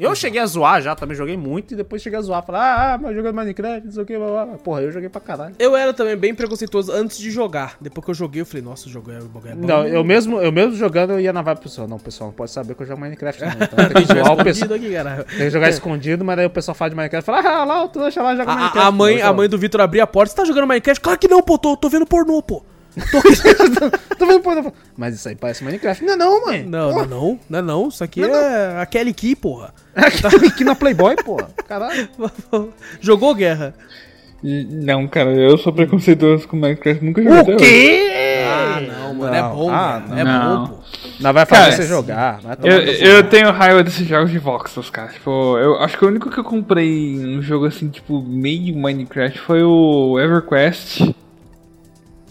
Eu 0.00 0.14
cheguei 0.14 0.40
a 0.40 0.46
zoar 0.46 0.80
já, 0.80 0.94
também 0.96 1.16
joguei 1.16 1.36
muito, 1.36 1.74
e 1.74 1.76
depois 1.76 2.00
cheguei 2.02 2.18
a 2.18 2.22
zoar, 2.22 2.44
falar, 2.44 2.94
ah, 2.94 2.98
mas 2.98 3.14
jogando 3.14 3.34
Minecraft, 3.36 3.84
não 3.86 3.92
sei 3.92 4.02
o 4.02 4.06
que, 4.06 4.16
blá, 4.16 4.26
blá. 4.46 4.46
Porra, 4.58 4.80
eu 4.82 4.90
joguei 4.90 5.08
pra 5.08 5.20
caralho. 5.20 5.54
Eu 5.58 5.76
era 5.76 5.92
também 5.92 6.16
bem 6.16 6.34
preconceituoso 6.34 6.90
antes 6.92 7.18
de 7.18 7.30
jogar. 7.30 7.76
Depois 7.80 8.04
que 8.04 8.10
eu 8.10 8.14
joguei, 8.14 8.40
eu 8.42 8.46
falei, 8.46 8.62
nossa, 8.62 8.86
o 8.88 8.90
jogo 8.90 9.10
é, 9.10 9.16
é 9.16 9.20
bom. 9.54 9.66
Não, 9.66 9.86
eu 9.86 10.02
mesmo, 10.02 10.40
eu 10.40 10.50
mesmo 10.50 10.74
jogando, 10.74 11.12
eu 11.12 11.20
ia 11.20 11.32
na 11.32 11.42
vibe 11.42 11.58
pro 11.58 11.68
pessoal. 11.68 11.86
Não, 11.86 11.96
o 11.96 12.00
pessoal 12.00 12.28
não 12.30 12.34
pode 12.34 12.50
saber 12.50 12.74
que 12.74 12.82
eu 12.82 12.86
jogo 12.86 13.00
Minecraft, 13.00 13.42
não. 13.42 13.48
Então 13.52 13.68
tem 13.76 13.88
que 14.06 14.12
o 14.12 14.44
pessoal. 14.44 14.48
Escondido 14.48 14.74
aqui. 14.74 15.24
Tem 15.28 15.36
que 15.46 15.50
jogar 15.50 15.68
escondido, 15.68 16.24
mas 16.24 16.36
daí 16.36 16.46
o 16.46 16.50
pessoal 16.50 16.74
fala 16.74 16.90
de 16.90 16.96
Minecraft 16.96 17.30
e 17.30 17.34
fala, 17.34 17.60
ah, 17.60 17.64
lá, 17.64 17.84
o 17.84 17.88
trouxa 17.88 18.22
lá 18.22 18.34
joga 18.34 18.52
A, 18.52 18.56
Minecraft. 18.56 18.88
a- 18.88 18.92
mãe, 18.92 19.18
Não, 19.18 19.28
a 19.28 19.32
mãe 19.32 19.48
do 19.48 19.58
Vitor 19.58 19.80
abriu 19.80 20.02
a 20.02 20.06
porta. 20.06 20.30
Você 20.30 20.36
tá 20.36 20.44
jogando 20.44 20.66
Minecraft? 20.66 21.00
Claro 21.00 21.18
que 21.18 21.28
não, 21.28 21.42
pô. 21.42 21.58
Tô, 21.58 21.76
tô 21.76 21.88
vendo 21.88 22.06
pornô, 22.06 22.42
pô. 22.42 22.64
Tô 24.18 24.26
vendo 24.26 24.40
porra. 24.40 24.72
Mas 24.96 25.14
isso 25.14 25.28
aí 25.28 25.36
parece 25.36 25.62
Minecraft. 25.64 26.04
Não, 26.04 26.12
é 26.12 26.16
não, 26.16 26.46
mãe. 26.46 26.62
Não, 26.64 26.90
não, 26.92 27.00
é 27.02 27.06
não. 27.06 27.40
Não 27.48 27.58
é 27.58 27.62
não. 27.62 27.88
Isso 27.88 28.02
aqui 28.04 28.22
é 28.24 28.80
a 28.80 28.86
Kelly 28.86 29.12
Key, 29.14 29.34
porra. 29.36 29.72
Aqui 29.94 30.64
na 30.64 30.74
Playboy, 30.74 31.16
porra. 31.16 31.48
Caralho. 31.68 32.08
Jogou 33.00 33.34
guerra. 33.34 33.74
Não, 34.42 35.06
cara, 35.06 35.30
eu 35.32 35.58
sou 35.58 35.70
preconceituoso 35.70 36.48
com 36.48 36.56
Minecraft, 36.56 37.04
nunca 37.04 37.22
joguei 37.22 37.54
O 37.54 37.56
hoje. 37.56 37.64
quê? 37.64 38.10
Ah, 38.48 38.80
não, 38.80 39.14
mano. 39.14 39.34
É 39.34 39.40
Não. 39.42 39.54
bom, 39.54 39.70
Ah, 39.70 39.98
velho. 39.98 40.20
É 40.20 40.24
não. 40.24 40.66
bom, 40.66 40.72
pô. 40.72 40.80
Não 41.20 41.32
vai 41.34 41.44
fazer 41.44 41.62
Cara, 41.62 41.72
você 41.76 41.82
jogar. 41.86 42.40
Eu, 42.62 42.78
eu 42.80 43.22
tenho 43.24 43.50
raiva 43.50 43.84
desses 43.84 44.06
jogos 44.08 44.30
de 44.30 44.38
voxels, 44.38 44.88
cara. 44.88 45.08
Tipo, 45.08 45.58
eu 45.58 45.76
acho 45.80 45.98
que 45.98 46.04
o 46.06 46.08
único 46.08 46.30
que 46.30 46.38
eu 46.40 46.44
comprei 46.44 47.18
um 47.26 47.42
jogo 47.42 47.66
assim, 47.66 47.90
tipo, 47.90 48.22
meio 48.22 48.74
Minecraft 48.74 49.38
foi 49.40 49.62
o 49.62 50.18
EverQuest 50.18 51.12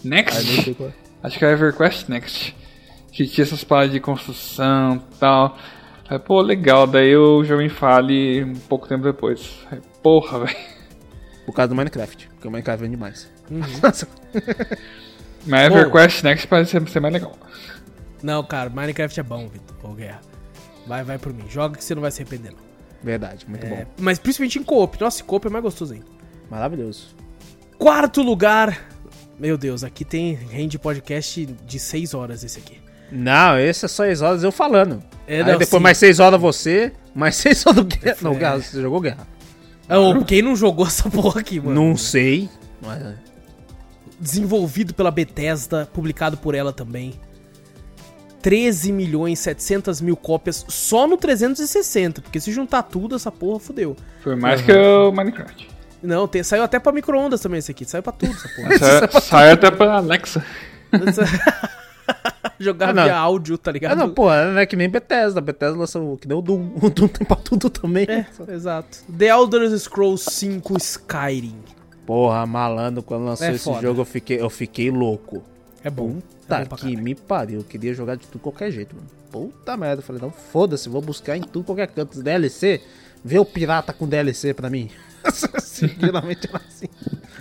Next. 0.04 0.62
sei 0.62 0.74
qual 0.74 0.88
é. 0.88 0.92
Acho 1.22 1.38
que 1.38 1.44
é 1.44 1.52
EverQuest 1.52 2.08
Next. 2.08 2.56
Que 3.12 3.26
tinha 3.26 3.44
essas 3.44 3.64
paradas 3.64 3.92
de 3.92 4.00
construção 4.00 4.96
e 4.96 5.16
tal. 5.18 5.58
Aí, 6.08 6.18
pô, 6.18 6.40
legal. 6.40 6.86
Daí 6.86 7.10
eu 7.10 7.44
joguei 7.44 7.66
em 7.66 7.70
Fale 7.70 8.44
um 8.44 8.54
pouco 8.54 8.88
tempo 8.88 9.04
depois. 9.04 9.58
Aí, 9.70 9.78
porra, 10.02 10.40
velho. 10.46 10.56
Por 11.44 11.52
causa 11.54 11.68
do 11.68 11.74
Minecraft. 11.74 12.28
Porque 12.28 12.48
o 12.48 12.50
Minecraft 12.50 12.82
vende 12.84 12.96
mais. 12.96 13.30
Uhum. 13.50 13.60
Mas 15.46 15.68
Bom. 15.68 15.76
EverQuest 15.78 16.22
Next 16.22 16.46
parece 16.46 16.78
ser 16.90 17.00
mais 17.00 17.12
legal. 17.14 17.36
Não, 18.22 18.42
cara, 18.44 18.68
Minecraft 18.70 19.18
é 19.18 19.22
bom, 19.22 19.48
Vitor. 19.48 19.76
Ô, 19.90 19.94
guerra. 19.94 20.20
Vai, 20.86 21.02
vai 21.02 21.18
por 21.18 21.32
mim. 21.32 21.44
Joga 21.48 21.76
que 21.78 21.84
você 21.84 21.94
não 21.94 22.02
vai 22.02 22.10
se 22.10 22.22
arrepender, 22.22 22.52
não. 22.52 22.58
Verdade, 23.02 23.46
muito 23.48 23.64
É, 23.64 23.84
bom. 23.84 23.90
mas 23.98 24.18
principalmente 24.18 24.58
em 24.58 24.62
co-op. 24.62 25.00
Nossa, 25.00 25.24
co-op 25.24 25.46
é 25.46 25.50
mais 25.50 25.64
gostoso 25.64 25.94
ainda. 25.94 26.04
Maravilhoso. 26.50 27.14
Quarto 27.78 28.20
lugar. 28.22 28.78
Meu 29.40 29.56
Deus, 29.56 29.82
aqui 29.82 30.04
tem 30.04 30.34
rende 30.34 30.78
podcast 30.78 31.46
de 31.46 31.78
6 31.78 32.12
horas 32.12 32.44
esse 32.44 32.58
aqui. 32.58 32.78
Não, 33.10 33.58
esse 33.58 33.86
é 33.86 33.88
só 33.88 34.04
6 34.04 34.20
horas 34.20 34.44
eu 34.44 34.52
falando. 34.52 35.02
É, 35.26 35.38
Aí 35.38 35.44
não, 35.44 35.52
depois 35.52 35.70
sim. 35.70 35.78
mais 35.78 35.96
6 35.96 36.20
horas 36.20 36.38
você, 36.38 36.92
mais 37.14 37.36
6 37.40 37.66
horas 37.66 37.76
do 37.82 37.84
Guerra. 37.86 38.18
Não, 38.20 38.34
É. 38.34 38.38
Guerra, 38.38 38.60
você 38.60 38.82
jogou 38.82 39.00
Guerra? 39.00 39.26
Ah, 39.88 39.98
ô, 39.98 40.22
quem 40.26 40.42
não 40.42 40.54
jogou 40.54 40.86
essa 40.86 41.08
porra 41.08 41.40
aqui, 41.40 41.58
mano? 41.58 41.74
Não 41.74 41.96
sei. 41.96 42.50
Mas... 42.82 43.14
Desenvolvido 44.20 44.92
pela 44.92 45.10
Bethesda, 45.10 45.88
publicado 45.90 46.36
por 46.36 46.54
ela 46.54 46.70
também. 46.70 47.14
13 48.42 48.92
milhões 48.92 49.38
700 49.38 50.02
mil 50.02 50.18
cópias 50.18 50.66
só 50.68 51.06
no 51.06 51.16
360, 51.16 52.20
porque 52.20 52.38
se 52.38 52.52
juntar 52.52 52.82
tudo, 52.82 53.16
essa 53.16 53.32
porra 53.32 53.58
fudeu. 53.58 53.96
Foi 54.22 54.36
mais 54.36 54.60
que 54.60 54.70
o 54.70 55.10
Minecraft. 55.10 55.79
Não, 56.02 56.26
tem- 56.26 56.42
saiu 56.42 56.62
até 56.62 56.78
pra 56.78 56.92
micro-ondas 56.92 57.40
também 57.40 57.58
esse 57.58 57.70
aqui, 57.70 57.84
saiu 57.84 58.02
pra 58.02 58.12
tudo 58.12 58.32
essa 58.32 58.48
porra. 58.48 58.78
Sai, 59.10 59.20
sai 59.20 59.50
até 59.52 59.70
pra 59.70 59.96
Alexa. 59.96 60.44
Jogar 62.58 62.90
Ah, 62.90 62.92
não. 62.92 63.04
via 63.04 63.16
áudio, 63.16 63.56
tá 63.56 63.72
ligado? 63.72 63.92
Ah, 63.92 63.96
não, 63.96 64.12
pô, 64.12 64.28
não 64.28 64.58
é 64.58 64.66
que 64.66 64.76
nem 64.76 64.88
Bethesda. 64.88 65.40
Bethesda 65.40 65.78
lançou 65.78 66.16
que 66.18 66.28
nem 66.28 66.36
o 66.36 66.42
Doom. 66.42 66.72
O 66.82 66.90
Doom 66.90 67.08
tem 67.08 67.26
pra 67.26 67.36
tudo 67.36 67.70
também. 67.70 68.06
É, 68.08 68.26
exato. 68.52 68.98
The 69.16 69.26
Elder 69.28 69.78
Scrolls 69.78 70.28
5 70.30 70.76
Skyrim. 70.76 71.56
Porra, 72.06 72.44
malandro, 72.46 73.02
quando 73.02 73.24
lançou 73.24 73.46
É 73.46 73.52
esse 73.52 73.64
foda. 73.64 73.80
jogo 73.80 74.00
eu 74.00 74.04
fiquei, 74.04 74.40
eu 74.40 74.50
fiquei 74.50 74.90
louco. 74.90 75.42
É 75.82 75.88
bom. 75.88 76.18
Puta 76.40 76.56
é 76.56 76.64
bom 76.64 76.76
que 76.76 76.96
me 76.96 77.14
pariu. 77.14 77.60
Eu 77.60 77.64
queria 77.64 77.94
jogar 77.94 78.16
de 78.16 78.26
tudo 78.26 78.40
qualquer 78.42 78.70
jeito, 78.70 78.94
mano. 78.94 79.06
Puta 79.30 79.76
merda. 79.76 80.00
Eu 80.02 80.04
falei, 80.06 80.20
não, 80.20 80.30
foda-se, 80.30 80.88
vou 80.88 81.00
buscar 81.00 81.36
em 81.36 81.42
tudo 81.42 81.64
qualquer 81.64 81.86
canto. 81.86 82.20
DLC, 82.20 82.82
vê 83.24 83.38
o 83.38 83.44
pirata 83.44 83.92
com 83.92 84.06
DLC 84.06 84.52
pra 84.52 84.68
mim. 84.68 84.90
Geralmente 85.98 86.48
era 86.48 86.58
assim. 86.66 86.86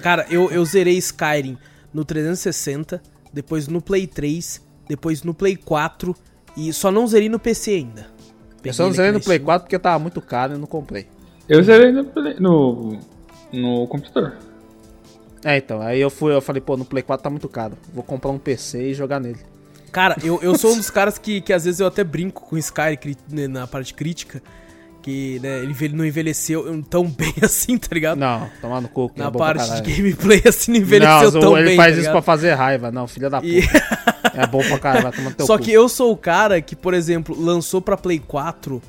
Cara, 0.02 0.26
eu, 0.30 0.50
eu 0.52 0.64
zerei 0.66 0.98
Skyrim 0.98 1.58
no 1.94 2.06
360, 2.06 3.02
depois 3.34 3.68
no 3.68 3.82
Play 3.82 4.08
3, 4.08 4.62
depois 4.88 5.24
no 5.24 5.34
Play 5.34 5.56
4 5.56 6.16
e 6.58 6.72
só 6.74 6.92
não 6.92 7.08
zerei 7.08 7.30
no 7.30 7.40
PC 7.40 7.72
ainda. 7.72 8.08
Eu 8.64 8.74
só 8.74 8.84
não 8.84 8.92
zerei 8.92 9.12
no 9.12 9.20
Play 9.22 9.38
Steam. 9.38 9.46
4 9.46 9.66
porque 9.66 9.80
tava 9.80 10.00
muito 10.00 10.22
caro 10.22 10.54
e 10.54 10.56
eu 10.56 10.60
não 10.60 10.68
comprei. 10.68 11.08
Eu 11.48 11.64
zerei 11.64 11.92
no, 11.92 12.06
play- 12.06 12.36
no, 12.40 13.00
no 13.52 13.88
computador. 13.88 14.36
É, 15.44 15.58
então, 15.58 15.82
aí 15.82 16.00
eu 16.02 16.10
fui, 16.10 16.34
eu 16.34 16.42
falei, 16.42 16.62
pô, 16.62 16.76
no 16.76 16.84
Play 16.84 17.02
4 17.02 17.24
tá 17.24 17.30
muito 17.30 17.48
caro. 17.48 17.78
Vou 17.94 18.04
comprar 18.04 18.30
um 18.32 18.38
PC 18.38 18.90
e 18.90 18.94
jogar 18.94 19.20
nele. 19.20 19.40
Cara, 19.92 20.16
eu, 20.24 20.40
eu 20.42 20.56
sou 20.58 20.74
um 20.74 20.78
dos 20.78 20.90
caras 20.90 21.18
que, 21.18 21.42
que 21.42 21.52
às 21.54 21.66
vezes 21.66 21.80
eu 21.80 21.88
até 21.88 22.04
brinco 22.04 22.44
com 22.44 22.58
Skyrim 22.58 23.16
né, 23.30 23.48
na 23.48 23.66
parte 23.66 23.94
crítica, 23.94 24.44
que 25.02 25.40
né, 25.42 25.60
ele 25.60 25.96
não 25.96 26.06
envelheceu 26.06 26.84
tão 26.90 27.06
bem 27.10 27.34
assim, 27.42 27.78
tá 27.78 27.88
ligado? 27.94 28.18
Não, 28.18 28.50
tomar 28.62 28.82
no 28.82 28.90
na 29.16 29.26
é 29.28 29.32
pra 29.32 29.40
parte 29.40 29.82
de 29.82 29.94
gameplay 29.96 30.42
assim 30.46 30.72
não 30.74 30.80
envelheceu 30.80 31.32
não, 31.32 31.40
tão 31.42 31.58
ele 31.58 31.68
bem, 31.70 31.78
faz 31.78 31.96
tá 31.96 32.02
isso 32.02 32.12
pra 32.12 32.22
fazer 32.22 32.54
raiva. 32.54 32.92
Não, 32.92 33.08
filha 33.08 33.30
da 33.30 33.42
puta. 33.42 33.52
E- 33.54 33.64
É 34.36 34.46
bom 34.46 34.60
pra 34.60 34.78
caralho, 34.80 35.04
vai 35.04 35.12
tomar 35.12 35.30
no 35.30 35.36
teu 35.36 35.46
Só 35.46 35.58
cu. 35.58 35.64
que 35.64 35.72
eu 35.72 35.90
sou 35.90 36.12
o 36.12 36.18
cara 36.18 36.62
que, 36.62 36.76
por 36.76 36.94
exemplo, 36.94 37.36
lançou 37.38 37.82
pra 37.82 37.98
Play 37.98 38.20
4 38.20 38.82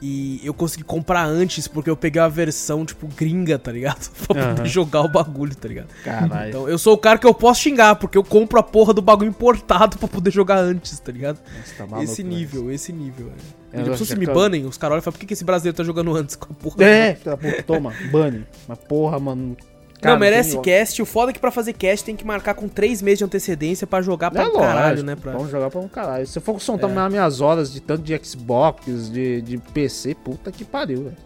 e 0.00 0.40
eu 0.44 0.52
consegui 0.52 0.82
comprar 0.84 1.24
antes 1.24 1.66
porque 1.68 1.88
eu 1.88 1.96
peguei 1.96 2.20
a 2.20 2.28
versão, 2.28 2.84
tipo, 2.84 3.06
gringa, 3.06 3.58
tá 3.58 3.70
ligado? 3.72 4.10
pra 4.26 4.34
poder 4.34 4.60
Aham. 4.60 4.64
jogar 4.66 5.00
o 5.02 5.08
bagulho, 5.08 5.54
tá 5.54 5.66
ligado? 5.68 5.88
Caralho. 6.04 6.48
Então 6.48 6.68
eu 6.68 6.78
sou 6.78 6.94
o 6.94 6.98
cara 6.98 7.18
que 7.18 7.26
eu 7.26 7.32
posso 7.34 7.60
xingar 7.62 7.96
porque 7.96 8.18
eu 8.18 8.22
compro 8.24 8.58
a 8.60 8.62
porra 8.62 8.92
do 8.92 9.00
bagulho 9.00 9.28
importado 9.30 9.96
pra 9.98 10.06
poder 10.08 10.30
jogar 10.30 10.58
antes, 10.58 10.98
tá 11.00 11.10
ligado? 11.10 11.38
Você 11.64 11.74
tá 11.74 11.86
maluco, 11.86 12.02
esse 12.02 12.22
velho. 12.22 12.34
nível, 12.36 12.70
esse 12.70 12.92
nível. 12.92 13.28
É. 13.28 13.61
Eu 13.72 13.78
depois 13.84 14.02
acho 14.02 14.04
se 14.06 14.16
me 14.16 14.26
banem, 14.26 14.66
os 14.66 14.76
caras 14.76 14.92
olham 14.94 15.00
e 15.00 15.04
falam, 15.04 15.12
por 15.14 15.20
que, 15.20 15.26
que 15.26 15.32
esse 15.34 15.44
brasileiro 15.44 15.76
tá 15.76 15.82
jogando 15.84 16.14
antes 16.14 16.36
com 16.36 16.52
a 16.52 16.54
porra? 16.54 16.84
É, 16.84 17.16
toma, 17.66 17.92
bane. 18.10 18.46
Mas 18.68 18.78
porra, 18.78 19.18
mano. 19.18 19.56
Não, 20.04 20.18
merece 20.18 20.52
tem- 20.54 20.62
cast. 20.62 21.00
O 21.00 21.06
foda 21.06 21.30
é 21.30 21.32
que 21.32 21.38
pra 21.38 21.52
fazer 21.52 21.72
cast 21.74 22.04
tem 22.04 22.16
que 22.16 22.24
marcar 22.26 22.54
com 22.54 22.66
3 22.68 23.00
meses 23.02 23.18
de 23.18 23.24
antecedência 23.24 23.86
pra 23.86 24.02
jogar 24.02 24.32
pra 24.32 24.42
É 24.42 24.46
um 24.48 24.52
caralho, 24.54 24.88
lógico, 24.88 25.06
né? 25.06 25.14
Pra... 25.16 25.32
Vamos 25.32 25.48
jogar 25.50 25.70
pra 25.70 25.80
um 25.80 25.86
caralho. 25.88 26.26
Se 26.26 26.36
eu 26.38 26.42
for 26.42 26.60
contar 26.60 26.88
É. 26.88 27.08
minhas 27.08 27.40
horas 27.40 27.72
de 27.72 27.80
tanto 27.80 28.02
de 28.02 28.18
Xbox, 28.24 29.08
de, 29.10 29.40
de 29.42 29.58
PC, 29.58 30.16
puta 30.16 30.50
que 30.50 30.64
pariu, 30.64 31.04
velho. 31.04 31.16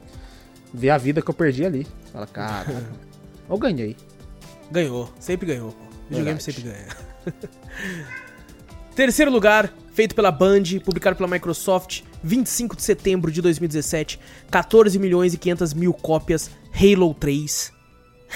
Ver 0.74 0.90
a 0.90 0.98
vida 0.98 1.22
que 1.22 1.30
eu 1.30 1.34
perdi 1.34 1.64
ali. 1.64 1.86
Fala, 2.12 2.26
cara. 2.26 2.66
eu 3.48 3.56
ganhei. 3.56 3.96
Ganhou, 4.70 5.08
sempre 5.18 5.46
ganhou. 5.46 5.70
pô. 5.70 5.84
Videogame 6.10 6.40
sempre 6.40 6.62
ganha. 6.62 6.86
Terceiro 8.94 9.30
lugar, 9.30 9.72
feito 9.92 10.14
pela 10.14 10.30
Band, 10.30 10.62
publicado 10.84 11.16
pela 11.16 11.28
Microsoft, 11.28 12.02
25 12.26 12.74
de 12.76 12.82
setembro 12.82 13.30
de 13.30 13.40
2017, 13.40 14.18
14 14.50 14.98
milhões 14.98 15.32
e 15.32 15.38
500 15.38 15.72
mil 15.74 15.94
cópias, 15.94 16.50
Halo 16.74 17.14
3. 17.14 17.72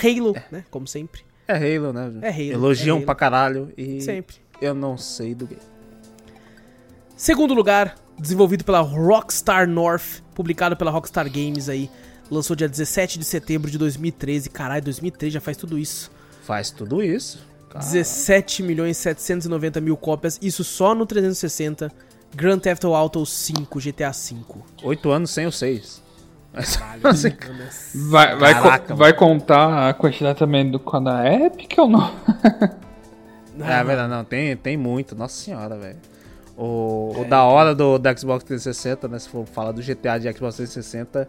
Halo, 0.02 0.34
né? 0.50 0.64
Como 0.70 0.86
sempre. 0.86 1.22
É 1.48 1.54
Halo, 1.54 1.92
né? 1.92 2.12
É 2.22 2.30
Halo, 2.30 2.52
Elogiam 2.52 2.96
é 2.96 2.98
Halo. 2.98 3.06
pra 3.06 3.14
caralho 3.14 3.72
e 3.76 4.00
Sempre. 4.00 4.36
eu 4.62 4.72
não 4.74 4.96
sei 4.96 5.34
do 5.34 5.46
game. 5.46 5.60
Segundo 7.16 7.52
lugar, 7.52 7.96
desenvolvido 8.18 8.64
pela 8.64 8.80
Rockstar 8.80 9.68
North, 9.68 10.22
publicado 10.34 10.76
pela 10.76 10.90
Rockstar 10.90 11.30
Games 11.30 11.68
aí, 11.68 11.90
lançou 12.30 12.54
dia 12.54 12.68
17 12.68 13.18
de 13.18 13.24
setembro 13.24 13.70
de 13.70 13.76
2013. 13.76 14.48
Caralho, 14.48 14.84
2013 14.84 15.34
já 15.34 15.40
faz 15.40 15.56
tudo 15.56 15.76
isso. 15.78 16.10
Faz 16.42 16.70
tudo 16.70 17.02
isso. 17.02 17.44
Cara, 17.68 17.84
17 17.84 18.62
milhões 18.62 18.96
790 18.96 19.80
mil 19.80 19.96
cópias, 19.96 20.38
isso 20.40 20.64
só 20.64 20.94
no 20.94 21.04
360. 21.04 21.92
Grand 22.34 22.58
Theft 22.58 22.84
Auto 22.84 23.24
5, 23.26 23.80
GTA 23.80 24.12
5. 24.12 24.64
Oito 24.84 25.10
anos 25.10 25.30
sem 25.30 25.46
o 25.46 25.52
seis. 25.52 26.02
Mas, 26.52 26.76
Caralho, 26.76 27.06
assim, 27.06 27.32
Vai, 28.08 28.36
vai, 28.36 28.54
co- 28.54 28.62
Caraca, 28.62 28.94
vai 28.94 29.12
contar 29.12 29.88
a 29.88 29.94
quantidade 29.94 30.38
também 30.38 30.68
do 30.68 30.80
quando 30.80 31.08
a 31.08 31.24
Epic 31.32 31.78
ou 31.78 31.88
não? 31.88 32.12
é 33.60 33.84
verdade, 33.84 34.08
não, 34.10 34.24
tem, 34.24 34.56
tem 34.56 34.76
muito, 34.76 35.14
nossa 35.14 35.34
senhora, 35.34 35.76
velho. 35.78 35.98
O, 36.56 37.20
o 37.20 37.24
da 37.24 37.44
hora 37.44 37.74
do, 37.74 37.98
do 37.98 38.18
Xbox 38.18 38.44
360, 38.44 39.08
né? 39.08 39.18
Se 39.18 39.28
for 39.28 39.46
falar 39.46 39.72
do 39.72 39.80
GTA 39.80 40.18
de 40.18 40.30
Xbox 40.32 40.56
360, 40.56 41.28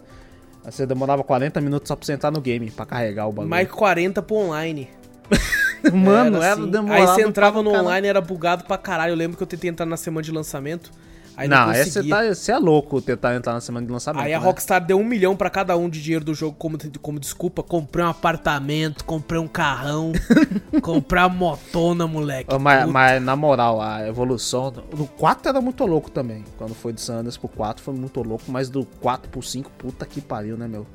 você 0.65 0.85
demorava 0.85 1.23
40 1.23 1.61
minutos 1.61 1.87
só 1.87 1.95
pra 1.95 2.05
você 2.05 2.13
entrar 2.13 2.31
no 2.31 2.41
game, 2.41 2.69
pra 2.71 2.85
carregar 2.85 3.27
o 3.27 3.31
bagulho. 3.31 3.49
Mais 3.49 3.69
40 3.69 4.21
pro 4.21 4.35
online. 4.37 4.89
Mano, 5.93 6.41
era, 6.41 6.53
assim. 6.53 6.69
demorado. 6.69 6.99
Aí 7.01 7.07
você 7.07 7.21
entrava 7.21 7.61
no 7.61 7.71
online, 7.71 8.07
era 8.07 8.21
bugado 8.21 8.63
pra 8.65 8.77
caralho. 8.77 9.11
Eu 9.11 9.17
lembro 9.17 9.37
que 9.37 9.43
eu 9.43 9.47
tentei 9.47 9.69
entrar 9.69 9.85
na 9.85 9.97
semana 9.97 10.23
de 10.23 10.31
lançamento. 10.31 10.91
Aí 11.35 11.47
não, 11.47 11.67
não, 11.67 11.73
você, 11.73 12.03
tá, 12.03 12.23
você 12.25 12.51
é 12.51 12.57
louco 12.57 13.01
tentar 13.01 13.33
entrar 13.35 13.53
na 13.53 13.61
semana 13.61 13.85
de 13.85 13.91
lançamento. 13.91 14.23
Aí 14.23 14.33
a 14.33 14.39
né? 14.39 14.45
Rockstar 14.45 14.85
deu 14.85 14.99
um 14.99 15.03
milhão 15.03 15.35
pra 15.35 15.49
cada 15.49 15.75
um 15.77 15.89
de 15.89 16.01
dinheiro 16.01 16.25
do 16.25 16.35
jogo 16.35 16.55
como, 16.59 16.77
como 17.01 17.19
desculpa. 17.19 17.63
Comprei 17.63 18.03
um 18.05 18.09
apartamento, 18.09 19.05
comprei 19.05 19.39
um 19.39 19.47
carrão, 19.47 20.11
comprei 20.81 21.21
uma 21.23 21.29
motona, 21.29 22.05
moleque. 22.05 22.53
Mas, 22.59 22.87
mas, 22.87 23.21
na 23.23 23.35
moral, 23.35 23.81
a 23.81 24.07
evolução. 24.07 24.71
do- 24.71 24.81
Do 24.81 25.07
4 25.07 25.49
era 25.49 25.61
muito 25.61 25.85
louco 25.85 26.11
também. 26.11 26.43
Quando 26.57 26.75
foi 26.75 26.91
do 26.93 26.99
San 26.99 27.15
Andreas 27.19 27.37
pro 27.37 27.47
4 27.47 27.81
foi 27.83 27.93
muito 27.93 28.21
louco. 28.21 28.43
Mas 28.49 28.69
do 28.69 28.85
4 28.99 29.29
pro 29.31 29.41
5, 29.41 29.71
puta 29.77 30.05
que 30.05 30.19
pariu, 30.21 30.57
né, 30.57 30.67
meu? 30.67 30.85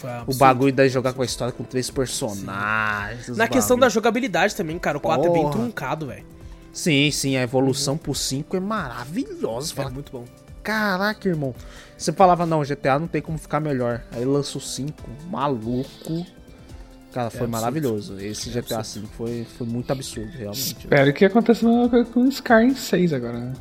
Foi 0.00 0.10
O 0.26 0.34
bagulho 0.34 0.72
daí 0.72 0.88
jogar 0.88 1.12
com 1.12 1.20
a 1.20 1.24
história 1.24 1.52
com 1.52 1.62
três 1.62 1.90
personagens. 1.90 3.36
Na 3.36 3.46
questão 3.46 3.78
da 3.78 3.88
jogabilidade 3.88 4.54
também, 4.56 4.78
cara, 4.78 4.96
o 4.96 5.00
4 5.00 5.26
é 5.26 5.30
bem 5.30 5.50
truncado, 5.50 6.06
velho. 6.06 6.24
Sim, 6.72 7.10
sim, 7.10 7.36
a 7.36 7.42
evolução 7.42 7.98
pro 7.98 8.14
5 8.14 8.56
é 8.56 8.60
maravilhosa. 8.60 9.72
É 9.72 9.76
fala, 9.76 9.90
muito 9.90 10.10
bom. 10.12 10.24
caraca, 10.62 11.28
irmão. 11.28 11.54
Você 11.98 12.12
falava, 12.12 12.46
não, 12.46 12.62
GTA 12.62 12.98
não 12.98 13.06
tem 13.06 13.20
como 13.20 13.36
ficar 13.36 13.60
melhor. 13.60 14.02
Aí 14.12 14.24
lança 14.24 14.56
o 14.56 14.60
5, 14.60 14.94
maluco. 15.28 16.24
Cara, 17.12 17.28
foi 17.28 17.40
absurdo. 17.40 17.50
maravilhoso. 17.50 18.20
Esse 18.20 18.50
GTA 18.50 18.82
V 18.82 19.02
foi, 19.16 19.46
foi 19.58 19.66
muito 19.66 19.90
absurdo, 19.92 20.30
realmente. 20.30 20.76
Espero 20.78 21.12
que 21.12 21.24
aconteça 21.24 21.66
a 21.66 21.68
mesma 21.68 21.88
coisa 21.88 22.10
com 22.10 22.20
o 22.20 22.28
Skyrim 22.28 22.74
6 22.74 23.12
agora, 23.12 23.38
né? 23.38 23.52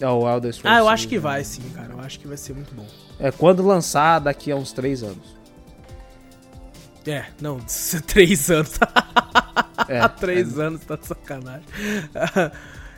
É 0.00 0.08
o 0.08 0.28
Elder 0.28 0.52
Scrolls 0.52 0.76
Ah, 0.76 0.82
eu 0.82 0.88
acho 0.88 1.04
6, 1.04 1.08
que 1.08 1.14
né? 1.16 1.20
vai 1.22 1.44
sim, 1.44 1.62
cara. 1.74 1.92
Eu 1.92 2.00
acho 2.00 2.18
que 2.20 2.26
vai 2.28 2.36
ser 2.36 2.52
muito 2.54 2.74
bom. 2.74 2.86
É 3.20 3.30
quando 3.30 3.64
lançar 3.64 4.18
daqui 4.18 4.50
a 4.50 4.56
uns 4.56 4.72
3 4.72 5.04
anos. 5.04 5.37
É, 7.08 7.24
não, 7.40 7.58
três 8.06 8.50
anos. 8.50 8.78
É, 9.88 10.00
Há 10.00 10.08
três 10.10 10.58
anos, 10.58 10.82
tá 10.84 10.96
de 10.96 11.06
sacanagem. 11.06 11.64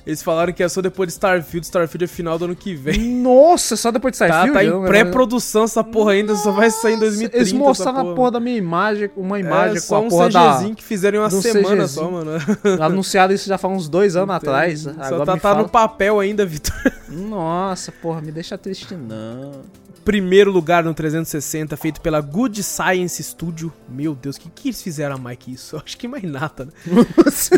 Eles 0.07 0.23
falaram 0.23 0.51
que 0.53 0.62
é 0.62 0.69
só 0.69 0.81
depois 0.81 1.09
de 1.09 1.12
Starfield. 1.12 1.65
Starfield 1.66 2.05
é 2.05 2.07
final 2.09 2.39
do 2.39 2.47
ano 2.47 2.57
que 2.57 2.74
vem. 2.74 2.99
Nossa, 3.20 3.77
só 3.77 3.93
depois 3.93 4.12
de 4.12 4.19
Tá, 4.19 4.27
Starfield? 4.27 4.55
tá 4.55 4.65
eu 4.65 4.82
em 4.82 4.89
pré-produção 4.89 5.65
essa 5.65 5.85
porra 5.85 6.12
ainda, 6.12 6.35
só 6.37 6.51
vai 6.51 6.70
sair 6.70 6.95
em 6.95 6.99
2030. 6.99 7.37
Eles 7.37 7.53
mostraram 7.53 8.01
essa 8.01 8.11
a 8.11 8.15
porra 8.15 8.31
da 8.32 8.41
minha 8.41 8.57
imagem, 8.57 9.11
uma 9.15 9.39
imagem 9.39 9.77
é, 9.77 9.81
com 9.81 9.95
a 9.95 10.01
um 10.01 10.09
porra 10.09 10.28
CGzinho 10.31 10.74
que 10.74 10.82
fizeram 10.82 11.19
em 11.19 11.20
uma 11.20 11.31
semana 11.31 11.82
CGzinho. 11.85 11.89
só, 11.89 12.11
mano. 12.11 12.32
da... 12.78 12.87
Anunciaram 12.87 13.35
isso 13.35 13.47
já 13.47 13.59
faz 13.59 13.74
uns 13.74 13.89
dois 13.91 14.16
anos 14.16 14.35
atrás. 14.35 14.81
Só 14.81 14.91
Agora 14.91 15.27
tá, 15.27 15.37
tá 15.37 15.55
no 15.55 15.69
papel 15.69 16.19
ainda, 16.19 16.47
Vitor. 16.47 16.74
Nossa, 17.09 17.93
porra, 17.93 18.23
me 18.23 18.32
deixa 18.32 18.57
triste 18.57 18.95
não. 18.97 19.62
Primeiro 20.05 20.51
lugar 20.51 20.82
no 20.82 20.94
360, 20.94 21.77
feito 21.77 22.01
pela 22.01 22.20
Good 22.20 22.62
Science 22.62 23.22
Studio. 23.22 23.72
Meu 23.89 24.14
Deus, 24.14 24.36
o 24.36 24.40
que, 24.40 24.48
que 24.51 24.68
eles 24.68 24.82
fizeram 24.82 25.16
a 25.16 25.18
mais 25.18 25.36
que 25.39 25.52
isso? 25.52 25.77
Acho 25.85 25.97
que 25.97 26.09
mais 26.09 26.22
nada, 26.24 26.64
né? 26.64 26.72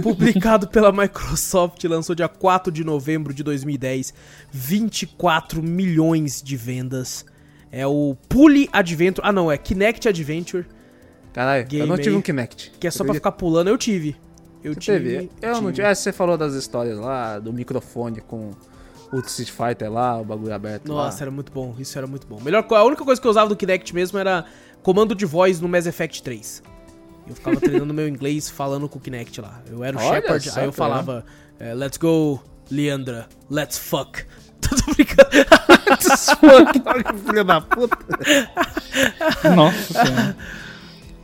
Publicado 0.02 0.66
pela 0.69 0.90
Microsoft, 0.90 1.82
lançou 1.85 2.14
dia 2.14 2.28
4 2.28 2.73
de 2.73 2.82
novembro 2.85 3.32
de 3.32 3.43
2010. 3.43 4.12
24 4.51 5.62
milhões 5.62 6.43
de 6.43 6.56
vendas. 6.56 7.24
É 7.70 7.86
o 7.86 8.16
Pule 8.28 8.69
Adventure. 8.73 9.27
Ah, 9.27 9.32
não, 9.32 9.51
é 9.51 9.56
Kinect 9.56 10.09
Adventure, 10.09 10.66
Caralho, 11.32 11.66
eu 11.73 11.86
não 11.86 11.97
tive 11.97 12.10
aí, 12.10 12.16
um 12.16 12.20
Kinect. 12.20 12.73
que 12.78 12.86
é 12.86 12.90
só 12.90 13.02
Eu 13.02 13.06
pra 13.06 13.14
ficar 13.14 13.32
pulando. 13.32 13.69
Eu 13.69 13.78
tive. 13.78 14.14
Eu 14.62 14.74
Você 14.74 14.81
tive. 14.81 15.10
teve? 15.10 15.31
Eu 15.40 15.60
não 15.62 15.73
tive. 15.73 15.86
É, 15.86 15.94
você 15.94 16.12
falou 16.12 16.36
das 16.36 16.55
histórias 16.55 16.98
lá, 16.98 17.39
do 17.39 17.52
microfone 17.52 18.20
com 18.20 18.51
o 19.13 19.21
Street 19.21 19.51
Fighter 19.51 19.93
lá, 19.93 20.19
o 20.19 20.25
bagulho 20.25 20.55
aberto 20.55 20.89
Nossa, 20.89 21.19
lá. 21.19 21.23
era 21.23 21.31
muito 21.31 21.53
bom. 21.53 21.75
Isso 21.79 21.97
era 21.99 22.07
muito 22.07 22.27
bom. 22.27 22.41
Melhor, 22.41 22.67
a 22.71 22.85
única 22.85 23.05
coisa 23.05 23.21
que 23.21 23.27
eu 23.27 23.31
usava 23.31 23.49
do 23.49 23.55
Kinect 23.55 23.95
mesmo 23.95 24.19
era 24.19 24.47
comando 24.83 25.15
de 25.15 25.27
voz 25.27 25.61
no 25.61 25.69
Mass 25.69 25.87
Effect 25.87 26.23
3. 26.23 26.63
Eu 27.29 27.35
ficava 27.35 27.57
treinando 27.61 27.93
meu 27.93 28.09
inglês 28.09 28.49
falando 28.49 28.89
com 28.89 28.99
o 28.99 29.03
Kinect 29.03 29.41
lá. 29.41 29.61
Eu 29.71 29.85
era 29.85 29.97
o 29.97 30.01
Olha 30.01 30.15
Shepard, 30.15 30.51
só, 30.51 30.61
aí 30.61 30.67
eu 30.67 30.73
falava, 30.73 31.25
é, 31.61 31.75
let's 31.75 31.99
go, 31.99 32.43
Leandra, 32.71 33.29
let's 33.51 33.77
fuck. 33.77 34.25
Tô 34.63 34.93
brincando. 34.95 35.29
Filha 37.27 37.45
da 37.45 37.61
puta. 37.61 37.99
Nossa 39.55 39.93
senhora. 39.93 40.37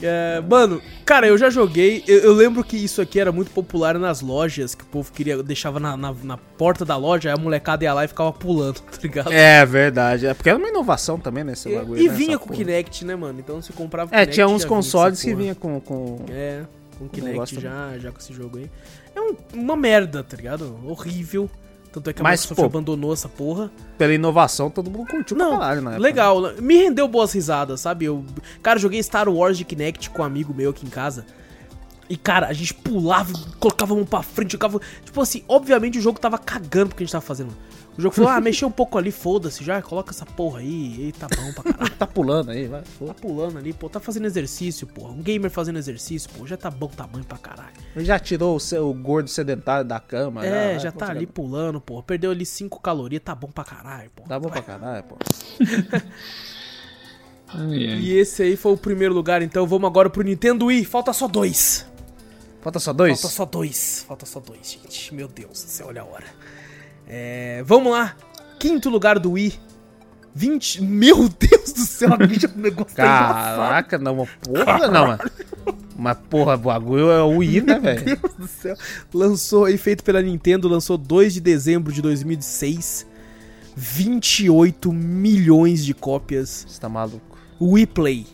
É, 0.01 0.41
mano, 0.49 0.81
cara, 1.05 1.27
eu 1.27 1.37
já 1.37 1.51
joguei. 1.51 2.05
Eu, 2.07 2.19
eu 2.21 2.33
lembro 2.33 2.63
que 2.63 2.77
isso 2.77 3.01
aqui 3.01 3.19
era 3.19 3.33
muito 3.33 3.51
popular 3.51 3.99
nas 3.99 4.21
lojas, 4.21 4.75
que 4.75 4.85
o 4.85 4.87
povo 4.87 5.13
queria, 5.13 5.43
deixava 5.43 5.81
na, 5.81 5.97
na, 5.97 6.15
na 6.23 6.37
porta 6.37 6.85
da 6.85 6.97
loja, 6.97 7.29
aí 7.31 7.35
a 7.35 7.41
molecada 7.41 7.83
ia 7.85 7.93
lá 7.93 8.05
e 8.05 8.09
ficava 8.09 8.33
pulando, 8.33 8.81
tá 8.91 8.99
ligado? 9.03 9.33
É 9.33 9.67
verdade. 9.67 10.27
É 10.27 10.35
porque 10.35 10.49
era 10.49 10.59
uma 10.59 10.69
inovação 10.69 11.19
também 11.19 11.43
nesse 11.45 11.69
E- 11.69 11.75
bagulho. 11.75 12.01
e 12.01 12.09
né, 12.09 12.15
vinha 12.15 12.39
com 12.39 12.45
o 12.45 12.49
porra. 12.49 12.59
Kinect, 12.59 13.05
né, 13.05 13.17
mano? 13.17 13.41
Então 13.41 13.61
você 13.61 13.73
comprava 13.73 14.11
o 14.11 14.15
É, 14.15 14.19
Kinect, 14.21 14.35
tinha 14.35 14.47
uns 14.47 14.63
vinha 14.63 14.69
consoles 14.69 15.21
que 15.23 15.35
vinha 15.35 15.55
com. 15.55 15.81
com... 15.81 16.25
É, 16.31 16.63
com 16.99 17.05
o 17.05 17.09
Kinect 17.09 17.61
já, 17.61 17.99
já 17.99 18.11
com 18.13 18.19
esse 18.19 18.33
jogo 18.33 18.59
aí. 18.59 18.71
É 19.15 19.21
um- 19.21 19.37
uma 19.55 19.77
merda, 19.77 20.23
tá 20.23 20.37
ligado? 20.37 20.79
Horrível. 20.85 21.51
Tanto 21.93 22.11
é 22.11 22.13
que 22.13 22.21
a 22.21 22.23
Mas, 22.23 22.41
Microsoft 22.43 22.61
pô, 22.61 22.67
abandonou 22.67 23.13
essa 23.13 23.29
porra. 23.29 23.71
Pela 23.97 24.13
inovação, 24.13 24.69
todo 24.71 24.91
mundo 24.91 25.09
curtiu 25.09 25.37
pra 25.37 25.47
Não, 25.47 25.59
caralho, 25.59 25.81
né? 25.83 25.99
legal. 25.99 26.53
Me 26.61 26.77
rendeu 26.77 27.09
boas 27.09 27.33
risadas, 27.33 27.81
sabe? 27.81 28.05
Eu, 28.05 28.25
cara, 28.63 28.79
joguei 28.79 29.03
Star 29.03 29.29
Wars 29.29 29.57
de 29.57 29.65
Kinect 29.65 30.11
com 30.11 30.23
um 30.23 30.25
amigo 30.25 30.53
meu 30.55 30.71
aqui 30.71 30.87
em 30.87 30.91
casa. 30.91 31.25
E, 32.09 32.17
cara, 32.17 32.47
a 32.47 32.53
gente 32.53 32.73
pulava, 32.73 33.33
colocava 33.59 33.93
a 33.93 33.97
mão 33.97 34.05
pra 34.05 34.23
frente, 34.23 34.53
jogava. 34.53 34.81
Tipo 35.05 35.21
assim, 35.21 35.43
obviamente 35.47 35.99
o 35.99 36.03
jogo 36.03 36.19
tava 36.19 36.39
cagando 36.39 36.89
porque 36.89 37.03
a 37.03 37.07
gente 37.07 37.13
tava 37.13 37.25
fazendo. 37.25 37.55
O 37.99 38.01
jogo 38.01 38.15
falou, 38.15 38.31
ah, 38.31 38.41
mexeu 38.41 38.69
um 38.69 38.71
pouco 38.71 38.97
ali, 38.97 39.11
foda-se 39.11 39.65
já, 39.65 39.83
coloca 39.83 40.13
essa 40.13 40.25
porra 40.25 40.61
aí, 40.61 41.09
e 41.09 41.13
tá 41.13 41.27
bom 41.27 41.53
pra 41.53 41.65
caralho. 41.73 41.89
Tá 41.99 42.07
pulando 42.07 42.53
aí, 42.53 42.69
vai. 42.69 42.83
Tá 43.05 43.13
pulando 43.13 43.59
ali, 43.59 43.73
pô, 43.73 43.89
tá 43.89 43.99
fazendo 43.99 44.25
exercício, 44.27 44.87
porra. 44.87 45.11
Um 45.11 45.21
gamer 45.21 45.51
fazendo 45.51 45.81
exercício, 45.81 46.31
pô, 46.31 46.47
já 46.47 46.57
tá 46.57 46.71
bom 46.71 46.87
tamanho 46.87 47.25
pra 47.25 47.37
caralho. 47.39 47.73
Já 47.97 48.17
tirou 48.21 48.55
o, 48.55 48.61
seu, 48.61 48.95
gordo 48.95 49.29
sedentário 49.29 49.85
da 49.85 49.99
cama. 49.99 50.47
É, 50.47 50.71
vai, 50.75 50.79
já 50.79 50.93
pô, 50.93 50.99
tá 51.01 51.07
fica- 51.07 51.19
ali 51.19 51.27
pulando, 51.27 51.81
pô. 51.81 52.01
Perdeu 52.01 52.31
ali 52.31 52.47
5 52.47 52.81
calorias, 52.81 53.21
tá 53.25 53.35
bom 53.35 53.49
pra 53.49 53.65
caralho, 53.65 54.09
pô. 54.15 54.23
Tá 54.29 54.39
bom 54.39 54.49
pra 54.49 54.63
caralho, 54.63 55.03
pô. 55.03 55.17
E 57.75 58.13
esse 58.13 58.43
aí 58.43 58.57
foi 58.57 58.73
o 58.73 58.77
primeiro 58.77 59.15
lugar, 59.15 59.41
então 59.41 59.67
vamos 59.67 59.89
agora 59.89 60.11
pro 60.11 60.23
Nintendo 60.23 60.67
Wii. 60.67 60.85
Falta 60.85 61.13
só 61.15 61.27
dois. 61.27 61.87
Falta 62.61 62.79
só 62.79 62.93
dois? 62.93 63.21
Falta 63.23 63.35
só 63.35 63.45
dois. 63.47 64.05
Falta 64.07 64.27
só 64.27 64.39
dois, 64.41 64.71
gente. 64.83 65.15
Meu 65.15 65.27
Deus 65.29 65.53
do 65.65 65.71
céu, 65.71 65.87
olha 65.87 66.03
a 66.03 66.05
hora. 66.05 66.27
É, 67.09 67.63
vamos 67.65 67.93
lá. 67.93 68.15
Quinto 68.59 68.91
lugar 68.91 69.19
do 69.19 69.33
Wii. 69.33 69.55
20. 70.35 70.83
Meu 70.83 71.29
Deus 71.29 71.73
do 71.73 71.81
céu, 71.81 72.15
a 72.15 72.19
mídia 72.19 72.49
do 72.49 72.61
negócio 72.61 72.95
tá. 72.95 73.05
Caraca, 73.05 73.99
não, 73.99 74.17
mas 74.17 74.29
porra, 74.43 74.89
não, 74.89 75.07
mano. 75.09 75.31
Mas 75.97 76.17
porra, 76.31 76.55
o 76.55 76.59
bagulho 76.59 77.11
é 77.11 77.23
o 77.23 77.39
Wii, 77.39 77.63
né, 77.63 77.79
velho? 77.81 78.05
Meu 78.05 78.17
Deus 78.17 78.35
do 78.37 78.47
céu. 78.47 78.77
Lançou 79.13 79.65
aí, 79.65 79.77
feito 79.77 80.05
pela 80.05 80.23
Nintendo, 80.23 80.69
lançou 80.69 80.97
2 80.97 81.35
de 81.35 81.41
dezembro 81.41 81.93
de 81.93 82.01
2006. 82.01 83.07
28 83.75 84.93
milhões 84.93 85.85
de 85.85 85.95
cópias. 85.95 86.67
Você 86.69 86.81
tá 86.81 86.89
maluco. 86.89 87.39
Wii 87.61 87.87
Play. 87.87 88.27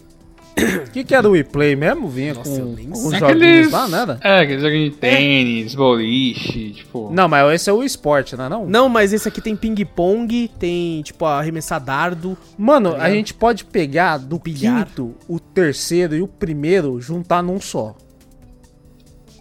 O 0.56 0.90
que, 0.92 1.02
que 1.02 1.14
era 1.14 1.28
o 1.28 1.32
Wii 1.32 1.44
Play 1.44 1.74
mesmo? 1.74 2.08
Vinha 2.08 2.32
Nossa, 2.34 2.48
com, 2.60 2.76
com 2.76 3.12
É 3.14 3.18
joguinhos 3.18 3.72
lá, 3.72 3.88
nada? 3.88 4.20
É, 4.22 4.40
aqueles 4.40 4.62
joguinhos 4.62 4.90
de 4.92 4.96
tênis, 4.98 5.74
boliche, 5.74 6.70
tipo. 6.74 7.10
Não, 7.12 7.28
mas 7.28 7.54
esse 7.54 7.68
é 7.68 7.72
o 7.72 7.78
Wii 7.78 7.86
Sport, 7.86 8.32
não 8.34 8.44
é 8.44 8.48
não? 8.48 8.66
Não, 8.66 8.88
mas 8.88 9.12
esse 9.12 9.26
aqui 9.26 9.40
tem 9.40 9.56
ping-pong, 9.56 10.48
tem, 10.58 11.02
tipo, 11.02 11.24
arremessar 11.24 11.80
dardo. 11.82 12.38
Mano, 12.56 12.92
Tá 12.92 13.02
a 13.02 13.10
gente 13.10 13.34
pode 13.34 13.64
pegar 13.64 14.18
do 14.18 14.38
Bilhar. 14.38 14.86
quinto, 14.86 15.14
o 15.28 15.40
terceiro 15.40 16.14
e 16.14 16.22
o 16.22 16.28
primeiro, 16.28 17.00
juntar 17.00 17.42
num 17.42 17.60
só. 17.60 17.96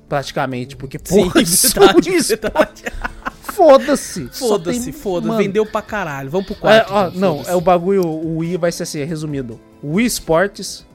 Praticamente, 0.09 0.75
porque 0.75 0.99
porra, 0.99 1.41
isso 1.41 1.77
é 1.77 1.81
um 1.81 1.85
verdade, 1.85 2.09
Wii 2.09 2.21
verdade. 2.21 2.83
Foda-se. 3.41 4.29
Foda-se, 4.31 4.91
foda-se. 4.91 5.37
Vendeu 5.37 5.65
pra 5.65 5.81
caralho. 5.81 6.29
Vamos 6.29 6.47
pro 6.47 6.55
É, 6.55 6.59
quarto. 6.81 6.91
ó, 6.93 7.07
então, 7.07 7.19
não, 7.19 7.43
é 7.47 7.55
o 7.55 7.61
bagulho, 7.61 8.03
o 8.05 8.39
Wii 8.39 8.57
vai 8.57 8.71
ser 8.71 8.83
assim, 8.83 9.03
resumido. 9.03 9.59
Wii 9.83 10.07
Sports, 10.07 10.85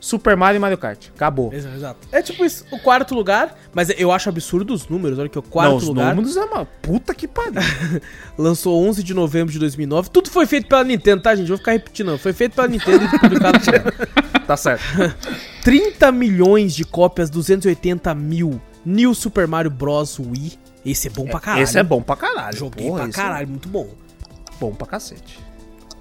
Super 0.00 0.36
Mario 0.36 0.58
e 0.58 0.60
Mario 0.60 0.78
Kart. 0.78 1.08
Acabou. 1.14 1.52
Exato. 1.52 2.08
É 2.12 2.22
tipo 2.22 2.44
isso, 2.44 2.64
o 2.70 2.78
quarto 2.78 3.14
lugar, 3.14 3.56
mas 3.74 3.90
eu 3.98 4.12
acho 4.12 4.28
absurdo 4.28 4.72
os 4.72 4.88
números. 4.88 5.18
Olha 5.18 5.28
que 5.28 5.38
o 5.38 5.42
quarto 5.42 5.70
não, 5.70 5.76
os 5.76 5.84
lugar 5.84 6.14
números 6.14 6.36
é 6.36 6.44
uma 6.44 6.64
puta 6.64 7.14
que 7.14 7.26
pariu. 7.26 7.54
lançou 8.38 8.80
11 8.86 9.02
de 9.02 9.12
novembro 9.12 9.52
de 9.52 9.58
2009. 9.58 10.10
Tudo 10.10 10.30
foi 10.30 10.46
feito 10.46 10.68
pela 10.68 10.84
Nintendo, 10.84 11.22
tá, 11.22 11.34
gente? 11.34 11.48
Vou 11.48 11.58
ficar 11.58 11.72
repetindo. 11.72 12.16
Foi 12.18 12.32
feito 12.32 12.54
pela 12.54 12.68
Nintendo 12.68 13.04
e 13.04 13.18
publicado 13.18 13.58
tá 14.46 14.56
certo. 14.56 14.84
30 15.64 16.12
milhões 16.12 16.74
de 16.74 16.84
cópias, 16.84 17.28
280 17.28 18.14
mil. 18.14 18.60
New 18.86 19.14
Super 19.14 19.46
Mario 19.48 19.70
Bros. 19.70 20.18
Wii. 20.18 20.58
Esse 20.86 21.08
é 21.08 21.10
bom 21.10 21.26
pra 21.26 21.40
caralho. 21.40 21.62
Esse 21.62 21.78
é 21.78 21.82
bom 21.82 22.00
pra 22.00 22.16
caralho. 22.16 22.56
Joguei 22.56 22.86
porra, 22.86 23.00
pra 23.00 23.08
é 23.08 23.12
caralho, 23.12 23.48
muito 23.48 23.68
bom. 23.68 23.88
bom 24.60 24.72
pra 24.72 24.86
cacete. 24.86 25.38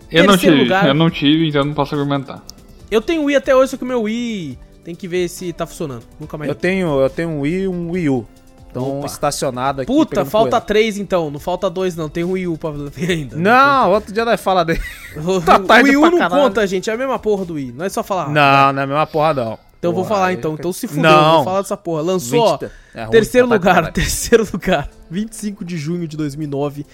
eu 0.10 0.24
não 0.24 0.38
tive, 0.38 0.64
lugar. 0.64 0.88
eu 0.88 0.94
não 0.94 1.10
tive, 1.10 1.50
então 1.50 1.66
não 1.66 1.74
posso 1.74 1.96
argumentar. 1.96 2.44
Eu 2.90 3.02
tenho 3.02 3.24
Wii 3.26 3.36
até 3.36 3.56
hoje, 3.56 3.72
só 3.72 3.78
que 3.78 3.84
o 3.84 3.88
meu 3.88 4.04
Wii 4.04 4.58
tem 4.84 4.96
que 4.96 5.08
ver 5.08 5.28
se 5.28 5.52
tá 5.54 5.66
funcionando. 5.66 6.04
Nunca 6.20 6.38
mais. 6.38 6.48
Eu 6.50 6.56
tenho, 6.56 7.00
eu 7.02 7.10
tenho 7.10 7.30
um 7.30 7.40
Wii 7.42 7.62
e 7.64 7.68
um 7.68 7.92
Wii 7.92 8.10
U. 8.10 8.26
Então, 8.70 9.00
Opa. 9.00 9.08
estacionado 9.08 9.82
aqui. 9.82 9.92
Puta, 9.92 10.24
falta 10.26 10.62
três 10.62 10.98
então. 10.98 11.32
Não 11.32 11.40
falta 11.40 11.70
dois, 11.70 11.96
não. 11.96 12.08
Tem 12.10 12.24
o 12.24 12.32
Wii 12.32 12.48
U 12.48 12.58
pra 12.58 12.72
ver 12.72 13.12
ainda. 13.12 13.36
Não, 13.36 13.92
outro 13.92 14.14
dia 14.14 14.24
nós 14.24 14.40
fala 14.40 14.64
dele. 14.64 14.82
O, 15.18 15.42
Tá 15.42 15.58
o 15.58 15.84
Wii 15.84 15.98
U 15.98 16.12
não 16.12 16.18
caralho. 16.20 16.44
conta, 16.44 16.68
gente. 16.68 16.90
É 16.90 16.94
a 16.94 16.98
mesma 16.98 17.18
porra 17.18 17.44
do 17.44 17.56
Wii. 17.56 17.74
Não 17.76 17.86
é 17.86 17.90
só 17.90 18.04
falar. 18.04 18.26
Não, 18.30 18.74
não 18.74 18.82
é 18.82 18.84
a 18.84 18.88
mesma 18.88 19.08
porra, 19.08 19.34
não. 19.34 19.60
Então 19.80 19.92
eu 19.92 19.94
vou 19.96 20.04
Porra, 20.04 20.16
falar 20.16 20.34
então. 20.34 20.54
Então 20.56 20.74
se 20.74 20.88
fudeu, 20.88 21.04
Não. 21.04 21.36
vou 21.36 21.44
falar 21.44 21.62
dessa 21.62 21.78
porra. 21.78 22.02
Lançou, 22.02 22.58
20 22.58 22.66
ó, 22.66 22.70
é 22.96 23.02
ruim, 23.04 23.12
terceiro 23.12 23.48
tá 23.48 23.54
lugar, 23.56 23.76
caralho. 23.76 23.94
terceiro 23.94 24.48
lugar. 24.52 24.90
25 25.10 25.64
de 25.66 25.78
junho 25.78 26.08
de 26.08 26.18
2009. 26.18 26.86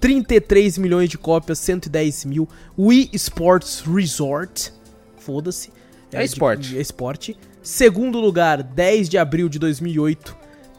33 0.00 0.78
milhões 0.78 1.08
de 1.08 1.16
cópias, 1.18 1.58
110 1.60 2.24
mil. 2.24 2.48
Wii 2.78 3.10
Sports 3.14 3.82
Resort. 3.86 4.72
Foda-se. 5.24 5.70
É 6.12 6.18
de- 6.18 6.24
esporte. 6.24 6.76
É 6.76 6.80
esporte. 6.80 7.36
Segundo 7.62 8.18
lugar, 8.20 8.62
10 8.62 9.08
de 9.08 9.16
abril 9.18 9.48
de 9.48 9.58
2008. 9.58 10.36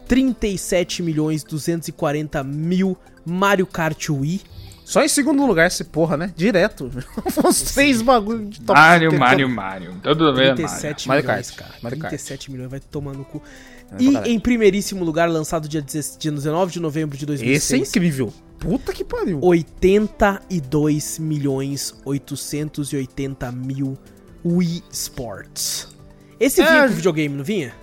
37 0.07 1.01
milhões 1.01 1.43
240 1.43 2.43
mil 2.43 2.97
Mario 3.25 3.65
Kart 3.65 4.09
Wii. 4.09 4.41
Só 4.85 5.01
em 5.01 5.07
segundo 5.07 5.45
lugar 5.45 5.67
esse 5.67 5.85
porra, 5.85 6.17
né? 6.17 6.33
Direto. 6.35 6.91
Três 7.73 8.01
bagulho 8.01 8.45
de 8.45 8.59
top 8.59 8.77
Mario, 8.77 9.11
50. 9.11 9.25
Mario, 9.25 9.49
Mario. 9.49 9.89
É 10.03 10.13
Mario. 10.13 10.55
37 10.55 11.07
Mario 11.07 11.23
milhões, 11.23 11.51
Kart, 11.51 11.57
cara. 11.69 11.79
Mario 11.81 11.99
Kart. 11.99 12.09
37 12.09 12.51
milhões, 12.51 12.69
vai 12.69 12.79
tomar 12.81 13.13
no 13.13 13.23
cu. 13.23 13.41
pra 13.87 13.97
E 14.01 14.33
em 14.33 14.39
primeiríssimo 14.39 15.05
lugar, 15.05 15.29
lançado 15.29 15.69
dia 15.69 15.81
16 15.81 16.17
dia 16.19 16.31
19 16.31 16.73
de 16.73 16.79
novembro 16.81 17.17
de 17.17 17.25
2006. 17.25 17.63
Esse 17.63 17.75
é 17.75 17.77
incrível. 17.77 18.33
Puta 18.59 18.91
que 18.91 19.05
pariu. 19.05 19.39
82 19.41 21.17
milhões 21.19 21.95
880 22.05 23.51
mil 23.53 23.97
Wii 24.45 24.83
Sports. 24.91 25.87
Esse 26.39 26.61
É, 26.61 26.65
vinha 26.69 26.83
pro 26.85 26.93
videogame, 26.93 27.35
não 27.35 27.43
vinha? 27.43 27.73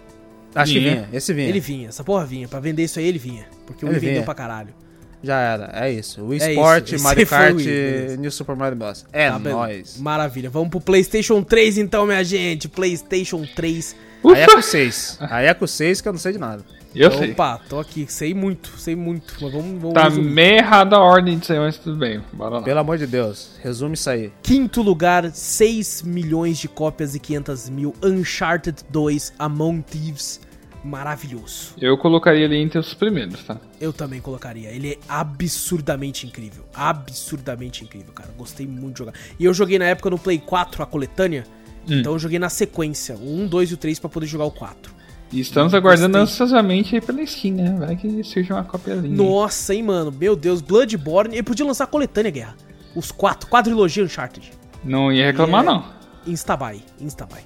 Acho 0.54 0.72
que 0.72 0.80
Vinha. 0.80 0.92
vinha. 0.94 1.08
Esse 1.12 1.32
vinha. 1.32 1.48
Ele 1.48 1.60
vinha, 1.60 1.88
essa 1.88 2.02
porra 2.04 2.26
vinha. 2.26 2.48
Pra 2.48 2.58
vender 2.60 2.82
isso 2.84 2.98
aí, 2.98 3.06
ele 3.06 3.18
vinha. 3.18 3.46
Porque 3.66 3.84
o 3.84 3.88
Ele 3.88 3.92
Wii 3.94 4.00
vendeu 4.00 4.14
vinha. 4.16 4.24
pra 4.24 4.34
caralho. 4.34 4.74
Já 5.22 5.38
era. 5.38 5.70
É 5.74 5.92
isso. 5.92 6.24
Wii 6.26 6.40
É 6.42 6.50
Sport, 6.52 6.84
isso, 6.86 6.94
esse 6.96 7.04
Mario 7.04 7.26
Kart 7.28 7.54
Wii, 7.54 7.68
e. 7.68 8.16
New 8.18 8.30
Super 8.30 8.56
Mario 8.56 8.76
Bros. 8.76 9.04
É 9.12 9.30
Tá 9.30 9.38
bem? 9.38 9.52
nóis. 9.52 9.98
Maravilha. 9.98 10.50
Vamos 10.50 10.70
pro 10.70 10.80
PlayStation 10.80 11.42
3 11.42 11.78
então, 11.78 12.04
minha 12.06 12.24
gente. 12.24 12.68
PlayStation 12.68 13.46
3. 13.54 13.94
Aí 14.24 14.40
é 14.42 14.46
com 14.46 14.60
6. 14.62 15.18
Aí 15.20 15.46
é 15.46 15.54
com 15.54 15.66
6 15.66 16.00
que 16.00 16.08
eu 16.08 16.12
não 16.12 16.18
sei 16.18 16.32
de 16.32 16.38
nada. 16.38 16.64
Eu 16.94 17.10
sei. 17.12 17.32
Opa, 17.32 17.60
tô 17.68 17.78
aqui. 17.78 18.06
Sei 18.08 18.34
muito, 18.34 18.70
sei 18.78 18.96
muito. 18.96 19.34
Mas 19.40 19.52
vamos, 19.52 19.80
vamos 19.80 19.94
Tá 19.94 20.04
resumir. 20.04 20.28
meio 20.30 20.56
errada 20.56 20.96
a 20.96 21.00
ordem 21.00 21.38
disso 21.38 21.52
aí, 21.52 21.58
mas 21.58 21.76
tudo 21.78 21.96
bem. 21.96 22.20
Bora 22.32 22.56
lá. 22.56 22.62
Pelo 22.62 22.80
amor 22.80 22.98
de 22.98 23.06
Deus. 23.06 23.52
Resume 23.62 23.94
isso 23.94 24.10
aí. 24.10 24.32
Quinto 24.42 24.82
lugar, 24.82 25.30
6 25.30 26.02
milhões 26.02 26.58
de 26.58 26.66
cópias 26.68 27.14
e 27.14 27.20
500 27.20 27.68
mil. 27.70 27.94
Uncharted 28.02 28.82
2 28.90 29.32
Among 29.38 29.82
Thieves. 29.82 30.40
maravilhoso. 30.82 31.74
Eu 31.80 31.96
colocaria 31.98 32.44
ele 32.46 32.56
entre 32.56 32.78
os 32.78 32.94
primeiros, 32.94 33.44
tá? 33.44 33.58
Eu 33.80 33.92
também 33.92 34.20
colocaria. 34.20 34.70
Ele 34.70 34.92
é 34.92 34.98
absurdamente 35.08 36.26
incrível. 36.26 36.64
Absurdamente 36.74 37.84
incrível, 37.84 38.12
cara. 38.12 38.30
Gostei 38.36 38.66
muito 38.66 38.94
de 38.94 38.98
jogar. 39.00 39.14
E 39.38 39.44
eu 39.44 39.52
joguei 39.54 39.78
na 39.78 39.84
época 39.86 40.10
no 40.10 40.18
Play 40.18 40.38
4 40.38 40.82
a 40.82 40.86
coletânea. 40.86 41.44
Hum. 41.88 41.98
Então 42.00 42.12
eu 42.12 42.18
joguei 42.18 42.38
na 42.38 42.48
sequência, 42.48 43.14
o 43.16 43.42
1, 43.42 43.46
2 43.46 43.70
e 43.70 43.74
o 43.74 43.76
3 43.76 43.98
pra 43.98 44.08
poder 44.08 44.26
jogar 44.26 44.44
o 44.44 44.50
4. 44.50 44.92
E 45.32 45.40
estamos 45.40 45.72
aguardando 45.74 46.18
Gostei. 46.18 46.22
ansiosamente 46.44 46.94
aí 46.94 47.00
pela 47.00 47.24
Steam, 47.24 47.54
né? 47.56 47.76
Vai 47.78 47.94
que 47.96 48.24
seja 48.24 48.54
uma 48.54 48.64
cópia 48.64 48.94
linda. 48.94 49.22
Nossa, 49.22 49.72
hein, 49.74 49.82
mano. 49.84 50.10
Meu 50.10 50.34
Deus, 50.34 50.60
Bloodborne. 50.60 51.34
Ele 51.34 51.42
podia 51.44 51.64
lançar 51.64 51.84
a 51.84 51.86
coletânea, 51.86 52.30
Guerra. 52.32 52.56
Os 52.96 53.12
quatro, 53.12 53.48
quadrilogia 53.48 54.02
Uncharted. 54.02 54.50
Não 54.82 55.12
ia 55.12 55.26
reclamar, 55.26 55.62
É. 55.62 55.66
não. 55.66 55.84
Instabuy, 56.26 56.82
Instabuy. 57.00 57.38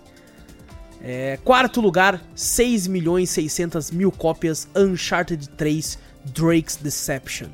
É, 1.03 1.39
quarto 1.45 1.83
lugar, 1.83 2.19
6 2.35 2.87
milhões 2.87 3.29
600 3.29 3.91
mil 3.91 4.11
cópias 4.11 4.67
Uncharted 4.75 5.51
3 5.51 5.99
Drake's 6.25 6.77
Deception. 6.77 7.49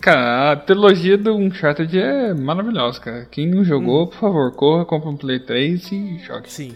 Cara, 0.00 0.52
a 0.52 0.56
trilogia 0.56 1.18
do 1.18 1.34
Uncharted 1.34 1.98
é 1.98 2.32
maravilhosa, 2.32 3.00
cara. 3.00 3.24
Quem 3.28 3.48
não 3.48 3.64
jogou, 3.64 4.04
Hum. 4.04 4.06
por 4.06 4.16
favor, 4.18 4.52
corra, 4.52 4.84
compra 4.84 5.08
um 5.10 5.16
Play 5.16 5.40
3 5.40 5.90
e 5.90 6.18
jogue. 6.24 6.50
Sim. 6.50 6.72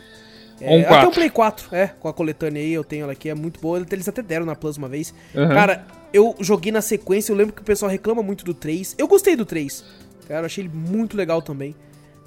Ou 0.64 0.76
um 0.78 0.80
É, 0.80 0.86
até 0.86 1.06
o 1.06 1.10
Play 1.10 1.30
4, 1.30 1.68
é, 1.74 1.86
com 1.88 2.08
a 2.08 2.12
coletânea 2.12 2.60
aí, 2.62 2.72
eu 2.72 2.84
tenho 2.84 3.04
ela 3.04 3.12
aqui, 3.12 3.28
é 3.28 3.34
muito 3.34 3.60
boa. 3.60 3.84
Eles 3.90 4.08
até 4.08 4.22
deram 4.22 4.46
na 4.46 4.54
Plus 4.54 4.76
uma 4.76 4.88
vez. 4.88 5.14
Uhum. 5.34 5.48
Cara, 5.48 5.84
eu 6.12 6.34
joguei 6.40 6.70
na 6.72 6.80
sequência, 6.80 7.32
eu 7.32 7.36
lembro 7.36 7.52
que 7.54 7.62
o 7.62 7.64
pessoal 7.64 7.90
reclama 7.90 8.22
muito 8.22 8.44
do 8.44 8.54
3. 8.54 8.94
Eu 8.98 9.06
gostei 9.08 9.34
do 9.36 9.44
3. 9.44 9.84
Cara, 10.28 10.42
eu 10.42 10.46
achei 10.46 10.64
ele 10.64 10.72
muito 10.74 11.16
legal 11.16 11.40
também. 11.42 11.74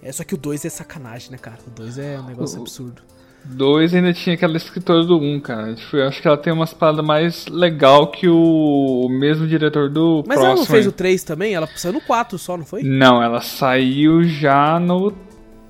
É, 0.03 0.11
só 0.11 0.23
que 0.23 0.35
o 0.35 0.37
2 0.37 0.63
é 0.65 0.69
sacanagem, 0.69 1.31
né, 1.31 1.37
cara? 1.37 1.57
O 1.65 1.69
2 1.71 1.97
é 1.97 2.19
um 2.19 2.25
negócio 2.27 2.59
O- 2.59 2.61
absurdo. 2.61 3.01
Dois 3.47 3.93
ainda 3.93 4.11
tinha 4.11 4.33
aquela 4.33 4.57
escritora 4.57 5.03
do 5.03 5.19
1, 5.19 5.39
cara. 5.39 5.75
Tipo, 5.75 5.97
eu 5.97 6.07
acho 6.07 6.19
que 6.19 6.27
ela 6.27 6.35
tem 6.35 6.51
umas 6.51 6.73
paradas 6.73 7.05
mais 7.05 7.45
legal 7.45 8.07
que 8.09 8.27
o, 8.27 9.05
o 9.05 9.07
mesmo 9.07 9.45
diretor 9.47 9.87
do 9.87 10.23
Mas 10.25 10.39
próximo. 10.39 10.45
ela 10.45 10.55
não 10.55 10.65
fez 10.65 10.85
aí. 10.85 10.89
o 10.89 10.91
3 10.91 11.23
também? 11.23 11.53
Ela 11.53 11.67
saiu 11.75 11.93
no 11.93 12.01
4 12.01 12.39
só, 12.39 12.57
não 12.57 12.65
foi? 12.65 12.81
Não, 12.81 13.21
ela 13.21 13.41
saiu 13.41 14.23
já 14.23 14.79
no 14.79 15.11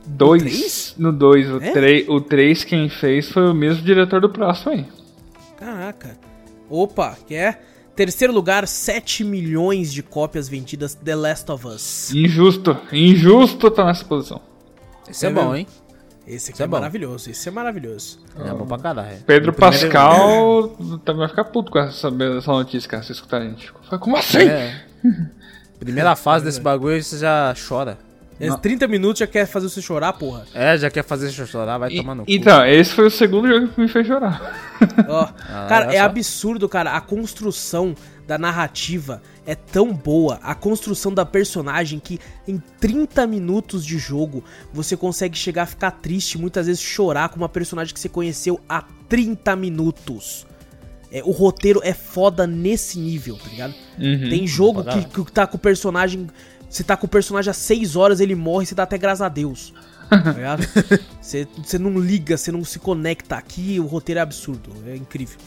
2. 0.08 0.42
três? 0.44 0.96
No 0.98 1.12
2. 1.12 1.50
O, 1.52 1.58
É? 1.64 1.72
3 1.72 2.10
o 2.10 2.22
3 2.22 2.64
quem 2.64 2.90
fez 2.90 3.30
foi 3.30 3.50
o 3.50 3.54
mesmo 3.54 3.84
diretor 3.84 4.22
do 4.22 4.30
próximo 4.30 4.72
aí. 4.74 4.86
Caraca. 5.58 6.18
Opa, 6.70 7.18
que 7.28 7.36
é? 7.36 7.60
Terceiro 7.96 8.34
lugar, 8.34 8.68
7 8.68 9.24
milhões 9.24 9.92
de 9.94 10.04
cópias 10.04 10.50
vendidas 10.50 10.94
The 10.96 11.16
Last 11.16 11.50
of 11.52 11.66
Us. 11.66 12.12
Injusto. 12.14 12.78
Injusto 12.92 13.72
tá 13.72 13.86
nessa 13.86 14.04
posição. 14.04 14.42
Esse 15.10 15.26
é, 15.26 15.30
É 15.30 15.32
bom, 15.34 15.42
mesmo? 15.42 15.56
hein? 15.56 15.68
Esse 16.28 16.50
aqui 16.50 16.56
Isso 16.56 16.64
é, 16.64 16.66
é 16.66 16.68
maravilhoso, 16.68 17.30
esse 17.30 17.48
é 17.48 17.52
maravilhoso. 17.52 18.20
É 18.44 18.50
bom 18.52 18.66
pra 18.66 18.80
caralho. 18.80 19.18
Pedro 19.28 19.52
No 19.52 19.54
primeiro- 19.54 19.80
Pascal 19.94 20.70
também 21.06 21.20
vai 21.20 21.28
ficar 21.30 21.44
puto 21.46 21.72
com 21.72 21.78
essa, 21.80 22.08
essa 22.38 22.52
notícia, 22.52 22.90
cara, 22.90 23.04
se 23.04 23.12
escutar 23.12 23.38
a 23.38 23.46
gente. 23.46 23.72
Como 24.00 24.18
assim? 24.18 24.40
É. 24.40 24.84
Primeira 25.80 26.16
fase 26.16 26.44
desse 26.46 26.60
bagulho, 26.60 27.02
você 27.04 27.18
já 27.20 27.54
chora. 27.68 27.98
Esse 28.40 28.60
30 28.60 28.88
minutos 28.88 29.20
já 29.20 29.28
quer 29.28 29.46
fazer 29.46 29.70
você 29.70 29.82
chorar, 29.82 30.12
porra. 30.14 30.46
É, 30.54 30.78
já 30.78 30.90
quer 30.90 31.04
fazer 31.04 31.32
você 31.32 31.46
chorar, 31.46 31.78
vai 31.78 31.92
E- 31.92 31.98
tomar 31.98 32.16
no 32.16 32.26
cu. 32.26 32.32
então, 32.32 32.66
esse 32.66 32.92
foi 32.92 33.08
o 33.08 33.10
segundo 33.12 33.48
jogo 33.48 33.68
que 33.70 33.80
me 33.82 33.88
fez 33.88 34.06
chorar. 34.06 34.74
Ó, 35.08 35.22
Ah, 35.50 35.66
cara, 35.70 35.94
é 35.94 36.00
só. 36.00 36.04
absurdo, 36.06 36.68
cara. 36.68 36.92
A 36.98 37.02
construção 37.02 37.96
da 38.28 38.38
narrativa 38.38 39.22
é 39.46 39.56
tão 39.56 39.94
boa. 39.94 40.40
A 40.44 40.54
construção 40.56 41.14
da 41.14 41.26
personagem 41.26 42.00
que 42.00 42.20
em 42.48 42.62
30 42.80 43.26
minutos 43.28 43.86
de 43.86 43.98
jogo 43.98 44.44
você 44.74 44.98
consegue 44.98 45.38
chegar 45.38 45.64
a 45.64 45.68
ficar 45.68 45.92
triste, 45.92 46.38
muitas 46.38 46.66
vezes 46.68 46.82
chorar 46.82 47.30
com 47.30 47.38
uma 47.38 47.48
personagem 47.50 47.94
que 47.94 48.00
você 48.00 48.10
conheceu 48.10 48.60
há 48.68 48.84
30 49.08 49.56
minutos. 49.56 50.46
É, 51.12 51.22
o 51.24 51.32
roteiro 51.32 51.80
é 51.84 51.94
foda 51.94 52.46
nesse 52.48 53.00
nível, 53.00 53.38
tá 53.38 53.48
ligado? 53.50 53.74
Uhum. 53.98 54.28
Tem 54.30 54.46
jogo 54.48 54.84
que, 54.84 55.24
que 55.24 55.32
tá 55.32 55.48
com 55.48 55.56
o 55.56 55.60
personagem. 55.60 56.28
Você 56.70 56.84
tá 56.84 56.98
com 56.98 57.06
o 57.06 57.10
personagem 57.10 57.50
há 57.50 57.54
6 57.54 57.96
horas, 57.96 58.20
ele 58.20 58.36
morre, 58.36 58.66
você 58.66 58.76
dá 58.76 58.84
até 58.84 58.98
graças 58.98 59.22
a 59.22 59.30
Deus. 59.30 59.74
Tá 60.10 60.18
ligado? 60.34 60.64
Você, 61.22 61.48
não 61.80 61.98
liga, 62.00 62.38
você 62.38 62.52
não 62.52 62.64
se 62.64 62.80
conecta 62.80 63.36
aqui, 63.36 63.80
o 63.80 63.86
roteiro 63.86 64.20
é 64.20 64.22
absurdo, 64.22 64.72
é 64.88 64.96
incrível. 64.96 65.38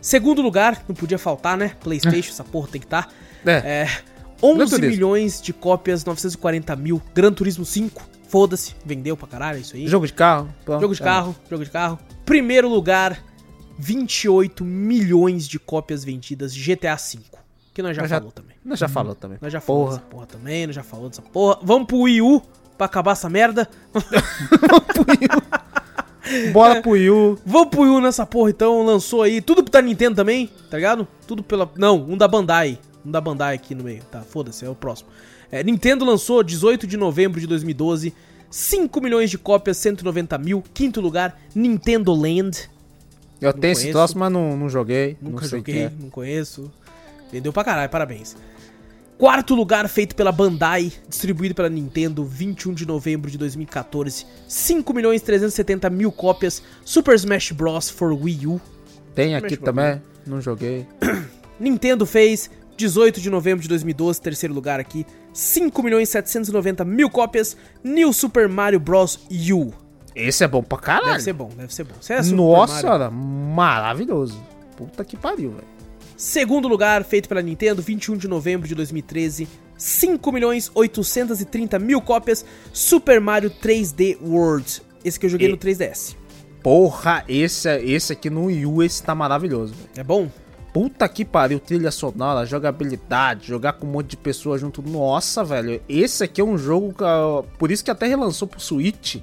Segundo 0.00 0.40
lugar, 0.42 0.82
não 0.88 0.94
podia 0.94 1.18
faltar, 1.18 1.56
né? 1.58 1.72
PlayStation, 1.80 2.30
essa 2.32 2.44
porra 2.44 2.68
tem 2.68 2.80
que 2.80 2.86
estar. 2.86 3.12
É. 3.44 3.52
É, 3.52 3.84
Gran 3.84 4.52
11 4.64 4.70
Turismo. 4.70 4.90
milhões 4.90 5.40
de 5.42 5.52
cópias, 5.52 6.04
940 6.04 6.74
mil. 6.76 7.02
Gran 7.14 7.32
Turismo 7.32 7.64
5, 7.64 8.02
foda-se, 8.28 8.74
vendeu 8.84 9.16
pra 9.16 9.26
caralho, 9.28 9.58
é 9.58 9.60
isso 9.60 9.76
aí. 9.76 9.86
Jogo 9.86 10.06
de 10.06 10.12
carro. 10.12 10.48
pronto. 10.64 10.80
Jogo 10.80 10.94
de 10.94 11.02
É. 11.02 11.04
carro, 11.04 11.36
jogo 11.50 11.64
de 11.64 11.70
carro. 11.70 11.98
Primeiro 12.24 12.68
lugar, 12.68 13.22
28 13.78 14.64
milhões 14.64 15.48
de 15.48 15.58
cópias 15.58 16.04
vendidas 16.04 16.54
de 16.54 16.62
GTA 16.62 16.96
V. 16.96 17.18
Que 17.72 17.82
nós 17.82 17.94
já, 17.96 18.02
Nós 18.02 18.10
já- 18.10 18.16
falou 18.18 18.32
também. 18.32 18.56
Nós 18.64 18.78
já 18.78 18.88
falou 18.88 19.14
também. 19.14 19.38
Nós 19.40 19.52
já 19.52 19.60
falamos 19.60 19.86
Porra. 19.88 19.96
dessa 19.98 20.10
porra 20.10 20.26
também, 20.26 20.66
nós 20.66 20.76
já 20.76 20.82
falou 20.82 21.08
dessa 21.08 21.22
porra. 21.22 21.58
Vamos 21.62 21.86
pro 21.86 22.00
Wii 22.02 22.22
U 22.22 22.42
pra 22.76 22.86
acabar 22.86 23.12
essa 23.12 23.28
merda. 23.28 23.68
Bora 26.52 26.80
pro 26.82 26.96
Yu. 26.96 27.38
Vamos 27.44 27.68
pro 27.70 27.82
Wii 27.82 27.90
U 27.90 28.00
nessa 28.00 28.26
porra 28.26 28.50
então, 28.50 28.84
lançou 28.84 29.22
aí. 29.22 29.40
Tudo 29.40 29.62
da 29.62 29.82
Nintendo 29.82 30.16
também, 30.16 30.48
tá 30.70 30.76
ligado? 30.76 31.06
Tudo 31.26 31.42
pela. 31.42 31.70
Não, 31.76 31.96
um 32.04 32.16
da 32.16 32.28
Bandai. 32.28 32.78
Um 33.04 33.10
da 33.10 33.20
Bandai 33.20 33.54
aqui 33.54 33.74
no 33.74 33.84
meio, 33.84 34.02
tá? 34.10 34.20
Foda-se, 34.20 34.64
é 34.64 34.68
o 34.68 34.74
próximo. 34.74 35.08
É, 35.50 35.62
Nintendo 35.64 36.04
lançou 36.04 36.42
18 36.42 36.86
de 36.86 36.96
novembro 36.96 37.40
de 37.40 37.46
2012. 37.46 38.14
5 38.50 39.00
milhões 39.00 39.30
de 39.30 39.38
cópias, 39.38 39.76
190 39.78 40.36
mil. 40.38 40.62
Quinto 40.74 41.00
lugar, 41.00 41.38
Nintendo 41.54 42.12
Land. 42.12 42.68
Eu 43.40 43.52
tenho 43.52 43.72
esse 43.72 43.82
conheço. 43.82 43.98
troço, 43.98 44.18
mas 44.18 44.30
não, 44.30 44.56
não 44.56 44.68
joguei. 44.68 45.16
Nunca 45.20 45.42
não 45.42 45.48
joguei, 45.48 45.82
é. 45.84 45.92
não 45.98 46.10
conheço. 46.10 46.70
Vendeu 47.32 47.52
pra 47.52 47.64
caralho, 47.64 47.90
parabéns. 47.90 48.36
Quarto 49.20 49.54
lugar 49.54 49.86
feito 49.86 50.16
pela 50.16 50.32
Bandai, 50.32 50.90
distribuído 51.06 51.54
pela 51.54 51.68
Nintendo, 51.68 52.24
21 52.24 52.72
de 52.72 52.86
novembro 52.86 53.30
de 53.30 53.36
2014. 53.36 54.24
5 54.48 54.94
milhões 54.94 55.20
370 55.20 55.90
mil 55.90 56.10
cópias, 56.10 56.62
Super 56.86 57.14
Smash 57.16 57.52
Bros. 57.52 57.90
for 57.90 58.14
Wii 58.14 58.46
U. 58.46 58.60
Tem 59.14 59.34
aqui 59.34 59.50
Mexe 59.50 59.56
também, 59.58 60.00
não 60.26 60.40
joguei. 60.40 60.86
Nintendo 61.60 62.06
fez 62.06 62.50
18 62.78 63.20
de 63.20 63.28
novembro 63.28 63.60
de 63.60 63.68
2012, 63.68 64.22
terceiro 64.22 64.54
lugar 64.54 64.80
aqui. 64.80 65.04
5 65.34 65.82
milhões 65.82 66.08
790 66.08 66.82
mil 66.86 67.10
cópias, 67.10 67.58
New 67.84 68.14
Super 68.14 68.48
Mario 68.48 68.80
Bros. 68.80 69.20
U. 69.30 69.70
Esse 70.14 70.44
é 70.44 70.48
bom 70.48 70.62
pra 70.62 70.78
caralho. 70.78 71.10
Deve 71.12 71.22
ser 71.22 71.32
bom, 71.34 71.50
deve 71.54 71.74
ser 71.74 71.84
bom. 71.84 71.94
Você 72.00 72.14
é 72.14 72.22
Nossa 72.22 72.88
Mario. 72.88 73.12
maravilhoso. 73.12 74.42
Puta 74.78 75.04
que 75.04 75.14
pariu, 75.14 75.50
velho. 75.50 75.79
Segundo 76.20 76.68
lugar, 76.68 77.02
feito 77.02 77.30
pela 77.30 77.40
Nintendo, 77.40 77.80
21 77.80 78.14
de 78.14 78.28
novembro 78.28 78.68
de 78.68 78.74
2013, 78.74 79.48
5 79.74 80.30
milhões 80.30 80.70
830 80.74 81.78
mil 81.78 81.98
cópias, 82.02 82.44
Super 82.74 83.18
Mario 83.22 83.48
3D 83.50 84.18
World. 84.20 84.82
Esse 85.02 85.18
que 85.18 85.24
eu 85.24 85.30
joguei 85.30 85.48
E- 85.48 85.50
no 85.50 85.56
3DS. 85.56 86.14
Porra, 86.62 87.24
esse, 87.26 87.70
esse 87.78 88.12
aqui 88.12 88.28
no 88.28 88.44
Wii 88.44 88.66
U, 88.66 88.82
esse 88.82 89.02
tá 89.02 89.14
maravilhoso, 89.14 89.72
velho. 89.72 89.88
É 89.96 90.04
bom? 90.04 90.30
Puta 90.74 91.08
que 91.08 91.24
pariu, 91.24 91.58
trilha 91.58 91.90
sonora, 91.90 92.44
jogabilidade, 92.44 93.48
jogar 93.48 93.72
com 93.72 93.86
um 93.86 93.90
monte 93.90 94.10
de 94.10 94.18
pessoas 94.18 94.60
junto. 94.60 94.82
Nossa, 94.82 95.42
velho. 95.42 95.80
Esse 95.88 96.22
aqui 96.24 96.42
é 96.42 96.44
um 96.44 96.58
jogo 96.58 96.92
que. 96.92 97.58
Por 97.58 97.70
isso 97.70 97.82
que 97.82 97.90
até 97.90 98.06
relançou 98.06 98.46
pro 98.46 98.60
Switch. 98.60 99.16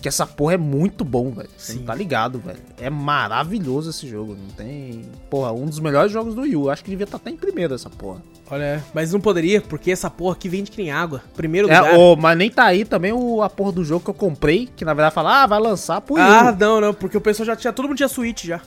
Que 0.00 0.08
essa 0.08 0.26
porra 0.26 0.54
é 0.54 0.56
muito 0.56 1.04
bom, 1.04 1.30
velho. 1.30 1.48
Você 1.56 1.74
não 1.74 1.82
tá 1.82 1.94
ligado, 1.94 2.38
velho. 2.38 2.58
É 2.80 2.88
maravilhoso 2.88 3.90
esse 3.90 4.08
jogo. 4.08 4.34
Não 4.34 4.48
tem. 4.54 5.02
Porra, 5.28 5.52
um 5.52 5.66
dos 5.66 5.78
melhores 5.78 6.10
jogos 6.10 6.34
do 6.34 6.40
Wii 6.40 6.56
U. 6.56 6.70
Acho 6.70 6.82
que 6.82 6.90
devia 6.90 7.04
estar 7.04 7.18
até 7.18 7.30
em 7.30 7.36
primeiro 7.36 7.74
essa 7.74 7.90
porra. 7.90 8.22
Olha, 8.50 8.82
mas 8.94 9.12
não 9.12 9.20
poderia, 9.20 9.60
porque 9.60 9.90
essa 9.90 10.08
porra 10.08 10.32
aqui 10.32 10.48
vende 10.48 10.70
que 10.70 10.78
nem 10.82 10.90
água. 10.90 11.22
Primeiro 11.36 11.68
lugar. 11.68 11.94
É, 11.94 11.96
ô, 11.96 12.16
mas 12.16 12.36
nem 12.36 12.50
tá 12.50 12.64
aí 12.64 12.84
também 12.84 13.12
o, 13.12 13.42
a 13.42 13.50
porra 13.50 13.72
do 13.72 13.84
jogo 13.84 14.02
que 14.04 14.10
eu 14.10 14.14
comprei. 14.14 14.68
Que 14.74 14.84
na 14.84 14.94
verdade 14.94 15.14
fala, 15.14 15.42
ah, 15.42 15.46
vai 15.46 15.60
lançar 15.60 16.00
pro 16.00 16.14
Wii 16.14 16.24
U. 16.24 16.28
Ah, 16.28 16.56
não, 16.58 16.80
não, 16.80 16.94
porque 16.94 17.16
o 17.16 17.20
pessoal 17.20 17.46
já 17.46 17.54
tinha. 17.54 17.72
Todo 17.72 17.86
mundo 17.86 17.96
tinha 17.98 18.08
Switch 18.08 18.46
já. 18.46 18.60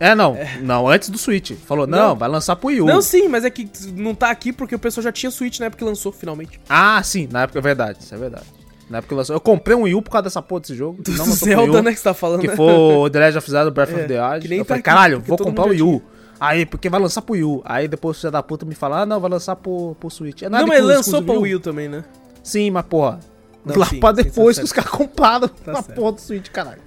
É, 0.00 0.12
não. 0.12 0.36
Não, 0.60 0.88
antes 0.88 1.08
do 1.08 1.16
Switch. 1.16 1.52
Falou, 1.52 1.86
não, 1.86 2.08
Não. 2.08 2.16
vai 2.16 2.28
lançar 2.28 2.56
pro 2.56 2.66
Wii 2.68 2.80
U. 2.82 2.86
Não, 2.86 3.00
sim, 3.00 3.28
mas 3.28 3.44
é 3.44 3.50
que 3.50 3.70
não 3.94 4.12
tá 4.12 4.28
aqui 4.28 4.52
porque 4.52 4.74
o 4.74 4.78
pessoal 4.78 5.04
já 5.04 5.12
tinha 5.12 5.30
Switch 5.30 5.60
na 5.60 5.66
época 5.66 5.78
que 5.78 5.84
lançou, 5.84 6.10
finalmente. 6.10 6.60
Ah, 6.68 7.00
sim, 7.02 7.28
na 7.30 7.42
época 7.42 7.60
é 7.60 7.62
verdade, 7.62 7.98
isso 8.00 8.12
é 8.12 8.18
verdade. 8.18 8.44
Na 8.88 8.98
época 8.98 9.14
que 9.14 9.14
lançou. 9.14 9.34
Eu 9.36 9.40
comprei 9.40 9.76
um 9.76 9.82
Wii 9.82 9.94
U 9.94 10.02
por 10.02 10.10
causa 10.10 10.24
dessa 10.24 10.42
porra 10.42 10.60
desse 10.62 10.74
jogo. 10.74 11.02
Do 11.02 11.10
não 11.12 11.24
pro 11.24 11.34
Zelda, 11.34 11.78
U, 11.78 11.82
né, 11.82 11.92
que 11.92 11.98
você 11.98 12.04
tá 12.04 12.14
falando. 12.14 12.40
Que 12.40 12.48
né? 12.48 12.56
foi 12.56 12.72
o 12.72 13.08
The 13.10 13.18
Legend 13.18 13.38
of 13.38 13.50
Zelda 13.50 13.70
Breath 13.70 13.90
É, 13.90 13.94
of 13.94 14.08
the 14.08 14.22
Wild. 14.28 14.42
que 14.42 14.48
nem 14.48 14.58
eu 14.58 14.64
tá 14.64 14.68
falei, 14.68 14.80
aqui, 14.80 14.90
caralho, 14.90 15.20
vou 15.20 15.38
comprar 15.38 15.66
o 15.66 15.70
Wii 15.70 15.82
U. 15.82 16.02
Aí, 16.38 16.66
porque 16.66 16.90
vai 16.90 17.00
lançar 17.00 17.22
pro 17.22 17.32
Wii 17.34 17.44
U. 17.44 17.62
Aí 17.64 17.88
depois 17.88 18.16
o 18.16 18.20
filho 18.20 18.32
da 18.32 18.42
puta 18.42 18.66
me 18.66 18.74
fala, 18.74 19.00
ah, 19.02 19.06
não, 19.06 19.20
vai 19.20 19.30
lançar 19.30 19.56
pro, 19.56 19.96
pro 19.98 20.10
Switch. 20.10 20.42
É 20.42 20.48
Não, 20.48 20.60
que 20.60 20.66
mas 20.66 20.84
lançou 20.84 21.22
pra 21.22 21.34
Wii 21.34 21.54
U. 21.54 21.60
Também, 21.60 21.88
né? 21.88 22.04
Sim, 22.42 22.70
mas 22.70 22.84
porra. 22.84 23.20
Não, 23.64 23.76
lá 23.76 23.86
sim, 23.86 23.98
pra 23.98 24.10
sim, 24.10 24.16
tá 24.16 24.22
depois 24.22 24.58
que 24.58 24.66
certo. 24.66 24.66
os 24.66 24.72
caras 24.72 24.90
compraram 24.90 25.50
a 25.66 25.82
certo. 25.82 25.94
porra 25.94 26.12
do 26.12 26.20
Switch, 26.20 26.48
caralho. 26.50 26.82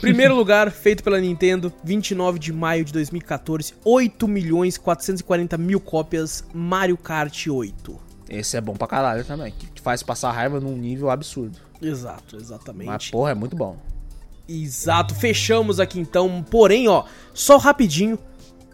Primeiro 0.00 0.34
lugar, 0.34 0.70
feito 0.70 1.04
pela 1.04 1.20
Nintendo, 1.20 1.72
29 1.84 2.38
de 2.38 2.52
maio 2.52 2.84
de 2.84 2.92
2014, 2.92 3.74
8 3.84 4.26
milhões 4.26 4.76
440 4.76 5.56
mil 5.58 5.78
cópias, 5.78 6.44
Mario 6.52 6.96
Kart 6.96 7.46
8. 7.46 8.00
Esse 8.32 8.56
é 8.56 8.60
bom 8.62 8.72
pra 8.72 8.86
caralho 8.86 9.24
também. 9.24 9.52
Que 9.52 9.66
te 9.66 9.82
faz 9.82 10.02
passar 10.02 10.32
raiva 10.32 10.58
num 10.58 10.74
nível 10.74 11.10
absurdo. 11.10 11.58
Exato, 11.82 12.36
exatamente. 12.36 12.86
Mas 12.86 13.10
porra, 13.10 13.32
é 13.32 13.34
muito 13.34 13.54
bom. 13.54 13.76
Exato, 14.48 15.14
fechamos 15.14 15.78
aqui 15.78 16.00
então. 16.00 16.42
Porém, 16.50 16.88
ó, 16.88 17.04
só 17.34 17.58
rapidinho, 17.58 18.18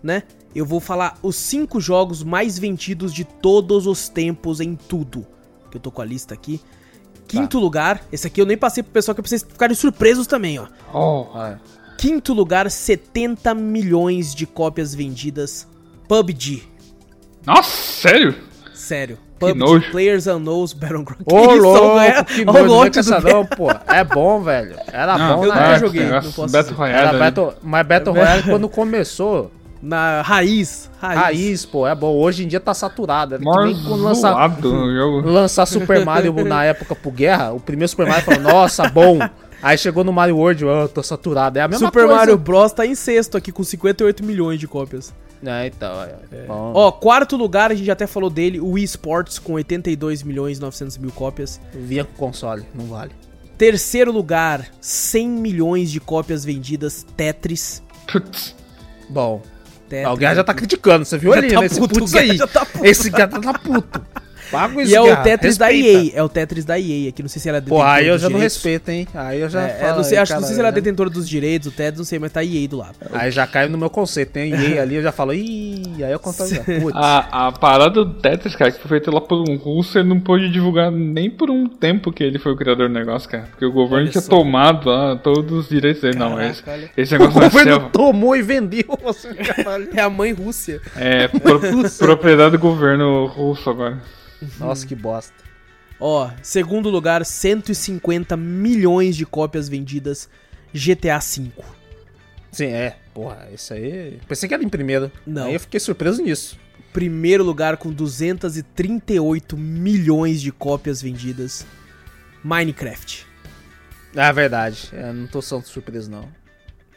né? 0.03 0.23
Eu 0.55 0.65
vou 0.65 0.79
falar 0.81 1.19
os 1.23 1.35
cinco 1.35 1.81
jogos 1.81 2.23
mais 2.23 2.59
vendidos 2.59 3.13
de 3.13 3.25
todos 3.25 3.87
os 3.87 4.09
tempos 4.09 4.61
em 4.61 4.77
tudo. 4.77 5.27
Que 5.71 5.77
eu 5.77 5.81
tô 5.81 5.91
com 5.91 6.03
a 6.03 6.05
lista 6.05 6.35
aqui. 6.35 6.61
Quinto 7.27 7.59
lugar, 7.59 8.03
esse 8.11 8.27
aqui 8.27 8.41
eu 8.41 8.47
nem 8.47 8.57
passei 8.57 8.83
pro 8.83 8.93
pessoal 8.93 9.15
que 9.15 9.21
é 9.21 9.23
pra 9.23 9.29
vocês 9.29 9.43
ficarem 9.43 9.75
surpresos 9.77 10.27
também, 10.27 10.59
ó. 10.59 10.67
Oh, 10.95 11.39
é. 11.39 11.59
Quinto 11.99 12.33
lugar, 12.33 12.71
70 12.71 13.55
milhões 13.55 14.35
de 14.35 14.47
cópias 14.47 14.95
vendidas. 14.95 15.67
PUBG. 16.07 16.63
nossa, 17.45 17.71
sério? 17.71 18.35
Sério. 18.89 19.19
Que 19.39 19.47
PUBG, 19.47 19.59
nojo. 19.59 19.91
Players 19.93 20.27
Unknowns 20.27 20.73
Battleground. 20.73 21.21
Ô, 21.27 21.47
Que 21.49 21.55
isso, 21.55 21.63
louco, 21.63 21.99
é- 22.01 22.25
que 22.25 22.45
nojo, 22.45 22.59
não 22.67 22.91
com 22.91 22.99
essa 22.99 23.21
do- 23.21 23.29
não, 23.29 23.47
pô. 23.47 23.71
É 23.87 24.03
bom, 24.03 24.41
velho. 24.43 24.77
Era 24.93 25.17
Não, 25.19 25.37
bom 25.37 25.45
eu 25.45 25.53
época. 25.53 25.79
joguei, 25.79 26.07
não 26.07 26.23
posso 26.33 26.53
Battle. 26.53 26.75
Royale. 26.77 27.19
Battle, 27.19 27.55
mas 27.63 27.87
Battle 27.87 28.15
Royale 28.17 28.43
quando 28.43 28.69
começou, 28.69 29.53
Na 29.81 30.23
raiz. 30.23 30.91
Raiz. 31.01 31.21
raiz, 31.21 31.65
pô, 31.67 31.87
é 31.87 31.95
bom. 31.95 32.17
Hoje 32.17 32.45
em 32.45 32.49
dia 32.49 32.59
tá 32.59 32.75
saturado. 32.75 33.37
É 33.37 33.39
que 33.39 33.45
Mó 33.45 33.63
nem 33.65 33.75
quando 33.85 34.03
lançar, 34.03 34.35
lançar 35.25 35.67
Super 35.67 36.05
Mario 36.05 36.33
na 36.45 36.65
época 36.65 36.97
pro 36.97 37.11
Guerra, 37.13 37.53
o 37.53 37.61
primeiro 37.61 37.89
Super 37.89 38.07
Mario 38.09 38.25
falou, 38.25 38.41
nossa, 38.41 38.89
bom. 38.89 39.19
Aí 39.63 39.77
chegou 39.77 40.03
no 40.05 40.13
Mario 40.13 40.37
World, 40.37 40.65
oh, 40.65 40.89
tô 40.89 41.03
saturado. 41.03 41.59
É 41.59 41.63
a 41.63 41.69
mesma 41.69 41.87
Super 41.89 42.05
coisa. 42.05 42.17
Mario 42.17 42.39
Bros 42.39 42.73
tá 42.73 42.87
em 42.87 42.95
sexto 42.95 43.37
aqui 43.37 43.53
com 43.53 43.63
58 43.63 44.25
milhões 44.25 44.59
de 44.59 44.67
cópias. 44.67 45.13
É, 45.45 45.67
então, 45.67 46.03
é. 46.03 46.47
Bom. 46.47 46.73
Ó, 46.75 46.93
quarto 46.93 47.37
lugar, 47.37 47.71
a 47.71 47.75
gente 47.75 47.91
até 47.91 48.07
falou 48.07 48.29
dele, 48.29 48.61
o 48.61 48.73
Wii 48.73 48.85
Sports 48.85 49.39
com 49.39 49.53
82 49.55 50.23
milhões 50.23 50.59
e 50.59 50.61
900 50.61 50.99
mil 50.99 51.13
cópias. 51.13 51.61
Com 51.73 52.27
console, 52.27 52.65
não 52.75 52.87
vale. 52.87 53.13
Terceiro 53.57 54.13
lugar, 54.13 54.67
100 54.81 55.29
milhões 55.29 55.91
de 55.91 56.01
cópias 56.01 56.45
vendidas, 56.45 57.05
Tetris. 57.17 57.83
Putz. 58.11 58.55
Bom. 59.09 59.43
Tetris. 59.89 60.07
Ah, 60.07 60.13
o 60.13 60.17
Guerra 60.17 60.35
já 60.37 60.45
tá 60.45 60.55
criticando, 60.55 61.05
você 61.05 61.19
viu 61.19 61.33
Já 61.33 61.39
ali, 61.39 61.53
tá 61.53 61.61
né? 61.61 61.67
Esse 61.67 61.81
puto, 61.81 61.95
putz 61.99 62.11
o 62.11 62.15
Guerra 62.15 62.33
aí. 62.33 62.37
já 62.37 62.47
tá 62.47 62.67
puto. 62.67 62.85
Esse 62.87 63.11
Guerra 63.11 63.41
tá 63.41 63.53
puto. 63.59 64.07
Paga 64.51 64.83
isso, 64.83 64.93
E 64.93 64.95
é 64.95 65.01
o 65.01 65.23
Tetris 65.23 65.57
da 65.57 65.67
respeita. 65.67 65.99
EA, 66.17 66.21
é 66.21 66.23
o 66.23 66.29
Tetris 66.29 66.65
da 66.65 66.79
EA 66.79 67.09
aqui, 67.11 67.23
não 67.23 67.29
sei 67.29 67.41
se 67.43 67.49
ela 67.49 67.59
é 67.59 67.61
Pô, 67.61 67.83
aí 67.83 68.07
eu 68.07 68.17
já 68.19 68.29
não 68.29 68.37
direitos. 68.37 68.57
respeito, 68.57 68.89
hein? 68.91 69.07
Aí 69.15 69.41
eu 69.41 69.49
já 69.49 69.63
É, 69.63 69.71
é, 69.71 69.75
falo, 69.75 69.97
não 69.97 70.05
sei, 70.05 70.17
aí, 70.19 70.23
acho, 70.23 70.35
não 70.35 70.41
sei 70.43 70.55
se 70.55 70.61
ela 70.61 70.69
é 70.69 70.73
cara, 70.73 70.81
detentora 70.83 71.11
dos 71.11 71.29
direitos, 71.29 71.69
o 71.69 71.71
Tetris, 71.71 71.99
não 71.99 72.05
sei, 72.05 72.19
mas 72.19 72.33
tá 72.33 72.43
EA 72.45 72.69
do 72.69 72.77
lado. 72.79 72.97
Aí 73.13 73.31
já 73.31 73.47
caiu 73.47 73.69
no 73.71 73.79
meu 73.79 73.91
conceito. 73.91 74.33
Tem 74.33 74.53
EA 74.53 74.83
ali, 74.83 74.97
eu 74.97 75.03
já 75.03 75.13
falo, 75.13 75.33
ih, 75.35 76.03
aí 76.05 76.13
eu 76.13 76.19
conto. 76.19 76.39
A, 76.95 77.49
a 77.49 77.53
parada 77.53 78.05
do 78.05 78.15
Tetris, 78.15 78.55
cara, 78.57 78.71
que 78.71 78.79
foi 78.81 78.89
feita 78.89 79.11
lá 79.13 79.21
por 79.21 79.49
um 79.49 79.57
russo, 79.57 79.99
ele 79.99 80.09
não 80.09 80.21
pôde 80.21 80.51
divulgar 80.51 80.91
nem 80.91 81.31
por 81.31 81.51
um 81.51 81.67
tempo 81.69 82.13
que 82.13 82.23
ele 82.23 82.39
foi 82.39 82.53
o 82.53 82.57
criador 82.57 82.89
do 82.89 82.95
negócio, 82.95 83.29
cara. 83.29 83.45
Porque 83.51 83.65
o 83.65 83.73
governo 83.73 84.05
Olha 84.05 84.11
tinha 84.11 84.23
só. 84.23 84.31
tomado 84.31 84.89
lá 84.89 85.17
todos 85.17 85.53
os 85.65 85.69
direitos 85.69 86.03
dele. 86.03 86.19
não, 86.19 86.41
esse, 86.41 86.63
esse 86.97 87.15
o 87.15 87.19
negócio 87.19 87.41
não 87.41 87.47
é 87.47 87.51
governo 87.51 87.91
tomou 87.91 88.37
e 88.37 88.43
vendeu. 88.43 88.85
É 89.95 90.01
a 90.01 90.11
mãe 90.11 90.33
Rússia. 90.33 90.81
É 90.97 91.29
pro- 91.29 91.61
propriedade 91.99 92.53
do 92.53 92.59
governo 92.59 93.27
russo 93.27 93.69
agora. 93.71 93.99
Nossa, 94.59 94.87
que 94.87 94.95
bosta. 94.95 95.35
Ó, 96.01 96.31
segundo 96.43 96.89
lugar, 96.91 97.25
150 97.25 98.37
milhões 98.37 99.17
de 99.17 99.27
cópias 99.27 99.69
vendidas, 99.69 100.29
GTA 100.73 101.19
V. 101.19 101.51
Sim, 102.53 102.67
é. 102.67 102.97
Porra, 103.13 103.49
isso 103.53 103.75
aí. 103.75 104.19
Pensei 104.29 104.49
que 104.49 104.55
era 104.55 104.63
em 104.63 104.69
primeiro. 104.69 105.11
Não. 105.27 105.47
Aí 105.47 105.55
eu 105.55 105.61
fiquei 105.61 105.81
surpreso 105.81 106.23
nisso. 106.23 106.59
Primeiro 106.93 107.45
lugar 107.45 107.77
com 107.77 107.93
238 107.93 109.57
milhões 109.57 110.41
de 110.41 110.51
cópias 110.53 111.03
vendidas, 111.03 111.67
Minecraft. 112.43 113.27
É 114.15 114.33
verdade. 114.33 114.89
Eu 114.93 115.13
não 115.13 115.27
tô 115.27 115.43
só 115.43 115.61
surpreso, 115.61 116.11
não. 116.11 116.29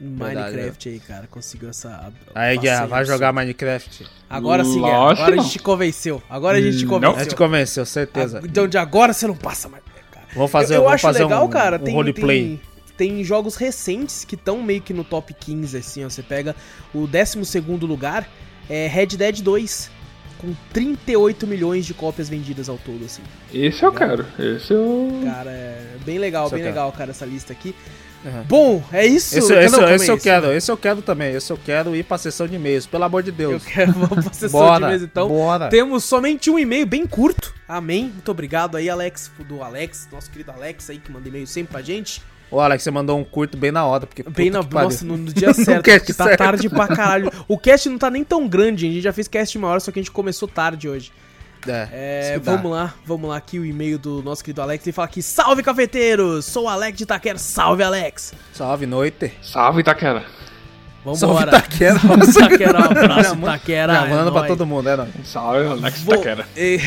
Verdade, 0.04 0.52
Minecraft 0.56 0.90
aí, 0.90 1.00
cara, 1.00 1.28
conseguiu 1.30 1.70
essa. 1.70 2.12
Aí, 2.34 2.58
Guerra, 2.58 2.88
vai 2.88 3.06
jogar 3.06 3.32
Minecraft. 3.32 4.08
Agora 4.28 4.64
sim, 4.66 4.82
Guerra. 4.82 4.98
Lógico 4.98 5.22
Agora 5.24 5.40
a 5.40 5.44
gente 5.44 5.52
te 5.52 5.60
convenceu. 5.60 6.24
Agora 6.28 6.58
a 6.58 6.62
gente 6.62 6.78
te 6.80 6.86
Não. 6.86 6.96
A 6.96 7.00
convenceu. 7.00 7.24
gente 7.24 7.36
convenceu, 7.36 7.86
certeza. 7.86 8.40
A- 8.40 8.42
Então 8.44 8.68
de 8.68 8.78
agora 8.80 9.14
você 9.14 9.28
não 9.28 9.36
passa 9.36 9.70
mais, 9.70 9.84
cara. 10.12 10.26
Vamos 10.34 10.50
fazer, 10.50 10.74
eu 10.74 10.78
eu 10.78 10.82
vamos 10.84 10.96
acho 10.96 11.02
fazer 11.04 11.24
legal, 11.24 11.46
um, 11.46 11.50
cara. 11.50 11.76
um 11.76 11.80
tem, 11.84 11.94
roleplay. 11.94 12.60
tem, 12.98 13.10
tem 13.18 13.24
jogos 13.24 13.56
recentes 13.56 14.26
que 14.26 14.34
estão 14.34 14.62
meio 14.64 14.82
que 14.82 14.92
no 14.94 15.04
top 15.04 15.36
15, 15.36 15.78
assim, 15.78 16.04
ó. 16.04 16.10
Você 16.10 16.24
pega 16.24 16.56
o 16.94 17.06
12 17.06 17.52
lugar, 17.86 18.28
é 18.68 18.88
Red 18.88 19.08
Dead 19.18 19.42
2, 19.42 19.92
com 20.40 20.56
38 20.74 21.46
milhões 21.46 21.86
de 21.86 21.94
cópias 21.94 22.28
vendidas 22.28 22.70
ao 22.70 22.78
todo, 22.80 23.06
assim. 23.06 23.22
Esse 23.54 23.84
eu 23.84 23.92
quero. 23.92 24.26
Esse 24.40 24.74
eu. 24.74 25.22
Cara, 25.26 25.52
é 25.52 25.98
bem 26.04 26.18
legal, 26.18 26.48
Esse 26.48 26.56
bem 26.56 26.64
legal, 26.64 26.92
cara, 26.92 27.12
essa 27.12 27.26
lista 27.26 27.54
aqui. 27.54 27.76
Uhum. 28.24 28.44
Bom, 28.48 28.84
é 28.92 29.06
isso. 29.06 29.38
Esse, 29.38 29.52
Não, 29.54 29.62
esse, 29.62 29.76
como 29.76 29.88
é 29.88 29.96
esse 29.96 30.10
eu 30.12 30.16
isso? 30.16 30.24
quero, 30.24 30.52
esse 30.52 30.72
eu 30.72 30.78
quero 30.78 31.02
também. 31.02 31.34
Esse 31.34 31.52
eu 31.52 31.58
quero 31.58 31.96
ir 31.96 32.04
pra 32.04 32.18
sessão 32.18 32.48
de 32.48 32.56
e-mails, 32.56 32.86
pelo 32.86 33.04
amor 33.04 33.24
de 33.24 33.30
Eu 33.32 33.36
Deus. 33.36 33.66
quero, 33.66 33.94
vamos 33.94 34.24
pra 34.26 34.34
sessão 34.34 34.60
Bora, 34.60 34.86
de 34.86 34.90
vez 34.92 35.02
então. 35.04 35.28
bora. 35.28 35.70
Temos 35.70 36.04
somente 36.04 36.50
um 36.50 36.60
e-mail 36.60 36.86
bem 36.86 37.08
curto. 37.08 37.54
Amém. 37.68 38.06
Muito 38.14 38.30
obrigado 38.30 38.78
aí, 38.78 38.90
Alex, 38.90 39.32
do 39.48 39.64
Alex, 39.64 40.08
nosso 40.12 40.30
querido 40.30 40.52
Alex 40.52 40.90
aí, 40.90 41.00
que 41.00 41.12
manda 41.12 41.28
e-mail 41.28 41.48
sempre 41.48 41.72
pra 41.72 41.82
gente. 41.82 42.22
Ô, 42.52 42.60
Alex, 42.60 42.84
você 42.84 42.92
mandou 42.92 43.18
um 43.18 43.24
curto 43.24 43.58
bem 43.58 43.72
na 43.72 43.86
hora, 43.86 44.06
porque 44.06 44.24
Bem 44.24 44.50
na 44.50 44.62
que 44.62 44.74
nossa, 44.76 45.06
no, 45.06 45.16
no 45.18 45.32
dia 45.34 45.54
certo, 45.54 45.84
porque 45.84 46.14
tá 46.14 46.26
certo. 46.26 46.38
tarde 46.38 46.70
pra 46.70 46.86
caralho. 46.88 47.32
O 47.48 47.58
cast 47.58 47.88
não 47.90 47.98
tá 47.98 48.10
nem 48.10 48.24
tão 48.26 48.46
grande, 48.48 48.86
a 48.86 48.90
gente 48.92 49.02
já 49.02 49.14
fez 49.14 49.28
cast 49.28 49.58
uma 49.58 49.70
hora, 49.70 49.80
só 49.80 49.90
que 49.90 50.00
a 50.00 50.02
gente 50.02 50.12
começou 50.12 50.48
tarde 50.50 50.88
hoje. 50.90 51.12
É, 51.68 51.90
É, 51.92 52.34
que 52.34 52.46
vamos 52.46 52.72
lá, 52.72 52.94
vamos 53.06 53.30
lá 53.30 53.38
aqui 53.38 53.60
o 53.60 53.66
e-mail 53.66 53.98
do 54.00 54.22
nosso 54.24 54.44
querido 54.44 54.62
Alex. 54.62 54.86
Ele 54.86 54.94
fala 54.94 55.06
aqui: 55.08 55.22
Salve 55.22 55.62
cafeteiros! 55.64 56.46
Sou 56.46 56.64
o 56.66 56.70
Alex 56.70 56.98
de 56.98 57.04
Itaquera. 57.04 57.38
Salve, 57.38 57.84
Alex! 57.84 58.34
Salve, 58.54 58.86
noite. 58.86 59.32
Salve, 59.42 59.82
Itaquera. 59.82 60.22
Salve, 61.04 61.20
Vambora! 61.20 61.50
Itaquera. 61.58 62.00
Itaquera, 62.30 62.80
um 62.80 62.84
abraço, 62.84 63.36
Itaquera. 63.36 63.94
Gravando 63.94 64.30
é 64.30 64.32
pra 64.40 64.48
todo 64.48 64.66
mundo, 64.68 64.88
é, 64.90 64.98
não? 64.98 65.08
Salve, 65.24 65.68
Alex 65.68 66.02
Vou- 66.02 66.16
Itaquera. 66.16 66.48
e- 66.56 66.80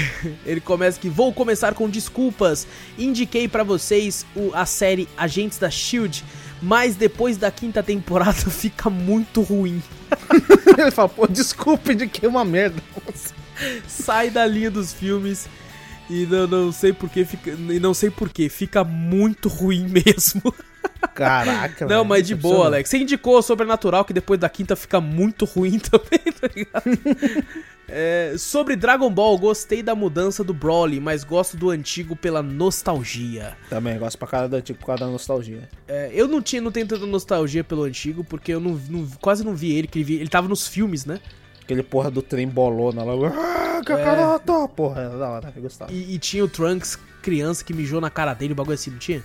Ele 0.47 0.61
começa 0.61 0.99
aqui. 0.99 1.09
Vou 1.09 1.33
começar 1.33 1.75
com 1.75 1.89
desculpas. 1.89 2.67
Indiquei 2.99 3.49
pra 3.49 3.63
vocês 3.65 4.25
o- 4.37 4.51
a 4.55 4.65
série 4.67 5.09
Agentes 5.17 5.59
da 5.59 5.69
Shield, 5.71 6.25
mas 6.63 6.95
depois 6.95 7.37
da 7.37 7.51
quinta 7.51 7.83
temporada 7.83 8.33
fica 8.51 8.89
muito 8.89 9.41
ruim. 9.43 9.83
Ele 10.79 10.91
fala, 10.93 11.09
pô, 11.09 11.27
desculpe 11.27 11.95
de 11.95 12.07
que 12.07 12.25
é 12.25 12.29
uma 12.29 12.45
merda. 12.45 12.81
Sai 13.87 14.31
da 14.31 14.47
linha 14.47 14.71
dos 14.71 14.93
filmes 14.93 15.49
e 16.11 16.27
não, 16.27 16.47
não 16.47 16.73
sei 16.73 16.93
por 16.93 17.09
que 17.09 17.25
fica, 17.25 17.51
e 17.51 17.81
não 17.81 17.95
sei 17.95 18.11
por 18.11 18.29
que 18.29 18.49
fica 18.49 18.85
muito 18.85 19.49
ruim 19.49 19.87
mesmo. 19.89 20.55
Caraca, 21.15 21.85
Não, 21.87 21.99
velho, 21.99 22.05
mas 22.05 22.27
de 22.27 22.35
boa. 22.35 22.67
Alex. 22.67 22.91
Você 22.91 22.99
indicou 22.99 23.41
Sobrenatural 23.43 24.05
que 24.05 24.13
depois 24.13 24.39
da 24.41 24.49
quinta 24.49 24.75
fica 24.75 25.01
muito 25.01 25.45
ruim 25.45 25.79
também, 25.81 26.33
tá 26.33 26.49
ligado? 26.55 26.85
É, 27.87 28.35
sobre 28.39 28.77
Dragon 28.77 29.11
Ball, 29.11 29.37
gostei 29.39 29.83
da 29.83 29.95
mudança 29.95 30.43
do 30.43 30.55
Broly, 30.55 30.99
mas 31.01 31.23
gosto 31.23 31.55
do 31.55 31.69
antigo 31.69 32.17
pela 32.17 32.43
nostalgia. 32.43 33.57
Também, 33.69 33.99
gosto 33.99 34.17
pra 34.19 34.27
cara 34.27 34.49
do 34.49 34.57
antigo 34.57 34.79
por 34.79 34.87
causa 34.87 35.05
da 35.05 35.11
nostalgia. 35.11 35.69
É, 35.87 36.11
eu 36.15 36.27
não 36.27 36.41
tinha, 36.41 36.63
não 36.63 36.73
tenho 36.73 36.87
tanta 36.87 37.05
nostalgia 37.05 37.63
pelo 37.63 37.83
antigo, 37.83 38.25
porque 38.25 38.53
eu 38.55 38.59
não, 38.59 38.81
não- 38.89 39.07
quase 39.21 39.45
não 39.45 39.55
vi 39.55 39.73
ele, 39.77 39.87
que 39.87 39.99
ele, 39.99 40.05
vi- 40.05 40.15
ele 40.15 40.31
tava 40.31 40.49
nos 40.49 40.67
filmes, 40.67 41.05
né? 41.05 41.21
Aquele 41.65 41.83
porra 41.83 42.11
do 42.11 42.21
trem 42.23 42.47
bolona 42.47 43.03
lá. 43.03 43.15
Ah, 43.29 43.83
Kakaroto! 43.85 44.69
Porra, 44.69 45.01
era 45.03 45.17
da 45.19 45.29
hora, 45.31 45.53
eu 45.57 45.63
gostava. 45.63 45.91
E, 45.93 46.15
e 46.15 46.19
tinha 46.19 46.45
o 46.45 46.49
Trunks 46.49 46.99
criança 47.23 47.65
que 47.65 47.73
mijou 47.73 48.01
na 48.01 48.11
cara 48.11 48.35
dele, 48.35 48.53
o 48.53 48.57
bagulho 48.57 48.75
assim, 48.75 48.91
não 48.91 48.99
tinha? 48.99 49.23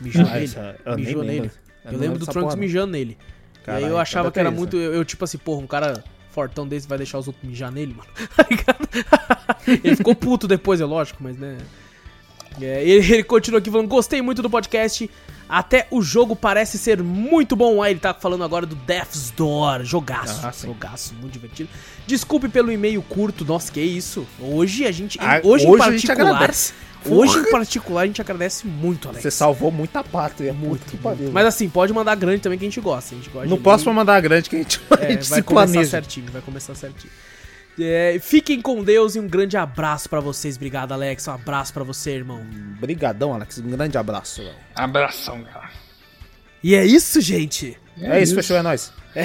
Mijou 0.00 0.24
Ah, 0.26 0.32
nele. 0.34 0.44
isso 0.44 0.58
é- 0.58 0.76
eu 0.84 0.94
nem 0.96 1.04
mijou 1.04 1.22
lembro. 1.22 1.42
nele. 1.42 1.50
Eu 1.84 1.92
Eu, 1.92 1.98
lembro 1.98 2.18
do 2.18 2.26
Trunks 2.26 2.42
porra, 2.54 2.56
mijando 2.56 2.92
nele. 2.92 3.18
Caralho, 3.64 3.82
e 3.82 3.84
aí 3.84 3.90
eu 3.90 3.94
então 3.94 4.00
achava 4.00 4.24
deve 4.24 4.32
que 4.34 4.40
era 4.40 4.50
ter 4.50 4.56
muito. 4.56 4.76
isso. 4.76 4.84
Eu, 4.86 4.94
eu, 4.94 5.04
tipo 5.04 5.24
assim, 5.24 5.38
porra, 5.38 5.60
um 5.62 5.66
cara 5.66 6.04
fortão 6.30 6.68
desse 6.68 6.86
vai 6.86 6.98
deixar 6.98 7.18
os 7.18 7.26
outros 7.26 7.44
mijar 7.48 7.72
nele, 7.72 7.94
mano. 7.94 8.08
Tá 8.36 8.46
ligado? 8.50 8.88
ele 9.84 9.96
ficou 9.96 10.14
puto 10.14 10.46
depois, 10.46 10.80
é 10.80 10.84
lógico, 10.84 11.20
mas 11.22 11.36
né. 11.36 11.56
É, 12.60 12.82
ele, 12.82 13.06
ele 13.14 13.24
continua 13.24 13.58
aqui 13.58 13.70
falando: 13.70 13.88
gostei 13.88 14.20
muito 14.22 14.42
do 14.42 14.50
podcast. 14.50 15.10
Até 15.48 15.86
o 15.92 16.02
jogo 16.02 16.34
parece 16.34 16.76
ser 16.76 17.00
muito 17.02 17.54
bom. 17.54 17.80
Aí 17.80 17.92
ele 17.92 18.00
tá 18.00 18.12
falando 18.12 18.42
agora 18.42 18.66
do 18.66 18.74
Death's 18.74 19.30
Door. 19.30 19.84
Jogaço. 19.84 20.44
Ah, 20.44 20.52
jogaço, 20.52 21.14
muito 21.14 21.32
divertido. 21.34 21.68
Desculpe 22.04 22.48
pelo 22.48 22.72
e-mail 22.72 23.00
curto. 23.02 23.44
Nossa, 23.44 23.70
que 23.70 23.80
isso? 23.80 24.26
Hoje 24.40 24.84
a 24.84 24.90
gente. 24.90 25.16
Ah, 25.20 25.40
hoje, 25.44 25.64
hoje 25.64 25.82
a 25.82 25.86
em 25.86 25.90
particular. 25.90 26.50
Hoje 27.08 27.38
em 27.38 27.50
particular 27.50 28.02
a 28.02 28.06
gente 28.06 28.20
agradece 28.20 28.66
muito, 28.66 29.08
Alex. 29.08 29.22
Você 29.22 29.30
salvou 29.30 29.70
muita 29.70 30.02
pátria. 30.02 30.52
Muito, 30.52 30.96
pariu. 30.98 31.30
Mas 31.30 31.46
assim, 31.46 31.68
pode 31.68 31.92
mandar 31.92 32.16
grande 32.16 32.40
também 32.40 32.58
que 32.58 32.64
a 32.64 32.68
gente 32.68 32.80
gosta. 32.80 33.14
A 33.14 33.18
gente 33.18 33.30
gosta 33.30 33.48
no 33.48 33.58
próximo 33.58 33.94
mandar 33.94 34.20
grande 34.20 34.50
que 34.50 34.56
a 34.56 34.58
gente, 34.58 34.80
a 34.90 35.04
É, 35.04 35.08
gente 35.14 35.28
vai 35.30 35.38
se 35.38 35.42
começar 35.44 35.72
planeja. 35.72 35.90
certinho, 35.90 36.26
vai 36.32 36.42
começar 36.42 36.74
certinho. 36.74 37.12
É, 37.78 38.18
fiquem 38.20 38.60
com 38.62 38.82
Deus 38.82 39.16
e 39.16 39.20
um 39.20 39.28
grande 39.28 39.56
abraço 39.56 40.08
para 40.08 40.20
vocês. 40.20 40.56
Obrigado, 40.56 40.92
Alex. 40.92 41.28
Um 41.28 41.32
abraço 41.32 41.72
para 41.72 41.84
você, 41.84 42.12
irmão. 42.12 42.42
Obrigadão, 42.78 43.34
Alex. 43.34 43.58
Um 43.58 43.70
grande 43.70 43.98
abraço. 43.98 44.42
Abração, 44.74 45.42
cara. 45.44 45.70
E 46.62 46.74
é 46.74 46.84
isso, 46.84 47.20
gente. 47.20 47.78
É, 48.00 48.18
é 48.18 48.22
isso, 48.22 48.34
fechou. 48.34 48.56
É 48.56 48.62
nóis. 48.62 48.92
É. 49.14 49.24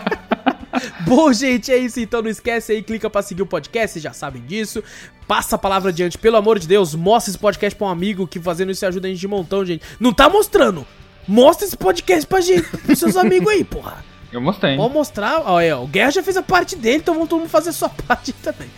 Bom, 1.06 1.32
gente, 1.32 1.70
é 1.70 1.78
isso. 1.78 2.00
Então 2.00 2.22
não 2.22 2.30
esquece 2.30 2.72
aí, 2.72 2.82
clica 2.82 3.08
pra 3.08 3.22
seguir 3.22 3.42
o 3.42 3.46
podcast, 3.46 3.92
vocês 3.92 4.02
já 4.02 4.12
sabem 4.12 4.42
disso. 4.42 4.82
Passa 5.28 5.56
a 5.56 5.58
palavra 5.58 5.90
adiante, 5.90 6.18
pelo 6.18 6.36
amor 6.36 6.58
de 6.58 6.66
Deus. 6.66 6.94
Mostra 6.94 7.30
esse 7.30 7.38
podcast 7.38 7.76
pra 7.76 7.86
um 7.86 7.90
amigo 7.90 8.26
que 8.26 8.40
fazendo 8.40 8.72
isso 8.72 8.84
ajuda 8.84 9.06
a 9.06 9.10
gente 9.10 9.20
de 9.20 9.28
montão, 9.28 9.64
gente. 9.64 9.84
Não 10.00 10.12
tá 10.12 10.28
mostrando? 10.28 10.86
Mostra 11.26 11.66
esse 11.66 11.76
podcast 11.76 12.26
pra 12.26 12.40
gente, 12.40 12.62
pros 12.78 12.98
seus 12.98 13.16
amigos 13.16 13.48
aí, 13.48 13.64
porra. 13.64 14.04
Eu 14.34 14.40
mostrei. 14.40 14.76
Vou 14.76 14.90
mostrar. 14.90 15.42
Olha, 15.46 15.78
o 15.78 15.86
Guerra 15.86 16.10
já 16.10 16.22
fez 16.22 16.36
a 16.36 16.42
parte 16.42 16.74
dele, 16.74 16.96
então 16.96 17.14
vamos 17.14 17.28
todo 17.28 17.38
mundo 17.40 17.48
fazer 17.48 17.70
a 17.70 17.72
sua 17.72 17.88
parte 18.08 18.32
também. 18.32 18.68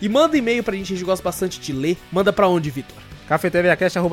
E 0.00 0.08
manda 0.08 0.36
e-mail 0.36 0.62
pra 0.62 0.76
gente, 0.76 0.92
a 0.92 0.96
gente 0.96 1.06
gosta 1.06 1.24
bastante 1.24 1.58
de 1.58 1.72
ler. 1.72 1.96
Manda 2.12 2.32
pra 2.32 2.46
onde, 2.48 2.70
Vitor? 2.70 2.98
cafeteriacast.com 3.26 4.06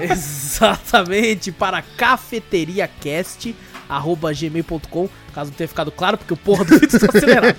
Exatamente, 0.00 1.52
para 1.52 1.82
cafeteriacast.com 1.82 3.71
arroba 3.88 4.32
gmail.com, 4.32 5.08
caso 5.34 5.50
não 5.50 5.56
tenha 5.56 5.68
ficado 5.68 5.90
claro, 5.90 6.18
porque 6.18 6.32
o 6.32 6.36
porra 6.36 6.64
do 6.64 6.78
vídeo 6.78 6.96
está 6.96 7.06
acelerado. 7.06 7.56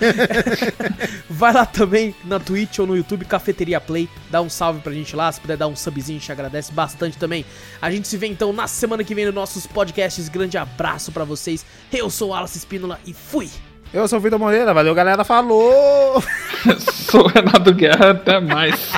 Vai 1.28 1.52
lá 1.52 1.66
também 1.66 2.14
na 2.24 2.38
Twitch 2.38 2.78
ou 2.78 2.86
no 2.86 2.96
YouTube 2.96 3.24
Cafeteria 3.24 3.80
Play, 3.80 4.08
dá 4.30 4.40
um 4.40 4.48
salve 4.48 4.80
pra 4.80 4.92
gente 4.92 5.14
lá, 5.14 5.30
se 5.30 5.40
puder 5.40 5.56
dar 5.56 5.66
um 5.66 5.76
subzinho, 5.76 6.18
a 6.18 6.20
gente 6.20 6.32
agradece 6.32 6.72
bastante 6.72 7.18
também. 7.18 7.44
A 7.80 7.90
gente 7.90 8.08
se 8.08 8.16
vê 8.16 8.26
então 8.26 8.52
na 8.52 8.66
semana 8.66 9.04
que 9.04 9.14
vem 9.14 9.26
nos 9.26 9.34
nossos 9.34 9.66
podcasts. 9.66 10.28
Grande 10.28 10.56
abraço 10.56 11.12
para 11.12 11.24
vocês. 11.24 11.64
Eu 11.92 12.10
sou 12.10 12.30
o 12.30 12.34
Alice 12.34 12.56
Espínola 12.56 12.98
e 13.06 13.12
fui! 13.12 13.50
Eu 13.92 14.08
sou 14.08 14.18
o 14.18 14.22
Vitor 14.22 14.38
Moreira, 14.38 14.74
valeu 14.74 14.94
galera, 14.94 15.22
falou! 15.22 16.22
sou 17.10 17.26
o 17.26 17.28
Renato 17.28 17.72
Guerra, 17.72 18.10
até 18.10 18.40
mais. 18.40 18.92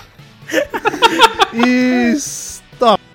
e 1.52 2.14
stop! 2.16 3.05